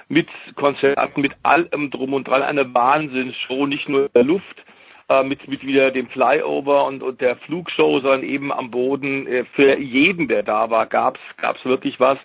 mit 0.08 0.28
Konzerten, 0.54 1.20
mit 1.20 1.32
allem 1.42 1.90
drum 1.90 2.14
und 2.14 2.28
dran, 2.28 2.42
eine 2.42 2.72
Wahnsinnsshow, 2.74 3.66
nicht 3.66 3.88
nur 3.88 4.06
in 4.06 4.12
der 4.14 4.24
Luft, 4.24 4.64
äh, 5.08 5.22
mit, 5.22 5.46
mit 5.48 5.62
wieder 5.62 5.90
dem 5.90 6.08
Flyover 6.08 6.86
und, 6.86 7.02
und 7.02 7.20
der 7.20 7.36
Flugshow, 7.36 8.00
sondern 8.00 8.22
eben 8.22 8.52
am 8.52 8.70
Boden. 8.70 9.26
Äh, 9.26 9.44
für 9.54 9.78
jeden, 9.78 10.28
der 10.28 10.42
da 10.42 10.70
war, 10.70 10.86
gab's 10.86 11.20
gab's 11.40 11.64
wirklich 11.64 12.00
was. 12.00 12.18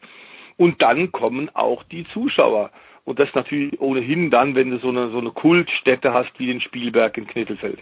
Und 0.58 0.82
dann 0.82 1.12
kommen 1.12 1.50
auch 1.54 1.84
die 1.84 2.06
Zuschauer. 2.14 2.72
Und 3.04 3.20
das 3.20 3.30
natürlich 3.34 3.80
ohnehin 3.82 4.30
dann, 4.30 4.56
wenn 4.56 4.70
du 4.70 4.78
so 4.78 4.90
eine, 4.90 5.10
so 5.10 5.18
eine 5.18 5.32
Kultstätte 5.32 6.14
hast 6.14 6.32
wie 6.38 6.48
den 6.48 6.62
Spielberg 6.62 7.18
in 7.18 7.28
Knittelfeld. 7.28 7.80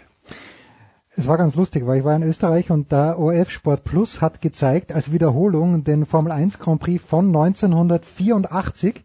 Es 1.12 1.28
war 1.28 1.36
ganz 1.36 1.56
lustig, 1.56 1.86
weil 1.86 1.98
ich 1.98 2.04
war 2.04 2.14
in 2.14 2.22
Österreich 2.22 2.70
und 2.70 2.92
der 2.92 3.18
ORF 3.18 3.50
Sport 3.50 3.84
Plus 3.84 4.22
hat 4.22 4.40
gezeigt 4.40 4.92
als 4.92 5.12
Wiederholung 5.12 5.82
den 5.84 6.06
Formel 6.06 6.32
1 6.32 6.58
Grand 6.58 6.80
Prix 6.80 7.04
von 7.04 7.26
1984. 7.26 9.02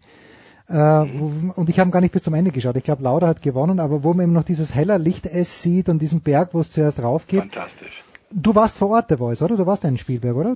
Äh, 0.68 1.04
mhm. 1.04 1.52
und 1.56 1.70
ich 1.70 1.80
habe 1.80 1.92
gar 1.92 2.02
nicht 2.02 2.12
bis 2.12 2.24
zum 2.24 2.34
Ende 2.34 2.52
geschaut. 2.52 2.76
Ich 2.76 2.84
glaube, 2.84 3.04
Lauda 3.04 3.28
hat 3.28 3.42
gewonnen, 3.42 3.80
aber 3.80 4.04
wo 4.04 4.14
man 4.14 4.26
eben 4.26 4.34
noch 4.34 4.44
dieses 4.44 4.74
heller 4.74 4.98
Licht 4.98 5.26
S 5.28 5.62
sieht 5.62 5.90
und 5.90 6.02
diesen 6.02 6.22
Berg, 6.22 6.50
wo 6.54 6.60
es 6.60 6.72
zuerst 6.72 7.02
raufgeht. 7.02 7.42
Fantastisch. 7.42 8.04
Du 8.38 8.56
warst 8.56 8.78
vor 8.78 8.90
Ort, 8.90 9.10
der 9.12 9.20
Voice, 9.20 9.42
oder? 9.44 9.56
Du 9.56 9.66
warst 9.66 9.86
in 9.86 9.98
Spielberg, 9.98 10.36
oder? 10.36 10.56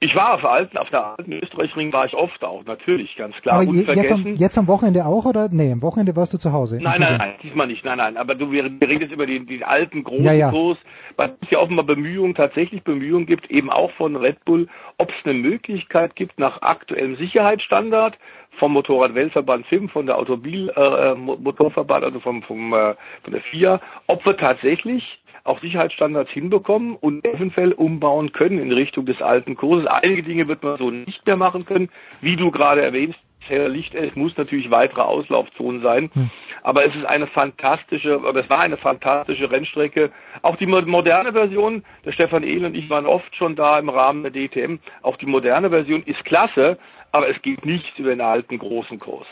Ich 0.00 0.14
war 0.14 0.34
auf, 0.34 0.44
alten, 0.44 0.76
auf 0.76 0.90
der 0.90 1.16
alten 1.18 1.32
Österreichring 1.32 1.92
war 1.92 2.04
ich 2.06 2.14
oft 2.14 2.44
auch, 2.44 2.64
natürlich, 2.64 3.16
ganz 3.16 3.34
klar. 3.36 3.56
Aber 3.56 3.64
je, 3.64 3.82
jetzt, 3.82 4.12
am, 4.12 4.26
jetzt 4.34 4.58
am 4.58 4.68
Wochenende 4.68 5.06
auch, 5.06 5.24
oder? 5.24 5.48
Nee, 5.50 5.72
am 5.72 5.82
Wochenende 5.82 6.14
warst 6.14 6.34
du 6.34 6.38
zu 6.38 6.52
Hause. 6.52 6.78
Nein, 6.80 7.00
nein, 7.00 7.16
nein, 7.16 7.34
diesmal 7.42 7.66
nicht, 7.66 7.84
nein, 7.84 7.98
nein. 7.98 8.16
Aber 8.16 8.34
du, 8.34 8.52
wir, 8.52 8.64
wir 8.64 8.88
reden 8.88 9.00
jetzt 9.00 9.12
über 9.12 9.26
den, 9.26 9.46
den 9.46 9.64
alten, 9.64 10.04
großen 10.04 10.24
ja, 10.24 10.32
ja. 10.32 10.50
Kurs, 10.50 10.78
weil 11.16 11.36
es 11.40 11.50
ja 11.50 11.58
offenbar 11.58 11.86
Bemühungen, 11.86 12.34
tatsächlich 12.34 12.82
Bemühungen 12.82 13.26
gibt, 13.26 13.50
eben 13.50 13.70
auch 13.70 13.90
von 13.92 14.16
Red 14.16 14.44
Bull, 14.44 14.68
ob 14.98 15.10
es 15.10 15.24
eine 15.24 15.34
Möglichkeit 15.34 16.16
gibt, 16.16 16.38
nach 16.38 16.62
aktuellem 16.62 17.16
Sicherheitsstandard, 17.16 18.18
vom 18.58 18.72
Motorradweltverband 18.72 19.66
FIM, 19.66 19.88
von 19.88 20.06
der 20.06 20.18
Automobilmotorverband, 20.18 22.02
äh, 22.02 22.06
also 22.06 22.20
vom, 22.20 22.42
vom, 22.42 22.74
äh, 22.74 22.94
von 23.22 23.32
der 23.32 23.40
FIA, 23.42 23.80
ob 24.06 24.24
wir 24.26 24.36
tatsächlich 24.36 25.18
auch 25.44 25.60
Sicherheitsstandards 25.60 26.30
hinbekommen 26.30 26.96
und 26.96 27.24
eventuell 27.26 27.72
umbauen 27.72 28.32
können 28.32 28.58
in 28.58 28.72
Richtung 28.72 29.06
des 29.06 29.20
alten 29.20 29.56
Kurses. 29.56 29.86
Einige 29.86 30.22
Dinge 30.22 30.46
wird 30.46 30.62
man 30.62 30.76
so 30.78 30.90
nicht 30.90 31.26
mehr 31.26 31.36
machen 31.36 31.64
können, 31.64 31.88
wie 32.20 32.36
du 32.36 32.50
gerade 32.50 32.82
erwähnst. 32.82 33.18
Heller 33.48 33.68
Licht, 33.68 33.94
es 33.94 34.14
muss 34.14 34.36
natürlich 34.36 34.70
weitere 34.70 35.02
Auslaufzonen 35.02 35.82
sein. 35.82 36.10
Hm. 36.12 36.30
Aber 36.62 36.86
es 36.86 36.94
ist 36.94 37.04
eine 37.04 37.26
fantastische, 37.26 38.20
aber 38.24 38.40
es 38.40 38.50
war 38.50 38.60
eine 38.60 38.76
fantastische 38.76 39.50
Rennstrecke. 39.50 40.12
Auch 40.42 40.56
die 40.56 40.66
moderne 40.66 41.32
Version, 41.32 41.84
der 42.04 42.12
Stefan 42.12 42.44
Ehl 42.44 42.64
und 42.64 42.76
ich 42.76 42.88
waren 42.88 43.06
oft 43.06 43.34
schon 43.36 43.56
da 43.56 43.78
im 43.78 43.88
Rahmen 43.88 44.22
der 44.22 44.32
DTM. 44.32 44.78
Auch 45.02 45.16
die 45.16 45.26
moderne 45.26 45.70
Version 45.70 46.02
ist 46.04 46.24
klasse, 46.24 46.78
aber 47.10 47.28
es 47.28 47.40
geht 47.42 47.64
nicht 47.64 47.98
über 47.98 48.10
den 48.10 48.20
alten 48.20 48.58
großen 48.58 48.98
Kurs. 48.98 49.26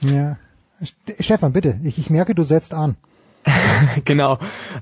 Ja. 0.00 0.36
Stefan, 1.20 1.52
bitte, 1.52 1.80
ich, 1.84 1.98
ich 1.98 2.10
merke, 2.10 2.34
du 2.34 2.42
setzt 2.42 2.74
an. 2.74 2.96
genau. 4.04 4.38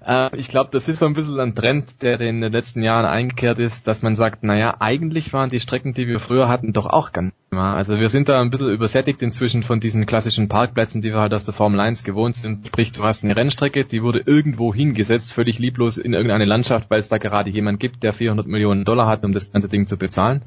Äh, 0.06 0.36
ich 0.36 0.48
glaube, 0.48 0.70
das 0.72 0.88
ist 0.88 0.98
so 0.98 1.06
ein 1.06 1.14
bisschen 1.14 1.38
ein 1.40 1.54
Trend, 1.54 2.02
der 2.02 2.20
in 2.20 2.40
den 2.40 2.52
letzten 2.52 2.82
Jahren 2.82 3.04
eingekehrt 3.04 3.58
ist, 3.58 3.88
dass 3.88 4.02
man 4.02 4.16
sagt, 4.16 4.44
naja, 4.44 4.76
eigentlich 4.80 5.32
waren 5.32 5.50
die 5.50 5.60
Strecken, 5.60 5.94
die 5.94 6.06
wir 6.06 6.20
früher 6.20 6.48
hatten, 6.48 6.72
doch 6.72 6.86
auch 6.86 7.12
ganz 7.12 7.32
ja, 7.52 7.74
also 7.74 8.00
wir 8.00 8.08
sind 8.08 8.30
da 8.30 8.40
ein 8.40 8.50
bisschen 8.50 8.70
übersättigt 8.70 9.20
inzwischen 9.20 9.62
von 9.62 9.78
diesen 9.78 10.06
klassischen 10.06 10.48
Parkplätzen, 10.48 11.02
die 11.02 11.10
wir 11.10 11.20
halt 11.20 11.34
aus 11.34 11.44
der 11.44 11.52
Formel 11.52 11.80
1 11.80 12.02
gewohnt 12.02 12.34
sind. 12.34 12.66
Sprich, 12.66 12.92
du 12.92 13.04
hast 13.04 13.24
eine 13.24 13.36
Rennstrecke, 13.36 13.84
die 13.84 14.02
wurde 14.02 14.22
irgendwo 14.24 14.72
hingesetzt, 14.72 15.34
völlig 15.34 15.58
lieblos 15.58 15.98
in 15.98 16.14
irgendeine 16.14 16.46
Landschaft, 16.46 16.90
weil 16.90 17.00
es 17.00 17.08
da 17.08 17.18
gerade 17.18 17.50
jemand 17.50 17.78
gibt, 17.78 18.04
der 18.04 18.14
400 18.14 18.46
Millionen 18.46 18.86
Dollar 18.86 19.06
hat, 19.06 19.22
um 19.26 19.34
das 19.34 19.52
ganze 19.52 19.68
Ding 19.68 19.86
zu 19.86 19.98
bezahlen. 19.98 20.40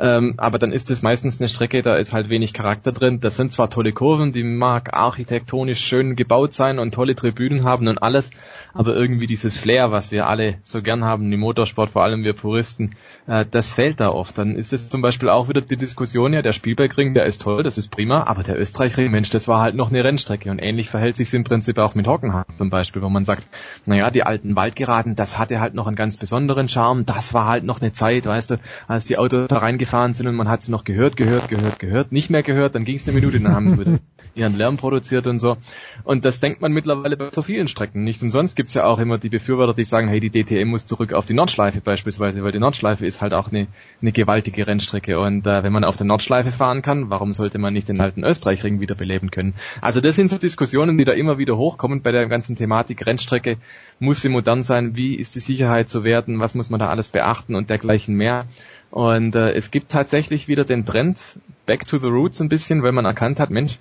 Ähm, 0.00 0.34
aber 0.38 0.58
dann 0.58 0.72
ist 0.72 0.90
es 0.90 1.02
meistens 1.02 1.38
eine 1.38 1.48
Strecke, 1.48 1.82
da 1.82 1.94
ist 1.94 2.12
halt 2.12 2.30
wenig 2.30 2.52
Charakter 2.52 2.90
drin. 2.90 3.20
Das 3.20 3.36
sind 3.36 3.52
zwar 3.52 3.70
tolle 3.70 3.92
Kurven, 3.92 4.32
die 4.32 4.42
mag 4.42 4.92
architektonisch 4.92 5.80
schön 5.80 6.16
gebaut 6.16 6.52
sein 6.52 6.80
und 6.80 6.92
tolle 6.92 7.14
Tribünen 7.14 7.62
haben 7.62 7.86
und 7.86 8.02
alles, 8.02 8.32
aber 8.74 8.96
irgendwie 8.96 9.26
dieses 9.26 9.56
Flair, 9.56 9.92
was 9.92 10.10
wir 10.10 10.26
alle 10.26 10.58
so 10.64 10.82
gern 10.82 11.04
haben, 11.04 11.32
im 11.32 11.38
Motorsport, 11.38 11.90
vor 11.90 12.02
allem 12.02 12.24
wir 12.24 12.32
Puristen, 12.32 12.90
äh, 13.28 13.46
das 13.48 13.70
fällt 13.70 14.00
da 14.00 14.08
oft. 14.08 14.36
Dann 14.36 14.56
ist 14.56 14.72
es 14.72 14.90
zum 14.90 15.00
Beispiel 15.00 15.28
auch 15.28 15.48
wieder 15.48 15.60
die 15.60 15.76
Diskussion, 15.76 16.39
ja, 16.40 16.42
der 16.42 16.52
Spielbergring, 16.54 17.12
der 17.12 17.26
ist 17.26 17.42
toll, 17.42 17.62
das 17.62 17.76
ist 17.76 17.90
prima, 17.90 18.24
aber 18.24 18.42
der 18.42 18.58
Österreichring, 18.58 19.10
Mensch, 19.10 19.28
das 19.28 19.46
war 19.46 19.60
halt 19.60 19.74
noch 19.74 19.90
eine 19.90 20.02
Rennstrecke 20.02 20.50
und 20.50 20.58
ähnlich 20.58 20.88
verhält 20.88 21.16
sich 21.16 21.32
im 21.34 21.44
Prinzip 21.44 21.78
auch 21.78 21.94
mit 21.94 22.06
Hockenheim 22.06 22.46
zum 22.56 22.70
Beispiel, 22.70 23.02
wo 23.02 23.10
man 23.10 23.26
sagt, 23.26 23.46
naja, 23.84 24.10
die 24.10 24.22
alten 24.22 24.56
Waldgeraden, 24.56 25.16
das 25.16 25.38
hatte 25.38 25.60
halt 25.60 25.74
noch 25.74 25.86
einen 25.86 25.96
ganz 25.96 26.16
besonderen 26.16 26.70
Charme, 26.70 27.04
das 27.04 27.34
war 27.34 27.46
halt 27.46 27.64
noch 27.64 27.82
eine 27.82 27.92
Zeit, 27.92 28.24
weißt 28.24 28.52
du, 28.52 28.56
als 28.88 29.04
die 29.04 29.18
Autos 29.18 29.48
da 29.48 29.58
reingefahren 29.58 30.14
sind 30.14 30.28
und 30.28 30.34
man 30.34 30.48
hat 30.48 30.62
sie 30.62 30.72
noch 30.72 30.84
gehört, 30.84 31.16
gehört, 31.16 31.48
gehört, 31.50 31.78
gehört, 31.78 32.10
nicht 32.10 32.30
mehr 32.30 32.42
gehört, 32.42 32.74
dann 32.74 32.84
ging 32.84 32.96
es 32.96 33.06
eine 33.06 33.14
Minute, 33.14 33.38
dann 33.38 33.54
haben 33.54 33.70
sie 33.70 33.78
wieder 33.78 33.98
ihren 34.34 34.56
Lärm 34.56 34.78
produziert 34.78 35.26
und 35.26 35.38
so. 35.38 35.58
Und 36.04 36.24
das 36.24 36.40
denkt 36.40 36.60
man 36.62 36.72
mittlerweile 36.72 37.16
bei 37.16 37.28
so 37.32 37.42
vielen 37.42 37.68
Strecken. 37.68 38.04
Nicht 38.04 38.22
umsonst 38.22 38.56
gibt's 38.56 38.74
ja 38.74 38.84
auch 38.84 38.98
immer 38.98 39.18
die 39.18 39.28
Befürworter, 39.28 39.74
die 39.74 39.84
sagen, 39.84 40.08
hey, 40.08 40.20
die 40.20 40.30
DTM 40.30 40.68
muss 40.68 40.86
zurück 40.86 41.12
auf 41.12 41.26
die 41.26 41.34
Nordschleife 41.34 41.80
beispielsweise, 41.80 42.42
weil 42.42 42.52
die 42.52 42.58
Nordschleife 42.58 43.04
ist 43.04 43.20
halt 43.20 43.34
auch 43.34 43.50
eine, 43.50 43.66
eine 44.00 44.12
gewaltige 44.12 44.66
Rennstrecke. 44.66 45.18
Und 45.18 45.46
äh, 45.46 45.62
wenn 45.62 45.72
man 45.72 45.84
auf 45.84 45.96
der 45.96 46.06
Nordschleife 46.06 46.29
fahren 46.30 46.82
kann, 46.82 47.10
warum 47.10 47.32
sollte 47.32 47.58
man 47.58 47.72
nicht 47.72 47.88
den 47.88 48.00
alten 48.00 48.24
Österreichring 48.24 48.80
wiederbeleben 48.80 49.30
können? 49.30 49.54
Also 49.80 50.00
das 50.00 50.16
sind 50.16 50.30
so 50.30 50.38
Diskussionen, 50.38 50.96
die 50.96 51.04
da 51.04 51.12
immer 51.12 51.38
wieder 51.38 51.56
hochkommen 51.56 52.02
bei 52.02 52.12
der 52.12 52.26
ganzen 52.26 52.56
Thematik 52.56 53.06
Rennstrecke. 53.06 53.56
Muss 53.98 54.22
sie 54.22 54.28
modern 54.28 54.62
sein? 54.62 54.96
Wie 54.96 55.14
ist 55.14 55.34
die 55.34 55.40
Sicherheit 55.40 55.88
zu 55.88 56.04
werten? 56.04 56.40
Was 56.40 56.54
muss 56.54 56.70
man 56.70 56.80
da 56.80 56.88
alles 56.88 57.08
beachten 57.08 57.54
und 57.54 57.70
dergleichen 57.70 58.16
mehr? 58.16 58.46
Und 58.90 59.34
äh, 59.34 59.52
es 59.52 59.70
gibt 59.70 59.90
tatsächlich 59.90 60.48
wieder 60.48 60.64
den 60.64 60.84
Trend 60.84 61.38
back 61.66 61.86
to 61.86 61.98
the 61.98 62.08
roots 62.08 62.40
ein 62.40 62.48
bisschen, 62.48 62.82
weil 62.82 62.92
man 62.92 63.04
erkannt 63.04 63.38
hat, 63.38 63.50
Mensch, 63.50 63.78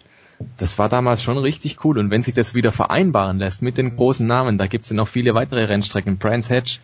das 0.57 0.77
war 0.79 0.89
damals 0.89 1.23
schon 1.23 1.37
richtig 1.37 1.83
cool. 1.83 1.97
Und 1.97 2.11
wenn 2.11 2.23
sich 2.23 2.33
das 2.33 2.53
wieder 2.53 2.71
vereinbaren 2.71 3.39
lässt 3.39 3.61
mit 3.61 3.77
den 3.77 3.95
großen 3.95 4.25
Namen, 4.25 4.57
da 4.57 4.67
gibt 4.67 4.85
es 4.85 4.91
ja 4.91 4.95
noch 4.95 5.07
viele 5.07 5.33
weitere 5.33 5.65
Rennstrecken, 5.65 6.17
Brands 6.17 6.49
Hedge, 6.49 6.79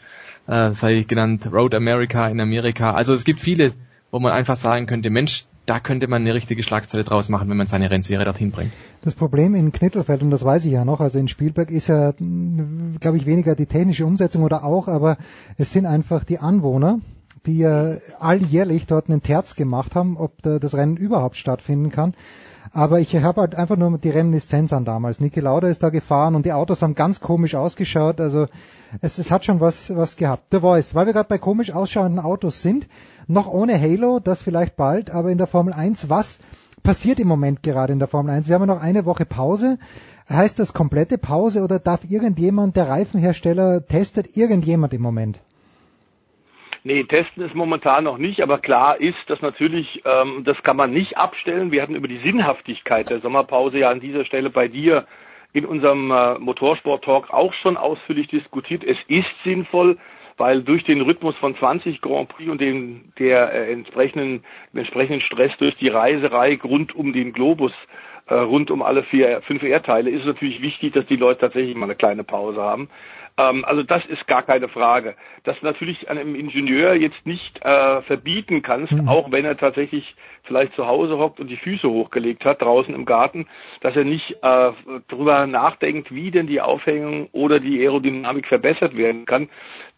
äh, 0.48 0.72
sei 0.74 0.96
ich 1.00 1.08
genannt, 1.08 1.50
Road 1.52 1.74
America 1.74 2.28
in 2.28 2.40
Amerika. 2.42 2.94
Also 2.94 3.14
es 3.14 3.24
gibt 3.24 3.40
viele, 3.40 3.74
wo 4.12 4.20
man 4.20 4.34
einfach 4.34 4.56
sagen 4.56 4.88
könnte, 4.88 5.10
Mensch, 5.10 5.46
da 5.66 5.80
könnte 5.80 6.08
man 6.08 6.22
eine 6.22 6.34
richtige 6.34 6.64
Schlagzeile 6.64 7.04
draus 7.04 7.30
machen, 7.30 7.50
wenn 7.50 7.58
man 7.58 7.68
seine 7.68 7.90
Rennserie 7.90 8.26
dorthin 8.26 8.52
bringt. 8.52 8.72
Das 9.02 9.16
Problem 9.16 9.56
in 9.56 9.72
Knittelfeld, 9.72 10.22
und 10.24 10.32
das 10.32 10.46
weiß 10.46 10.66
ich 10.66 10.72
ja 10.72 10.86
noch, 10.86 11.00
also 11.00 11.18
in 11.18 11.28
Spielberg 11.28 11.72
ist 11.72 11.88
ja, 11.88 12.14
glaube 13.00 13.18
ich, 13.18 13.26
weniger 13.26 13.56
die 13.56 13.66
technische 13.66 14.06
Umsetzung 14.06 14.44
oder 14.44 14.64
auch, 14.64 14.88
aber 14.88 15.18
es 15.58 15.72
sind 15.72 15.86
einfach 15.86 16.24
die 16.24 16.40
Anwohner, 16.40 17.00
die 17.46 17.58
ja 17.60 17.96
alljährlich 18.20 18.88
dort 18.88 19.10
einen 19.10 19.22
Terz 19.22 19.56
gemacht 19.56 19.96
haben, 19.96 20.18
ob 20.18 20.42
da 20.42 20.60
das 20.60 20.76
Rennen 20.76 20.98
überhaupt 20.98 21.38
stattfinden 21.38 21.90
kann. 21.90 22.14
Aber 22.72 23.00
ich 23.00 23.16
habe 23.16 23.40
halt 23.40 23.56
einfach 23.56 23.78
nur 23.78 23.98
die 23.98 24.10
Reminiszenz 24.10 24.74
an 24.74 24.84
damals. 24.84 25.22
Niki 25.22 25.40
Lauda 25.40 25.70
ist 25.70 25.82
da 25.82 25.90
gefahren 25.90 26.36
und 26.36 26.46
die 26.46 26.52
Autos 26.52 26.82
haben 26.82 26.94
ganz 26.94 27.22
komisch 27.22 27.56
ausgeschaut. 27.56 28.20
Also 28.20 28.48
es, 29.02 29.18
es 29.18 29.32
hat 29.32 29.46
schon 29.46 29.62
was, 29.62 29.96
was 29.96 30.18
gehabt. 30.18 30.48
The 30.52 30.60
Voice, 30.60 30.94
weil 30.94 31.06
wir 31.06 31.14
gerade 31.14 31.30
bei 31.30 31.38
komisch 31.38 31.72
ausschauenden 31.72 32.20
Autos 32.20 32.62
sind, 32.62 32.88
noch 33.28 33.48
ohne 33.48 33.80
Halo, 33.80 34.20
das 34.20 34.42
vielleicht 34.42 34.76
bald, 34.76 35.12
aber 35.12 35.30
in 35.30 35.38
der 35.38 35.48
Formel 35.48 35.74
1, 35.74 36.10
was 36.10 36.40
passiert 36.84 37.20
im 37.20 37.28
Moment 37.28 37.64
gerade 37.64 37.94
in 37.94 38.00
der 38.00 38.08
Formel 38.08 38.34
1? 38.34 38.48
Wir 38.48 38.56
haben 38.56 38.68
ja 38.68 38.74
noch 38.76 38.82
eine 38.82 39.06
Woche 39.06 39.26
Pause. 39.26 39.78
Heißt 40.30 40.60
das 40.60 40.74
komplette 40.74 41.18
Pause 41.18 41.64
oder 41.64 41.80
darf 41.80 42.04
irgendjemand, 42.10 42.76
der 42.76 42.90
Reifenhersteller, 42.90 43.86
testet 43.86 44.36
irgendjemand 44.38 44.94
im 44.94 45.02
Moment? 45.02 45.42
Nee, 46.84 47.04
testen 47.04 47.44
ist 47.44 47.56
momentan 47.56 48.04
noch 48.04 48.20
nicht, 48.20 48.42
aber 48.42 48.60
klar 48.60 49.02
ist, 49.02 49.18
dass 49.28 49.42
natürlich, 49.42 50.04
ähm, 50.06 50.44
das 50.46 50.62
kann 50.62 50.78
man 50.78 50.92
nicht 50.92 51.18
abstellen. 51.18 51.72
Wir 51.72 51.82
hatten 51.82 51.96
über 51.96 52.08
die 52.08 52.20
Sinnhaftigkeit 52.20 53.10
der 53.10 53.22
Sommerpause 53.22 53.80
ja 53.80 53.90
an 53.90 54.00
dieser 54.00 54.24
Stelle 54.24 54.52
bei 54.52 54.68
dir 54.68 55.08
in 55.52 55.66
unserem 55.66 56.12
äh, 56.12 56.38
Motorsport-Talk 56.38 57.32
auch 57.32 57.54
schon 57.56 57.76
ausführlich 57.76 58.28
diskutiert. 58.28 58.84
Es 58.84 58.98
ist 59.08 59.26
sinnvoll, 59.44 59.98
weil 60.38 60.64
durch 60.64 60.84
den 60.84 61.02
Rhythmus 61.02 61.36
von 61.38 61.56
20 61.56 62.02
Grand 62.02 62.30
Prix 62.30 62.50
und 62.50 62.62
den, 62.62 63.14
der 63.20 63.54
äh, 63.54 63.72
entsprechenden, 63.72 64.44
dem 64.74 64.80
entsprechenden 64.80 65.22
Stress 65.22 65.52
durch 65.58 65.76
die 65.78 65.88
Reiserei 65.90 66.60
rund 66.64 66.96
um 66.96 67.14
den 67.14 67.34
Globus, 67.34 67.74
äh, 68.28 68.34
rund 68.34 68.72
um 68.72 68.82
alle 68.82 69.04
vier, 69.04 69.42
fünf 69.44 69.64
Erdteile, 69.64 70.10
ist 70.10 70.22
es 70.22 70.28
natürlich 70.28 70.62
wichtig, 70.62 70.94
dass 70.94 71.06
die 71.06 71.16
Leute 71.16 71.42
tatsächlich 71.42 71.76
mal 71.76 71.86
eine 71.86 71.96
kleine 71.96 72.24
Pause 72.24 72.62
haben. 72.62 72.90
Ähm, 73.38 73.66
also 73.66 73.84
das 73.84 74.06
ist 74.06 74.28
gar 74.28 74.44
keine 74.44 74.68
Frage. 74.68 75.16
Dass 75.44 75.60
du 75.60 75.66
natürlich 75.66 76.10
einem 76.10 76.36
Ingenieur 76.36 76.94
jetzt 76.96 77.26
nicht 77.26 77.64
äh, 77.64 78.02
verbieten 78.04 78.62
kannst, 78.62 78.94
mhm. 78.94 79.08
auch 79.08 79.32
wenn 79.32 79.46
er 79.46 79.58
tatsächlich 79.58 80.16
vielleicht 80.44 80.74
zu 80.76 80.88
Hause 80.88 81.18
hockt 81.18 81.40
und 81.40 81.48
die 81.48 81.58
Füße 81.58 81.90
hochgelegt 81.90 82.46
hat 82.46 82.62
draußen 82.62 82.94
im 82.94 83.06
Garten, 83.06 83.48
dass 83.82 83.96
er 83.96 84.06
nicht 84.06 84.32
äh, 84.42 84.72
darüber 85.08 85.48
nachdenkt, 85.48 86.14
wie 86.14 86.32
denn 86.32 86.48
die 86.48 86.62
Aufhängung 86.62 87.30
oder 87.32 87.60
die 87.60 87.80
Aerodynamik 87.82 88.48
verbessert 88.48 88.96
werden 88.96 89.26
kann. 89.26 89.50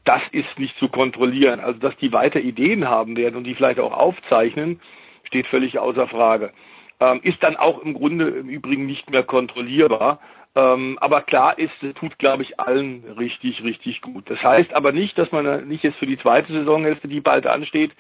Das 0.08 0.22
ist 0.32 0.58
nicht 0.58 0.78
zu 0.80 0.88
kontrollieren. 0.88 1.60
Also 1.60 1.80
dass 1.80 1.96
die 1.98 2.14
weiter 2.14 2.40
Ideen 2.40 2.88
haben 2.88 3.18
werden 3.18 3.36
und 3.36 3.44
die 3.44 3.56
vielleicht 3.56 3.80
auch 3.80 3.92
aufzeichnen, 3.92 4.80
steht 5.26 5.48
völlig 5.48 5.80
außer 5.80 6.08
Frage. 6.08 6.54
Ähm, 7.02 7.20
ist 7.24 7.44
dann 7.44 7.58
auch 7.58 7.80
im 7.80 7.94
Grunde 7.94 8.30
im 8.30 8.48
Übrigen 8.48 8.86
nicht 8.86 9.10
mehr 9.12 9.24
kontrollierbar. 9.24 10.22
Ähm, 10.56 10.98
aber 11.02 11.24
klar 11.24 11.60
ist, 11.60 11.74
es 11.82 11.94
tut, 11.96 12.18
glaube 12.20 12.44
ich, 12.44 12.58
allen 12.58 13.04
richtig, 13.20 13.62
richtig 13.66 14.00
gut. 14.00 14.30
Das 14.30 14.42
heißt 14.42 14.74
aber 14.74 14.94
nicht, 14.94 15.18
dass 15.18 15.34
man 15.34 15.68
nicht 15.68 15.84
jetzt 15.84 15.98
für 15.98 16.08
die 16.08 16.18
zweite 16.18 16.54
Saisonhälfte, 16.54 17.10
die 17.10 17.20
bald 17.20 17.46
ansteht, 17.46 17.92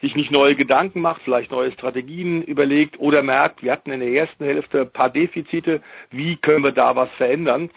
sich 0.00 0.16
nicht 0.16 0.30
neue 0.30 0.56
Gedanken 0.56 1.02
macht, 1.02 1.20
vielleicht 1.24 1.50
neue 1.50 1.72
Strategien 1.72 2.42
überlegt 2.42 2.98
oder 2.98 3.22
merkt, 3.22 3.62
wir 3.62 3.72
hatten 3.72 3.92
in 3.92 4.00
der 4.00 4.12
ersten 4.12 4.46
Hälfte 4.46 4.80
ein 4.80 4.90
paar 4.90 5.10
Defizite, 5.10 5.82
wie 6.10 6.36
können 6.36 6.64
wir 6.64 6.72
da 6.72 6.96
was 6.96 7.10
verändern? 7.18 7.68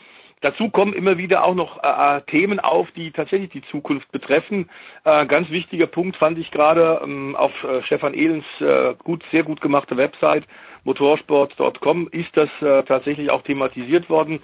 Dazu 0.44 0.70
kommen 0.70 0.92
immer 0.92 1.18
wieder 1.18 1.46
auch 1.46 1.56
noch 1.56 1.82
äh, 1.82 2.18
äh, 2.18 2.22
Themen 2.24 2.60
auf, 2.60 2.92
die 2.92 3.12
tatsächlich 3.12 3.50
die 3.52 3.62
Zukunft 3.72 4.12
betreffen. 4.12 4.70
Äh, 5.06 5.26
ganz 5.26 5.50
wichtiger 5.50 5.88
Punkt 5.88 6.18
fand 6.18 6.38
ich 6.38 6.52
gerade 6.52 7.00
ähm, 7.02 7.34
auf 7.38 7.52
äh, 7.64 7.82
Stefan 7.84 8.14
Ehlens 8.14 8.44
äh, 8.60 8.94
gut, 9.02 9.24
sehr 9.32 9.44
gut 9.44 9.62
gemachte 9.62 9.96
Website 9.96 10.44
motorsport.com 10.84 12.10
ist 12.12 12.36
das 12.36 12.50
äh, 12.62 12.84
tatsächlich 12.84 13.32
auch 13.32 13.42
thematisiert 13.44 14.10
worden, 14.10 14.42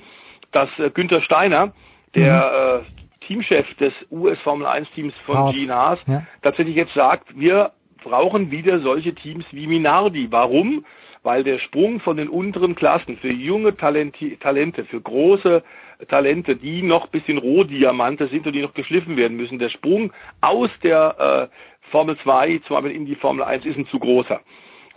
dass 0.53 0.69
Günther 0.93 1.21
Steiner, 1.21 1.73
der 2.15 2.81
mhm. 2.81 3.25
Teamchef 3.27 3.67
des 3.75 3.93
US 4.09 4.39
Formel 4.39 4.65
1 4.65 4.89
Teams 4.91 5.13
von 5.25 5.37
Haas. 5.37 5.53
Gene 5.53 5.75
Haas, 5.75 5.99
ja. 6.07 6.23
tatsächlich 6.41 6.77
jetzt 6.77 6.93
sagt, 6.93 7.37
wir 7.37 7.73
brauchen 8.01 8.51
wieder 8.51 8.79
solche 8.79 9.13
Teams 9.13 9.43
wie 9.51 9.67
Minardi. 9.67 10.31
Warum? 10.31 10.85
Weil 11.23 11.43
der 11.43 11.59
Sprung 11.59 11.99
von 11.99 12.15
den 12.15 12.29
unteren 12.29 12.75
Klassen 12.75 13.17
für 13.17 13.31
junge 13.31 13.75
Talenti 13.75 14.37
Talente, 14.37 14.85
für 14.85 15.01
große 15.01 15.61
Talente, 16.07 16.55
die 16.55 16.81
noch 16.81 17.07
bisschen 17.07 17.37
Rohdiamante 17.37 18.27
sind 18.27 18.47
und 18.47 18.53
die 18.53 18.61
noch 18.61 18.73
geschliffen 18.73 19.17
werden 19.17 19.37
müssen. 19.37 19.59
Der 19.59 19.69
Sprung 19.69 20.13
aus 20.41 20.69
der 20.81 21.49
äh, 21.51 21.89
Formel 21.91 22.17
2 22.17 22.61
zum 22.67 22.75
Beispiel 22.75 22.95
in 22.95 23.05
die 23.05 23.15
Formel 23.15 23.43
1 23.43 23.65
ist 23.65 23.77
ein 23.77 23.87
zu 23.87 23.99
großer. 23.99 24.39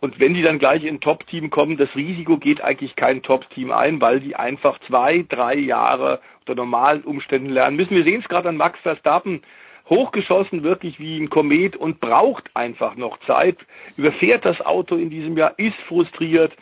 Und 0.00 0.18
wenn 0.18 0.34
die 0.34 0.42
dann 0.42 0.58
gleich 0.58 0.84
in 0.84 1.00
Top-Team 1.00 1.50
kommen, 1.50 1.76
das 1.76 1.94
Risiko 1.94 2.36
geht 2.36 2.60
eigentlich 2.60 2.96
kein 2.96 3.22
Top-Team 3.22 3.70
ein, 3.70 4.00
weil 4.00 4.18
die 4.18 4.34
einfach 4.34 4.78
zwei, 4.88 5.24
drei 5.28 5.54
Jahre 5.54 6.20
unter 6.40 6.56
normalen 6.56 7.02
Umständen 7.02 7.50
lernen 7.50 7.76
müssen. 7.76 7.94
Wir 7.94 8.04
sehen 8.04 8.20
es 8.20 8.28
gerade 8.28 8.48
an 8.48 8.56
Max 8.56 8.80
Verstappen, 8.80 9.42
hochgeschossen 9.88 10.64
wirklich 10.64 10.98
wie 10.98 11.18
ein 11.18 11.30
Komet 11.30 11.76
und 11.76 12.00
braucht 12.00 12.50
einfach 12.54 12.96
noch 12.96 13.18
Zeit, 13.26 13.58
überfährt 13.96 14.44
das 14.44 14.60
Auto 14.60 14.96
in 14.96 15.10
diesem 15.10 15.36
Jahr, 15.36 15.56
ist 15.56 15.76
frustriert. 15.86 16.52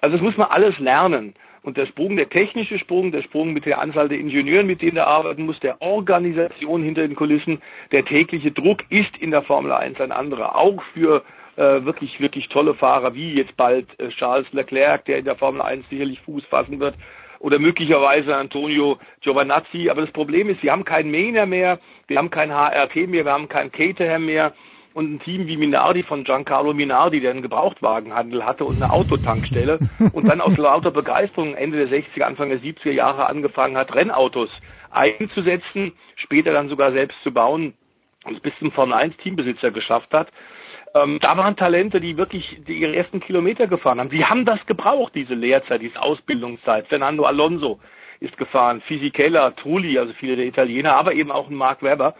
Also 0.00 0.16
das 0.16 0.22
muss 0.22 0.36
man 0.36 0.48
alles 0.48 0.76
lernen. 0.78 1.34
Und 1.68 1.76
der 1.76 1.84
Sprung, 1.84 2.16
der 2.16 2.30
technische 2.30 2.78
Sprung, 2.78 3.12
der 3.12 3.20
Sprung 3.20 3.52
mit 3.52 3.66
der 3.66 3.78
Anzahl 3.78 4.08
der 4.08 4.18
Ingenieuren, 4.18 4.66
mit 4.66 4.80
denen 4.80 4.96
er 4.96 5.06
arbeiten 5.06 5.44
muss, 5.44 5.60
der 5.60 5.82
Organisation 5.82 6.82
hinter 6.82 7.06
den 7.06 7.14
Kulissen, 7.14 7.60
der 7.92 8.06
tägliche 8.06 8.50
Druck 8.50 8.84
ist 8.88 9.14
in 9.18 9.32
der 9.32 9.42
Formel 9.42 9.72
1 9.72 10.00
ein 10.00 10.10
anderer. 10.10 10.56
Auch 10.56 10.82
für 10.94 11.22
äh, 11.56 11.84
wirklich, 11.84 12.20
wirklich 12.20 12.48
tolle 12.48 12.72
Fahrer, 12.72 13.14
wie 13.14 13.34
jetzt 13.34 13.54
bald 13.58 13.86
äh, 14.00 14.08
Charles 14.08 14.50
Leclerc, 14.52 15.04
der 15.04 15.18
in 15.18 15.26
der 15.26 15.36
Formel 15.36 15.60
1 15.60 15.86
sicherlich 15.90 16.22
Fuß 16.22 16.42
fassen 16.46 16.80
wird, 16.80 16.94
oder 17.38 17.58
möglicherweise 17.58 18.34
Antonio 18.34 18.96
Giovanazzi. 19.20 19.90
Aber 19.90 20.00
das 20.00 20.10
Problem 20.10 20.48
ist, 20.48 20.62
wir 20.62 20.72
haben 20.72 20.86
keinen 20.86 21.10
Mainer 21.10 21.44
mehr, 21.44 21.80
wir 22.06 22.16
haben 22.16 22.30
kein 22.30 22.50
HRT 22.50 23.08
mehr, 23.08 23.26
wir 23.26 23.32
haben 23.32 23.50
keinen 23.50 23.72
Caterham 23.72 24.24
mehr 24.24 24.54
und 24.94 25.14
ein 25.14 25.20
Team 25.20 25.46
wie 25.46 25.56
Minardi 25.56 26.02
von 26.02 26.24
Giancarlo 26.24 26.74
Minardi, 26.74 27.20
der 27.20 27.32
einen 27.32 27.42
Gebrauchtwagenhandel 27.42 28.44
hatte 28.44 28.64
und 28.64 28.76
eine 28.76 28.92
Autotankstelle 28.92 29.78
und 30.12 30.28
dann 30.28 30.40
aus 30.40 30.56
lauter 30.56 30.90
Begeisterung 30.90 31.54
Ende 31.54 31.86
der 31.86 31.98
60er, 31.98 32.22
Anfang 32.22 32.48
der 32.48 32.60
70er 32.60 32.92
Jahre 32.92 33.26
angefangen 33.26 33.76
hat, 33.76 33.94
Rennautos 33.94 34.50
einzusetzen, 34.90 35.92
später 36.16 36.52
dann 36.52 36.68
sogar 36.68 36.92
selbst 36.92 37.22
zu 37.22 37.32
bauen 37.32 37.74
und 38.24 38.36
es 38.36 38.40
bis 38.40 38.52
zum 38.58 38.72
Formel 38.72 38.94
1 38.94 39.16
Teambesitzer 39.18 39.70
geschafft 39.70 40.12
hat. 40.12 40.28
Ähm, 40.94 41.18
da 41.20 41.36
waren 41.36 41.56
Talente, 41.56 42.00
die 42.00 42.16
wirklich 42.16 42.60
die 42.66 42.78
ihre 42.78 42.96
ersten 42.96 43.20
Kilometer 43.20 43.66
gefahren 43.66 44.00
haben. 44.00 44.10
Die 44.10 44.24
haben 44.24 44.44
das 44.44 44.64
gebraucht, 44.66 45.14
diese 45.14 45.34
Lehrzeit, 45.34 45.82
diese 45.82 46.00
Ausbildungszeit. 46.00 46.86
Fernando 46.88 47.24
Alonso 47.24 47.78
ist 48.20 48.36
gefahren, 48.36 48.80
Fisichella, 48.82 49.50
Trulli, 49.52 49.98
also 49.98 50.12
viele 50.14 50.36
der 50.36 50.46
Italiener, 50.46 50.96
aber 50.96 51.12
eben 51.12 51.30
auch 51.30 51.48
ein 51.48 51.54
Mark 51.54 51.82
Webber. 51.82 52.14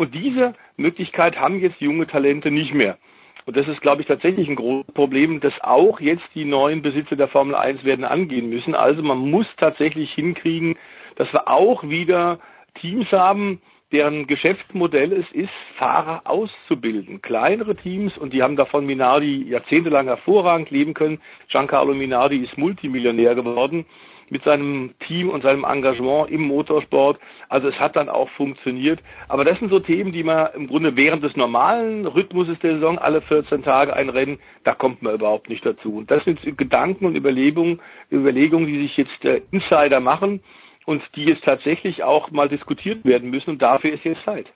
Und 0.00 0.14
diese 0.14 0.54
Möglichkeit 0.78 1.38
haben 1.38 1.60
jetzt 1.60 1.78
junge 1.78 2.06
Talente 2.06 2.50
nicht 2.50 2.72
mehr. 2.72 2.96
Und 3.44 3.58
das 3.58 3.68
ist, 3.68 3.82
glaube 3.82 4.00
ich, 4.00 4.08
tatsächlich 4.08 4.48
ein 4.48 4.56
großes 4.56 4.94
Problem, 4.94 5.40
das 5.40 5.52
auch 5.60 6.00
jetzt 6.00 6.24
die 6.34 6.46
neuen 6.46 6.80
Besitzer 6.80 7.16
der 7.16 7.28
Formel 7.28 7.54
1 7.54 7.84
werden 7.84 8.06
angehen 8.06 8.48
müssen. 8.48 8.74
Also 8.74 9.02
man 9.02 9.18
muss 9.18 9.44
tatsächlich 9.58 10.10
hinkriegen, 10.14 10.78
dass 11.16 11.30
wir 11.34 11.48
auch 11.48 11.82
wieder 11.82 12.38
Teams 12.80 13.12
haben, 13.12 13.60
deren 13.92 14.26
Geschäftsmodell 14.26 15.12
es 15.12 15.30
ist, 15.32 15.52
Fahrer 15.76 16.22
auszubilden. 16.24 17.20
Kleinere 17.20 17.76
Teams, 17.76 18.16
und 18.16 18.32
die 18.32 18.42
haben 18.42 18.56
davon 18.56 18.86
Minardi 18.86 19.50
jahrzehntelang 19.50 20.06
hervorragend 20.06 20.70
leben 20.70 20.94
können. 20.94 21.20
Giancarlo 21.48 21.92
Minardi 21.92 22.38
ist 22.38 22.56
Multimillionär 22.56 23.34
geworden 23.34 23.84
mit 24.30 24.44
seinem 24.44 24.94
Team 25.06 25.28
und 25.28 25.42
seinem 25.42 25.64
Engagement 25.64 26.30
im 26.30 26.42
Motorsport. 26.42 27.18
Also 27.48 27.68
es 27.68 27.78
hat 27.78 27.96
dann 27.96 28.08
auch 28.08 28.30
funktioniert. 28.30 29.00
Aber 29.28 29.44
das 29.44 29.58
sind 29.58 29.70
so 29.70 29.80
Themen, 29.80 30.12
die 30.12 30.22
man 30.22 30.48
im 30.54 30.68
Grunde 30.68 30.96
während 30.96 31.22
des 31.22 31.36
normalen 31.36 32.06
Rhythmuses 32.06 32.58
der 32.60 32.74
Saison 32.74 32.98
alle 32.98 33.20
14 33.20 33.62
Tage 33.62 33.94
ein 33.94 34.08
Rennen, 34.08 34.38
da 34.64 34.74
kommt 34.74 35.02
man 35.02 35.14
überhaupt 35.14 35.48
nicht 35.48 35.66
dazu. 35.66 35.96
Und 35.96 36.10
das 36.10 36.24
sind 36.24 36.40
Gedanken 36.56 37.04
und 37.04 37.16
Überlegungen, 37.16 37.80
Überlegungen, 38.10 38.66
die 38.66 38.82
sich 38.82 38.96
jetzt 38.96 39.24
äh, 39.24 39.42
Insider 39.50 40.00
machen 40.00 40.40
und 40.86 41.02
die 41.14 41.24
jetzt 41.24 41.44
tatsächlich 41.44 42.02
auch 42.02 42.30
mal 42.30 42.48
diskutiert 42.48 43.04
werden 43.04 43.30
müssen 43.30 43.50
und 43.50 43.62
dafür 43.62 43.92
ist 43.92 44.04
jetzt 44.04 44.24
Zeit. 44.24 44.46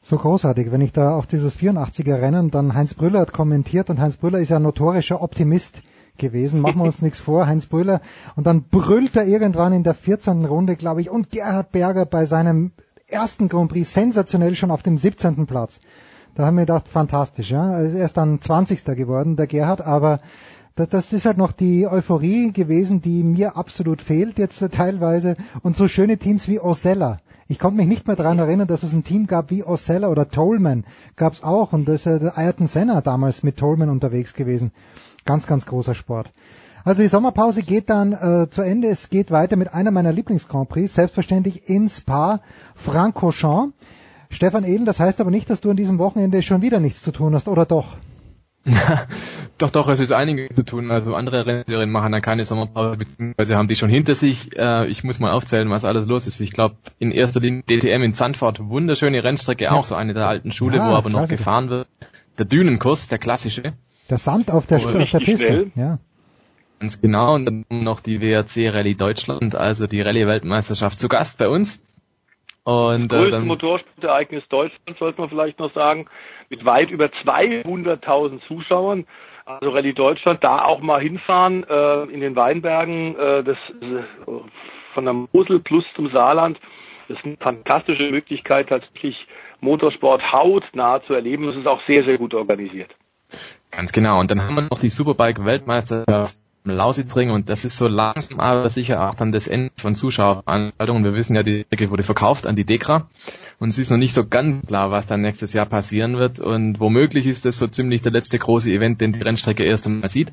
So 0.00 0.16
großartig, 0.16 0.72
wenn 0.72 0.80
ich 0.80 0.92
da 0.92 1.14
auch 1.16 1.26
dieses 1.26 1.56
84er 1.56 2.20
Rennen 2.20 2.50
dann 2.50 2.74
Heinz 2.74 2.94
Brüller 2.94 3.20
hat 3.20 3.32
kommentiert 3.32 3.88
und 3.88 4.00
Heinz 4.00 4.16
Brüller 4.16 4.40
ist 4.40 4.48
ja 4.48 4.56
ein 4.56 4.64
notorischer 4.64 5.22
Optimist 5.22 5.82
gewesen, 6.18 6.60
machen 6.60 6.78
wir 6.78 6.84
uns 6.84 7.02
nichts 7.02 7.20
vor, 7.20 7.46
Heinz 7.46 7.66
Brüller 7.66 8.00
und 8.36 8.46
dann 8.46 8.64
brüllt 8.64 9.16
er 9.16 9.26
irgendwann 9.26 9.72
in 9.72 9.82
der 9.82 9.94
14. 9.94 10.44
Runde, 10.44 10.76
glaube 10.76 11.00
ich, 11.00 11.10
und 11.10 11.30
Gerhard 11.30 11.72
Berger 11.72 12.06
bei 12.06 12.24
seinem 12.24 12.72
ersten 13.06 13.48
Grand 13.48 13.70
Prix 13.70 13.92
sensationell 13.92 14.54
schon 14.54 14.70
auf 14.70 14.82
dem 14.82 14.98
17. 14.98 15.46
Platz. 15.46 15.80
Da 16.34 16.46
haben 16.46 16.56
wir 16.56 16.62
gedacht, 16.62 16.88
fantastisch, 16.88 17.50
ja. 17.50 17.78
Er 17.78 18.04
ist 18.04 18.16
dann 18.16 18.40
20. 18.40 18.84
geworden, 18.84 19.36
der 19.36 19.46
Gerhard, 19.46 19.82
aber 19.82 20.20
das, 20.74 21.12
ist 21.12 21.26
halt 21.26 21.36
noch 21.36 21.52
die 21.52 21.86
Euphorie 21.86 22.52
gewesen, 22.52 23.02
die 23.02 23.22
mir 23.22 23.56
absolut 23.56 24.00
fehlt 24.00 24.38
jetzt 24.38 24.66
teilweise. 24.72 25.36
Und 25.62 25.76
so 25.76 25.88
schöne 25.88 26.16
Teams 26.16 26.48
wie 26.48 26.60
Osella. 26.60 27.18
Ich 27.48 27.58
konnte 27.58 27.76
mich 27.76 27.86
nicht 27.86 28.06
mehr 28.06 28.16
daran 28.16 28.38
erinnern, 28.38 28.68
dass 28.68 28.82
es 28.82 28.94
ein 28.94 29.04
Team 29.04 29.26
gab 29.26 29.50
wie 29.50 29.64
Osella 29.64 30.08
oder 30.08 30.30
Tolman. 30.30 30.84
Gab 31.16 31.34
es 31.34 31.42
auch. 31.42 31.74
Und 31.74 31.86
das 31.86 32.06
ist 32.06 32.38
Ayrton 32.38 32.66
Senna 32.66 33.02
damals 33.02 33.42
mit 33.42 33.58
Tolman 33.58 33.90
unterwegs 33.90 34.32
gewesen. 34.32 34.72
Ganz, 35.24 35.46
ganz 35.46 35.66
großer 35.66 35.94
Sport. 35.94 36.30
Also 36.84 37.02
die 37.02 37.08
Sommerpause 37.08 37.62
geht 37.62 37.90
dann 37.90 38.12
äh, 38.12 38.50
zu 38.50 38.62
Ende. 38.62 38.88
Es 38.88 39.08
geht 39.08 39.30
weiter 39.30 39.56
mit 39.56 39.72
einer 39.72 39.90
meiner 39.92 40.12
Lieblings-Grand 40.12 40.68
Prix, 40.68 40.94
selbstverständlich 40.94 41.68
in 41.68 41.88
Spa, 41.88 42.40
Francorchamps. 42.74 43.74
Stefan 44.30 44.64
Ehlen, 44.64 44.86
das 44.86 44.98
heißt 44.98 45.20
aber 45.20 45.30
nicht, 45.30 45.50
dass 45.50 45.60
du 45.60 45.70
an 45.70 45.76
diesem 45.76 45.98
Wochenende 45.98 46.42
schon 46.42 46.62
wieder 46.62 46.80
nichts 46.80 47.02
zu 47.02 47.12
tun 47.12 47.34
hast, 47.34 47.48
oder 47.48 47.66
doch? 47.66 47.96
doch, 49.58 49.70
doch, 49.70 49.88
es 49.88 50.00
ist 50.00 50.12
einiges 50.12 50.54
zu 50.54 50.62
tun. 50.62 50.90
Also 50.90 51.14
andere 51.14 51.46
Rennserien 51.46 51.90
machen 51.90 52.12
dann 52.12 52.22
keine 52.22 52.44
Sommerpause, 52.44 52.96
beziehungsweise 52.96 53.56
haben 53.56 53.68
die 53.68 53.76
schon 53.76 53.90
hinter 53.90 54.14
sich. 54.14 54.56
Äh, 54.56 54.86
ich 54.86 55.04
muss 55.04 55.18
mal 55.18 55.32
aufzählen, 55.32 55.68
was 55.68 55.84
alles 55.84 56.06
los 56.06 56.26
ist. 56.26 56.40
Ich 56.40 56.52
glaube, 56.52 56.76
in 56.98 57.10
erster 57.10 57.40
Linie 57.40 57.62
DTM 57.64 58.02
in 58.02 58.14
Zandvoort, 58.14 58.60
wunderschöne 58.60 59.22
Rennstrecke, 59.22 59.64
ja. 59.64 59.72
auch 59.72 59.84
so 59.84 59.96
eine 59.96 60.14
der 60.14 60.28
alten 60.28 60.52
Schule, 60.52 60.78
ja, 60.78 60.88
wo 60.88 60.94
aber 60.94 61.10
noch 61.10 61.28
gefahren 61.28 61.70
wird. 61.70 61.88
Der 62.38 62.46
Dünenkurs, 62.46 63.08
der 63.08 63.18
klassische. 63.18 63.74
Der 64.10 64.18
Sand 64.18 64.50
auf 64.50 64.66
der, 64.66 64.78
auf 64.78 65.10
der 65.10 65.18
Piste. 65.20 65.46
Schnell. 65.46 65.72
Ja. 65.74 65.98
Ganz 66.80 67.00
genau. 67.00 67.34
Und 67.34 67.46
dann 67.46 67.64
noch 67.70 68.00
die 68.00 68.20
WRC 68.20 68.74
Rallye 68.74 68.96
Deutschland, 68.96 69.54
also 69.54 69.86
die 69.86 70.00
Rallye-Weltmeisterschaft 70.00 70.98
zu 70.98 71.08
Gast 71.08 71.38
bei 71.38 71.48
uns. 71.48 71.80
Und, 72.64 73.10
das 73.10 73.20
größte 73.20 73.36
äh, 73.36 73.40
Motorsportereignis 73.40 74.44
Deutschlands, 74.48 74.98
sollte 74.98 75.20
man 75.20 75.30
vielleicht 75.30 75.58
noch 75.58 75.72
sagen 75.74 76.06
mit 76.48 76.64
weit 76.64 76.90
über 76.90 77.06
200.000 77.06 78.40
Zuschauern. 78.46 79.06
Also 79.44 79.70
Rallye 79.70 79.92
Deutschland, 79.92 80.42
da 80.44 80.64
auch 80.64 80.80
mal 80.80 81.00
hinfahren 81.00 81.64
äh, 81.68 82.02
in 82.04 82.20
den 82.20 82.36
Weinbergen, 82.36 83.16
äh, 83.16 83.44
das 83.44 83.56
äh, 83.80 84.02
von 84.94 85.04
der 85.04 85.14
Mosel 85.14 85.60
plus 85.60 85.84
zum 85.96 86.10
Saarland. 86.10 86.60
Das 87.08 87.18
ist 87.18 87.24
eine 87.24 87.36
fantastische 87.36 88.10
Möglichkeit, 88.10 88.68
tatsächlich 88.68 89.26
Motorsport 89.60 90.32
hautnah 90.32 91.02
zu 91.04 91.14
erleben. 91.14 91.46
Das 91.46 91.56
ist 91.56 91.66
auch 91.66 91.80
sehr, 91.86 92.04
sehr 92.04 92.18
gut 92.18 92.34
organisiert. 92.34 92.90
Ganz 93.72 93.90
genau. 93.92 94.20
Und 94.20 94.30
dann 94.30 94.42
haben 94.42 94.54
wir 94.54 94.62
noch 94.62 94.78
die 94.78 94.90
Superbike-Weltmeisterschaft 94.90 96.36
Lausitzring 96.64 97.30
und 97.30 97.48
das 97.48 97.64
ist 97.64 97.76
so 97.76 97.88
langsam 97.88 98.38
aber 98.38 98.70
sicher 98.70 99.08
auch 99.08 99.16
dann 99.16 99.32
das 99.32 99.48
Ende 99.48 99.72
von 99.76 99.96
Zuschauerveranstaltungen. 99.96 101.02
Wir 101.02 101.14
wissen 101.14 101.34
ja, 101.34 101.42
die 101.42 101.64
Strecke 101.64 101.90
wurde 101.90 102.04
verkauft 102.04 102.46
an 102.46 102.54
die 102.54 102.64
Dekra 102.64 103.08
und 103.58 103.70
es 103.70 103.78
ist 103.78 103.90
noch 103.90 103.98
nicht 103.98 104.14
so 104.14 104.28
ganz 104.28 104.66
klar, 104.66 104.92
was 104.92 105.06
dann 105.06 105.22
nächstes 105.22 105.54
Jahr 105.54 105.66
passieren 105.66 106.18
wird 106.18 106.38
und 106.38 106.78
womöglich 106.78 107.26
ist 107.26 107.46
das 107.46 107.58
so 107.58 107.66
ziemlich 107.66 108.02
der 108.02 108.12
letzte 108.12 108.38
große 108.38 108.70
Event, 108.70 109.00
den 109.00 109.12
die 109.12 109.22
Rennstrecke 109.22 109.64
erst 109.64 109.88
einmal 109.88 110.08
sieht 110.08 110.32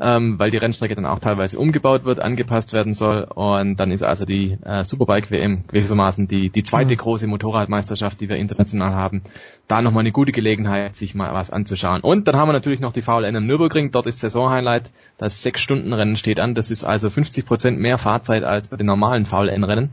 ähm, 0.00 0.38
weil 0.38 0.50
die 0.50 0.56
Rennstrecke 0.56 0.94
dann 0.94 1.04
auch 1.04 1.18
teilweise 1.18 1.58
umgebaut 1.58 2.04
wird, 2.04 2.20
angepasst 2.20 2.72
werden 2.72 2.94
soll. 2.94 3.24
Und 3.34 3.76
dann 3.76 3.90
ist 3.90 4.02
also 4.02 4.24
die 4.24 4.56
äh, 4.64 4.82
Superbike 4.82 5.30
WM 5.30 5.64
gewissermaßen 5.68 6.26
die, 6.26 6.48
die 6.50 6.62
zweite 6.62 6.94
mhm. 6.94 6.98
große 6.98 7.26
Motorradmeisterschaft, 7.26 8.20
die 8.20 8.28
wir 8.28 8.36
international 8.36 8.94
haben. 8.94 9.22
Da 9.68 9.82
nochmal 9.82 10.00
eine 10.00 10.12
gute 10.12 10.32
Gelegenheit, 10.32 10.96
sich 10.96 11.14
mal 11.14 11.34
was 11.34 11.50
anzuschauen. 11.50 12.00
Und 12.00 12.26
dann 12.26 12.36
haben 12.36 12.48
wir 12.48 12.54
natürlich 12.54 12.80
noch 12.80 12.92
die 12.92 13.02
VLN 13.02 13.34
im 13.34 13.46
Nürburgring. 13.46 13.90
Dort 13.90 14.06
ist 14.06 14.20
Saisonhighlight. 14.20 14.90
Das 15.18 15.42
Sechs-Stunden-Rennen 15.42 16.16
steht 16.16 16.40
an. 16.40 16.54
Das 16.54 16.70
ist 16.70 16.84
also 16.84 17.10
50 17.10 17.44
Prozent 17.44 17.78
mehr 17.78 17.98
Fahrzeit 17.98 18.42
als 18.42 18.68
bei 18.68 18.76
den 18.76 18.86
normalen 18.86 19.26
VLN-Rennen. 19.26 19.90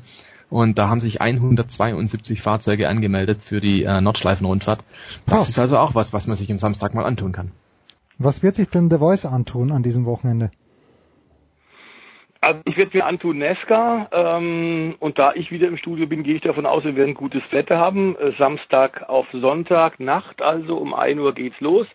Und 0.50 0.78
da 0.78 0.88
haben 0.88 1.02
sich 1.02 1.20
172 1.20 2.42
Fahrzeuge 2.42 2.88
angemeldet 2.88 3.42
für 3.42 3.60
die 3.60 3.84
äh, 3.84 4.00
Nordschleifenrundfahrt. 4.00 4.86
Das 5.26 5.48
oh. 5.48 5.50
ist 5.50 5.60
also 5.60 5.78
auch 5.78 5.94
was, 5.94 6.14
was 6.14 6.28
man 6.28 6.38
sich 6.38 6.50
am 6.50 6.60
Samstag 6.60 6.94
mal 6.94 7.04
antun 7.04 7.34
kann. 7.34 7.52
Was 8.20 8.42
wird 8.42 8.56
sich 8.56 8.70
denn 8.70 8.90
The 8.90 8.98
Voice 8.98 9.26
antun 9.26 9.72
an 9.72 9.84
diesem 9.84 10.06
Wochenende? 10.06 10.50
Also 12.42 12.62
ich 12.66 12.78
werde 12.78 12.98
mir 12.98 13.06
antun 13.06 13.40
Nesca 13.40 14.08
ähm, 14.12 14.96
und 15.00 15.18
da 15.18 15.34
ich 15.34 15.52
wieder 15.52 15.68
im 15.68 15.78
Studio 15.78 16.08
bin, 16.08 16.24
gehe 16.24 16.36
ich 16.36 16.42
davon 16.42 16.66
aus, 16.66 16.84
wir 16.84 16.96
werden 16.96 17.14
gutes 17.14 17.42
Wetter 17.52 17.78
haben. 17.78 18.16
Äh, 18.16 18.32
Samstag 18.38 19.10
auf 19.10 19.26
Sonntag, 19.34 20.00
Nacht 20.00 20.42
also, 20.42 20.78
um 20.78 20.94
1 20.94 21.20
Uhr 21.20 21.34
geht's 21.34 21.60
los. 21.60 21.88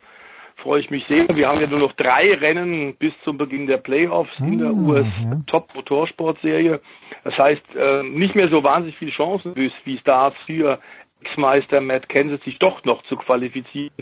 Freue 0.57 0.81
ich 0.81 0.91
mich 0.91 1.07
sehr. 1.07 1.27
Wir 1.35 1.49
haben 1.49 1.61
ja 1.61 1.67
nur 1.67 1.81
noch 1.81 1.93
drei 1.95 2.35
Rennen 2.35 2.95
bis 2.97 3.13
zum 3.25 3.39
Beginn 3.39 3.67
der 3.67 3.79
Playoffs 3.79 4.39
in 4.39 4.59
der 4.59 4.69
Ah, 4.69 4.73
US 4.73 5.07
ja. 5.23 5.41
Top 5.47 5.75
Motorsportserie. 5.75 6.81
Das 7.25 7.37
heißt, 7.37 7.63
äh, 7.75 8.03
nicht 8.03 8.35
mehr 8.35 8.49
so 8.49 8.63
wahnsinnig 8.63 8.97
viele 8.97 9.13
Chancen, 9.13 9.57
wie 9.57 9.73
wie 9.85 9.97
es 9.97 10.05
da 10.05 10.33
für 10.47 10.79
Ex-Meister 11.23 11.81
Matt 11.81 12.09
Kenseth 12.09 12.45
sich 12.45 12.59
doch 12.59 12.85
noch 12.85 13.03
zu 13.05 13.17
qualifizieren 13.17 13.93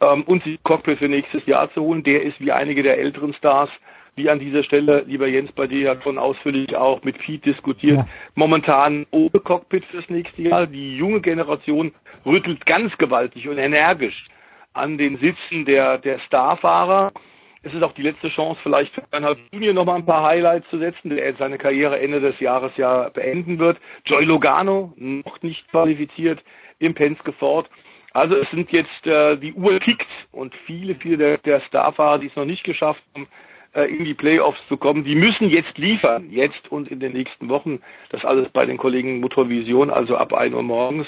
ähm, 0.00 0.22
und 0.22 0.42
sich 0.44 0.62
Cockpit 0.62 0.98
für 0.98 1.08
nächstes 1.08 1.44
Jahr 1.46 1.72
zu 1.72 1.82
holen. 1.82 2.02
Der 2.02 2.22
ist 2.22 2.40
wie 2.40 2.52
einige 2.52 2.82
der 2.82 2.98
älteren 2.98 3.34
Stars, 3.34 3.70
wie 4.16 4.30
an 4.30 4.38
dieser 4.38 4.64
Stelle, 4.64 5.04
lieber 5.06 5.26
Jens, 5.26 5.52
bei 5.52 5.66
dir 5.66 5.80
ja 5.80 6.02
schon 6.02 6.18
ausführlich 6.18 6.74
auch 6.74 7.04
mit 7.04 7.18
Pete 7.18 7.50
diskutiert, 7.52 8.00
momentan 8.34 9.06
ohne 9.10 9.30
Cockpit 9.30 9.84
fürs 9.84 10.08
nächste 10.08 10.42
Jahr. 10.42 10.66
Die 10.66 10.96
junge 10.96 11.20
Generation 11.20 11.92
rüttelt 12.24 12.64
ganz 12.64 12.96
gewaltig 12.96 13.48
und 13.48 13.58
energisch 13.58 14.26
an 14.72 14.98
den 14.98 15.18
Sitzen 15.18 15.64
der, 15.66 15.98
der 15.98 16.18
Starfahrer. 16.20 17.12
Es 17.62 17.74
ist 17.74 17.82
auch 17.82 17.92
die 17.92 18.02
letzte 18.02 18.28
Chance, 18.28 18.60
vielleicht 18.62 18.94
für 18.94 19.02
Bernhard 19.10 19.38
Junior 19.52 19.74
noch 19.74 19.84
mal 19.84 19.96
ein 19.96 20.06
paar 20.06 20.22
Highlights 20.22 20.68
zu 20.70 20.78
setzen, 20.78 21.10
der 21.10 21.34
seine 21.34 21.58
Karriere 21.58 21.98
Ende 21.98 22.20
des 22.20 22.38
Jahres 22.38 22.72
ja 22.76 23.08
beenden 23.08 23.58
wird. 23.58 23.78
Joy 24.06 24.24
Logano, 24.24 24.92
noch 24.96 25.42
nicht 25.42 25.68
qualifiziert 25.70 26.42
im 26.78 26.94
Penske 26.94 27.32
Ford. 27.32 27.68
Also 28.16 28.36
es 28.36 28.48
sind 28.48 28.72
jetzt, 28.72 29.06
äh, 29.06 29.36
die 29.36 29.52
Uhr 29.52 29.78
kickt 29.78 30.06
und 30.32 30.54
viele, 30.64 30.94
viele 30.94 31.18
der, 31.18 31.36
der 31.36 31.60
Starfahrer, 31.60 32.18
die 32.18 32.28
es 32.28 32.36
noch 32.36 32.46
nicht 32.46 32.64
geschafft 32.64 33.02
haben, 33.14 33.28
äh, 33.74 33.94
in 33.94 34.06
die 34.06 34.14
Playoffs 34.14 34.58
zu 34.68 34.78
kommen, 34.78 35.04
die 35.04 35.14
müssen 35.14 35.50
jetzt 35.50 35.76
liefern, 35.76 36.30
jetzt 36.30 36.72
und 36.72 36.90
in 36.90 36.98
den 36.98 37.12
nächsten 37.12 37.50
Wochen. 37.50 37.80
Das 38.08 38.24
alles 38.24 38.48
bei 38.48 38.64
den 38.64 38.78
Kollegen 38.78 39.20
Motorvision, 39.20 39.90
also 39.90 40.16
ab 40.16 40.32
1 40.32 40.54
Uhr 40.54 40.62
morgens. 40.62 41.06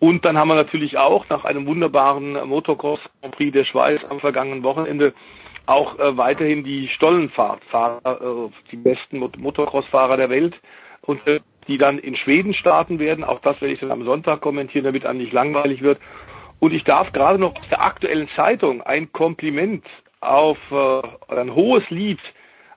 Und 0.00 0.26
dann 0.26 0.36
haben 0.36 0.48
wir 0.48 0.54
natürlich 0.54 0.98
auch 0.98 1.26
nach 1.30 1.46
einem 1.46 1.64
wunderbaren 1.66 2.34
Motocross 2.46 3.00
Grand 3.22 3.36
Prix 3.36 3.52
der 3.52 3.64
Schweiz 3.64 4.04
am 4.10 4.20
vergangenen 4.20 4.62
Wochenende 4.64 5.14
auch 5.64 5.98
äh, 5.98 6.14
weiterhin 6.18 6.62
die 6.62 6.88
Stollenfahrtfahrer, 6.88 8.20
äh, 8.20 8.50
die 8.70 8.76
besten 8.76 9.18
Mot 9.18 9.38
Motocross-Fahrer 9.38 10.18
der 10.18 10.28
Welt 10.28 10.60
und 11.00 11.26
äh, 11.26 11.40
die 11.68 11.78
dann 11.78 11.98
in 11.98 12.16
Schweden 12.16 12.52
starten 12.52 12.98
werden. 12.98 13.24
Auch 13.24 13.40
das 13.40 13.58
werde 13.62 13.72
ich 13.72 13.80
dann 13.80 13.90
am 13.90 14.04
Sonntag 14.04 14.42
kommentieren, 14.42 14.84
damit 14.84 15.06
einem 15.06 15.20
nicht 15.20 15.32
langweilig 15.32 15.80
wird. 15.80 15.98
Und 16.60 16.72
ich 16.72 16.84
darf 16.84 17.12
gerade 17.12 17.38
noch 17.38 17.54
aus 17.56 17.68
der 17.68 17.84
aktuellen 17.84 18.28
Zeitung 18.36 18.82
ein 18.82 19.12
Kompliment 19.12 19.84
auf 20.20 20.58
äh, 20.70 21.34
ein 21.34 21.54
hohes 21.54 21.88
Lied 21.90 22.20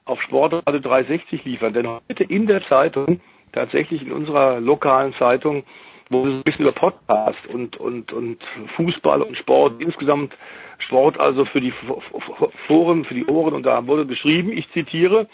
auf 0.06 0.22
Sportradio 0.22 0.80
360 0.80 1.46
liefern. 1.46 1.74
Denn 1.74 1.88
heute 1.88 2.24
in 2.24 2.48
der 2.48 2.62
Zeitung, 2.64 3.22
tatsächlich 3.54 4.02
in 4.02 4.12
unserer 4.12 4.60
lokalen 4.60 5.14
Zeitung, 5.14 5.64
wo 6.10 6.26
es 6.26 6.34
ein 6.34 6.44
bisschen 6.44 6.62
über 6.62 6.72
Podcast 6.72 7.46
und, 7.48 7.78
und, 7.78 8.14
und 8.14 8.44
Fußball 8.76 9.22
und 9.22 9.36
Sport, 9.36 9.82
insgesamt 9.82 10.34
Sport 10.80 11.20
also 11.20 11.46
für 11.46 11.60
die 11.60 11.74
Foren, 12.68 13.04
für 13.06 13.14
die 13.14 13.26
Ohren, 13.26 13.54
und 13.54 13.64
da 13.66 13.86
wurde 13.88 14.06
geschrieben, 14.06 14.52
ich 14.52 14.72
zitiere, 14.72 15.28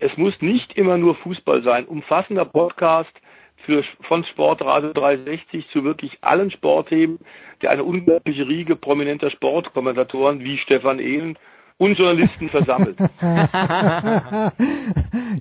es 0.00 0.16
muss 0.16 0.34
nicht 0.40 0.76
immer 0.76 0.98
nur 0.98 1.14
Fußball 1.16 1.62
sein. 1.62 1.86
Umfassender 1.86 2.44
Podcast 2.44 3.10
für, 3.68 3.84
von 4.00 4.24
Sportradio 4.24 4.94
360 4.94 5.68
zu 5.68 5.84
wirklich 5.84 6.16
allen 6.22 6.50
Sportthemen, 6.50 7.18
der 7.60 7.70
eine 7.70 7.84
unglaubliche 7.84 8.48
Riege 8.48 8.76
prominenter 8.76 9.30
Sportkommentatoren 9.30 10.40
wie 10.40 10.56
Stefan 10.56 10.98
Ehlen 10.98 11.36
und 11.76 11.98
Journalisten 11.98 12.48
versammelt. 12.50 12.96
ja, 12.98 14.52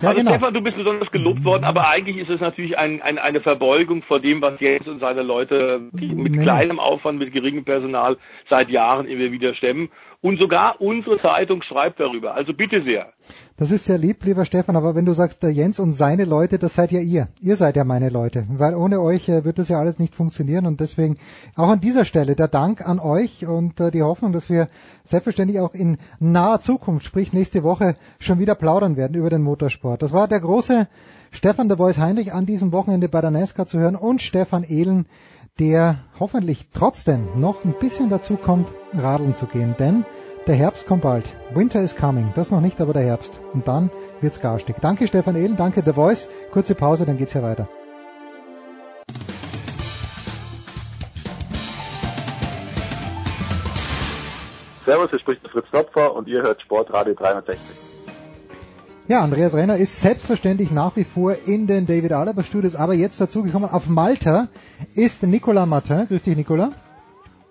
also 0.01 0.19
genau. 0.19 0.31
Stefan, 0.31 0.53
du 0.53 0.61
bist 0.61 0.75
besonders 0.75 1.09
gelobt 1.09 1.45
worden, 1.45 1.63
aber 1.63 1.87
eigentlich 1.87 2.17
ist 2.17 2.29
es 2.29 2.41
natürlich 2.41 2.77
ein, 2.77 3.01
ein, 3.01 3.17
eine 3.17 3.39
Verbeugung 3.39 4.03
vor 4.03 4.19
dem, 4.19 4.41
was 4.41 4.59
Jens 4.59 4.89
und 4.89 4.99
seine 4.99 5.23
Leute 5.23 5.89
die 5.93 6.13
mit 6.13 6.33
Nee. 6.33 6.43
kleinem 6.43 6.79
Aufwand, 6.81 7.19
mit 7.19 7.31
geringem 7.31 7.63
Personal 7.63 8.17
seit 8.49 8.69
Jahren 8.69 9.07
immer 9.07 9.31
wieder 9.31 9.53
stemmen. 9.53 9.89
Und 10.27 10.41
sogar 10.41 10.81
unsere 10.81 11.21
Zeitung 11.21 11.61
schreibt 11.63 12.01
darüber. 12.01 12.33
Also 12.33 12.51
bitte 12.51 12.83
sehr. 12.83 13.13
Das 13.55 13.71
ist 13.71 13.85
sehr 13.85 13.97
lieb, 13.97 14.25
lieber 14.25 14.43
Stefan, 14.43 14.75
aber 14.75 14.93
wenn 14.93 15.05
du 15.05 15.13
sagst, 15.13 15.41
der 15.41 15.53
Jens 15.53 15.79
und 15.79 15.93
seine 15.93 16.25
Leute, 16.25 16.59
das 16.59 16.73
seid 16.73 16.91
ja 16.91 16.99
ihr. 16.99 17.29
Ihr 17.39 17.55
seid 17.55 17.77
ja 17.77 17.85
meine 17.85 18.09
Leute, 18.09 18.45
weil 18.49 18.75
ohne 18.75 18.99
euch 18.99 19.29
äh, 19.29 19.45
wird 19.45 19.57
das 19.57 19.69
ja 19.69 19.79
alles 19.79 19.99
nicht 19.99 20.13
funktionieren 20.13 20.65
und 20.65 20.81
deswegen 20.81 21.17
auch 21.55 21.69
an 21.69 21.79
dieser 21.79 22.03
Stelle 22.03 22.35
der 22.35 22.49
Dank 22.49 22.85
an 22.85 22.99
euch 22.99 23.47
und 23.47 23.79
äh, 23.79 23.89
die 23.89 24.03
Hoffnung, 24.03 24.33
dass 24.33 24.49
wir 24.49 24.67
selbstverständlich 25.05 25.61
auch 25.61 25.73
in 25.73 25.97
naher 26.19 26.59
Zukunft, 26.59 27.05
sprich 27.05 27.31
nächste 27.31 27.63
Woche, 27.63 27.95
schon 28.19 28.39
wieder 28.39 28.55
plaudern 28.55 28.97
werden 28.97 29.15
über 29.15 29.29
den 29.29 29.43
Motorsport. 29.43 30.01
Das 30.01 30.11
war 30.11 30.27
der 30.27 30.41
große 30.41 30.89
Stefan 31.31 31.69
de 31.69 31.77
Voice 31.77 31.99
Heinrich 31.99 32.33
an 32.33 32.45
diesem 32.45 32.73
Wochenende 32.73 33.07
bei 33.07 33.21
der 33.21 33.31
NASCAR 33.31 33.65
zu 33.65 33.79
hören 33.79 33.95
und 33.95 34.21
Stefan 34.21 34.65
Ehlen, 34.65 35.05
der 35.57 35.99
hoffentlich 36.19 36.67
trotzdem 36.73 37.39
noch 37.39 37.63
ein 37.63 37.75
bisschen 37.79 38.09
dazu 38.09 38.35
kommt, 38.35 38.67
radeln 38.93 39.35
zu 39.35 39.45
gehen, 39.45 39.75
denn 39.79 40.05
der 40.47 40.55
Herbst 40.55 40.87
kommt 40.87 41.03
bald. 41.03 41.35
Winter 41.53 41.81
is 41.81 41.95
coming. 41.95 42.31
Das 42.35 42.51
noch 42.51 42.61
nicht, 42.61 42.79
aber 42.79 42.93
der 42.93 43.03
Herbst. 43.03 43.39
Und 43.53 43.67
dann 43.67 43.91
wird's 44.21 44.39
garstig. 44.39 44.77
Danke 44.81 45.07
Stefan 45.07 45.35
Ehlen, 45.35 45.57
danke 45.57 45.83
The 45.85 45.93
Voice. 45.93 46.27
Kurze 46.51 46.73
Pause, 46.73 47.05
dann 47.05 47.17
geht's 47.17 47.33
hier 47.33 47.43
weiter. 47.43 47.67
Servus, 54.85 55.09
hier 55.09 55.19
spricht 55.19 55.43
der 55.43 55.51
Fritz 55.51 55.65
Topfer 55.69 56.15
und 56.15 56.29
ihr 56.29 56.41
hört 56.41 56.61
Sportradio 56.61 57.13
360. 57.13 57.59
Ja, 59.09 59.21
Andreas 59.21 59.53
Renner 59.53 59.77
ist 59.77 59.99
selbstverständlich 59.99 60.71
nach 60.71 60.95
wie 60.95 61.03
vor 61.03 61.35
in 61.45 61.67
den 61.67 61.85
David 61.85 62.13
Alaba 62.13 62.43
Studios, 62.43 62.75
aber 62.75 62.93
jetzt 62.93 63.19
dazugekommen 63.19 63.69
auf 63.69 63.87
Malta 63.87 64.47
ist 64.95 65.23
Nicolas 65.23 65.67
Martin. 65.67 66.07
Grüß 66.07 66.23
dich, 66.23 66.37
Nicolas. 66.37 66.71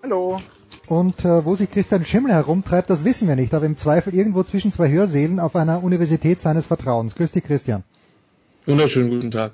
Hallo. 0.03 0.39
Und 0.87 1.25
äh, 1.25 1.43
wo 1.43 1.55
sich 1.55 1.69
Christian 1.69 2.05
Schimmel 2.05 2.31
herumtreibt, 2.31 2.89
das 2.89 3.03
wissen 3.03 3.27
wir 3.27 3.35
nicht, 3.35 3.53
aber 3.53 3.65
im 3.65 3.75
Zweifel 3.75 4.15
irgendwo 4.15 4.43
zwischen 4.43 4.71
zwei 4.71 4.89
Hörsälen 4.89 5.39
auf 5.39 5.55
einer 5.55 5.83
Universität 5.83 6.41
seines 6.41 6.65
Vertrauens. 6.65 7.15
Grüß 7.15 7.33
dich, 7.33 7.43
Christian. 7.43 7.83
Wunderschönen 8.65 9.09
guten 9.09 9.29
Tag. 9.31 9.51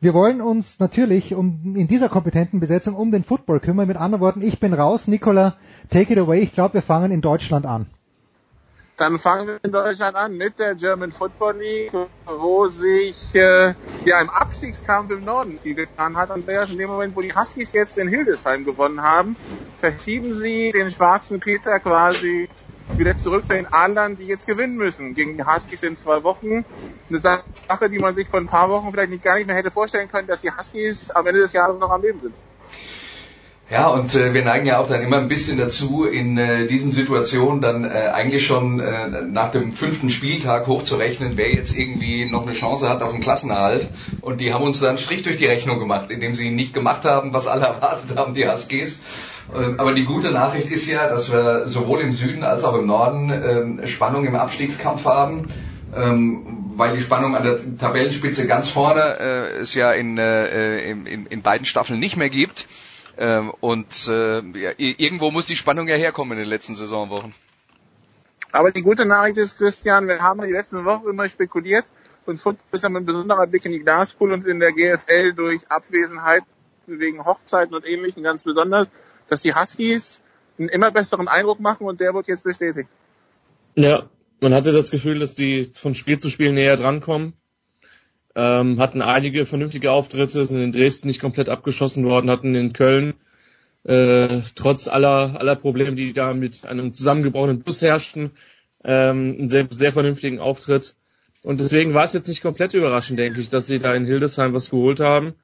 Wir 0.00 0.14
wollen 0.14 0.40
uns 0.40 0.78
natürlich 0.78 1.34
um, 1.34 1.74
in 1.76 1.88
dieser 1.88 2.08
kompetenten 2.08 2.60
Besetzung 2.60 2.94
um 2.94 3.10
den 3.10 3.24
Football 3.24 3.58
kümmern. 3.58 3.88
Mit 3.88 3.96
anderen 3.96 4.20
Worten, 4.20 4.42
ich 4.42 4.60
bin 4.60 4.74
raus. 4.74 5.08
Nicola, 5.08 5.56
take 5.90 6.12
it 6.12 6.18
away. 6.18 6.40
Ich 6.40 6.52
glaube, 6.52 6.74
wir 6.74 6.82
fangen 6.82 7.10
in 7.10 7.20
Deutschland 7.20 7.66
an. 7.66 7.86
Dann 8.96 9.18
fangen 9.18 9.48
wir 9.48 9.58
in 9.64 9.72
Deutschland 9.72 10.16
an 10.16 10.36
mit 10.36 10.58
der 10.58 10.76
German 10.76 11.10
Football 11.10 11.58
League, 11.58 11.92
wo 12.26 12.68
sich 12.68 13.34
äh, 13.34 13.74
ja 14.04 14.20
im 14.20 14.30
Abstiegskampf 14.30 15.10
im 15.10 15.24
Norden 15.24 15.58
viel 15.58 15.74
getan 15.74 16.16
hat. 16.16 16.30
Andreas, 16.30 16.70
in 16.70 16.78
dem 16.78 16.90
Moment, 16.90 17.16
wo 17.16 17.20
die 17.20 17.34
Huskies 17.34 17.72
jetzt 17.72 17.98
in 17.98 18.08
Hildesheim 18.08 18.64
gewonnen 18.64 19.02
haben, 19.02 19.36
verschieben 19.74 20.32
sie 20.32 20.70
den 20.70 20.92
schwarzen 20.92 21.40
Peter 21.40 21.80
quasi 21.80 22.48
wieder 22.96 23.16
zurück 23.16 23.44
zu 23.46 23.54
den 23.54 23.66
Adlern, 23.66 24.16
die 24.16 24.26
jetzt 24.26 24.46
gewinnen 24.46 24.76
müssen 24.76 25.14
gegen 25.14 25.36
die 25.36 25.44
Huskies 25.44 25.82
in 25.82 25.96
zwei 25.96 26.22
Wochen. 26.22 26.64
Eine 27.08 27.18
Sache, 27.20 27.90
die 27.90 27.98
man 27.98 28.14
sich 28.14 28.28
vor 28.28 28.38
ein 28.40 28.46
paar 28.46 28.70
Wochen 28.70 28.92
vielleicht 28.92 29.10
nicht 29.10 29.24
gar 29.24 29.36
nicht 29.36 29.46
mehr 29.48 29.56
hätte 29.56 29.72
vorstellen 29.72 30.08
können, 30.08 30.28
dass 30.28 30.40
die 30.42 30.50
Huskies 30.50 31.10
am 31.10 31.26
Ende 31.26 31.40
des 31.40 31.52
Jahres 31.52 31.80
noch 31.80 31.90
am 31.90 32.02
Leben 32.02 32.20
sind. 32.20 32.36
Ja, 33.70 33.88
und 33.88 34.14
äh, 34.14 34.34
wir 34.34 34.44
neigen 34.44 34.66
ja 34.66 34.78
auch 34.78 34.88
dann 34.88 35.00
immer 35.00 35.16
ein 35.16 35.28
bisschen 35.28 35.56
dazu, 35.56 36.04
in 36.04 36.36
äh, 36.36 36.66
diesen 36.66 36.90
Situationen 36.90 37.62
dann 37.62 37.84
äh, 37.84 38.10
eigentlich 38.12 38.46
schon 38.46 38.78
äh, 38.78 39.22
nach 39.22 39.52
dem 39.52 39.72
fünften 39.72 40.10
Spieltag 40.10 40.66
hochzurechnen, 40.66 41.38
wer 41.38 41.50
jetzt 41.50 41.74
irgendwie 41.74 42.26
noch 42.26 42.42
eine 42.42 42.52
Chance 42.52 42.88
hat 42.90 43.02
auf 43.02 43.14
einen 43.14 43.22
Klassenerhalt. 43.22 43.88
Und 44.20 44.42
die 44.42 44.52
haben 44.52 44.64
uns 44.64 44.80
dann 44.80 44.98
Strich 44.98 45.22
durch 45.22 45.38
die 45.38 45.46
Rechnung 45.46 45.78
gemacht, 45.78 46.10
indem 46.10 46.34
sie 46.34 46.50
nicht 46.50 46.74
gemacht 46.74 47.06
haben, 47.06 47.32
was 47.32 47.46
alle 47.46 47.64
erwartet 47.66 48.18
haben, 48.18 48.34
die 48.34 48.46
Huskies. 48.46 49.00
Äh, 49.54 49.78
aber 49.78 49.94
die 49.94 50.04
gute 50.04 50.30
Nachricht 50.30 50.70
ist 50.70 50.86
ja, 50.86 51.08
dass 51.08 51.32
wir 51.32 51.66
sowohl 51.66 52.02
im 52.02 52.12
Süden 52.12 52.44
als 52.44 52.64
auch 52.64 52.78
im 52.78 52.86
Norden 52.86 53.30
äh, 53.30 53.86
Spannung 53.88 54.26
im 54.26 54.36
Abstiegskampf 54.36 55.06
haben. 55.06 55.48
Ähm, 55.96 56.64
weil 56.76 56.94
die 56.96 57.02
Spannung 57.02 57.36
an 57.36 57.44
der 57.44 57.78
Tabellenspitze 57.78 58.46
ganz 58.46 58.68
vorne 58.68 59.00
äh, 59.00 59.60
es 59.60 59.74
ja 59.74 59.92
in, 59.92 60.18
äh, 60.18 60.90
in, 60.90 61.26
in 61.26 61.42
beiden 61.42 61.64
Staffeln 61.64 62.00
nicht 62.00 62.16
mehr 62.16 62.30
gibt. 62.30 62.66
Ähm, 63.16 63.52
und 63.60 64.08
äh, 64.08 64.40
ja, 64.40 64.72
irgendwo 64.76 65.30
muss 65.30 65.46
die 65.46 65.56
Spannung 65.56 65.88
ja 65.88 65.96
herkommen 65.96 66.32
in 66.32 66.44
den 66.44 66.48
letzten 66.48 66.74
Saisonwochen. 66.74 67.34
Aber 68.52 68.70
die 68.70 68.82
gute 68.82 69.04
Nachricht 69.04 69.38
ist, 69.38 69.58
Christian, 69.58 70.06
wir 70.06 70.20
haben 70.20 70.40
die 70.42 70.52
letzten 70.52 70.84
Wochen 70.84 71.08
immer 71.08 71.28
spekuliert 71.28 71.86
und 72.26 72.38
Football 72.38 72.64
ist 72.72 72.84
dann 72.84 72.96
ein 72.96 73.04
besonderer 73.04 73.46
Blick 73.46 73.64
in 73.64 73.72
die 73.72 73.80
Glaskugel 73.80 74.34
und 74.34 74.46
in 74.46 74.60
der 74.60 74.72
GFL 74.72 75.32
durch 75.34 75.68
Abwesenheit 75.68 76.42
wegen 76.86 77.24
Hochzeiten 77.24 77.74
und 77.74 77.86
Ähnlichem 77.86 78.22
ganz 78.22 78.42
besonders, 78.42 78.88
dass 79.28 79.42
die 79.42 79.54
Huskies 79.54 80.20
einen 80.58 80.68
immer 80.68 80.90
besseren 80.90 81.28
Eindruck 81.28 81.60
machen 81.60 81.86
und 81.86 82.00
der 82.00 82.14
wird 82.14 82.28
jetzt 82.28 82.44
bestätigt. 82.44 82.88
Ja, 83.74 84.08
man 84.40 84.54
hatte 84.54 84.72
das 84.72 84.90
Gefühl, 84.90 85.18
dass 85.18 85.34
die 85.34 85.70
von 85.74 85.94
Spiel 85.94 86.18
zu 86.18 86.30
Spiel 86.30 86.52
näher 86.52 86.76
drankommen. 86.76 87.34
Ähm, 88.36 88.80
hatten 88.80 89.00
einige 89.00 89.44
vernünftige 89.44 89.92
Auftritte, 89.92 90.44
sind 90.44 90.60
in 90.60 90.72
Dresden 90.72 91.06
nicht 91.06 91.20
komplett 91.20 91.48
abgeschossen 91.48 92.04
worden, 92.04 92.30
hatten 92.30 92.54
in 92.54 92.72
Köln 92.72 93.14
äh, 93.84 94.40
trotz 94.54 94.88
aller 94.88 95.38
aller 95.38 95.56
Probleme, 95.56 95.94
die 95.94 96.12
da 96.12 96.34
mit 96.34 96.64
einem 96.64 96.92
zusammengebrochenen 96.92 97.60
Bus 97.60 97.82
herrschten, 97.82 98.32
ähm, 98.82 99.36
einen 99.38 99.48
sehr, 99.48 99.68
sehr 99.70 99.92
vernünftigen 99.92 100.40
Auftritt. 100.40 100.96
Und 101.44 101.60
deswegen 101.60 101.92
war 101.92 102.04
es 102.04 102.14
jetzt 102.14 102.28
nicht 102.28 102.42
komplett 102.42 102.74
überraschend, 102.74 103.18
denke 103.18 103.40
ich, 103.40 103.50
dass 103.50 103.66
sie 103.66 103.78
da 103.78 103.94
in 103.94 104.06
Hildesheim 104.06 104.54
was 104.54 104.70
geholt 104.70 105.00
haben. 105.00 105.34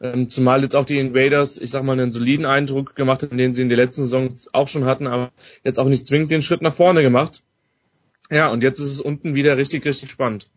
Ähm, 0.00 0.28
zumal 0.28 0.62
jetzt 0.62 0.74
auch 0.74 0.86
die 0.86 0.98
Invaders, 0.98 1.58
ich 1.58 1.70
sag 1.70 1.84
mal, 1.84 1.92
einen 1.92 2.10
soliden 2.10 2.46
Eindruck 2.46 2.96
gemacht 2.96 3.22
haben, 3.22 3.36
den 3.36 3.54
sie 3.54 3.62
in 3.62 3.68
der 3.68 3.78
letzten 3.78 4.02
Saison 4.02 4.34
auch 4.52 4.68
schon 4.68 4.86
hatten, 4.86 5.06
aber 5.06 5.32
jetzt 5.62 5.78
auch 5.78 5.88
nicht 5.88 6.06
zwingend 6.06 6.32
den 6.32 6.42
Schritt 6.42 6.62
nach 6.62 6.74
vorne 6.74 7.02
gemacht. 7.02 7.42
Ja, 8.30 8.48
und 8.48 8.62
jetzt 8.62 8.80
ist 8.80 8.90
es 8.90 9.00
unten 9.00 9.34
wieder 9.34 9.56
richtig, 9.58 9.84
richtig 9.84 10.10
spannend. 10.10 10.48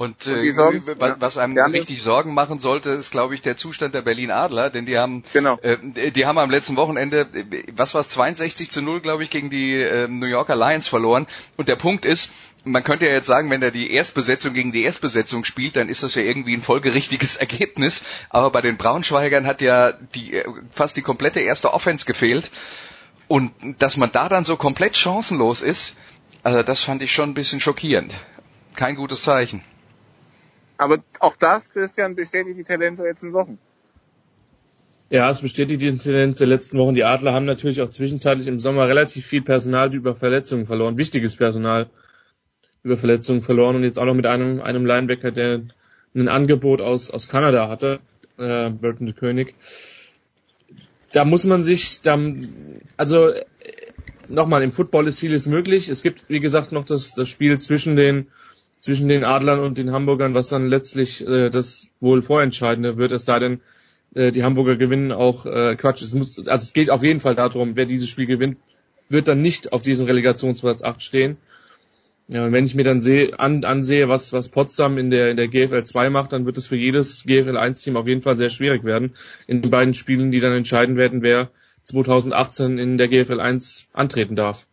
Und, 0.00 0.26
äh, 0.26 0.50
Sorgen, 0.50 0.82
was 0.96 1.36
einem 1.36 1.58
ja, 1.58 1.66
richtig 1.66 2.02
Sorgen 2.02 2.32
machen 2.32 2.58
sollte, 2.58 2.88
ist, 2.88 3.10
glaube 3.10 3.34
ich, 3.34 3.42
der 3.42 3.58
Zustand 3.58 3.94
der 3.94 4.00
Berlin 4.00 4.30
Adler, 4.30 4.70
denn 4.70 4.86
die 4.86 4.96
haben, 4.96 5.24
genau. 5.34 5.58
äh, 5.60 6.10
die 6.10 6.24
haben 6.24 6.38
am 6.38 6.48
letzten 6.48 6.76
Wochenende, 6.76 7.28
was 7.76 7.92
war 7.92 8.00
es, 8.00 8.08
62 8.08 8.70
zu 8.70 8.80
0, 8.80 9.02
glaube 9.02 9.24
ich, 9.24 9.28
gegen 9.28 9.50
die 9.50 9.74
äh, 9.74 10.08
New 10.08 10.26
Yorker 10.26 10.56
Lions 10.56 10.88
verloren. 10.88 11.26
Und 11.58 11.68
der 11.68 11.76
Punkt 11.76 12.06
ist, 12.06 12.32
man 12.64 12.82
könnte 12.82 13.08
ja 13.08 13.12
jetzt 13.12 13.26
sagen, 13.26 13.50
wenn 13.50 13.60
er 13.60 13.72
die 13.72 13.92
Erstbesetzung 13.92 14.54
gegen 14.54 14.72
die 14.72 14.84
Erstbesetzung 14.84 15.44
spielt, 15.44 15.76
dann 15.76 15.90
ist 15.90 16.02
das 16.02 16.14
ja 16.14 16.22
irgendwie 16.22 16.54
ein 16.54 16.62
folgerichtiges 16.62 17.36
Ergebnis. 17.46 18.02
Aber 18.30 18.50
bei 18.52 18.62
den 18.62 18.78
Braunschweigern 18.78 19.46
hat 19.46 19.60
ja 19.60 19.92
die, 19.92 20.32
äh, 20.32 20.48
fast 20.72 20.96
die 20.96 21.02
komplette 21.02 21.40
erste 21.40 21.74
Offense 21.74 22.06
gefehlt. 22.06 22.50
Und 23.28 23.52
dass 23.78 23.98
man 23.98 24.10
da 24.10 24.30
dann 24.30 24.44
so 24.44 24.56
komplett 24.56 24.96
chancenlos 24.96 25.60
ist, 25.60 25.98
also 26.42 26.62
das 26.62 26.80
fand 26.80 27.02
ich 27.02 27.12
schon 27.12 27.28
ein 27.28 27.34
bisschen 27.34 27.60
schockierend. 27.60 28.14
Kein 28.76 28.96
gutes 28.96 29.20
Zeichen. 29.20 29.62
Aber 30.80 31.04
auch 31.18 31.36
das, 31.36 31.70
Christian, 31.70 32.16
bestätigt 32.16 32.56
die 32.56 32.64
Tendenz 32.64 33.00
der 33.00 33.08
letzten 33.08 33.34
Wochen. 33.34 33.58
Ja, 35.10 35.28
es 35.28 35.42
bestätigt 35.42 35.82
die 35.82 35.98
Tendenz 35.98 36.38
der 36.38 36.46
letzten 36.46 36.78
Wochen. 36.78 36.94
Die 36.94 37.04
Adler 37.04 37.34
haben 37.34 37.44
natürlich 37.44 37.82
auch 37.82 37.90
zwischenzeitlich 37.90 38.46
im 38.46 38.58
Sommer 38.58 38.88
relativ 38.88 39.26
viel 39.26 39.42
Personal 39.42 39.94
über 39.94 40.16
Verletzungen 40.16 40.64
verloren, 40.64 40.96
wichtiges 40.96 41.36
Personal 41.36 41.90
über 42.82 42.96
Verletzungen 42.96 43.42
verloren 43.42 43.76
und 43.76 43.84
jetzt 43.84 43.98
auch 43.98 44.06
noch 44.06 44.14
mit 44.14 44.24
einem, 44.24 44.62
einem 44.62 44.86
Linebacker, 44.86 45.32
der 45.32 45.60
ein 46.14 46.28
Angebot 46.28 46.80
aus, 46.80 47.10
aus 47.10 47.28
Kanada 47.28 47.68
hatte, 47.68 48.00
äh, 48.38 48.70
Burton 48.70 49.04
de 49.04 49.14
König. 49.14 49.54
Da 51.12 51.26
muss 51.26 51.44
man 51.44 51.62
sich, 51.62 52.00
da, 52.00 52.18
also 52.96 53.34
nochmal, 54.28 54.62
im 54.62 54.72
Football 54.72 55.08
ist 55.08 55.20
vieles 55.20 55.46
möglich. 55.46 55.90
Es 55.90 56.02
gibt, 56.02 56.24
wie 56.30 56.40
gesagt, 56.40 56.72
noch 56.72 56.86
das, 56.86 57.12
das 57.12 57.28
Spiel 57.28 57.58
zwischen 57.58 57.96
den 57.96 58.28
zwischen 58.80 59.08
den 59.08 59.24
Adlern 59.24 59.60
und 59.60 59.78
den 59.78 59.92
Hamburgern, 59.92 60.34
was 60.34 60.48
dann 60.48 60.66
letztlich 60.66 61.26
äh, 61.26 61.50
das 61.50 61.90
wohl 62.00 62.22
vorentscheidende 62.22 62.96
wird, 62.96 63.12
es 63.12 63.24
sei 63.24 63.38
denn, 63.38 63.60
äh, 64.14 64.32
die 64.32 64.42
Hamburger 64.42 64.76
gewinnen 64.76 65.12
auch 65.12 65.46
äh, 65.46 65.76
Quatsch. 65.76 66.02
Es 66.02 66.14
muss, 66.14 66.38
also 66.38 66.64
es 66.64 66.72
geht 66.72 66.90
auf 66.90 67.04
jeden 67.04 67.20
Fall 67.20 67.34
darum, 67.34 67.76
wer 67.76 67.86
dieses 67.86 68.08
Spiel 68.08 68.26
gewinnt, 68.26 68.56
wird 69.08 69.28
dann 69.28 69.42
nicht 69.42 69.72
auf 69.72 69.82
diesem 69.82 70.06
Relegationsplatz 70.06 70.82
8 70.82 71.02
stehen. 71.02 71.36
Ja, 72.28 72.44
und 72.44 72.52
wenn 72.52 72.64
ich 72.64 72.76
mir 72.76 72.84
dann 72.84 73.00
sehe, 73.00 73.38
an, 73.40 73.64
ansehe, 73.64 74.08
was, 74.08 74.32
was 74.32 74.50
Potsdam 74.50 74.98
in 74.98 75.10
der, 75.10 75.30
in 75.30 75.36
der 75.36 75.48
GFL 75.48 75.82
2 75.82 76.10
macht, 76.10 76.32
dann 76.32 76.46
wird 76.46 76.58
es 76.58 76.66
für 76.68 76.76
jedes 76.76 77.24
GFL 77.24 77.56
1 77.56 77.82
Team 77.82 77.96
auf 77.96 78.06
jeden 78.06 78.22
Fall 78.22 78.36
sehr 78.36 78.50
schwierig 78.50 78.84
werden 78.84 79.14
in 79.48 79.62
den 79.62 79.70
beiden 79.70 79.94
Spielen, 79.94 80.30
die 80.30 80.38
dann 80.38 80.52
entscheiden 80.52 80.96
werden, 80.96 81.22
wer 81.22 81.50
2018 81.82 82.78
in 82.78 82.98
der 82.98 83.08
GFL 83.08 83.40
1 83.40 83.88
antreten 83.92 84.36
darf. 84.36 84.68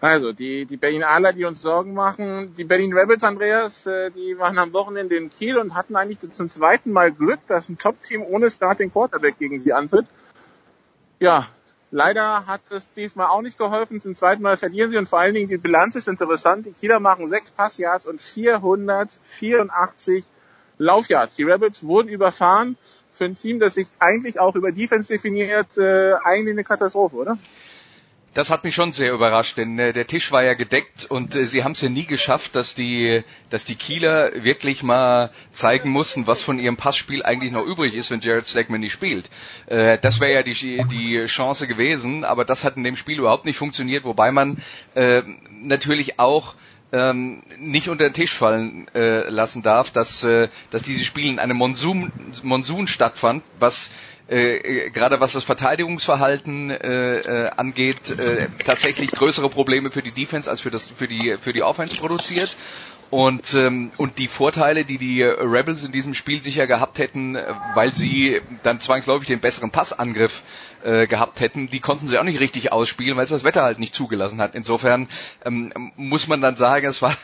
Also, 0.00 0.32
die, 0.32 0.66
die 0.66 0.76
Berlin 0.76 1.02
Adler, 1.02 1.32
die 1.32 1.44
uns 1.44 1.62
Sorgen 1.62 1.94
machen. 1.94 2.54
Die 2.56 2.64
Berlin 2.64 2.92
Rebels, 2.92 3.24
Andreas, 3.24 3.86
äh, 3.86 4.10
die 4.10 4.38
waren 4.38 4.58
am 4.58 4.72
Wochenende 4.74 5.16
in 5.16 5.30
Kiel 5.30 5.56
und 5.56 5.74
hatten 5.74 5.96
eigentlich 5.96 6.18
zum 6.18 6.50
zweiten 6.50 6.92
Mal 6.92 7.12
Glück, 7.12 7.40
dass 7.48 7.70
ein 7.70 7.78
Top-Team 7.78 8.22
ohne 8.22 8.50
Starting 8.50 8.92
Quarterback 8.92 9.38
gegen 9.38 9.58
sie 9.58 9.72
antritt. 9.72 10.06
Ja, 11.18 11.46
leider 11.90 12.46
hat 12.46 12.60
es 12.68 12.92
diesmal 12.92 13.28
auch 13.28 13.40
nicht 13.40 13.56
geholfen. 13.56 14.00
Zum 14.00 14.14
zweiten 14.14 14.42
Mal 14.42 14.58
verlieren 14.58 14.90
sie 14.90 14.98
und 14.98 15.08
vor 15.08 15.20
allen 15.20 15.32
Dingen 15.32 15.48
die 15.48 15.56
Bilanz 15.56 15.94
ist 15.94 16.08
interessant. 16.08 16.66
Die 16.66 16.72
Kieler 16.72 17.00
machen 17.00 17.26
sechs 17.26 17.50
Passyards 17.50 18.04
und 18.04 18.20
484 18.20 20.24
Laufyards. 20.76 21.36
Die 21.36 21.44
Rebels 21.44 21.84
wurden 21.84 22.08
überfahren. 22.08 22.76
Für 23.12 23.24
ein 23.24 23.36
Team, 23.36 23.60
das 23.60 23.74
sich 23.74 23.86
eigentlich 23.98 24.38
auch 24.38 24.56
über 24.56 24.72
Defense 24.72 25.10
definiert, 25.10 25.78
äh, 25.78 26.12
eigentlich 26.22 26.52
eine 26.52 26.64
Katastrophe, 26.64 27.16
oder? 27.16 27.38
Das 28.36 28.50
hat 28.50 28.64
mich 28.64 28.74
schon 28.74 28.92
sehr 28.92 29.14
überrascht, 29.14 29.56
denn 29.56 29.78
äh, 29.78 29.94
der 29.94 30.06
Tisch 30.06 30.30
war 30.30 30.44
ja 30.44 30.52
gedeckt 30.52 31.06
und 31.08 31.34
äh, 31.34 31.46
sie 31.46 31.64
haben 31.64 31.72
es 31.72 31.80
ja 31.80 31.88
nie 31.88 32.04
geschafft, 32.04 32.54
dass 32.54 32.74
die, 32.74 33.24
dass 33.48 33.64
die 33.64 33.76
Kieler 33.76 34.44
wirklich 34.44 34.82
mal 34.82 35.30
zeigen 35.52 35.88
mussten, 35.88 36.26
was 36.26 36.42
von 36.42 36.58
ihrem 36.58 36.76
Passspiel 36.76 37.22
eigentlich 37.22 37.50
noch 37.50 37.64
übrig 37.64 37.94
ist, 37.94 38.10
wenn 38.10 38.20
Jared 38.20 38.46
Stegman 38.46 38.80
nicht 38.80 38.92
spielt. 38.92 39.30
Äh, 39.68 39.98
das 40.02 40.20
wäre 40.20 40.34
ja 40.34 40.42
die, 40.42 40.52
die 40.84 41.24
Chance 41.24 41.66
gewesen, 41.66 42.24
aber 42.24 42.44
das 42.44 42.62
hat 42.62 42.76
in 42.76 42.84
dem 42.84 42.96
Spiel 42.96 43.18
überhaupt 43.18 43.46
nicht 43.46 43.56
funktioniert, 43.56 44.04
wobei 44.04 44.30
man 44.32 44.58
äh, 44.94 45.22
natürlich 45.62 46.20
auch 46.20 46.56
ähm, 46.92 47.42
nicht 47.58 47.88
unter 47.88 48.04
den 48.04 48.12
Tisch 48.12 48.34
fallen 48.34 48.86
äh, 48.94 49.30
lassen 49.30 49.62
darf, 49.62 49.90
dass, 49.92 50.24
äh, 50.24 50.48
dass 50.70 50.82
dieses 50.82 51.06
Spiel 51.06 51.30
in 51.30 51.38
einem 51.38 51.56
Monsun, 51.56 52.12
Monsun 52.42 52.86
stattfand, 52.86 53.42
was 53.58 53.90
äh, 54.28 54.56
äh, 54.56 54.90
gerade 54.90 55.20
was 55.20 55.32
das 55.32 55.44
Verteidigungsverhalten 55.44 56.70
äh, 56.70 57.18
äh, 57.18 57.50
angeht, 57.50 58.10
äh, 58.10 58.48
tatsächlich 58.64 59.12
größere 59.12 59.48
Probleme 59.48 59.90
für 59.90 60.02
die 60.02 60.10
Defense 60.10 60.50
als 60.50 60.60
für 60.60 60.70
das 60.70 60.90
für 60.90 61.06
die 61.06 61.36
für 61.38 61.52
die 61.52 61.62
Offense 61.62 61.96
produziert. 62.00 62.56
Und, 63.08 63.54
ähm, 63.54 63.92
und 63.98 64.18
die 64.18 64.26
Vorteile, 64.26 64.84
die 64.84 64.98
die 64.98 65.22
Rebels 65.22 65.84
in 65.84 65.92
diesem 65.92 66.12
Spiel 66.12 66.42
sicher 66.42 66.66
gehabt 66.66 66.98
hätten, 66.98 67.36
äh, 67.36 67.54
weil 67.74 67.94
sie 67.94 68.40
dann 68.64 68.80
zwangsläufig 68.80 69.28
den 69.28 69.38
besseren 69.38 69.70
Passangriff 69.70 70.42
äh, 70.86 71.06
gehabt 71.06 71.40
hätten, 71.40 71.68
die 71.68 71.80
konnten 71.80 72.06
sie 72.06 72.18
auch 72.18 72.24
nicht 72.24 72.38
richtig 72.38 72.70
ausspielen, 72.70 73.16
weil 73.16 73.24
es 73.24 73.30
das 73.30 73.44
Wetter 73.44 73.62
halt 73.62 73.78
nicht 73.80 73.94
zugelassen 73.94 74.40
hat. 74.40 74.54
Insofern 74.54 75.08
ähm, 75.44 75.92
muss 75.96 76.28
man 76.28 76.40
dann 76.40 76.56
sagen, 76.56 76.86
es 76.86 77.02
war, 77.02 77.16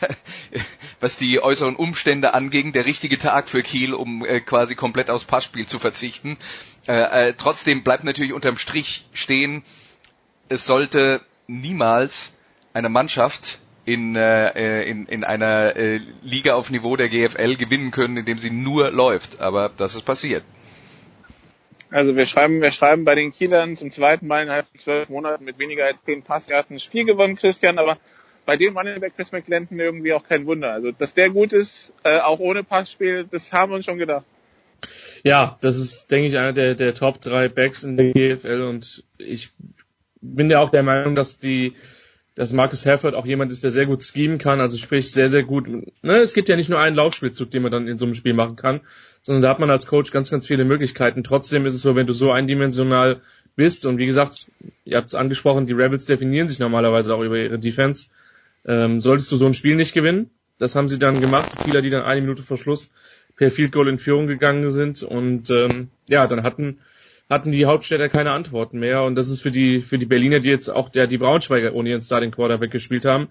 was 0.99 1.15
die 1.15 1.41
äußeren 1.41 1.75
Umstände 1.75 2.33
anging, 2.33 2.73
der 2.73 2.85
richtige 2.85 3.17
Tag 3.17 3.47
für 3.47 3.63
Kiel, 3.63 3.93
um 3.93 4.25
äh, 4.25 4.41
quasi 4.41 4.75
komplett 4.75 5.09
aufs 5.09 5.23
Passspiel 5.23 5.65
zu 5.65 5.79
verzichten. 5.79 6.37
Äh, 6.87 7.29
äh, 7.29 7.33
trotzdem 7.37 7.83
bleibt 7.83 8.03
natürlich 8.03 8.33
unterm 8.33 8.57
Strich 8.57 9.05
stehen, 9.13 9.63
es 10.49 10.65
sollte 10.65 11.21
niemals 11.47 12.37
eine 12.73 12.89
Mannschaft 12.89 13.59
in, 13.85 14.15
äh, 14.15 14.83
in, 14.83 15.05
in 15.05 15.23
einer 15.23 15.75
äh, 15.75 16.01
Liga 16.21 16.55
auf 16.55 16.69
Niveau 16.69 16.95
der 16.95 17.09
GFL 17.09 17.55
gewinnen 17.55 17.91
können, 17.91 18.17
indem 18.17 18.37
sie 18.37 18.49
nur 18.49 18.91
läuft. 18.91 19.39
Aber 19.39 19.69
das 19.69 19.95
ist 19.95 20.03
passiert. 20.03 20.43
Also 21.93 22.15
wir 22.15 22.25
schreiben, 22.25 22.59
wir 22.59 22.71
schreiben 22.71 23.05
bei 23.05 23.13
den 23.13 23.31
Kielern 23.31 23.75
zum 23.75 23.91
zweiten 23.91 24.25
Mal 24.25 24.41
innerhalb 24.41 24.67
von 24.67 24.79
zwölf 24.79 25.09
Monaten 25.09 25.45
mit 25.45 25.59
weniger 25.59 25.85
als 25.85 25.97
zehn 26.07 26.23
Passjahren 26.23 26.65
ein 26.71 26.79
Spiel 26.79 27.05
gewonnen, 27.05 27.35
Christian, 27.35 27.77
aber 27.77 27.99
bei 28.47 28.57
dem 28.57 28.75
Running 28.75 28.99
Back 28.99 29.15
Chris 29.15 29.31
McClendon 29.31 29.79
irgendwie 29.79 30.11
auch 30.13 30.27
kein 30.27 30.47
Wunder. 30.47 30.73
Also 30.73 30.91
dass 30.91 31.13
der 31.13 31.29
gut 31.29 31.53
ist, 31.53 31.93
äh, 32.03 32.17
auch 32.17 32.39
ohne 32.39 32.63
Passspiel, 32.63 33.27
das 33.29 33.53
haben 33.53 33.71
wir 33.71 33.75
uns 33.75 33.85
schon 33.85 33.99
gedacht. 33.99 34.25
Ja, 35.23 35.59
das 35.61 35.77
ist, 35.77 36.07
denke 36.07 36.29
ich, 36.29 36.37
einer 36.39 36.51
der, 36.51 36.73
der 36.73 36.95
Top 36.95 37.21
drei 37.21 37.47
Backs 37.47 37.83
in 37.83 37.95
der 37.95 38.11
GFL 38.11 38.63
und 38.63 39.03
ich 39.19 39.51
bin 40.19 40.49
ja 40.49 40.61
auch 40.61 40.71
der 40.71 40.81
Meinung, 40.81 41.13
dass 41.13 41.37
die 41.37 41.75
dass 42.35 42.53
Marcus 42.53 42.85
Herford 42.85 43.13
auch 43.13 43.25
jemand 43.25 43.51
ist, 43.51 43.63
der 43.63 43.71
sehr 43.71 43.85
gut 43.85 44.03
schemen 44.03 44.39
kann, 44.39 44.59
also 44.59 44.77
sprich 44.77 45.11
sehr, 45.11 45.29
sehr 45.29 45.43
gut. 45.43 45.67
Ne, 45.67 46.17
es 46.17 46.33
gibt 46.33 46.49
ja 46.49 46.55
nicht 46.55 46.69
nur 46.69 46.79
einen 46.79 46.95
Laufspielzug, 46.95 47.51
den 47.51 47.61
man 47.61 47.71
dann 47.71 47.87
in 47.87 47.97
so 47.97 48.05
einem 48.05 48.15
Spiel 48.15 48.33
machen 48.33 48.55
kann, 48.55 48.81
sondern 49.21 49.43
da 49.43 49.49
hat 49.49 49.59
man 49.59 49.69
als 49.69 49.85
Coach 49.85 50.11
ganz, 50.11 50.31
ganz 50.31 50.47
viele 50.47 50.65
Möglichkeiten. 50.65 51.23
Trotzdem 51.23 51.65
ist 51.65 51.75
es 51.75 51.81
so, 51.81 51.95
wenn 51.95 52.07
du 52.07 52.13
so 52.13 52.31
eindimensional 52.31 53.21
bist 53.55 53.85
und 53.85 53.99
wie 53.99 54.07
gesagt, 54.07 54.47
ihr 54.83 54.97
habt 54.97 55.07
es 55.07 55.15
angesprochen, 55.15 55.67
die 55.67 55.73
Rebels 55.73 56.05
definieren 56.05 56.47
sich 56.47 56.57
normalerweise 56.57 57.13
auch 57.13 57.21
über 57.21 57.37
ihre 57.37 57.59
Defense, 57.59 58.07
ähm, 58.65 58.99
solltest 58.99 59.31
du 59.31 59.35
so 59.35 59.45
ein 59.45 59.53
Spiel 59.53 59.75
nicht 59.75 59.93
gewinnen. 59.93 60.31
Das 60.57 60.75
haben 60.75 60.89
sie 60.89 60.97
dann 60.97 61.21
gemacht, 61.21 61.51
die 61.53 61.61
Spieler, 61.61 61.81
die 61.81 61.89
dann 61.89 62.03
eine 62.03 62.21
Minute 62.21 62.41
vor 62.41 62.57
Schluss 62.57 62.91
per 63.35 63.51
Field 63.51 63.71
Goal 63.71 63.89
in 63.89 63.99
Führung 63.99 64.27
gegangen 64.27 64.69
sind 64.69 65.03
und 65.03 65.49
ähm, 65.49 65.89
ja, 66.09 66.25
dann 66.27 66.43
hatten 66.43 66.79
hatten 67.33 67.51
die 67.51 67.65
Hauptstädter 67.65 68.09
keine 68.09 68.31
Antworten 68.31 68.79
mehr 68.79 69.03
und 69.03 69.15
das 69.15 69.29
ist 69.29 69.41
für 69.41 69.51
die 69.51 69.81
für 69.81 69.97
die 69.97 70.05
Berliner, 70.05 70.39
die 70.39 70.49
jetzt 70.49 70.69
auch 70.69 70.89
der 70.89 71.07
die 71.07 71.17
Braunschweiger 71.17 71.73
ohne 71.73 71.89
ihren 71.89 72.01
Starting 72.01 72.31
Quarterback 72.31 72.71
gespielt 72.71 73.05
haben, 73.05 73.27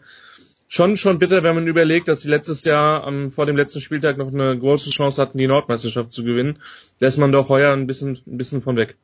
schon 0.68 0.96
schon 0.96 1.18
bitter, 1.18 1.42
wenn 1.42 1.54
man 1.54 1.66
überlegt, 1.66 2.08
dass 2.08 2.22
sie 2.22 2.28
letztes 2.28 2.64
Jahr 2.64 3.04
am, 3.04 3.30
vor 3.30 3.46
dem 3.46 3.56
letzten 3.56 3.80
Spieltag 3.80 4.18
noch 4.18 4.32
eine 4.32 4.58
große 4.58 4.90
Chance 4.90 5.20
hatten, 5.20 5.38
die 5.38 5.46
Nordmeisterschaft 5.46 6.12
zu 6.12 6.24
gewinnen. 6.24 6.58
Da 6.98 7.06
ist 7.06 7.18
man 7.18 7.32
doch 7.32 7.48
heuer 7.48 7.72
ein 7.72 7.86
bisschen 7.86 8.20
ein 8.26 8.36
bisschen 8.36 8.60
von 8.60 8.76
weg. 8.76 8.96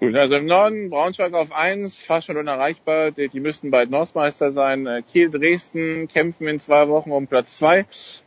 Gut, 0.00 0.14
also 0.14 0.36
im 0.36 0.46
Norden 0.46 0.88
Braunschweig 0.88 1.34
auf 1.34 1.52
eins, 1.52 1.98
fast 1.98 2.26
schon 2.26 2.38
unerreichbar. 2.38 3.10
Die, 3.10 3.28
die 3.28 3.38
müssten 3.38 3.70
bald 3.70 3.90
Nordmeister 3.90 4.50
sein. 4.50 4.86
Äh, 4.86 5.02
Kiel, 5.02 5.30
Dresden 5.30 6.08
kämpfen 6.08 6.48
in 6.48 6.58
zwei 6.58 6.88
Wochen 6.88 7.12
um 7.12 7.26
Platz 7.26 7.58
zwei. 7.58 7.84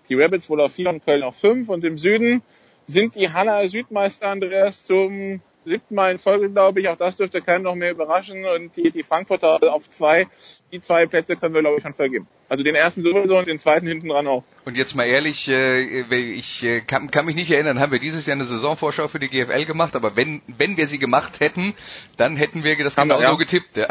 Die 0.07 0.13
Rabbits 0.13 0.51
wohl 0.51 0.61
auf 0.61 0.73
vier 0.73 0.89
und 0.89 1.03
Köln 1.03 1.23
auf 1.23 1.35
fünf. 1.35 1.69
Und 1.69 1.83
im 1.83 1.97
Süden 1.97 2.43
sind 2.87 3.15
die 3.15 3.31
Haller 3.31 3.67
Südmeister, 3.67 4.29
Andreas, 4.29 4.85
zum 4.85 5.41
siebten 5.65 5.95
Mal 5.95 6.11
in 6.11 6.19
Folge, 6.19 6.49
glaube 6.49 6.81
ich. 6.81 6.89
Auch 6.89 6.97
das 6.97 7.17
dürfte 7.17 7.41
keinen 7.41 7.63
noch 7.63 7.75
mehr 7.75 7.91
überraschen. 7.91 8.45
Und 8.45 8.75
die, 8.75 8.91
die 8.91 9.03
Frankfurter 9.03 9.59
auf 9.73 9.89
zwei. 9.89 10.27
Die 10.71 10.81
zwei 10.81 11.05
Plätze 11.05 11.35
können 11.35 11.53
wir, 11.53 11.61
glaube 11.61 11.77
ich, 11.77 11.83
schon 11.83 11.93
vergeben. 11.93 12.27
Also 12.49 12.63
den 12.63 12.75
ersten 12.75 13.03
sowieso 13.03 13.37
und 13.37 13.47
den 13.47 13.59
zweiten 13.59 13.87
hinten 13.87 14.09
dran 14.09 14.27
auch. 14.27 14.43
Und 14.65 14.75
jetzt 14.75 14.95
mal 14.95 15.05
ehrlich, 15.05 15.47
äh, 15.47 16.33
ich 16.33 16.63
äh, 16.63 16.81
kann, 16.81 17.11
kann 17.11 17.25
mich 17.25 17.35
nicht 17.35 17.51
erinnern, 17.51 17.79
haben 17.79 17.91
wir 17.91 17.99
dieses 17.99 18.25
Jahr 18.25 18.35
eine 18.35 18.45
Saisonvorschau 18.45 19.07
für 19.07 19.19
die 19.19 19.29
GFL 19.29 19.65
gemacht, 19.65 19.95
aber 19.95 20.15
wenn, 20.15 20.41
wenn 20.57 20.77
wir 20.77 20.87
sie 20.87 20.97
gemacht 20.97 21.39
hätten, 21.39 21.73
dann 22.17 22.35
hätten 22.37 22.63
wir 22.63 22.77
das 22.83 22.95
genau 22.95 23.21
so 23.21 23.37
getippt, 23.37 23.77
ja. 23.77 23.87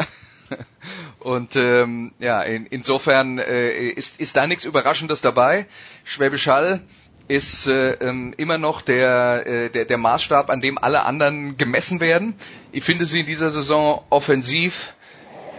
Und 1.19 1.55
ähm, 1.55 2.13
ja, 2.19 2.41
in, 2.41 2.65
insofern 2.65 3.39
äh, 3.39 3.87
ist, 3.89 4.19
ist 4.19 4.35
da 4.35 4.45
nichts 4.45 4.65
Überraschendes 4.65 5.21
dabei. 5.21 5.65
Schwäbisch 6.03 6.47
Hall 6.47 6.81
ist 7.27 7.67
äh, 7.67 7.93
ähm, 7.93 8.33
immer 8.37 8.57
noch 8.57 8.81
der, 8.81 9.45
äh, 9.45 9.69
der, 9.69 9.85
der 9.85 9.97
Maßstab, 9.97 10.49
an 10.49 10.61
dem 10.61 10.77
alle 10.77 11.03
anderen 11.03 11.57
gemessen 11.57 11.99
werden. 11.99 12.35
Ich 12.71 12.83
finde 12.83 13.05
sie 13.05 13.21
in 13.21 13.25
dieser 13.25 13.49
Saison 13.49 14.03
offensiv 14.09 14.93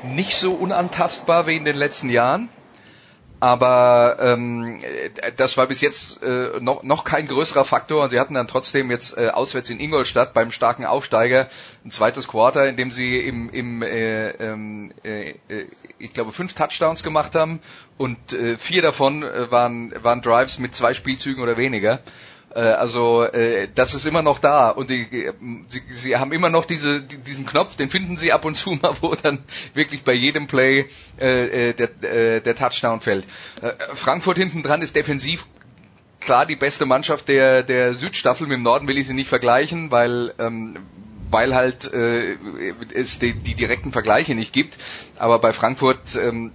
nicht 0.02 0.36
so 0.36 0.52
unantastbar 0.52 1.47
wie 1.47 1.57
in 1.57 1.65
den 1.65 1.76
letzten 1.76 2.10
Jahren. 2.10 2.49
Aber 3.45 4.17
ähm, 4.21 4.81
das 5.37 5.59
war 5.59 5.67
bis 5.67 5.83
jetzt 5.83 6.23
äh, 6.23 6.61
noch, 6.61 6.83
noch 6.83 7.05
kein 7.05 7.29
größerer 7.29 7.67
Faktor. 7.67 8.05
Und 8.05 8.09
sie 8.09 8.19
hatten 8.19 8.33
dann 8.33 8.47
trotzdem 8.47 8.91
jetzt 8.91 9.19
äh, 9.19 9.29
auswärts 9.29 9.69
in 9.69 9.81
Ingolstadt 9.81 10.33
beim 10.33 10.51
starken 10.51 10.87
Aufsteiger 10.87 11.49
ein 11.85 11.91
zweites 11.91 12.27
Quarter, 12.27 12.67
in 12.67 12.77
dem 12.79 12.91
sie 12.91 13.19
im, 13.19 13.51
im 13.51 13.83
äh, 13.83 14.31
ähm, 14.31 14.95
äh, 15.05 15.33
äh, 15.51 15.67
ich 15.99 16.15
glaube, 16.15 16.33
fünf 16.33 16.55
Touchdowns 16.55 17.03
gemacht 17.03 17.35
haben 17.35 17.61
und 17.99 18.33
äh, 18.33 18.57
vier 18.57 18.81
davon 18.81 19.23
äh, 19.23 19.51
waren, 19.51 19.93
waren 20.03 20.23
Drives 20.23 20.59
mit 20.59 20.75
zwei 20.75 20.95
Spielzügen 20.95 21.43
oder 21.43 21.59
weniger. 21.59 22.01
Äh, 22.55 22.60
also 22.60 23.24
äh, 23.24 23.68
das 23.74 23.94
ist 23.94 24.07
immer 24.07 24.23
noch 24.23 24.39
da 24.39 24.70
und 24.70 24.91
die, 24.91 25.07
sie, 25.66 25.83
sie 25.91 26.16
haben 26.16 26.33
immer 26.33 26.49
noch 26.49 26.65
diese, 26.65 27.02
diesen 27.02 27.47
Knopf, 27.47 27.76
den 27.76 27.91
finden 27.91 28.16
sie 28.16 28.33
ab 28.33 28.44
und 28.44 28.55
zu 28.55 28.70
mal, 28.81 28.94
wo 29.00 29.15
dann 29.15 29.41
wirklich 29.74 30.05
bei 30.05 30.12
jedem 30.12 30.47
Play 30.47 30.86
äh, 31.16 31.74
der, 31.74 32.41
der 32.41 32.57
Touchdown 32.57 33.00
fällt. 33.00 33.26
Frankfurt 33.94 34.39
hinten 34.39 34.62
dran 34.62 34.83
ist 34.83 34.94
defensiv 34.97 35.47
klar 36.20 36.47
die 36.47 36.57
beste 36.57 36.86
Mannschaft 36.86 37.28
der, 37.28 37.62
der 37.62 37.94
Südstaffel. 37.94 38.47
Mit 38.47 38.57
dem 38.57 38.62
Norden 38.62 38.89
will 38.89 38.99
ich 38.99 39.07
sie 39.07 39.15
nicht 39.15 39.28
vergleichen, 39.28 39.91
weil 39.91 40.33
ähm, 40.39 40.78
weil 41.31 41.55
halt 41.55 41.92
äh, 41.92 42.36
es 42.94 43.18
die, 43.18 43.34
die 43.34 43.55
direkten 43.55 43.91
Vergleiche 43.91 44.36
nicht 44.36 44.52
gibt. 44.52 44.76
Aber 45.18 45.41
bei 45.41 45.52
Frankfurt 45.52 46.15
ähm, 46.15 46.52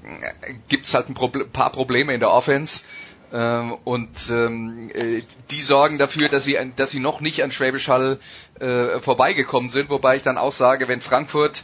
gibt 0.69 0.85
es 0.85 0.93
halt 0.93 1.09
ein 1.09 1.15
Proble 1.15 1.45
paar 1.45 1.71
Probleme 1.71 2.13
in 2.13 2.21
der 2.21 2.31
Offense. 2.31 2.83
Ähm, 3.31 3.75
und 3.83 4.29
ähm, 4.31 4.89
äh, 4.93 5.21
die 5.51 5.61
sorgen 5.61 5.97
dafür, 5.97 6.29
dass 6.29 6.43
sie, 6.43 6.57
dass 6.75 6.91
sie 6.91 6.99
noch 6.99 7.21
nicht 7.21 7.43
an 7.43 7.51
Schwäbisch 7.51 7.87
Hall 7.87 8.19
äh, 8.59 8.99
vorbeigekommen 8.99 9.69
sind, 9.69 9.89
wobei 9.89 10.15
ich 10.15 10.23
dann 10.23 10.37
auch 10.37 10.51
sage, 10.51 10.87
wenn 10.87 10.99
Frankfurt, 10.99 11.63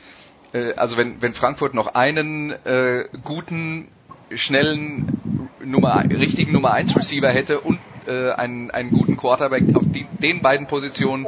äh, 0.54 0.74
also 0.74 0.96
wenn, 0.98 1.22
wenn 1.22 1.34
Frankfurt 1.34 1.74
noch 1.74 1.88
einen 1.96 2.52
äh, 2.66 3.06
guten, 3.24 3.88
schnellen, 4.32 5.50
Nummer, 5.64 6.04
richtigen 6.10 6.52
Nummer 6.52 6.72
1 6.74 6.96
Receiver 6.96 7.30
hätte 7.32 7.60
und 7.62 7.80
äh, 8.08 8.32
einen, 8.32 8.70
einen 8.72 8.92
guten 8.92 9.18
Quarterback 9.18 9.64
auf 9.76 9.84
die, 9.88 10.06
den 10.20 10.42
beiden 10.42 10.68
Positionen 10.68 11.26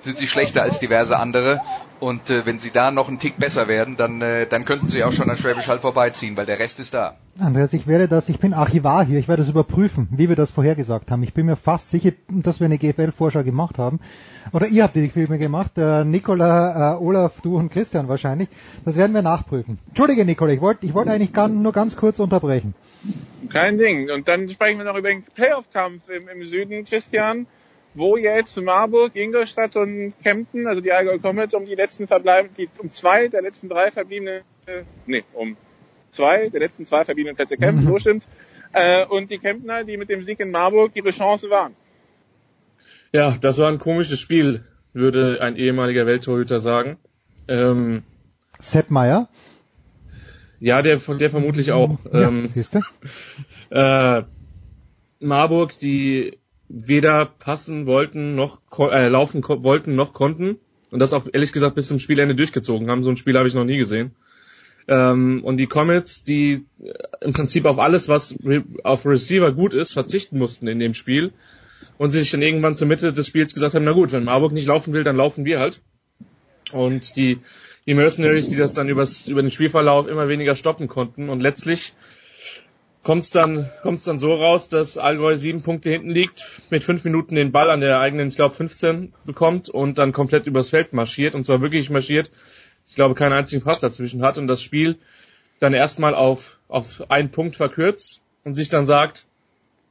sind 0.00 0.18
sie 0.18 0.28
schlechter 0.28 0.62
als 0.62 0.78
diverse 0.78 1.16
andere. 1.18 1.60
Und 2.00 2.30
äh, 2.30 2.46
wenn 2.46 2.58
sie 2.58 2.70
da 2.70 2.90
noch 2.90 3.08
einen 3.08 3.18
Tick 3.18 3.36
besser 3.36 3.68
werden, 3.68 3.96
dann, 3.96 4.22
äh, 4.22 4.46
dann 4.46 4.64
könnten 4.64 4.88
sie 4.88 5.04
auch 5.04 5.12
schon 5.12 5.28
an 5.28 5.36
Schwäbisch 5.36 5.68
Hall 5.68 5.80
vorbeiziehen, 5.80 6.36
weil 6.36 6.46
der 6.46 6.58
Rest 6.58 6.80
ist 6.80 6.94
da. 6.94 7.16
Andreas, 7.38 7.74
ich 7.74 7.86
werde 7.86 8.08
das, 8.08 8.28
ich 8.30 8.38
bin 8.38 8.54
Archivar 8.54 9.04
hier, 9.04 9.18
ich 9.18 9.28
werde 9.28 9.42
das 9.42 9.50
überprüfen, 9.50 10.08
wie 10.10 10.30
wir 10.30 10.36
das 10.36 10.50
vorhergesagt 10.50 11.10
haben. 11.10 11.22
Ich 11.22 11.34
bin 11.34 11.44
mir 11.44 11.56
fast 11.56 11.90
sicher, 11.90 12.12
dass 12.28 12.58
wir 12.58 12.64
eine 12.64 12.78
GFL-Vorschau 12.78 13.42
gemacht 13.42 13.78
haben. 13.78 14.00
Oder 14.52 14.68
ihr 14.68 14.82
habt 14.82 14.96
die 14.96 15.08
Filme 15.10 15.38
gemacht, 15.38 15.72
äh, 15.76 16.04
Nikola, 16.04 16.94
äh, 16.94 16.98
Olaf, 16.98 17.42
du 17.42 17.56
und 17.56 17.70
Christian 17.70 18.08
wahrscheinlich. 18.08 18.48
Das 18.86 18.96
werden 18.96 19.12
wir 19.12 19.22
nachprüfen. 19.22 19.78
Entschuldige, 19.88 20.24
Nikola, 20.24 20.52
ich 20.52 20.62
wollte 20.62 20.86
ich 20.86 20.94
wollt 20.94 21.08
eigentlich 21.08 21.34
kann, 21.34 21.60
nur 21.60 21.72
ganz 21.72 21.96
kurz 21.96 22.18
unterbrechen. 22.18 22.74
Kein 23.52 23.76
Ding. 23.76 24.10
Und 24.10 24.26
dann 24.26 24.48
sprechen 24.48 24.78
wir 24.78 24.86
noch 24.86 24.96
über 24.96 25.08
den 25.08 25.22
Playoff-Kampf 25.22 26.08
im, 26.08 26.28
im 26.28 26.46
Süden, 26.46 26.86
Christian 26.86 27.46
wo 27.94 28.16
jetzt 28.16 28.56
Marburg, 28.60 29.16
Ingolstadt 29.16 29.76
und 29.76 30.14
Kempten, 30.22 30.66
also 30.66 30.80
die 30.80 30.92
Allgäu 30.92 31.18
Comets, 31.18 31.54
um 31.54 31.66
die 31.66 31.74
letzten 31.74 32.06
verbleiben, 32.06 32.50
die, 32.56 32.68
um 32.78 32.90
zwei 32.92 33.28
der 33.28 33.42
letzten 33.42 33.68
drei 33.68 33.90
verbliebenen, 33.90 34.42
äh, 34.66 34.82
nee, 35.06 35.24
um 35.32 35.56
zwei 36.10 36.48
der 36.48 36.60
letzten 36.60 36.86
zwei 36.86 37.04
verbliebenen 37.04 37.36
Plätze 37.36 37.56
kämpfen, 37.56 37.86
so 37.86 37.98
stimmt's. 37.98 38.28
Äh, 38.72 39.04
und 39.06 39.30
die 39.30 39.38
Kemptner, 39.38 39.84
die 39.84 39.96
mit 39.96 40.08
dem 40.08 40.22
Sieg 40.22 40.38
in 40.40 40.50
Marburg 40.50 40.92
ihre 40.94 41.10
Chance 41.10 41.50
waren. 41.50 41.74
Ja, 43.12 43.36
das 43.40 43.58
war 43.58 43.68
ein 43.68 43.78
komisches 43.78 44.20
Spiel, 44.20 44.64
würde 44.92 45.40
ein 45.40 45.56
ehemaliger 45.56 46.06
Welttorhüter 46.06 46.60
sagen. 46.60 46.96
Ähm, 47.48 48.04
Sepp 48.60 48.90
Meier? 48.90 49.28
Ja, 50.60 50.82
der, 50.82 50.98
der 50.98 51.30
vermutlich 51.30 51.72
auch. 51.72 51.98
Ja, 52.12 52.28
ähm, 52.28 52.46
siehst 52.46 52.74
du? 52.74 52.80
Äh, 53.72 54.24
Marburg, 55.20 55.78
die 55.78 56.39
weder 56.72 57.26
passen 57.26 57.86
wollten 57.86 58.36
noch 58.36 58.60
äh, 58.78 59.08
laufen 59.08 59.42
wollten 59.42 59.96
noch 59.96 60.12
konnten 60.12 60.58
und 60.90 61.00
das 61.00 61.12
auch 61.12 61.26
ehrlich 61.32 61.52
gesagt 61.52 61.74
bis 61.74 61.88
zum 61.88 61.98
Spielende 61.98 62.36
durchgezogen 62.36 62.88
haben. 62.88 63.02
So 63.02 63.10
ein 63.10 63.16
Spiel 63.16 63.36
habe 63.36 63.48
ich 63.48 63.54
noch 63.54 63.64
nie 63.64 63.76
gesehen. 63.76 64.12
Ähm, 64.86 65.42
und 65.44 65.56
die 65.56 65.66
Comets, 65.66 66.22
die 66.24 66.64
äh, 66.82 66.92
im 67.20 67.32
Prinzip 67.32 67.64
auf 67.64 67.78
alles, 67.78 68.08
was 68.08 68.36
re 68.44 68.64
auf 68.84 69.04
Receiver 69.04 69.52
gut 69.52 69.74
ist, 69.74 69.92
verzichten 69.92 70.38
mussten 70.38 70.68
in 70.68 70.78
dem 70.78 70.94
Spiel 70.94 71.32
und 71.98 72.12
sich 72.12 72.30
dann 72.30 72.42
irgendwann 72.42 72.76
zur 72.76 72.86
Mitte 72.86 73.12
des 73.12 73.26
Spiels 73.26 73.52
gesagt 73.52 73.74
haben, 73.74 73.84
na 73.84 73.92
gut, 73.92 74.12
wenn 74.12 74.24
Marburg 74.24 74.52
nicht 74.52 74.66
laufen 74.66 74.92
will, 74.92 75.04
dann 75.04 75.16
laufen 75.16 75.44
wir 75.44 75.58
halt. 75.58 75.82
Und 76.72 77.16
die, 77.16 77.40
die 77.86 77.94
Mercenaries, 77.94 78.48
die 78.48 78.56
das 78.56 78.72
dann 78.72 78.88
übers, 78.88 79.26
über 79.26 79.42
den 79.42 79.50
Spielverlauf 79.50 80.06
immer 80.06 80.28
weniger 80.28 80.54
stoppen 80.54 80.86
konnten 80.86 81.28
und 81.28 81.40
letztlich 81.40 81.94
kommt 83.02 83.24
es 83.24 83.30
dann, 83.30 83.70
kommt's 83.82 84.04
dann 84.04 84.18
so 84.18 84.34
raus, 84.34 84.68
dass 84.68 84.98
Allgäu 84.98 85.36
sieben 85.36 85.62
Punkte 85.62 85.90
hinten 85.90 86.10
liegt, 86.10 86.62
mit 86.70 86.84
fünf 86.84 87.04
Minuten 87.04 87.34
den 87.34 87.52
Ball 87.52 87.70
an 87.70 87.80
der 87.80 88.00
eigenen, 88.00 88.28
ich 88.28 88.36
glaube, 88.36 88.54
15 88.54 89.12
bekommt 89.24 89.68
und 89.68 89.98
dann 89.98 90.12
komplett 90.12 90.46
übers 90.46 90.70
Feld 90.70 90.92
marschiert 90.92 91.34
und 91.34 91.44
zwar 91.44 91.60
wirklich 91.60 91.90
marschiert. 91.90 92.30
Ich 92.86 92.94
glaube, 92.94 93.14
keinen 93.14 93.32
einzigen 93.32 93.62
Pass 93.62 93.80
dazwischen 93.80 94.22
hat 94.22 94.36
und 94.36 94.46
das 94.46 94.62
Spiel 94.62 94.98
dann 95.60 95.74
erstmal 95.74 96.14
auf, 96.14 96.58
auf 96.68 97.10
einen 97.10 97.30
Punkt 97.30 97.56
verkürzt 97.56 98.20
und 98.44 98.54
sich 98.54 98.68
dann 98.68 98.86
sagt, 98.86 99.26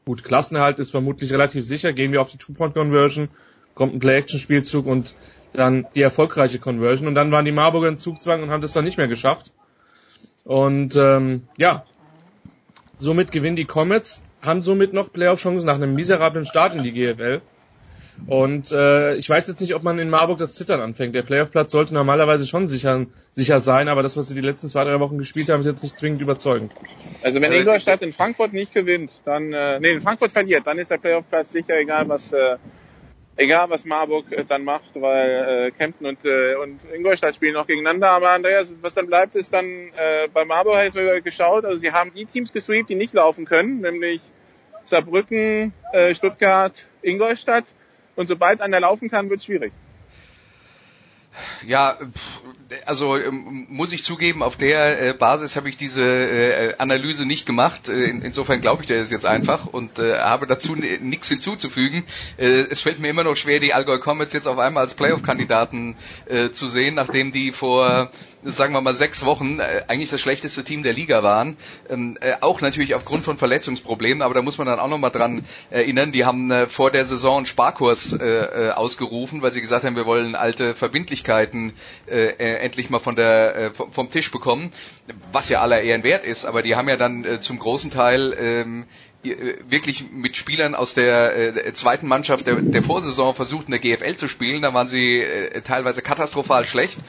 gut, 0.06 0.24
Klassenerhalt 0.24 0.80
ist 0.80 0.92
vermutlich 0.92 1.32
relativ 1.32 1.66
sicher, 1.66 1.94
gehen 1.94 2.12
wir 2.12 2.22
auf 2.22 2.32
die 2.32 2.38
Two-Point-Conversion, 2.38 3.30
kommt 3.76 3.94
ein 3.94 4.00
Play-Action-Spielzug 4.00 4.86
und 4.86 5.16
dann 5.54 5.88
die 5.96 6.02
erfolgreiche 6.02 6.60
Conversion 6.60 7.08
und 7.08 7.16
dann 7.16 7.32
waren 7.32 7.46
die 7.46 7.52
Marburger 7.52 7.88
in 7.88 7.98
Zugzwang 7.98 8.44
und 8.44 8.50
haben 8.50 8.62
das 8.62 8.74
dann 8.74 8.86
nicht 8.86 8.98
mehr 8.98 9.08
geschafft. 9.08 9.52
Und 10.44 10.96
ähm, 10.96 11.44
ja, 11.58 11.86
Somit 13.00 13.32
gewinnen 13.32 13.56
die 13.56 13.66
Comets, 13.66 14.24
haben 14.42 14.62
somit 14.62 14.94
noch 14.94 15.12
Playoff-Chancen 15.12 15.66
nach 15.66 15.76
einem 15.76 15.96
miserablen 15.96 16.46
Start 16.46 16.76
in 16.76 16.84
die 16.84 16.92
GFL. 16.92 17.42
Und 18.28 18.72
äh, 18.72 19.16
ich 19.16 19.30
weiß 19.30 19.48
jetzt 19.48 19.62
nicht, 19.62 19.74
ob 19.76 19.84
man 19.84 19.98
in 19.98 20.10
Marburg 20.10 20.38
das 20.38 20.54
Zittern 20.54 20.82
anfängt. 20.82 21.16
Der 21.16 21.24
Playoff-Platz 21.24 21.72
sollte 21.72 21.94
normalerweise 21.94 22.46
schon 22.46 22.68
sicher, 22.68 23.06
sicher 23.34 23.62
sein, 23.62 23.88
aber 23.88 24.04
das, 24.04 24.18
was 24.18 24.28
sie 24.28 24.36
die 24.36 24.42
letzten 24.42 24.68
zwei, 24.68 24.84
drei 24.84 25.00
Wochen 25.00 25.18
gespielt 25.18 25.50
haben, 25.50 25.62
ist 25.62 25.68
jetzt 25.68 25.84
nicht 25.84 25.98
zwingend 25.98 26.22
überzeugend. 26.22 26.74
Also 27.24 27.42
wenn 27.42 27.52
Ingolstadt 27.52 28.02
in 28.02 28.14
Frankfurt 28.14 28.54
nicht 28.54 28.74
gewinnt, 28.74 29.12
dann, 29.26 29.54
äh, 29.54 29.80
nee, 29.80 29.92
in 29.92 30.02
Frankfurt 30.02 30.32
verliert, 30.32 30.68
dann 30.68 30.78
ist 30.78 30.92
der 30.92 30.98
Playoff-Platz 30.98 31.54
sicher, 31.54 31.80
egal 31.80 32.10
was, 32.10 32.34
äh, 32.34 32.58
egal 33.40 33.70
was 33.70 33.86
Marburg 33.86 34.32
äh, 34.32 34.44
dann 34.46 34.64
macht, 34.64 34.90
weil 34.96 35.68
äh, 35.68 35.72
Kempten 35.72 36.06
und, 36.06 36.24
äh, 36.26 36.56
und 36.56 36.80
Ingolstadt 36.94 37.36
spielen 37.36 37.54
noch 37.54 37.68
gegeneinander. 37.68 38.10
Aber 38.12 38.32
Andreas, 38.32 38.72
was 38.82 38.94
dann 38.94 39.08
bleibt, 39.08 39.36
ist 39.36 39.54
dann 39.54 39.66
äh, 39.66 40.28
bei 40.34 40.46
Marburg 40.46 40.76
habe 40.76 41.18
ich 41.18 41.24
geschaut, 41.24 41.66
also 41.66 41.78
sie 41.78 41.92
haben 41.92 42.14
die 42.14 42.26
Teams 42.26 42.52
gesweept, 42.54 42.90
die 42.90 42.96
nicht 42.96 43.14
laufen 43.14 43.46
können, 43.46 43.82
nämlich 43.82 44.22
Saarbrücken, 44.86 45.74
äh, 45.94 46.14
Stuttgart, 46.14 46.86
Ingolstadt. 47.02 47.66
Und 48.16 48.28
sobald 48.28 48.60
einer 48.60 48.82
laufen 48.82 49.10
kann, 49.10 49.30
wird 49.30 49.40
es 49.40 49.46
schwierig. 49.46 49.72
Ja, 51.66 51.98
also 52.86 53.18
ähm, 53.18 53.66
muss 53.70 53.92
ich 53.94 54.04
zugeben, 54.04 54.44
auf 54.44 54.56
der 54.56 55.02
äh, 55.02 55.14
Basis 55.14 55.56
habe 55.56 55.70
ich 55.70 55.78
diese 55.78 56.04
äh, 56.04 56.76
Analyse 56.78 57.26
nicht 57.26 57.46
gemacht. 57.46 57.90
Äh, 57.90 58.10
insofern 58.10 58.62
glaube 58.62 58.84
ich 58.84 58.88
dir 58.88 59.00
das 59.00 59.12
jetzt 59.12 59.26
einfach 59.26 59.66
und 59.66 59.98
habe 60.00 60.48
dazu 60.48 60.76
nichts 60.76 61.28
hinzuzufügen. 61.28 62.04
es 62.38 62.82
fällt 62.82 63.00
mir 63.00 63.10
immer 63.10 63.24
noch 63.24 63.36
schwer, 63.36 63.60
die 63.60 63.74
Allgäu 63.74 64.00
Comets 64.00 64.34
jetzt 64.34 64.48
auf 64.48 64.58
einmal 64.58 64.84
als 64.84 64.94
Playoff-Kandidaten 64.94 65.96
zu 66.52 66.68
sehen, 66.68 66.96
nachdem 66.96 67.32
die 67.32 67.52
vor 67.52 68.12
sagen 68.44 68.74
wir 68.74 68.80
mal 68.80 68.94
sechs 68.94 69.26
Wochen 69.26 69.60
eigentlich 69.60 70.10
das 70.10 70.22
schlechteste 70.22 70.64
Team 70.64 70.84
der 70.84 70.94
Liga 70.94 71.24
waren. 71.24 71.58
Ähm, 71.90 72.18
äh, 72.22 72.36
auch 72.40 72.62
natürlich 72.62 72.96
aufgrund 72.96 73.24
von 73.24 73.38
Verletzungsproblemen, 73.38 74.22
aber 74.22 74.34
da 74.34 74.42
muss 74.42 74.58
man 74.58 74.68
dann 74.68 74.80
auch 74.80 74.88
nochmal 74.88 75.12
dran 75.12 75.44
erinnern, 75.70 76.12
die 76.14 76.24
haben 76.24 76.68
vor 76.68 76.92
der 76.92 77.06
Saison 77.06 77.38
einen 77.38 77.46
Sparkurs 77.46 78.18
ausgerufen, 78.20 79.42
weil 79.42 79.52
sie 79.52 79.62
gesagt 79.62 79.84
haben, 79.84 79.96
wir 79.96 80.06
wollen 80.06 80.36
alte 80.36 80.76
Verbindlichkeiten 80.76 81.74
äh 82.08 82.59
endlich 82.60 82.90
mal 82.90 83.00
von 83.00 83.16
der 83.16 83.56
äh, 83.56 83.72
vom 83.74 84.10
Tisch 84.10 84.32
bekommen, 84.32 84.72
was 85.32 85.50
ja 85.50 85.62
aller 85.62 85.82
Ehren 85.82 86.04
wert 86.04 86.24
ist, 86.26 86.46
aber 86.46 86.62
die 86.62 86.76
haben 86.76 86.90
ja 86.90 86.98
dann 86.98 87.26
äh, 87.26 87.40
zum 87.40 87.60
großen 87.60 87.92
Teil 87.92 88.36
ähm, 88.38 88.86
wirklich 89.22 90.12
mit 90.12 90.38
Spielern 90.38 90.76
aus 90.76 90.94
der 90.94 91.56
äh, 91.58 91.74
zweiten 91.74 92.08
Mannschaft 92.08 92.48
der, 92.48 92.62
der 92.62 92.82
Vorsaison 92.82 93.34
versucht, 93.34 93.66
in 93.68 93.72
der 93.72 93.80
GFL 93.80 94.16
zu 94.16 94.30
spielen. 94.30 94.62
Da 94.62 94.74
waren 94.74 94.88
sie 94.88 95.20
äh, 95.20 95.62
teilweise 95.62 96.02
katastrophal 96.02 96.66
schlecht 96.66 97.00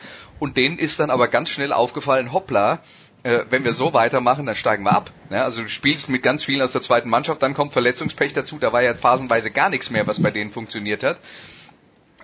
und 0.40 0.56
denen 0.56 0.78
ist 0.78 0.98
dann 0.98 1.10
aber 1.10 1.28
ganz 1.28 1.50
schnell 1.50 1.72
aufgefallen, 1.72 2.32
hoppla, 2.32 2.80
äh, 3.22 3.44
wenn 3.50 3.64
wir 3.64 3.74
so 3.74 3.92
weitermachen, 3.92 4.46
dann 4.46 4.56
steigen 4.56 4.82
wir 4.84 4.92
ab. 4.92 5.10
Ja, 5.30 5.44
also 5.44 5.62
du 5.62 5.68
spielst 5.68 6.08
mit 6.08 6.22
ganz 6.22 6.42
vielen 6.42 6.62
aus 6.62 6.72
der 6.72 6.80
zweiten 6.80 7.10
Mannschaft, 7.10 7.42
dann 7.42 7.54
kommt 7.54 7.72
Verletzungspech 7.72 8.32
dazu, 8.32 8.58
da 8.58 8.72
war 8.72 8.82
ja 8.82 8.94
phasenweise 8.94 9.50
gar 9.50 9.68
nichts 9.70 9.90
mehr, 9.90 10.06
was 10.06 10.20
bei 10.20 10.30
denen 10.30 10.50
funktioniert 10.50 11.04
hat. 11.04 11.18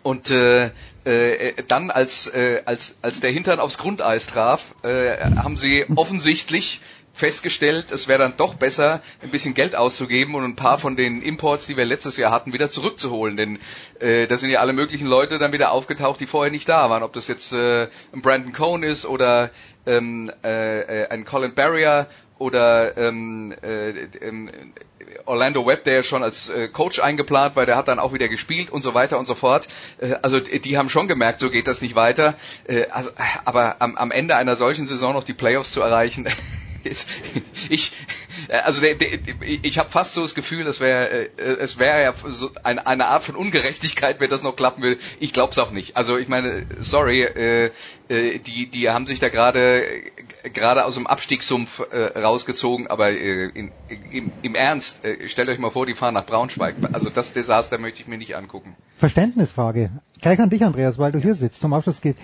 Und 0.02 0.30
äh, 0.30 0.70
äh, 1.06 1.62
dann, 1.68 1.90
als, 1.90 2.26
äh, 2.26 2.62
als, 2.64 2.98
als 3.02 3.20
der 3.20 3.30
Hintern 3.30 3.60
aufs 3.60 3.78
Grundeis 3.78 4.26
traf, 4.26 4.74
äh, 4.82 5.16
haben 5.36 5.56
sie 5.56 5.86
offensichtlich 5.94 6.80
festgestellt, 7.16 7.92
es 7.92 8.08
wäre 8.08 8.18
dann 8.18 8.36
doch 8.36 8.54
besser, 8.54 9.00
ein 9.22 9.30
bisschen 9.30 9.54
Geld 9.54 9.74
auszugeben 9.74 10.34
und 10.34 10.44
ein 10.44 10.56
paar 10.56 10.78
von 10.78 10.96
den 10.96 11.22
Imports, 11.22 11.66
die 11.66 11.76
wir 11.76 11.86
letztes 11.86 12.18
Jahr 12.18 12.30
hatten, 12.30 12.52
wieder 12.52 12.68
zurückzuholen. 12.68 13.36
Denn 13.38 13.58
äh, 14.00 14.26
da 14.26 14.36
sind 14.36 14.50
ja 14.50 14.60
alle 14.60 14.74
möglichen 14.74 15.06
Leute 15.06 15.38
dann 15.38 15.52
wieder 15.52 15.70
aufgetaucht, 15.70 16.20
die 16.20 16.26
vorher 16.26 16.52
nicht 16.52 16.68
da 16.68 16.90
waren. 16.90 17.02
Ob 17.02 17.14
das 17.14 17.26
jetzt 17.26 17.52
äh, 17.52 17.88
ein 18.12 18.20
Brandon 18.20 18.52
Cohn 18.52 18.82
ist 18.82 19.06
oder 19.06 19.50
ähm, 19.86 20.30
äh, 20.44 20.80
äh 20.80 21.08
ein 21.08 21.24
Colin 21.24 21.54
Barrier 21.54 22.06
oder 22.38 22.96
ähm, 22.98 23.54
äh, 23.62 23.90
äh, 23.90 24.50
Orlando 25.24 25.66
Webb, 25.66 25.84
der 25.84 25.94
ja 25.94 26.02
schon 26.02 26.22
als 26.22 26.48
äh, 26.48 26.68
Coach 26.68 27.00
eingeplant 27.00 27.56
war, 27.56 27.66
der 27.66 27.76
hat 27.76 27.88
dann 27.88 27.98
auch 27.98 28.12
wieder 28.12 28.28
gespielt 28.28 28.70
und 28.70 28.82
so 28.82 28.94
weiter 28.94 29.18
und 29.18 29.26
so 29.26 29.34
fort. 29.34 29.68
Äh, 29.98 30.14
also 30.22 30.40
die 30.40 30.78
haben 30.78 30.88
schon 30.88 31.08
gemerkt, 31.08 31.40
so 31.40 31.50
geht 31.50 31.66
das 31.66 31.80
nicht 31.80 31.96
weiter. 31.96 32.36
Äh, 32.64 32.86
also, 32.88 33.10
aber 33.44 33.76
am, 33.80 33.96
am 33.96 34.10
Ende 34.10 34.36
einer 34.36 34.56
solchen 34.56 34.86
Saison 34.86 35.14
noch 35.14 35.24
die 35.24 35.34
Playoffs 35.34 35.72
zu 35.72 35.80
erreichen, 35.80 36.28
ich, 36.84 37.92
äh, 37.98 38.25
also 38.48 38.80
der, 38.80 38.94
der, 38.94 39.18
ich 39.40 39.78
habe 39.78 39.88
fast 39.88 40.14
so 40.14 40.22
das 40.22 40.34
Gefühl, 40.34 40.66
es 40.66 40.80
wäre 40.80 41.28
äh, 41.36 41.56
es 41.58 41.78
wäre 41.78 42.02
ja 42.02 42.14
so 42.26 42.50
eine, 42.62 42.86
eine 42.86 43.06
Art 43.06 43.24
von 43.24 43.36
Ungerechtigkeit, 43.36 44.20
wenn 44.20 44.30
das 44.30 44.42
noch 44.42 44.56
klappen 44.56 44.82
will. 44.82 44.98
Ich 45.20 45.32
glaube 45.32 45.52
es 45.52 45.58
auch 45.58 45.70
nicht. 45.70 45.96
Also 45.96 46.16
ich 46.16 46.28
meine, 46.28 46.66
sorry, 46.80 47.22
äh, 47.22 47.70
äh, 48.08 48.38
die 48.38 48.68
die 48.68 48.88
haben 48.90 49.06
sich 49.06 49.20
da 49.20 49.28
gerade 49.28 50.02
gerade 50.52 50.84
aus 50.84 50.94
dem 50.94 51.06
Abstiegssumpf 51.06 51.80
äh, 51.90 52.18
rausgezogen, 52.18 52.86
aber 52.86 53.10
äh, 53.10 53.48
in, 53.48 53.72
im, 54.10 54.32
im 54.42 54.54
Ernst, 54.54 55.04
äh, 55.04 55.28
stellt 55.28 55.48
euch 55.48 55.58
mal 55.58 55.70
vor, 55.70 55.86
die 55.86 55.94
fahren 55.94 56.14
nach 56.14 56.26
Braunschweig. 56.26 56.76
Also 56.92 57.10
das 57.10 57.32
Desaster 57.32 57.78
möchte 57.78 58.02
ich 58.02 58.08
mir 58.08 58.18
nicht 58.18 58.36
angucken. 58.36 58.76
Verständnisfrage. 58.98 59.90
Gleich 60.20 60.40
an 60.40 60.50
dich, 60.50 60.64
Andreas, 60.64 60.98
weil 60.98 61.12
du 61.12 61.18
hier 61.18 61.34
sitzt. 61.34 61.60
Zum 61.60 61.72
Abschluss 61.72 62.00
geht 62.00 62.16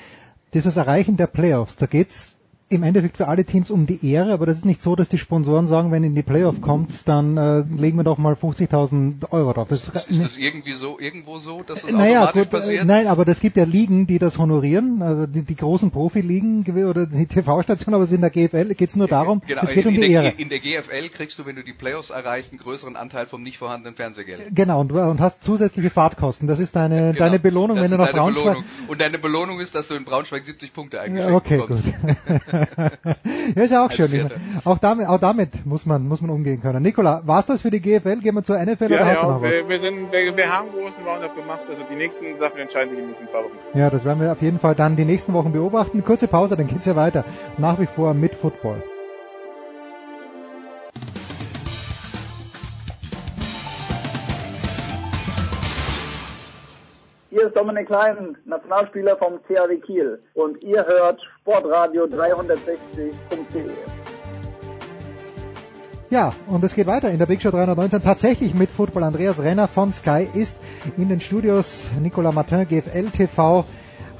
dieses 0.54 0.76
Erreichen 0.76 1.16
der 1.16 1.26
Playoffs. 1.26 1.76
Da 1.76 1.86
geht's 1.86 2.36
im 2.72 2.82
Endeffekt 2.82 3.16
für 3.16 3.28
alle 3.28 3.44
Teams 3.44 3.70
um 3.70 3.86
die 3.86 4.06
Ehre, 4.10 4.32
aber 4.32 4.46
das 4.46 4.58
ist 4.58 4.64
nicht 4.64 4.82
so, 4.82 4.96
dass 4.96 5.08
die 5.08 5.18
Sponsoren 5.18 5.66
sagen, 5.66 5.90
wenn 5.90 6.04
in 6.04 6.14
die 6.14 6.22
Playoff 6.22 6.60
kommt, 6.60 7.06
dann 7.06 7.36
äh, 7.36 7.60
legen 7.60 7.96
wir 7.96 8.04
doch 8.04 8.18
mal 8.18 8.34
50.000 8.34 9.30
Euro 9.30 9.52
drauf. 9.52 9.68
Das 9.68 9.88
ist, 9.88 10.10
ist 10.10 10.22
das 10.22 10.36
irgendwie 10.36 10.72
so, 10.72 10.98
irgendwo 10.98 11.38
so, 11.38 11.62
dass 11.62 11.82
das 11.82 11.92
naja, 11.92 12.28
automatisch 12.28 12.42
gut, 12.42 12.46
äh, 12.46 12.56
passiert? 12.56 12.86
Nein, 12.86 13.06
aber 13.06 13.24
das 13.24 13.40
gibt 13.40 13.56
ja 13.56 13.64
Ligen, 13.64 14.06
die 14.06 14.18
das 14.18 14.38
honorieren, 14.38 15.02
also 15.02 15.26
die, 15.26 15.42
die 15.42 15.56
großen 15.56 15.90
Profiligen 15.90 16.64
oder 16.86 17.06
die 17.06 17.26
TV-Station, 17.26 17.94
aber 17.94 18.04
es 18.04 18.12
in 18.12 18.20
der 18.20 18.30
GFL 18.30 18.74
geht 18.74 18.88
es 18.88 18.96
nur 18.96 19.08
darum, 19.08 19.42
genau, 19.46 19.62
es 19.62 19.72
geht 19.72 19.86
um 19.86 19.94
die 19.94 20.00
der, 20.00 20.08
Ehre. 20.08 20.28
In 20.36 20.48
der 20.48 20.60
GFL 20.60 21.08
kriegst 21.08 21.38
du, 21.38 21.46
wenn 21.46 21.56
du 21.56 21.62
die 21.62 21.72
Playoffs 21.72 22.10
erreichst, 22.10 22.52
einen 22.52 22.60
größeren 22.60 22.96
Anteil 22.96 23.26
vom 23.26 23.42
nicht 23.42 23.58
vorhandenen 23.58 23.94
Fernsehgeld. 23.94 24.54
Genau, 24.54 24.80
und, 24.80 24.92
und 24.92 25.20
hast 25.20 25.42
zusätzliche 25.42 25.90
Fahrtkosten. 25.90 26.48
Das 26.48 26.58
ist 26.58 26.76
deine, 26.76 27.12
genau, 27.12 27.18
deine 27.18 27.38
Belohnung, 27.38 27.76
wenn 27.78 27.90
du 27.90 27.98
nach 27.98 28.12
Braunschweig... 28.12 28.44
Belohnung. 28.44 28.64
Und 28.88 29.00
deine 29.00 29.18
Belohnung 29.18 29.60
ist, 29.60 29.74
dass 29.74 29.88
du 29.88 29.94
in 29.94 30.04
Braunschweig 30.04 30.44
70 30.44 30.72
Punkte 30.72 31.00
eigentlich 31.00 31.26
okay, 31.26 31.58
bekommst. 31.58 31.84
Gut. 31.84 32.40
ja, 33.56 33.62
ist 33.62 33.70
ja 33.70 33.84
auch 33.84 33.90
schön. 33.90 34.30
Auch 34.64 34.78
damit, 34.78 35.06
auch 35.08 35.18
damit 35.18 35.66
muss 35.66 35.86
man, 35.86 36.06
muss 36.06 36.20
man 36.20 36.30
umgehen 36.30 36.60
können. 36.60 36.82
Nikola, 36.82 37.22
war's 37.24 37.46
das 37.46 37.62
für 37.62 37.70
die 37.70 37.80
GFL? 37.80 38.20
Gehen 38.20 38.34
wir 38.34 38.42
zur 38.42 38.58
NFL 38.58 38.90
ja, 38.90 38.96
oder 38.96 39.06
hast 39.06 39.14
ja, 39.14 39.22
du 39.22 39.30
noch 39.30 39.42
wir, 39.42 39.62
was? 39.62 39.68
Wir, 39.68 39.80
sind, 39.80 40.12
wir, 40.12 40.36
wir 40.36 40.52
haben 40.52 40.68
großen 40.70 41.04
Roundup 41.04 41.34
gemacht, 41.36 41.60
also 41.68 41.82
die 41.90 41.96
nächsten 41.96 42.36
Sachen 42.36 42.58
entscheiden 42.58 42.90
sich 42.90 42.98
in 42.98 43.04
den 43.04 43.10
nächsten 43.10 43.28
zwei 43.28 43.38
Wochen. 43.38 43.78
Ja, 43.78 43.90
das 43.90 44.04
werden 44.04 44.20
wir 44.20 44.32
auf 44.32 44.42
jeden 44.42 44.58
Fall 44.58 44.74
dann 44.74 44.96
die 44.96 45.04
nächsten 45.04 45.32
Wochen 45.32 45.52
beobachten. 45.52 46.04
Kurze 46.04 46.28
Pause, 46.28 46.56
dann 46.56 46.66
geht's 46.66 46.86
ja 46.86 46.96
weiter. 46.96 47.24
Nach 47.58 47.78
wie 47.80 47.86
vor 47.86 48.14
mit 48.14 48.34
Football. 48.34 48.82
Hier 57.32 57.46
ist 57.46 57.56
Dominik 57.56 57.86
Klein, 57.86 58.36
Nationalspieler 58.44 59.16
vom 59.16 59.40
CAW 59.48 59.74
Kiel 59.78 60.18
und 60.34 60.62
ihr 60.62 60.84
hört 60.84 61.18
Sportradio 61.40 62.04
360.de. 62.04 63.70
Ja, 66.10 66.34
und 66.46 66.62
es 66.62 66.74
geht 66.74 66.86
weiter 66.86 67.10
in 67.10 67.18
der 67.18 67.24
Big 67.24 67.40
Show 67.40 67.50
319 67.50 68.02
tatsächlich 68.02 68.52
mit 68.52 68.68
Football. 68.68 69.04
Andreas 69.04 69.42
Renner 69.42 69.66
von 69.66 69.94
Sky 69.94 70.28
ist 70.34 70.58
in 70.98 71.08
den 71.08 71.20
Studios. 71.20 71.88
Nicolas 72.02 72.34
Martin, 72.34 72.68
GFL 72.68 73.08
TV, 73.08 73.64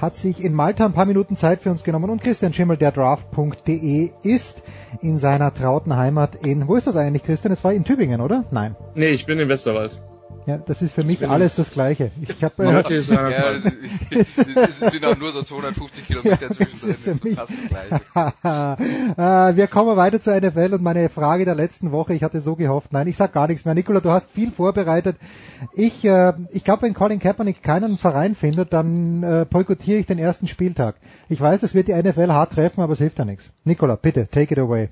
hat 0.00 0.16
sich 0.16 0.42
in 0.42 0.55
Malta 0.55 0.86
ein 0.86 0.94
paar 0.94 1.05
Minuten 1.05 1.36
Zeit 1.36 1.60
für 1.60 1.68
uns 1.68 1.84
genommen 1.84 2.08
und 2.08 2.23
Christian 2.23 2.55
Schimmel, 2.55 2.78
der 2.78 2.92
Draft.de, 2.92 4.10
ist 4.23 4.62
in 5.02 5.18
seiner 5.18 5.52
trauten 5.52 5.99
Heimat 5.99 6.47
in, 6.47 6.66
wo 6.66 6.76
ist 6.76 6.86
das 6.86 6.97
eigentlich, 6.97 7.24
Christian? 7.24 7.52
Es 7.52 7.62
war 7.62 7.74
in 7.74 7.84
Tübingen, 7.84 8.23
oder? 8.23 8.47
Nein. 8.50 8.74
Nee, 8.94 9.10
ich 9.10 9.26
bin 9.26 9.39
in 9.39 9.50
Westerwald. 9.50 10.00
Ja, 10.44 10.58
das 10.58 10.82
ist 10.82 10.92
für 10.92 11.04
mich 11.04 11.28
alles 11.28 11.54
das 11.54 11.70
Gleiche. 11.70 12.10
Ich 12.20 12.42
habe 12.42 12.64
äh, 12.64 12.72
ja, 12.72 12.82
das, 12.82 13.06
das, 13.06 14.80
das 14.80 14.92
sind 14.92 15.04
auch 15.04 15.16
nur 15.16 15.30
so 15.30 15.42
250 15.42 16.04
Kilometer 16.04 16.48
ja, 16.48 16.50
zwischen 16.50 16.70
das, 16.72 16.82
ist 16.82 17.06
das 17.06 17.18
fast 17.36 17.52
das 17.52 17.68
Gleiche. 17.68 18.82
äh, 19.52 19.56
wir 19.56 19.66
kommen 19.68 19.96
weiter 19.96 20.20
zur 20.20 20.34
NFL 20.34 20.74
und 20.74 20.82
meine 20.82 21.08
Frage 21.10 21.44
der 21.44 21.54
letzten 21.54 21.92
Woche, 21.92 22.14
ich 22.14 22.24
hatte 22.24 22.40
so 22.40 22.56
gehofft, 22.56 22.92
nein, 22.92 23.06
ich 23.06 23.16
sag 23.16 23.32
gar 23.32 23.46
nichts 23.46 23.64
mehr. 23.64 23.74
Nikola, 23.74 24.00
du 24.00 24.10
hast 24.10 24.32
viel 24.32 24.50
vorbereitet. 24.50 25.16
Ich, 25.74 26.04
äh, 26.04 26.32
ich 26.50 26.64
glaube, 26.64 26.82
wenn 26.82 26.94
Colin 26.94 27.20
Kaepernick 27.20 27.62
keinen 27.62 27.96
Verein 27.96 28.34
findet, 28.34 28.72
dann 28.72 29.22
äh, 29.22 29.46
boykottiere 29.48 30.00
ich 30.00 30.06
den 30.06 30.18
ersten 30.18 30.48
Spieltag. 30.48 30.96
Ich 31.28 31.40
weiß, 31.40 31.62
es 31.62 31.74
wird 31.74 31.86
die 31.86 31.94
NFL 31.94 32.32
hart 32.32 32.52
treffen, 32.52 32.80
aber 32.80 32.94
es 32.94 32.98
hilft 32.98 33.18
ja 33.18 33.24
nichts. 33.24 33.52
Nikola, 33.64 33.94
bitte, 33.94 34.26
take 34.28 34.54
it 34.54 34.58
away. 34.58 34.88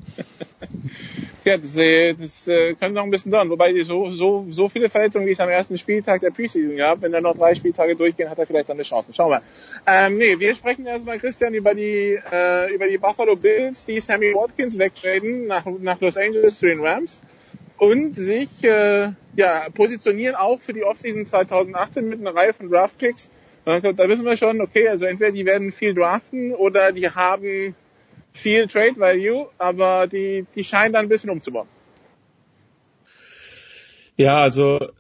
ja, 1.45 1.57
das, 1.57 1.77
äh, 1.77 2.15
das 2.15 2.47
äh, 2.47 2.75
kann 2.75 2.93
noch 2.93 3.03
ein 3.03 3.11
bisschen 3.11 3.33
dauern. 3.33 3.51
Wobei 3.51 3.75
so, 3.83 4.13
so, 4.13 4.47
so 4.51 4.69
viele 4.69 4.89
Verletzungen, 4.89 5.27
wie 5.27 5.40
am 5.41 5.49
ersten 5.49 5.79
Spieltag 5.79 6.21
der 6.21 6.31
Preseason 6.31 6.77
gab, 6.77 7.03
wenn 7.03 7.13
er 7.13 7.21
noch 7.21 7.37
drei 7.37 7.55
Spieltage 7.55 7.97
durchgehen, 7.97 8.31
hat 8.31 8.39
er 8.39 8.47
vielleicht 8.47 8.67
seine 8.67 8.83
Chancen. 8.83 9.15
Schauen 9.15 9.31
wir. 9.31 9.43
Ähm, 9.87 10.19
nee, 10.19 10.39
wir 10.39 10.55
sprechen 10.55 10.87
erstmal, 10.87 11.19
Christian, 11.19 11.55
über 11.55 11.75
die, 11.75 12.19
äh, 12.33 12.75
über 12.75 12.89
die 12.89 12.99
Buffalo 12.99 13.37
Bills, 13.37 13.85
die 13.85 14.01
Sammy 14.01 14.35
Watkins 14.35 14.79
wegtraden 14.79 15.47
nach, 15.47 15.65
nach 15.81 16.01
Los 16.01 16.17
Angeles 16.17 16.59
zu 16.59 16.67
den 16.67 16.81
Rams 16.81 17.21
und 17.79 18.15
sich 18.15 18.63
äh, 18.63 19.13
ja, 19.37 19.67
positionieren 19.75 20.35
auch 20.35 20.61
für 20.61 20.73
die 20.73 20.85
Offseason 20.85 21.25
2018 21.25 22.09
mit 22.09 22.21
einer 22.21 22.35
Reihe 22.35 22.53
von 22.53 22.69
Draftpicks. 22.69 23.31
Da 23.65 23.83
wissen 23.83 24.25
wir 24.25 24.37
schon, 24.37 24.61
okay, 24.61 24.89
also 24.89 25.05
entweder 25.05 25.33
die 25.33 25.45
werden 25.45 25.73
viel 25.73 25.95
draften 25.95 26.55
oder 26.55 26.93
die 26.93 27.09
haben 27.09 27.75
viel 28.33 28.67
Trade 28.69 28.97
Value, 28.97 29.49
aber 29.59 30.07
die, 30.07 30.47
die 30.55 30.65
scheinen 30.65 30.93
dann 30.93 31.07
ein 31.07 31.09
bisschen 31.09 31.31
umzubauen. 31.31 31.69
Ja, 34.17 34.43
also 34.43 34.91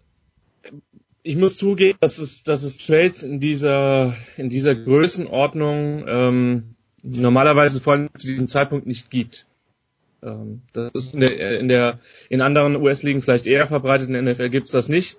ich 1.22 1.36
muss 1.36 1.56
zugeben, 1.56 1.98
dass 2.00 2.18
es, 2.18 2.42
dass 2.42 2.62
es 2.62 2.78
Trades 2.78 3.22
in 3.22 3.40
dieser, 3.40 4.16
in 4.36 4.48
dieser 4.48 4.74
Größenordnung 4.74 6.04
ähm, 6.06 6.74
normalerweise 7.02 7.80
vor 7.80 7.94
allem 7.94 8.08
zu 8.14 8.26
diesem 8.26 8.48
Zeitpunkt 8.48 8.86
nicht 8.86 9.10
gibt. 9.10 9.46
Ähm, 10.22 10.62
das 10.72 10.90
ist 10.94 11.14
in 11.14 11.20
der, 11.20 11.60
in 11.60 11.68
der 11.68 12.00
in 12.28 12.40
anderen 12.40 12.76
US-Ligen 12.76 13.22
vielleicht 13.22 13.46
eher 13.46 13.66
verbreitet, 13.66 14.08
in 14.08 14.14
der 14.14 14.22
NFL 14.22 14.50
gibt's 14.50 14.70
das 14.70 14.88
nicht. 14.88 15.18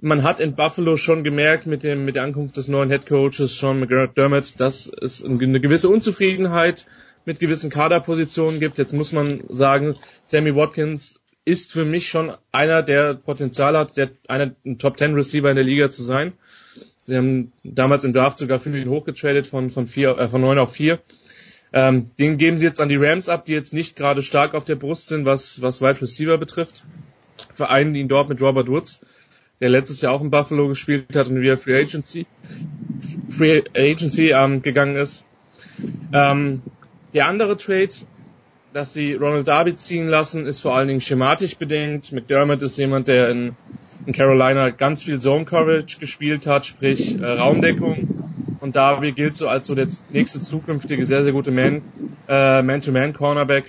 Man 0.00 0.22
hat 0.22 0.40
in 0.40 0.54
Buffalo 0.54 0.96
schon 0.96 1.24
gemerkt 1.24 1.66
mit 1.66 1.82
dem 1.82 2.04
mit 2.04 2.16
der 2.16 2.24
Ankunft 2.24 2.56
des 2.56 2.68
neuen 2.68 2.90
Head 2.90 3.06
Coaches 3.06 3.58
Sean 3.58 3.80
McDermott, 3.80 4.60
dass 4.60 4.90
es 5.00 5.24
eine 5.24 5.60
gewisse 5.60 5.88
Unzufriedenheit 5.88 6.86
mit 7.24 7.40
gewissen 7.40 7.70
Kaderpositionen 7.70 8.60
gibt. 8.60 8.76
Jetzt 8.76 8.92
muss 8.92 9.12
man 9.12 9.44
sagen, 9.48 9.94
Sammy 10.24 10.54
Watkins 10.54 11.20
ist 11.44 11.72
für 11.72 11.84
mich 11.84 12.08
schon 12.08 12.32
einer, 12.52 12.82
der 12.82 13.14
Potenzial 13.14 13.76
hat, 13.76 13.96
der 13.96 14.10
einer 14.28 14.54
ein 14.64 14.78
Top 14.78 14.98
10 14.98 15.14
Receiver 15.14 15.50
in 15.50 15.56
der 15.56 15.64
Liga 15.64 15.90
zu 15.90 16.02
sein. 16.02 16.32
Sie 17.04 17.16
haben 17.16 17.52
damals 17.62 18.04
im 18.04 18.14
Draft 18.14 18.38
sogar 18.38 18.58
für 18.58 18.76
ihn 18.76 18.88
hochgetradet 18.88 19.46
von 19.46 19.70
von 19.70 19.86
vier 19.86 20.16
äh, 20.18 20.28
von 20.28 20.40
neun 20.40 20.58
auf 20.58 20.72
vier. 20.72 21.00
Ähm, 21.72 22.10
den 22.18 22.38
geben 22.38 22.58
sie 22.58 22.66
jetzt 22.66 22.80
an 22.80 22.88
die 22.88 22.96
Rams 22.96 23.28
ab, 23.28 23.44
die 23.44 23.52
jetzt 23.52 23.74
nicht 23.74 23.94
gerade 23.94 24.22
stark 24.22 24.54
auf 24.54 24.64
der 24.64 24.76
Brust 24.76 25.08
sind, 25.08 25.26
was 25.26 25.60
was 25.60 25.82
Wide 25.82 26.00
Receiver 26.00 26.38
betrifft. 26.38 26.84
Vereinen 27.52 27.94
ihn 27.94 28.08
dort 28.08 28.30
mit 28.30 28.40
Robert 28.40 28.68
Woods, 28.68 29.00
der 29.60 29.68
letztes 29.68 30.00
Jahr 30.00 30.14
auch 30.14 30.22
in 30.22 30.30
Buffalo 30.30 30.68
gespielt 30.68 31.14
hat 31.14 31.28
und 31.28 31.40
wieder 31.40 31.58
Free 31.58 31.78
Agency 31.78 32.26
Free 33.28 33.62
Agency 33.76 34.30
ähm, 34.30 34.62
gegangen 34.62 34.96
ist. 34.96 35.26
Ähm, 36.12 36.62
der 37.12 37.26
andere 37.26 37.56
Trade, 37.56 37.92
dass 38.74 38.92
sie 38.92 39.14
Ronald 39.14 39.46
Darby 39.46 39.76
ziehen 39.76 40.08
lassen, 40.08 40.46
ist 40.46 40.60
vor 40.60 40.74
allen 40.74 40.88
Dingen 40.88 41.00
schematisch 41.00 41.56
bedingt. 41.56 42.10
McDermott 42.10 42.60
ist 42.60 42.76
jemand, 42.76 43.06
der 43.06 43.28
in, 43.30 43.54
in 44.04 44.12
Carolina 44.12 44.70
ganz 44.70 45.04
viel 45.04 45.20
Zone 45.20 45.44
Coverage 45.44 46.00
gespielt 46.00 46.48
hat, 46.48 46.66
sprich 46.66 47.16
äh, 47.20 47.24
Raumdeckung. 47.24 48.08
Und 48.60 48.74
Darby 48.74 49.12
gilt 49.12 49.36
so 49.36 49.46
als 49.46 49.68
so 49.68 49.76
der 49.76 49.86
nächste 50.10 50.40
zukünftige 50.40 51.06
sehr, 51.06 51.22
sehr 51.22 51.32
gute 51.32 51.52
Man, 51.52 51.82
äh, 52.28 52.62
Man-to-Man 52.62 53.12
Cornerback. 53.12 53.64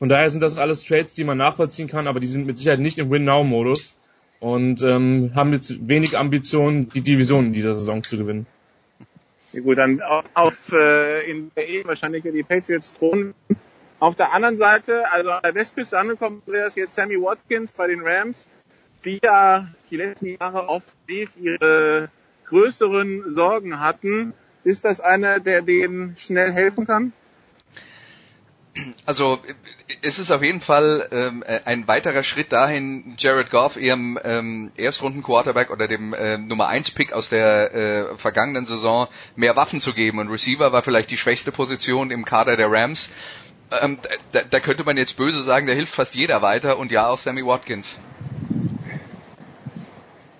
Von 0.00 0.08
daher 0.08 0.28
sind 0.30 0.40
das 0.40 0.58
alles 0.58 0.82
Trades, 0.82 1.12
die 1.12 1.22
man 1.22 1.38
nachvollziehen 1.38 1.86
kann, 1.86 2.08
aber 2.08 2.18
die 2.18 2.26
sind 2.26 2.44
mit 2.44 2.58
Sicherheit 2.58 2.80
nicht 2.80 2.98
im 2.98 3.08
Win-Now-Modus 3.08 3.94
und 4.40 4.82
ähm, 4.82 5.30
haben 5.36 5.52
jetzt 5.52 5.86
wenig 5.86 6.18
Ambitionen, 6.18 6.88
die 6.88 7.02
Division 7.02 7.46
in 7.46 7.52
dieser 7.52 7.76
Saison 7.76 8.02
zu 8.02 8.18
gewinnen. 8.18 8.46
Ja, 9.52 9.60
gut, 9.60 9.78
dann 9.78 10.00
auf 10.34 10.72
äh, 10.72 11.30
in 11.30 11.52
der 11.54 11.68
E 11.68 11.84
wahrscheinlich 11.84 12.24
die 12.24 12.42
Patriots 12.42 12.94
drohen 12.94 13.34
auf 14.00 14.16
der 14.16 14.32
anderen 14.32 14.56
Seite, 14.56 15.10
also 15.12 15.30
an 15.30 15.42
der 15.44 15.54
Westküste 15.54 15.98
angekommen 15.98 16.42
wäre 16.46 16.66
es 16.66 16.74
jetzt 16.74 16.94
Sammy 16.94 17.16
Watkins 17.16 17.72
bei 17.72 17.86
den 17.86 18.00
Rams, 18.02 18.50
die 19.04 19.20
ja 19.22 19.68
die 19.90 19.96
letzten 19.96 20.38
Jahre 20.38 20.68
offensiv 20.68 21.36
ihre 21.36 22.08
größeren 22.46 23.30
Sorgen 23.30 23.78
hatten. 23.78 24.32
Ist 24.64 24.84
das 24.84 25.00
einer, 25.00 25.40
der 25.40 25.62
denen 25.62 26.16
schnell 26.16 26.52
helfen 26.52 26.86
kann? 26.86 27.12
Also 29.04 29.40
es 30.00 30.18
ist 30.18 30.30
auf 30.30 30.42
jeden 30.42 30.60
Fall 30.60 31.08
ähm, 31.10 31.44
ein 31.64 31.88
weiterer 31.88 32.22
Schritt 32.22 32.52
dahin, 32.52 33.16
Jared 33.18 33.50
Goff, 33.50 33.76
ihrem 33.76 34.18
ähm, 34.22 34.70
Erstrunden-Quarterback 34.76 35.70
oder 35.70 35.88
dem 35.88 36.14
äh, 36.14 36.38
Nummer 36.38 36.68
1 36.68 36.92
Pick 36.92 37.12
aus 37.12 37.28
der 37.28 37.74
äh, 37.74 38.16
vergangenen 38.16 38.66
Saison 38.66 39.08
mehr 39.34 39.56
Waffen 39.56 39.80
zu 39.80 39.92
geben. 39.92 40.20
Und 40.20 40.28
Receiver 40.28 40.72
war 40.72 40.82
vielleicht 40.82 41.10
die 41.10 41.16
schwächste 41.16 41.50
Position 41.50 42.10
im 42.10 42.24
Kader 42.24 42.56
der 42.56 42.70
Rams. 42.70 43.10
Ähm, 43.70 43.98
da, 44.32 44.42
da 44.42 44.60
könnte 44.60 44.84
man 44.84 44.96
jetzt 44.96 45.16
böse 45.16 45.42
sagen, 45.42 45.66
da 45.66 45.72
hilft 45.72 45.94
fast 45.94 46.14
jeder 46.14 46.42
weiter 46.42 46.78
und 46.78 46.90
ja 46.92 47.08
auch 47.08 47.18
Sammy 47.18 47.44
Watkins. 47.44 47.98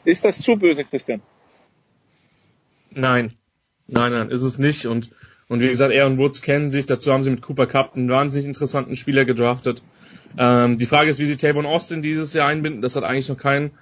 Ist 0.05 0.25
das 0.25 0.41
zu 0.41 0.57
böse, 0.57 0.84
Christian? 0.84 1.23
Nein. 2.91 3.34
Nein, 3.86 4.12
nein, 4.12 4.31
ist 4.31 4.42
es 4.42 4.59
nicht. 4.59 4.86
Und 4.86 5.10
und 5.50 5.60
wie 5.60 5.67
gesagt, 5.67 5.92
er 5.92 6.07
und 6.07 6.17
Woods 6.18 6.42
kennen 6.42 6.70
sich. 6.70 6.86
Dazu 6.86 7.12
haben 7.12 7.25
sie 7.25 7.31
mit 7.31 7.42
Cooper 7.42 7.67
Cup 7.67 7.97
einen 7.97 8.09
wahnsinnig 8.09 8.47
interessanten 8.47 8.94
Spieler 8.94 9.25
gedraftet. 9.25 9.83
Ähm, 10.39 10.78
die 10.78 10.86
Frage 10.86 11.10
ist, 11.10 11.18
wie 11.18 11.26
sie 11.26 11.36
Tavon 11.36 11.67
Austin 11.67 12.02
dieses 12.02 12.33
Jahr 12.34 12.47
einbinden. 12.47 12.83
Das 12.83 12.94
hat 12.94 13.02
eigentlich 13.02 13.28
noch 13.28 13.36
keinen, 13.36 13.73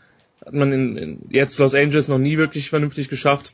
hat 0.43 0.55
man 0.55 0.73
in, 0.73 0.97
in 0.97 1.19
jetzt 1.29 1.59
Los 1.59 1.75
Angeles 1.75 2.09
noch 2.09 2.17
nie 2.17 2.39
wirklich 2.39 2.71
vernünftig 2.71 3.11
geschafft. 3.11 3.53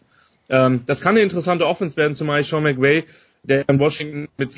Ähm, 0.49 0.83
das 0.87 1.01
kann 1.01 1.17
eine 1.17 1.23
interessante 1.23 1.67
Offense 1.67 1.97
werden, 1.97 2.15
zumal 2.15 2.41
ich 2.41 2.47
Sean 2.47 2.63
McVay, 2.63 3.03
der 3.45 3.69
in 3.69 3.79
Washington 3.79 4.29
mit 4.37 4.55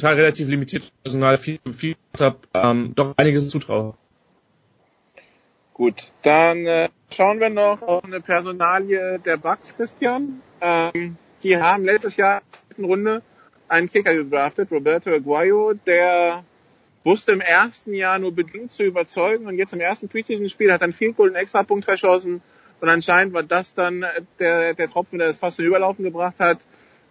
Teil 0.00 0.16
relativ 0.16 0.48
limitiertem 0.48 0.90
Personal 1.02 1.38
viel, 1.38 1.60
viel 1.72 1.94
hat, 2.18 2.36
ähm, 2.54 2.92
doch 2.94 3.14
einiges 3.16 3.48
zutraue. 3.48 3.94
Gut, 5.74 5.94
dann 6.22 6.66
äh, 6.66 6.88
schauen 7.10 7.40
wir 7.40 7.48
noch 7.48 7.82
auf 7.82 8.04
eine 8.04 8.20
Personalie 8.20 9.18
der 9.18 9.36
Bucks, 9.36 9.76
Christian. 9.76 10.42
Ähm, 10.60 11.16
die 11.42 11.56
haben 11.56 11.84
letztes 11.84 12.16
Jahr 12.16 12.42
in 12.76 12.82
der 12.82 12.86
Runde 12.86 13.22
einen 13.68 13.88
Kicker 13.88 14.14
gedraftet, 14.14 14.70
Roberto 14.70 15.10
Aguayo, 15.10 15.74
der 15.86 16.44
wusste 17.04 17.32
im 17.32 17.40
ersten 17.40 17.94
Jahr 17.94 18.18
nur 18.18 18.34
bedingt 18.34 18.72
zu 18.72 18.82
überzeugen 18.82 19.46
und 19.46 19.56
jetzt 19.56 19.72
im 19.72 19.80
ersten 19.80 20.08
Preseason-Spiel 20.08 20.72
hat 20.72 20.82
dann 20.82 20.92
viel 20.92 21.12
Goal 21.12 21.28
einen 21.28 21.36
Extrapunkt 21.36 21.84
verschossen 21.84 22.42
und 22.80 22.88
anscheinend 22.88 23.32
war 23.32 23.42
das 23.42 23.74
dann 23.74 24.04
der, 24.38 24.74
der 24.74 24.90
Tropfen, 24.90 25.18
der 25.18 25.28
das 25.28 25.38
fast 25.38 25.56
zum 25.56 25.64
Überlaufen 25.66 26.04
gebracht 26.04 26.36
hat. 26.38 26.58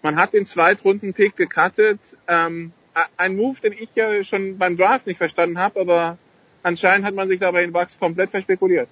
Man 0.01 0.15
hat 0.15 0.33
den 0.33 0.45
Zweitrunden-Pick 0.45 1.35
gecuttet. 1.35 1.99
Ähm, 2.27 2.71
ein 3.17 3.35
Move, 3.35 3.59
den 3.61 3.73
ich 3.73 3.89
ja 3.95 4.23
schon 4.23 4.57
beim 4.57 4.77
Draft 4.77 5.07
nicht 5.07 5.17
verstanden 5.17 5.59
habe, 5.59 5.79
aber 5.79 6.17
anscheinend 6.63 7.05
hat 7.05 7.15
man 7.15 7.27
sich 7.27 7.39
dabei 7.39 7.63
in 7.63 7.71
Bucks 7.71 7.99
komplett 7.99 8.29
verspekuliert. 8.29 8.89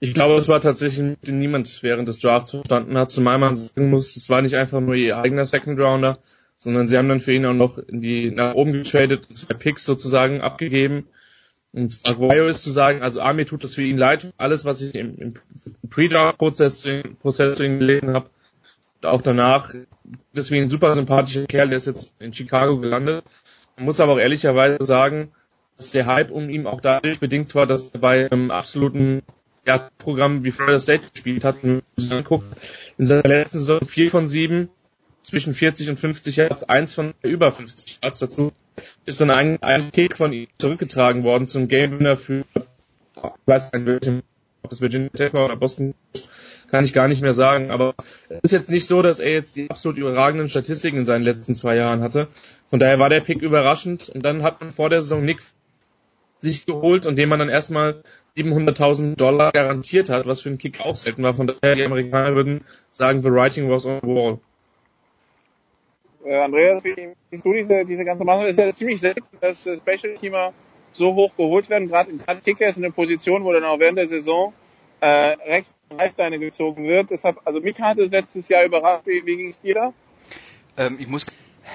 Ich 0.00 0.14
glaube, 0.14 0.34
es 0.34 0.48
war 0.48 0.60
tatsächlich 0.60 1.16
den 1.22 1.38
niemand 1.38 1.82
während 1.82 2.08
des 2.08 2.20
Drafts 2.20 2.50
verstanden 2.50 2.96
hat, 2.96 3.10
zumal 3.10 3.38
man 3.38 3.56
sagen 3.56 3.90
muss, 3.90 4.16
es 4.16 4.30
war 4.30 4.42
nicht 4.42 4.54
einfach 4.54 4.80
nur 4.80 4.94
ihr 4.94 5.16
eigener 5.16 5.44
Second 5.44 5.80
Rounder, 5.80 6.18
sondern 6.56 6.86
sie 6.86 6.96
haben 6.96 7.08
dann 7.08 7.20
für 7.20 7.32
ihn 7.32 7.46
auch 7.46 7.54
noch 7.54 7.78
in 7.78 8.00
die 8.00 8.30
nach 8.30 8.54
oben 8.54 8.72
getradet, 8.72 9.26
zwei 9.32 9.54
Picks 9.54 9.84
sozusagen 9.84 10.40
abgegeben. 10.40 11.08
Und 11.72 12.00
Aguayo 12.04 12.46
ist 12.46 12.62
zu 12.62 12.70
sagen, 12.70 13.02
also 13.02 13.20
A, 13.20 13.34
tut 13.44 13.64
das 13.64 13.74
für 13.74 13.82
ihn 13.82 13.96
leid, 13.96 14.32
alles, 14.36 14.64
was 14.64 14.80
ich 14.80 14.94
im, 14.94 15.16
im 15.16 15.34
Pre-Draft-Prozess 15.90 16.88
Prozess 17.20 17.58
zu 17.58 17.64
ihm 17.64 17.80
gelesen 17.80 18.14
habe, 18.14 18.30
auch 19.02 19.22
danach, 19.22 19.74
deswegen 20.34 20.64
ein 20.64 20.70
super 20.70 20.94
sympathischer 20.94 21.46
Kerl, 21.46 21.68
der 21.68 21.78
ist 21.78 21.86
jetzt 21.86 22.14
in 22.18 22.32
Chicago 22.32 22.78
gelandet. 22.78 23.24
Man 23.76 23.84
muss 23.84 24.00
aber 24.00 24.14
auch 24.14 24.18
ehrlicherweise 24.18 24.84
sagen, 24.84 25.32
dass 25.76 25.92
der 25.92 26.06
Hype 26.06 26.30
um 26.30 26.50
ihn 26.50 26.66
auch 26.66 26.80
dadurch 26.80 27.20
bedingt 27.20 27.54
war, 27.54 27.66
dass 27.66 27.90
er 27.90 28.00
bei 28.00 28.30
einem 28.30 28.50
absoluten 28.50 29.22
ja, 29.66 29.90
Programm 29.98 30.44
wie 30.44 30.50
Florida 30.50 30.80
State 30.80 31.04
gespielt 31.12 31.44
hat, 31.44 31.62
und 31.62 31.82
anguckt, 32.10 32.46
in 32.96 33.06
seiner 33.06 33.28
letzten 33.28 33.58
Saison 33.58 33.86
4 33.86 34.10
von 34.10 34.26
7, 34.26 34.68
zwischen 35.22 35.52
40 35.52 35.90
und 35.90 36.00
50 36.00 36.36
Yards, 36.36 36.62
eins 36.64 36.94
von 36.94 37.14
über 37.22 37.52
50 37.52 37.98
Yards 38.02 38.18
dazu, 38.18 38.52
ist 39.04 39.20
dann 39.20 39.30
ein, 39.30 39.62
ein 39.62 39.92
Kick 39.92 40.16
von 40.16 40.32
ihm 40.32 40.48
zurückgetragen 40.58 41.22
worden 41.22 41.46
zum 41.46 41.68
Game 41.68 41.98
Winner 41.98 42.16
für, 42.16 42.44
ich 42.54 43.22
weiß 43.44 43.72
nicht, 43.72 44.08
ob 44.62 44.70
das 44.70 44.80
Virginia 44.80 45.10
Tech 45.10 45.34
oder 45.34 45.56
Boston, 45.56 45.94
kann 46.70 46.84
ich 46.84 46.92
gar 46.92 47.08
nicht 47.08 47.22
mehr 47.22 47.34
sagen, 47.34 47.70
aber 47.70 47.94
es 48.28 48.40
ist 48.44 48.52
jetzt 48.52 48.70
nicht 48.70 48.86
so, 48.86 49.02
dass 49.02 49.20
er 49.20 49.32
jetzt 49.32 49.56
die 49.56 49.70
absolut 49.70 49.98
überragenden 49.98 50.48
Statistiken 50.48 50.98
in 50.98 51.06
seinen 51.06 51.22
letzten 51.22 51.56
zwei 51.56 51.76
Jahren 51.76 52.02
hatte. 52.02 52.28
Von 52.68 52.78
daher 52.78 52.98
war 52.98 53.08
der 53.08 53.20
Pick 53.20 53.42
überraschend 53.42 54.08
und 54.08 54.24
dann 54.24 54.42
hat 54.42 54.60
man 54.60 54.70
vor 54.70 54.90
der 54.90 55.02
Saison 55.02 55.24
Nick 55.24 55.38
sich 56.40 56.66
geholt 56.66 57.06
und 57.06 57.16
dem 57.16 57.28
man 57.28 57.38
dann 57.38 57.48
erstmal 57.48 58.02
700.000 58.36 59.16
Dollar 59.16 59.50
garantiert 59.52 60.10
hat, 60.10 60.26
was 60.26 60.42
für 60.42 60.50
einen 60.50 60.58
Kick 60.58 60.80
auch 60.80 60.94
selten 60.94 61.22
war. 61.22 61.34
Von 61.34 61.48
daher, 61.48 61.74
die 61.74 61.84
Amerikaner 61.84 62.34
würden 62.34 62.64
sagen, 62.90 63.22
the 63.22 63.30
writing 63.30 63.68
was 63.68 63.86
on 63.86 63.98
the 64.02 64.06
wall. 64.06 64.38
Äh, 66.24 66.36
Andreas, 66.36 66.84
wie 66.84 67.14
siehst 67.30 67.44
du 67.44 67.52
diese, 67.52 67.84
diese 67.84 68.04
ganze 68.04 68.24
Masse? 68.24 68.44
Es 68.44 68.50
ist 68.52 68.58
ja 68.58 68.72
ziemlich 68.72 69.00
selten, 69.00 69.24
dass 69.40 69.66
äh, 69.66 69.78
Special 69.78 70.14
Teamer 70.16 70.52
so 70.92 71.14
hoch 71.14 71.34
geholt 71.36 71.70
werden. 71.70 71.88
Gerade 71.88 72.12
Kicker 72.44 72.68
ist 72.68 72.76
in 72.76 72.84
eine 72.84 72.92
Position, 72.92 73.44
wo 73.44 73.52
dann 73.52 73.64
auch 73.64 73.78
während 73.78 73.98
der 73.98 74.08
Saison 74.08 74.52
äh, 75.00 75.06
rechts 75.06 75.74
Reißleine 75.90 76.38
gezogen 76.38 76.84
wird. 76.84 77.10
Deshalb, 77.10 77.40
also 77.44 77.60
mich 77.60 77.78
hat 77.80 77.98
es 77.98 78.10
letztes 78.10 78.48
Jahr 78.48 78.64
überrascht. 78.64 79.06
Wie, 79.06 79.24
wie 79.24 79.36
ging 79.36 79.50
es 79.50 79.60
dir 79.60 79.74
da? 79.74 79.92
Ähm, 80.76 80.96
ich 81.00 81.08
muss 81.08 81.26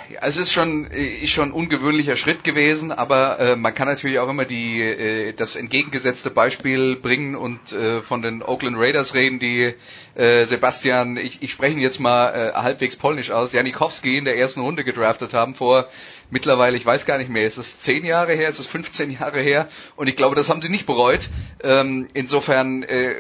ja, 0.10 0.20
es 0.22 0.38
ist 0.38 0.52
schon, 0.52 0.86
ist 0.86 1.30
schon 1.30 1.50
ein 1.50 1.52
ungewöhnlicher 1.52 2.16
Schritt 2.16 2.44
gewesen, 2.44 2.92
aber 2.92 3.40
äh, 3.40 3.56
man 3.56 3.74
kann 3.74 3.88
natürlich 3.88 4.20
auch 4.20 4.30
immer 4.30 4.46
die, 4.46 4.82
äh, 4.82 5.34
das 5.34 5.56
entgegengesetzte 5.56 6.30
Beispiel 6.30 6.96
bringen 6.96 7.36
und 7.36 7.72
äh, 7.72 8.02
von 8.02 8.22
den 8.22 8.42
Oakland 8.42 8.78
Raiders 8.78 9.14
reden, 9.14 9.40
die 9.40 9.74
äh, 10.16 10.46
Sebastian, 10.46 11.18
ich, 11.18 11.42
ich 11.42 11.52
spreche 11.52 11.80
jetzt 11.80 12.00
mal 12.00 12.30
äh, 12.30 12.54
halbwegs 12.54 12.96
polnisch 12.96 13.32
aus, 13.32 13.54
Janikowski 13.54 14.18
in 14.18 14.26
der 14.26 14.38
ersten 14.38 14.62
Runde 14.62 14.84
gedraftet 14.84 15.34
haben 15.34 15.56
vor 15.56 15.88
mittlerweile, 16.30 16.76
ich 16.78 16.86
weiß 16.86 17.06
gar 17.06 17.18
nicht 17.18 17.30
mehr, 17.30 17.44
ist 17.44 17.58
es 17.58 17.80
zehn 17.80 18.06
Jahre 18.06 18.34
her, 18.34 18.50
ist 18.50 18.60
es 18.60 18.68
15 18.68 19.12
Jahre 19.12 19.42
her 19.42 19.68
und 19.96 20.08
ich 20.08 20.16
glaube, 20.16 20.36
das 20.36 20.50
haben 20.50 20.62
sie 20.62 20.70
nicht 20.70 20.86
bereut. 20.86 21.30
Ähm, 21.64 22.08
insofern 22.14 22.84
äh, 22.84 23.16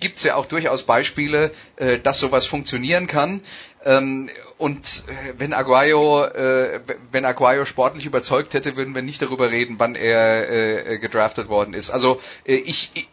gibt 0.00 0.16
es 0.18 0.22
ja 0.24 0.34
auch 0.36 0.46
durchaus 0.46 0.84
Beispiele, 0.84 1.52
äh, 1.76 1.98
dass 1.98 2.20
sowas 2.20 2.46
funktionieren 2.46 3.06
kann. 3.06 3.42
Ähm, 3.84 4.28
und 4.58 5.04
äh, 5.08 5.34
wenn 5.38 5.52
Aguayo, 5.52 6.24
äh, 6.24 6.80
wenn 7.10 7.24
Aguayo 7.24 7.64
sportlich 7.64 8.06
überzeugt 8.06 8.54
hätte, 8.54 8.76
würden 8.76 8.94
wir 8.94 9.02
nicht 9.02 9.22
darüber 9.22 9.50
reden, 9.50 9.76
wann 9.78 9.94
er 9.94 10.86
äh, 10.88 10.98
gedraftet 10.98 11.48
worden 11.48 11.74
ist. 11.74 11.90
Also 11.90 12.20
äh, 12.46 12.54
ich, 12.54 12.90
ich 12.94 13.08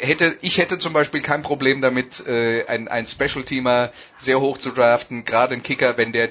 hätte, 0.00 0.36
ich 0.40 0.58
hätte 0.58 0.78
zum 0.78 0.92
Beispiel 0.92 1.20
kein 1.20 1.42
Problem 1.42 1.80
damit, 1.80 2.26
äh, 2.26 2.64
ein, 2.66 2.88
ein 2.88 3.06
Special-Teamer 3.06 3.90
sehr 4.18 4.40
hoch 4.40 4.58
zu 4.58 4.70
draften, 4.70 5.24
gerade 5.24 5.54
ein 5.54 5.62
Kicker, 5.62 5.96
wenn 5.96 6.12
der 6.12 6.30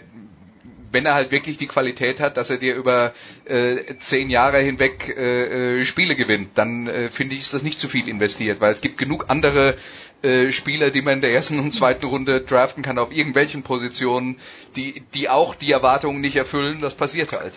wenn 0.98 1.06
er 1.06 1.14
halt 1.14 1.30
wirklich 1.30 1.59
die 1.59 1.67
Qualität 1.67 2.19
hat, 2.19 2.38
dass 2.38 2.50
er 2.50 2.58
dir 2.58 2.74
über 2.74 3.14
äh, 3.45 3.98
zehn 4.00 4.32
Jahre 4.32 4.58
hinweg 4.61 5.16
äh, 5.16 5.82
äh, 5.82 5.85
Spiele 5.85 6.16
gewinnt, 6.16 6.58
dann 6.58 6.88
äh, 6.88 7.09
finde 7.09 7.35
ich, 7.35 7.42
ist 7.42 7.53
das 7.53 7.61
nicht 7.61 7.80
zu 7.80 7.88
viel 7.88 8.08
investiert, 8.08 8.61
weil 8.61 8.72
es 8.72 8.82
gibt 8.82 8.98
genug 8.98 9.26
andere 9.27 9.76
äh, 10.24 10.50
Spieler, 10.50 10.90
die 10.90 11.03
man 11.03 11.14
in 11.14 11.22
der 11.22 11.34
ersten 11.34 11.59
und 11.59 11.72
zweiten 11.72 12.08
Runde 12.08 12.42
draften 12.42 12.82
kann 12.82 12.98
auf 12.98 13.11
irgendwelchen 13.11 13.61
Positionen, 13.61 14.40
die, 14.76 15.03
die 15.14 15.30
auch 15.30 15.53
die 15.53 15.72
Erwartungen 15.72 16.19
nicht 16.19 16.35
erfüllen. 16.35 16.82
Das 16.82 16.95
passiert 16.95 17.32
halt. 17.32 17.53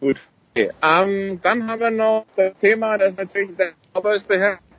Gut. 0.00 0.20
Okay. 0.56 0.70
Ähm, 0.82 1.38
dann 1.40 1.68
haben 1.68 1.80
wir 1.80 1.92
noch 1.92 2.26
das 2.34 2.58
Thema, 2.58 2.98
das 2.98 3.16
natürlich 3.16 3.54
der 3.56 3.74
Cowboys 3.94 4.24
beendet 4.24 4.71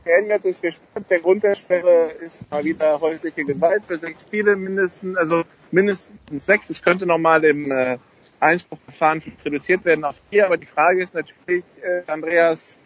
ist 0.43 0.61
gespielt. 0.61 1.09
Der 1.09 1.19
Grund 1.19 1.43
der 1.43 1.56
Sperre 1.56 2.11
ist 2.19 2.49
mal 2.51 2.64
wieder 2.64 2.99
häusliche 2.99 3.45
Gewalt 3.45 3.83
für 3.88 3.98
sechs 3.98 4.23
Spiele 4.23 4.56
mindestens, 4.56 5.17
also 5.17 5.43
mindestens 5.72 6.45
sechs. 6.45 6.69
Es 6.69 6.82
könnte 6.82 7.06
nochmal 7.06 7.43
im 7.45 7.72
äh, 7.72 7.98
Einspruchverfahren 8.40 9.23
reduziert 9.45 9.85
werden 9.85 10.03
auf 10.03 10.15
vier, 10.30 10.45
aber 10.45 10.57
die 10.57 10.65
Frage 10.65 11.03
ist 11.03 11.14
natürlich, 11.14 11.64
äh, 11.82 12.03
Andreas, 12.07 12.77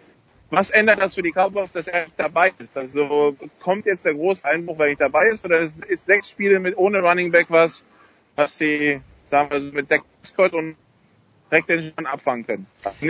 was 0.49 0.69
ändert 0.69 1.01
das 1.01 1.15
für 1.15 1.23
die 1.23 1.31
Cowboys, 1.31 1.71
dass 1.73 1.87
er 1.87 2.05
dabei 2.15 2.53
ist? 2.59 2.77
Also 2.77 3.35
kommt 3.59 3.85
jetzt 3.85 4.05
der 4.05 4.13
große 4.13 4.45
Einbruch, 4.45 4.77
weil 4.77 4.87
er 4.87 4.89
nicht 4.91 5.01
dabei 5.01 5.29
ist, 5.29 5.43
oder 5.43 5.59
ist, 5.59 5.83
ist 5.85 6.05
sechs 6.05 6.29
Spiele 6.29 6.59
mit 6.59 6.77
ohne 6.77 6.99
Running 7.01 7.31
Back 7.31 7.47
was, 7.49 7.83
was 8.35 8.57
sie, 8.57 9.01
sagen 9.23 9.49
wir, 9.51 9.59
mit 9.59 9.91
Dak 9.91 10.03
Prescott 10.21 10.53
und 10.53 10.77
direkt 11.51 11.69
den 11.69 11.91
schon 11.95 12.05
abfangen 12.05 12.45
können? 12.45 12.67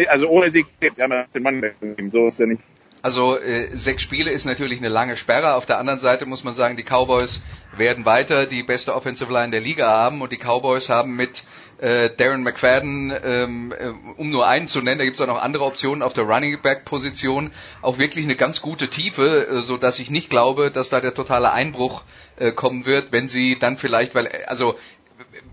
Also 0.07 0.27
ohne 0.29 0.49
Sieg, 0.49 0.65
sie 0.79 1.03
haben 1.03 1.11
ja 1.11 1.25
den 1.33 1.45
Running 1.45 1.61
Back 1.61 1.79
gegeben, 1.79 2.09
so 2.09 2.25
ist 2.25 2.39
er 2.39 2.47
nicht. 2.47 2.61
Also 3.07 3.39
äh, 3.39 3.69
sechs 3.71 4.03
Spiele 4.03 4.31
ist 4.31 4.43
natürlich 4.43 4.79
eine 4.79 4.89
lange 4.89 5.15
Sperre. 5.15 5.53
Auf 5.53 5.65
der 5.65 5.77
anderen 5.77 5.97
Seite 5.97 6.25
muss 6.25 6.43
man 6.43 6.53
sagen, 6.53 6.75
die 6.75 6.83
Cowboys 6.83 7.41
werden 7.77 8.03
weiter 8.03 8.45
die 8.45 8.63
beste 8.63 8.93
Offensive 8.93 9.31
Line 9.31 9.51
der 9.51 9.61
Liga 9.61 9.87
haben 9.87 10.21
und 10.21 10.33
die 10.33 10.37
Cowboys 10.37 10.89
haben 10.89 11.15
mit 11.15 11.43
äh, 11.77 12.09
Darren 12.09 12.43
McFadden, 12.43 13.13
ähm, 13.23 13.71
äh, 13.79 13.93
um 14.17 14.29
nur 14.29 14.45
einen 14.45 14.67
zu 14.67 14.81
nennen, 14.81 14.97
da 14.99 15.05
gibt 15.05 15.15
es 15.15 15.21
auch 15.21 15.27
noch 15.27 15.41
andere 15.41 15.63
Optionen 15.63 16.01
auf 16.01 16.11
der 16.11 16.25
Running 16.25 16.61
Back 16.61 16.83
Position, 16.83 17.51
auch 17.81 17.97
wirklich 17.97 18.25
eine 18.25 18.35
ganz 18.35 18.61
gute 18.61 18.89
Tiefe, 18.89 19.47
äh, 19.47 19.61
so 19.61 19.77
dass 19.77 19.99
ich 19.99 20.09
nicht 20.11 20.29
glaube, 20.29 20.69
dass 20.69 20.89
da 20.89 20.99
der 20.99 21.13
totale 21.13 21.53
Einbruch 21.53 22.03
äh, 22.35 22.51
kommen 22.51 22.85
wird, 22.85 23.13
wenn 23.13 23.29
sie 23.29 23.57
dann 23.57 23.77
vielleicht, 23.77 24.15
weil 24.15 24.27
also 24.47 24.75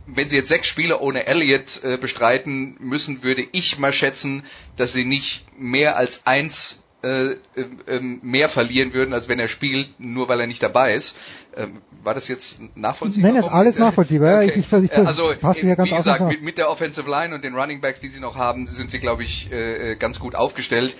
wenn 0.09 0.29
sie 0.29 0.35
jetzt 0.39 0.49
sechs 0.49 0.67
Spiele 0.67 0.99
ohne 0.99 1.29
Elliott 1.29 1.85
äh, 1.85 1.99
bestreiten 1.99 2.75
müssen, 2.81 3.23
würde 3.23 3.47
ich 3.53 3.79
mal 3.79 3.93
schätzen, 3.93 4.43
dass 4.77 4.93
sie 4.93 5.05
nicht 5.05 5.47
mehr 5.57 5.97
als 5.97 6.27
eins 6.27 6.81
äh, 7.05 7.37
äh, 7.57 8.01
mehr 8.01 8.49
verlieren 8.49 8.95
würden, 8.95 9.13
als 9.13 9.29
wenn 9.29 9.39
er 9.39 9.49
spielt, 9.49 10.01
nur 10.01 10.29
weil 10.29 10.41
er 10.41 10.47
nicht 10.47 10.63
dabei 10.63 10.95
ist. 10.95 11.17
Ähm, 11.57 11.83
war 12.03 12.15
das 12.15 12.29
jetzt 12.29 12.59
nachvollziehbar? 12.77 13.33
Nein, 13.33 13.41
ist 13.41 13.49
alles 13.49 13.79
nachvollziehbar. 13.79 14.43
Okay. 14.43 14.53
Ich, 14.57 14.73
ich, 14.73 14.85
ich, 14.85 14.93
also 14.93 15.33
passe 15.41 15.67
ganz 15.77 15.91
wie 15.91 15.97
gesagt, 15.97 16.29
mit, 16.29 16.43
mit 16.43 16.59
der 16.59 16.71
Offensive 16.71 17.09
Line 17.09 17.35
und 17.35 17.45
den 17.45 17.55
Running 17.55 17.81
Backs, 17.81 18.01
die 18.01 18.09
sie 18.09 18.21
noch 18.21 18.37
haben, 18.37 18.67
sind 18.67 18.91
sie, 18.91 18.99
glaube 18.99 19.23
ich, 19.23 19.51
äh, 19.53 19.97
ganz 19.97 20.19
gut 20.19 20.35
aufgestellt 20.35 20.97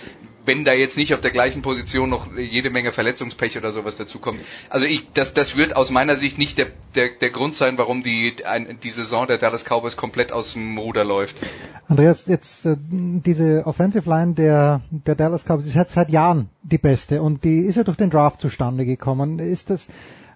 wenn 0.47 0.65
da 0.65 0.73
jetzt 0.73 0.97
nicht 0.97 1.15
auf 1.15 1.21
der 1.21 1.31
gleichen 1.31 1.63
Position 1.63 2.11
noch 2.11 2.37
jede 2.37 2.71
Menge 2.71 2.93
Verletzungspech 2.93 3.57
oder 3.57 3.73
sowas 3.73 3.97
dazukommt. 3.97 4.41
Also 4.69 4.87
ich, 4.87 5.07
das, 5.15 5.35
das 5.35 5.57
wird 5.57 5.77
aus 5.77 5.91
meiner 5.91 6.17
Sicht 6.17 6.39
nicht 6.39 6.59
der, 6.59 6.67
der, 6.95 7.11
der 7.21 7.31
Grund 7.31 7.55
sein, 7.55 7.79
warum 7.79 8.03
die, 8.03 8.35
ein, 8.45 8.79
die 8.83 8.91
Saison 8.91 9.27
der 9.27 9.39
Dallas 9.39 9.65
Cowboys 9.65 9.97
komplett 9.97 10.33
aus 10.33 10.53
dem 10.55 10.79
Ruder 10.79 11.05
läuft. 11.05 11.37
Andreas, 11.89 12.27
jetzt 12.27 12.67
äh, 12.67 12.77
diese 12.79 13.67
Offensive 13.67 14.09
Line 14.09 14.35
der, 14.35 14.83
der 14.91 15.15
Dallas 15.15 15.45
Cowboys 15.45 15.67
ist 15.67 15.75
jetzt 15.75 15.95
seit 15.95 16.11
Jahren 16.11 16.49
die 16.63 16.79
beste 16.79 17.23
und 17.23 17.45
die 17.45 17.61
ist 17.61 17.77
ja 17.77 17.85
durch 17.85 17.97
den 17.97 18.11
Draft 18.11 18.41
zustande 18.41 18.85
gekommen. 18.85 19.39
Ist 19.39 19.71
das 19.71 19.89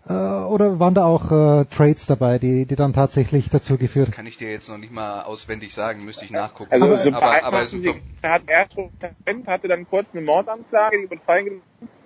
äh, 0.09 0.13
oder 0.13 0.79
waren 0.81 0.95
da 0.95 1.05
auch 1.05 1.31
äh, 1.31 1.65
Trades 1.67 2.07
dabei, 2.07 2.39
die, 2.39 2.65
die 2.67 2.77
dann 2.77 2.93
tatsächlich 2.93 3.51
dazu 3.51 3.77
geführt? 3.77 4.09
Das 4.09 4.15
kann 4.15 4.27
ich 4.27 4.37
dir 4.37 4.51
jetzt 4.51 4.69
noch 4.69 4.79
nicht 4.79 4.93
mal 4.93 5.23
auswendig 5.23 5.75
sagen, 5.75 6.05
müsste 6.05 6.25
ich 6.25 6.31
nachgucken. 6.31 6.73
Also 6.73 6.87
aber, 6.87 6.97
so 6.97 7.13
aber, 7.13 7.45
aber 7.45 7.67
so 7.67 7.79
die, 7.79 7.95
er 8.23 8.31
hat 8.31 8.43
erst 8.47 8.75
Talent, 8.75 9.47
hatte 9.47 9.69
dann 9.69 9.87
kurz 9.89 10.15
eine 10.15 10.25
Mordanklage, 10.25 11.03
die 11.03 11.11
wurde 11.11 11.21
freigelassen. 11.23 11.63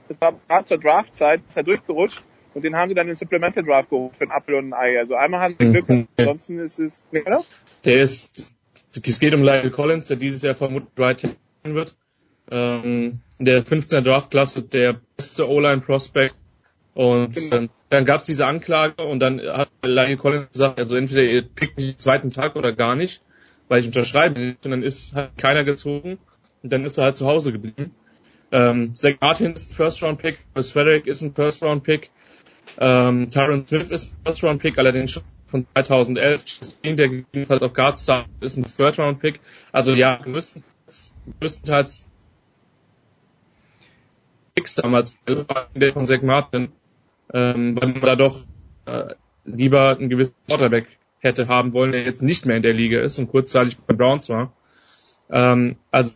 Das 0.08 0.20
war 0.20 0.34
gerade 0.48 0.64
zur 0.64 0.78
Draftzeit, 0.78 1.40
ist 1.48 1.56
er 1.56 1.62
durchgerutscht 1.62 2.22
und 2.55 2.64
den 2.64 2.76
haben 2.76 2.89
sie 2.89 2.94
dann 2.94 3.06
in 3.06 3.12
den 3.12 3.16
Supplemental 3.16 3.64
Draft 3.64 3.90
geholt 3.90 4.16
für 4.16 4.24
ein 4.24 4.31
Apfel 4.31 4.56
und 4.56 4.70
ein 4.70 4.74
Ei. 4.74 4.98
Also 4.98 5.14
einmal 5.14 5.40
haben 5.40 5.56
sie 5.58 5.70
Glück, 5.70 5.89
Mhm. 5.89 6.08
ansonsten 6.18 6.58
ist 6.58 6.78
es, 6.78 7.05
ne, 7.12 7.22
oder? 7.24 7.44
Der 7.84 8.00
ist, 8.00 8.52
es 8.94 9.20
geht 9.20 9.32
um 9.32 9.42
Lyle 9.42 9.70
Collins, 9.70 10.08
der 10.08 10.16
dieses 10.16 10.42
Jahr 10.42 10.55
vermutlich 10.55 10.90
Right 10.98 11.20
Tackle 11.20 11.74
wird. 11.74 11.97
Ähm, 12.50 13.20
in 13.39 13.44
der 13.44 13.64
15er 13.64 14.02
Draftklasse 14.02 14.62
der 14.62 15.00
beste 15.16 15.48
O-Line 15.48 15.81
Prospect. 15.81 16.34
Und 16.94 17.38
ähm, 17.52 17.70
dann 17.88 18.04
gab 18.04 18.20
es 18.20 18.26
diese 18.26 18.46
Anklage 18.46 19.02
und 19.04 19.20
dann 19.20 19.40
hat 19.40 19.70
Lyle 19.82 20.16
Collins 20.16 20.52
gesagt, 20.52 20.78
also 20.78 20.96
entweder 20.96 21.22
ihr 21.22 21.42
pickt 21.42 21.76
mich 21.76 21.92
den 21.92 21.98
zweiten 21.98 22.30
Tag 22.30 22.54
oder 22.56 22.72
gar 22.72 22.94
nicht, 22.96 23.22
weil 23.68 23.80
ich 23.80 23.86
unterschreibe 23.86 24.38
nicht. 24.38 24.64
Und 24.64 24.70
dann 24.70 24.82
ist 24.82 25.14
hat 25.14 25.36
keiner 25.38 25.64
gezogen 25.64 26.18
und 26.62 26.72
dann 26.72 26.84
ist 26.84 26.98
er 26.98 27.04
halt 27.04 27.16
zu 27.16 27.26
Hause 27.26 27.52
geblieben. 27.52 27.94
Ähm, 28.50 28.94
Zach 28.94 29.14
Martin 29.20 29.54
ist 29.54 29.70
ein 29.70 29.74
First-Round-Pick, 29.74 30.38
Chris 30.52 30.72
Frederick 30.72 31.06
ist 31.06 31.22
ein 31.22 31.34
First-Round-Pick, 31.34 32.10
ähm, 32.78 33.30
Tyron 33.30 33.66
Smith 33.66 33.90
ist 33.90 34.12
ein 34.12 34.24
First-Round-Pick, 34.26 34.78
allerdings 34.78 35.12
schon 35.12 35.22
von 35.52 35.66
2011. 35.74 36.44
Justin, 36.46 36.96
der 36.96 37.08
gegebenenfalls 37.08 37.62
auf 37.62 37.74
Guard 37.74 37.98
Star 37.98 38.26
ist 38.40 38.56
ein 38.56 38.64
Third-Round-Pick. 38.64 39.40
Also 39.70 39.92
ja, 39.94 40.16
größtenteils, 40.16 41.14
größtenteils 41.38 42.08
Picks 44.54 44.74
damals, 44.74 45.18
das 45.24 45.48
war 45.48 45.68
der 45.74 45.92
von 45.92 46.06
Zach 46.06 46.22
Martin, 46.22 46.72
ähm, 47.33 47.81
weil 47.81 47.89
man 47.89 48.01
da 48.01 48.17
doch 48.17 48.44
äh, 48.86 49.15
lieber 49.44 49.97
einen 49.97 50.09
gewissen 50.09 50.35
Quarterback 50.49 50.86
hätte 51.20 51.49
haben 51.49 51.73
wollen, 51.73 51.93
der 51.93 52.02
jetzt 52.02 52.23
nicht 52.23 52.47
mehr 52.47 52.57
in 52.57 52.62
der 52.62 52.73
Liga 52.73 53.01
ist 53.01 53.19
und 53.19 53.28
kurzzeitig 53.28 53.78
bei 53.78 53.94
Browns 53.94 54.28
war. 54.28 54.52
Ähm, 55.31 55.77
also 55.91 56.15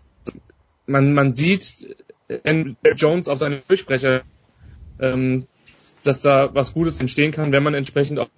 man, 0.86 1.14
man 1.14 1.34
sieht 1.34 1.96
in 2.28 2.76
Jones 2.96 3.28
auf 3.28 3.38
seine 3.38 3.62
Durchsprecher, 3.68 4.22
ähm, 5.00 5.46
dass 6.02 6.22
da 6.22 6.54
was 6.54 6.72
Gutes 6.72 7.00
entstehen 7.00 7.32
kann, 7.32 7.52
wenn 7.52 7.62
man 7.62 7.74
entsprechend 7.74 8.18
auf, 8.18 8.28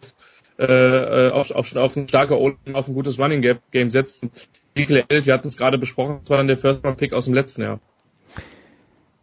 äh, 0.58 1.30
auf, 1.30 1.50
auf, 1.50 1.74
auf 1.76 1.96
ein 1.96 2.08
starke 2.08 2.38
o 2.38 2.52
auf 2.72 2.88
ein 2.88 2.94
gutes 2.94 3.18
Running 3.18 3.58
Game 3.70 3.90
setzt. 3.90 4.26
Artikel 4.70 5.04
11, 5.08 5.26
wir 5.26 5.34
hatten 5.34 5.48
es 5.48 5.56
gerade 5.56 5.78
besprochen, 5.78 6.20
das 6.20 6.30
war 6.30 6.36
dann 6.36 6.48
der 6.48 6.56
First 6.56 6.84
Round 6.84 6.98
Pick 6.98 7.12
aus 7.12 7.24
dem 7.24 7.34
letzten 7.34 7.62
Jahr. 7.62 7.80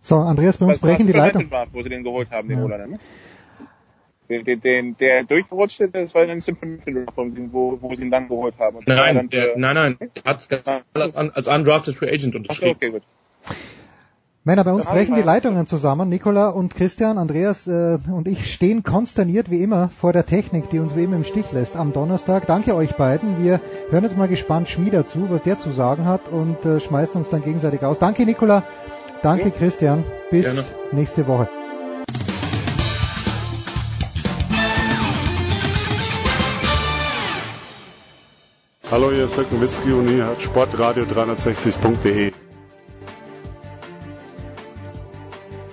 So, 0.01 0.17
Andreas, 0.17 0.57
bei 0.57 0.65
uns 0.65 0.79
Das 0.79 0.81
brechen 0.81 1.07
die 1.07 1.13
Leitung. 1.13 1.49
Wo 1.71 1.81
sie 1.81 1.89
den 1.89 2.03
geholt 2.03 2.29
haben, 2.29 2.47
den 2.47 2.59
Ja. 2.59 2.65
O-Liner, 2.65 2.87
ne? 2.87 2.99
Den, 4.29 4.43
den, 4.43 4.61
den, 4.61 4.97
der 4.97 5.23
durchgerutschte, 5.23 5.87
das 5.89 6.15
war 6.15 6.25
dann 6.25 6.41
Supplemental 6.41 7.05
Draft, 7.05 7.17
wo, 7.51 7.77
wo 7.81 7.93
sie 7.95 8.03
ihn 8.03 8.11
dann 8.11 8.27
geholt 8.27 8.55
haben. 8.57 8.77
Und 8.77 8.87
Nein, 8.87 9.15
dann 9.15 9.29
der, 9.29 9.53
für- 9.53 9.59
nein, 9.59 9.75
nein, 9.75 9.97
der 10.15 10.23
hat 10.23 10.49
ganz 10.49 10.69
als, 10.93 11.15
als 11.15 11.47
undrafted 11.47 11.95
Free 11.95 12.09
Agent 12.11 12.35
unterschrieben. 12.35 12.75
okay, 12.75 12.89
gut. 12.89 13.03
Männer, 14.47 14.63
bei 14.63 14.73
uns 14.73 14.85
brechen 14.85 15.15
die 15.15 15.23
Leitungen 15.23 15.65
zusammen. 15.65 16.07
Nikola 16.07 16.49
und 16.49 16.75
Christian, 16.75 17.17
Andreas 17.17 17.65
äh, 17.67 17.97
und 18.11 18.27
ich 18.27 18.53
stehen 18.53 18.83
konsterniert 18.83 19.49
wie 19.49 19.61
immer 19.63 19.89
vor 19.89 20.13
der 20.13 20.27
Technik, 20.27 20.69
die 20.69 20.77
uns 20.77 20.95
wie 20.95 21.03
immer 21.03 21.15
im 21.15 21.23
Stich 21.23 21.51
lässt 21.51 21.75
am 21.75 21.93
Donnerstag. 21.93 22.45
Danke 22.45 22.75
euch 22.75 22.93
beiden. 22.95 23.43
Wir 23.43 23.59
hören 23.89 24.03
jetzt 24.03 24.17
mal 24.17 24.27
gespannt 24.27 24.69
Schmieder 24.69 25.07
zu, 25.07 25.31
was 25.31 25.41
der 25.41 25.57
zu 25.57 25.71
sagen 25.71 26.05
hat 26.05 26.29
und 26.29 26.63
äh, 26.63 26.79
schmeißen 26.79 27.17
uns 27.17 27.29
dann 27.29 27.43
gegenseitig 27.43 27.81
aus. 27.81 27.97
Danke 27.97 28.23
Nikola, 28.23 28.61
danke 29.23 29.49
Christian. 29.49 30.03
Bis 30.29 30.45
Gerne. 30.45 30.63
nächste 30.91 31.25
Woche. 31.25 31.49
Hallo, 38.91 39.09
hier 39.09 39.25
ist 39.25 39.35
Dirk 39.35 39.51
Nowitzki 39.51 39.91
und 39.93 40.07
ihr 40.15 40.25
hört 40.25 40.39
Sportradio 40.43 41.05
360.de. 41.05 42.31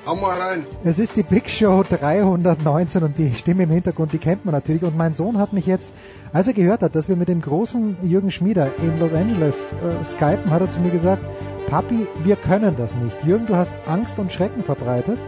Hau 0.06 0.16
mal 0.16 0.40
rein. 0.40 0.66
Es 0.82 0.98
ist 0.98 1.14
die 1.16 1.22
Big 1.22 1.50
Show 1.50 1.84
319 1.86 3.02
und 3.02 3.18
die 3.18 3.34
Stimme 3.34 3.64
im 3.64 3.70
Hintergrund, 3.70 4.14
die 4.14 4.18
kennt 4.18 4.46
man 4.46 4.54
natürlich. 4.54 4.82
Und 4.82 4.96
mein 4.96 5.12
Sohn 5.12 5.36
hat 5.36 5.52
mich 5.52 5.66
jetzt, 5.66 5.92
als 6.32 6.46
er 6.46 6.54
gehört 6.54 6.80
hat, 6.80 6.94
dass 6.94 7.06
wir 7.06 7.16
mit 7.16 7.28
dem 7.28 7.42
großen 7.42 7.98
Jürgen 8.02 8.30
Schmieder 8.30 8.70
in 8.78 8.98
Los 8.98 9.12
Angeles 9.12 9.56
äh, 9.56 10.02
skypen, 10.02 10.50
hat 10.50 10.62
er 10.62 10.70
zu 10.70 10.80
mir 10.80 10.90
gesagt, 10.90 11.22
Papi, 11.68 12.06
wir 12.24 12.36
können 12.36 12.76
das 12.78 12.94
nicht. 12.96 13.24
Jürgen, 13.26 13.44
du 13.44 13.56
hast 13.56 13.70
Angst 13.86 14.18
und 14.18 14.32
Schrecken 14.32 14.64
verbreitet. 14.64 15.18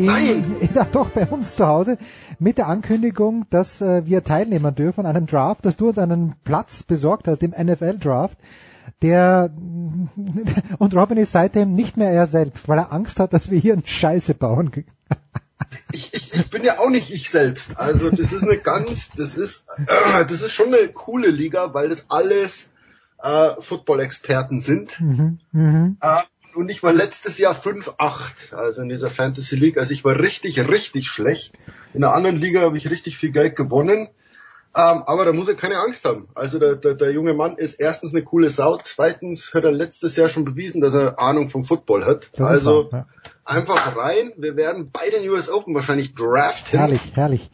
In, 0.00 0.06
Nein! 0.06 0.70
Ja, 0.74 0.84
doch, 0.84 1.10
bei 1.10 1.26
uns 1.26 1.56
zu 1.56 1.66
Hause 1.66 1.98
mit 2.38 2.56
der 2.56 2.68
Ankündigung, 2.68 3.44
dass 3.50 3.82
äh, 3.82 4.06
wir 4.06 4.24
teilnehmen 4.24 4.74
dürfen 4.74 5.04
an 5.04 5.14
einem 5.14 5.26
Draft, 5.26 5.66
dass 5.66 5.76
du 5.76 5.88
uns 5.88 5.98
einen 5.98 6.36
Platz 6.42 6.82
besorgt 6.82 7.28
hast 7.28 7.42
im 7.42 7.50
NFL-Draft, 7.50 8.38
der 9.02 9.50
und 10.78 10.96
Robin 10.96 11.18
ist 11.18 11.32
seitdem 11.32 11.74
nicht 11.74 11.98
mehr 11.98 12.10
er 12.10 12.26
selbst, 12.26 12.66
weil 12.66 12.78
er 12.78 12.92
Angst 12.92 13.20
hat, 13.20 13.34
dass 13.34 13.50
wir 13.50 13.58
hier 13.58 13.74
einen 13.74 13.86
Scheiße 13.86 14.34
bauen. 14.34 14.72
Ich, 15.92 16.14
ich, 16.14 16.32
ich 16.32 16.50
bin 16.50 16.64
ja 16.64 16.78
auch 16.78 16.88
nicht 16.88 17.12
ich 17.12 17.28
selbst. 17.28 17.78
Also 17.78 18.10
das 18.10 18.32
ist 18.32 18.44
eine 18.44 18.56
ganz, 18.56 19.10
das 19.10 19.36
ist, 19.36 19.64
äh, 19.76 20.24
das 20.24 20.40
ist 20.40 20.52
schon 20.52 20.72
eine 20.72 20.88
coole 20.88 21.28
Liga, 21.28 21.74
weil 21.74 21.90
das 21.90 22.06
alles 22.08 22.70
äh, 23.22 23.50
Football-Experten 23.60 24.58
sind. 24.58 24.98
Mhm, 25.00 25.38
mhm. 25.52 25.98
Äh, 26.00 26.22
und 26.54 26.68
ich 26.70 26.82
war 26.82 26.92
letztes 26.92 27.38
Jahr 27.38 27.54
5-8, 27.54 28.54
also 28.54 28.82
in 28.82 28.88
dieser 28.88 29.10
Fantasy 29.10 29.56
League. 29.56 29.78
Also 29.78 29.92
ich 29.92 30.04
war 30.04 30.18
richtig, 30.18 30.68
richtig 30.68 31.08
schlecht. 31.08 31.54
In 31.94 32.04
einer 32.04 32.14
anderen 32.14 32.36
Liga 32.36 32.60
habe 32.62 32.78
ich 32.78 32.88
richtig 32.90 33.16
viel 33.16 33.30
Geld 33.30 33.56
gewonnen. 33.56 34.08
Ähm, 34.72 35.02
aber 35.04 35.24
da 35.24 35.32
muss 35.32 35.48
er 35.48 35.54
keine 35.54 35.78
Angst 35.78 36.04
haben. 36.04 36.28
Also 36.34 36.60
der, 36.60 36.76
der, 36.76 36.94
der 36.94 37.10
junge 37.10 37.34
Mann 37.34 37.58
ist 37.58 37.80
erstens 37.80 38.14
eine 38.14 38.22
coole 38.22 38.50
Sau, 38.50 38.78
zweitens 38.84 39.52
hat 39.52 39.64
er 39.64 39.72
letztes 39.72 40.14
Jahr 40.14 40.28
schon 40.28 40.44
bewiesen, 40.44 40.80
dass 40.80 40.94
er 40.94 41.18
Ahnung 41.18 41.48
vom 41.48 41.64
Football 41.64 42.04
hat. 42.04 42.30
Das 42.34 42.46
also 42.46 42.92
wahr, 42.92 43.08
einfach 43.44 43.96
rein. 43.96 44.32
Wir 44.36 44.54
werden 44.54 44.90
bei 44.92 45.10
den 45.10 45.28
US 45.28 45.50
Open 45.50 45.74
wahrscheinlich 45.74 46.14
draften. 46.14 46.78
Herrlich, 46.78 47.00
herrlich. 47.14 47.50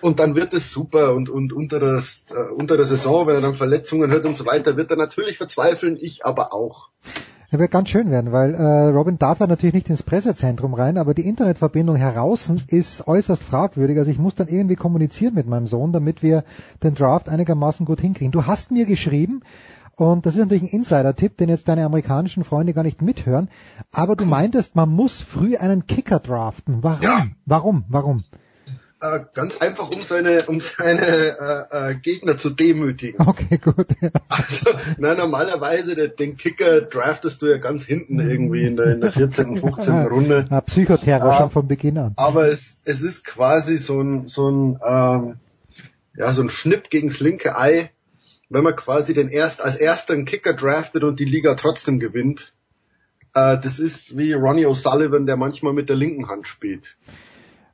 Und 0.00 0.18
dann 0.18 0.34
wird 0.34 0.52
es 0.52 0.72
super 0.72 1.14
und, 1.14 1.30
und 1.30 1.52
unter, 1.52 1.78
das, 1.78 2.26
äh, 2.30 2.52
unter 2.52 2.76
der 2.76 2.86
Saison, 2.86 3.26
wenn 3.26 3.36
er 3.36 3.40
dann 3.40 3.54
Verletzungen 3.54 4.10
hat 4.12 4.24
und 4.24 4.36
so 4.36 4.44
weiter, 4.46 4.76
wird 4.76 4.90
er 4.90 4.96
natürlich 4.96 5.38
verzweifeln, 5.38 5.96
ich 6.00 6.24
aber 6.24 6.52
auch. 6.52 6.88
Er 7.50 7.58
wird 7.58 7.70
ganz 7.70 7.88
schön 7.88 8.10
werden, 8.10 8.30
weil 8.30 8.54
äh, 8.54 8.88
Robin 8.88 9.18
darf 9.18 9.40
ja 9.40 9.46
natürlich 9.46 9.72
nicht 9.72 9.88
ins 9.88 10.02
Pressezentrum 10.02 10.74
rein, 10.74 10.98
aber 10.98 11.14
die 11.14 11.26
Internetverbindung 11.26 11.96
heraus 11.96 12.50
ist 12.66 13.08
äußerst 13.08 13.42
fragwürdig. 13.42 13.96
Also 13.96 14.10
ich 14.10 14.18
muss 14.18 14.34
dann 14.34 14.48
irgendwie 14.48 14.76
kommunizieren 14.76 15.34
mit 15.34 15.46
meinem 15.46 15.66
Sohn, 15.66 15.92
damit 15.92 16.22
wir 16.22 16.44
den 16.82 16.94
Draft 16.94 17.30
einigermaßen 17.30 17.86
gut 17.86 18.02
hinkriegen. 18.02 18.32
Du 18.32 18.44
hast 18.44 18.70
mir 18.70 18.84
geschrieben, 18.84 19.40
und 19.96 20.26
das 20.26 20.34
ist 20.34 20.40
natürlich 20.40 20.64
ein 20.64 20.78
Insider-Tipp, 20.78 21.38
den 21.38 21.48
jetzt 21.48 21.68
deine 21.68 21.86
amerikanischen 21.86 22.44
Freunde 22.44 22.74
gar 22.74 22.84
nicht 22.84 23.00
mithören, 23.00 23.48
aber 23.92 24.14
du 24.14 24.26
meintest, 24.26 24.76
man 24.76 24.90
muss 24.90 25.18
früh 25.18 25.56
einen 25.56 25.86
Kicker 25.86 26.20
draften. 26.20 26.82
Warum? 26.82 27.02
Ja. 27.02 27.26
Warum? 27.46 27.84
Warum? 27.88 28.24
Äh, 29.00 29.20
ganz 29.32 29.58
einfach, 29.58 29.90
um 29.90 30.02
seine, 30.02 30.46
um 30.46 30.60
seine 30.60 31.06
äh, 31.70 31.90
äh, 31.90 31.94
Gegner 31.94 32.36
zu 32.36 32.50
demütigen. 32.50 33.24
Okay, 33.24 33.58
gut. 33.58 33.86
Also, 34.28 34.70
na, 34.98 35.14
normalerweise 35.14 35.94
den, 35.94 36.16
den 36.18 36.36
Kicker 36.36 36.80
draftest 36.82 37.40
du 37.42 37.46
ja 37.46 37.58
ganz 37.58 37.84
hinten 37.84 38.18
irgendwie 38.18 38.64
in 38.64 38.76
der, 38.76 38.86
in 38.94 39.00
der 39.00 39.12
14., 39.12 39.56
15. 39.56 40.06
Runde. 40.06 40.46
Ja, 40.50 40.60
Psychoterror 40.60 41.32
Ah. 41.32 41.38
schon 41.38 41.50
von 41.50 41.68
Beginn 41.68 41.96
an. 41.98 42.12
Aber 42.16 42.48
es, 42.48 42.82
es 42.84 43.02
ist 43.02 43.24
quasi 43.24 43.78
so 43.78 44.00
ein, 44.00 44.26
so 44.28 44.50
ein, 44.50 44.78
ähm, 44.84 45.36
ja, 46.16 46.32
so 46.32 46.42
ein 46.42 46.50
Schnipp 46.50 46.90
gegens 46.90 47.20
linke 47.20 47.56
Ei, 47.56 47.90
wenn 48.48 48.64
man 48.64 48.74
quasi 48.74 49.14
den 49.14 49.28
erst, 49.28 49.62
als 49.62 49.76
erster 49.76 50.14
einen 50.14 50.24
Kicker 50.24 50.54
draftet 50.54 51.04
und 51.04 51.20
die 51.20 51.24
Liga 51.24 51.54
trotzdem 51.54 52.00
gewinnt. 52.00 52.52
Äh, 53.34 53.58
das 53.58 53.78
ist 53.78 54.16
wie 54.16 54.32
Ronnie 54.32 54.66
O'Sullivan, 54.66 55.26
der 55.26 55.36
manchmal 55.36 55.72
mit 55.72 55.88
der 55.88 55.96
linken 55.96 56.28
Hand 56.28 56.48
spielt. 56.48 56.96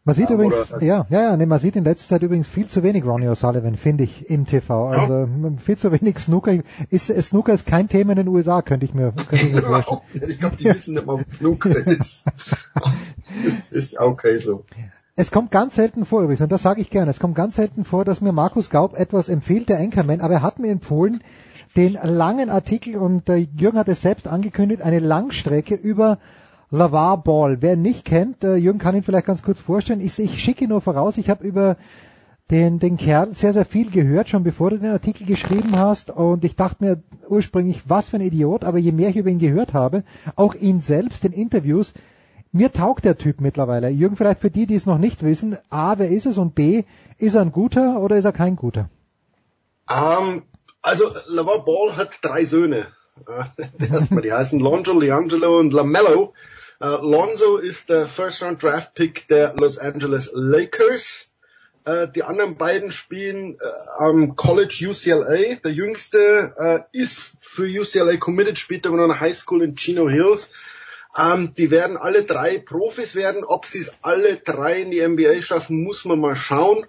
Man 0.07 0.15
sieht 0.15 0.29
ja, 0.29 0.35
übrigens, 0.35 0.71
ja, 0.83 1.07
ja, 1.09 1.23
ja, 1.23 1.37
nee, 1.39 1.47
man 1.47 1.59
sieht 1.59 1.77
in 1.77 1.85
letzter 1.85 2.09
Zeit 2.09 2.23
übrigens 2.23 2.47
viel 2.47 2.69
zu 2.69 2.83
wenig 2.83 3.07
Ronnie 3.07 3.29
O'Sullivan, 3.29 3.77
finde 3.77 4.05
ich, 4.05 4.29
im 4.29 4.45
TV. 4.45 4.89
Also 4.89 5.21
ja. 5.21 5.29
viel 5.57 5.79
zu 5.79 5.93
wenig 5.93 6.19
Snooker. 6.19 6.59
Ist, 6.91 7.07
Snooker 7.07 7.55
ist 7.55 7.65
kein 7.65 7.89
Thema 7.89 8.13
in 8.13 8.19
den 8.19 8.29
USA, 8.29 8.61
könnte 8.61 8.85
ich 8.85 8.93
mir, 8.93 9.13
könnte 9.13 9.47
ich 9.47 9.55
mir 9.55 9.63
vorstellen. 9.83 10.03
ich 10.29 10.39
glaube, 10.39 10.57
die 10.57 10.65
wissen 10.67 10.95
nicht 10.95 11.07
mal, 11.07 11.25
was 11.27 11.37
Snooker 11.37 11.75
ist. 11.87 12.27
ist. 13.47 13.73
Ist 13.73 13.99
okay 13.99 14.37
so. 14.37 14.65
Es 15.17 15.31
kommt 15.31 15.51
ganz 15.51 15.77
selten 15.77 16.05
vor 16.05 16.21
übrigens, 16.21 16.43
und 16.43 16.53
das 16.53 16.61
sage 16.61 16.83
ich 16.83 16.91
gerne, 16.91 17.11
es 17.11 17.21
kommt 17.21 17.35
ganz 17.35 17.57
selten 17.57 17.87
vor, 17.87 18.05
dass 18.05 18.21
mir 18.21 18.33
Markus 18.33 18.69
Gaub 18.69 18.99
etwas 18.99 19.31
empfiehlt, 19.31 19.71
der 19.71 19.79
Anchorman, 19.79 20.21
aber 20.21 20.35
er 20.35 20.43
hat 20.43 20.59
mir 20.59 20.71
empfohlen, 20.71 21.23
den 21.77 21.95
langen 21.95 22.51
Artikel, 22.51 22.97
und 22.97 23.29
äh, 23.31 23.47
Jürgen 23.57 23.79
hat 23.79 23.89
es 23.89 24.03
selbst 24.03 24.29
angekündigt, 24.29 24.83
eine 24.83 24.99
Langstrecke 24.99 25.77
über 25.77 26.19
Lavar 26.75 27.23
Ball. 27.23 27.63
Wer 27.63 27.75
ihn 27.75 27.83
nicht 27.83 28.05
kennt, 28.05 28.43
äh, 28.43 28.57
Jürgen 28.57 28.81
kann 28.81 28.97
ihn 28.97 29.03
vielleicht 29.03 29.27
ganz 29.27 29.43
kurz 29.43 29.61
vorstellen. 29.61 30.01
Ich, 30.01 30.19
ich 30.19 30.43
schicke 30.43 30.67
nur 30.67 30.81
voraus, 30.81 31.19
ich 31.19 31.31
habe 31.31 31.47
über 31.47 31.77
den, 32.51 32.79
den 32.79 32.97
Kerl 32.97 33.35
sehr, 33.35 33.53
sehr 33.53 33.65
viel 33.65 33.91
gehört, 33.91 34.29
schon 34.29 34.43
bevor 34.43 34.71
du 34.71 34.79
den 34.79 34.91
Artikel 34.91 35.25
geschrieben 35.25 35.79
hast. 35.79 36.11
Und 36.11 36.45
ich 36.45 36.57
dachte 36.57 36.85
mir 36.85 37.03
ursprünglich, 37.29 37.83
was 37.87 38.09
für 38.09 38.17
ein 38.17 38.23
Idiot, 38.23 38.65
aber 38.65 38.79
je 38.79 38.93
mehr 38.93 39.11
ich 39.11 39.17
über 39.17 39.31
ihn 39.31 39.39
gehört 39.39 39.73
habe, 39.73 40.03
auch 40.37 40.55
ihn 40.55 40.81
selbst, 40.81 41.25
in 41.25 41.33
Interviews, 41.33 41.95
mir 42.51 42.73
taugt 42.73 43.05
der 43.05 43.19
Typ 43.19 43.41
mittlerweile. 43.41 43.89
Jürgen, 43.89 44.17
vielleicht 44.17 44.41
für 44.41 44.51
die, 44.51 44.67
die 44.67 44.75
es 44.75 44.87
noch 44.87 44.99
nicht 44.99 45.23
wissen, 45.23 45.57
A, 45.71 45.99
wer 45.99 46.09
ist 46.09 46.27
es 46.27 46.39
und 46.39 46.55
B, 46.55 46.83
ist 47.19 47.35
er 47.35 47.43
ein 47.43 47.53
guter 47.53 48.01
oder 48.01 48.17
ist 48.17 48.25
er 48.25 48.33
kein 48.33 48.57
guter? 48.57 48.91
Um, 49.89 49.97
ähm, 49.97 50.43
also, 50.83 51.05
Lavar 51.29 51.65
Ball 51.65 51.97
hat 51.97 52.11
drei 52.23 52.45
Söhne. 52.45 52.89
Uh, 53.29 53.45
erstmal, 53.93 54.23
die 54.23 54.33
heißen 54.33 54.59
Lonzo, 54.59 54.99
Leangelo 54.99 55.59
und 55.59 55.73
Lamello. 55.73 56.33
Uh, 56.85 56.99
Lonzo 57.01 57.57
ist 57.57 57.89
der 57.89 58.07
First-Round-Draft-Pick 58.07 59.27
der 59.29 59.55
Los 59.59 59.79
Angeles 59.79 60.31
Lakers. 60.35 61.33
Uh, 61.89 62.05
die 62.15 62.23
anderen 62.23 62.59
beiden 62.59 62.91
spielen 62.91 63.55
uh, 63.55 64.05
am 64.05 64.37
College 64.37 64.89
UCLA. 64.91 65.55
Der 65.65 65.73
jüngste 65.73 66.55
uh, 66.59 66.85
ist 66.93 67.39
für 67.41 67.65
UCLA 67.65 68.19
committed, 68.19 68.59
spielt 68.59 68.87
aber 68.87 68.99
noch 68.99 69.05
eine 69.05 69.19
High 69.19 69.35
School 69.35 69.63
in 69.63 69.77
Chino 69.77 70.11
Hills. 70.11 70.51
Um, 71.17 71.55
die 71.55 71.71
werden 71.71 71.97
alle 71.97 72.25
drei 72.25 72.59
Profis 72.59 73.15
werden. 73.15 73.45
Ob 73.45 73.65
sie 73.65 73.79
es 73.79 73.93
alle 74.03 74.37
drei 74.37 74.83
in 74.83 74.91
die 74.91 75.01
NBA 75.01 75.41
schaffen, 75.41 75.83
muss 75.85 76.05
man 76.05 76.21
mal 76.21 76.37
schauen. 76.37 76.85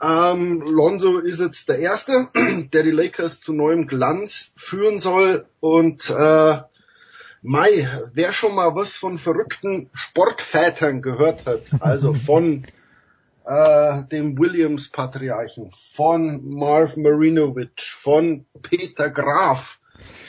Um, 0.00 0.60
Lonzo 0.60 1.18
ist 1.18 1.38
jetzt 1.38 1.68
der 1.68 1.78
Erste, 1.78 2.26
der 2.72 2.82
die 2.82 2.90
Lakers 2.90 3.40
zu 3.40 3.52
neuem 3.52 3.86
Glanz 3.86 4.50
führen 4.56 4.98
soll. 4.98 5.46
Und 5.60 6.10
äh, 6.10 6.56
Mai, 7.42 7.88
wer 8.12 8.32
schon 8.32 8.54
mal 8.54 8.74
was 8.74 8.96
von 8.96 9.16
verrückten 9.16 9.88
Sportvätern 9.94 11.00
gehört 11.00 11.46
hat, 11.46 11.62
also 11.80 12.12
von 12.12 12.66
äh, 13.46 14.04
dem 14.04 14.38
Williams-Patriarchen, 14.38 15.70
von 15.72 16.46
Marv 16.48 16.96
Marinovich, 16.96 17.92
von 17.96 18.46
Peter 18.62 19.08
Graf 19.08 19.80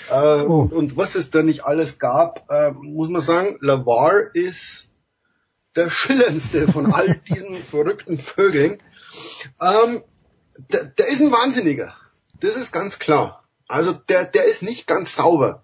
äh, 0.10 0.14
oh. 0.14 0.62
und, 0.62 0.74
und, 0.74 0.98
was 0.98 1.16
es 1.16 1.32
da 1.32 1.44
nicht 1.44 1.66
alles 1.66 2.00
gab, 2.00 2.50
äh, 2.50 2.72
muss 2.72 3.10
man 3.10 3.22
sagen, 3.22 3.58
Lavar 3.60 4.34
ist 4.34 4.90
der 5.76 5.90
schillerndste 5.90 6.68
von 6.68 6.94
all 6.94 7.16
diesen 7.30 7.56
verrückten 7.56 8.18
Vögeln. 8.18 8.82
Ähm, 9.62 10.04
der, 10.72 10.86
der 10.86 11.08
ist 11.08 11.22
ein 11.22 11.32
Wahnsinniger. 11.32 11.94
Das 12.40 12.56
ist 12.56 12.72
ganz 12.72 13.00
klar. 13.00 13.44
Also 13.68 13.94
der, 13.94 14.26
der 14.26 14.46
ist 14.46 14.64
nicht 14.64 14.88
ganz 14.88 15.16
sauber. 15.16 15.64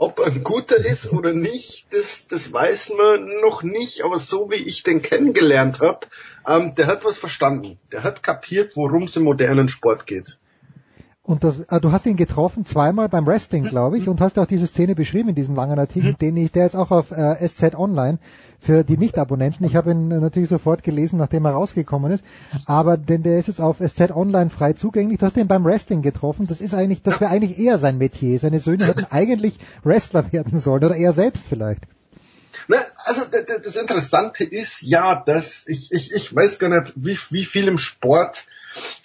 Ob 0.00 0.20
er 0.20 0.26
ein 0.26 0.44
guter 0.44 0.76
ist 0.76 1.12
oder 1.12 1.32
nicht, 1.32 1.88
das, 1.90 2.28
das 2.28 2.52
weiß 2.52 2.92
man 2.96 3.40
noch 3.40 3.64
nicht. 3.64 4.04
Aber 4.04 4.20
so 4.20 4.48
wie 4.48 4.54
ich 4.54 4.84
den 4.84 5.02
kennengelernt 5.02 5.80
habe, 5.80 6.06
ähm, 6.46 6.76
der 6.76 6.86
hat 6.86 7.04
was 7.04 7.18
verstanden. 7.18 7.78
Der 7.90 8.04
hat 8.04 8.22
kapiert, 8.22 8.76
worum 8.76 9.04
es 9.04 9.16
im 9.16 9.24
modernen 9.24 9.68
Sport 9.68 10.06
geht. 10.06 10.38
Und 11.28 11.44
das, 11.44 11.68
ah, 11.68 11.78
du 11.78 11.92
hast 11.92 12.06
ihn 12.06 12.16
getroffen 12.16 12.64
zweimal 12.64 13.10
beim 13.10 13.26
Wrestling, 13.26 13.64
glaube 13.64 13.98
ich, 13.98 14.08
und 14.08 14.22
hast 14.22 14.38
auch 14.38 14.46
diese 14.46 14.66
Szene 14.66 14.94
beschrieben 14.94 15.28
in 15.28 15.34
diesem 15.34 15.54
langen 15.54 15.78
Artikel, 15.78 16.14
den 16.14 16.38
ich, 16.38 16.52
der 16.52 16.64
ist 16.64 16.74
auch 16.74 16.90
auf 16.90 17.10
äh, 17.10 17.46
SZ 17.46 17.74
Online 17.74 18.18
für 18.58 18.82
die 18.82 18.96
Nicht-Abonnenten. 18.96 19.66
Ich 19.66 19.76
habe 19.76 19.90
ihn 19.90 20.08
natürlich 20.08 20.48
sofort 20.48 20.82
gelesen, 20.82 21.18
nachdem 21.18 21.44
er 21.44 21.50
rausgekommen 21.50 22.12
ist, 22.12 22.24
aber 22.64 22.96
denn 22.96 23.24
der 23.24 23.38
ist 23.38 23.48
jetzt 23.48 23.60
auf 23.60 23.76
SZ 23.76 24.10
Online 24.12 24.48
frei 24.48 24.72
zugänglich. 24.72 25.18
Du 25.18 25.26
hast 25.26 25.36
ihn 25.36 25.48
beim 25.48 25.66
Wrestling 25.66 26.00
getroffen. 26.00 26.46
Das 26.46 26.62
ist 26.62 26.72
eigentlich, 26.72 27.02
das 27.02 27.20
wäre 27.20 27.30
eigentlich 27.30 27.58
eher 27.58 27.76
sein 27.76 27.98
Metier. 27.98 28.38
Seine 28.38 28.58
Söhne 28.58 28.86
hätten 28.86 29.06
eigentlich 29.10 29.58
Wrestler 29.84 30.32
werden 30.32 30.58
sollen 30.58 30.82
oder 30.82 30.96
er 30.96 31.12
selbst 31.12 31.44
vielleicht. 31.46 31.82
Na, 32.68 32.78
also 33.04 33.20
das 33.62 33.76
Interessante 33.76 34.44
ist 34.44 34.80
ja, 34.80 35.22
dass 35.26 35.68
ich, 35.68 35.92
ich, 35.92 36.14
ich 36.14 36.34
weiß 36.34 36.58
gar 36.58 36.70
nicht, 36.70 36.94
wie, 36.96 37.18
wie 37.28 37.44
viel 37.44 37.68
im 37.68 37.76
Sport 37.76 38.46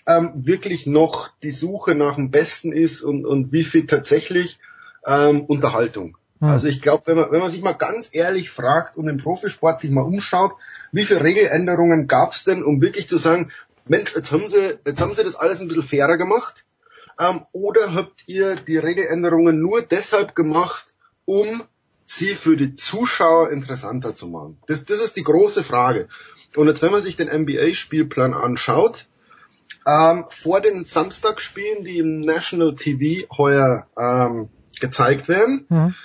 ähm, 0.06 0.32
wirklich 0.36 0.86
noch 0.86 1.30
die 1.42 1.52
Suche 1.52 1.96
nach 1.96 2.16
dem 2.16 2.32
Besten 2.32 2.72
ist 2.72 3.02
und, 3.02 3.26
und 3.26 3.52
wie 3.52 3.64
viel 3.64 3.86
tatsächlich 3.88 4.60
ähm, 5.06 5.42
Unterhaltung. 5.42 6.18
Hm. 6.40 6.50
Also 6.50 6.68
ich 6.68 6.82
glaube, 6.82 7.04
wenn 7.08 7.18
man, 7.18 7.32
wenn 7.32 7.40
man 7.40 7.52
sich 7.52 7.62
mal 7.62 7.74
ganz 7.74 8.10
ehrlich 8.12 8.50
fragt 8.50 8.98
und 8.98 9.08
im 9.08 9.18
Profisport 9.18 9.80
sich 9.80 9.92
mal 9.92 10.02
umschaut, 10.02 10.54
wie 10.92 11.06
viele 11.06 11.24
Regeländerungen 11.24 12.08
gab 12.08 12.34
es 12.34 12.44
denn, 12.44 12.64
um 12.64 12.82
wirklich 12.82 13.08
zu 13.08 13.18
sagen, 13.18 13.52
Mensch, 13.86 14.16
jetzt 14.16 14.32
haben 14.32 14.48
sie, 14.48 14.78
jetzt 14.86 15.02
haben 15.02 15.16
sie 15.16 15.24
das 15.24 15.36
alles 15.36 15.60
ein 15.60 15.68
bisschen 15.68 15.84
fairer 15.84 16.18
gemacht? 16.18 16.66
Ähm, 17.20 17.46
oder 17.52 17.94
habt 17.94 18.28
ihr 18.28 18.56
die 18.56 18.78
Regeländerungen 18.78 19.62
nur 19.62 19.82
deshalb 19.82 20.36
gemacht, 20.36 20.94
um 21.26 21.64
sie 22.06 22.36
für 22.36 22.58
die 22.58 22.74
Zuschauer 22.74 23.52
interessanter 23.52 24.16
zu 24.16 24.28
machen? 24.28 24.58
Das, 24.68 24.86
das 24.86 25.00
ist 25.00 25.16
die 25.16 25.24
große 25.24 25.64
Frage. 25.64 26.08
Und 26.56 26.68
jetzt, 26.68 26.82
wenn 26.82 26.92
man 26.92 27.02
sich 27.02 27.18
den 27.18 27.30
NBA-Spielplan 27.30 28.34
anschaut, 28.34 29.08
ähm, 29.86 30.26
vor 30.30 30.62
den 30.62 30.84
Samstagspielen, 30.84 31.84
die 31.84 31.98
im 31.98 32.22
National 32.22 32.76
TV 32.76 33.28
heuer 33.38 33.88
ähm, 33.98 34.50
gezeigt 34.80 35.28
werden, 35.28 35.66
mhm. 35.70 35.96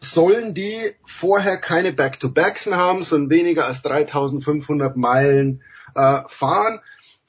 sollen 0.00 0.54
die 0.54 0.94
vorher 1.04 1.58
keine 1.58 1.92
Back-to-Backs 1.92 2.66
mehr 2.66 2.78
haben, 2.78 3.02
sondern 3.02 3.30
weniger 3.30 3.66
als 3.66 3.82
3500 3.82 4.96
Meilen 4.96 5.62
äh, 5.94 6.20
fahren. 6.28 6.80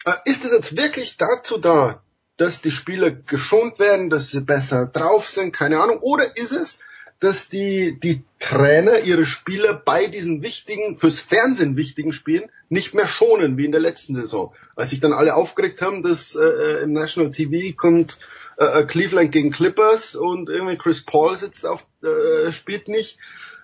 Äh, 0.06 0.14
ist 0.26 0.46
es 0.46 0.52
jetzt 0.52 0.78
wirklich 0.78 1.18
dazu 1.18 1.58
da, 1.58 2.02
dass 2.38 2.62
die 2.62 2.72
Spieler 2.72 3.12
geschont 3.12 3.80
werden, 3.80 4.10
dass 4.10 4.30
sie 4.30 4.42
besser 4.42 4.88
drauf 4.88 5.28
sind, 5.28 5.54
keine 5.54 5.80
Ahnung, 5.82 6.00
oder 6.00 6.36
ist 6.38 6.52
es, 6.52 6.80
dass 7.20 7.50
die, 7.50 8.00
die 8.00 8.24
Trainer 8.40 9.00
ihre 9.00 9.26
Spieler 9.26 9.74
bei 9.74 10.08
diesen 10.08 10.44
wichtigen, 10.44 10.96
fürs 10.96 11.20
Fernsehen 11.20 11.76
wichtigen 11.78 12.12
Spielen 12.12 12.50
nicht 12.70 12.94
mehr 12.94 13.08
schonen, 13.08 13.58
wie 13.58 13.66
in 13.66 13.72
der 13.72 13.82
letzten 13.82 14.16
Saison. 14.16 14.54
Als 14.76 14.90
sich 14.90 15.00
dann 15.00 15.14
alle 15.14 15.36
aufgeregt 15.36 15.82
haben, 15.82 16.04
dass 16.04 16.36
äh, 16.36 16.84
im 16.84 16.92
National 16.92 17.32
TV 17.32 17.76
kommt 17.76 18.20
äh, 18.58 18.82
äh, 18.82 18.86
Cleveland 18.86 19.32
gegen 19.32 19.52
Clippers 19.52 20.16
und 20.16 20.50
irgendwie 20.50 20.78
Chris 20.78 21.04
Paul 21.04 21.38
sitzt 21.38 21.66
auf, 21.66 21.86
äh, 22.04 22.52
spielt 22.52 22.88
nicht, 22.88 23.18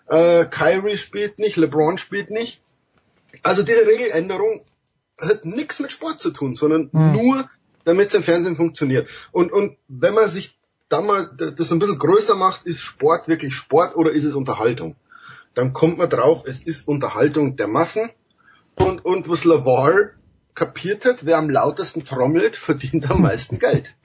äh, 0.08 0.46
Kyrie 0.46 0.98
spielt 0.98 1.40
nicht, 1.40 1.58
LeBron 1.58 1.98
spielt 1.98 2.30
nicht. 2.32 2.62
Also 3.44 3.64
diese 3.64 3.86
Regeländerung 3.86 4.64
hat 5.20 5.46
nichts 5.46 5.80
mit 5.80 5.92
Sport 5.92 6.20
zu 6.20 6.32
tun, 6.32 6.56
sondern 6.56 6.90
hm. 6.92 7.12
nur 7.14 7.50
damit 7.84 8.10
es 8.10 8.14
im 8.14 8.24
Fernsehen 8.24 8.56
funktioniert. 8.56 9.08
Und, 9.32 9.52
und 9.52 9.78
wenn 9.88 10.14
man 10.14 10.30
sich 10.30 10.58
dann 10.92 11.06
mal 11.06 11.30
das 11.36 11.72
ein 11.72 11.80
bisschen 11.80 12.00
größer 12.00 12.36
macht, 12.36 12.66
ist 12.66 12.82
Sport 12.82 13.28
wirklich 13.28 13.54
Sport 13.54 13.96
oder 13.96 14.12
ist 14.12 14.26
es 14.26 14.36
Unterhaltung? 14.36 14.96
Dann 15.54 15.74
kommt 15.74 15.98
man 15.98 16.10
drauf, 16.10 16.44
es 16.46 16.66
ist 16.66 16.88
Unterhaltung 16.88 17.56
der 17.56 17.68
Massen. 17.68 18.10
Und, 18.76 19.04
und 19.06 19.30
was 19.30 19.44
Lavar 19.44 20.12
kapiert 20.56 21.06
hat, 21.06 21.26
wer 21.26 21.38
am 21.38 21.50
lautesten 21.50 22.06
trommelt, 22.06 22.56
verdient 22.56 23.10
am 23.10 23.22
meisten 23.22 23.60
Geld. 23.60 23.96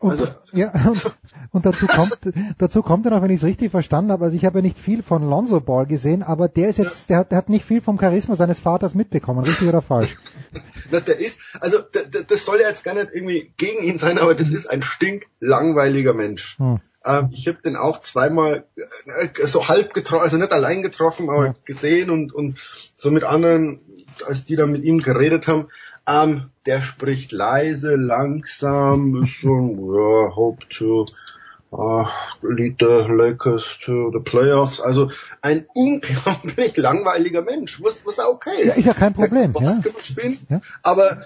Und, 0.00 0.10
also, 0.10 0.28
ja, 0.52 0.72
und, 0.88 1.16
und 1.50 1.66
dazu 1.66 1.86
kommt, 1.86 2.18
dazu 2.58 2.82
kommt 2.82 3.06
dann 3.06 3.12
auch, 3.14 3.22
wenn 3.22 3.30
ich 3.30 3.38
es 3.38 3.44
richtig 3.44 3.70
verstanden 3.70 4.12
habe, 4.12 4.24
also 4.24 4.36
ich 4.36 4.44
habe 4.44 4.58
ja 4.58 4.62
nicht 4.62 4.78
viel 4.78 5.02
von 5.02 5.28
Lonzo 5.28 5.60
Ball 5.60 5.86
gesehen, 5.86 6.22
aber 6.22 6.48
der 6.48 6.68
ist 6.68 6.78
jetzt, 6.78 7.08
ja. 7.10 7.14
der, 7.14 7.18
hat, 7.18 7.30
der 7.32 7.38
hat 7.38 7.48
nicht 7.48 7.64
viel 7.64 7.80
vom 7.80 7.98
Charisma 7.98 8.36
seines 8.36 8.60
Vaters 8.60 8.94
mitbekommen, 8.94 9.44
richtig 9.44 9.68
oder 9.68 9.82
falsch? 9.82 10.16
Na, 10.90 11.00
der 11.00 11.18
ist, 11.18 11.40
also 11.60 11.78
das 12.28 12.44
soll 12.44 12.60
ja 12.60 12.68
jetzt 12.68 12.84
gar 12.84 12.94
nicht 12.94 13.08
irgendwie 13.12 13.52
gegen 13.56 13.82
ihn 13.82 13.98
sein, 13.98 14.18
aber 14.18 14.34
das 14.34 14.50
ist 14.50 14.68
ein 14.68 14.82
stinklangweiliger 14.82 16.14
Mensch. 16.14 16.58
Hm. 16.58 16.80
Ähm, 17.08 17.30
ich 17.32 17.48
habe 17.48 17.58
den 17.64 17.76
auch 17.76 18.00
zweimal 18.00 18.64
äh, 18.76 19.46
so 19.46 19.68
halb 19.68 19.94
getroffen, 19.94 20.22
also 20.22 20.36
nicht 20.36 20.52
allein 20.52 20.82
getroffen, 20.82 21.30
aber 21.30 21.46
ja. 21.46 21.54
gesehen 21.64 22.10
und, 22.10 22.34
und 22.34 22.58
so 22.96 23.10
mit 23.10 23.24
anderen, 23.24 23.80
als 24.26 24.44
die 24.44 24.56
da 24.56 24.66
mit 24.66 24.84
ihm 24.84 25.00
geredet 25.00 25.48
haben. 25.48 25.68
Ähm, 26.06 26.50
der 26.66 26.82
spricht 26.82 27.32
leise, 27.32 27.96
langsam, 27.96 29.22
ist 29.22 29.40
so, 29.40 29.48
ja, 30.28 30.36
hope 30.36 30.68
to 30.68 31.06
uh, 31.72 32.04
lead 32.42 32.76
the 32.78 33.06
Lakers 33.08 33.78
to 33.82 34.10
the 34.12 34.20
playoffs. 34.20 34.78
Also 34.78 35.10
ein 35.40 35.66
unglaublich 35.74 36.76
langweiliger 36.76 37.40
Mensch, 37.40 37.82
was, 37.82 38.04
was 38.04 38.18
okay 38.18 38.60
ist. 38.60 38.66
Ja, 38.66 38.74
ist 38.74 38.86
ja 38.86 38.94
kein 38.94 39.14
Problem. 39.14 39.54
Ja. 39.58 39.80
Spielen, 40.02 40.38
ja. 40.50 40.60
Aber 40.82 41.22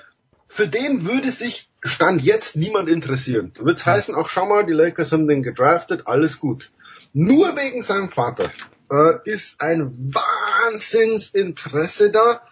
für 0.46 0.68
den 0.68 1.04
würde 1.04 1.32
sich 1.32 1.71
Stand 1.84 2.22
jetzt 2.22 2.56
niemand 2.56 2.88
interessieren. 2.88 3.52
Wird 3.58 3.84
heißen, 3.84 4.14
auch 4.14 4.28
schau 4.28 4.46
mal, 4.46 4.64
die 4.64 4.72
Lakers 4.72 5.12
haben 5.12 5.26
den 5.26 5.42
gedraftet, 5.42 6.06
alles 6.06 6.38
gut. 6.38 6.70
Nur 7.12 7.56
wegen 7.56 7.82
seinem 7.82 8.10
Vater. 8.10 8.50
äh, 8.90 9.18
ist 9.24 9.60
ein 9.60 9.90
Wahnsinnsinteresse 10.14 12.10
da 12.10 12.42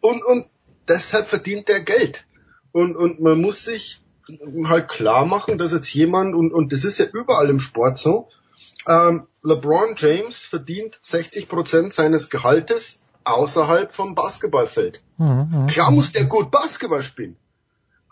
und, 0.00 0.24
und 0.24 0.46
deshalb 0.88 1.26
verdient 1.26 1.68
er 1.68 1.80
Geld. 1.80 2.24
Und, 2.72 2.96
und 2.96 3.20
man 3.20 3.40
muss 3.40 3.64
sich 3.64 4.02
halt 4.64 4.88
klar 4.88 5.24
machen, 5.24 5.56
dass 5.58 5.72
jetzt 5.72 5.92
jemand, 5.94 6.34
und, 6.34 6.52
und 6.52 6.72
das 6.72 6.84
ist 6.84 6.98
ja 6.98 7.06
überall 7.06 7.48
im 7.48 7.60
Sport 7.60 7.98
so, 7.98 8.28
ähm, 8.86 9.26
LeBron 9.42 9.94
James 9.96 10.40
verdient 10.40 10.98
60 11.02 11.48
Prozent 11.48 11.94
seines 11.94 12.28
Gehaltes 12.30 13.00
außerhalb 13.24 13.90
vom 13.92 14.14
Basketballfeld. 14.14 15.02
Mhm, 15.18 15.66
Klar 15.68 15.90
muss 15.92 16.12
der 16.12 16.24
gut 16.24 16.50
Basketball 16.50 17.02
spielen, 17.02 17.36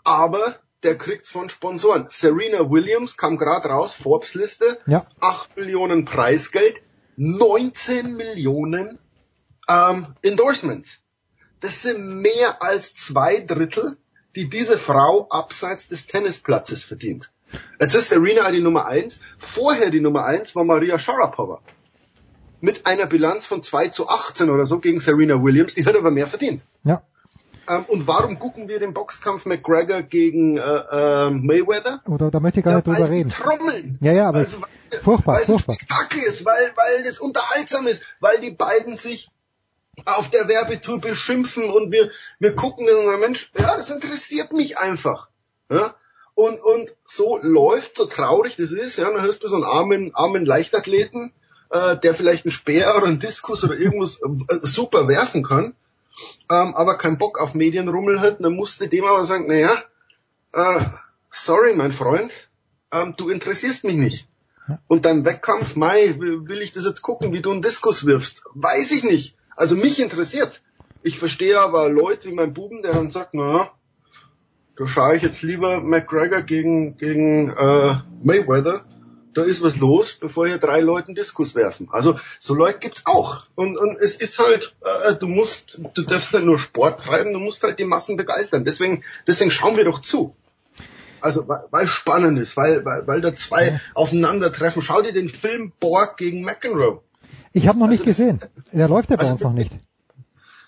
aber 0.05 0.55
der 0.83 0.97
kriegt's 0.97 1.29
von 1.29 1.49
Sponsoren. 1.49 2.07
Serena 2.09 2.69
Williams 2.69 3.17
kam 3.17 3.37
gerade 3.37 3.67
raus, 3.67 3.95
Forbes-Liste, 3.95 4.79
Ja. 4.85 5.05
8 5.19 5.57
Millionen 5.57 6.05
Preisgeld, 6.05 6.81
19 7.17 8.15
Millionen 8.15 8.99
ähm, 9.67 10.15
Endorsements. 10.21 10.99
Das 11.59 11.81
sind 11.81 12.21
mehr 12.21 12.61
als 12.61 12.93
zwei 12.93 13.39
Drittel, 13.39 13.97
die 14.35 14.49
diese 14.49 14.77
Frau 14.77 15.27
abseits 15.29 15.87
des 15.87 16.05
Tennisplatzes 16.05 16.83
verdient. 16.83 17.31
Jetzt 17.79 17.95
ist 17.95 18.09
Serena 18.09 18.51
die 18.51 18.61
Nummer 18.61 18.85
eins. 18.85 19.19
Vorher 19.37 19.89
die 19.89 20.01
Nummer 20.01 20.25
eins 20.25 20.55
war 20.55 20.65
Maria 20.65 20.99
Sharapova. 20.99 21.61
Mit 22.61 22.85
einer 22.85 23.05
Bilanz 23.05 23.45
von 23.45 23.63
2 23.63 23.89
zu 23.89 24.07
18 24.07 24.49
oder 24.49 24.65
so 24.65 24.79
gegen 24.79 24.99
Serena 24.99 25.41
Williams. 25.41 25.75
Die 25.75 25.85
hat 25.85 25.95
aber 25.95 26.11
mehr 26.11 26.27
verdient. 26.27 26.63
Ja. 26.83 27.01
Ähm, 27.67 27.85
und 27.87 28.07
warum 28.07 28.39
gucken 28.39 28.67
wir 28.67 28.79
den 28.79 28.93
Boxkampf 28.93 29.45
McGregor 29.45 30.01
gegen 30.03 30.57
äh, 30.57 30.61
äh, 30.61 31.29
Mayweather? 31.31 32.01
Oder 32.07 32.31
da 32.31 32.39
möchte 32.39 32.59
ich 32.59 32.65
gar 32.65 32.75
nicht 32.75 32.87
drüber 32.87 32.99
weil 32.99 33.09
reden. 33.09 33.29
Trommeln. 33.29 33.97
Ja, 34.01 34.11
ja, 34.13 34.29
aber 34.29 34.39
Also, 34.39 34.57
furchtbar, 35.01 35.35
weil 35.35 35.41
es 35.41 35.49
ein 35.49 35.59
furchtbar. 35.59 35.75
Spektakel 35.75 36.19
ist, 36.21 36.45
weil, 36.45 36.71
weil 36.75 37.03
das 37.03 37.19
unterhaltsam 37.19 37.87
ist, 37.87 38.03
weil 38.19 38.39
die 38.39 38.51
beiden 38.51 38.95
sich 38.95 39.29
auf 40.05 40.29
der 40.29 40.47
Werbetour 40.47 40.99
beschimpfen 40.99 41.69
und 41.69 41.91
wir, 41.91 42.11
wir 42.39 42.55
gucken 42.55 42.87
und 42.87 43.05
sagen, 43.05 43.19
Mensch, 43.19 43.51
ja, 43.57 43.77
das 43.77 43.89
interessiert 43.89 44.51
mich 44.51 44.77
einfach. 44.77 45.29
Ja? 45.69 45.95
Und, 46.35 46.59
und 46.61 46.93
so 47.05 47.39
läuft, 47.41 47.95
so 47.95 48.05
traurig 48.05 48.57
das 48.57 48.71
ist, 48.71 48.97
ja, 48.97 49.09
dann 49.09 49.21
hast 49.21 49.43
du 49.43 49.47
so 49.47 49.55
einen 49.55 49.63
armen, 49.63 50.13
armen 50.13 50.45
Leichtathleten, 50.45 51.31
äh, 51.69 51.97
der 51.97 52.13
vielleicht 52.13 52.45
einen 52.45 52.51
Speer 52.51 52.95
oder 52.97 53.07
einen 53.07 53.21
Diskus 53.21 53.63
oder 53.63 53.75
irgendwas 53.75 54.19
äh, 54.21 54.59
super 54.61 55.07
werfen 55.07 55.43
kann, 55.43 55.73
ähm, 56.49 56.75
aber 56.75 56.97
keinen 56.97 57.17
Bock 57.17 57.39
auf 57.39 57.55
Medienrummel 57.55 58.21
hat, 58.21 58.37
dann 58.39 58.53
musste 58.53 58.87
dem 58.87 59.05
aber 59.05 59.25
sagen, 59.25 59.47
naja, 59.47 59.83
äh, 60.53 60.81
sorry, 61.29 61.75
mein 61.75 61.91
Freund, 61.91 62.31
ähm, 62.91 63.13
du 63.17 63.29
interessierst 63.29 63.83
mich 63.83 63.95
nicht. 63.95 64.27
Und 64.87 65.05
dein 65.05 65.25
Wettkampf, 65.25 65.75
Mai, 65.75 66.15
will 66.17 66.61
ich 66.61 66.71
das 66.71 66.85
jetzt 66.85 67.01
gucken, 67.01 67.33
wie 67.33 67.41
du 67.41 67.51
einen 67.51 67.61
Diskus 67.61 68.05
wirfst? 68.05 68.41
Weiß 68.53 68.91
ich 68.91 69.03
nicht. 69.03 69.35
Also 69.55 69.75
mich 69.75 69.99
interessiert. 69.99 70.61
Ich 71.03 71.19
verstehe 71.19 71.59
aber 71.59 71.87
Leute 71.87 72.29
wie 72.29 72.33
mein 72.33 72.53
Buben, 72.53 72.81
der 72.81 72.93
dann 72.93 73.11
sagt, 73.11 73.33
na, 73.33 73.69
da 74.75 74.87
schaue 74.87 75.15
ich 75.15 75.21
jetzt 75.21 75.43
lieber 75.43 75.79
McGregor 75.81 76.41
gegen, 76.41 76.97
gegen 76.97 77.49
äh, 77.49 77.97
Mayweather. 78.23 78.85
Da 79.35 79.43
ist 79.43 79.61
was 79.61 79.75
los, 79.75 80.17
bevor 80.19 80.47
hier 80.47 80.57
drei 80.57 80.79
Leute 80.79 81.07
einen 81.09 81.15
Diskus 81.15 81.55
werfen. 81.55 81.89
Also 81.91 82.17
so 82.39 82.55
Leute 82.55 82.79
gibt's 82.79 83.03
auch. 83.05 83.45
Und, 83.55 83.77
und 83.77 83.97
es 83.99 84.15
ist 84.15 84.39
halt, 84.39 84.73
äh, 84.81 85.13
du 85.15 85.27
musst, 85.27 85.79
du 85.93 86.03
darfst 86.03 86.33
nicht 86.33 86.45
nur 86.45 86.57
Sport 86.57 87.01
treiben, 87.01 87.33
du 87.33 87.39
musst 87.39 87.61
halt 87.61 87.77
die 87.77 87.85
Massen 87.85 88.15
begeistern. 88.15 88.63
Deswegen, 88.63 89.03
deswegen 89.27 89.51
schauen 89.51 89.75
wir 89.75 89.83
doch 89.83 89.99
zu. 89.99 90.33
Also 91.19 91.47
weil, 91.47 91.65
weil 91.69 91.87
spannend 91.87 92.39
ist, 92.39 92.55
weil, 92.55 92.85
weil, 92.85 93.05
weil 93.07 93.19
da 93.19 93.35
zwei 93.35 93.81
aufeinandertreffen. 93.93 94.81
Schau 94.81 95.01
dir 95.01 95.11
den 95.11 95.27
Film 95.27 95.73
Borg 95.79 96.17
gegen 96.17 96.41
McEnroe. 96.43 97.01
Ich 97.51 97.67
habe 97.67 97.79
noch 97.79 97.87
nicht 97.87 98.05
gesehen. 98.05 98.41
Der 98.71 98.87
läuft 98.87 99.09
ja 99.09 99.17
bei 99.17 99.29
uns 99.29 99.41
noch 99.41 99.53
nicht. 99.53 99.71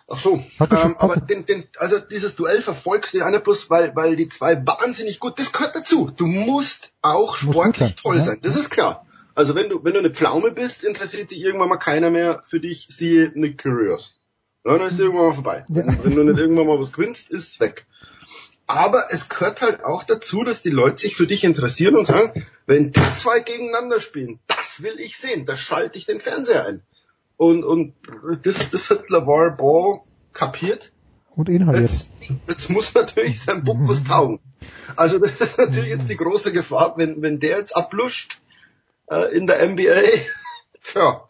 Ach 0.10 0.18
so, 0.18 0.42
ähm, 0.60 0.96
aber 0.98 1.18
den, 1.18 1.46
den, 1.46 1.66
also 1.76 2.00
dieses 2.00 2.36
Duell 2.38 2.62
verfolgst 2.62 3.14
du 3.14 3.18
ja 3.18 3.30
nicht 3.30 3.44
bloß, 3.44 3.70
weil, 3.70 3.94
weil 3.94 4.16
die 4.16 4.30
zwei 4.30 4.56
wahnsinnig 4.66 5.20
gut, 5.20 5.38
das 5.38 5.52
gehört 5.52 5.76
dazu. 5.76 6.12
Du 6.16 6.26
musst 6.26 6.94
auch 7.02 7.36
sportlich 7.36 7.90
sein, 7.90 7.96
toll 8.02 8.16
ja. 8.16 8.22
sein, 8.22 8.40
das 8.42 8.56
ist 8.56 8.70
klar. 8.70 9.06
Also 9.36 9.54
wenn 9.54 9.70
du, 9.70 9.84
wenn 9.84 9.94
du 9.94 10.00
eine 10.00 10.10
Pflaume 10.10 10.52
bist, 10.52 10.86
interessiert 10.86 11.30
sich 11.30 11.42
irgendwann 11.42 11.68
mal 11.68 11.78
keiner 11.78 12.10
mehr 12.10 12.42
für 12.48 12.62
dich, 12.62 12.88
siehe 12.90 13.34
Nick 13.36 13.62
Curious. 13.62 14.16
Ja, 14.66 14.78
dann 14.78 14.88
ist 14.88 15.00
irgendwann 15.00 15.28
mal 15.28 15.34
vorbei. 15.34 15.66
Wenn, 15.68 16.04
wenn 16.04 16.16
du 16.16 16.24
nicht 16.24 16.40
irgendwann 16.40 16.68
mal 16.68 16.80
was 16.80 16.94
gewinnst, 16.94 17.30
ist 17.30 17.50
es 17.50 17.60
weg. 17.60 17.86
Aber 18.66 19.06
es 19.12 19.30
gehört 19.30 19.62
halt 19.62 19.84
auch 19.84 20.04
dazu, 20.04 20.44
dass 20.44 20.62
die 20.62 20.70
Leute 20.70 20.98
sich 20.98 21.16
für 21.16 21.28
dich 21.28 21.44
interessieren 21.44 21.96
und 21.96 22.06
sagen, 22.06 22.46
wenn 22.66 22.92
die 22.92 23.14
zwei 23.14 23.42
gegeneinander 23.42 24.00
spielen, 24.00 24.40
das 24.48 24.82
will 24.82 25.00
ich 25.00 25.18
sehen, 25.18 25.46
da 25.46 25.56
schalte 25.56 25.98
ich 25.98 26.06
den 26.06 26.20
Fernseher 26.20 26.66
ein. 26.66 26.82
Und, 27.38 27.64
und 27.64 27.94
das, 28.44 28.70
das 28.72 28.90
hat 28.90 29.10
LaVar 29.10 29.56
Ball 29.56 30.02
kapiert. 30.34 30.92
Und 31.36 31.50
inhaliert. 31.50 31.84
Jetzt, 31.84 32.10
jetzt 32.48 32.70
muss 32.70 32.94
natürlich 32.96 33.42
sein 33.42 33.64
Bub 33.64 33.78
was 33.82 34.04
taugen. 34.04 34.40
Also 34.96 35.20
das 35.20 35.40
ist 35.40 35.60
natürlich 35.60 35.90
jetzt 35.90 36.10
die 36.10 36.18
große 36.18 36.52
Gefahr, 36.52 36.96
wenn, 36.98 37.22
wenn 37.22 37.40
der 37.40 37.60
jetzt 37.60 37.78
abluscht 37.78 38.42
äh, 39.12 39.36
in 39.36 39.46
der 39.46 39.68
NBA, 39.68 40.02
tja, 40.82 41.22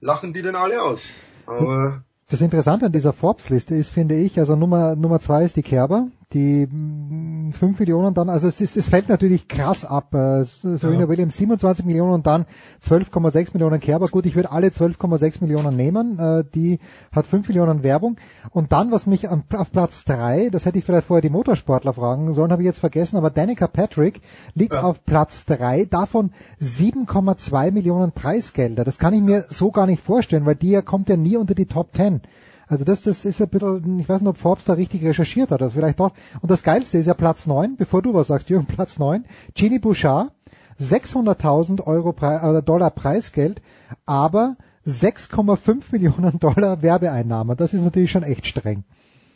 lachen 0.00 0.32
die 0.32 0.42
denn 0.42 0.56
alle 0.56 0.82
aus. 0.82 1.12
Aber 1.46 2.02
Das 2.28 2.40
Interessante 2.40 2.86
an 2.86 2.92
dieser 2.92 3.12
Forbes-Liste 3.12 3.76
ist, 3.76 3.90
finde 3.90 4.16
ich, 4.16 4.40
also 4.40 4.56
Nummer, 4.56 4.96
Nummer 4.96 5.20
zwei 5.20 5.44
ist 5.44 5.56
die 5.56 5.62
Kerber, 5.62 6.08
die 6.32 6.66
mm, 6.66 7.52
5 7.52 7.78
Millionen 7.78 8.14
dann, 8.14 8.28
also 8.28 8.48
es, 8.48 8.60
ist, 8.60 8.76
es 8.76 8.88
fällt 8.88 9.08
natürlich 9.08 9.48
krass 9.48 9.84
ab. 9.84 10.14
Äh, 10.14 10.44
Serena 10.44 11.00
Ja. 11.00 11.08
Williams 11.08 11.36
27 11.36 11.84
Millionen 11.84 12.12
und 12.12 12.26
dann 12.26 12.46
12,6 12.84 13.50
Millionen 13.52 13.80
Kerber. 13.80 14.08
Gut, 14.08 14.26
ich 14.26 14.34
würde 14.34 14.52
alle 14.52 14.68
12,6 14.68 15.40
Millionen 15.40 15.76
nehmen. 15.76 16.18
Äh, 16.18 16.44
die 16.54 16.78
hat 17.12 17.26
5 17.26 17.48
Millionen 17.48 17.82
Werbung. 17.82 18.16
Und 18.50 18.72
dann, 18.72 18.90
was 18.90 19.06
mich 19.06 19.28
auf 19.28 19.70
Platz 19.72 20.04
drei, 20.04 20.48
das 20.50 20.66
hätte 20.66 20.78
ich 20.78 20.84
vielleicht 20.84 21.06
vorher 21.06 21.22
die 21.22 21.30
Motorsportler 21.30 21.92
fragen 21.92 22.32
sollen, 22.34 22.52
habe 22.52 22.62
ich 22.62 22.66
jetzt 22.66 22.80
vergessen, 22.80 23.16
aber 23.16 23.30
Danica 23.30 23.66
Patrick 23.66 24.20
liegt 24.54 24.74
auf 24.74 25.04
Platz 25.04 25.44
drei, 25.44 25.84
davon 25.84 26.32
7,2 26.60 27.70
Millionen 27.70 28.12
Preisgelder. 28.12 28.84
Das 28.84 28.98
kann 28.98 29.14
ich 29.14 29.22
mir 29.22 29.44
so 29.48 29.70
gar 29.70 29.86
nicht 29.86 30.02
vorstellen, 30.02 30.46
weil 30.46 30.56
die 30.56 30.70
ja 30.70 30.82
kommt 30.82 31.08
ja 31.08 31.16
nie 31.16 31.36
unter 31.36 31.54
die 31.54 31.66
Top 31.66 31.94
10. 31.94 32.22
Also 32.66 32.84
das, 32.84 33.02
das 33.02 33.24
ist 33.24 33.40
ein 33.40 33.48
bisschen, 33.48 33.98
ich 33.98 34.08
weiß 34.08 34.20
nicht, 34.20 34.30
ob 34.30 34.38
Forbes 34.38 34.64
da 34.64 34.74
richtig 34.74 35.04
recherchiert 35.04 35.50
hat, 35.50 35.62
also 35.62 35.74
vielleicht 35.74 36.00
doch. 36.00 36.12
Und 36.40 36.50
das 36.50 36.62
Geilste 36.62 36.98
ist 36.98 37.06
ja 37.06 37.14
Platz 37.14 37.46
9, 37.46 37.76
bevor 37.76 38.02
du 38.02 38.14
was 38.14 38.28
sagst, 38.28 38.50
Jürgen, 38.50 38.66
Platz 38.66 38.98
9, 38.98 39.24
Gini 39.54 39.78
Bouchard, 39.78 40.32
600.000 40.80 41.86
Euro 41.86 42.12
Pre 42.12 42.40
oder 42.48 42.62
Dollar 42.62 42.90
Preisgeld, 42.90 43.60
aber 44.06 44.56
6,5 44.86 45.82
Millionen 45.92 46.38
Dollar 46.38 46.82
Werbeeinnahmen. 46.82 47.56
Das 47.56 47.72
ist 47.74 47.82
natürlich 47.82 48.10
schon 48.10 48.24
echt 48.24 48.46
streng. 48.46 48.84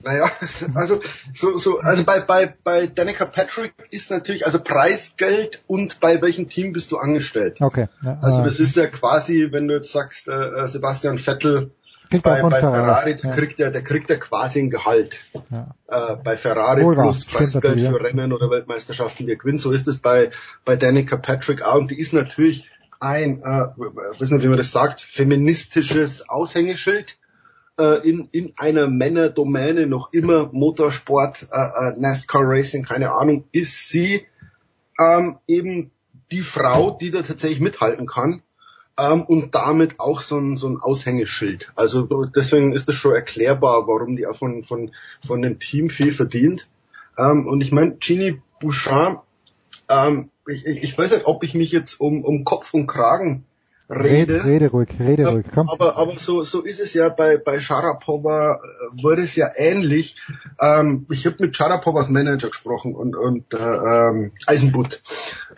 Naja, 0.02 0.30
also 0.74 1.00
so, 1.32 1.56
so, 1.56 1.80
also 1.80 2.04
bei, 2.04 2.20
bei, 2.20 2.54
bei 2.62 2.86
Danica 2.86 3.24
Patrick 3.24 3.74
ist 3.90 4.10
natürlich, 4.10 4.44
also 4.46 4.60
Preisgeld 4.60 5.62
und 5.66 6.00
bei 6.00 6.20
welchem 6.20 6.48
Team 6.48 6.72
bist 6.72 6.92
du 6.92 6.98
angestellt. 6.98 7.60
Okay. 7.60 7.88
Also 8.20 8.40
äh, 8.40 8.44
das 8.44 8.60
ist 8.60 8.76
ja 8.76 8.86
quasi, 8.86 9.48
wenn 9.50 9.68
du 9.68 9.74
jetzt 9.74 9.92
sagst, 9.92 10.28
äh, 10.28 10.32
äh, 10.32 10.68
Sebastian 10.68 11.18
Vettel 11.18 11.70
Kriegt 12.10 12.26
er 12.26 12.42
bei, 12.42 12.42
bei 12.42 12.60
Ferrari, 12.60 13.16
Ferrari, 13.16 13.18
ja. 13.22 13.34
kriegt 13.34 13.58
der, 13.58 13.70
der 13.70 13.82
kriegt 13.82 14.10
ja 14.10 14.16
quasi 14.16 14.60
ein 14.60 14.70
Gehalt. 14.70 15.24
Ja. 15.50 15.74
Äh, 15.88 16.16
bei 16.16 16.36
Ferrari 16.36 16.84
Wohl 16.84 16.94
plus 16.94 17.24
Preisgeld 17.24 17.80
für. 17.80 18.00
Rennen 18.00 18.32
oder 18.32 18.50
Weltmeisterschaften, 18.50 19.26
die 19.26 19.32
er 19.32 19.38
gewinnt. 19.38 19.60
So 19.60 19.72
ist 19.72 19.88
es 19.88 19.98
bei, 19.98 20.30
bei 20.64 20.76
Danica 20.76 21.16
Patrick 21.16 21.62
auch. 21.62 21.76
Und 21.76 21.90
die 21.90 21.98
ist 21.98 22.12
natürlich 22.12 22.68
ein, 23.00 23.40
äh, 23.42 23.44
weiß 23.44 24.30
nicht, 24.30 24.42
wie 24.42 24.48
man 24.48 24.58
das 24.58 24.72
sagt, 24.72 25.00
feministisches 25.00 26.28
Aushängeschild 26.28 27.18
äh, 27.78 28.08
in, 28.08 28.28
in 28.32 28.52
einer 28.56 28.88
Männerdomäne 28.88 29.86
noch 29.86 30.12
immer 30.12 30.50
Motorsport, 30.52 31.48
äh, 31.50 31.56
äh, 31.56 31.98
NASCAR 31.98 32.42
Racing, 32.44 32.84
keine 32.84 33.12
Ahnung, 33.12 33.44
ist 33.52 33.90
sie 33.90 34.26
ähm, 34.98 35.38
eben 35.46 35.90
die 36.32 36.42
Frau, 36.42 36.90
die 36.90 37.10
da 37.10 37.22
tatsächlich 37.22 37.60
mithalten 37.60 38.06
kann 38.06 38.42
ähm, 38.98 39.22
und 39.22 39.54
damit 39.54 40.00
auch 40.00 40.20
so 40.20 40.38
ein, 40.38 40.56
so 40.56 40.68
ein 40.68 40.80
Aushängeschild. 40.80 41.72
Also 41.74 42.04
deswegen 42.26 42.72
ist 42.72 42.88
das 42.88 42.94
schon 42.94 43.14
erklärbar, 43.14 43.86
warum 43.86 44.16
die 44.16 44.26
auch 44.26 44.36
von, 44.36 44.64
von, 44.64 44.92
von 45.26 45.42
dem 45.42 45.58
Team 45.58 45.90
viel 45.90 46.12
verdient. 46.12 46.68
Ähm, 47.18 47.46
und 47.46 47.60
ich 47.60 47.72
meine, 47.72 47.96
Gini 47.96 48.40
Bouchard, 48.60 49.22
ähm, 49.88 50.30
ich, 50.48 50.66
ich, 50.66 50.96
weiß 50.96 51.12
nicht, 51.12 51.26
ob 51.26 51.42
ich 51.44 51.54
mich 51.54 51.72
jetzt 51.72 52.00
um, 52.00 52.24
um 52.24 52.44
Kopf 52.44 52.72
und 52.72 52.86
Kragen 52.86 53.44
rede. 53.90 54.34
Rede, 54.34 54.44
rede 54.44 54.70
ruhig, 54.70 54.88
rede 54.98 55.28
ruhig, 55.28 55.46
komm. 55.52 55.68
Aber, 55.68 55.96
aber 55.96 56.14
so, 56.16 56.44
so 56.44 56.62
ist 56.62 56.80
es 56.80 56.94
ja 56.94 57.08
bei, 57.08 57.36
bei 57.38 57.60
Sharapova, 57.60 58.54
äh, 58.54 59.02
wurde 59.02 59.22
es 59.22 59.36
ja 59.36 59.50
ähnlich. 59.54 60.16
Ähm, 60.60 61.06
ich 61.10 61.26
habe 61.26 61.36
mit 61.40 61.56
Sharapovas 61.56 62.08
Manager 62.08 62.48
gesprochen 62.48 62.94
und, 62.94 63.16
und 63.16 63.52
äh, 63.54 63.58
ähm, 63.58 64.32
Eisenbutt. 64.46 65.02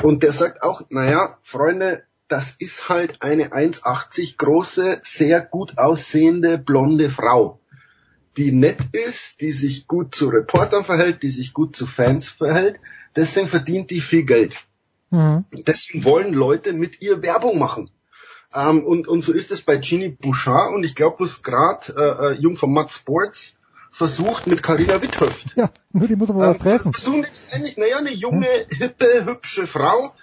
Und 0.03 0.23
der 0.23 0.33
sagt 0.33 0.63
auch, 0.63 0.83
naja, 0.91 1.39
Freunde, 1.43 2.03
das 2.29 2.55
ist 2.59 2.89
halt 2.89 3.23
eine 3.23 3.53
1,80 3.53 4.37
große, 4.37 5.01
sehr 5.03 5.41
gut 5.41 5.79
aussehende 5.79 6.59
blonde 6.59 7.11
Frau, 7.11 7.61
die 8.37 8.53
nett 8.53 8.79
ist, 8.93 9.41
die 9.41 9.53
sich 9.53 9.87
gut 9.87 10.15
zu 10.15 10.29
Reportern 10.29 10.85
verhält, 10.85 11.23
die 11.23 11.31
sich 11.31 11.53
gut 11.53 11.75
zu 11.75 11.87
Fans 11.87 12.29
verhält. 12.29 12.79
Deswegen 13.17 13.49
verdient 13.49 13.91
die 13.91 14.01
viel 14.01 14.25
Geld. 14.25 14.57
Mhm. 15.11 15.47
Deswegen 15.67 16.05
wollen 16.05 16.35
Leute 16.35 16.73
mit 16.73 17.01
ihr 17.01 17.23
Werbung 17.23 17.59
machen. 17.59 17.91
Ähm, 18.55 18.85
und, 18.85 19.09
und 19.09 19.23
so 19.23 19.33
ist 19.33 19.51
es 19.51 19.63
bei 19.63 19.77
Genie 19.77 20.09
Bouchard 20.09 20.73
und 20.75 20.85
ich 20.85 20.95
glaube, 20.95 21.21
was 21.21 21.43
gerade 21.43 21.93
äh, 21.97 22.27
äh, 22.27 22.41
Jung 22.41 22.57
von 22.57 22.73
Matt 22.73 22.91
Sports 22.91 23.59
versucht 23.91 24.47
mit 24.47 24.63
Carina 24.63 25.03
Witthöft. 25.03 25.57
Ja, 25.57 25.71
nur 25.93 26.09
die 26.09 26.17
muss 26.17 26.31
aber 26.31 26.45
ähm, 26.45 26.51
was 26.51 26.59
treffen. 26.59 26.93
Versuchen 26.93 27.23
die 27.23 27.29
das 27.35 27.49
endlich? 27.49 27.77
Naja, 27.77 27.99
eine 27.99 28.13
junge, 28.13 28.49
hippe, 28.69 29.25
hübsche 29.25 29.67
Frau, 29.67 30.15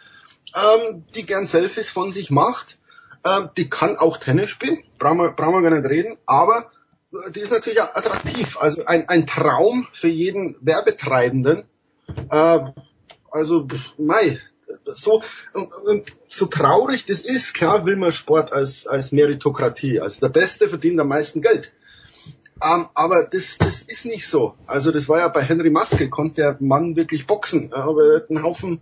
ähm, 0.56 1.04
die 1.14 1.26
gern 1.26 1.46
Selfies 1.46 1.90
von 1.90 2.12
sich 2.12 2.32
macht. 2.32 2.80
Ähm, 3.26 3.50
die 3.58 3.70
kann 3.70 3.98
auch 3.98 4.18
Tennis 4.18 4.50
spielen, 4.50 4.84
brauchen 5.00 5.18
wir, 5.18 5.32
brauchen 5.32 5.64
wir 5.64 5.70
gar 5.70 5.80
nicht 5.80 5.90
reden, 5.90 6.18
aber 6.26 6.72
äh, 7.12 7.32
die 7.32 7.42
ist 7.42 7.52
natürlich 7.52 7.82
attraktiv. 7.82 8.58
Also 8.60 8.86
ein, 8.86 9.10
ein 9.10 9.26
Traum 9.28 9.88
für 9.94 10.08
jeden 10.08 10.58
Werbetreibenden. 10.62 11.64
Äh, 12.30 12.60
also, 13.32 13.68
mei, 13.98 14.40
so, 14.86 15.22
so 16.28 16.46
traurig 16.46 17.06
das 17.06 17.22
ist, 17.22 17.54
klar 17.54 17.86
will 17.86 17.96
man 17.96 18.12
Sport 18.12 18.54
als, 18.54 18.88
als 18.88 19.12
Meritokratie. 19.12 20.00
Also 20.00 20.22
der 20.22 20.30
Beste 20.30 20.70
verdient 20.70 21.00
am 21.00 21.08
meisten 21.08 21.42
Geld. 21.42 21.74
Ähm, 22.62 22.88
aber 22.94 23.26
das, 23.26 23.58
das 23.58 23.82
ist 23.82 24.06
nicht 24.06 24.28
so. 24.28 24.56
Also 24.66 24.92
das 24.92 25.10
war 25.10 25.20
ja 25.20 25.28
bei 25.28 25.42
Henry 25.42 25.70
Maske, 25.70 26.10
konnte 26.10 26.42
der 26.42 26.58
Mann 26.60 26.96
wirklich 26.96 27.28
boxen. 27.28 27.74
Aber 27.74 28.06
er 28.06 28.16
hat 28.18 28.30
einen 28.30 28.44
Haufen, 28.44 28.82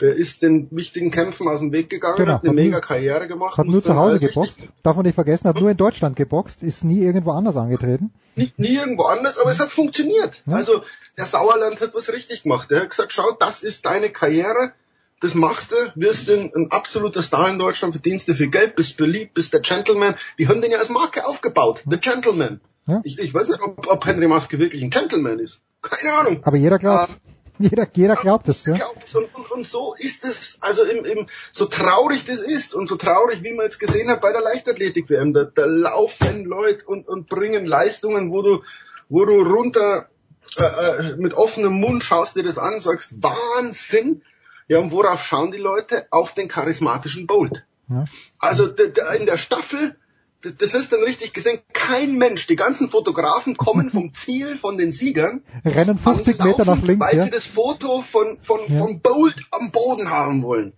der 0.00 0.14
ist 0.14 0.42
den 0.42 0.68
wichtigen 0.70 1.10
Kämpfen 1.10 1.48
aus 1.48 1.60
dem 1.60 1.72
Weg 1.72 1.90
gegangen, 1.90 2.16
genau, 2.16 2.34
hat 2.34 2.42
eine 2.42 2.50
hat 2.50 2.54
mega 2.54 2.80
Karriere 2.80 3.26
gemacht. 3.26 3.58
Hat 3.58 3.66
nur 3.66 3.82
zu 3.82 3.96
Hause 3.96 4.20
geboxt, 4.20 4.60
darf 4.82 4.96
man 4.96 5.04
nicht 5.04 5.14
vergessen, 5.14 5.48
hat 5.48 5.60
nur 5.60 5.70
in 5.70 5.76
Deutschland 5.76 6.16
geboxt, 6.16 6.62
ist 6.62 6.84
nie 6.84 7.00
irgendwo 7.02 7.32
anders 7.32 7.56
angetreten. 7.56 8.12
Nie, 8.36 8.52
nie 8.56 8.76
irgendwo 8.76 9.04
anders, 9.04 9.38
aber 9.38 9.50
es 9.50 9.58
hat 9.58 9.70
funktioniert. 9.70 10.42
Ja. 10.46 10.56
Also 10.56 10.82
der 11.16 11.26
Sauerland 11.26 11.80
hat 11.80 11.94
was 11.94 12.12
richtig 12.12 12.44
gemacht. 12.44 12.70
Er 12.70 12.82
hat 12.82 12.90
gesagt, 12.90 13.12
schau, 13.12 13.32
das 13.38 13.62
ist 13.62 13.84
deine 13.84 14.10
Karriere, 14.10 14.72
das 15.20 15.34
machst 15.34 15.72
du, 15.72 15.76
wirst 15.96 16.30
ein, 16.30 16.50
ein 16.54 16.70
absoluter 16.70 17.22
Star 17.22 17.50
in 17.50 17.58
Deutschland, 17.58 17.94
verdienst 17.94 18.28
du 18.28 18.34
viel 18.34 18.48
Geld, 18.48 18.76
bist 18.76 18.96
beliebt, 18.96 19.34
bist 19.34 19.52
der 19.52 19.60
Gentleman. 19.60 20.14
Die 20.38 20.48
haben 20.48 20.62
den 20.62 20.70
ja 20.70 20.78
als 20.78 20.88
Marke 20.88 21.26
aufgebaut, 21.26 21.82
The 21.88 21.98
Gentleman. 21.98 22.60
Ja? 22.86 23.00
Ich, 23.04 23.18
ich 23.18 23.34
weiß 23.34 23.48
nicht, 23.48 23.62
ob, 23.62 23.86
ob 23.86 24.06
Henry 24.06 24.28
Maske 24.28 24.58
wirklich 24.58 24.82
ein 24.82 24.90
Gentleman 24.90 25.38
ist. 25.38 25.60
Keine 25.82 26.12
Ahnung. 26.14 26.40
Aber 26.42 26.56
jeder 26.56 26.78
glaubt. 26.78 27.10
Uh, 27.10 27.14
jeder, 27.60 27.86
jeder 27.92 28.16
glaubt 28.16 28.48
es, 28.48 28.64
ja. 28.64 28.74
Glaubt, 28.74 29.14
und, 29.14 29.34
und, 29.34 29.50
und 29.50 29.66
so 29.66 29.94
ist 29.94 30.24
es, 30.24 30.58
also 30.60 30.84
im, 30.84 31.04
im, 31.04 31.26
so 31.52 31.66
traurig 31.66 32.24
das 32.24 32.40
ist 32.40 32.74
und 32.74 32.88
so 32.88 32.96
traurig, 32.96 33.42
wie 33.42 33.52
man 33.52 33.66
jetzt 33.66 33.78
gesehen 33.78 34.10
hat 34.10 34.20
bei 34.20 34.32
der 34.32 34.40
Leichtathletik-WM, 34.40 35.32
da, 35.32 35.44
da 35.44 35.66
laufen 35.66 36.44
Leute 36.44 36.86
und, 36.86 37.06
und 37.06 37.28
bringen 37.28 37.66
Leistungen, 37.66 38.30
wo 38.30 38.42
du, 38.42 38.62
wo 39.08 39.24
du 39.24 39.42
runter 39.42 40.08
äh, 40.56 40.62
äh 40.62 41.16
mit 41.16 41.34
offenem 41.34 41.74
Mund 41.74 42.02
schaust 42.02 42.34
dir 42.34 42.42
das 42.42 42.58
an, 42.58 42.80
sagst, 42.80 43.22
Wahnsinn, 43.22 44.22
ja, 44.68 44.78
und 44.78 44.92
worauf 44.92 45.22
schauen 45.22 45.50
die 45.50 45.58
Leute? 45.58 46.06
Auf 46.10 46.34
den 46.34 46.48
charismatischen 46.48 47.26
Bolt. 47.26 47.64
Ja. 47.88 48.04
Also 48.38 48.68
in 48.68 49.26
der 49.26 49.36
Staffel, 49.36 49.96
das 50.42 50.74
ist 50.74 50.92
dann 50.92 51.02
richtig 51.02 51.32
gesehen, 51.32 51.60
kein 51.72 52.16
Mensch, 52.16 52.46
die 52.46 52.56
ganzen 52.56 52.88
Fotografen 52.88 53.56
kommen 53.56 53.90
vom 53.90 54.12
Ziel 54.12 54.56
von 54.56 54.78
den 54.78 54.90
Siegern. 54.90 55.42
Rennen 55.64 55.98
50 55.98 56.42
Meter 56.42 56.64
nach 56.64 56.82
links, 56.82 57.06
weil 57.06 57.18
ja. 57.18 57.24
sie 57.24 57.30
das 57.30 57.46
Foto 57.46 58.02
von, 58.02 58.40
von, 58.40 58.60
ja. 58.68 58.78
von 58.78 59.00
Bolt 59.00 59.42
am 59.50 59.70
Boden 59.70 60.10
haben 60.10 60.42
wollen. 60.42 60.72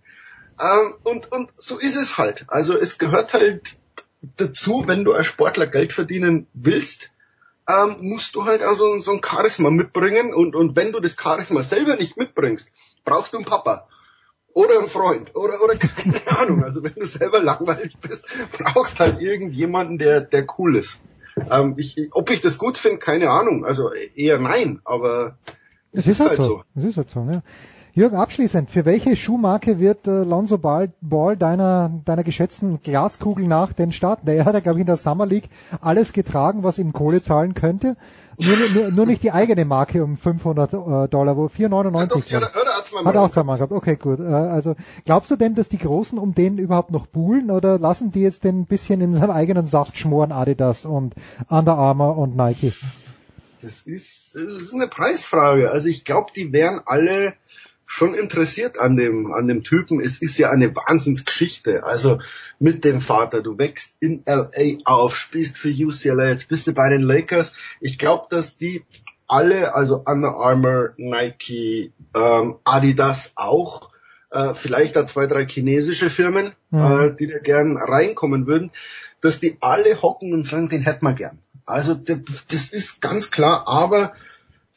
Ähm, 0.59 0.93
und, 1.03 1.31
und 1.31 1.49
so 1.55 1.79
ist 1.79 1.95
es 1.95 2.17
halt. 2.17 2.45
Also 2.47 2.77
es 2.77 2.97
gehört 2.97 3.33
halt 3.33 3.77
dazu, 4.37 4.83
wenn 4.85 5.03
du 5.03 5.13
als 5.13 5.27
Sportler 5.27 5.67
Geld 5.67 5.93
verdienen 5.93 6.47
willst, 6.53 7.11
ähm, 7.67 7.97
musst 7.99 8.35
du 8.35 8.45
halt 8.45 8.61
also 8.61 8.99
so 8.99 9.11
ein 9.11 9.21
Charisma 9.23 9.69
mitbringen 9.69 10.33
und, 10.33 10.55
und 10.55 10.75
wenn 10.75 10.91
du 10.91 10.99
das 10.99 11.15
Charisma 11.19 11.63
selber 11.63 11.95
nicht 11.95 12.17
mitbringst, 12.17 12.71
brauchst 13.05 13.33
du 13.33 13.37
einen 13.37 13.45
Papa 13.45 13.87
oder 14.53 14.79
einen 14.79 14.89
Freund 14.89 15.35
oder 15.35 15.61
oder 15.63 15.75
keine 15.75 16.21
Ahnung. 16.39 16.63
Also 16.63 16.83
wenn 16.83 16.93
du 16.95 17.05
selber 17.05 17.41
langweilig 17.41 17.97
bist, 18.01 18.25
brauchst 18.57 18.99
halt 18.99 19.21
irgendjemanden, 19.21 19.97
der 19.97 20.21
der 20.21 20.45
cool 20.57 20.75
ist. 20.75 20.99
Ähm, 21.49 21.75
ich, 21.77 22.09
ob 22.11 22.29
ich 22.29 22.41
das 22.41 22.57
gut 22.57 22.77
finde, 22.77 22.99
keine 22.99 23.29
Ahnung. 23.29 23.65
Also 23.65 23.91
eher 23.93 24.39
nein, 24.39 24.81
aber 24.83 25.37
es, 25.91 26.07
ist, 26.07 26.19
ist, 26.19 26.27
halt 26.27 26.37
so. 26.37 26.43
so. 26.43 26.63
Es 26.75 26.83
ist 26.85 26.97
halt 26.97 27.09
so. 27.09 27.27
Ja. 27.31 27.41
Jürgen, 27.95 28.15
abschließend, 28.15 28.71
für 28.71 28.85
welche 28.85 29.15
Schuhmarke 29.15 29.77
wird 29.77 30.07
äh, 30.07 30.23
Lonzo 30.23 30.57
Ball, 30.57 30.91
Ball 31.01 31.37
deiner, 31.37 32.01
deiner 32.05 32.23
geschätzten 32.23 32.81
Glaskugel 32.81 33.47
nach 33.47 33.71
denn 33.71 33.91
starten? 33.91 34.25
Der 34.25 34.45
hat 34.45 34.55
ja, 34.55 34.61
glaube 34.61 34.79
ich, 34.79 34.81
in 34.81 34.87
der 34.87 34.97
Summer 34.97 35.27
League 35.27 35.47
alles 35.79 36.11
getragen, 36.11 36.63
was 36.63 36.79
ihm 36.79 36.91
Kohle 36.91 37.21
zahlen 37.21 37.53
könnte. 37.53 37.95
Nur, 38.39 38.55
nur, 38.73 38.91
nur 38.91 39.05
nicht 39.05 39.21
die 39.21 39.31
eigene 39.31 39.63
Marke 39.63 40.03
um 40.03 40.17
500 40.17 40.73
äh, 40.73 41.07
Dollar, 41.07 41.37
wo 41.37 41.45
4,99 41.45 42.33
hat, 42.33 42.55
hat, 42.55 43.05
hat 43.05 43.15
auch 43.15 43.29
zweimal 43.29 43.57
gehabt. 43.57 43.71
Okay, 43.71 43.95
gut. 43.95 44.19
Äh, 44.19 44.23
also 44.23 44.75
glaubst 45.05 45.29
du 45.29 45.35
denn, 45.35 45.53
dass 45.53 45.69
die 45.69 45.77
Großen 45.77 46.17
um 46.17 46.33
den 46.33 46.57
überhaupt 46.57 46.89
noch 46.89 47.05
buhlen 47.05 47.51
oder 47.51 47.77
lassen 47.77 48.11
die 48.11 48.21
jetzt 48.21 48.43
den 48.43 48.61
ein 48.61 48.65
bisschen 48.65 49.01
in 49.01 49.13
seinem 49.13 49.29
eigenen 49.29 49.67
Saft 49.67 49.99
schmoren, 49.99 50.31
Adidas 50.31 50.85
und 50.85 51.13
Under 51.47 51.77
Armour 51.77 52.17
und 52.17 52.35
Nike? 52.35 52.73
Das 53.61 53.81
ist, 53.81 54.35
das 54.35 54.55
ist 54.55 54.73
eine 54.73 54.87
Preisfrage. 54.87 55.69
Also 55.69 55.87
ich 55.87 56.03
glaube, 56.03 56.33
die 56.35 56.51
wären 56.51 56.81
alle 56.85 57.33
schon 57.93 58.15
interessiert 58.15 58.79
an 58.79 58.97
dem, 58.97 59.31
an 59.31 59.47
dem 59.47 59.63
Typen. 59.63 60.01
Es 60.01 60.19
ist 60.19 60.39
ja 60.39 60.49
eine 60.49 60.75
Wahnsinnsgeschichte. 60.75 61.83
Also 61.83 62.17
mit 62.57 62.83
dem 62.85 63.01
Vater, 63.01 63.43
du 63.43 63.59
wächst 63.59 63.97
in 63.99 64.23
LA 64.25 64.79
auf, 64.85 65.15
spielst 65.15 65.59
für 65.59 65.69
UCLA, 65.69 66.29
jetzt 66.29 66.47
bist 66.47 66.65
du 66.65 66.73
bei 66.73 66.89
den 66.89 67.03
Lakers. 67.03 67.53
Ich 67.81 67.99
glaube, 67.99 68.25
dass 68.31 68.57
die 68.57 68.83
alle, 69.27 69.75
also 69.75 70.01
Under 70.07 70.29
Armour, 70.29 70.93
Nike, 70.97 71.93
ähm, 72.15 72.55
Adidas 72.63 73.33
auch, 73.35 73.91
äh, 74.31 74.55
vielleicht 74.55 74.95
da 74.95 75.05
zwei, 75.05 75.27
drei 75.27 75.45
chinesische 75.45 76.09
Firmen, 76.09 76.53
mhm. 76.71 76.79
äh, 76.79 77.15
die 77.15 77.27
da 77.27 77.37
gern 77.37 77.77
reinkommen 77.77 78.47
würden, 78.47 78.71
dass 79.21 79.39
die 79.39 79.57
alle 79.61 80.01
hocken 80.01 80.33
und 80.33 80.41
sagen, 80.41 80.67
den 80.67 80.81
hätten 80.81 81.05
wir 81.05 81.13
gern. 81.13 81.37
Also 81.67 81.93
das 81.93 82.71
ist 82.71 83.03
ganz 83.03 83.29
klar, 83.29 83.67
aber 83.67 84.13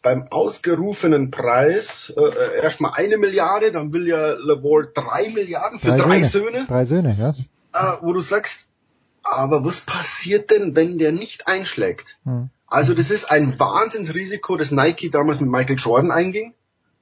beim 0.07 0.29
ausgerufenen 0.31 1.33
Preis 1.33 2.15
äh, 2.17 2.61
erstmal 2.63 2.93
eine 2.95 3.19
Milliarde, 3.19 3.73
dann 3.73 3.93
will 3.93 4.07
ja 4.07 4.35
Lavore 4.35 4.93
drei 4.95 5.31
Milliarden 5.31 5.81
für 5.81 5.89
drei, 5.89 5.97
drei 5.97 6.23
Söhne. 6.23 6.45
Söhne. 6.45 6.67
Drei 6.69 6.85
Söhne, 6.85 7.17
ja. 7.19 7.31
Äh, 7.73 7.97
wo 8.03 8.13
du 8.13 8.21
sagst, 8.21 8.69
aber 9.25 9.65
was 9.65 9.81
passiert 9.81 10.53
denn, 10.53 10.77
wenn 10.77 10.99
der 10.99 11.11
nicht 11.11 11.49
einschlägt? 11.49 12.19
Hm. 12.23 12.51
Also 12.69 12.95
das 12.95 13.11
ist 13.11 13.33
ein 13.33 13.59
Wahnsinnsrisiko, 13.59 14.57
das 14.57 14.71
Nike 14.71 15.11
damals 15.11 15.41
mit 15.41 15.51
Michael 15.51 15.77
Jordan 15.77 16.13
einging. 16.13 16.55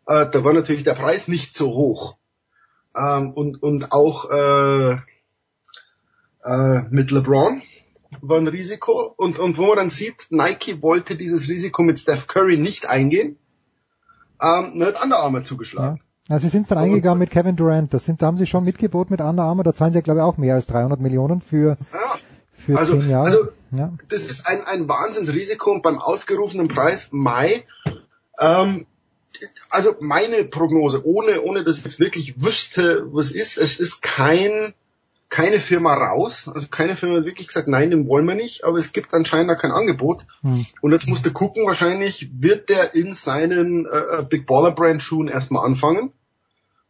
Äh, 0.06 0.24
da 0.30 0.42
war 0.42 0.54
natürlich 0.54 0.84
der 0.84 0.94
Preis 0.94 1.28
nicht 1.28 1.54
so 1.54 1.74
hoch. 1.74 2.16
Ähm, 2.96 3.32
und, 3.32 3.62
und 3.62 3.92
auch 3.92 4.30
äh, 4.30 4.92
äh, 6.42 6.82
mit 6.88 7.10
LeBron 7.10 7.60
war 8.20 8.38
ein 8.38 8.48
Risiko 8.48 9.14
und, 9.16 9.38
und 9.38 9.58
wo 9.58 9.66
man 9.66 9.76
dann 9.76 9.90
sieht, 9.90 10.26
Nike 10.30 10.82
wollte 10.82 11.16
dieses 11.16 11.48
Risiko 11.48 11.82
mit 11.82 11.98
Steph 11.98 12.26
Curry 12.26 12.56
nicht 12.56 12.86
eingehen, 12.86 13.36
ähm, 14.40 14.82
hat 14.84 15.02
Under 15.02 15.18
Armour 15.18 15.44
zugeschlagen. 15.44 15.96
Ja. 15.98 16.34
Also 16.34 16.46
sie 16.46 16.50
sind 16.50 16.70
dann 16.70 16.78
und, 16.78 16.84
eingegangen 16.84 17.18
mit 17.18 17.30
Kevin 17.30 17.56
Durant, 17.56 17.92
das 17.92 18.04
sind, 18.04 18.22
da 18.22 18.26
haben 18.26 18.38
sie 18.38 18.46
schon 18.46 18.64
mitgeboten 18.64 19.12
mit 19.12 19.20
Under 19.20 19.42
Armour, 19.42 19.64
da 19.64 19.74
zahlen 19.74 19.92
sie 19.92 19.98
ja 19.98 20.02
glaube 20.02 20.20
ich 20.20 20.24
auch 20.24 20.38
mehr 20.38 20.54
als 20.54 20.66
300 20.66 21.00
Millionen 21.00 21.42
für, 21.42 21.76
ja. 21.92 22.18
für 22.52 22.78
also, 22.78 22.98
zehn 22.98 23.10
Jahre. 23.10 23.26
Also 23.26 23.48
ja. 23.72 23.92
das 24.08 24.28
ist 24.28 24.46
ein, 24.46 24.64
ein 24.64 24.88
Wahnsinnsrisiko 24.88 25.70
und 25.70 25.82
beim 25.82 25.98
ausgerufenen 25.98 26.68
Preis 26.68 27.08
Mai, 27.12 27.64
ähm, 28.38 28.86
also 29.68 29.96
meine 30.00 30.44
Prognose, 30.44 31.04
ohne, 31.04 31.42
ohne 31.42 31.64
dass 31.64 31.78
ich 31.78 31.84
jetzt 31.84 32.00
wirklich 32.00 32.42
wüsste, 32.42 33.06
was 33.12 33.32
ist, 33.32 33.58
es 33.58 33.78
ist 33.78 34.02
kein 34.02 34.74
keine 35.34 35.58
Firma 35.58 35.94
raus. 35.94 36.48
Also 36.54 36.68
keine 36.68 36.94
Firma 36.94 37.16
hat 37.16 37.24
wirklich 37.24 37.48
gesagt, 37.48 37.66
nein, 37.66 37.90
den 37.90 38.06
wollen 38.06 38.24
wir 38.24 38.36
nicht, 38.36 38.62
aber 38.62 38.78
es 38.78 38.92
gibt 38.92 39.12
anscheinend 39.12 39.50
da 39.50 39.56
kein 39.56 39.72
Angebot. 39.72 40.26
Hm. 40.42 40.64
Und 40.80 40.92
jetzt 40.92 41.08
musst 41.08 41.26
du 41.26 41.32
gucken, 41.32 41.66
wahrscheinlich 41.66 42.30
wird 42.40 42.68
der 42.68 42.94
in 42.94 43.14
seinen 43.14 43.84
äh, 43.84 44.20
äh, 44.20 44.22
Big 44.22 44.46
Baller 44.46 44.70
Brand 44.70 45.02
Schuhen 45.02 45.26
erstmal 45.26 45.66
anfangen, 45.66 46.12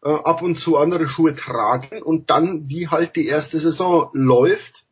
äh, 0.05 0.11
ab 0.11 0.43
und 0.43 0.59
zu 0.59 0.77
andere 0.77 1.09
Schuhe 1.09 1.35
tragen 1.35 2.03
und 2.03 2.29
dann, 2.29 2.69
wie 2.69 2.89
halt 2.89 3.17
die 3.17 3.27
erste 3.27 3.59
Saison 3.59 4.11
läuft, 4.13 4.85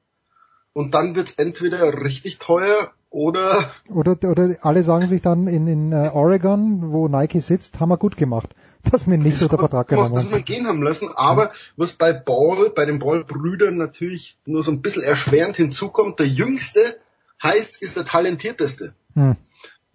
und 0.73 0.95
dann 0.95 1.15
wird's 1.15 1.33
entweder 1.33 2.03
richtig 2.03 2.39
teuer 2.39 2.93
oder 3.11 3.71
oder 3.91 4.17
oder 4.27 4.57
alle 4.63 4.83
sagen 4.83 5.07
sich 5.09 5.21
dann 5.21 5.47
in 5.47 5.67
in 5.67 5.93
uh, 5.93 6.09
Oregon, 6.15 6.91
wo 6.91 7.07
Nike 7.09 7.43
sitzt, 7.43 7.79
haben 7.79 7.91
wir 7.91 7.99
gut 7.99 8.17
gemacht, 8.17 8.55
dass 8.91 9.09
wir 9.09 9.19
nicht 9.19 9.41
unter 9.43 9.59
Vertrag 9.59 9.89
genommen 9.89 10.17
haben. 10.17 10.25
Dass 10.25 10.31
wir 10.31 10.41
gehen 10.41 10.67
haben 10.67 10.83
lassen, 10.83 11.09
aber 11.15 11.53
was 11.77 11.93
bei 11.93 12.13
Ball, 12.13 12.71
bei 12.71 12.85
den 12.85 12.99
Ball-Brüdern 12.99 13.77
natürlich 13.77 14.37
nur 14.45 14.63
so 14.63 14.71
ein 14.71 14.83
bisschen 14.83 15.03
erschwerend 15.03 15.57
hinzukommt, 15.57 16.19
der 16.19 16.29
Jüngste 16.29 16.99
heißt, 17.43 17.83
ist 17.83 17.97
der 17.97 18.05
Talentierteste. 18.05 18.95
Hm. 19.15 19.37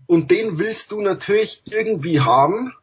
Und 0.05 0.31
den 0.31 0.57
willst 0.57 0.91
du 0.91 1.01
natürlich 1.01 1.63
irgendwie 1.65 2.21
haben, 2.21 2.73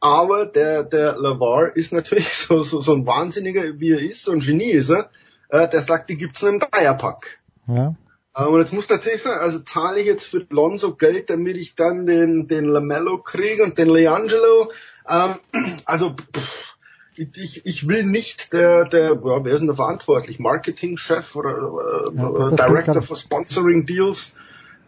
aber 0.00 0.44
der, 0.44 0.84
der 0.84 1.16
Lavar 1.16 1.76
ist 1.76 1.92
natürlich 1.92 2.28
so, 2.34 2.62
so, 2.62 2.82
so 2.82 2.94
ein 2.94 3.06
Wahnsinniger, 3.06 3.80
wie 3.80 3.92
er 3.92 4.00
ist, 4.00 4.24
so 4.24 4.32
ein 4.32 4.40
Genie 4.40 4.72
ist 4.72 4.90
er, 4.90 5.10
äh, 5.48 5.68
der 5.68 5.80
sagt, 5.82 6.10
die 6.10 6.16
gibt's 6.16 6.42
in 6.42 6.48
einem 6.48 6.60
Dreierpack. 6.60 7.38
Ja. 7.66 7.94
Und 8.34 8.60
jetzt 8.60 8.72
muss 8.72 8.88
natürlich 8.88 9.22
sagen, 9.22 9.40
also 9.40 9.60
zahle 9.60 10.00
ich 10.00 10.06
jetzt 10.06 10.26
für 10.26 10.44
Lonzo 10.50 10.94
Geld, 10.94 11.30
damit 11.30 11.56
ich 11.56 11.76
dann 11.76 12.04
den, 12.04 12.48
den 12.48 12.64
Lamello 12.64 13.18
kriege 13.18 13.62
und 13.62 13.78
den 13.78 13.88
Leangelo. 13.88 14.72
Ähm, 15.08 15.34
also 15.84 16.10
pff, 16.10 16.74
ich, 17.16 17.64
ich 17.64 17.86
will 17.86 18.04
nicht 18.04 18.52
der, 18.52 18.86
der, 18.86 19.12
ja, 19.12 19.44
wer 19.44 19.52
ist 19.52 19.60
denn 19.60 19.68
da 19.68 19.74
verantwortlich? 19.74 20.40
Marketingchef 20.40 21.36
oder 21.36 22.10
äh, 22.12 22.16
ja, 22.16 22.50
Director 22.50 23.02
for 23.02 23.16
Sponsoring 23.16 23.86
Deals 23.86 24.34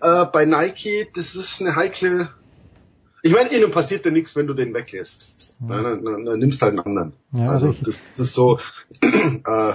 äh, 0.01 0.25
bei 0.25 0.45
Nike. 0.45 1.09
Das 1.15 1.37
ist 1.37 1.61
eine 1.61 1.77
heikle. 1.77 2.31
Ich 3.23 3.33
meine, 3.33 3.53
ihnen 3.53 3.71
passiert 3.71 4.05
ja 4.05 4.11
nichts, 4.11 4.35
wenn 4.35 4.49
du 4.49 4.55
den 4.55 4.75
weglässt. 4.75 5.57
Ja. 5.61 5.83
Dann, 5.83 6.05
dann, 6.05 6.25
dann 6.25 6.39
nimmst 6.41 6.63
halt 6.63 6.73
einen 6.73 6.81
anderen. 6.81 7.13
Ja, 7.33 7.49
also, 7.49 7.69
also 7.69 7.85
das, 7.85 8.03
das 8.17 8.27
ist 8.29 8.35
so. 8.35 8.59
äh, 9.03 9.75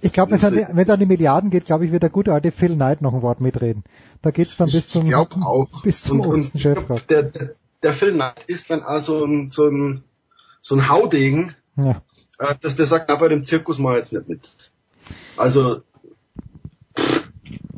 ich 0.00 0.12
glaube, 0.12 0.32
wenn 0.32 0.78
es 0.78 0.90
an 0.90 1.00
die 1.00 1.06
Milliarden 1.06 1.50
geht, 1.50 1.64
glaube 1.64 1.84
ich, 1.84 1.92
wird 1.92 2.04
der 2.04 2.10
gute 2.10 2.32
alte 2.32 2.52
Phil 2.52 2.74
Knight 2.74 3.02
noch 3.02 3.14
ein 3.14 3.22
Wort 3.22 3.40
mitreden. 3.40 3.82
Da 4.22 4.30
geht's 4.30 4.56
dann 4.56 4.70
bis 4.70 4.88
zum, 4.88 5.12
auch. 5.12 5.82
bis 5.82 6.02
zum 6.02 6.20
und, 6.20 6.52
und 6.52 6.60
Chefkraft. 6.60 7.10
Der, 7.10 7.24
der, 7.24 7.54
der 7.82 7.92
Phil 7.92 8.12
Knight 8.12 8.44
ist 8.46 8.70
dann 8.70 8.82
also 8.82 9.24
ein, 9.24 9.50
so 9.50 9.68
ein, 9.68 10.04
so 10.60 10.76
ein 10.76 10.88
Haudegen, 10.88 11.54
ja. 11.76 12.02
äh, 12.38 12.54
dass 12.60 12.76
der 12.76 12.86
sagt, 12.86 13.06
na, 13.08 13.16
bei 13.16 13.28
dem 13.28 13.44
Zirkus 13.44 13.78
mal 13.78 13.96
jetzt 13.96 14.12
nicht 14.12 14.28
mit. 14.28 14.70
Also, 15.36 15.82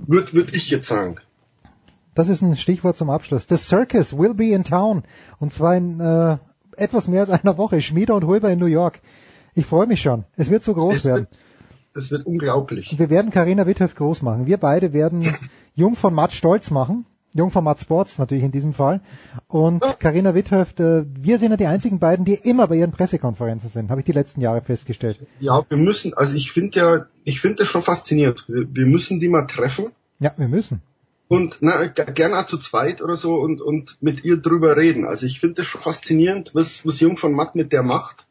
würde 0.06 0.32
würd 0.34 0.54
ich 0.54 0.70
jetzt 0.70 0.88
sagen. 0.88 1.16
Das 2.14 2.28
ist 2.28 2.42
ein 2.42 2.56
Stichwort 2.56 2.98
zum 2.98 3.08
Abschluss. 3.08 3.46
The 3.48 3.56
Circus 3.56 4.16
will 4.16 4.34
be 4.34 4.50
in 4.50 4.64
town. 4.64 5.04
Und 5.38 5.54
zwar 5.54 5.74
in 5.74 6.00
äh, 6.00 6.36
etwas 6.76 7.08
mehr 7.08 7.20
als 7.20 7.30
einer 7.30 7.56
Woche. 7.56 7.80
Schmieder 7.80 8.14
und 8.14 8.26
Hulber 8.26 8.50
in 8.50 8.58
New 8.58 8.66
York. 8.66 9.00
Ich 9.54 9.64
freue 9.64 9.86
mich 9.86 10.02
schon. 10.02 10.24
Es 10.36 10.50
wird 10.50 10.62
so 10.62 10.74
groß 10.74 10.96
es 10.96 11.04
werden. 11.04 11.28
Es 11.94 12.10
wird 12.10 12.26
unglaublich. 12.26 12.98
Wir 12.98 13.10
werden 13.10 13.30
Karina 13.30 13.66
Witthöft 13.66 13.96
groß 13.96 14.22
machen. 14.22 14.46
Wir 14.46 14.56
beide 14.56 14.92
werden 14.92 15.26
Jung 15.74 15.96
von 15.96 16.14
Matt 16.14 16.32
stolz 16.32 16.70
machen. 16.70 17.06
Jung 17.32 17.52
von 17.52 17.62
Matt 17.62 17.78
Sports 17.78 18.18
natürlich 18.18 18.42
in 18.42 18.50
diesem 18.50 18.74
Fall. 18.74 19.00
Und 19.46 19.84
Karina 20.00 20.34
Witthöft, 20.34 20.80
äh, 20.80 21.04
wir 21.06 21.38
sind 21.38 21.52
ja 21.52 21.56
die 21.56 21.66
einzigen 21.66 22.00
beiden, 22.00 22.24
die 22.24 22.34
immer 22.34 22.66
bei 22.66 22.74
ihren 22.74 22.90
Pressekonferenzen 22.90 23.70
sind, 23.70 23.90
habe 23.90 24.00
ich 24.00 24.04
die 24.04 24.12
letzten 24.12 24.40
Jahre 24.40 24.62
festgestellt. 24.62 25.18
Ja, 25.38 25.64
wir 25.68 25.78
müssen, 25.78 26.12
also 26.14 26.34
ich 26.34 26.50
finde 26.50 26.80
ja, 26.80 27.06
ich 27.24 27.40
finde 27.40 27.58
das 27.58 27.68
schon 27.68 27.82
faszinierend. 27.82 28.44
Wir, 28.48 28.66
wir 28.68 28.86
müssen 28.86 29.20
die 29.20 29.28
mal 29.28 29.46
treffen. 29.46 29.92
Ja, 30.18 30.32
wir 30.36 30.48
müssen 30.48 30.82
und 31.30 31.58
na, 31.60 31.86
gerne 31.86 32.40
auch 32.40 32.46
zu 32.46 32.58
zweit 32.58 33.00
oder 33.00 33.14
so 33.14 33.36
und, 33.36 33.60
und 33.60 33.98
mit 34.00 34.24
ihr 34.24 34.38
drüber 34.38 34.76
reden. 34.76 35.06
Also 35.06 35.26
ich 35.26 35.38
finde 35.38 35.56
das 35.56 35.66
schon 35.66 35.80
faszinierend, 35.80 36.56
was, 36.56 36.84
was 36.84 36.98
Jung 36.98 37.16
von 37.18 37.32
Matt 37.32 37.54
mit 37.54 37.72
der 37.72 37.84
macht. 37.84 38.26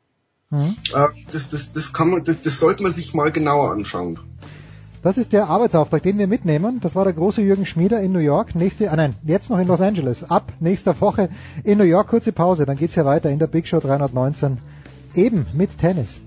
Mhm. 0.51 0.75
Äh, 0.93 1.07
das, 1.31 1.49
das, 1.49 1.71
das, 1.73 1.93
kann 1.93 2.09
man, 2.09 2.23
das, 2.23 2.41
das 2.41 2.59
sollte 2.59 2.81
man 2.81 2.91
sich 2.91 3.13
mal 3.13 3.31
genauer 3.31 3.71
anschauen. 3.71 4.19
Das 5.01 5.17
ist 5.17 5.31
der 5.31 5.47
Arbeitsauftrag, 5.47 6.03
den 6.03 6.17
wir 6.17 6.27
mitnehmen. 6.27 6.81
Das 6.81 6.95
war 6.95 7.05
der 7.05 7.13
große 7.13 7.41
Jürgen 7.41 7.65
Schmieder 7.65 8.01
in 8.01 8.11
New 8.11 8.19
York. 8.19 8.55
Nächste, 8.55 8.91
ah 8.91 8.95
nein, 8.95 9.15
jetzt 9.23 9.49
noch 9.49 9.59
in 9.59 9.67
Los 9.67 9.79
Angeles. 9.79 10.29
Ab 10.29 10.51
nächster 10.59 10.99
Woche 10.99 11.29
in 11.63 11.77
New 11.77 11.85
York. 11.85 12.09
Kurze 12.09 12.33
Pause, 12.33 12.65
dann 12.65 12.75
geht's 12.75 12.95
ja 12.95 13.05
weiter 13.05 13.29
in 13.29 13.39
der 13.39 13.47
Big 13.47 13.67
Show 13.67 13.79
319. 13.79 14.57
Eben 15.15 15.45
mit 15.53 15.77
Tennis. 15.77 16.19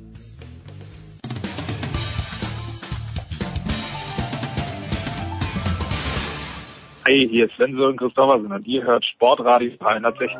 Hi, 7.05 7.29
hier 7.29 7.47
ist 7.47 7.57
Sven 7.57 7.77
Sören 7.77 7.97
Christoffersen 7.97 8.53
und 8.53 8.67
ihr 8.67 8.85
hört 8.85 9.05
Sportradio 9.05 9.73
360. 9.81 10.39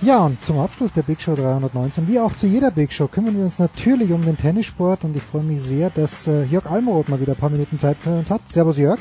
Ja, 0.00 0.20
und 0.20 0.42
zum 0.44 0.60
Abschluss 0.60 0.92
der 0.92 1.02
Big 1.02 1.20
Show 1.20 1.34
319, 1.34 2.06
wie 2.06 2.20
auch 2.20 2.32
zu 2.36 2.46
jeder 2.46 2.70
Big 2.70 2.92
Show, 2.92 3.08
kümmern 3.08 3.36
wir 3.36 3.44
uns 3.44 3.58
natürlich 3.58 4.12
um 4.12 4.22
den 4.22 4.36
Tennissport 4.36 5.02
und 5.02 5.16
ich 5.16 5.22
freue 5.24 5.42
mich 5.42 5.60
sehr, 5.60 5.90
dass 5.90 6.28
äh, 6.28 6.44
Jörg 6.44 6.66
Almeroth 6.66 7.08
mal 7.08 7.20
wieder 7.20 7.32
ein 7.32 7.38
paar 7.38 7.50
Minuten 7.50 7.80
Zeit 7.80 7.96
für 8.00 8.10
uns 8.10 8.30
hat. 8.30 8.42
Servus 8.48 8.78
Jörg. 8.78 9.00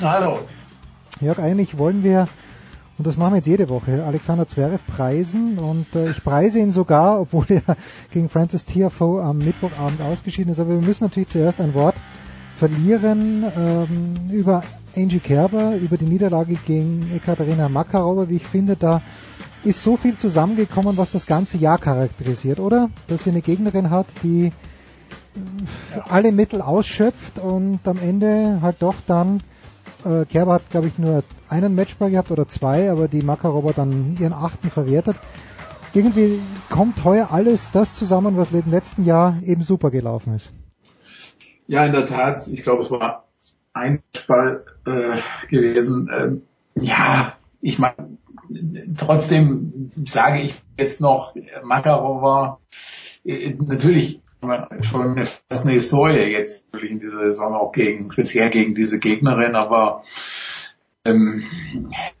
Hallo. 0.00 0.38
Jörg, 1.20 1.38
eigentlich 1.40 1.76
wollen 1.76 2.02
wir, 2.02 2.26
und 2.96 3.06
das 3.06 3.18
machen 3.18 3.32
wir 3.32 3.36
jetzt 3.36 3.48
jede 3.48 3.68
Woche, 3.68 4.02
Alexander 4.02 4.46
Zverev 4.46 4.82
preisen 4.86 5.58
und 5.58 5.94
äh, 5.94 6.08
ich 6.08 6.24
preise 6.24 6.58
ihn 6.58 6.70
sogar, 6.70 7.20
obwohl 7.20 7.44
er 7.50 7.76
gegen 8.10 8.30
Francis 8.30 8.64
Tiafoe 8.64 9.22
am 9.22 9.38
Mittwochabend 9.38 10.00
ausgeschieden 10.00 10.52
ist, 10.52 10.58
aber 10.58 10.70
wir 10.70 10.86
müssen 10.86 11.04
natürlich 11.04 11.28
zuerst 11.28 11.60
ein 11.60 11.74
Wort 11.74 11.96
verlieren 12.56 13.44
ähm, 13.58 14.30
über 14.30 14.62
Angie 14.96 15.20
Kerber, 15.20 15.76
über 15.76 15.98
die 15.98 16.06
Niederlage 16.06 16.56
gegen 16.66 17.10
Ekaterina 17.14 17.68
Makarova. 17.68 18.28
Wie 18.30 18.36
ich 18.36 18.46
finde, 18.46 18.76
da 18.76 19.02
ist 19.64 19.82
so 19.82 19.96
viel 19.96 20.16
zusammengekommen, 20.16 20.96
was 20.96 21.10
das 21.10 21.26
ganze 21.26 21.58
Jahr 21.58 21.78
charakterisiert, 21.78 22.60
oder? 22.60 22.90
Dass 23.08 23.24
sie 23.24 23.30
eine 23.30 23.42
Gegnerin 23.42 23.90
hat, 23.90 24.06
die 24.22 24.46
äh, 24.46 26.00
alle 26.08 26.32
Mittel 26.32 26.62
ausschöpft 26.62 27.38
und 27.38 27.80
am 27.84 27.98
Ende 27.98 28.60
halt 28.62 28.76
doch 28.80 28.96
dann 29.06 29.42
äh, 30.04 30.24
Kerber 30.24 30.54
hat, 30.54 30.70
glaube 30.70 30.88
ich, 30.88 30.98
nur 30.98 31.22
einen 31.48 31.74
Matchball 31.74 32.10
gehabt 32.10 32.30
oder 32.30 32.48
zwei, 32.48 32.90
aber 32.90 33.08
die 33.08 33.22
Makarova 33.22 33.72
dann 33.72 34.16
ihren 34.18 34.32
achten 34.32 34.70
verwertet. 34.70 35.16
Irgendwie 35.92 36.38
kommt 36.68 37.04
heuer 37.04 37.28
alles 37.32 37.72
das 37.72 37.94
zusammen, 37.94 38.36
was 38.36 38.52
im 38.52 38.70
letzten 38.70 39.04
Jahr 39.04 39.38
eben 39.42 39.62
super 39.62 39.90
gelaufen 39.90 40.36
ist. 40.36 40.50
Ja, 41.66 41.84
in 41.84 41.92
der 41.92 42.06
Tat. 42.06 42.46
Ich 42.48 42.62
glaube, 42.62 42.82
es 42.82 42.90
war 42.90 43.24
ein 43.72 44.02
Ball 44.26 44.64
äh, 44.86 45.18
gewesen. 45.48 46.08
Ähm, 46.16 46.42
ja, 46.74 47.34
ich 47.60 47.78
meine, 47.78 47.94
trotzdem 48.96 49.90
sage 50.06 50.40
ich 50.40 50.54
jetzt 50.78 51.00
noch, 51.00 51.34
Makarova, 51.62 52.58
äh, 53.24 53.54
natürlich 53.58 54.20
schon 54.80 55.16
eine, 55.18 55.26
eine 55.50 55.72
Historie 55.72 56.32
jetzt 56.32 56.64
natürlich 56.72 56.92
in 56.92 57.00
dieser 57.00 57.20
Saison 57.20 57.54
auch 57.54 57.72
gegen, 57.72 58.10
speziell 58.12 58.50
gegen 58.50 58.74
diese 58.74 58.98
Gegnerin, 58.98 59.54
aber 59.54 60.02
ähm, 61.04 61.44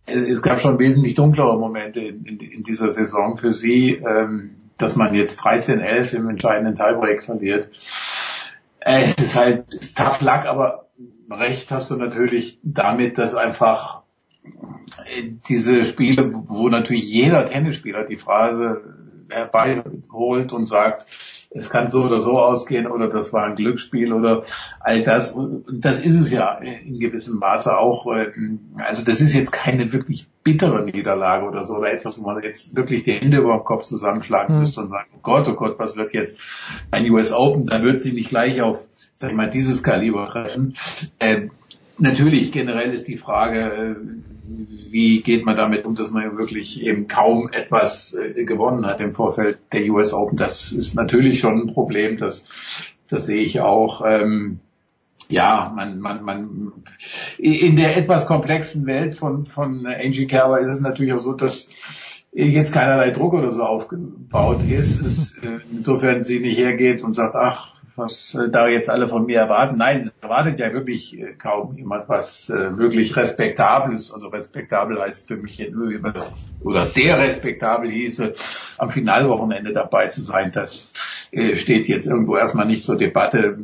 es, 0.06 0.28
es, 0.28 0.42
gab 0.42 0.60
schon 0.60 0.78
wesentlich 0.78 1.14
dunklere 1.14 1.58
Momente 1.58 2.00
in, 2.00 2.24
in, 2.24 2.38
in 2.38 2.62
dieser 2.62 2.90
Saison 2.90 3.36
für 3.36 3.52
sie, 3.52 3.94
ähm, 3.94 4.56
dass 4.78 4.96
man 4.96 5.14
jetzt 5.14 5.40
13-11 5.40 6.14
im 6.14 6.28
entscheidenden 6.28 6.74
Tiebreak 6.74 7.22
verliert. 7.22 7.70
Äh, 8.80 9.04
es 9.04 9.14
ist 9.14 9.36
halt 9.36 9.72
ist 9.74 9.96
tough 9.96 10.20
luck, 10.20 10.46
aber 10.46 10.86
recht 11.30 11.70
hast 11.70 11.90
du 11.90 11.96
natürlich 11.96 12.58
damit, 12.62 13.18
dass 13.18 13.34
einfach 13.34 13.99
diese 15.48 15.84
Spiele, 15.84 16.30
wo 16.32 16.68
natürlich 16.68 17.08
jeder 17.10 17.46
Tennisspieler 17.46 18.04
die 18.04 18.16
Phrase 18.16 18.82
herbeiholt 19.28 20.52
und 20.52 20.68
sagt, 20.68 21.06
es 21.52 21.68
kann 21.68 21.90
so 21.90 22.04
oder 22.04 22.20
so 22.20 22.38
ausgehen 22.38 22.86
oder 22.86 23.08
das 23.08 23.32
war 23.32 23.44
ein 23.44 23.56
Glücksspiel 23.56 24.12
oder 24.12 24.44
all 24.78 25.02
das. 25.02 25.32
Und 25.32 25.64
das 25.84 25.98
ist 25.98 26.18
es 26.18 26.30
ja 26.30 26.54
in 26.58 27.00
gewissem 27.00 27.38
Maße 27.38 27.76
auch. 27.76 28.06
Ähm, 28.06 28.60
also 28.78 29.04
das 29.04 29.20
ist 29.20 29.34
jetzt 29.34 29.50
keine 29.50 29.92
wirklich 29.92 30.28
bittere 30.44 30.84
Niederlage 30.84 31.46
oder 31.46 31.64
so 31.64 31.78
oder 31.78 31.92
etwas, 31.92 32.18
wo 32.18 32.22
man 32.22 32.42
jetzt 32.42 32.76
wirklich 32.76 33.02
die 33.02 33.12
Hände 33.12 33.38
über 33.38 33.56
den 33.56 33.64
Kopf 33.64 33.84
zusammenschlagen 33.84 34.54
mhm. 34.54 34.60
müsste 34.60 34.80
und 34.80 34.90
sagen, 34.90 35.10
oh 35.16 35.20
Gott, 35.22 35.48
oh 35.48 35.54
Gott, 35.54 35.78
was 35.78 35.96
wird 35.96 36.12
jetzt 36.12 36.38
ein 36.92 37.10
US 37.10 37.32
Open? 37.32 37.66
Dann 37.66 37.82
wird 37.82 38.00
sie 38.00 38.12
nicht 38.12 38.28
gleich 38.28 38.62
auf, 38.62 38.86
sag 39.14 39.30
ich 39.30 39.36
mal, 39.36 39.50
dieses 39.50 39.82
Kaliber 39.82 40.26
treffen. 40.26 40.74
Natürlich 42.00 42.50
generell 42.50 42.92
ist 42.92 43.08
die 43.08 43.18
Frage, 43.18 43.60
äh, 43.60 43.94
wie 44.90 45.20
geht 45.20 45.44
man 45.44 45.56
damit 45.56 45.84
um, 45.84 45.94
dass 45.94 46.10
man 46.10 46.38
wirklich 46.38 46.82
eben 46.82 47.06
kaum 47.06 47.50
etwas 47.52 48.14
äh, 48.14 48.44
gewonnen 48.44 48.86
hat 48.86 49.00
im 49.00 49.14
Vorfeld 49.14 49.58
der 49.72 49.88
US 49.90 50.12
Open. 50.12 50.36
Das 50.36 50.72
ist 50.72 50.94
natürlich 50.94 51.40
schon 51.40 51.60
ein 51.60 51.74
Problem, 51.74 52.16
das, 52.16 52.46
das 53.08 53.26
sehe 53.26 53.42
ich 53.42 53.60
auch. 53.60 54.02
Ähm, 54.04 54.60
ja, 55.28 55.72
man, 55.76 56.00
man, 56.00 56.24
man, 56.24 56.72
in 57.38 57.76
der 57.76 57.96
etwas 57.96 58.26
komplexen 58.26 58.86
Welt 58.86 59.14
von, 59.14 59.46
von 59.46 59.86
Angie 59.86 60.26
Kerber 60.26 60.58
ist 60.60 60.70
es 60.70 60.80
natürlich 60.80 61.12
auch 61.12 61.20
so, 61.20 61.34
dass 61.34 61.68
jetzt 62.32 62.72
keinerlei 62.72 63.10
Druck 63.10 63.34
oder 63.34 63.52
so 63.52 63.62
aufgebaut 63.62 64.62
ist. 64.68 65.00
Es, 65.00 65.36
äh, 65.36 65.60
insofern 65.70 66.24
sie 66.24 66.40
nicht 66.40 66.58
hergeht 66.58 67.04
und 67.04 67.14
sagt, 67.14 67.34
ach, 67.36 67.69
was 67.96 68.34
äh, 68.34 68.48
da 68.48 68.68
jetzt 68.68 68.88
alle 68.88 69.08
von 69.08 69.26
mir 69.26 69.38
erwarten. 69.38 69.76
Nein, 69.76 70.02
es 70.02 70.14
erwartet 70.22 70.58
ja 70.58 70.72
wirklich 70.72 71.18
äh, 71.18 71.34
kaum 71.34 71.76
jemand 71.76 72.08
was 72.08 72.50
äh, 72.50 72.76
wirklich 72.76 73.16
respektables. 73.16 74.12
Also 74.12 74.28
respektabel 74.28 75.00
heißt 75.00 75.28
für 75.28 75.36
mich 75.36 75.70
das, 76.14 76.34
oder 76.62 76.84
sehr 76.84 77.18
respektabel 77.18 77.90
hieße, 77.90 78.34
am 78.78 78.90
Finalwochenende 78.90 79.72
dabei 79.72 80.08
zu 80.08 80.22
sein. 80.22 80.50
Das 80.52 80.92
steht 81.54 81.86
jetzt 81.86 82.06
irgendwo 82.06 82.36
erstmal 82.36 82.66
nicht 82.66 82.82
zur 82.82 82.98
Debatte. 82.98 83.58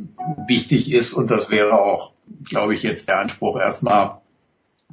Wichtig 0.47 0.93
ist, 0.93 1.13
und 1.13 1.29
das 1.29 1.49
wäre 1.49 1.73
auch, 1.73 2.13
glaube 2.45 2.73
ich, 2.73 2.83
jetzt 2.83 3.09
der 3.09 3.19
Anspruch 3.19 3.59
erstmal 3.59 4.21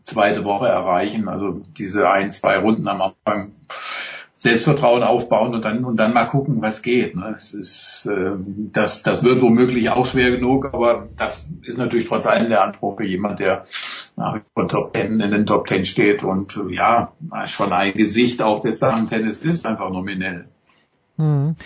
zweite 0.05 0.45
Woche 0.45 0.67
erreichen. 0.67 1.29
Also 1.29 1.63
diese 1.79 2.11
ein, 2.11 2.33
zwei 2.33 2.59
Runden 2.59 2.89
am 2.89 3.01
Anfang 3.01 3.53
Selbstvertrauen 4.37 5.03
aufbauen 5.03 5.55
und 5.55 5.65
dann 5.65 5.85
und 5.85 5.97
dann 5.97 6.13
mal 6.13 6.25
gucken, 6.25 6.61
was 6.61 6.83
geht. 6.83 7.15
Ne? 7.15 7.33
Es 7.37 7.55
ist, 7.55 8.07
äh, 8.07 8.33
das, 8.73 9.03
das 9.03 9.23
wird 9.23 9.41
womöglich 9.43 9.91
auch 9.91 10.07
schwer 10.07 10.31
genug, 10.33 10.75
aber 10.75 11.09
das 11.17 11.51
ist 11.63 11.79
natürlich 11.79 12.09
trotz 12.09 12.27
allem 12.27 12.49
der 12.49 12.63
Anspruch 12.63 12.97
für 12.97 13.05
jemand, 13.05 13.39
der 13.39 13.65
nach 14.17 14.37
wie 14.37 14.67
Top 14.69 14.93
Ten 14.93 15.21
in 15.21 15.31
den 15.31 15.47
Top 15.47 15.67
Ten 15.67 15.85
steht 15.85 16.25
und 16.25 16.61
ja, 16.71 17.13
schon 17.47 17.73
ein 17.73 17.95
Gesicht 17.95 18.43
auch 18.43 18.61
des 18.61 18.79
Damen-Tennis 18.79 19.43
ist 19.43 19.67
einfach 19.67 19.91
nominell. 19.91 20.47
Hm. 21.17 21.57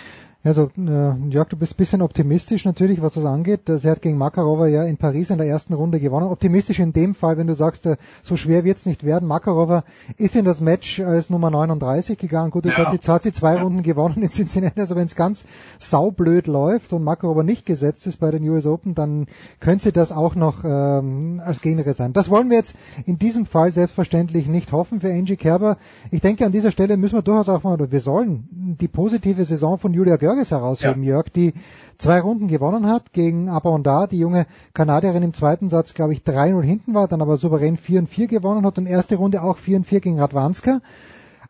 Also, 0.41 0.71
äh, 0.77 1.29
Jörg, 1.31 1.49
du 1.49 1.57
bist 1.57 1.73
ein 1.73 1.75
bisschen 1.75 2.01
optimistisch 2.01 2.63
natürlich, 2.63 3.01
was 3.01 3.15
das 3.15 3.25
angeht. 3.25 3.63
Sie 3.67 3.89
hat 3.89 4.01
gegen 4.01 4.17
Makarova 4.17 4.67
ja 4.67 4.85
in 4.85 4.95
Paris 4.95 5.29
in 5.31 5.37
der 5.37 5.47
ersten 5.47 5.73
Runde 5.73 5.99
gewonnen. 5.99 6.27
Optimistisch 6.27 6.79
in 6.79 6.93
dem 6.93 7.13
Fall, 7.13 7.37
wenn 7.37 7.47
du 7.47 7.55
sagst, 7.55 7.85
äh, 7.85 7.97
so 8.23 8.37
schwer 8.37 8.63
wird's 8.63 8.85
nicht 8.85 9.03
werden. 9.03 9.27
Makarova 9.27 9.83
ist 10.15 10.37
in 10.37 10.45
das 10.45 10.61
Match 10.61 11.01
als 11.01 11.29
Nummer 11.29 11.49
39 11.49 12.17
gegangen. 12.17 12.51
Gut, 12.51 12.63
jetzt 12.63 12.77
ja. 12.77 12.85
hat, 12.85 12.91
sie, 12.91 12.95
jetzt 12.95 13.09
hat 13.09 13.23
sie 13.23 13.33
zwei 13.33 13.55
ja. 13.55 13.63
Runden 13.63 13.83
gewonnen 13.83 14.23
in 14.23 14.29
Cincinnati. 14.29 14.79
Also 14.79 14.95
wenn 14.95 15.07
es 15.07 15.17
ganz 15.17 15.43
saublöd 15.77 16.47
läuft 16.47 16.93
und 16.93 17.03
Makarova 17.03 17.43
nicht 17.43 17.65
gesetzt 17.65 18.07
ist 18.07 18.21
bei 18.21 18.31
den 18.31 18.47
US 18.47 18.65
Open, 18.65 18.95
dann 18.95 19.27
könnte 19.59 19.91
das 19.91 20.13
auch 20.13 20.35
noch 20.35 20.63
ähm, 20.63 21.41
als 21.43 21.59
Gegnerin 21.59 21.93
sein. 21.93 22.13
Das 22.13 22.29
wollen 22.29 22.49
wir 22.49 22.55
jetzt 22.55 22.75
in 23.05 23.19
diesem 23.19 23.45
Fall 23.45 23.71
selbstverständlich 23.71 24.47
nicht 24.47 24.71
hoffen 24.71 25.01
für 25.01 25.11
Angie 25.11 25.35
Kerber. 25.35 25.75
Ich 26.11 26.21
denke, 26.21 26.45
an 26.45 26.53
dieser 26.53 26.71
Stelle 26.71 26.95
müssen 26.95 27.17
wir 27.17 27.23
durchaus 27.23 27.49
auch 27.49 27.63
mal, 27.63 27.73
oder 27.73 27.91
wir 27.91 27.99
sollen 27.99 28.47
die 28.79 28.87
positive 28.87 29.43
Saison 29.43 29.77
von 29.77 29.93
Julia 29.93 30.15
Görg 30.15 30.28
Jörges 30.29 30.51
herausheben, 30.51 31.01
ja. 31.01 31.15
Jörg, 31.15 31.29
die 31.29 31.53
zwei 31.97 32.19
Runden 32.19 32.47
gewonnen 32.47 32.85
hat 32.87 33.13
gegen 33.13 33.49
Abonda, 33.49 34.05
die 34.05 34.19
junge 34.19 34.45
Kanadierin 34.75 35.23
im 35.23 35.33
zweiten 35.33 35.69
Satz, 35.69 35.95
glaube 35.95 36.13
ich, 36.13 36.19
3-0 36.19 36.61
hinten 36.61 36.93
war, 36.93 37.07
dann 37.07 37.23
aber 37.23 37.37
souverän 37.37 37.79
4-4 37.79 38.27
gewonnen 38.27 38.63
hat 38.63 38.77
und 38.77 38.85
erste 38.85 39.15
Runde 39.15 39.41
auch 39.41 39.57
4-4 39.57 39.99
gegen 40.01 40.19
Radwanska. 40.19 40.81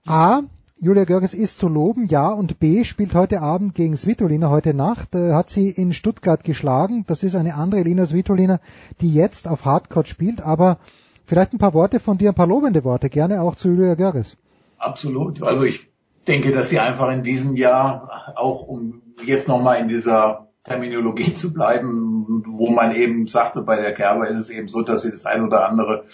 A, 0.08 0.44
Julia 0.80 1.04
Görges 1.04 1.34
ist 1.34 1.58
zu 1.58 1.68
loben, 1.68 2.06
ja, 2.06 2.30
und 2.30 2.58
B 2.60 2.86
spielt 2.86 3.14
heute 3.14 3.42
Abend 3.42 3.76
gegen 3.76 3.98
Svitolina, 3.98 4.50
heute 4.50 4.74
Nacht, 4.74 5.14
äh, 5.14 5.34
hat 5.34 5.50
sie 5.50 5.70
in 5.70 5.92
Stuttgart 5.92 6.46
geschlagen. 6.46 7.04
Das 7.06 7.22
ist 7.22 7.36
eine 7.36 7.56
andere 7.56 7.82
Elina 7.82 8.06
Svitolina, 8.06 8.62
die 9.02 9.14
jetzt 9.14 9.46
auf 9.50 9.66
Hardcourt 9.66 10.08
spielt, 10.08 10.40
aber 10.40 10.78
vielleicht 11.26 11.52
ein 11.52 11.58
paar 11.58 11.74
Worte 11.74 12.00
von 12.00 12.18
dir, 12.18 12.30
ein 12.30 12.36
paar 12.36 12.48
lobende 12.48 12.86
Worte, 12.86 13.10
gerne 13.10 13.42
auch 13.42 13.56
zu 13.56 13.68
Julia 13.68 13.96
Görges. 13.96 14.38
Absolut. 14.78 15.44
Also 15.44 15.64
ich 15.64 15.90
denke, 16.28 16.52
dass 16.52 16.70
sie 16.70 16.80
einfach 16.80 17.12
in 17.12 17.24
diesem 17.24 17.56
Jahr, 17.56 18.34
auch 18.36 18.68
um 18.68 19.02
jetzt 19.26 19.48
nochmal 19.48 19.80
in 19.80 19.88
dieser 19.88 20.50
Terminologie 20.64 21.34
zu 21.34 21.54
bleiben, 21.54 22.44
wo 22.46 22.70
man 22.70 22.96
eben 22.96 23.28
sagte, 23.28 23.62
bei 23.62 23.78
der 23.78 23.94
Kerber 23.94 24.28
ist 24.28 24.40
es 24.40 24.50
eben 24.50 24.68
so, 24.68 24.82
dass 24.82 25.02
sie 25.02 25.12
das 25.12 25.26
ein 25.26 25.44
oder 25.44 25.68
andere 25.68 26.06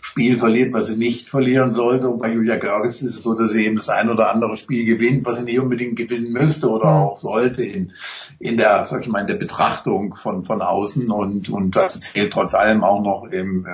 Spiel 0.00 0.38
verliert, 0.38 0.72
was 0.72 0.86
sie 0.86 0.96
nicht 0.96 1.28
verlieren 1.28 1.70
sollte. 1.70 2.08
Und 2.08 2.20
bei 2.20 2.32
Julia 2.32 2.56
Görges 2.56 3.02
ist 3.02 3.16
es 3.16 3.22
so, 3.22 3.34
dass 3.34 3.50
sie 3.50 3.66
eben 3.66 3.76
das 3.76 3.90
ein 3.90 4.08
oder 4.08 4.30
andere 4.30 4.56
Spiel 4.56 4.86
gewinnt, 4.86 5.26
was 5.26 5.36
sie 5.36 5.44
nicht 5.44 5.58
unbedingt 5.58 5.96
gewinnen 5.96 6.32
müsste 6.32 6.70
oder 6.70 6.86
auch 6.86 7.18
sollte 7.18 7.62
in, 7.62 7.92
in 8.38 8.56
der, 8.56 8.84
sag 8.84 9.02
ich 9.02 9.08
mal, 9.08 9.20
in 9.20 9.26
der 9.26 9.34
Betrachtung 9.34 10.14
von, 10.14 10.44
von 10.44 10.62
außen. 10.62 11.10
Und, 11.10 11.50
und 11.50 11.76
das 11.76 12.00
zählt 12.00 12.32
trotz 12.32 12.54
allem 12.54 12.84
auch 12.84 13.02
noch 13.02 13.24
im, 13.30 13.66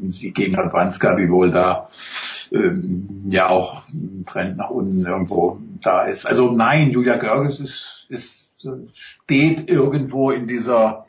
im 0.00 0.10
Sieg 0.10 0.34
gegen 0.34 0.54
Radwanska, 0.54 1.18
wie 1.18 1.28
wohl 1.28 1.50
da 1.50 1.88
ähm, 2.52 3.26
ja 3.28 3.48
auch 3.48 3.88
ein 3.88 4.24
Trend 4.26 4.56
nach 4.56 4.70
unten 4.70 5.04
irgendwo 5.04 5.58
da 5.82 6.04
ist. 6.04 6.26
Also 6.26 6.50
nein, 6.52 6.90
Julia 6.90 7.16
Görges 7.16 7.60
ist, 7.60 8.06
ist, 8.08 8.48
steht 8.94 9.68
irgendwo 9.70 10.30
in 10.30 10.46
dieser 10.46 11.06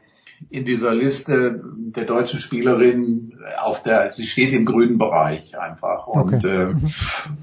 in 0.49 0.65
dieser 0.65 0.93
Liste 0.93 1.63
der 1.63 2.05
deutschen 2.05 2.39
Spielerin 2.39 3.39
auf 3.59 3.81
der, 3.81 4.11
sie 4.11 4.25
steht 4.25 4.53
im 4.53 4.65
grünen 4.65 4.99
Bereich 4.99 5.57
einfach. 5.57 6.05
Und 6.05 6.35
okay. 6.35 6.47
äh, 6.47 6.65
mhm. 6.65 6.91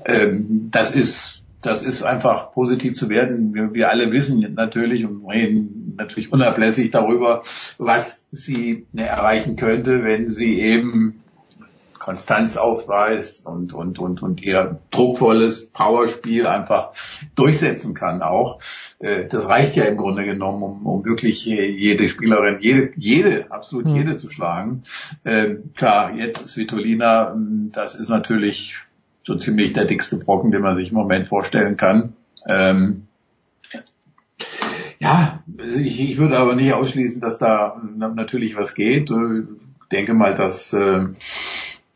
ähm, 0.05 0.69
das 0.71 0.95
ist 0.95 1.43
das 1.65 1.83
ist 1.83 2.03
einfach 2.03 2.53
positiv 2.53 2.95
zu 2.95 3.09
werden. 3.09 3.55
Wir, 3.55 3.73
wir 3.73 3.89
alle 3.89 4.13
wissen 4.13 4.55
natürlich 4.55 5.07
und 5.07 5.27
reden 5.27 5.95
natürlich 5.97 6.31
unablässig 6.31 6.91
darüber, 6.91 7.43
was 7.79 8.27
sie 8.31 8.87
erreichen 8.95 9.57
könnte, 9.57 10.05
wenn 10.05 10.29
sie 10.29 10.61
eben 10.61 11.24
Konstanz 12.05 12.59
aufweist 12.59 13.47
und, 13.47 13.73
und, 13.73 13.99
und, 13.99 14.23
und 14.23 14.43
ihr 14.43 14.79
druckvolles 14.91 15.71
Powerspiel 15.71 16.47
einfach 16.47 16.91
durchsetzen 17.35 17.95
kann 17.95 18.21
auch. 18.21 18.61
Äh, 18.99 19.27
das 19.27 19.49
reicht 19.49 19.75
ja 19.75 19.85
im 19.85 19.97
Grunde 19.97 20.27
genommen, 20.27 20.63
um, 20.63 20.85
um 20.85 21.05
wirklich 21.07 21.47
jede 21.47 22.07
Spielerin, 22.11 22.59
jede, 22.61 22.93
jede, 22.97 23.51
absolut 23.51 23.87
mhm. 23.87 23.97
jede 23.97 24.17
zu 24.17 24.29
schlagen. 24.29 24.83
Ähm, 25.25 25.71
klar, 25.75 26.15
jetzt 26.15 26.43
ist 26.43 26.59
Vitolina, 26.59 27.33
hm, 27.33 27.71
das 27.73 27.95
ist 27.95 28.11
natürlich 28.11 28.77
so 29.23 29.37
ziemlich 29.37 29.73
der 29.73 29.87
dickste 29.87 30.19
Brocken, 30.19 30.51
den 30.51 30.61
man 30.61 30.75
sich 30.75 30.91
im 30.91 30.97
Moment 30.97 31.27
vorstellen 31.27 31.79
kann. 31.79 32.13
Ähm, 32.47 33.07
ja, 34.99 35.43
ich, 35.75 36.01
ich 36.01 36.19
würde 36.19 36.37
aber 36.37 36.55
nicht 36.55 36.75
ausschließen, 36.75 37.23
dass 37.23 37.39
da 37.39 37.81
natürlich 37.97 38.57
was 38.57 38.75
geht. 38.75 39.11
Ich 39.11 39.89
denke 39.91 40.13
mal, 40.13 40.35
dass 40.35 40.75
äh, 40.75 41.07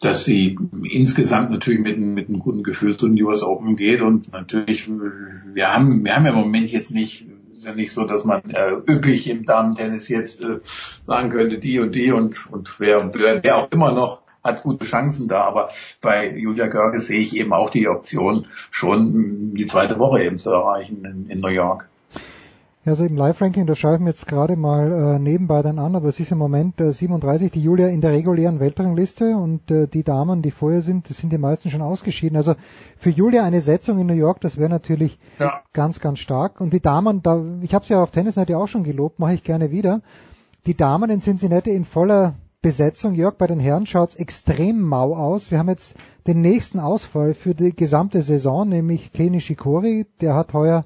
dass 0.00 0.24
sie 0.24 0.58
insgesamt 0.82 1.50
natürlich 1.50 1.80
mit, 1.80 1.98
mit 1.98 2.28
einem 2.28 2.38
guten 2.38 2.62
Gefühl 2.62 2.96
zu 2.96 3.08
den 3.08 3.22
US 3.22 3.42
Open 3.42 3.76
geht 3.76 4.00
und 4.00 4.32
natürlich, 4.32 4.88
wir 4.88 5.74
haben, 5.74 6.04
wir 6.04 6.14
haben 6.14 6.24
ja 6.24 6.30
im 6.30 6.38
Moment 6.38 6.70
jetzt 6.70 6.92
nicht, 6.92 7.26
ist 7.52 7.66
ja 7.66 7.74
nicht 7.74 7.92
so, 7.92 8.04
dass 8.04 8.24
man 8.24 8.42
äh, 8.50 8.72
üppig 8.86 9.28
im 9.28 9.44
Damen-Tennis 9.44 10.08
jetzt 10.08 10.42
äh, 10.42 10.60
sagen 11.06 11.30
könnte, 11.30 11.58
die 11.58 11.80
und 11.80 11.94
die 11.94 12.12
und, 12.12 12.50
und 12.52 12.78
wer, 12.78 13.12
wer 13.12 13.56
auch 13.56 13.70
immer 13.72 13.92
noch 13.92 14.22
hat 14.44 14.62
gute 14.62 14.84
Chancen 14.84 15.28
da, 15.28 15.42
aber 15.42 15.70
bei 16.00 16.36
Julia 16.36 16.68
Görge 16.68 17.00
sehe 17.00 17.20
ich 17.20 17.36
eben 17.36 17.52
auch 17.52 17.70
die 17.70 17.88
Option, 17.88 18.46
schon 18.70 19.54
die 19.54 19.66
zweite 19.66 19.98
Woche 19.98 20.22
eben 20.22 20.38
zu 20.38 20.50
erreichen 20.50 21.04
in, 21.04 21.30
in 21.30 21.40
New 21.40 21.48
York. 21.48 21.88
Ja, 22.84 22.92
also 22.92 23.04
im 23.04 23.16
Live-Ranking, 23.16 23.66
das 23.66 23.78
schaue 23.78 23.94
ich 23.94 24.00
mir 24.00 24.10
jetzt 24.10 24.26
gerade 24.26 24.56
mal 24.56 24.92
äh, 24.92 25.18
nebenbei 25.18 25.62
dann 25.62 25.78
an, 25.78 25.96
aber 25.96 26.08
es 26.08 26.20
ist 26.20 26.32
im 26.32 26.38
Moment 26.38 26.80
äh, 26.80 26.92
37 26.92 27.50
die 27.50 27.62
Julia 27.62 27.88
in 27.88 28.00
der 28.00 28.12
regulären 28.12 28.60
Weltrangliste 28.60 29.36
und 29.36 29.70
äh, 29.70 29.88
die 29.88 30.04
Damen, 30.04 30.42
die 30.42 30.52
vorher 30.52 30.80
sind, 30.80 31.10
das 31.10 31.18
sind 31.18 31.32
die 31.32 31.38
meisten 31.38 31.70
schon 31.70 31.82
ausgeschieden. 31.82 32.36
Also 32.36 32.54
für 32.96 33.10
Julia 33.10 33.44
eine 33.44 33.60
Setzung 33.60 33.98
in 33.98 34.06
New 34.06 34.14
York, 34.14 34.40
das 34.40 34.56
wäre 34.56 34.70
natürlich 34.70 35.18
ja. 35.38 35.60
ganz, 35.72 36.00
ganz 36.00 36.20
stark. 36.20 36.60
Und 36.60 36.72
die 36.72 36.80
Damen, 36.80 37.22
da, 37.22 37.42
ich 37.60 37.74
habe 37.74 37.82
es 37.82 37.88
ja 37.88 38.02
auf 38.02 38.12
Tennisnet 38.12 38.48
ja 38.48 38.58
auch 38.58 38.68
schon 38.68 38.84
gelobt, 38.84 39.18
mache 39.18 39.34
ich 39.34 39.42
gerne 39.42 39.70
wieder. 39.70 40.00
Die 40.66 40.76
Damen 40.76 41.10
in 41.10 41.20
Cincinnati 41.20 41.70
in 41.70 41.84
voller 41.84 42.36
Besetzung. 42.62 43.14
Jörg, 43.14 43.36
bei 43.36 43.46
den 43.46 43.60
Herren 43.60 43.86
schaut's 43.86 44.14
extrem 44.14 44.80
mau 44.80 45.14
aus. 45.14 45.50
Wir 45.50 45.58
haben 45.58 45.68
jetzt 45.68 45.94
den 46.26 46.40
nächsten 46.40 46.80
Ausfall 46.80 47.34
für 47.34 47.54
die 47.54 47.74
gesamte 47.74 48.22
Saison, 48.22 48.68
nämlich 48.68 49.12
Kei 49.12 49.38
Shikori. 49.38 50.06
Der 50.20 50.34
hat 50.34 50.54
heuer 50.54 50.84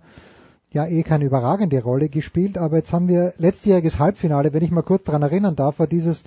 ja 0.73 0.87
eh 0.87 1.03
keine 1.03 1.25
überragende 1.25 1.83
Rolle 1.83 2.09
gespielt, 2.09 2.59
aber 2.59 2.79
jetzt 2.79 2.93
haben 2.93 3.09
wir 3.09 3.33
letztjähriges 3.37 3.99
Halbfinale, 3.99 4.53
wenn 4.53 4.63
ich 4.63 4.71
mal 4.71 4.83
kurz 4.83 5.05
daran 5.05 5.23
erinnern 5.23 5.57
darf, 5.57 5.79
war 5.79 5.87
dieses 5.87 6.25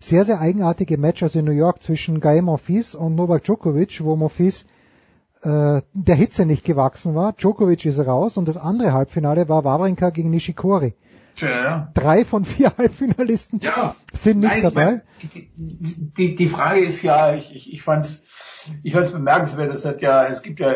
sehr, 0.00 0.24
sehr 0.24 0.40
eigenartige 0.40 0.98
Match 0.98 1.22
also 1.22 1.40
in 1.40 1.44
New 1.44 1.52
York 1.52 1.82
zwischen 1.82 2.20
Gael 2.20 2.42
Monfils 2.42 2.94
und 2.94 3.16
Novak 3.16 3.44
Djokovic, 3.44 4.04
wo 4.04 4.16
Monfils 4.16 4.64
äh, 5.42 5.82
der 5.92 6.14
Hitze 6.14 6.46
nicht 6.46 6.64
gewachsen 6.64 7.14
war. 7.14 7.32
Djokovic 7.32 7.84
ist 7.84 7.98
raus 7.98 8.36
und 8.36 8.46
das 8.46 8.56
andere 8.56 8.92
Halbfinale 8.92 9.48
war 9.48 9.64
Wawrinka 9.64 10.10
gegen 10.10 10.30
Nishikori. 10.30 10.94
Ja, 11.36 11.48
ja. 11.48 11.90
Drei 11.94 12.24
von 12.24 12.44
vier 12.44 12.72
Halbfinalisten 12.78 13.60
ja. 13.60 13.94
sind 14.12 14.40
nicht 14.40 14.50
Nein, 14.50 14.62
dabei. 14.62 14.84
Meine, 14.84 15.02
die, 15.32 15.50
die, 16.16 16.34
die 16.34 16.48
Frage 16.48 16.80
ist 16.80 17.02
ja, 17.02 17.34
ich, 17.34 17.54
ich, 17.54 17.72
ich 17.72 17.82
fand's 17.82 18.24
ich 18.82 18.92
fand 18.92 19.06
es 19.06 19.12
bemerkenswert, 19.12 19.72
es 19.74 19.84
hat 19.84 20.02
ja, 20.02 20.26
es 20.26 20.42
gibt 20.42 20.60
ja, 20.60 20.72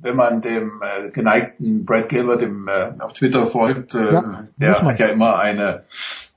wenn 0.00 0.16
man 0.16 0.40
dem 0.40 0.80
äh, 0.82 1.10
geneigten 1.10 1.84
Brad 1.84 2.08
Gilbert 2.08 2.42
im, 2.42 2.68
äh, 2.68 2.92
auf 2.98 3.12
Twitter 3.12 3.46
folgt, 3.46 3.94
äh, 3.94 4.12
ja, 4.12 4.48
der 4.56 4.82
hat 4.82 4.98
ja 4.98 5.06
immer 5.06 5.38
eine 5.38 5.82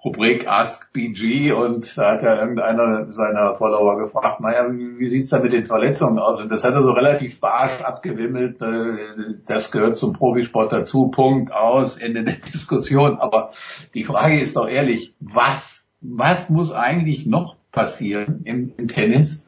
Rubrik 0.03 0.47
Ask 0.47 0.93
BG 0.93 1.51
und 1.51 1.97
da 1.97 2.13
hat 2.13 2.23
ja 2.23 2.39
irgendeiner 2.39 3.11
seiner 3.11 3.55
Follower 3.55 3.97
gefragt, 3.97 4.39
naja, 4.39 4.71
wie, 4.71 4.99
wie 4.99 5.09
sieht's 5.09 5.31
da 5.31 5.39
mit 5.39 5.53
den 5.53 5.65
Verletzungen 5.65 6.19
aus? 6.19 6.41
Und 6.41 6.49
das 6.51 6.63
hat 6.63 6.73
er 6.75 6.83
so 6.83 6.91
relativ 6.91 7.39
barsch 7.39 7.81
abgewimmelt, 7.81 8.61
äh, 8.61 9.35
das 9.45 9.71
gehört 9.71 9.97
zum 9.97 10.13
Profisport 10.13 10.71
dazu, 10.71 11.07
Punkt, 11.07 11.51
aus, 11.51 11.97
Ende 11.97 12.23
der 12.23 12.35
Diskussion. 12.35 13.17
Aber 13.19 13.51
die 13.93 14.03
Frage 14.03 14.39
ist 14.39 14.55
doch 14.55 14.67
ehrlich, 14.67 15.13
was, 15.19 15.87
was 15.99 16.49
muss 16.49 16.71
eigentlich 16.71 17.25
noch 17.25 17.57
passieren 17.71 18.41
im, 18.45 18.73
im 18.77 18.87
Tennis, 18.87 19.43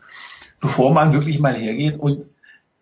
bevor 0.59 0.93
man 0.93 1.13
wirklich 1.13 1.39
mal 1.39 1.55
hergeht 1.55 1.99
und 1.99 2.25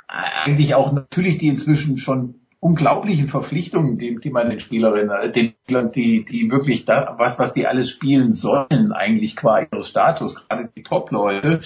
eigentlich 0.08 0.76
auch 0.76 0.92
natürlich 0.92 1.38
die 1.38 1.48
inzwischen 1.48 1.98
schon 1.98 2.36
unglaublichen 2.60 3.28
Verpflichtungen, 3.28 3.98
die, 3.98 4.16
die 4.20 4.30
man 4.30 4.50
den 4.50 4.60
Spielerinnen, 4.60 5.12
äh, 5.12 5.32
den 5.32 5.54
Spielern, 5.64 5.92
die, 5.92 6.26
die 6.26 6.50
wirklich 6.50 6.86
da, 6.86 7.16
was, 7.18 7.38
was 7.38 7.54
die 7.54 7.68
alles 7.68 7.90
spielen 7.90 8.34
sollen, 8.34 8.92
eigentlich 8.92 9.36
qua 9.36 9.60
ihres 9.62 9.90
Status, 9.90 10.36
gerade 10.36 10.70
die 10.76 10.84
Top-Leute, 10.84 11.62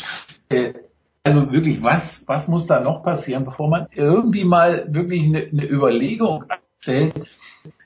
äh, 0.49 0.73
also 1.23 1.51
wirklich, 1.51 1.83
was, 1.83 2.23
was 2.27 2.47
muss 2.47 2.67
da 2.67 2.81
noch 2.81 3.03
passieren, 3.03 3.45
bevor 3.45 3.69
man 3.69 3.87
irgendwie 3.93 4.43
mal 4.43 4.85
wirklich 4.89 5.23
eine, 5.23 5.39
eine 5.39 5.69
Überlegung 5.69 6.45
stellt, 6.79 7.29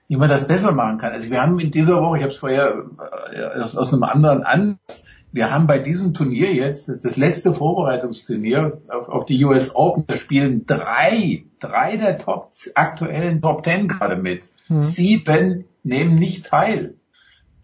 wie 0.08 0.16
man 0.16 0.30
das 0.30 0.48
besser 0.48 0.72
machen 0.72 0.98
kann. 0.98 1.12
Also 1.12 1.30
wir 1.30 1.42
haben 1.42 1.60
in 1.60 1.72
dieser 1.72 2.02
Woche, 2.02 2.18
ich 2.18 2.24
habe 2.24 2.32
es 2.32 2.40
vorher 2.40 2.86
äh, 3.34 3.60
aus, 3.60 3.76
aus 3.76 3.94
einem 3.94 4.04
anderen 4.04 4.44
Ansatz 4.44 5.05
wir 5.36 5.52
haben 5.52 5.68
bei 5.68 5.80
diesem 5.80 6.14
Turnier 6.14 6.54
jetzt, 6.54 6.88
das, 6.88 7.02
das 7.02 7.18
letzte 7.18 7.54
Vorbereitungsturnier 7.54 8.82
auf, 8.88 9.10
auf, 9.10 9.26
die 9.26 9.44
US 9.44 9.76
Open, 9.76 10.06
da 10.08 10.16
spielen 10.16 10.66
drei, 10.66 11.44
drei 11.60 11.98
der 11.98 12.18
Top, 12.20 12.52
aktuellen 12.74 13.42
Top 13.42 13.62
Ten 13.62 13.90
gerade 13.90 14.16
mit. 14.16 14.48
Mhm. 14.70 14.80
Sieben 14.80 15.66
nehmen 15.84 16.16
nicht 16.16 16.46
teil. 16.46 16.94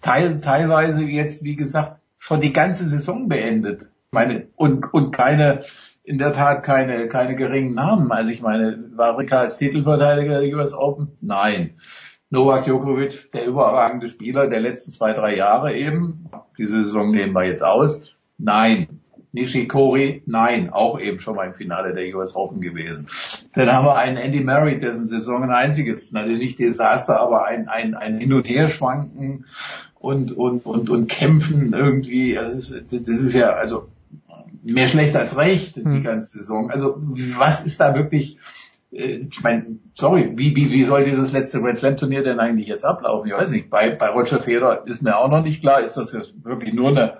teil. 0.01 0.41
Teilweise 0.41 1.05
jetzt, 1.05 1.45
wie 1.45 1.55
gesagt, 1.55 2.01
schon 2.19 2.41
die 2.41 2.51
ganze 2.51 2.89
Saison 2.89 3.29
beendet. 3.29 3.87
Meine, 4.11 4.47
und, 4.57 4.93
und 4.93 5.15
keine, 5.15 5.63
in 6.03 6.17
der 6.17 6.33
Tat 6.33 6.63
keine, 6.63 7.07
keine 7.07 7.37
geringen 7.37 7.73
Namen. 7.73 8.11
Also 8.11 8.31
ich 8.31 8.41
meine, 8.41 8.83
war 8.97 9.17
Rika 9.17 9.39
als 9.39 9.57
Titelverteidiger 9.57 10.41
der 10.41 10.53
US 10.57 10.73
Open? 10.73 11.13
Nein. 11.21 11.75
Novak 12.31 12.63
Djokovic, 12.63 13.31
der 13.33 13.45
überragende 13.45 14.07
Spieler 14.07 14.47
der 14.47 14.61
letzten 14.61 14.91
zwei, 14.91 15.13
drei 15.13 15.35
Jahre 15.35 15.75
eben. 15.75 16.29
Diese 16.57 16.83
Saison 16.83 17.11
nehmen 17.11 17.33
wir 17.33 17.43
jetzt 17.43 17.63
aus. 17.63 18.01
Nein. 18.37 18.87
Nishikori, 19.33 20.23
nein, 20.25 20.71
auch 20.71 20.99
eben 20.99 21.19
schon 21.19 21.37
mal 21.37 21.47
im 21.47 21.53
Finale 21.53 21.93
der 21.93 22.13
US 22.15 22.35
Open 22.35 22.59
gewesen. 22.59 23.07
Dann 23.53 23.71
haben 23.71 23.85
wir 23.85 23.95
einen 23.95 24.17
Andy 24.17 24.43
Murray, 24.43 24.77
dessen 24.77 25.07
Saison 25.07 25.43
ein 25.43 25.51
einziges, 25.51 26.11
natürlich 26.11 26.39
nicht 26.39 26.59
Desaster, 26.59 27.17
aber 27.19 27.45
ein, 27.45 27.69
ein, 27.69 27.95
ein 27.95 28.19
Hin- 28.19 28.33
und 28.33 28.49
Herschwanken 28.49 29.45
und, 29.99 30.33
und, 30.33 30.65
und, 30.65 30.89
und 30.89 31.07
Kämpfen 31.07 31.73
irgendwie. 31.73 32.37
Also 32.37 32.55
das 32.55 32.71
ist, 32.71 32.91
das 32.91 33.19
ist 33.21 33.33
ja, 33.33 33.51
also 33.51 33.87
mehr 34.63 34.89
schlecht 34.89 35.15
als 35.15 35.37
recht, 35.37 35.77
die 35.77 35.83
hm. 35.83 36.03
ganze 36.03 36.39
Saison. 36.39 36.69
Also 36.69 37.01
was 37.37 37.65
ist 37.65 37.79
da 37.79 37.95
wirklich, 37.95 38.37
ich 38.91 39.41
meine, 39.41 39.79
sorry, 39.93 40.33
wie, 40.35 40.55
wie, 40.55 40.69
wie 40.69 40.83
soll 40.83 41.05
dieses 41.05 41.31
letzte 41.31 41.61
Grand 41.61 41.77
Slam 41.77 41.95
Turnier 41.95 42.23
denn 42.23 42.39
eigentlich 42.39 42.67
jetzt 42.67 42.83
ablaufen? 42.83 43.27
Ich 43.27 43.33
weiß 43.33 43.51
nicht. 43.51 43.69
Bei, 43.69 43.89
bei 43.89 44.09
Roger 44.09 44.41
Federer 44.41 44.85
ist 44.85 45.01
mir 45.01 45.17
auch 45.17 45.29
noch 45.29 45.43
nicht 45.43 45.61
klar, 45.61 45.79
ist 45.79 45.95
das 45.95 46.11
jetzt 46.11 46.33
wirklich 46.43 46.73
nur 46.73 46.89
eine, 46.89 47.19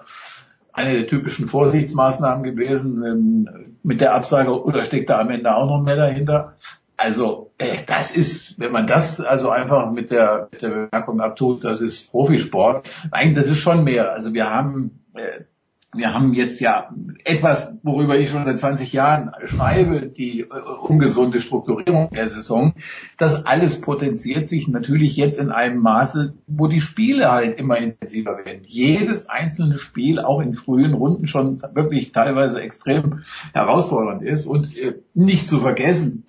eine 0.74 0.94
der 0.94 1.08
typischen 1.08 1.48
Vorsichtsmaßnahmen 1.48 2.44
gewesen 2.44 3.04
ähm, 3.06 3.78
mit 3.84 4.02
der 4.02 4.14
Absage 4.14 4.64
oder 4.64 4.84
steckt 4.84 5.10
da 5.10 5.20
am 5.20 5.30
Ende 5.30 5.56
auch 5.56 5.66
noch 5.66 5.82
mehr 5.82 5.96
dahinter? 5.96 6.58
Also 6.98 7.52
äh, 7.58 7.78
das 7.88 8.12
ist, 8.12 8.60
wenn 8.60 8.74
man 8.74 8.86
das 8.86 9.22
also 9.22 9.50
einfach 9.50 9.92
mit 9.92 10.12
der, 10.12 10.50
mit 10.52 10.62
der 10.62 10.70
Bemerkung 10.70 11.22
abtut, 11.22 11.64
das 11.64 11.80
ist 11.80 12.12
Profisport. 12.12 12.88
Nein, 13.12 13.34
das 13.34 13.48
ist 13.48 13.60
schon 13.60 13.86
mehr. 13.86 14.12
Also 14.12 14.34
wir 14.34 14.50
haben 14.50 15.00
äh, 15.14 15.46
wir 15.94 16.14
haben 16.14 16.34
jetzt 16.34 16.62
ja 16.62 16.90
etwas, 17.26 17.74
worüber 17.84 18.18
ich 18.18 18.30
schon 18.30 18.46
seit 18.46 18.58
20 18.58 18.94
Jahren 18.94 19.32
schreibe, 19.46 20.08
die 20.08 20.42
äh, 20.42 20.48
ungesunde 20.88 21.42
Strukturierung 21.42 22.10
der 22.12 22.30
Saison. 22.30 22.74
Das 23.18 23.46
alles 23.46 23.82
potenziert 23.82 24.48
sich 24.48 24.68
natürlich 24.70 25.18
jetzt 25.18 25.38
in 25.38 25.52
einem 25.52 25.80
Maße, 25.80 26.34
wo 26.48 26.68
die 26.68 26.82
Spiele 26.82 27.32
halt 27.32 27.60
immer 27.60 27.78
intensiver 27.78 28.46
werden. 28.46 28.62
Jedes 28.66 29.28
einzelne 29.28 29.78
Spiel 29.78 30.20
auch 30.20 30.40
in 30.40 30.54
frühen 30.54 30.94
Runden 30.94 31.28
schon 31.28 31.62
wirklich 31.74 32.14
teilweise 32.14 32.62
extrem 32.62 33.24
herausfordernd 33.54 34.24
ist 34.24 34.46
und 34.46 34.78
äh, 34.78 34.96
nicht 35.14 35.50
zu 35.50 35.60
vergessen, 35.60 36.26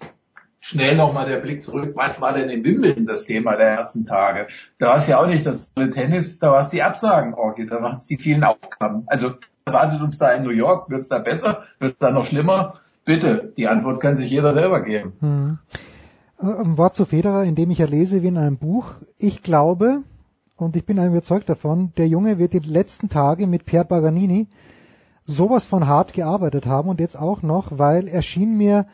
schnell 0.58 0.97
nochmal 0.97 1.28
der 1.28 1.39
Blick 1.39 1.62
zurück. 1.62 1.92
Was 1.94 2.20
war 2.20 2.34
denn 2.34 2.49
in 2.49 2.65
Wimbledon 2.65 3.07
das 3.07 3.24
Thema 3.24 3.57
der 3.57 3.68
ersten 3.68 4.07
Tage? 4.07 4.47
Da 4.78 4.89
war 4.89 4.97
es 4.97 5.07
ja 5.07 5.18
auch 5.20 5.26
nicht 5.26 5.47
das 5.47 5.70
Tennis, 5.74 6.39
da 6.39 6.50
war 6.50 6.60
es 6.60 6.68
die 6.68 6.82
Absagen, 6.82 7.34
Orgi, 7.34 7.66
da 7.66 7.82
waren 7.82 7.97
es 7.97 8.07
die 8.07 8.18
vielen 8.18 8.44
Aufgaben. 8.44 9.05
Also 9.07 9.34
erwartet 9.65 10.00
uns 10.00 10.18
da 10.18 10.32
in 10.32 10.42
New 10.42 10.50
York? 10.50 10.91
Wird 10.91 11.00
es 11.00 11.08
da 11.08 11.18
besser? 11.18 11.62
Wird 11.78 11.94
es 11.94 11.99
da 11.99 12.10
noch 12.10 12.26
schlimmer? 12.26 12.74
Bitte, 13.05 13.52
die 13.57 13.68
Antwort 13.68 14.00
kann 14.00 14.16
sich 14.16 14.31
jeder 14.31 14.52
selber 14.52 14.81
geben. 14.82 15.12
Hm. 15.20 15.58
Äh, 16.41 16.62
ein 16.62 16.78
Wort 16.78 16.94
zu 16.94 17.05
Federer, 17.05 17.44
in 17.44 17.55
dem 17.55 17.70
ich 17.70 17.78
ja 17.78 17.86
lese 17.86 18.23
wie 18.23 18.28
in 18.28 18.39
einem 18.39 18.58
Buch. 18.58 18.94
Ich 19.18 19.42
glaube, 19.42 20.02
und 20.57 20.76
ich 20.76 20.84
bin 20.84 21.05
überzeugt 21.05 21.49
davon, 21.49 21.92
der 21.97 22.08
Junge 22.08 22.39
wird 22.39 22.52
die 22.52 22.60
letzten 22.60 23.08
Tage 23.08 23.47
mit 23.47 23.65
Pierre 23.65 23.84
Paganini 23.84 24.47
sowas 25.24 25.65
von 25.65 25.86
hart 25.86 26.12
gearbeitet 26.12 26.66
haben 26.66 26.89
und 26.89 27.00
jetzt 27.00 27.16
auch 27.16 27.42
noch, 27.42 27.78
weil 27.78 28.08
er 28.08 28.23
schien 28.23 28.57
mir, 28.57 28.86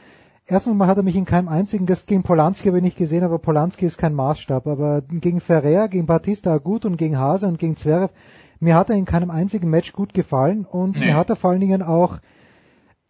erstens 0.46 0.74
mal 0.74 0.86
hat 0.86 0.98
er 0.98 1.02
mich 1.02 1.16
in 1.16 1.24
keinem 1.24 1.48
einzigen, 1.48 1.86
das 1.86 2.06
gegen 2.06 2.22
Polanski 2.22 2.68
habe 2.68 2.78
ich 2.78 2.84
nicht 2.84 2.98
gesehen, 2.98 3.24
aber 3.24 3.38
Polanski 3.38 3.86
ist 3.86 3.98
kein 3.98 4.14
Maßstab, 4.14 4.66
aber 4.66 5.02
gegen 5.02 5.40
Ferrer, 5.40 5.88
gegen 5.88 6.06
Batista 6.06 6.58
gut 6.58 6.84
und 6.84 6.96
gegen 6.96 7.18
Hase 7.18 7.46
und 7.46 7.58
gegen 7.58 7.76
Zverev 7.76 8.12
mir 8.60 8.76
hat 8.76 8.90
er 8.90 8.96
in 8.96 9.04
keinem 9.04 9.30
einzigen 9.30 9.70
Match 9.70 9.92
gut 9.92 10.14
gefallen 10.14 10.64
und 10.64 10.98
nee. 10.98 11.06
mir 11.06 11.16
hat 11.16 11.30
er 11.30 11.36
vor 11.36 11.50
allen 11.50 11.60
Dingen 11.60 11.82
auch, 11.82 12.18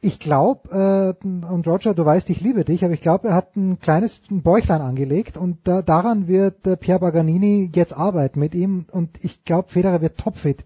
ich 0.01 0.21
glaube, 0.21 1.17
äh, 1.23 1.27
und 1.27 1.67
Roger, 1.67 1.95
du 1.95 2.05
weißt, 2.05 2.31
ich 2.31 2.41
liebe 2.41 2.65
dich, 2.65 2.85
aber 2.85 2.95
ich 2.95 3.01
glaube, 3.01 3.29
er 3.29 3.35
hat 3.35 3.57
ein 3.57 3.81
kleines 3.81 4.21
Bäuchlein 4.31 4.81
angelegt 4.81 5.37
und 5.37 5.59
da, 5.65 5.83
daran 5.83 6.29
wird 6.29 6.67
äh, 6.67 6.77
Pierre 6.77 7.01
Baganini 7.01 7.71
jetzt 7.75 7.97
arbeiten 7.97 8.39
mit 8.39 8.55
ihm 8.55 8.87
und 8.93 9.23
ich 9.25 9.45
glaube, 9.45 9.71
Federer 9.71 10.01
wird 10.01 10.19
topfit, 10.19 10.65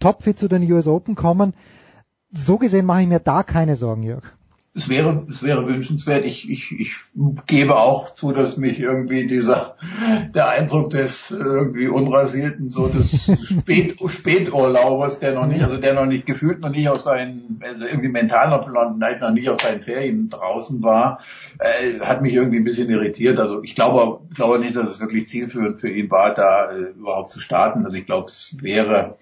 topfit 0.00 0.38
zu 0.38 0.48
den 0.48 0.70
US 0.70 0.86
Open 0.86 1.14
kommen. 1.14 1.54
So 2.30 2.58
gesehen 2.58 2.84
mache 2.84 3.02
ich 3.02 3.08
mir 3.08 3.20
da 3.20 3.42
keine 3.42 3.76
Sorgen, 3.76 4.02
Jörg 4.02 4.24
es 4.76 4.88
wäre, 4.88 5.24
es 5.30 5.44
wäre 5.44 5.68
wünschenswert. 5.68 6.24
Ich, 6.24 6.50
ich, 6.50 6.72
ich 6.72 6.96
gebe 7.46 7.76
auch 7.76 8.12
zu, 8.12 8.32
dass 8.32 8.56
mich 8.56 8.80
irgendwie 8.80 9.28
dieser, 9.28 9.76
der 10.34 10.48
Eindruck 10.48 10.90
des 10.90 11.30
irgendwie 11.30 11.86
unrasierten, 11.86 12.70
so 12.70 12.88
des 12.88 13.30
Spät, 13.44 13.96
Späturlaubers, 14.04 15.20
der 15.20 15.34
noch 15.34 15.46
nicht, 15.46 15.62
also 15.62 15.76
der 15.76 15.94
noch 15.94 16.06
nicht 16.06 16.26
gefühlt 16.26 16.58
noch 16.58 16.70
nicht 16.70 16.88
aus 16.88 17.04
seinen, 17.04 17.60
also 17.62 17.84
irgendwie 17.84 18.08
mental 18.08 18.50
noch, 18.50 18.66
noch 18.66 19.30
nicht 19.30 19.48
aus 19.48 19.60
seinen 19.62 19.82
Ferien 19.82 20.28
draußen 20.28 20.82
war, 20.82 21.20
äh, 21.60 22.00
hat 22.00 22.22
mich 22.22 22.34
irgendwie 22.34 22.58
ein 22.58 22.64
bisschen 22.64 22.90
irritiert. 22.90 23.38
Also 23.38 23.62
ich 23.62 23.76
glaube, 23.76 24.26
glaube 24.34 24.58
nicht, 24.58 24.74
dass 24.74 24.90
es 24.90 25.00
wirklich 25.00 25.28
zielführend 25.28 25.80
für 25.80 25.88
ihn 25.88 26.10
war, 26.10 26.34
da 26.34 26.72
äh, 26.72 26.90
überhaupt 26.98 27.30
zu 27.30 27.38
starten. 27.38 27.84
Also 27.84 27.96
ich 27.96 28.06
glaube, 28.06 28.26
es 28.26 28.56
wäre, 28.60 29.18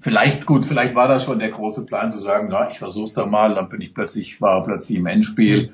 vielleicht 0.00 0.46
gut, 0.46 0.64
vielleicht 0.64 0.94
war 0.94 1.08
das 1.08 1.24
schon 1.24 1.38
der 1.38 1.50
große 1.50 1.86
Plan 1.86 2.10
zu 2.10 2.18
sagen, 2.18 2.48
na, 2.50 2.70
ich 2.70 2.78
versuch's 2.78 3.12
da 3.12 3.26
mal, 3.26 3.54
dann 3.54 3.68
bin 3.68 3.80
ich 3.80 3.94
plötzlich, 3.94 4.40
war 4.40 4.64
plötzlich 4.64 4.98
im 4.98 5.06
Endspiel. 5.06 5.72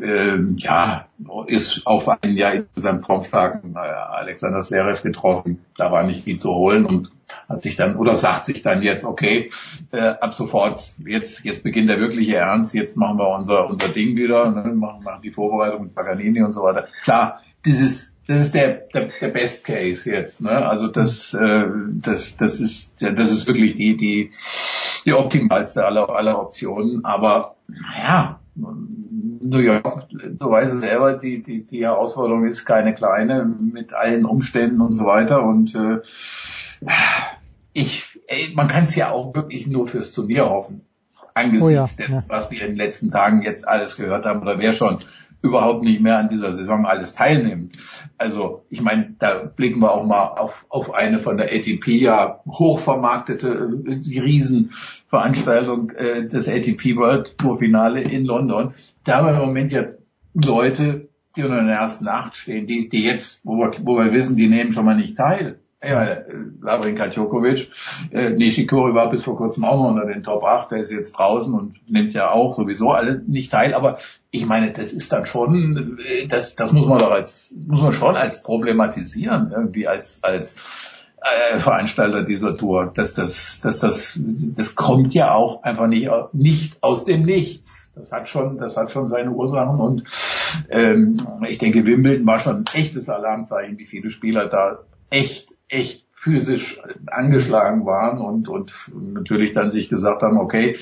Ähm, 0.00 0.56
ja, 0.58 1.06
ist 1.46 1.84
auf 1.86 2.08
ein 2.08 2.36
Jahr 2.36 2.54
insgesamt 2.54 3.04
formstarken 3.04 3.74
äh, 3.74 3.78
Alexander 3.78 4.60
Zverev 4.60 5.02
getroffen. 5.02 5.64
Da 5.76 5.90
war 5.90 6.04
nicht 6.04 6.24
viel 6.24 6.38
zu 6.38 6.54
holen 6.54 6.86
und 6.86 7.10
hat 7.48 7.62
sich 7.62 7.74
dann 7.74 7.96
oder 7.96 8.14
sagt 8.14 8.44
sich 8.44 8.62
dann 8.62 8.82
jetzt, 8.82 9.04
okay, 9.04 9.50
äh, 9.90 9.98
ab 9.98 10.34
sofort, 10.34 10.92
jetzt 11.04 11.44
jetzt 11.44 11.64
beginnt 11.64 11.90
der 11.90 11.98
wirkliche 11.98 12.36
Ernst, 12.36 12.74
jetzt 12.74 12.96
machen 12.96 13.18
wir 13.18 13.28
unser 13.36 13.68
unser 13.68 13.88
Ding 13.88 14.14
wieder, 14.14 14.50
ne, 14.50 14.72
machen, 14.72 15.02
machen 15.02 15.22
die 15.22 15.32
Vorbereitung 15.32 15.84
mit 15.84 15.94
Paganini 15.94 16.42
und 16.42 16.52
so 16.52 16.62
weiter. 16.62 16.86
Klar, 17.02 17.40
dieses 17.64 18.07
das 18.28 18.42
ist 18.42 18.54
der, 18.54 18.68
der, 18.92 19.08
der 19.20 19.28
Best 19.28 19.64
Case 19.64 20.10
jetzt. 20.10 20.42
Ne? 20.42 20.50
Also 20.50 20.86
das, 20.86 21.32
äh, 21.32 21.64
das, 21.92 22.36
das 22.36 22.60
ist, 22.60 22.92
das 23.00 23.30
ist 23.30 23.46
wirklich 23.46 23.74
die, 23.74 23.96
die, 23.96 24.30
die 25.06 25.14
optimalste 25.14 25.86
aller, 25.86 26.10
aller 26.10 26.38
Optionen. 26.38 27.06
Aber 27.06 27.56
naja, 27.66 28.38
New 28.54 29.58
York, 29.58 30.08
du 30.10 30.50
weißt 30.50 30.74
es 30.74 30.80
selber, 30.80 31.14
die, 31.14 31.42
die, 31.42 31.66
die 31.66 31.84
Herausforderung 31.84 32.44
ist 32.44 32.66
keine 32.66 32.94
kleine 32.94 33.46
mit 33.46 33.94
allen 33.94 34.26
Umständen 34.26 34.82
und 34.82 34.90
so 34.90 35.06
weiter. 35.06 35.42
Und 35.42 35.74
äh, 35.74 36.00
ich, 37.72 38.20
ey, 38.26 38.52
man 38.54 38.68
kann 38.68 38.84
es 38.84 38.94
ja 38.94 39.10
auch 39.10 39.34
wirklich 39.34 39.66
nur 39.66 39.88
fürs 39.88 40.12
Turnier 40.12 40.50
hoffen. 40.50 40.82
Angesichts 41.32 41.66
oh 41.66 41.70
ja, 41.70 41.88
dessen, 41.96 42.14
ja. 42.14 42.24
was 42.28 42.50
wir 42.50 42.60
in 42.60 42.72
den 42.72 42.76
letzten 42.76 43.10
Tagen 43.10 43.40
jetzt 43.42 43.66
alles 43.66 43.96
gehört 43.96 44.26
haben, 44.26 44.42
oder 44.42 44.58
wer 44.58 44.74
schon 44.74 44.98
überhaupt 45.42 45.84
nicht 45.84 46.00
mehr 46.00 46.18
an 46.18 46.28
dieser 46.28 46.52
Saison 46.52 46.84
alles 46.84 47.14
teilnimmt. 47.14 47.76
Also 48.16 48.64
ich 48.68 48.82
meine, 48.82 49.14
da 49.18 49.44
blicken 49.44 49.80
wir 49.80 49.92
auch 49.92 50.04
mal 50.04 50.26
auf, 50.26 50.66
auf 50.68 50.94
eine 50.94 51.20
von 51.20 51.36
der 51.36 51.52
ATP 51.52 51.88
ja 51.88 52.40
hochvermarktete, 52.46 53.70
die 53.84 54.18
Riesenveranstaltung 54.18 55.90
äh, 55.90 56.26
des 56.26 56.48
ATP 56.48 56.96
World 56.96 57.38
Tour 57.38 57.58
Finale 57.58 58.00
in 58.02 58.24
London. 58.24 58.74
Da 59.04 59.16
haben 59.16 59.26
wir 59.26 59.34
im 59.34 59.46
Moment 59.46 59.72
ja 59.72 59.84
Leute, 60.34 61.08
die 61.36 61.44
unter 61.44 61.62
der 61.62 61.76
ersten 61.76 62.06
Nacht 62.06 62.36
stehen, 62.36 62.66
die, 62.66 62.88
die 62.88 63.04
jetzt, 63.04 63.40
wo 63.44 63.56
wir, 63.58 63.70
wo 63.82 63.96
wir 63.96 64.12
wissen, 64.12 64.36
die 64.36 64.48
nehmen 64.48 64.72
schon 64.72 64.84
mal 64.84 64.96
nicht 64.96 65.16
teil. 65.16 65.60
Ja, 65.80 66.02
äh, 66.02 66.24
Lavrinka 66.60 67.06
Djokovic, 67.06 67.70
äh, 68.10 68.30
Nishikori 68.30 68.94
war 68.94 69.10
bis 69.10 69.22
vor 69.22 69.36
kurzem 69.36 69.64
auch 69.64 69.76
noch 69.76 69.90
unter 69.90 70.06
den 70.06 70.24
Top 70.24 70.42
8, 70.42 70.72
der 70.72 70.78
ist 70.78 70.90
jetzt 70.90 71.12
draußen 71.12 71.54
und 71.54 71.76
nimmt 71.88 72.14
ja 72.14 72.32
auch 72.32 72.52
sowieso 72.54 72.90
alle 72.90 73.22
nicht 73.28 73.52
teil, 73.52 73.74
aber 73.74 73.98
ich 74.32 74.44
meine, 74.44 74.72
das 74.72 74.92
ist 74.92 75.12
dann 75.12 75.24
schon, 75.24 76.00
äh, 76.04 76.26
das, 76.26 76.56
das 76.56 76.72
muss 76.72 76.88
man 76.88 76.98
doch 76.98 77.12
als, 77.12 77.54
muss 77.64 77.80
man 77.80 77.92
schon 77.92 78.16
als 78.16 78.42
problematisieren, 78.42 79.52
irgendwie 79.54 79.86
als, 79.86 80.18
als 80.24 80.56
äh, 81.20 81.60
Veranstalter 81.60 82.24
dieser 82.24 82.56
Tour, 82.56 82.90
dass 82.92 83.14
das, 83.14 83.60
dass 83.60 83.78
das, 83.78 84.18
das 84.20 84.74
kommt 84.74 85.14
ja 85.14 85.32
auch 85.32 85.62
einfach 85.62 85.86
nicht, 85.86 86.10
nicht 86.32 86.82
aus 86.82 87.04
dem 87.04 87.22
Nichts. 87.24 87.90
Das 87.94 88.10
hat 88.10 88.28
schon, 88.28 88.58
das 88.58 88.76
hat 88.76 88.90
schon 88.90 89.06
seine 89.06 89.30
Ursachen 89.30 89.78
und 89.78 90.04
ähm, 90.70 91.24
ich 91.48 91.58
denke, 91.58 91.86
Wimbledon 91.86 92.26
war 92.26 92.40
schon 92.40 92.56
ein 92.56 92.64
echtes 92.74 93.08
Alarmzeichen, 93.08 93.78
wie 93.78 93.86
viele 93.86 94.10
Spieler 94.10 94.46
da 94.46 94.80
echt 95.10 95.57
echt 95.68 96.08
physisch 96.18 96.82
angeschlagen 97.06 97.86
waren 97.86 98.18
und, 98.18 98.48
und 98.48 98.74
natürlich 98.92 99.52
dann 99.52 99.70
sich 99.70 99.88
gesagt 99.88 100.22
haben, 100.22 100.36
okay, 100.36 100.76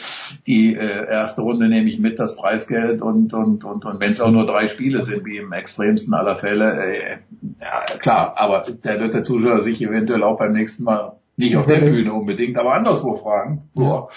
die 0.47 0.75
äh, 0.75 1.07
erste 1.09 1.43
Runde 1.43 1.69
nehme 1.69 1.89
ich 1.91 1.99
mit, 1.99 2.19
das 2.19 2.37
Preisgeld 2.37 3.03
und, 3.03 3.35
und, 3.35 3.65
und, 3.65 3.85
und 3.85 4.01
wenn 4.01 4.11
es 4.11 4.23
auch 4.23 4.31
nur 4.31 4.47
drei 4.47 4.67
Spiele 4.67 5.03
sind, 5.03 5.27
wie 5.27 5.37
im 5.37 5.53
extremsten 5.53 6.15
aller 6.15 6.37
Fälle, 6.37 6.87
äh, 6.87 7.19
ja 7.61 7.99
klar, 7.99 8.33
aber 8.37 8.63
da 8.81 8.99
wird 8.99 9.13
der 9.13 9.25
Zuschauer 9.25 9.61
sich 9.61 9.83
eventuell 9.83 10.23
auch 10.23 10.39
beim 10.39 10.55
nächsten 10.55 10.85
Mal 10.85 11.17
nicht 11.37 11.57
auf 11.59 11.67
der 11.67 11.81
Bühne 11.81 12.15
unbedingt, 12.15 12.57
aber 12.57 12.73
anderswo 12.73 13.15
fragen. 13.15 13.69
Ja. 13.75 14.09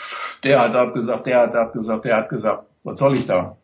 Der 0.45 0.61
hat 0.61 0.73
abgesagt, 0.73 1.27
der 1.27 1.39
hat 1.41 1.53
abgesagt, 1.53 2.06
der 2.06 2.15
hat 2.15 2.30
gesagt, 2.30 2.64
was 2.83 2.98
soll 2.98 3.15
ich 3.15 3.27
da? 3.27 3.57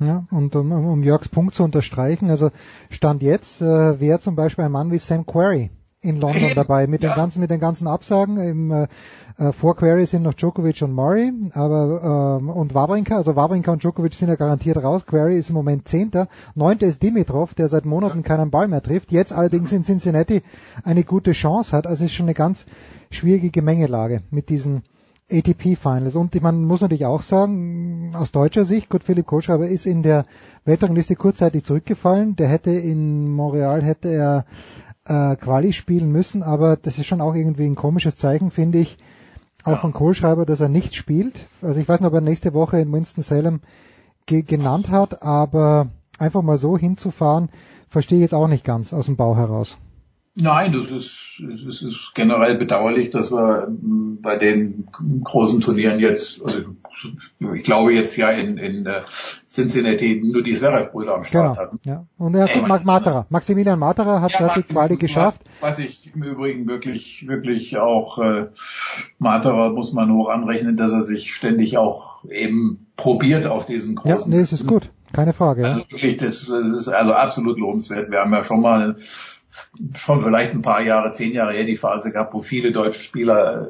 Ja, 0.00 0.24
und 0.32 0.54
um, 0.56 0.72
um 0.72 1.02
Jörgs 1.04 1.28
Punkt 1.28 1.54
zu 1.54 1.62
unterstreichen, 1.62 2.28
also 2.28 2.50
Stand 2.90 3.22
jetzt 3.22 3.62
äh, 3.62 4.00
wäre 4.00 4.18
zum 4.18 4.34
Beispiel 4.34 4.64
ein 4.64 4.72
Mann 4.72 4.90
wie 4.90 4.98
Sam 4.98 5.24
Query 5.26 5.70
in 6.00 6.16
London 6.20 6.52
dabei 6.54 6.86
mit 6.86 7.02
ja. 7.02 7.10
den 7.10 7.16
ganzen 7.16 7.40
mit 7.40 7.50
den 7.50 7.60
ganzen 7.60 7.86
Absagen. 7.86 8.38
Im 8.38 8.70
äh, 8.70 8.86
äh, 9.38 9.52
vor 9.52 9.76
Query 9.76 10.06
sind 10.06 10.22
noch 10.22 10.34
Djokovic 10.34 10.82
und 10.82 10.92
Murray, 10.92 11.32
aber 11.52 12.38
ähm, 12.40 12.50
und 12.50 12.74
Wawrinka, 12.74 13.16
also 13.16 13.34
Wawrinka 13.34 13.72
und 13.72 13.82
Djokovic 13.82 14.14
sind 14.14 14.28
ja 14.28 14.36
garantiert 14.36 14.76
raus. 14.76 15.06
Query 15.06 15.36
ist 15.36 15.50
im 15.50 15.54
Moment 15.54 15.88
Zehnter, 15.88 16.28
Neunter 16.54 16.86
ist 16.86 17.02
Dimitrov, 17.02 17.54
der 17.54 17.68
seit 17.68 17.84
Monaten 17.84 18.22
keinen 18.22 18.50
Ball 18.50 18.68
mehr 18.68 18.82
trifft. 18.82 19.10
Jetzt 19.10 19.32
allerdings 19.32 19.72
in 19.72 19.82
Cincinnati 19.82 20.42
eine 20.84 21.02
gute 21.04 21.32
Chance 21.32 21.76
hat. 21.76 21.86
Also 21.86 22.04
es 22.04 22.10
ist 22.10 22.16
schon 22.16 22.26
eine 22.26 22.34
ganz 22.34 22.64
schwierige 23.10 23.50
Gemengelage 23.50 24.22
mit 24.30 24.50
diesen 24.50 24.82
ATP 25.30 25.76
Finals. 25.76 26.16
Und 26.16 26.40
man 26.40 26.64
muss 26.64 26.80
natürlich 26.80 27.06
auch 27.06 27.22
sagen, 27.22 28.12
aus 28.14 28.32
deutscher 28.32 28.64
Sicht, 28.64 28.88
gut, 28.88 29.04
Philipp 29.04 29.26
Kohlschreiber 29.26 29.68
ist 29.68 29.84
in 29.84 30.02
der 30.02 30.24
Weltrangliste 30.64 31.16
kurzzeitig 31.16 31.64
zurückgefallen. 31.64 32.36
Der 32.36 32.48
hätte 32.48 32.70
in 32.70 33.30
Montreal 33.30 33.82
hätte 33.82 34.08
er 34.08 34.46
äh, 35.08 35.36
Quali 35.36 35.72
spielen 35.72 36.12
müssen, 36.12 36.42
aber 36.42 36.76
das 36.76 36.98
ist 36.98 37.06
schon 37.06 37.20
auch 37.20 37.34
irgendwie 37.34 37.66
ein 37.66 37.74
komisches 37.74 38.16
Zeichen, 38.16 38.50
finde 38.50 38.78
ich, 38.78 38.98
auch 39.64 39.72
ja. 39.72 39.76
von 39.76 39.92
Kohlschreiber, 39.92 40.46
dass 40.46 40.60
er 40.60 40.68
nicht 40.68 40.94
spielt. 40.94 41.46
Also 41.62 41.80
ich 41.80 41.88
weiß 41.88 42.00
nicht, 42.00 42.08
ob 42.08 42.14
er 42.14 42.20
nächste 42.20 42.54
Woche 42.54 42.78
in 42.80 42.92
Winston-Salem 42.92 43.60
ge 44.26 44.42
genannt 44.42 44.90
hat, 44.90 45.22
aber 45.22 45.88
einfach 46.18 46.42
mal 46.42 46.58
so 46.58 46.76
hinzufahren, 46.76 47.48
verstehe 47.88 48.18
ich 48.18 48.22
jetzt 48.22 48.34
auch 48.34 48.48
nicht 48.48 48.64
ganz 48.64 48.92
aus 48.92 49.06
dem 49.06 49.16
Bau 49.16 49.36
heraus. 49.36 49.78
Nein, 50.40 50.72
das 50.72 50.90
ist, 50.92 51.42
es 51.66 51.82
ist 51.82 52.12
generell 52.14 52.56
bedauerlich, 52.56 53.10
dass 53.10 53.32
wir 53.32 53.66
ähm, 53.66 54.18
bei 54.22 54.36
den 54.36 54.86
großen 55.24 55.60
Turnieren 55.60 55.98
jetzt, 55.98 56.40
also 56.44 56.60
ich 57.54 57.64
glaube 57.64 57.92
jetzt 57.92 58.16
ja 58.16 58.30
in, 58.30 58.56
in 58.56 58.86
äh, 58.86 59.02
Cincinnati 59.48 60.20
nur 60.24 60.44
die 60.44 60.54
Zverev-Brüder 60.54 61.16
am 61.16 61.24
Start 61.24 61.44
genau, 61.44 61.56
hatten. 61.56 61.80
Ja. 61.82 62.06
Und 62.18 62.36
er 62.36 62.44
hat 62.44 62.68
Mark 62.68 62.84
Matera. 62.84 63.26
Maximilian 63.30 63.80
Matera 63.80 64.20
hat, 64.20 64.32
ja, 64.32 64.52
die 64.54 64.62
Quali 64.62 64.96
geschafft. 64.96 65.42
Was 65.60 65.80
ich 65.80 66.14
im 66.14 66.22
Übrigen 66.22 66.68
wirklich, 66.68 67.26
wirklich 67.26 67.76
auch 67.78 68.18
äh, 68.18 68.46
Matera 69.18 69.70
muss 69.70 69.92
man 69.92 70.12
hoch 70.12 70.28
anrechnen, 70.28 70.76
dass 70.76 70.92
er 70.92 71.02
sich 71.02 71.34
ständig 71.34 71.78
auch 71.78 72.24
eben 72.30 72.86
probiert 72.96 73.46
auf 73.46 73.66
diesen 73.66 73.96
großen. 73.96 74.30
Ja, 74.30 74.36
nee, 74.36 74.42
es 74.42 74.52
ist 74.52 74.68
gut. 74.68 74.90
Keine 75.12 75.32
Frage. 75.32 75.64
Also 75.66 75.80
wirklich, 75.90 76.18
das, 76.18 76.46
das 76.46 76.80
ist 76.80 76.88
also 76.88 77.12
absolut 77.12 77.58
lobenswert. 77.58 78.10
Wir 78.10 78.20
haben 78.20 78.32
ja 78.32 78.44
schon 78.44 78.60
mal 78.60 78.96
schon 79.94 80.22
vielleicht 80.22 80.52
ein 80.52 80.62
paar 80.62 80.82
Jahre, 80.82 81.10
zehn 81.10 81.32
Jahre 81.32 81.52
her 81.52 81.64
die 81.64 81.76
Phase 81.76 82.12
gehabt, 82.12 82.34
wo 82.34 82.42
viele 82.42 82.72
deutsche 82.72 83.00
Spieler 83.00 83.68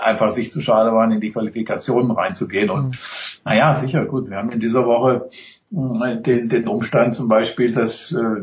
einfach 0.00 0.30
sich 0.30 0.52
zu 0.52 0.60
schade 0.60 0.92
waren, 0.92 1.10
in 1.12 1.20
die 1.20 1.32
Qualifikationen 1.32 2.10
reinzugehen. 2.10 2.70
Und 2.70 2.90
mhm. 2.90 2.92
naja, 3.44 3.74
sicher, 3.74 4.04
gut, 4.06 4.30
wir 4.30 4.36
haben 4.36 4.50
in 4.50 4.60
dieser 4.60 4.86
Woche 4.86 5.28
äh, 5.72 6.16
den, 6.20 6.48
den 6.48 6.68
Umstand 6.68 7.14
zum 7.14 7.28
Beispiel, 7.28 7.72
dass 7.72 8.12
äh, 8.12 8.42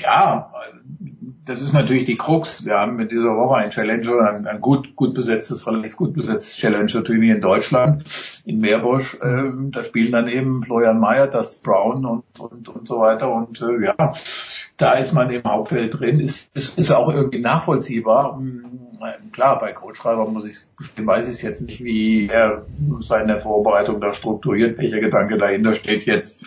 ja, 0.00 0.52
das 1.44 1.60
ist 1.60 1.74
natürlich 1.74 2.06
die 2.06 2.16
Krux. 2.16 2.64
Wir 2.64 2.78
haben 2.78 2.98
in 3.00 3.08
dieser 3.08 3.36
Woche 3.36 3.56
ein 3.56 3.70
Challenger, 3.70 4.30
ein, 4.30 4.46
ein 4.46 4.60
gut, 4.60 4.96
gut 4.96 5.14
besetztes, 5.14 5.66
relativ 5.66 5.96
gut 5.96 6.14
besetztes 6.14 6.56
Challenger-Turnier 6.56 7.36
in 7.36 7.40
Deutschland, 7.40 8.04
in 8.44 8.60
Meerbusch. 8.60 9.14
Äh, 9.20 9.50
da 9.70 9.82
spielen 9.82 10.12
dann 10.12 10.28
eben 10.28 10.62
Florian 10.62 10.98
Mayer, 10.98 11.26
Dustin 11.26 11.62
Brown 11.62 12.06
und, 12.06 12.40
und, 12.40 12.68
und 12.68 12.88
so 12.88 12.98
weiter. 12.98 13.32
Und 13.32 13.60
äh, 13.60 13.84
ja, 13.84 14.14
da 14.76 14.94
ist 14.94 15.12
man 15.12 15.30
im 15.30 15.44
Hauptfeld 15.44 15.98
drin, 15.98 16.18
ist, 16.20 16.50
ist, 16.54 16.78
ist 16.78 16.90
auch 16.90 17.12
irgendwie 17.12 17.38
nachvollziehbar. 17.38 18.36
Hm, 18.36 18.64
klar, 19.32 19.58
bei 19.58 19.72
Coachschreiber 19.72 20.28
muss 20.28 20.46
ich 20.46 21.06
weiß 21.06 21.28
ich 21.28 21.42
jetzt 21.42 21.62
nicht, 21.62 21.84
wie 21.84 22.28
er 22.28 22.66
seine 23.00 23.40
Vorbereitung 23.40 24.00
da 24.00 24.12
strukturiert, 24.12 24.78
welcher 24.78 25.00
Gedanke 25.00 25.38
dahinter 25.38 25.74
steht, 25.74 26.06
jetzt 26.06 26.44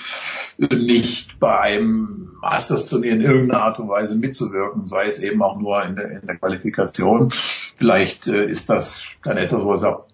nicht 0.58 1.40
bei 1.40 1.60
einem 1.60 2.32
Masters-Turnier 2.42 3.14
in 3.14 3.22
irgendeiner 3.22 3.64
Art 3.64 3.80
und 3.80 3.90
Weise 3.90 4.16
mitzuwirken, 4.16 4.88
sei 4.88 5.06
es 5.06 5.20
eben 5.20 5.42
auch 5.42 5.58
nur 5.58 5.84
in 5.84 5.96
der, 5.96 6.22
in 6.22 6.28
der 6.28 6.38
Qualifikation. 6.38 7.30
Vielleicht 7.76 8.28
äh, 8.28 8.46
ist 8.46 8.70
das 8.70 9.04
dann 9.24 9.38
etwas, 9.38 9.64
wo 9.64 9.72
er 9.72 9.78
sagt, 9.78 10.12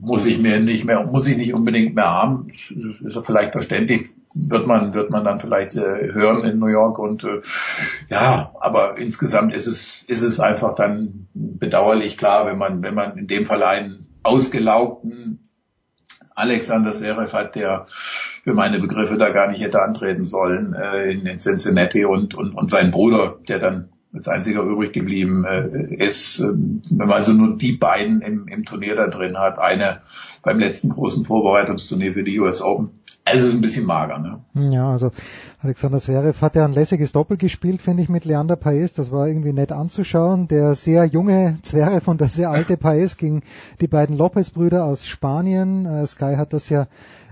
muss 0.00 0.26
ich 0.26 0.38
mir 0.38 0.60
nicht 0.60 0.84
mehr, 0.84 1.04
muss 1.04 1.26
ich 1.26 1.36
nicht 1.36 1.54
unbedingt 1.54 1.94
mehr 1.94 2.10
haben. 2.10 2.48
Ist 2.50 3.18
vielleicht 3.24 3.52
verständlich, 3.52 4.10
wird 4.46 4.66
man, 4.66 4.94
wird 4.94 5.10
man 5.10 5.24
dann 5.24 5.40
vielleicht 5.40 5.76
äh, 5.76 6.12
hören 6.12 6.44
in 6.44 6.58
New 6.58 6.68
York 6.68 6.98
und 6.98 7.24
äh, 7.24 7.40
ja, 8.08 8.52
aber 8.60 8.96
insgesamt 8.98 9.52
ist 9.52 9.66
es, 9.66 10.02
ist 10.04 10.22
es 10.22 10.40
einfach 10.40 10.74
dann 10.74 11.28
bedauerlich 11.34 12.16
klar, 12.16 12.46
wenn 12.46 12.58
man, 12.58 12.82
wenn 12.82 12.94
man 12.94 13.18
in 13.18 13.26
dem 13.26 13.46
Fall 13.46 13.62
einen 13.62 14.06
ausgelaugten 14.22 15.48
Alexander 16.34 16.92
Serev 16.92 17.32
hat, 17.32 17.56
der 17.56 17.86
für 18.44 18.54
meine 18.54 18.78
Begriffe 18.78 19.18
da 19.18 19.30
gar 19.30 19.50
nicht 19.50 19.60
hätte 19.60 19.82
antreten 19.82 20.24
sollen 20.24 20.72
äh, 20.72 21.10
in, 21.10 21.26
in 21.26 21.38
Cincinnati 21.38 22.04
und, 22.04 22.34
und, 22.34 22.54
und 22.54 22.70
sein 22.70 22.92
Bruder, 22.92 23.38
der 23.48 23.58
dann 23.58 23.88
als 24.14 24.28
einziger 24.28 24.62
übrig 24.62 24.92
geblieben 24.92 25.44
äh, 25.44 25.94
ist, 25.96 26.40
äh, 26.40 26.48
wenn 26.48 27.08
man 27.08 27.12
also 27.12 27.32
nur 27.32 27.56
die 27.56 27.72
beiden 27.72 28.22
im, 28.22 28.48
im 28.48 28.64
Turnier 28.64 28.94
da 28.94 29.08
drin 29.08 29.36
hat, 29.36 29.58
eine 29.58 30.00
beim 30.42 30.58
letzten 30.58 30.90
großen 30.90 31.24
Vorbereitungsturnier 31.24 32.14
für 32.14 32.24
die 32.24 32.38
US 32.38 32.62
Open. 32.62 33.00
Also 33.30 33.48
ist 33.48 33.54
ein 33.54 33.60
bisschen 33.60 33.84
mager, 33.84 34.18
ne? 34.18 34.40
Ja, 34.72 34.90
also 34.90 35.10
Alexander 35.60 36.00
Zverev 36.00 36.40
hat 36.40 36.54
ja 36.54 36.64
ein 36.64 36.72
lässiges 36.72 37.12
Doppel 37.12 37.36
gespielt, 37.36 37.82
finde 37.82 38.02
ich, 38.02 38.08
mit 38.08 38.24
Leander 38.24 38.56
Paes. 38.56 38.92
Das 38.94 39.12
war 39.12 39.28
irgendwie 39.28 39.52
nett 39.52 39.72
anzuschauen. 39.72 40.48
Der 40.48 40.74
sehr 40.74 41.04
junge 41.04 41.58
Zverev 41.62 42.10
und 42.10 42.20
der 42.20 42.28
sehr 42.28 42.50
alte 42.50 42.76
Paes 42.76 43.16
gegen 43.16 43.42
die 43.80 43.88
beiden 43.88 44.16
Lopez-Brüder 44.16 44.84
aus 44.84 45.06
Spanien. 45.06 45.84
Äh, 45.84 46.06
Sky 46.06 46.36
hat 46.36 46.52
das 46.52 46.68
ja 46.68 46.86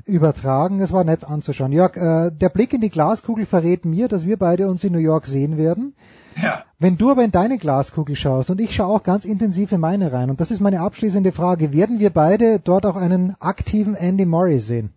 übertragen. 0.05 0.81
Es 0.81 0.93
war 0.93 1.05
nett 1.05 1.25
anzuschauen. 1.25 1.73
Jörg, 1.73 1.97
äh, 1.97 2.31
der 2.31 2.49
Blick 2.49 2.73
in 2.73 2.81
die 2.81 2.91
Glaskugel 2.91 3.47
verrät 3.47 3.85
mir, 3.85 4.09
dass 4.09 4.27
wir 4.27 4.37
beide 4.37 4.69
uns 4.69 4.85
in 4.85 4.93
New 4.93 4.99
York 4.99 5.27
sehen 5.27 5.57
werden. 5.57 5.95
Ja. 6.41 6.65
Wenn 6.79 6.99
du 6.99 7.11
aber 7.11 7.25
in 7.25 7.31
deine 7.31 7.57
Glaskugel 7.57 8.15
schaust 8.15 8.51
und 8.51 8.61
ich 8.61 8.75
schaue 8.75 8.95
auch 8.95 9.03
ganz 9.03 9.25
intensiv 9.25 9.73
in 9.73 9.81
meine 9.81 10.13
rein 10.13 10.29
und 10.29 10.41
das 10.41 10.51
ist 10.51 10.61
meine 10.61 10.81
abschließende 10.81 11.33
Frage, 11.33 11.73
werden 11.73 11.99
wir 11.99 12.11
beide 12.11 12.61
dort 12.61 12.85
auch 12.85 12.97
einen 12.97 13.35
aktiven 13.41 13.95
Andy 13.95 14.27
Murray 14.27 14.59
sehen? 14.59 14.91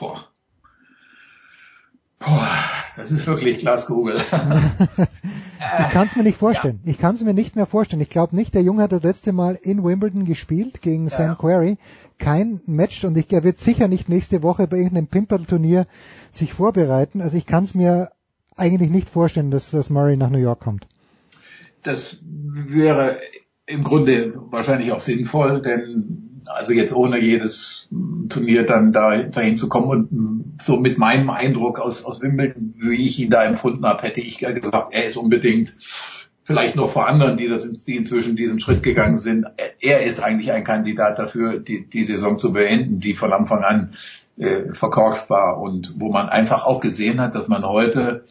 Boah. 0.00 0.24
Boah, 2.18 2.48
das 2.96 3.12
ist 3.12 3.26
wirklich 3.26 3.58
Glaskugel. 3.58 4.16
ich 5.78 5.90
kann 5.90 6.06
es 6.06 6.16
mir 6.16 6.22
nicht 6.22 6.38
vorstellen. 6.38 6.80
Ja. 6.84 6.92
Ich 6.92 6.98
kann 6.98 7.14
es 7.14 7.22
mir 7.22 7.34
nicht 7.34 7.54
mehr 7.54 7.66
vorstellen. 7.66 8.00
Ich 8.00 8.08
glaube 8.08 8.34
nicht, 8.34 8.54
der 8.54 8.62
Junge 8.62 8.82
hat 8.82 8.92
das 8.92 9.02
letzte 9.02 9.32
Mal 9.32 9.58
in 9.62 9.84
Wimbledon 9.84 10.24
gespielt 10.24 10.80
gegen 10.80 11.04
ja. 11.04 11.10
Sam 11.10 11.38
Querrey. 11.38 11.76
Kein 12.18 12.60
Match 12.66 13.04
und 13.04 13.16
ich, 13.16 13.30
er 13.30 13.44
wird 13.44 13.58
sicher 13.58 13.88
nicht 13.88 14.08
nächste 14.08 14.42
Woche 14.42 14.66
bei 14.66 14.78
irgendeinem 14.78 15.06
Pimperl-Turnier 15.06 15.86
sich 16.30 16.54
vorbereiten. 16.54 17.20
Also 17.20 17.36
ich 17.36 17.44
kann 17.44 17.64
es 17.64 17.74
mir 17.74 18.10
eigentlich 18.56 18.90
nicht 18.90 19.10
vorstellen, 19.10 19.50
dass, 19.50 19.70
dass 19.70 19.90
Murray 19.90 20.16
nach 20.16 20.30
New 20.30 20.38
York 20.38 20.60
kommt. 20.60 20.86
Das 21.82 22.18
wäre 22.22 23.18
im 23.66 23.84
Grunde 23.84 24.32
wahrscheinlich 24.50 24.92
auch 24.92 25.00
sinnvoll, 25.00 25.60
denn 25.60 26.29
also 26.46 26.72
jetzt 26.72 26.94
ohne 26.94 27.18
jedes 27.18 27.88
Turnier 28.28 28.64
dann 28.64 28.92
da, 28.92 29.22
dahin 29.22 29.56
zu 29.56 29.68
kommen 29.68 29.90
und 29.90 30.62
so 30.62 30.76
mit 30.76 30.98
meinem 30.98 31.30
Eindruck 31.30 31.78
aus, 31.78 32.04
aus 32.04 32.20
Wimbledon, 32.20 32.74
wie 32.78 33.06
ich 33.06 33.18
ihn 33.18 33.30
da 33.30 33.44
empfunden 33.44 33.84
habe, 33.84 34.02
hätte 34.02 34.20
ich 34.20 34.38
gesagt, 34.38 34.94
er 34.94 35.06
ist 35.06 35.16
unbedingt 35.16 35.74
vielleicht 36.44 36.74
noch 36.74 36.90
vor 36.90 37.06
anderen, 37.06 37.36
die 37.36 37.48
das, 37.48 37.70
die 37.84 37.96
inzwischen 37.96 38.34
diesen 38.36 38.58
Schritt 38.58 38.82
gegangen 38.82 39.18
sind. 39.18 39.46
Er 39.80 40.02
ist 40.02 40.20
eigentlich 40.20 40.52
ein 40.52 40.64
Kandidat 40.64 41.18
dafür, 41.18 41.60
die, 41.60 41.86
die 41.86 42.04
Saison 42.04 42.38
zu 42.38 42.52
beenden, 42.52 42.98
die 42.98 43.14
von 43.14 43.32
Anfang 43.32 43.62
an 43.62 43.92
äh, 44.36 44.72
verkorkst 44.72 45.30
war 45.30 45.60
und 45.60 45.94
wo 45.98 46.10
man 46.10 46.28
einfach 46.28 46.64
auch 46.64 46.80
gesehen 46.80 47.20
hat, 47.20 47.34
dass 47.34 47.46
man 47.48 47.64
heute 47.64 48.24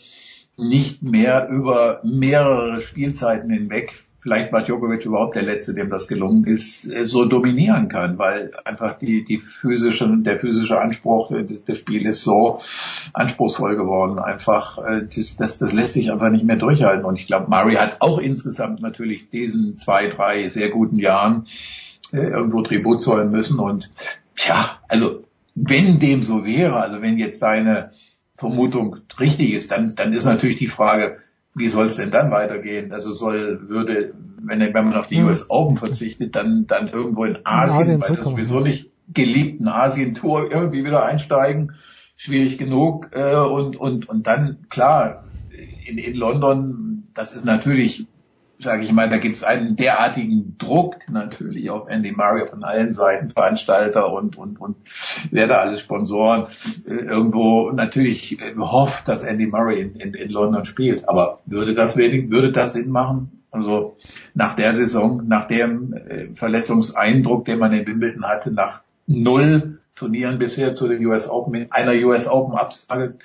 nicht 0.58 1.02
mehr 1.02 1.48
über 1.48 2.02
mehrere 2.04 2.82
Spielzeiten 2.82 3.50
hinweg, 3.50 3.94
vielleicht 4.20 4.52
war 4.52 4.64
Djokovic 4.64 5.06
überhaupt 5.06 5.36
der 5.36 5.44
Letzte, 5.44 5.74
dem 5.74 5.90
das 5.90 6.08
gelungen 6.08 6.46
ist, 6.46 6.86
äh, 6.90 7.06
so 7.06 7.26
dominieren 7.26 7.88
kann, 7.88 8.18
weil 8.18 8.52
einfach 8.66 8.98
die, 8.98 9.24
die 9.24 9.40
physische, 9.40 10.08
der 10.18 10.38
physische 10.38 10.80
Anspruch 10.80 11.32
des 11.32 11.78
Spiels 11.78 12.18
ist 12.18 12.24
so 12.24 12.60
anspruchsvoll 13.14 13.76
geworden. 13.76 14.20
Einfach, 14.20 14.78
äh, 14.80 15.08
das, 15.38 15.58
das 15.58 15.74
lässt 15.74 15.94
sich 15.94 16.12
einfach 16.12 16.30
nicht 16.30 16.46
mehr 16.46 16.58
durchhalten. 16.58 17.06
Und 17.06 17.18
ich 17.18 17.28
glaube, 17.28 17.50
Murray 17.50 17.76
hat 17.76 17.98
auch 18.02 18.20
insgesamt 18.20 18.82
natürlich 18.82 19.30
diesen 19.30 19.78
zwei, 19.78 20.08
drei 20.08 20.50
sehr 20.50 20.70
guten 20.70 20.98
Jahren 20.98 21.46
äh, 22.12 22.18
irgendwo 22.18 22.62
Tribut 22.62 23.02
zollen 23.02 23.32
müssen. 23.32 23.60
Und 23.60 23.90
ja, 24.36 24.80
also 24.88 25.24
wenn 25.56 26.00
dem 26.00 26.24
so 26.24 26.46
wäre, 26.46 26.76
also 26.76 27.02
wenn 27.02 27.18
jetzt 27.18 27.42
deine 27.42 27.92
Vermutung 28.36 28.98
richtig 29.20 29.54
ist, 29.54 29.72
dann, 29.72 29.94
dann 29.96 30.14
ist 30.14 30.26
natürlich 30.26 30.58
die 30.58 30.68
Frage, 30.68 31.18
wie 31.56 31.68
soll 31.68 31.86
es 31.86 31.96
denn 31.96 32.12
dann 32.12 32.32
weitergehen? 32.32 32.92
Also 32.92 33.14
soll, 33.14 33.70
würde, 33.70 34.14
wenn, 34.42 34.60
wenn 34.60 34.86
man 34.86 34.94
auf 34.94 35.08
die 35.08 35.22
US 35.22 35.50
Open 35.50 35.78
verzichtet, 35.78 36.36
dann, 36.36 36.68
dann 36.68 36.88
irgendwo 36.88 37.26
in 37.26 37.40
Asien, 37.44 37.96
in 37.96 38.04
Asien 38.04 38.18
weil 38.18 38.24
sowieso 38.24 38.60
nicht 38.60 38.92
geliebten 39.14 39.68
Asien-Tour 39.68 40.52
irgendwie 40.52 40.86
wieder 40.86 41.04
einsteigen, 41.04 41.74
schwierig 42.16 42.58
genug, 42.58 43.10
äh, 43.14 43.36
und, 43.36 43.76
und, 43.76 44.08
und 44.08 44.28
dann, 44.28 44.68
klar, 44.70 45.26
in, 45.86 45.98
in 45.98 46.16
London, 46.16 47.04
das 47.14 47.34
ist 47.34 47.46
natürlich 47.46 48.08
sage 48.60 48.84
ich 48.84 48.92
mal, 48.92 49.10
da 49.10 49.18
gibt 49.18 49.38
es 49.38 49.44
einen 49.44 49.78
derartigen 49.78 50.58
Druck 50.58 50.98
natürlich 51.10 51.70
auf 51.70 51.88
Andy 51.88 52.12
Murray 52.12 52.46
von 52.46 52.64
allen 52.64 52.92
Seiten, 52.92 53.30
Veranstalter 53.30 54.12
und 54.12 54.38
und 54.38 54.60
und 54.60 54.76
wer 55.32 55.48
da 55.48 55.60
alles 55.60 55.80
Sponsoren 55.80 56.48
äh, 56.86 56.94
irgendwo 56.94 57.72
natürlich 57.72 58.40
äh, 58.40 58.56
hofft, 58.58 59.08
dass 59.08 59.24
Andy 59.24 59.48
Murray 59.48 59.82
in, 59.82 59.96
in, 59.96 60.14
in 60.14 60.30
London 60.30 60.66
spielt. 60.66 61.08
Aber 61.08 61.40
würde 61.46 61.74
das 61.74 61.96
wenig, 61.96 62.30
würde 62.30 62.52
das 62.52 62.74
Sinn 62.74 62.90
machen? 62.90 63.44
Also 63.52 63.98
nach 64.36 64.56
der 64.56 64.76
Saison, 64.76 65.28
nach 65.28 65.48
dem 65.48 65.94
äh, 65.94 66.28
Verletzungseindruck, 66.36 67.46
den 67.46 67.60
man 67.60 67.74
in 67.74 67.88
Wimbledon 67.88 68.26
hatte, 68.26 68.52
nach 68.52 68.82
null 69.08 69.80
Turnieren 70.00 70.40
bisher 70.40 70.76
zu 70.76 70.88
den 70.88 71.06
US 71.06 71.30
Open, 71.30 71.52
mit 71.52 71.74
einer 71.74 71.92
US 72.08 72.26
Open 72.26 72.56
Absage, 72.56 73.16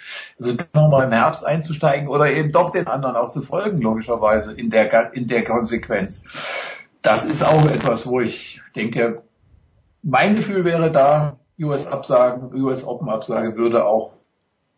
also 0.41 0.55
nochmal 0.73 1.07
im 1.07 1.13
Herbst 1.13 1.47
einzusteigen 1.47 2.09
oder 2.09 2.31
eben 2.31 2.51
doch 2.51 2.73
den 2.73 2.89
anderen 2.89 3.15
auch 3.15 3.31
zu 3.31 3.43
folgen, 3.43 3.81
logischerweise, 3.81 4.53
in 4.53 4.71
der, 4.71 5.15
in 5.15 5.29
der 5.29 5.45
Konsequenz. 5.45 6.23
Das 7.01 7.25
ist 7.25 7.45
auch 7.45 7.65
etwas, 7.67 8.07
wo 8.07 8.21
ich 8.21 8.61
denke, 8.75 9.23
mein 10.03 10.35
Gefühl 10.35 10.65
wäre 10.65 10.91
da, 10.91 11.39
US 11.61 11.87
Absagen, 11.87 12.53
US 12.61 12.85
Open 12.85 13.09
Absage 13.09 13.57
würde 13.57 13.85
auch 13.85 14.13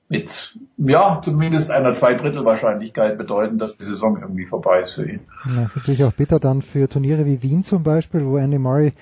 mit, 0.08 0.56
ja, 0.76 1.20
zumindest 1.24 1.70
einer 1.70 1.92
Zweidrittelwahrscheinlichkeit 1.94 3.18
bedeuten, 3.18 3.58
dass 3.58 3.76
die 3.76 3.84
Saison 3.84 4.18
irgendwie 4.20 4.46
vorbei 4.46 4.80
ist 4.80 4.92
für 4.92 5.08
ihn. 5.08 5.20
Ja, 5.46 5.64
ist 5.64 5.76
natürlich 5.76 6.04
auch 6.04 6.12
bitter 6.12 6.38
dann 6.38 6.62
für 6.62 6.88
Turniere 6.88 7.26
wie 7.26 7.42
Wien 7.42 7.64
zum 7.64 7.82
Beispiel, 7.82 8.24
wo 8.26 8.36
Andy 8.36 8.58
Murray, 8.58 8.92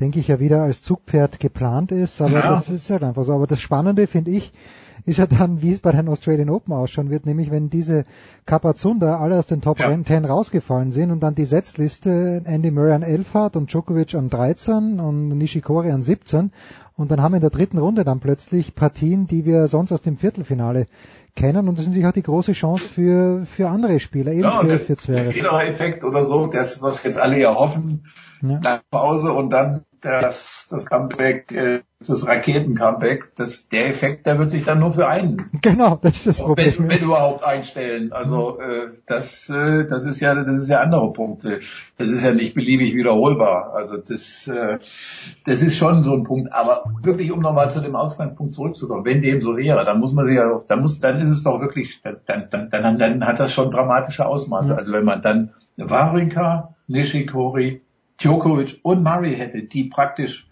denke 0.00 0.20
ich, 0.20 0.28
ja 0.28 0.40
wieder 0.40 0.62
als 0.62 0.82
Zugpferd 0.82 1.40
geplant 1.40 1.92
ist, 1.92 2.20
aber 2.20 2.40
ja. 2.40 2.50
das 2.54 2.68
ist 2.68 2.90
halt 2.90 3.02
einfach 3.02 3.24
so. 3.24 3.32
Aber 3.32 3.46
das 3.46 3.60
Spannende 3.60 4.06
finde 4.06 4.32
ich, 4.32 4.52
ist 5.06 5.18
ja 5.18 5.26
dann, 5.26 5.60
wie 5.60 5.72
es 5.72 5.80
bei 5.80 5.92
den 5.92 6.08
Australian 6.08 6.48
Open 6.48 6.72
ausschauen 6.72 7.10
wird, 7.10 7.26
nämlich 7.26 7.50
wenn 7.50 7.68
diese 7.68 8.04
Kapazunda 8.46 9.18
alle 9.18 9.38
aus 9.38 9.46
den 9.46 9.60
Top 9.60 9.78
ja. 9.78 9.96
10 10.02 10.24
rausgefallen 10.24 10.92
sind 10.92 11.10
und 11.10 11.20
dann 11.20 11.34
die 11.34 11.44
Setzliste 11.44 12.42
Andy 12.44 12.70
Murray 12.70 12.92
an 12.92 13.02
11 13.02 13.34
hat 13.34 13.56
und 13.56 13.70
Djokovic 13.70 14.14
an 14.14 14.30
13 14.30 15.00
und 15.00 15.28
Nishikori 15.28 15.90
an 15.90 16.00
17 16.00 16.52
und 16.96 17.10
dann 17.10 17.20
haben 17.20 17.32
wir 17.32 17.38
in 17.38 17.42
der 17.42 17.50
dritten 17.50 17.78
Runde 17.78 18.04
dann 18.04 18.20
plötzlich 18.20 18.74
Partien, 18.74 19.26
die 19.26 19.44
wir 19.44 19.66
sonst 19.66 19.90
aus 19.90 20.02
dem 20.02 20.16
Viertelfinale 20.16 20.86
kennen. 21.34 21.68
Und 21.68 21.76
das 21.76 21.84
ist 21.84 21.88
natürlich 21.88 22.06
auch 22.06 22.12
die 22.12 22.22
große 22.22 22.52
Chance 22.52 22.84
für, 22.84 23.44
für 23.46 23.68
andere 23.68 23.98
Spieler, 23.98 24.30
eben 24.30 24.44
ja, 24.44 24.60
für, 24.60 24.66
der, 24.68 24.80
für 24.80 24.96
Zwerge. 24.96 25.32
Der 25.32 25.68
Effekt 25.68 26.04
oder 26.04 26.24
so, 26.24 26.46
das, 26.46 26.82
was 26.82 27.02
jetzt 27.02 27.18
alle 27.18 27.38
ja 27.38 27.54
hoffen, 27.54 28.06
ja. 28.42 28.60
nach 28.60 28.82
Pause 28.90 29.32
und 29.32 29.50
dann 29.50 29.84
das, 30.04 30.66
das 30.70 30.86
Comeback, 30.86 31.50
äh, 31.52 31.82
das 32.06 32.26
Raketen-Comeback, 32.26 33.34
das, 33.36 33.68
der 33.68 33.88
Effekt, 33.88 34.26
der 34.26 34.38
wird 34.38 34.50
sich 34.50 34.64
dann 34.64 34.78
nur 34.78 34.92
für 34.92 35.08
einen. 35.08 35.50
Genau, 35.62 35.98
das 36.02 36.16
ist 36.16 36.26
das 36.26 36.42
Problem. 36.42 36.74
Wenn, 36.78 36.88
wenn 36.90 36.98
überhaupt 37.00 37.42
einstellen. 37.42 38.12
Also 38.12 38.60
äh, 38.60 38.88
das, 39.06 39.48
äh, 39.48 39.86
das 39.86 40.04
ist 40.04 40.20
ja, 40.20 40.34
das 40.34 40.62
ist 40.62 40.68
ja 40.68 40.80
andere 40.80 41.12
Punkte. 41.12 41.60
Das 41.96 42.10
ist 42.10 42.22
ja 42.22 42.34
nicht 42.34 42.54
beliebig 42.54 42.94
wiederholbar. 42.94 43.72
Also 43.74 43.96
das, 43.96 44.46
äh, 44.46 44.78
das 45.46 45.62
ist 45.62 45.76
schon 45.76 46.02
so 46.02 46.12
ein 46.12 46.24
Punkt. 46.24 46.52
Aber 46.52 46.84
wirklich, 47.02 47.32
um 47.32 47.40
nochmal 47.40 47.70
zu 47.70 47.80
dem 47.80 47.96
Ausgangspunkt 47.96 48.52
zurückzukommen, 48.52 49.06
wenn 49.06 49.22
dem 49.22 49.40
so 49.40 49.56
wäre, 49.56 49.84
dann 49.84 50.00
muss 50.00 50.12
man 50.12 50.26
sich 50.26 50.36
ja, 50.36 50.62
dann 50.66 50.80
muss, 50.82 51.00
dann 51.00 51.20
ist 51.20 51.30
es 51.30 51.42
doch 51.42 51.60
wirklich, 51.60 52.02
dann, 52.02 52.48
dann, 52.50 52.68
dann, 52.70 52.98
dann 52.98 53.26
hat 53.26 53.40
das 53.40 53.52
schon 53.52 53.70
dramatische 53.70 54.26
Ausmaße. 54.26 54.76
Also 54.76 54.92
wenn 54.92 55.04
man 55.04 55.22
dann 55.22 55.54
Wawrinka, 55.76 56.74
Nishikori, 56.86 57.83
Djokovic 58.20 58.80
und 58.82 59.02
Murray 59.02 59.36
hätte, 59.36 59.62
die 59.62 59.84
praktisch 59.84 60.48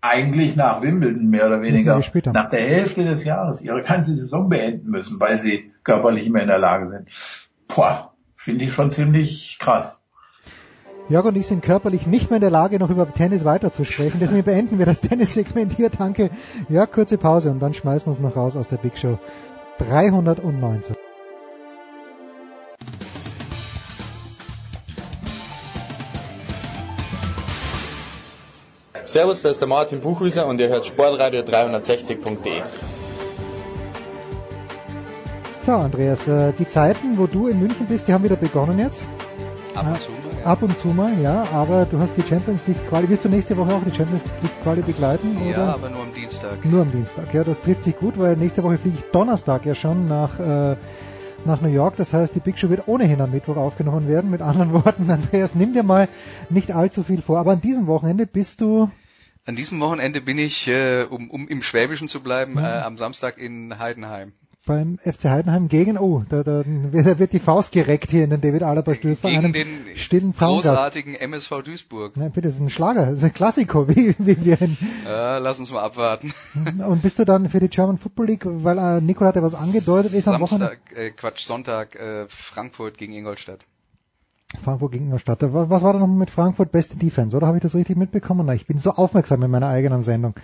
eigentlich 0.00 0.56
nach 0.56 0.82
Wimbledon 0.82 1.28
mehr 1.28 1.46
oder 1.46 1.60
weniger 1.60 2.00
nach 2.32 2.50
der 2.50 2.60
Hälfte 2.60 3.04
des 3.04 3.24
Jahres 3.24 3.62
ihre 3.62 3.82
ganze 3.82 4.14
Saison 4.14 4.48
beenden 4.48 4.90
müssen, 4.90 5.18
weil 5.18 5.38
sie 5.38 5.72
körperlich 5.82 6.26
immer 6.26 6.40
in 6.40 6.48
der 6.48 6.58
Lage 6.58 6.88
sind. 6.88 7.08
Boah, 7.66 8.12
finde 8.36 8.64
ich 8.64 8.72
schon 8.72 8.90
ziemlich 8.90 9.58
krass. 9.58 10.00
Jörg 11.08 11.24
und 11.24 11.36
ich 11.36 11.46
sind 11.46 11.62
körperlich 11.62 12.06
nicht 12.06 12.30
mehr 12.30 12.36
in 12.36 12.42
der 12.42 12.50
Lage, 12.50 12.78
noch 12.78 12.90
über 12.90 13.10
Tennis 13.10 13.44
weiterzusprechen. 13.44 14.20
Deswegen 14.20 14.44
beenden 14.44 14.78
wir 14.78 14.84
das 14.84 15.00
Tennis-Segment 15.00 15.74
hier. 15.74 15.88
Danke. 15.88 16.30
Ja, 16.68 16.84
kurze 16.84 17.16
Pause 17.16 17.50
und 17.50 17.60
dann 17.60 17.72
schmeißen 17.72 18.06
wir 18.06 18.10
uns 18.10 18.20
noch 18.20 18.36
raus 18.36 18.56
aus 18.56 18.68
der 18.68 18.76
Big 18.76 18.98
Show 18.98 19.18
319. 19.78 20.96
Servus, 29.08 29.40
da 29.40 29.48
ist 29.48 29.58
der 29.62 29.68
Martin 29.68 30.00
Buchhüser 30.00 30.46
und 30.46 30.60
ihr 30.60 30.68
hört 30.68 30.84
Sportradio 30.84 31.40
360.de. 31.40 32.60
So, 35.64 35.72
Andreas, 35.72 36.28
äh, 36.28 36.52
die 36.52 36.66
Zeiten, 36.66 37.16
wo 37.16 37.26
du 37.26 37.48
in 37.48 37.58
München 37.58 37.86
bist, 37.86 38.06
die 38.06 38.12
haben 38.12 38.22
wieder 38.22 38.36
begonnen 38.36 38.78
jetzt. 38.78 39.06
Ab 39.74 39.86
und 39.88 39.98
zu 39.98 40.10
mal. 40.10 40.18
Ja. 40.38 40.44
Ab 40.44 40.62
und 40.62 40.78
zu 40.78 40.88
mal, 40.88 41.18
ja, 41.22 41.44
aber 41.54 41.86
du 41.86 41.98
hast 41.98 42.18
die 42.18 42.22
Champions 42.22 42.60
League 42.66 42.86
Quali. 42.90 43.08
Wirst 43.08 43.24
du 43.24 43.30
nächste 43.30 43.56
Woche 43.56 43.72
auch 43.72 43.82
die 43.82 43.96
Champions 43.96 44.24
League 44.42 44.62
Quali 44.62 44.82
begleiten? 44.82 45.38
Ja, 45.42 45.54
oder? 45.54 45.74
aber 45.74 45.88
nur 45.88 46.02
am 46.02 46.12
Dienstag. 46.12 46.62
Nur 46.66 46.82
am 46.82 46.92
Dienstag, 46.92 47.32
ja, 47.32 47.44
das 47.44 47.62
trifft 47.62 47.84
sich 47.84 47.98
gut, 47.98 48.18
weil 48.18 48.36
nächste 48.36 48.62
Woche 48.62 48.76
fliege 48.76 48.98
ich 48.98 49.10
Donnerstag 49.10 49.64
ja 49.64 49.74
schon 49.74 50.06
nach, 50.06 50.38
äh, 50.38 50.76
nach 51.44 51.60
New 51.60 51.68
York. 51.68 51.96
Das 51.96 52.12
heißt, 52.12 52.34
die 52.34 52.40
Big 52.40 52.58
Show 52.58 52.70
wird 52.70 52.88
ohnehin 52.88 53.20
am 53.20 53.30
Mittwoch 53.30 53.56
aufgenommen 53.56 54.08
werden. 54.08 54.30
Mit 54.30 54.42
anderen 54.42 54.72
Worten, 54.84 55.10
Andreas, 55.10 55.54
nimm 55.54 55.74
dir 55.74 55.82
mal 55.82 56.08
nicht 56.50 56.72
allzu 56.72 57.02
viel 57.02 57.22
vor. 57.22 57.38
Aber 57.38 57.52
an 57.52 57.60
diesem 57.60 57.86
Wochenende 57.86 58.26
bist 58.26 58.60
du 58.60 58.90
an 59.44 59.56
diesem 59.56 59.80
Wochenende 59.80 60.20
bin 60.20 60.36
ich, 60.36 60.68
äh, 60.68 61.04
um, 61.04 61.30
um 61.30 61.48
im 61.48 61.62
Schwäbischen 61.62 62.08
zu 62.08 62.22
bleiben, 62.22 62.58
ja. 62.58 62.80
äh, 62.80 62.82
am 62.82 62.98
Samstag 62.98 63.38
in 63.38 63.78
Heidenheim. 63.78 64.34
Beim 64.68 64.98
FC 64.98 65.24
Heidenheim 65.24 65.68
gegen, 65.68 65.96
oh, 65.96 66.24
da, 66.28 66.42
da, 66.42 66.62
da 66.62 67.18
wird 67.18 67.32
die 67.32 67.38
Faust 67.38 67.72
gereckt 67.72 68.10
hier 68.10 68.24
in 68.24 68.28
den 68.28 68.42
David 68.42 68.62
Alaba 68.62 68.94
Studios 68.94 69.20
bei 69.20 69.30
einem 69.30 69.54
den 69.54 69.66
stillen 69.96 70.34
großartigen 70.34 71.14
MSV 71.14 71.62
Duisburg. 71.64 72.18
Nein, 72.18 72.32
bitte, 72.32 72.48
das 72.48 72.56
ist 72.56 72.60
ein 72.60 72.68
Schlager, 72.68 73.06
das 73.06 73.20
ist 73.20 73.24
ein 73.24 73.32
Klassiker, 73.32 73.88
wie, 73.88 74.14
wie 74.18 74.44
wir 74.44 74.60
ihn. 74.60 74.76
Äh, 75.06 75.38
lass 75.38 75.58
uns 75.58 75.72
mal 75.72 75.80
abwarten. 75.80 76.34
Und 76.86 77.00
bist 77.00 77.18
du 77.18 77.24
dann 77.24 77.48
für 77.48 77.60
die 77.60 77.70
German 77.70 77.96
Football 77.96 78.26
League, 78.26 78.42
weil 78.44 78.76
äh, 78.76 79.00
Nikola 79.00 79.28
hat 79.28 79.36
ja 79.36 79.42
was 79.42 79.54
angedeutet, 79.54 80.12
ist 80.12 80.28
am 80.28 80.42
Wochenende? 80.42 80.76
Äh, 80.94 81.12
Quatsch, 81.12 81.46
Sonntag, 81.46 81.96
äh, 81.96 82.26
Frankfurt 82.28 82.98
gegen 82.98 83.14
Ingolstadt. 83.14 83.64
Frankfurt 84.62 84.92
gegen 84.92 85.06
Ingolstadt. 85.06 85.38
Was 85.40 85.82
war 85.82 85.92
da 85.94 85.98
noch 85.98 86.06
mit 86.08 86.30
Frankfurt 86.30 86.72
beste 86.72 86.98
Defense, 86.98 87.34
oder 87.34 87.46
habe 87.46 87.56
ich 87.56 87.62
das 87.62 87.74
richtig 87.74 87.96
mitbekommen? 87.96 88.44
Na, 88.44 88.52
ich 88.52 88.66
bin 88.66 88.76
so 88.76 88.90
aufmerksam 88.90 89.42
in 89.42 89.50
meiner 89.50 89.68
eigenen 89.68 90.02
Sendung. 90.02 90.34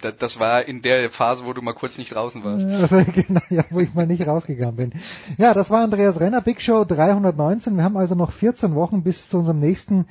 Das 0.00 0.38
war 0.38 0.64
in 0.64 0.82
der 0.82 1.10
Phase, 1.10 1.44
wo 1.44 1.52
du 1.52 1.62
mal 1.62 1.74
kurz 1.74 1.98
nicht 1.98 2.14
draußen 2.14 2.44
warst. 2.44 2.66
Also 2.66 3.04
genau, 3.12 3.40
ja, 3.50 3.64
wo 3.70 3.80
ich 3.80 3.94
mal 3.94 4.06
nicht 4.06 4.26
rausgegangen 4.26 4.76
bin. 4.76 4.92
Ja, 5.38 5.54
das 5.54 5.70
war 5.70 5.82
Andreas 5.82 6.20
Renner, 6.20 6.40
Big 6.40 6.60
Show 6.60 6.84
319. 6.84 7.76
Wir 7.76 7.84
haben 7.84 7.96
also 7.96 8.14
noch 8.14 8.32
14 8.32 8.74
Wochen 8.74 9.02
bis 9.02 9.28
zu 9.28 9.38
unserem 9.38 9.60
nächsten 9.60 10.06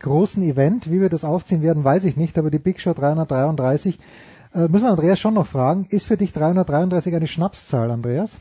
großen 0.00 0.42
Event. 0.42 0.90
Wie 0.90 1.00
wir 1.00 1.08
das 1.08 1.24
aufziehen 1.24 1.62
werden, 1.62 1.84
weiß 1.84 2.04
ich 2.04 2.16
nicht, 2.16 2.38
aber 2.38 2.50
die 2.50 2.58
Big 2.58 2.80
Show 2.80 2.92
333 2.94 3.98
äh, 4.54 4.68
müssen 4.68 4.84
wir 4.84 4.90
Andreas 4.90 5.20
schon 5.20 5.34
noch 5.34 5.46
fragen. 5.46 5.86
Ist 5.88 6.06
für 6.06 6.16
dich 6.16 6.32
333 6.32 7.14
eine 7.14 7.28
Schnapszahl, 7.28 7.90
Andreas? 7.90 8.36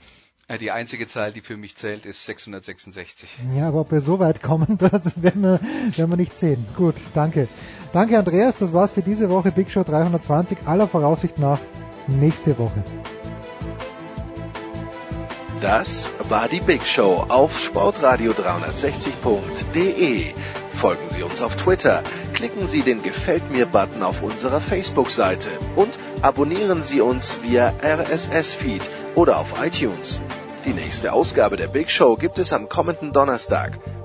Die 0.58 0.72
einzige 0.72 1.06
Zahl, 1.06 1.32
die 1.32 1.42
für 1.42 1.58
mich 1.58 1.76
zählt, 1.76 2.08
ist 2.08 2.26
666. 2.26 3.30
Ja, 3.56 3.68
aber 3.68 3.82
ob 3.82 3.92
wir 3.92 4.02
so 4.02 4.18
weit 4.18 4.42
kommen, 4.42 4.78
das 4.92 5.22
werden 5.22 5.44
wir, 5.44 5.60
werden 5.96 6.10
wir 6.10 6.18
nicht 6.18 6.36
sehen. 6.36 6.66
Gut, 6.76 6.96
danke. 7.14 7.48
Danke, 7.92 8.20
Andreas. 8.20 8.58
Das 8.58 8.74
war's 8.74 8.92
für 8.92 9.02
diese 9.02 9.30
Woche. 9.30 9.52
Big 9.52 9.72
Show 9.72 9.84
320. 9.84 10.60
Aller 10.66 10.88
Voraussicht 10.88 11.40
nach 11.40 11.60
nächste 12.08 12.58
Woche. 12.60 12.84
Das 15.62 16.12
war 16.30 16.48
die 16.48 16.62
Big 16.62 16.88
Show 16.88 17.26
auf 17.28 17.60
Sportradio 17.60 18.32
360.de. 18.32 20.34
Folgen 20.70 21.10
Sie 21.10 21.24
uns 21.24 21.42
auf 21.42 21.58
Twitter, 21.58 22.02
klicken 22.34 22.66
Sie 22.66 22.82
den 22.82 23.04
Gefällt 23.04 23.52
mir 23.52 23.66
Button 23.66 24.04
auf 24.04 24.24
unserer 24.24 24.62
Facebook-Seite 24.62 25.50
und 25.76 25.90
abonnieren 26.22 26.82
Sie 26.82 27.02
uns 27.02 27.40
via 27.44 27.74
RSS-Feed 27.84 28.84
oder 29.16 29.38
auf 29.38 29.62
iTunes. 29.62 30.22
Die 30.64 30.72
nächste 30.72 31.12
Ausgabe 31.12 31.58
der 31.58 31.68
Big 31.68 31.92
Show 31.92 32.16
gibt 32.16 32.40
es 32.40 32.54
am 32.54 32.70
kommenden 32.70 33.12
Donnerstag. 33.12 33.80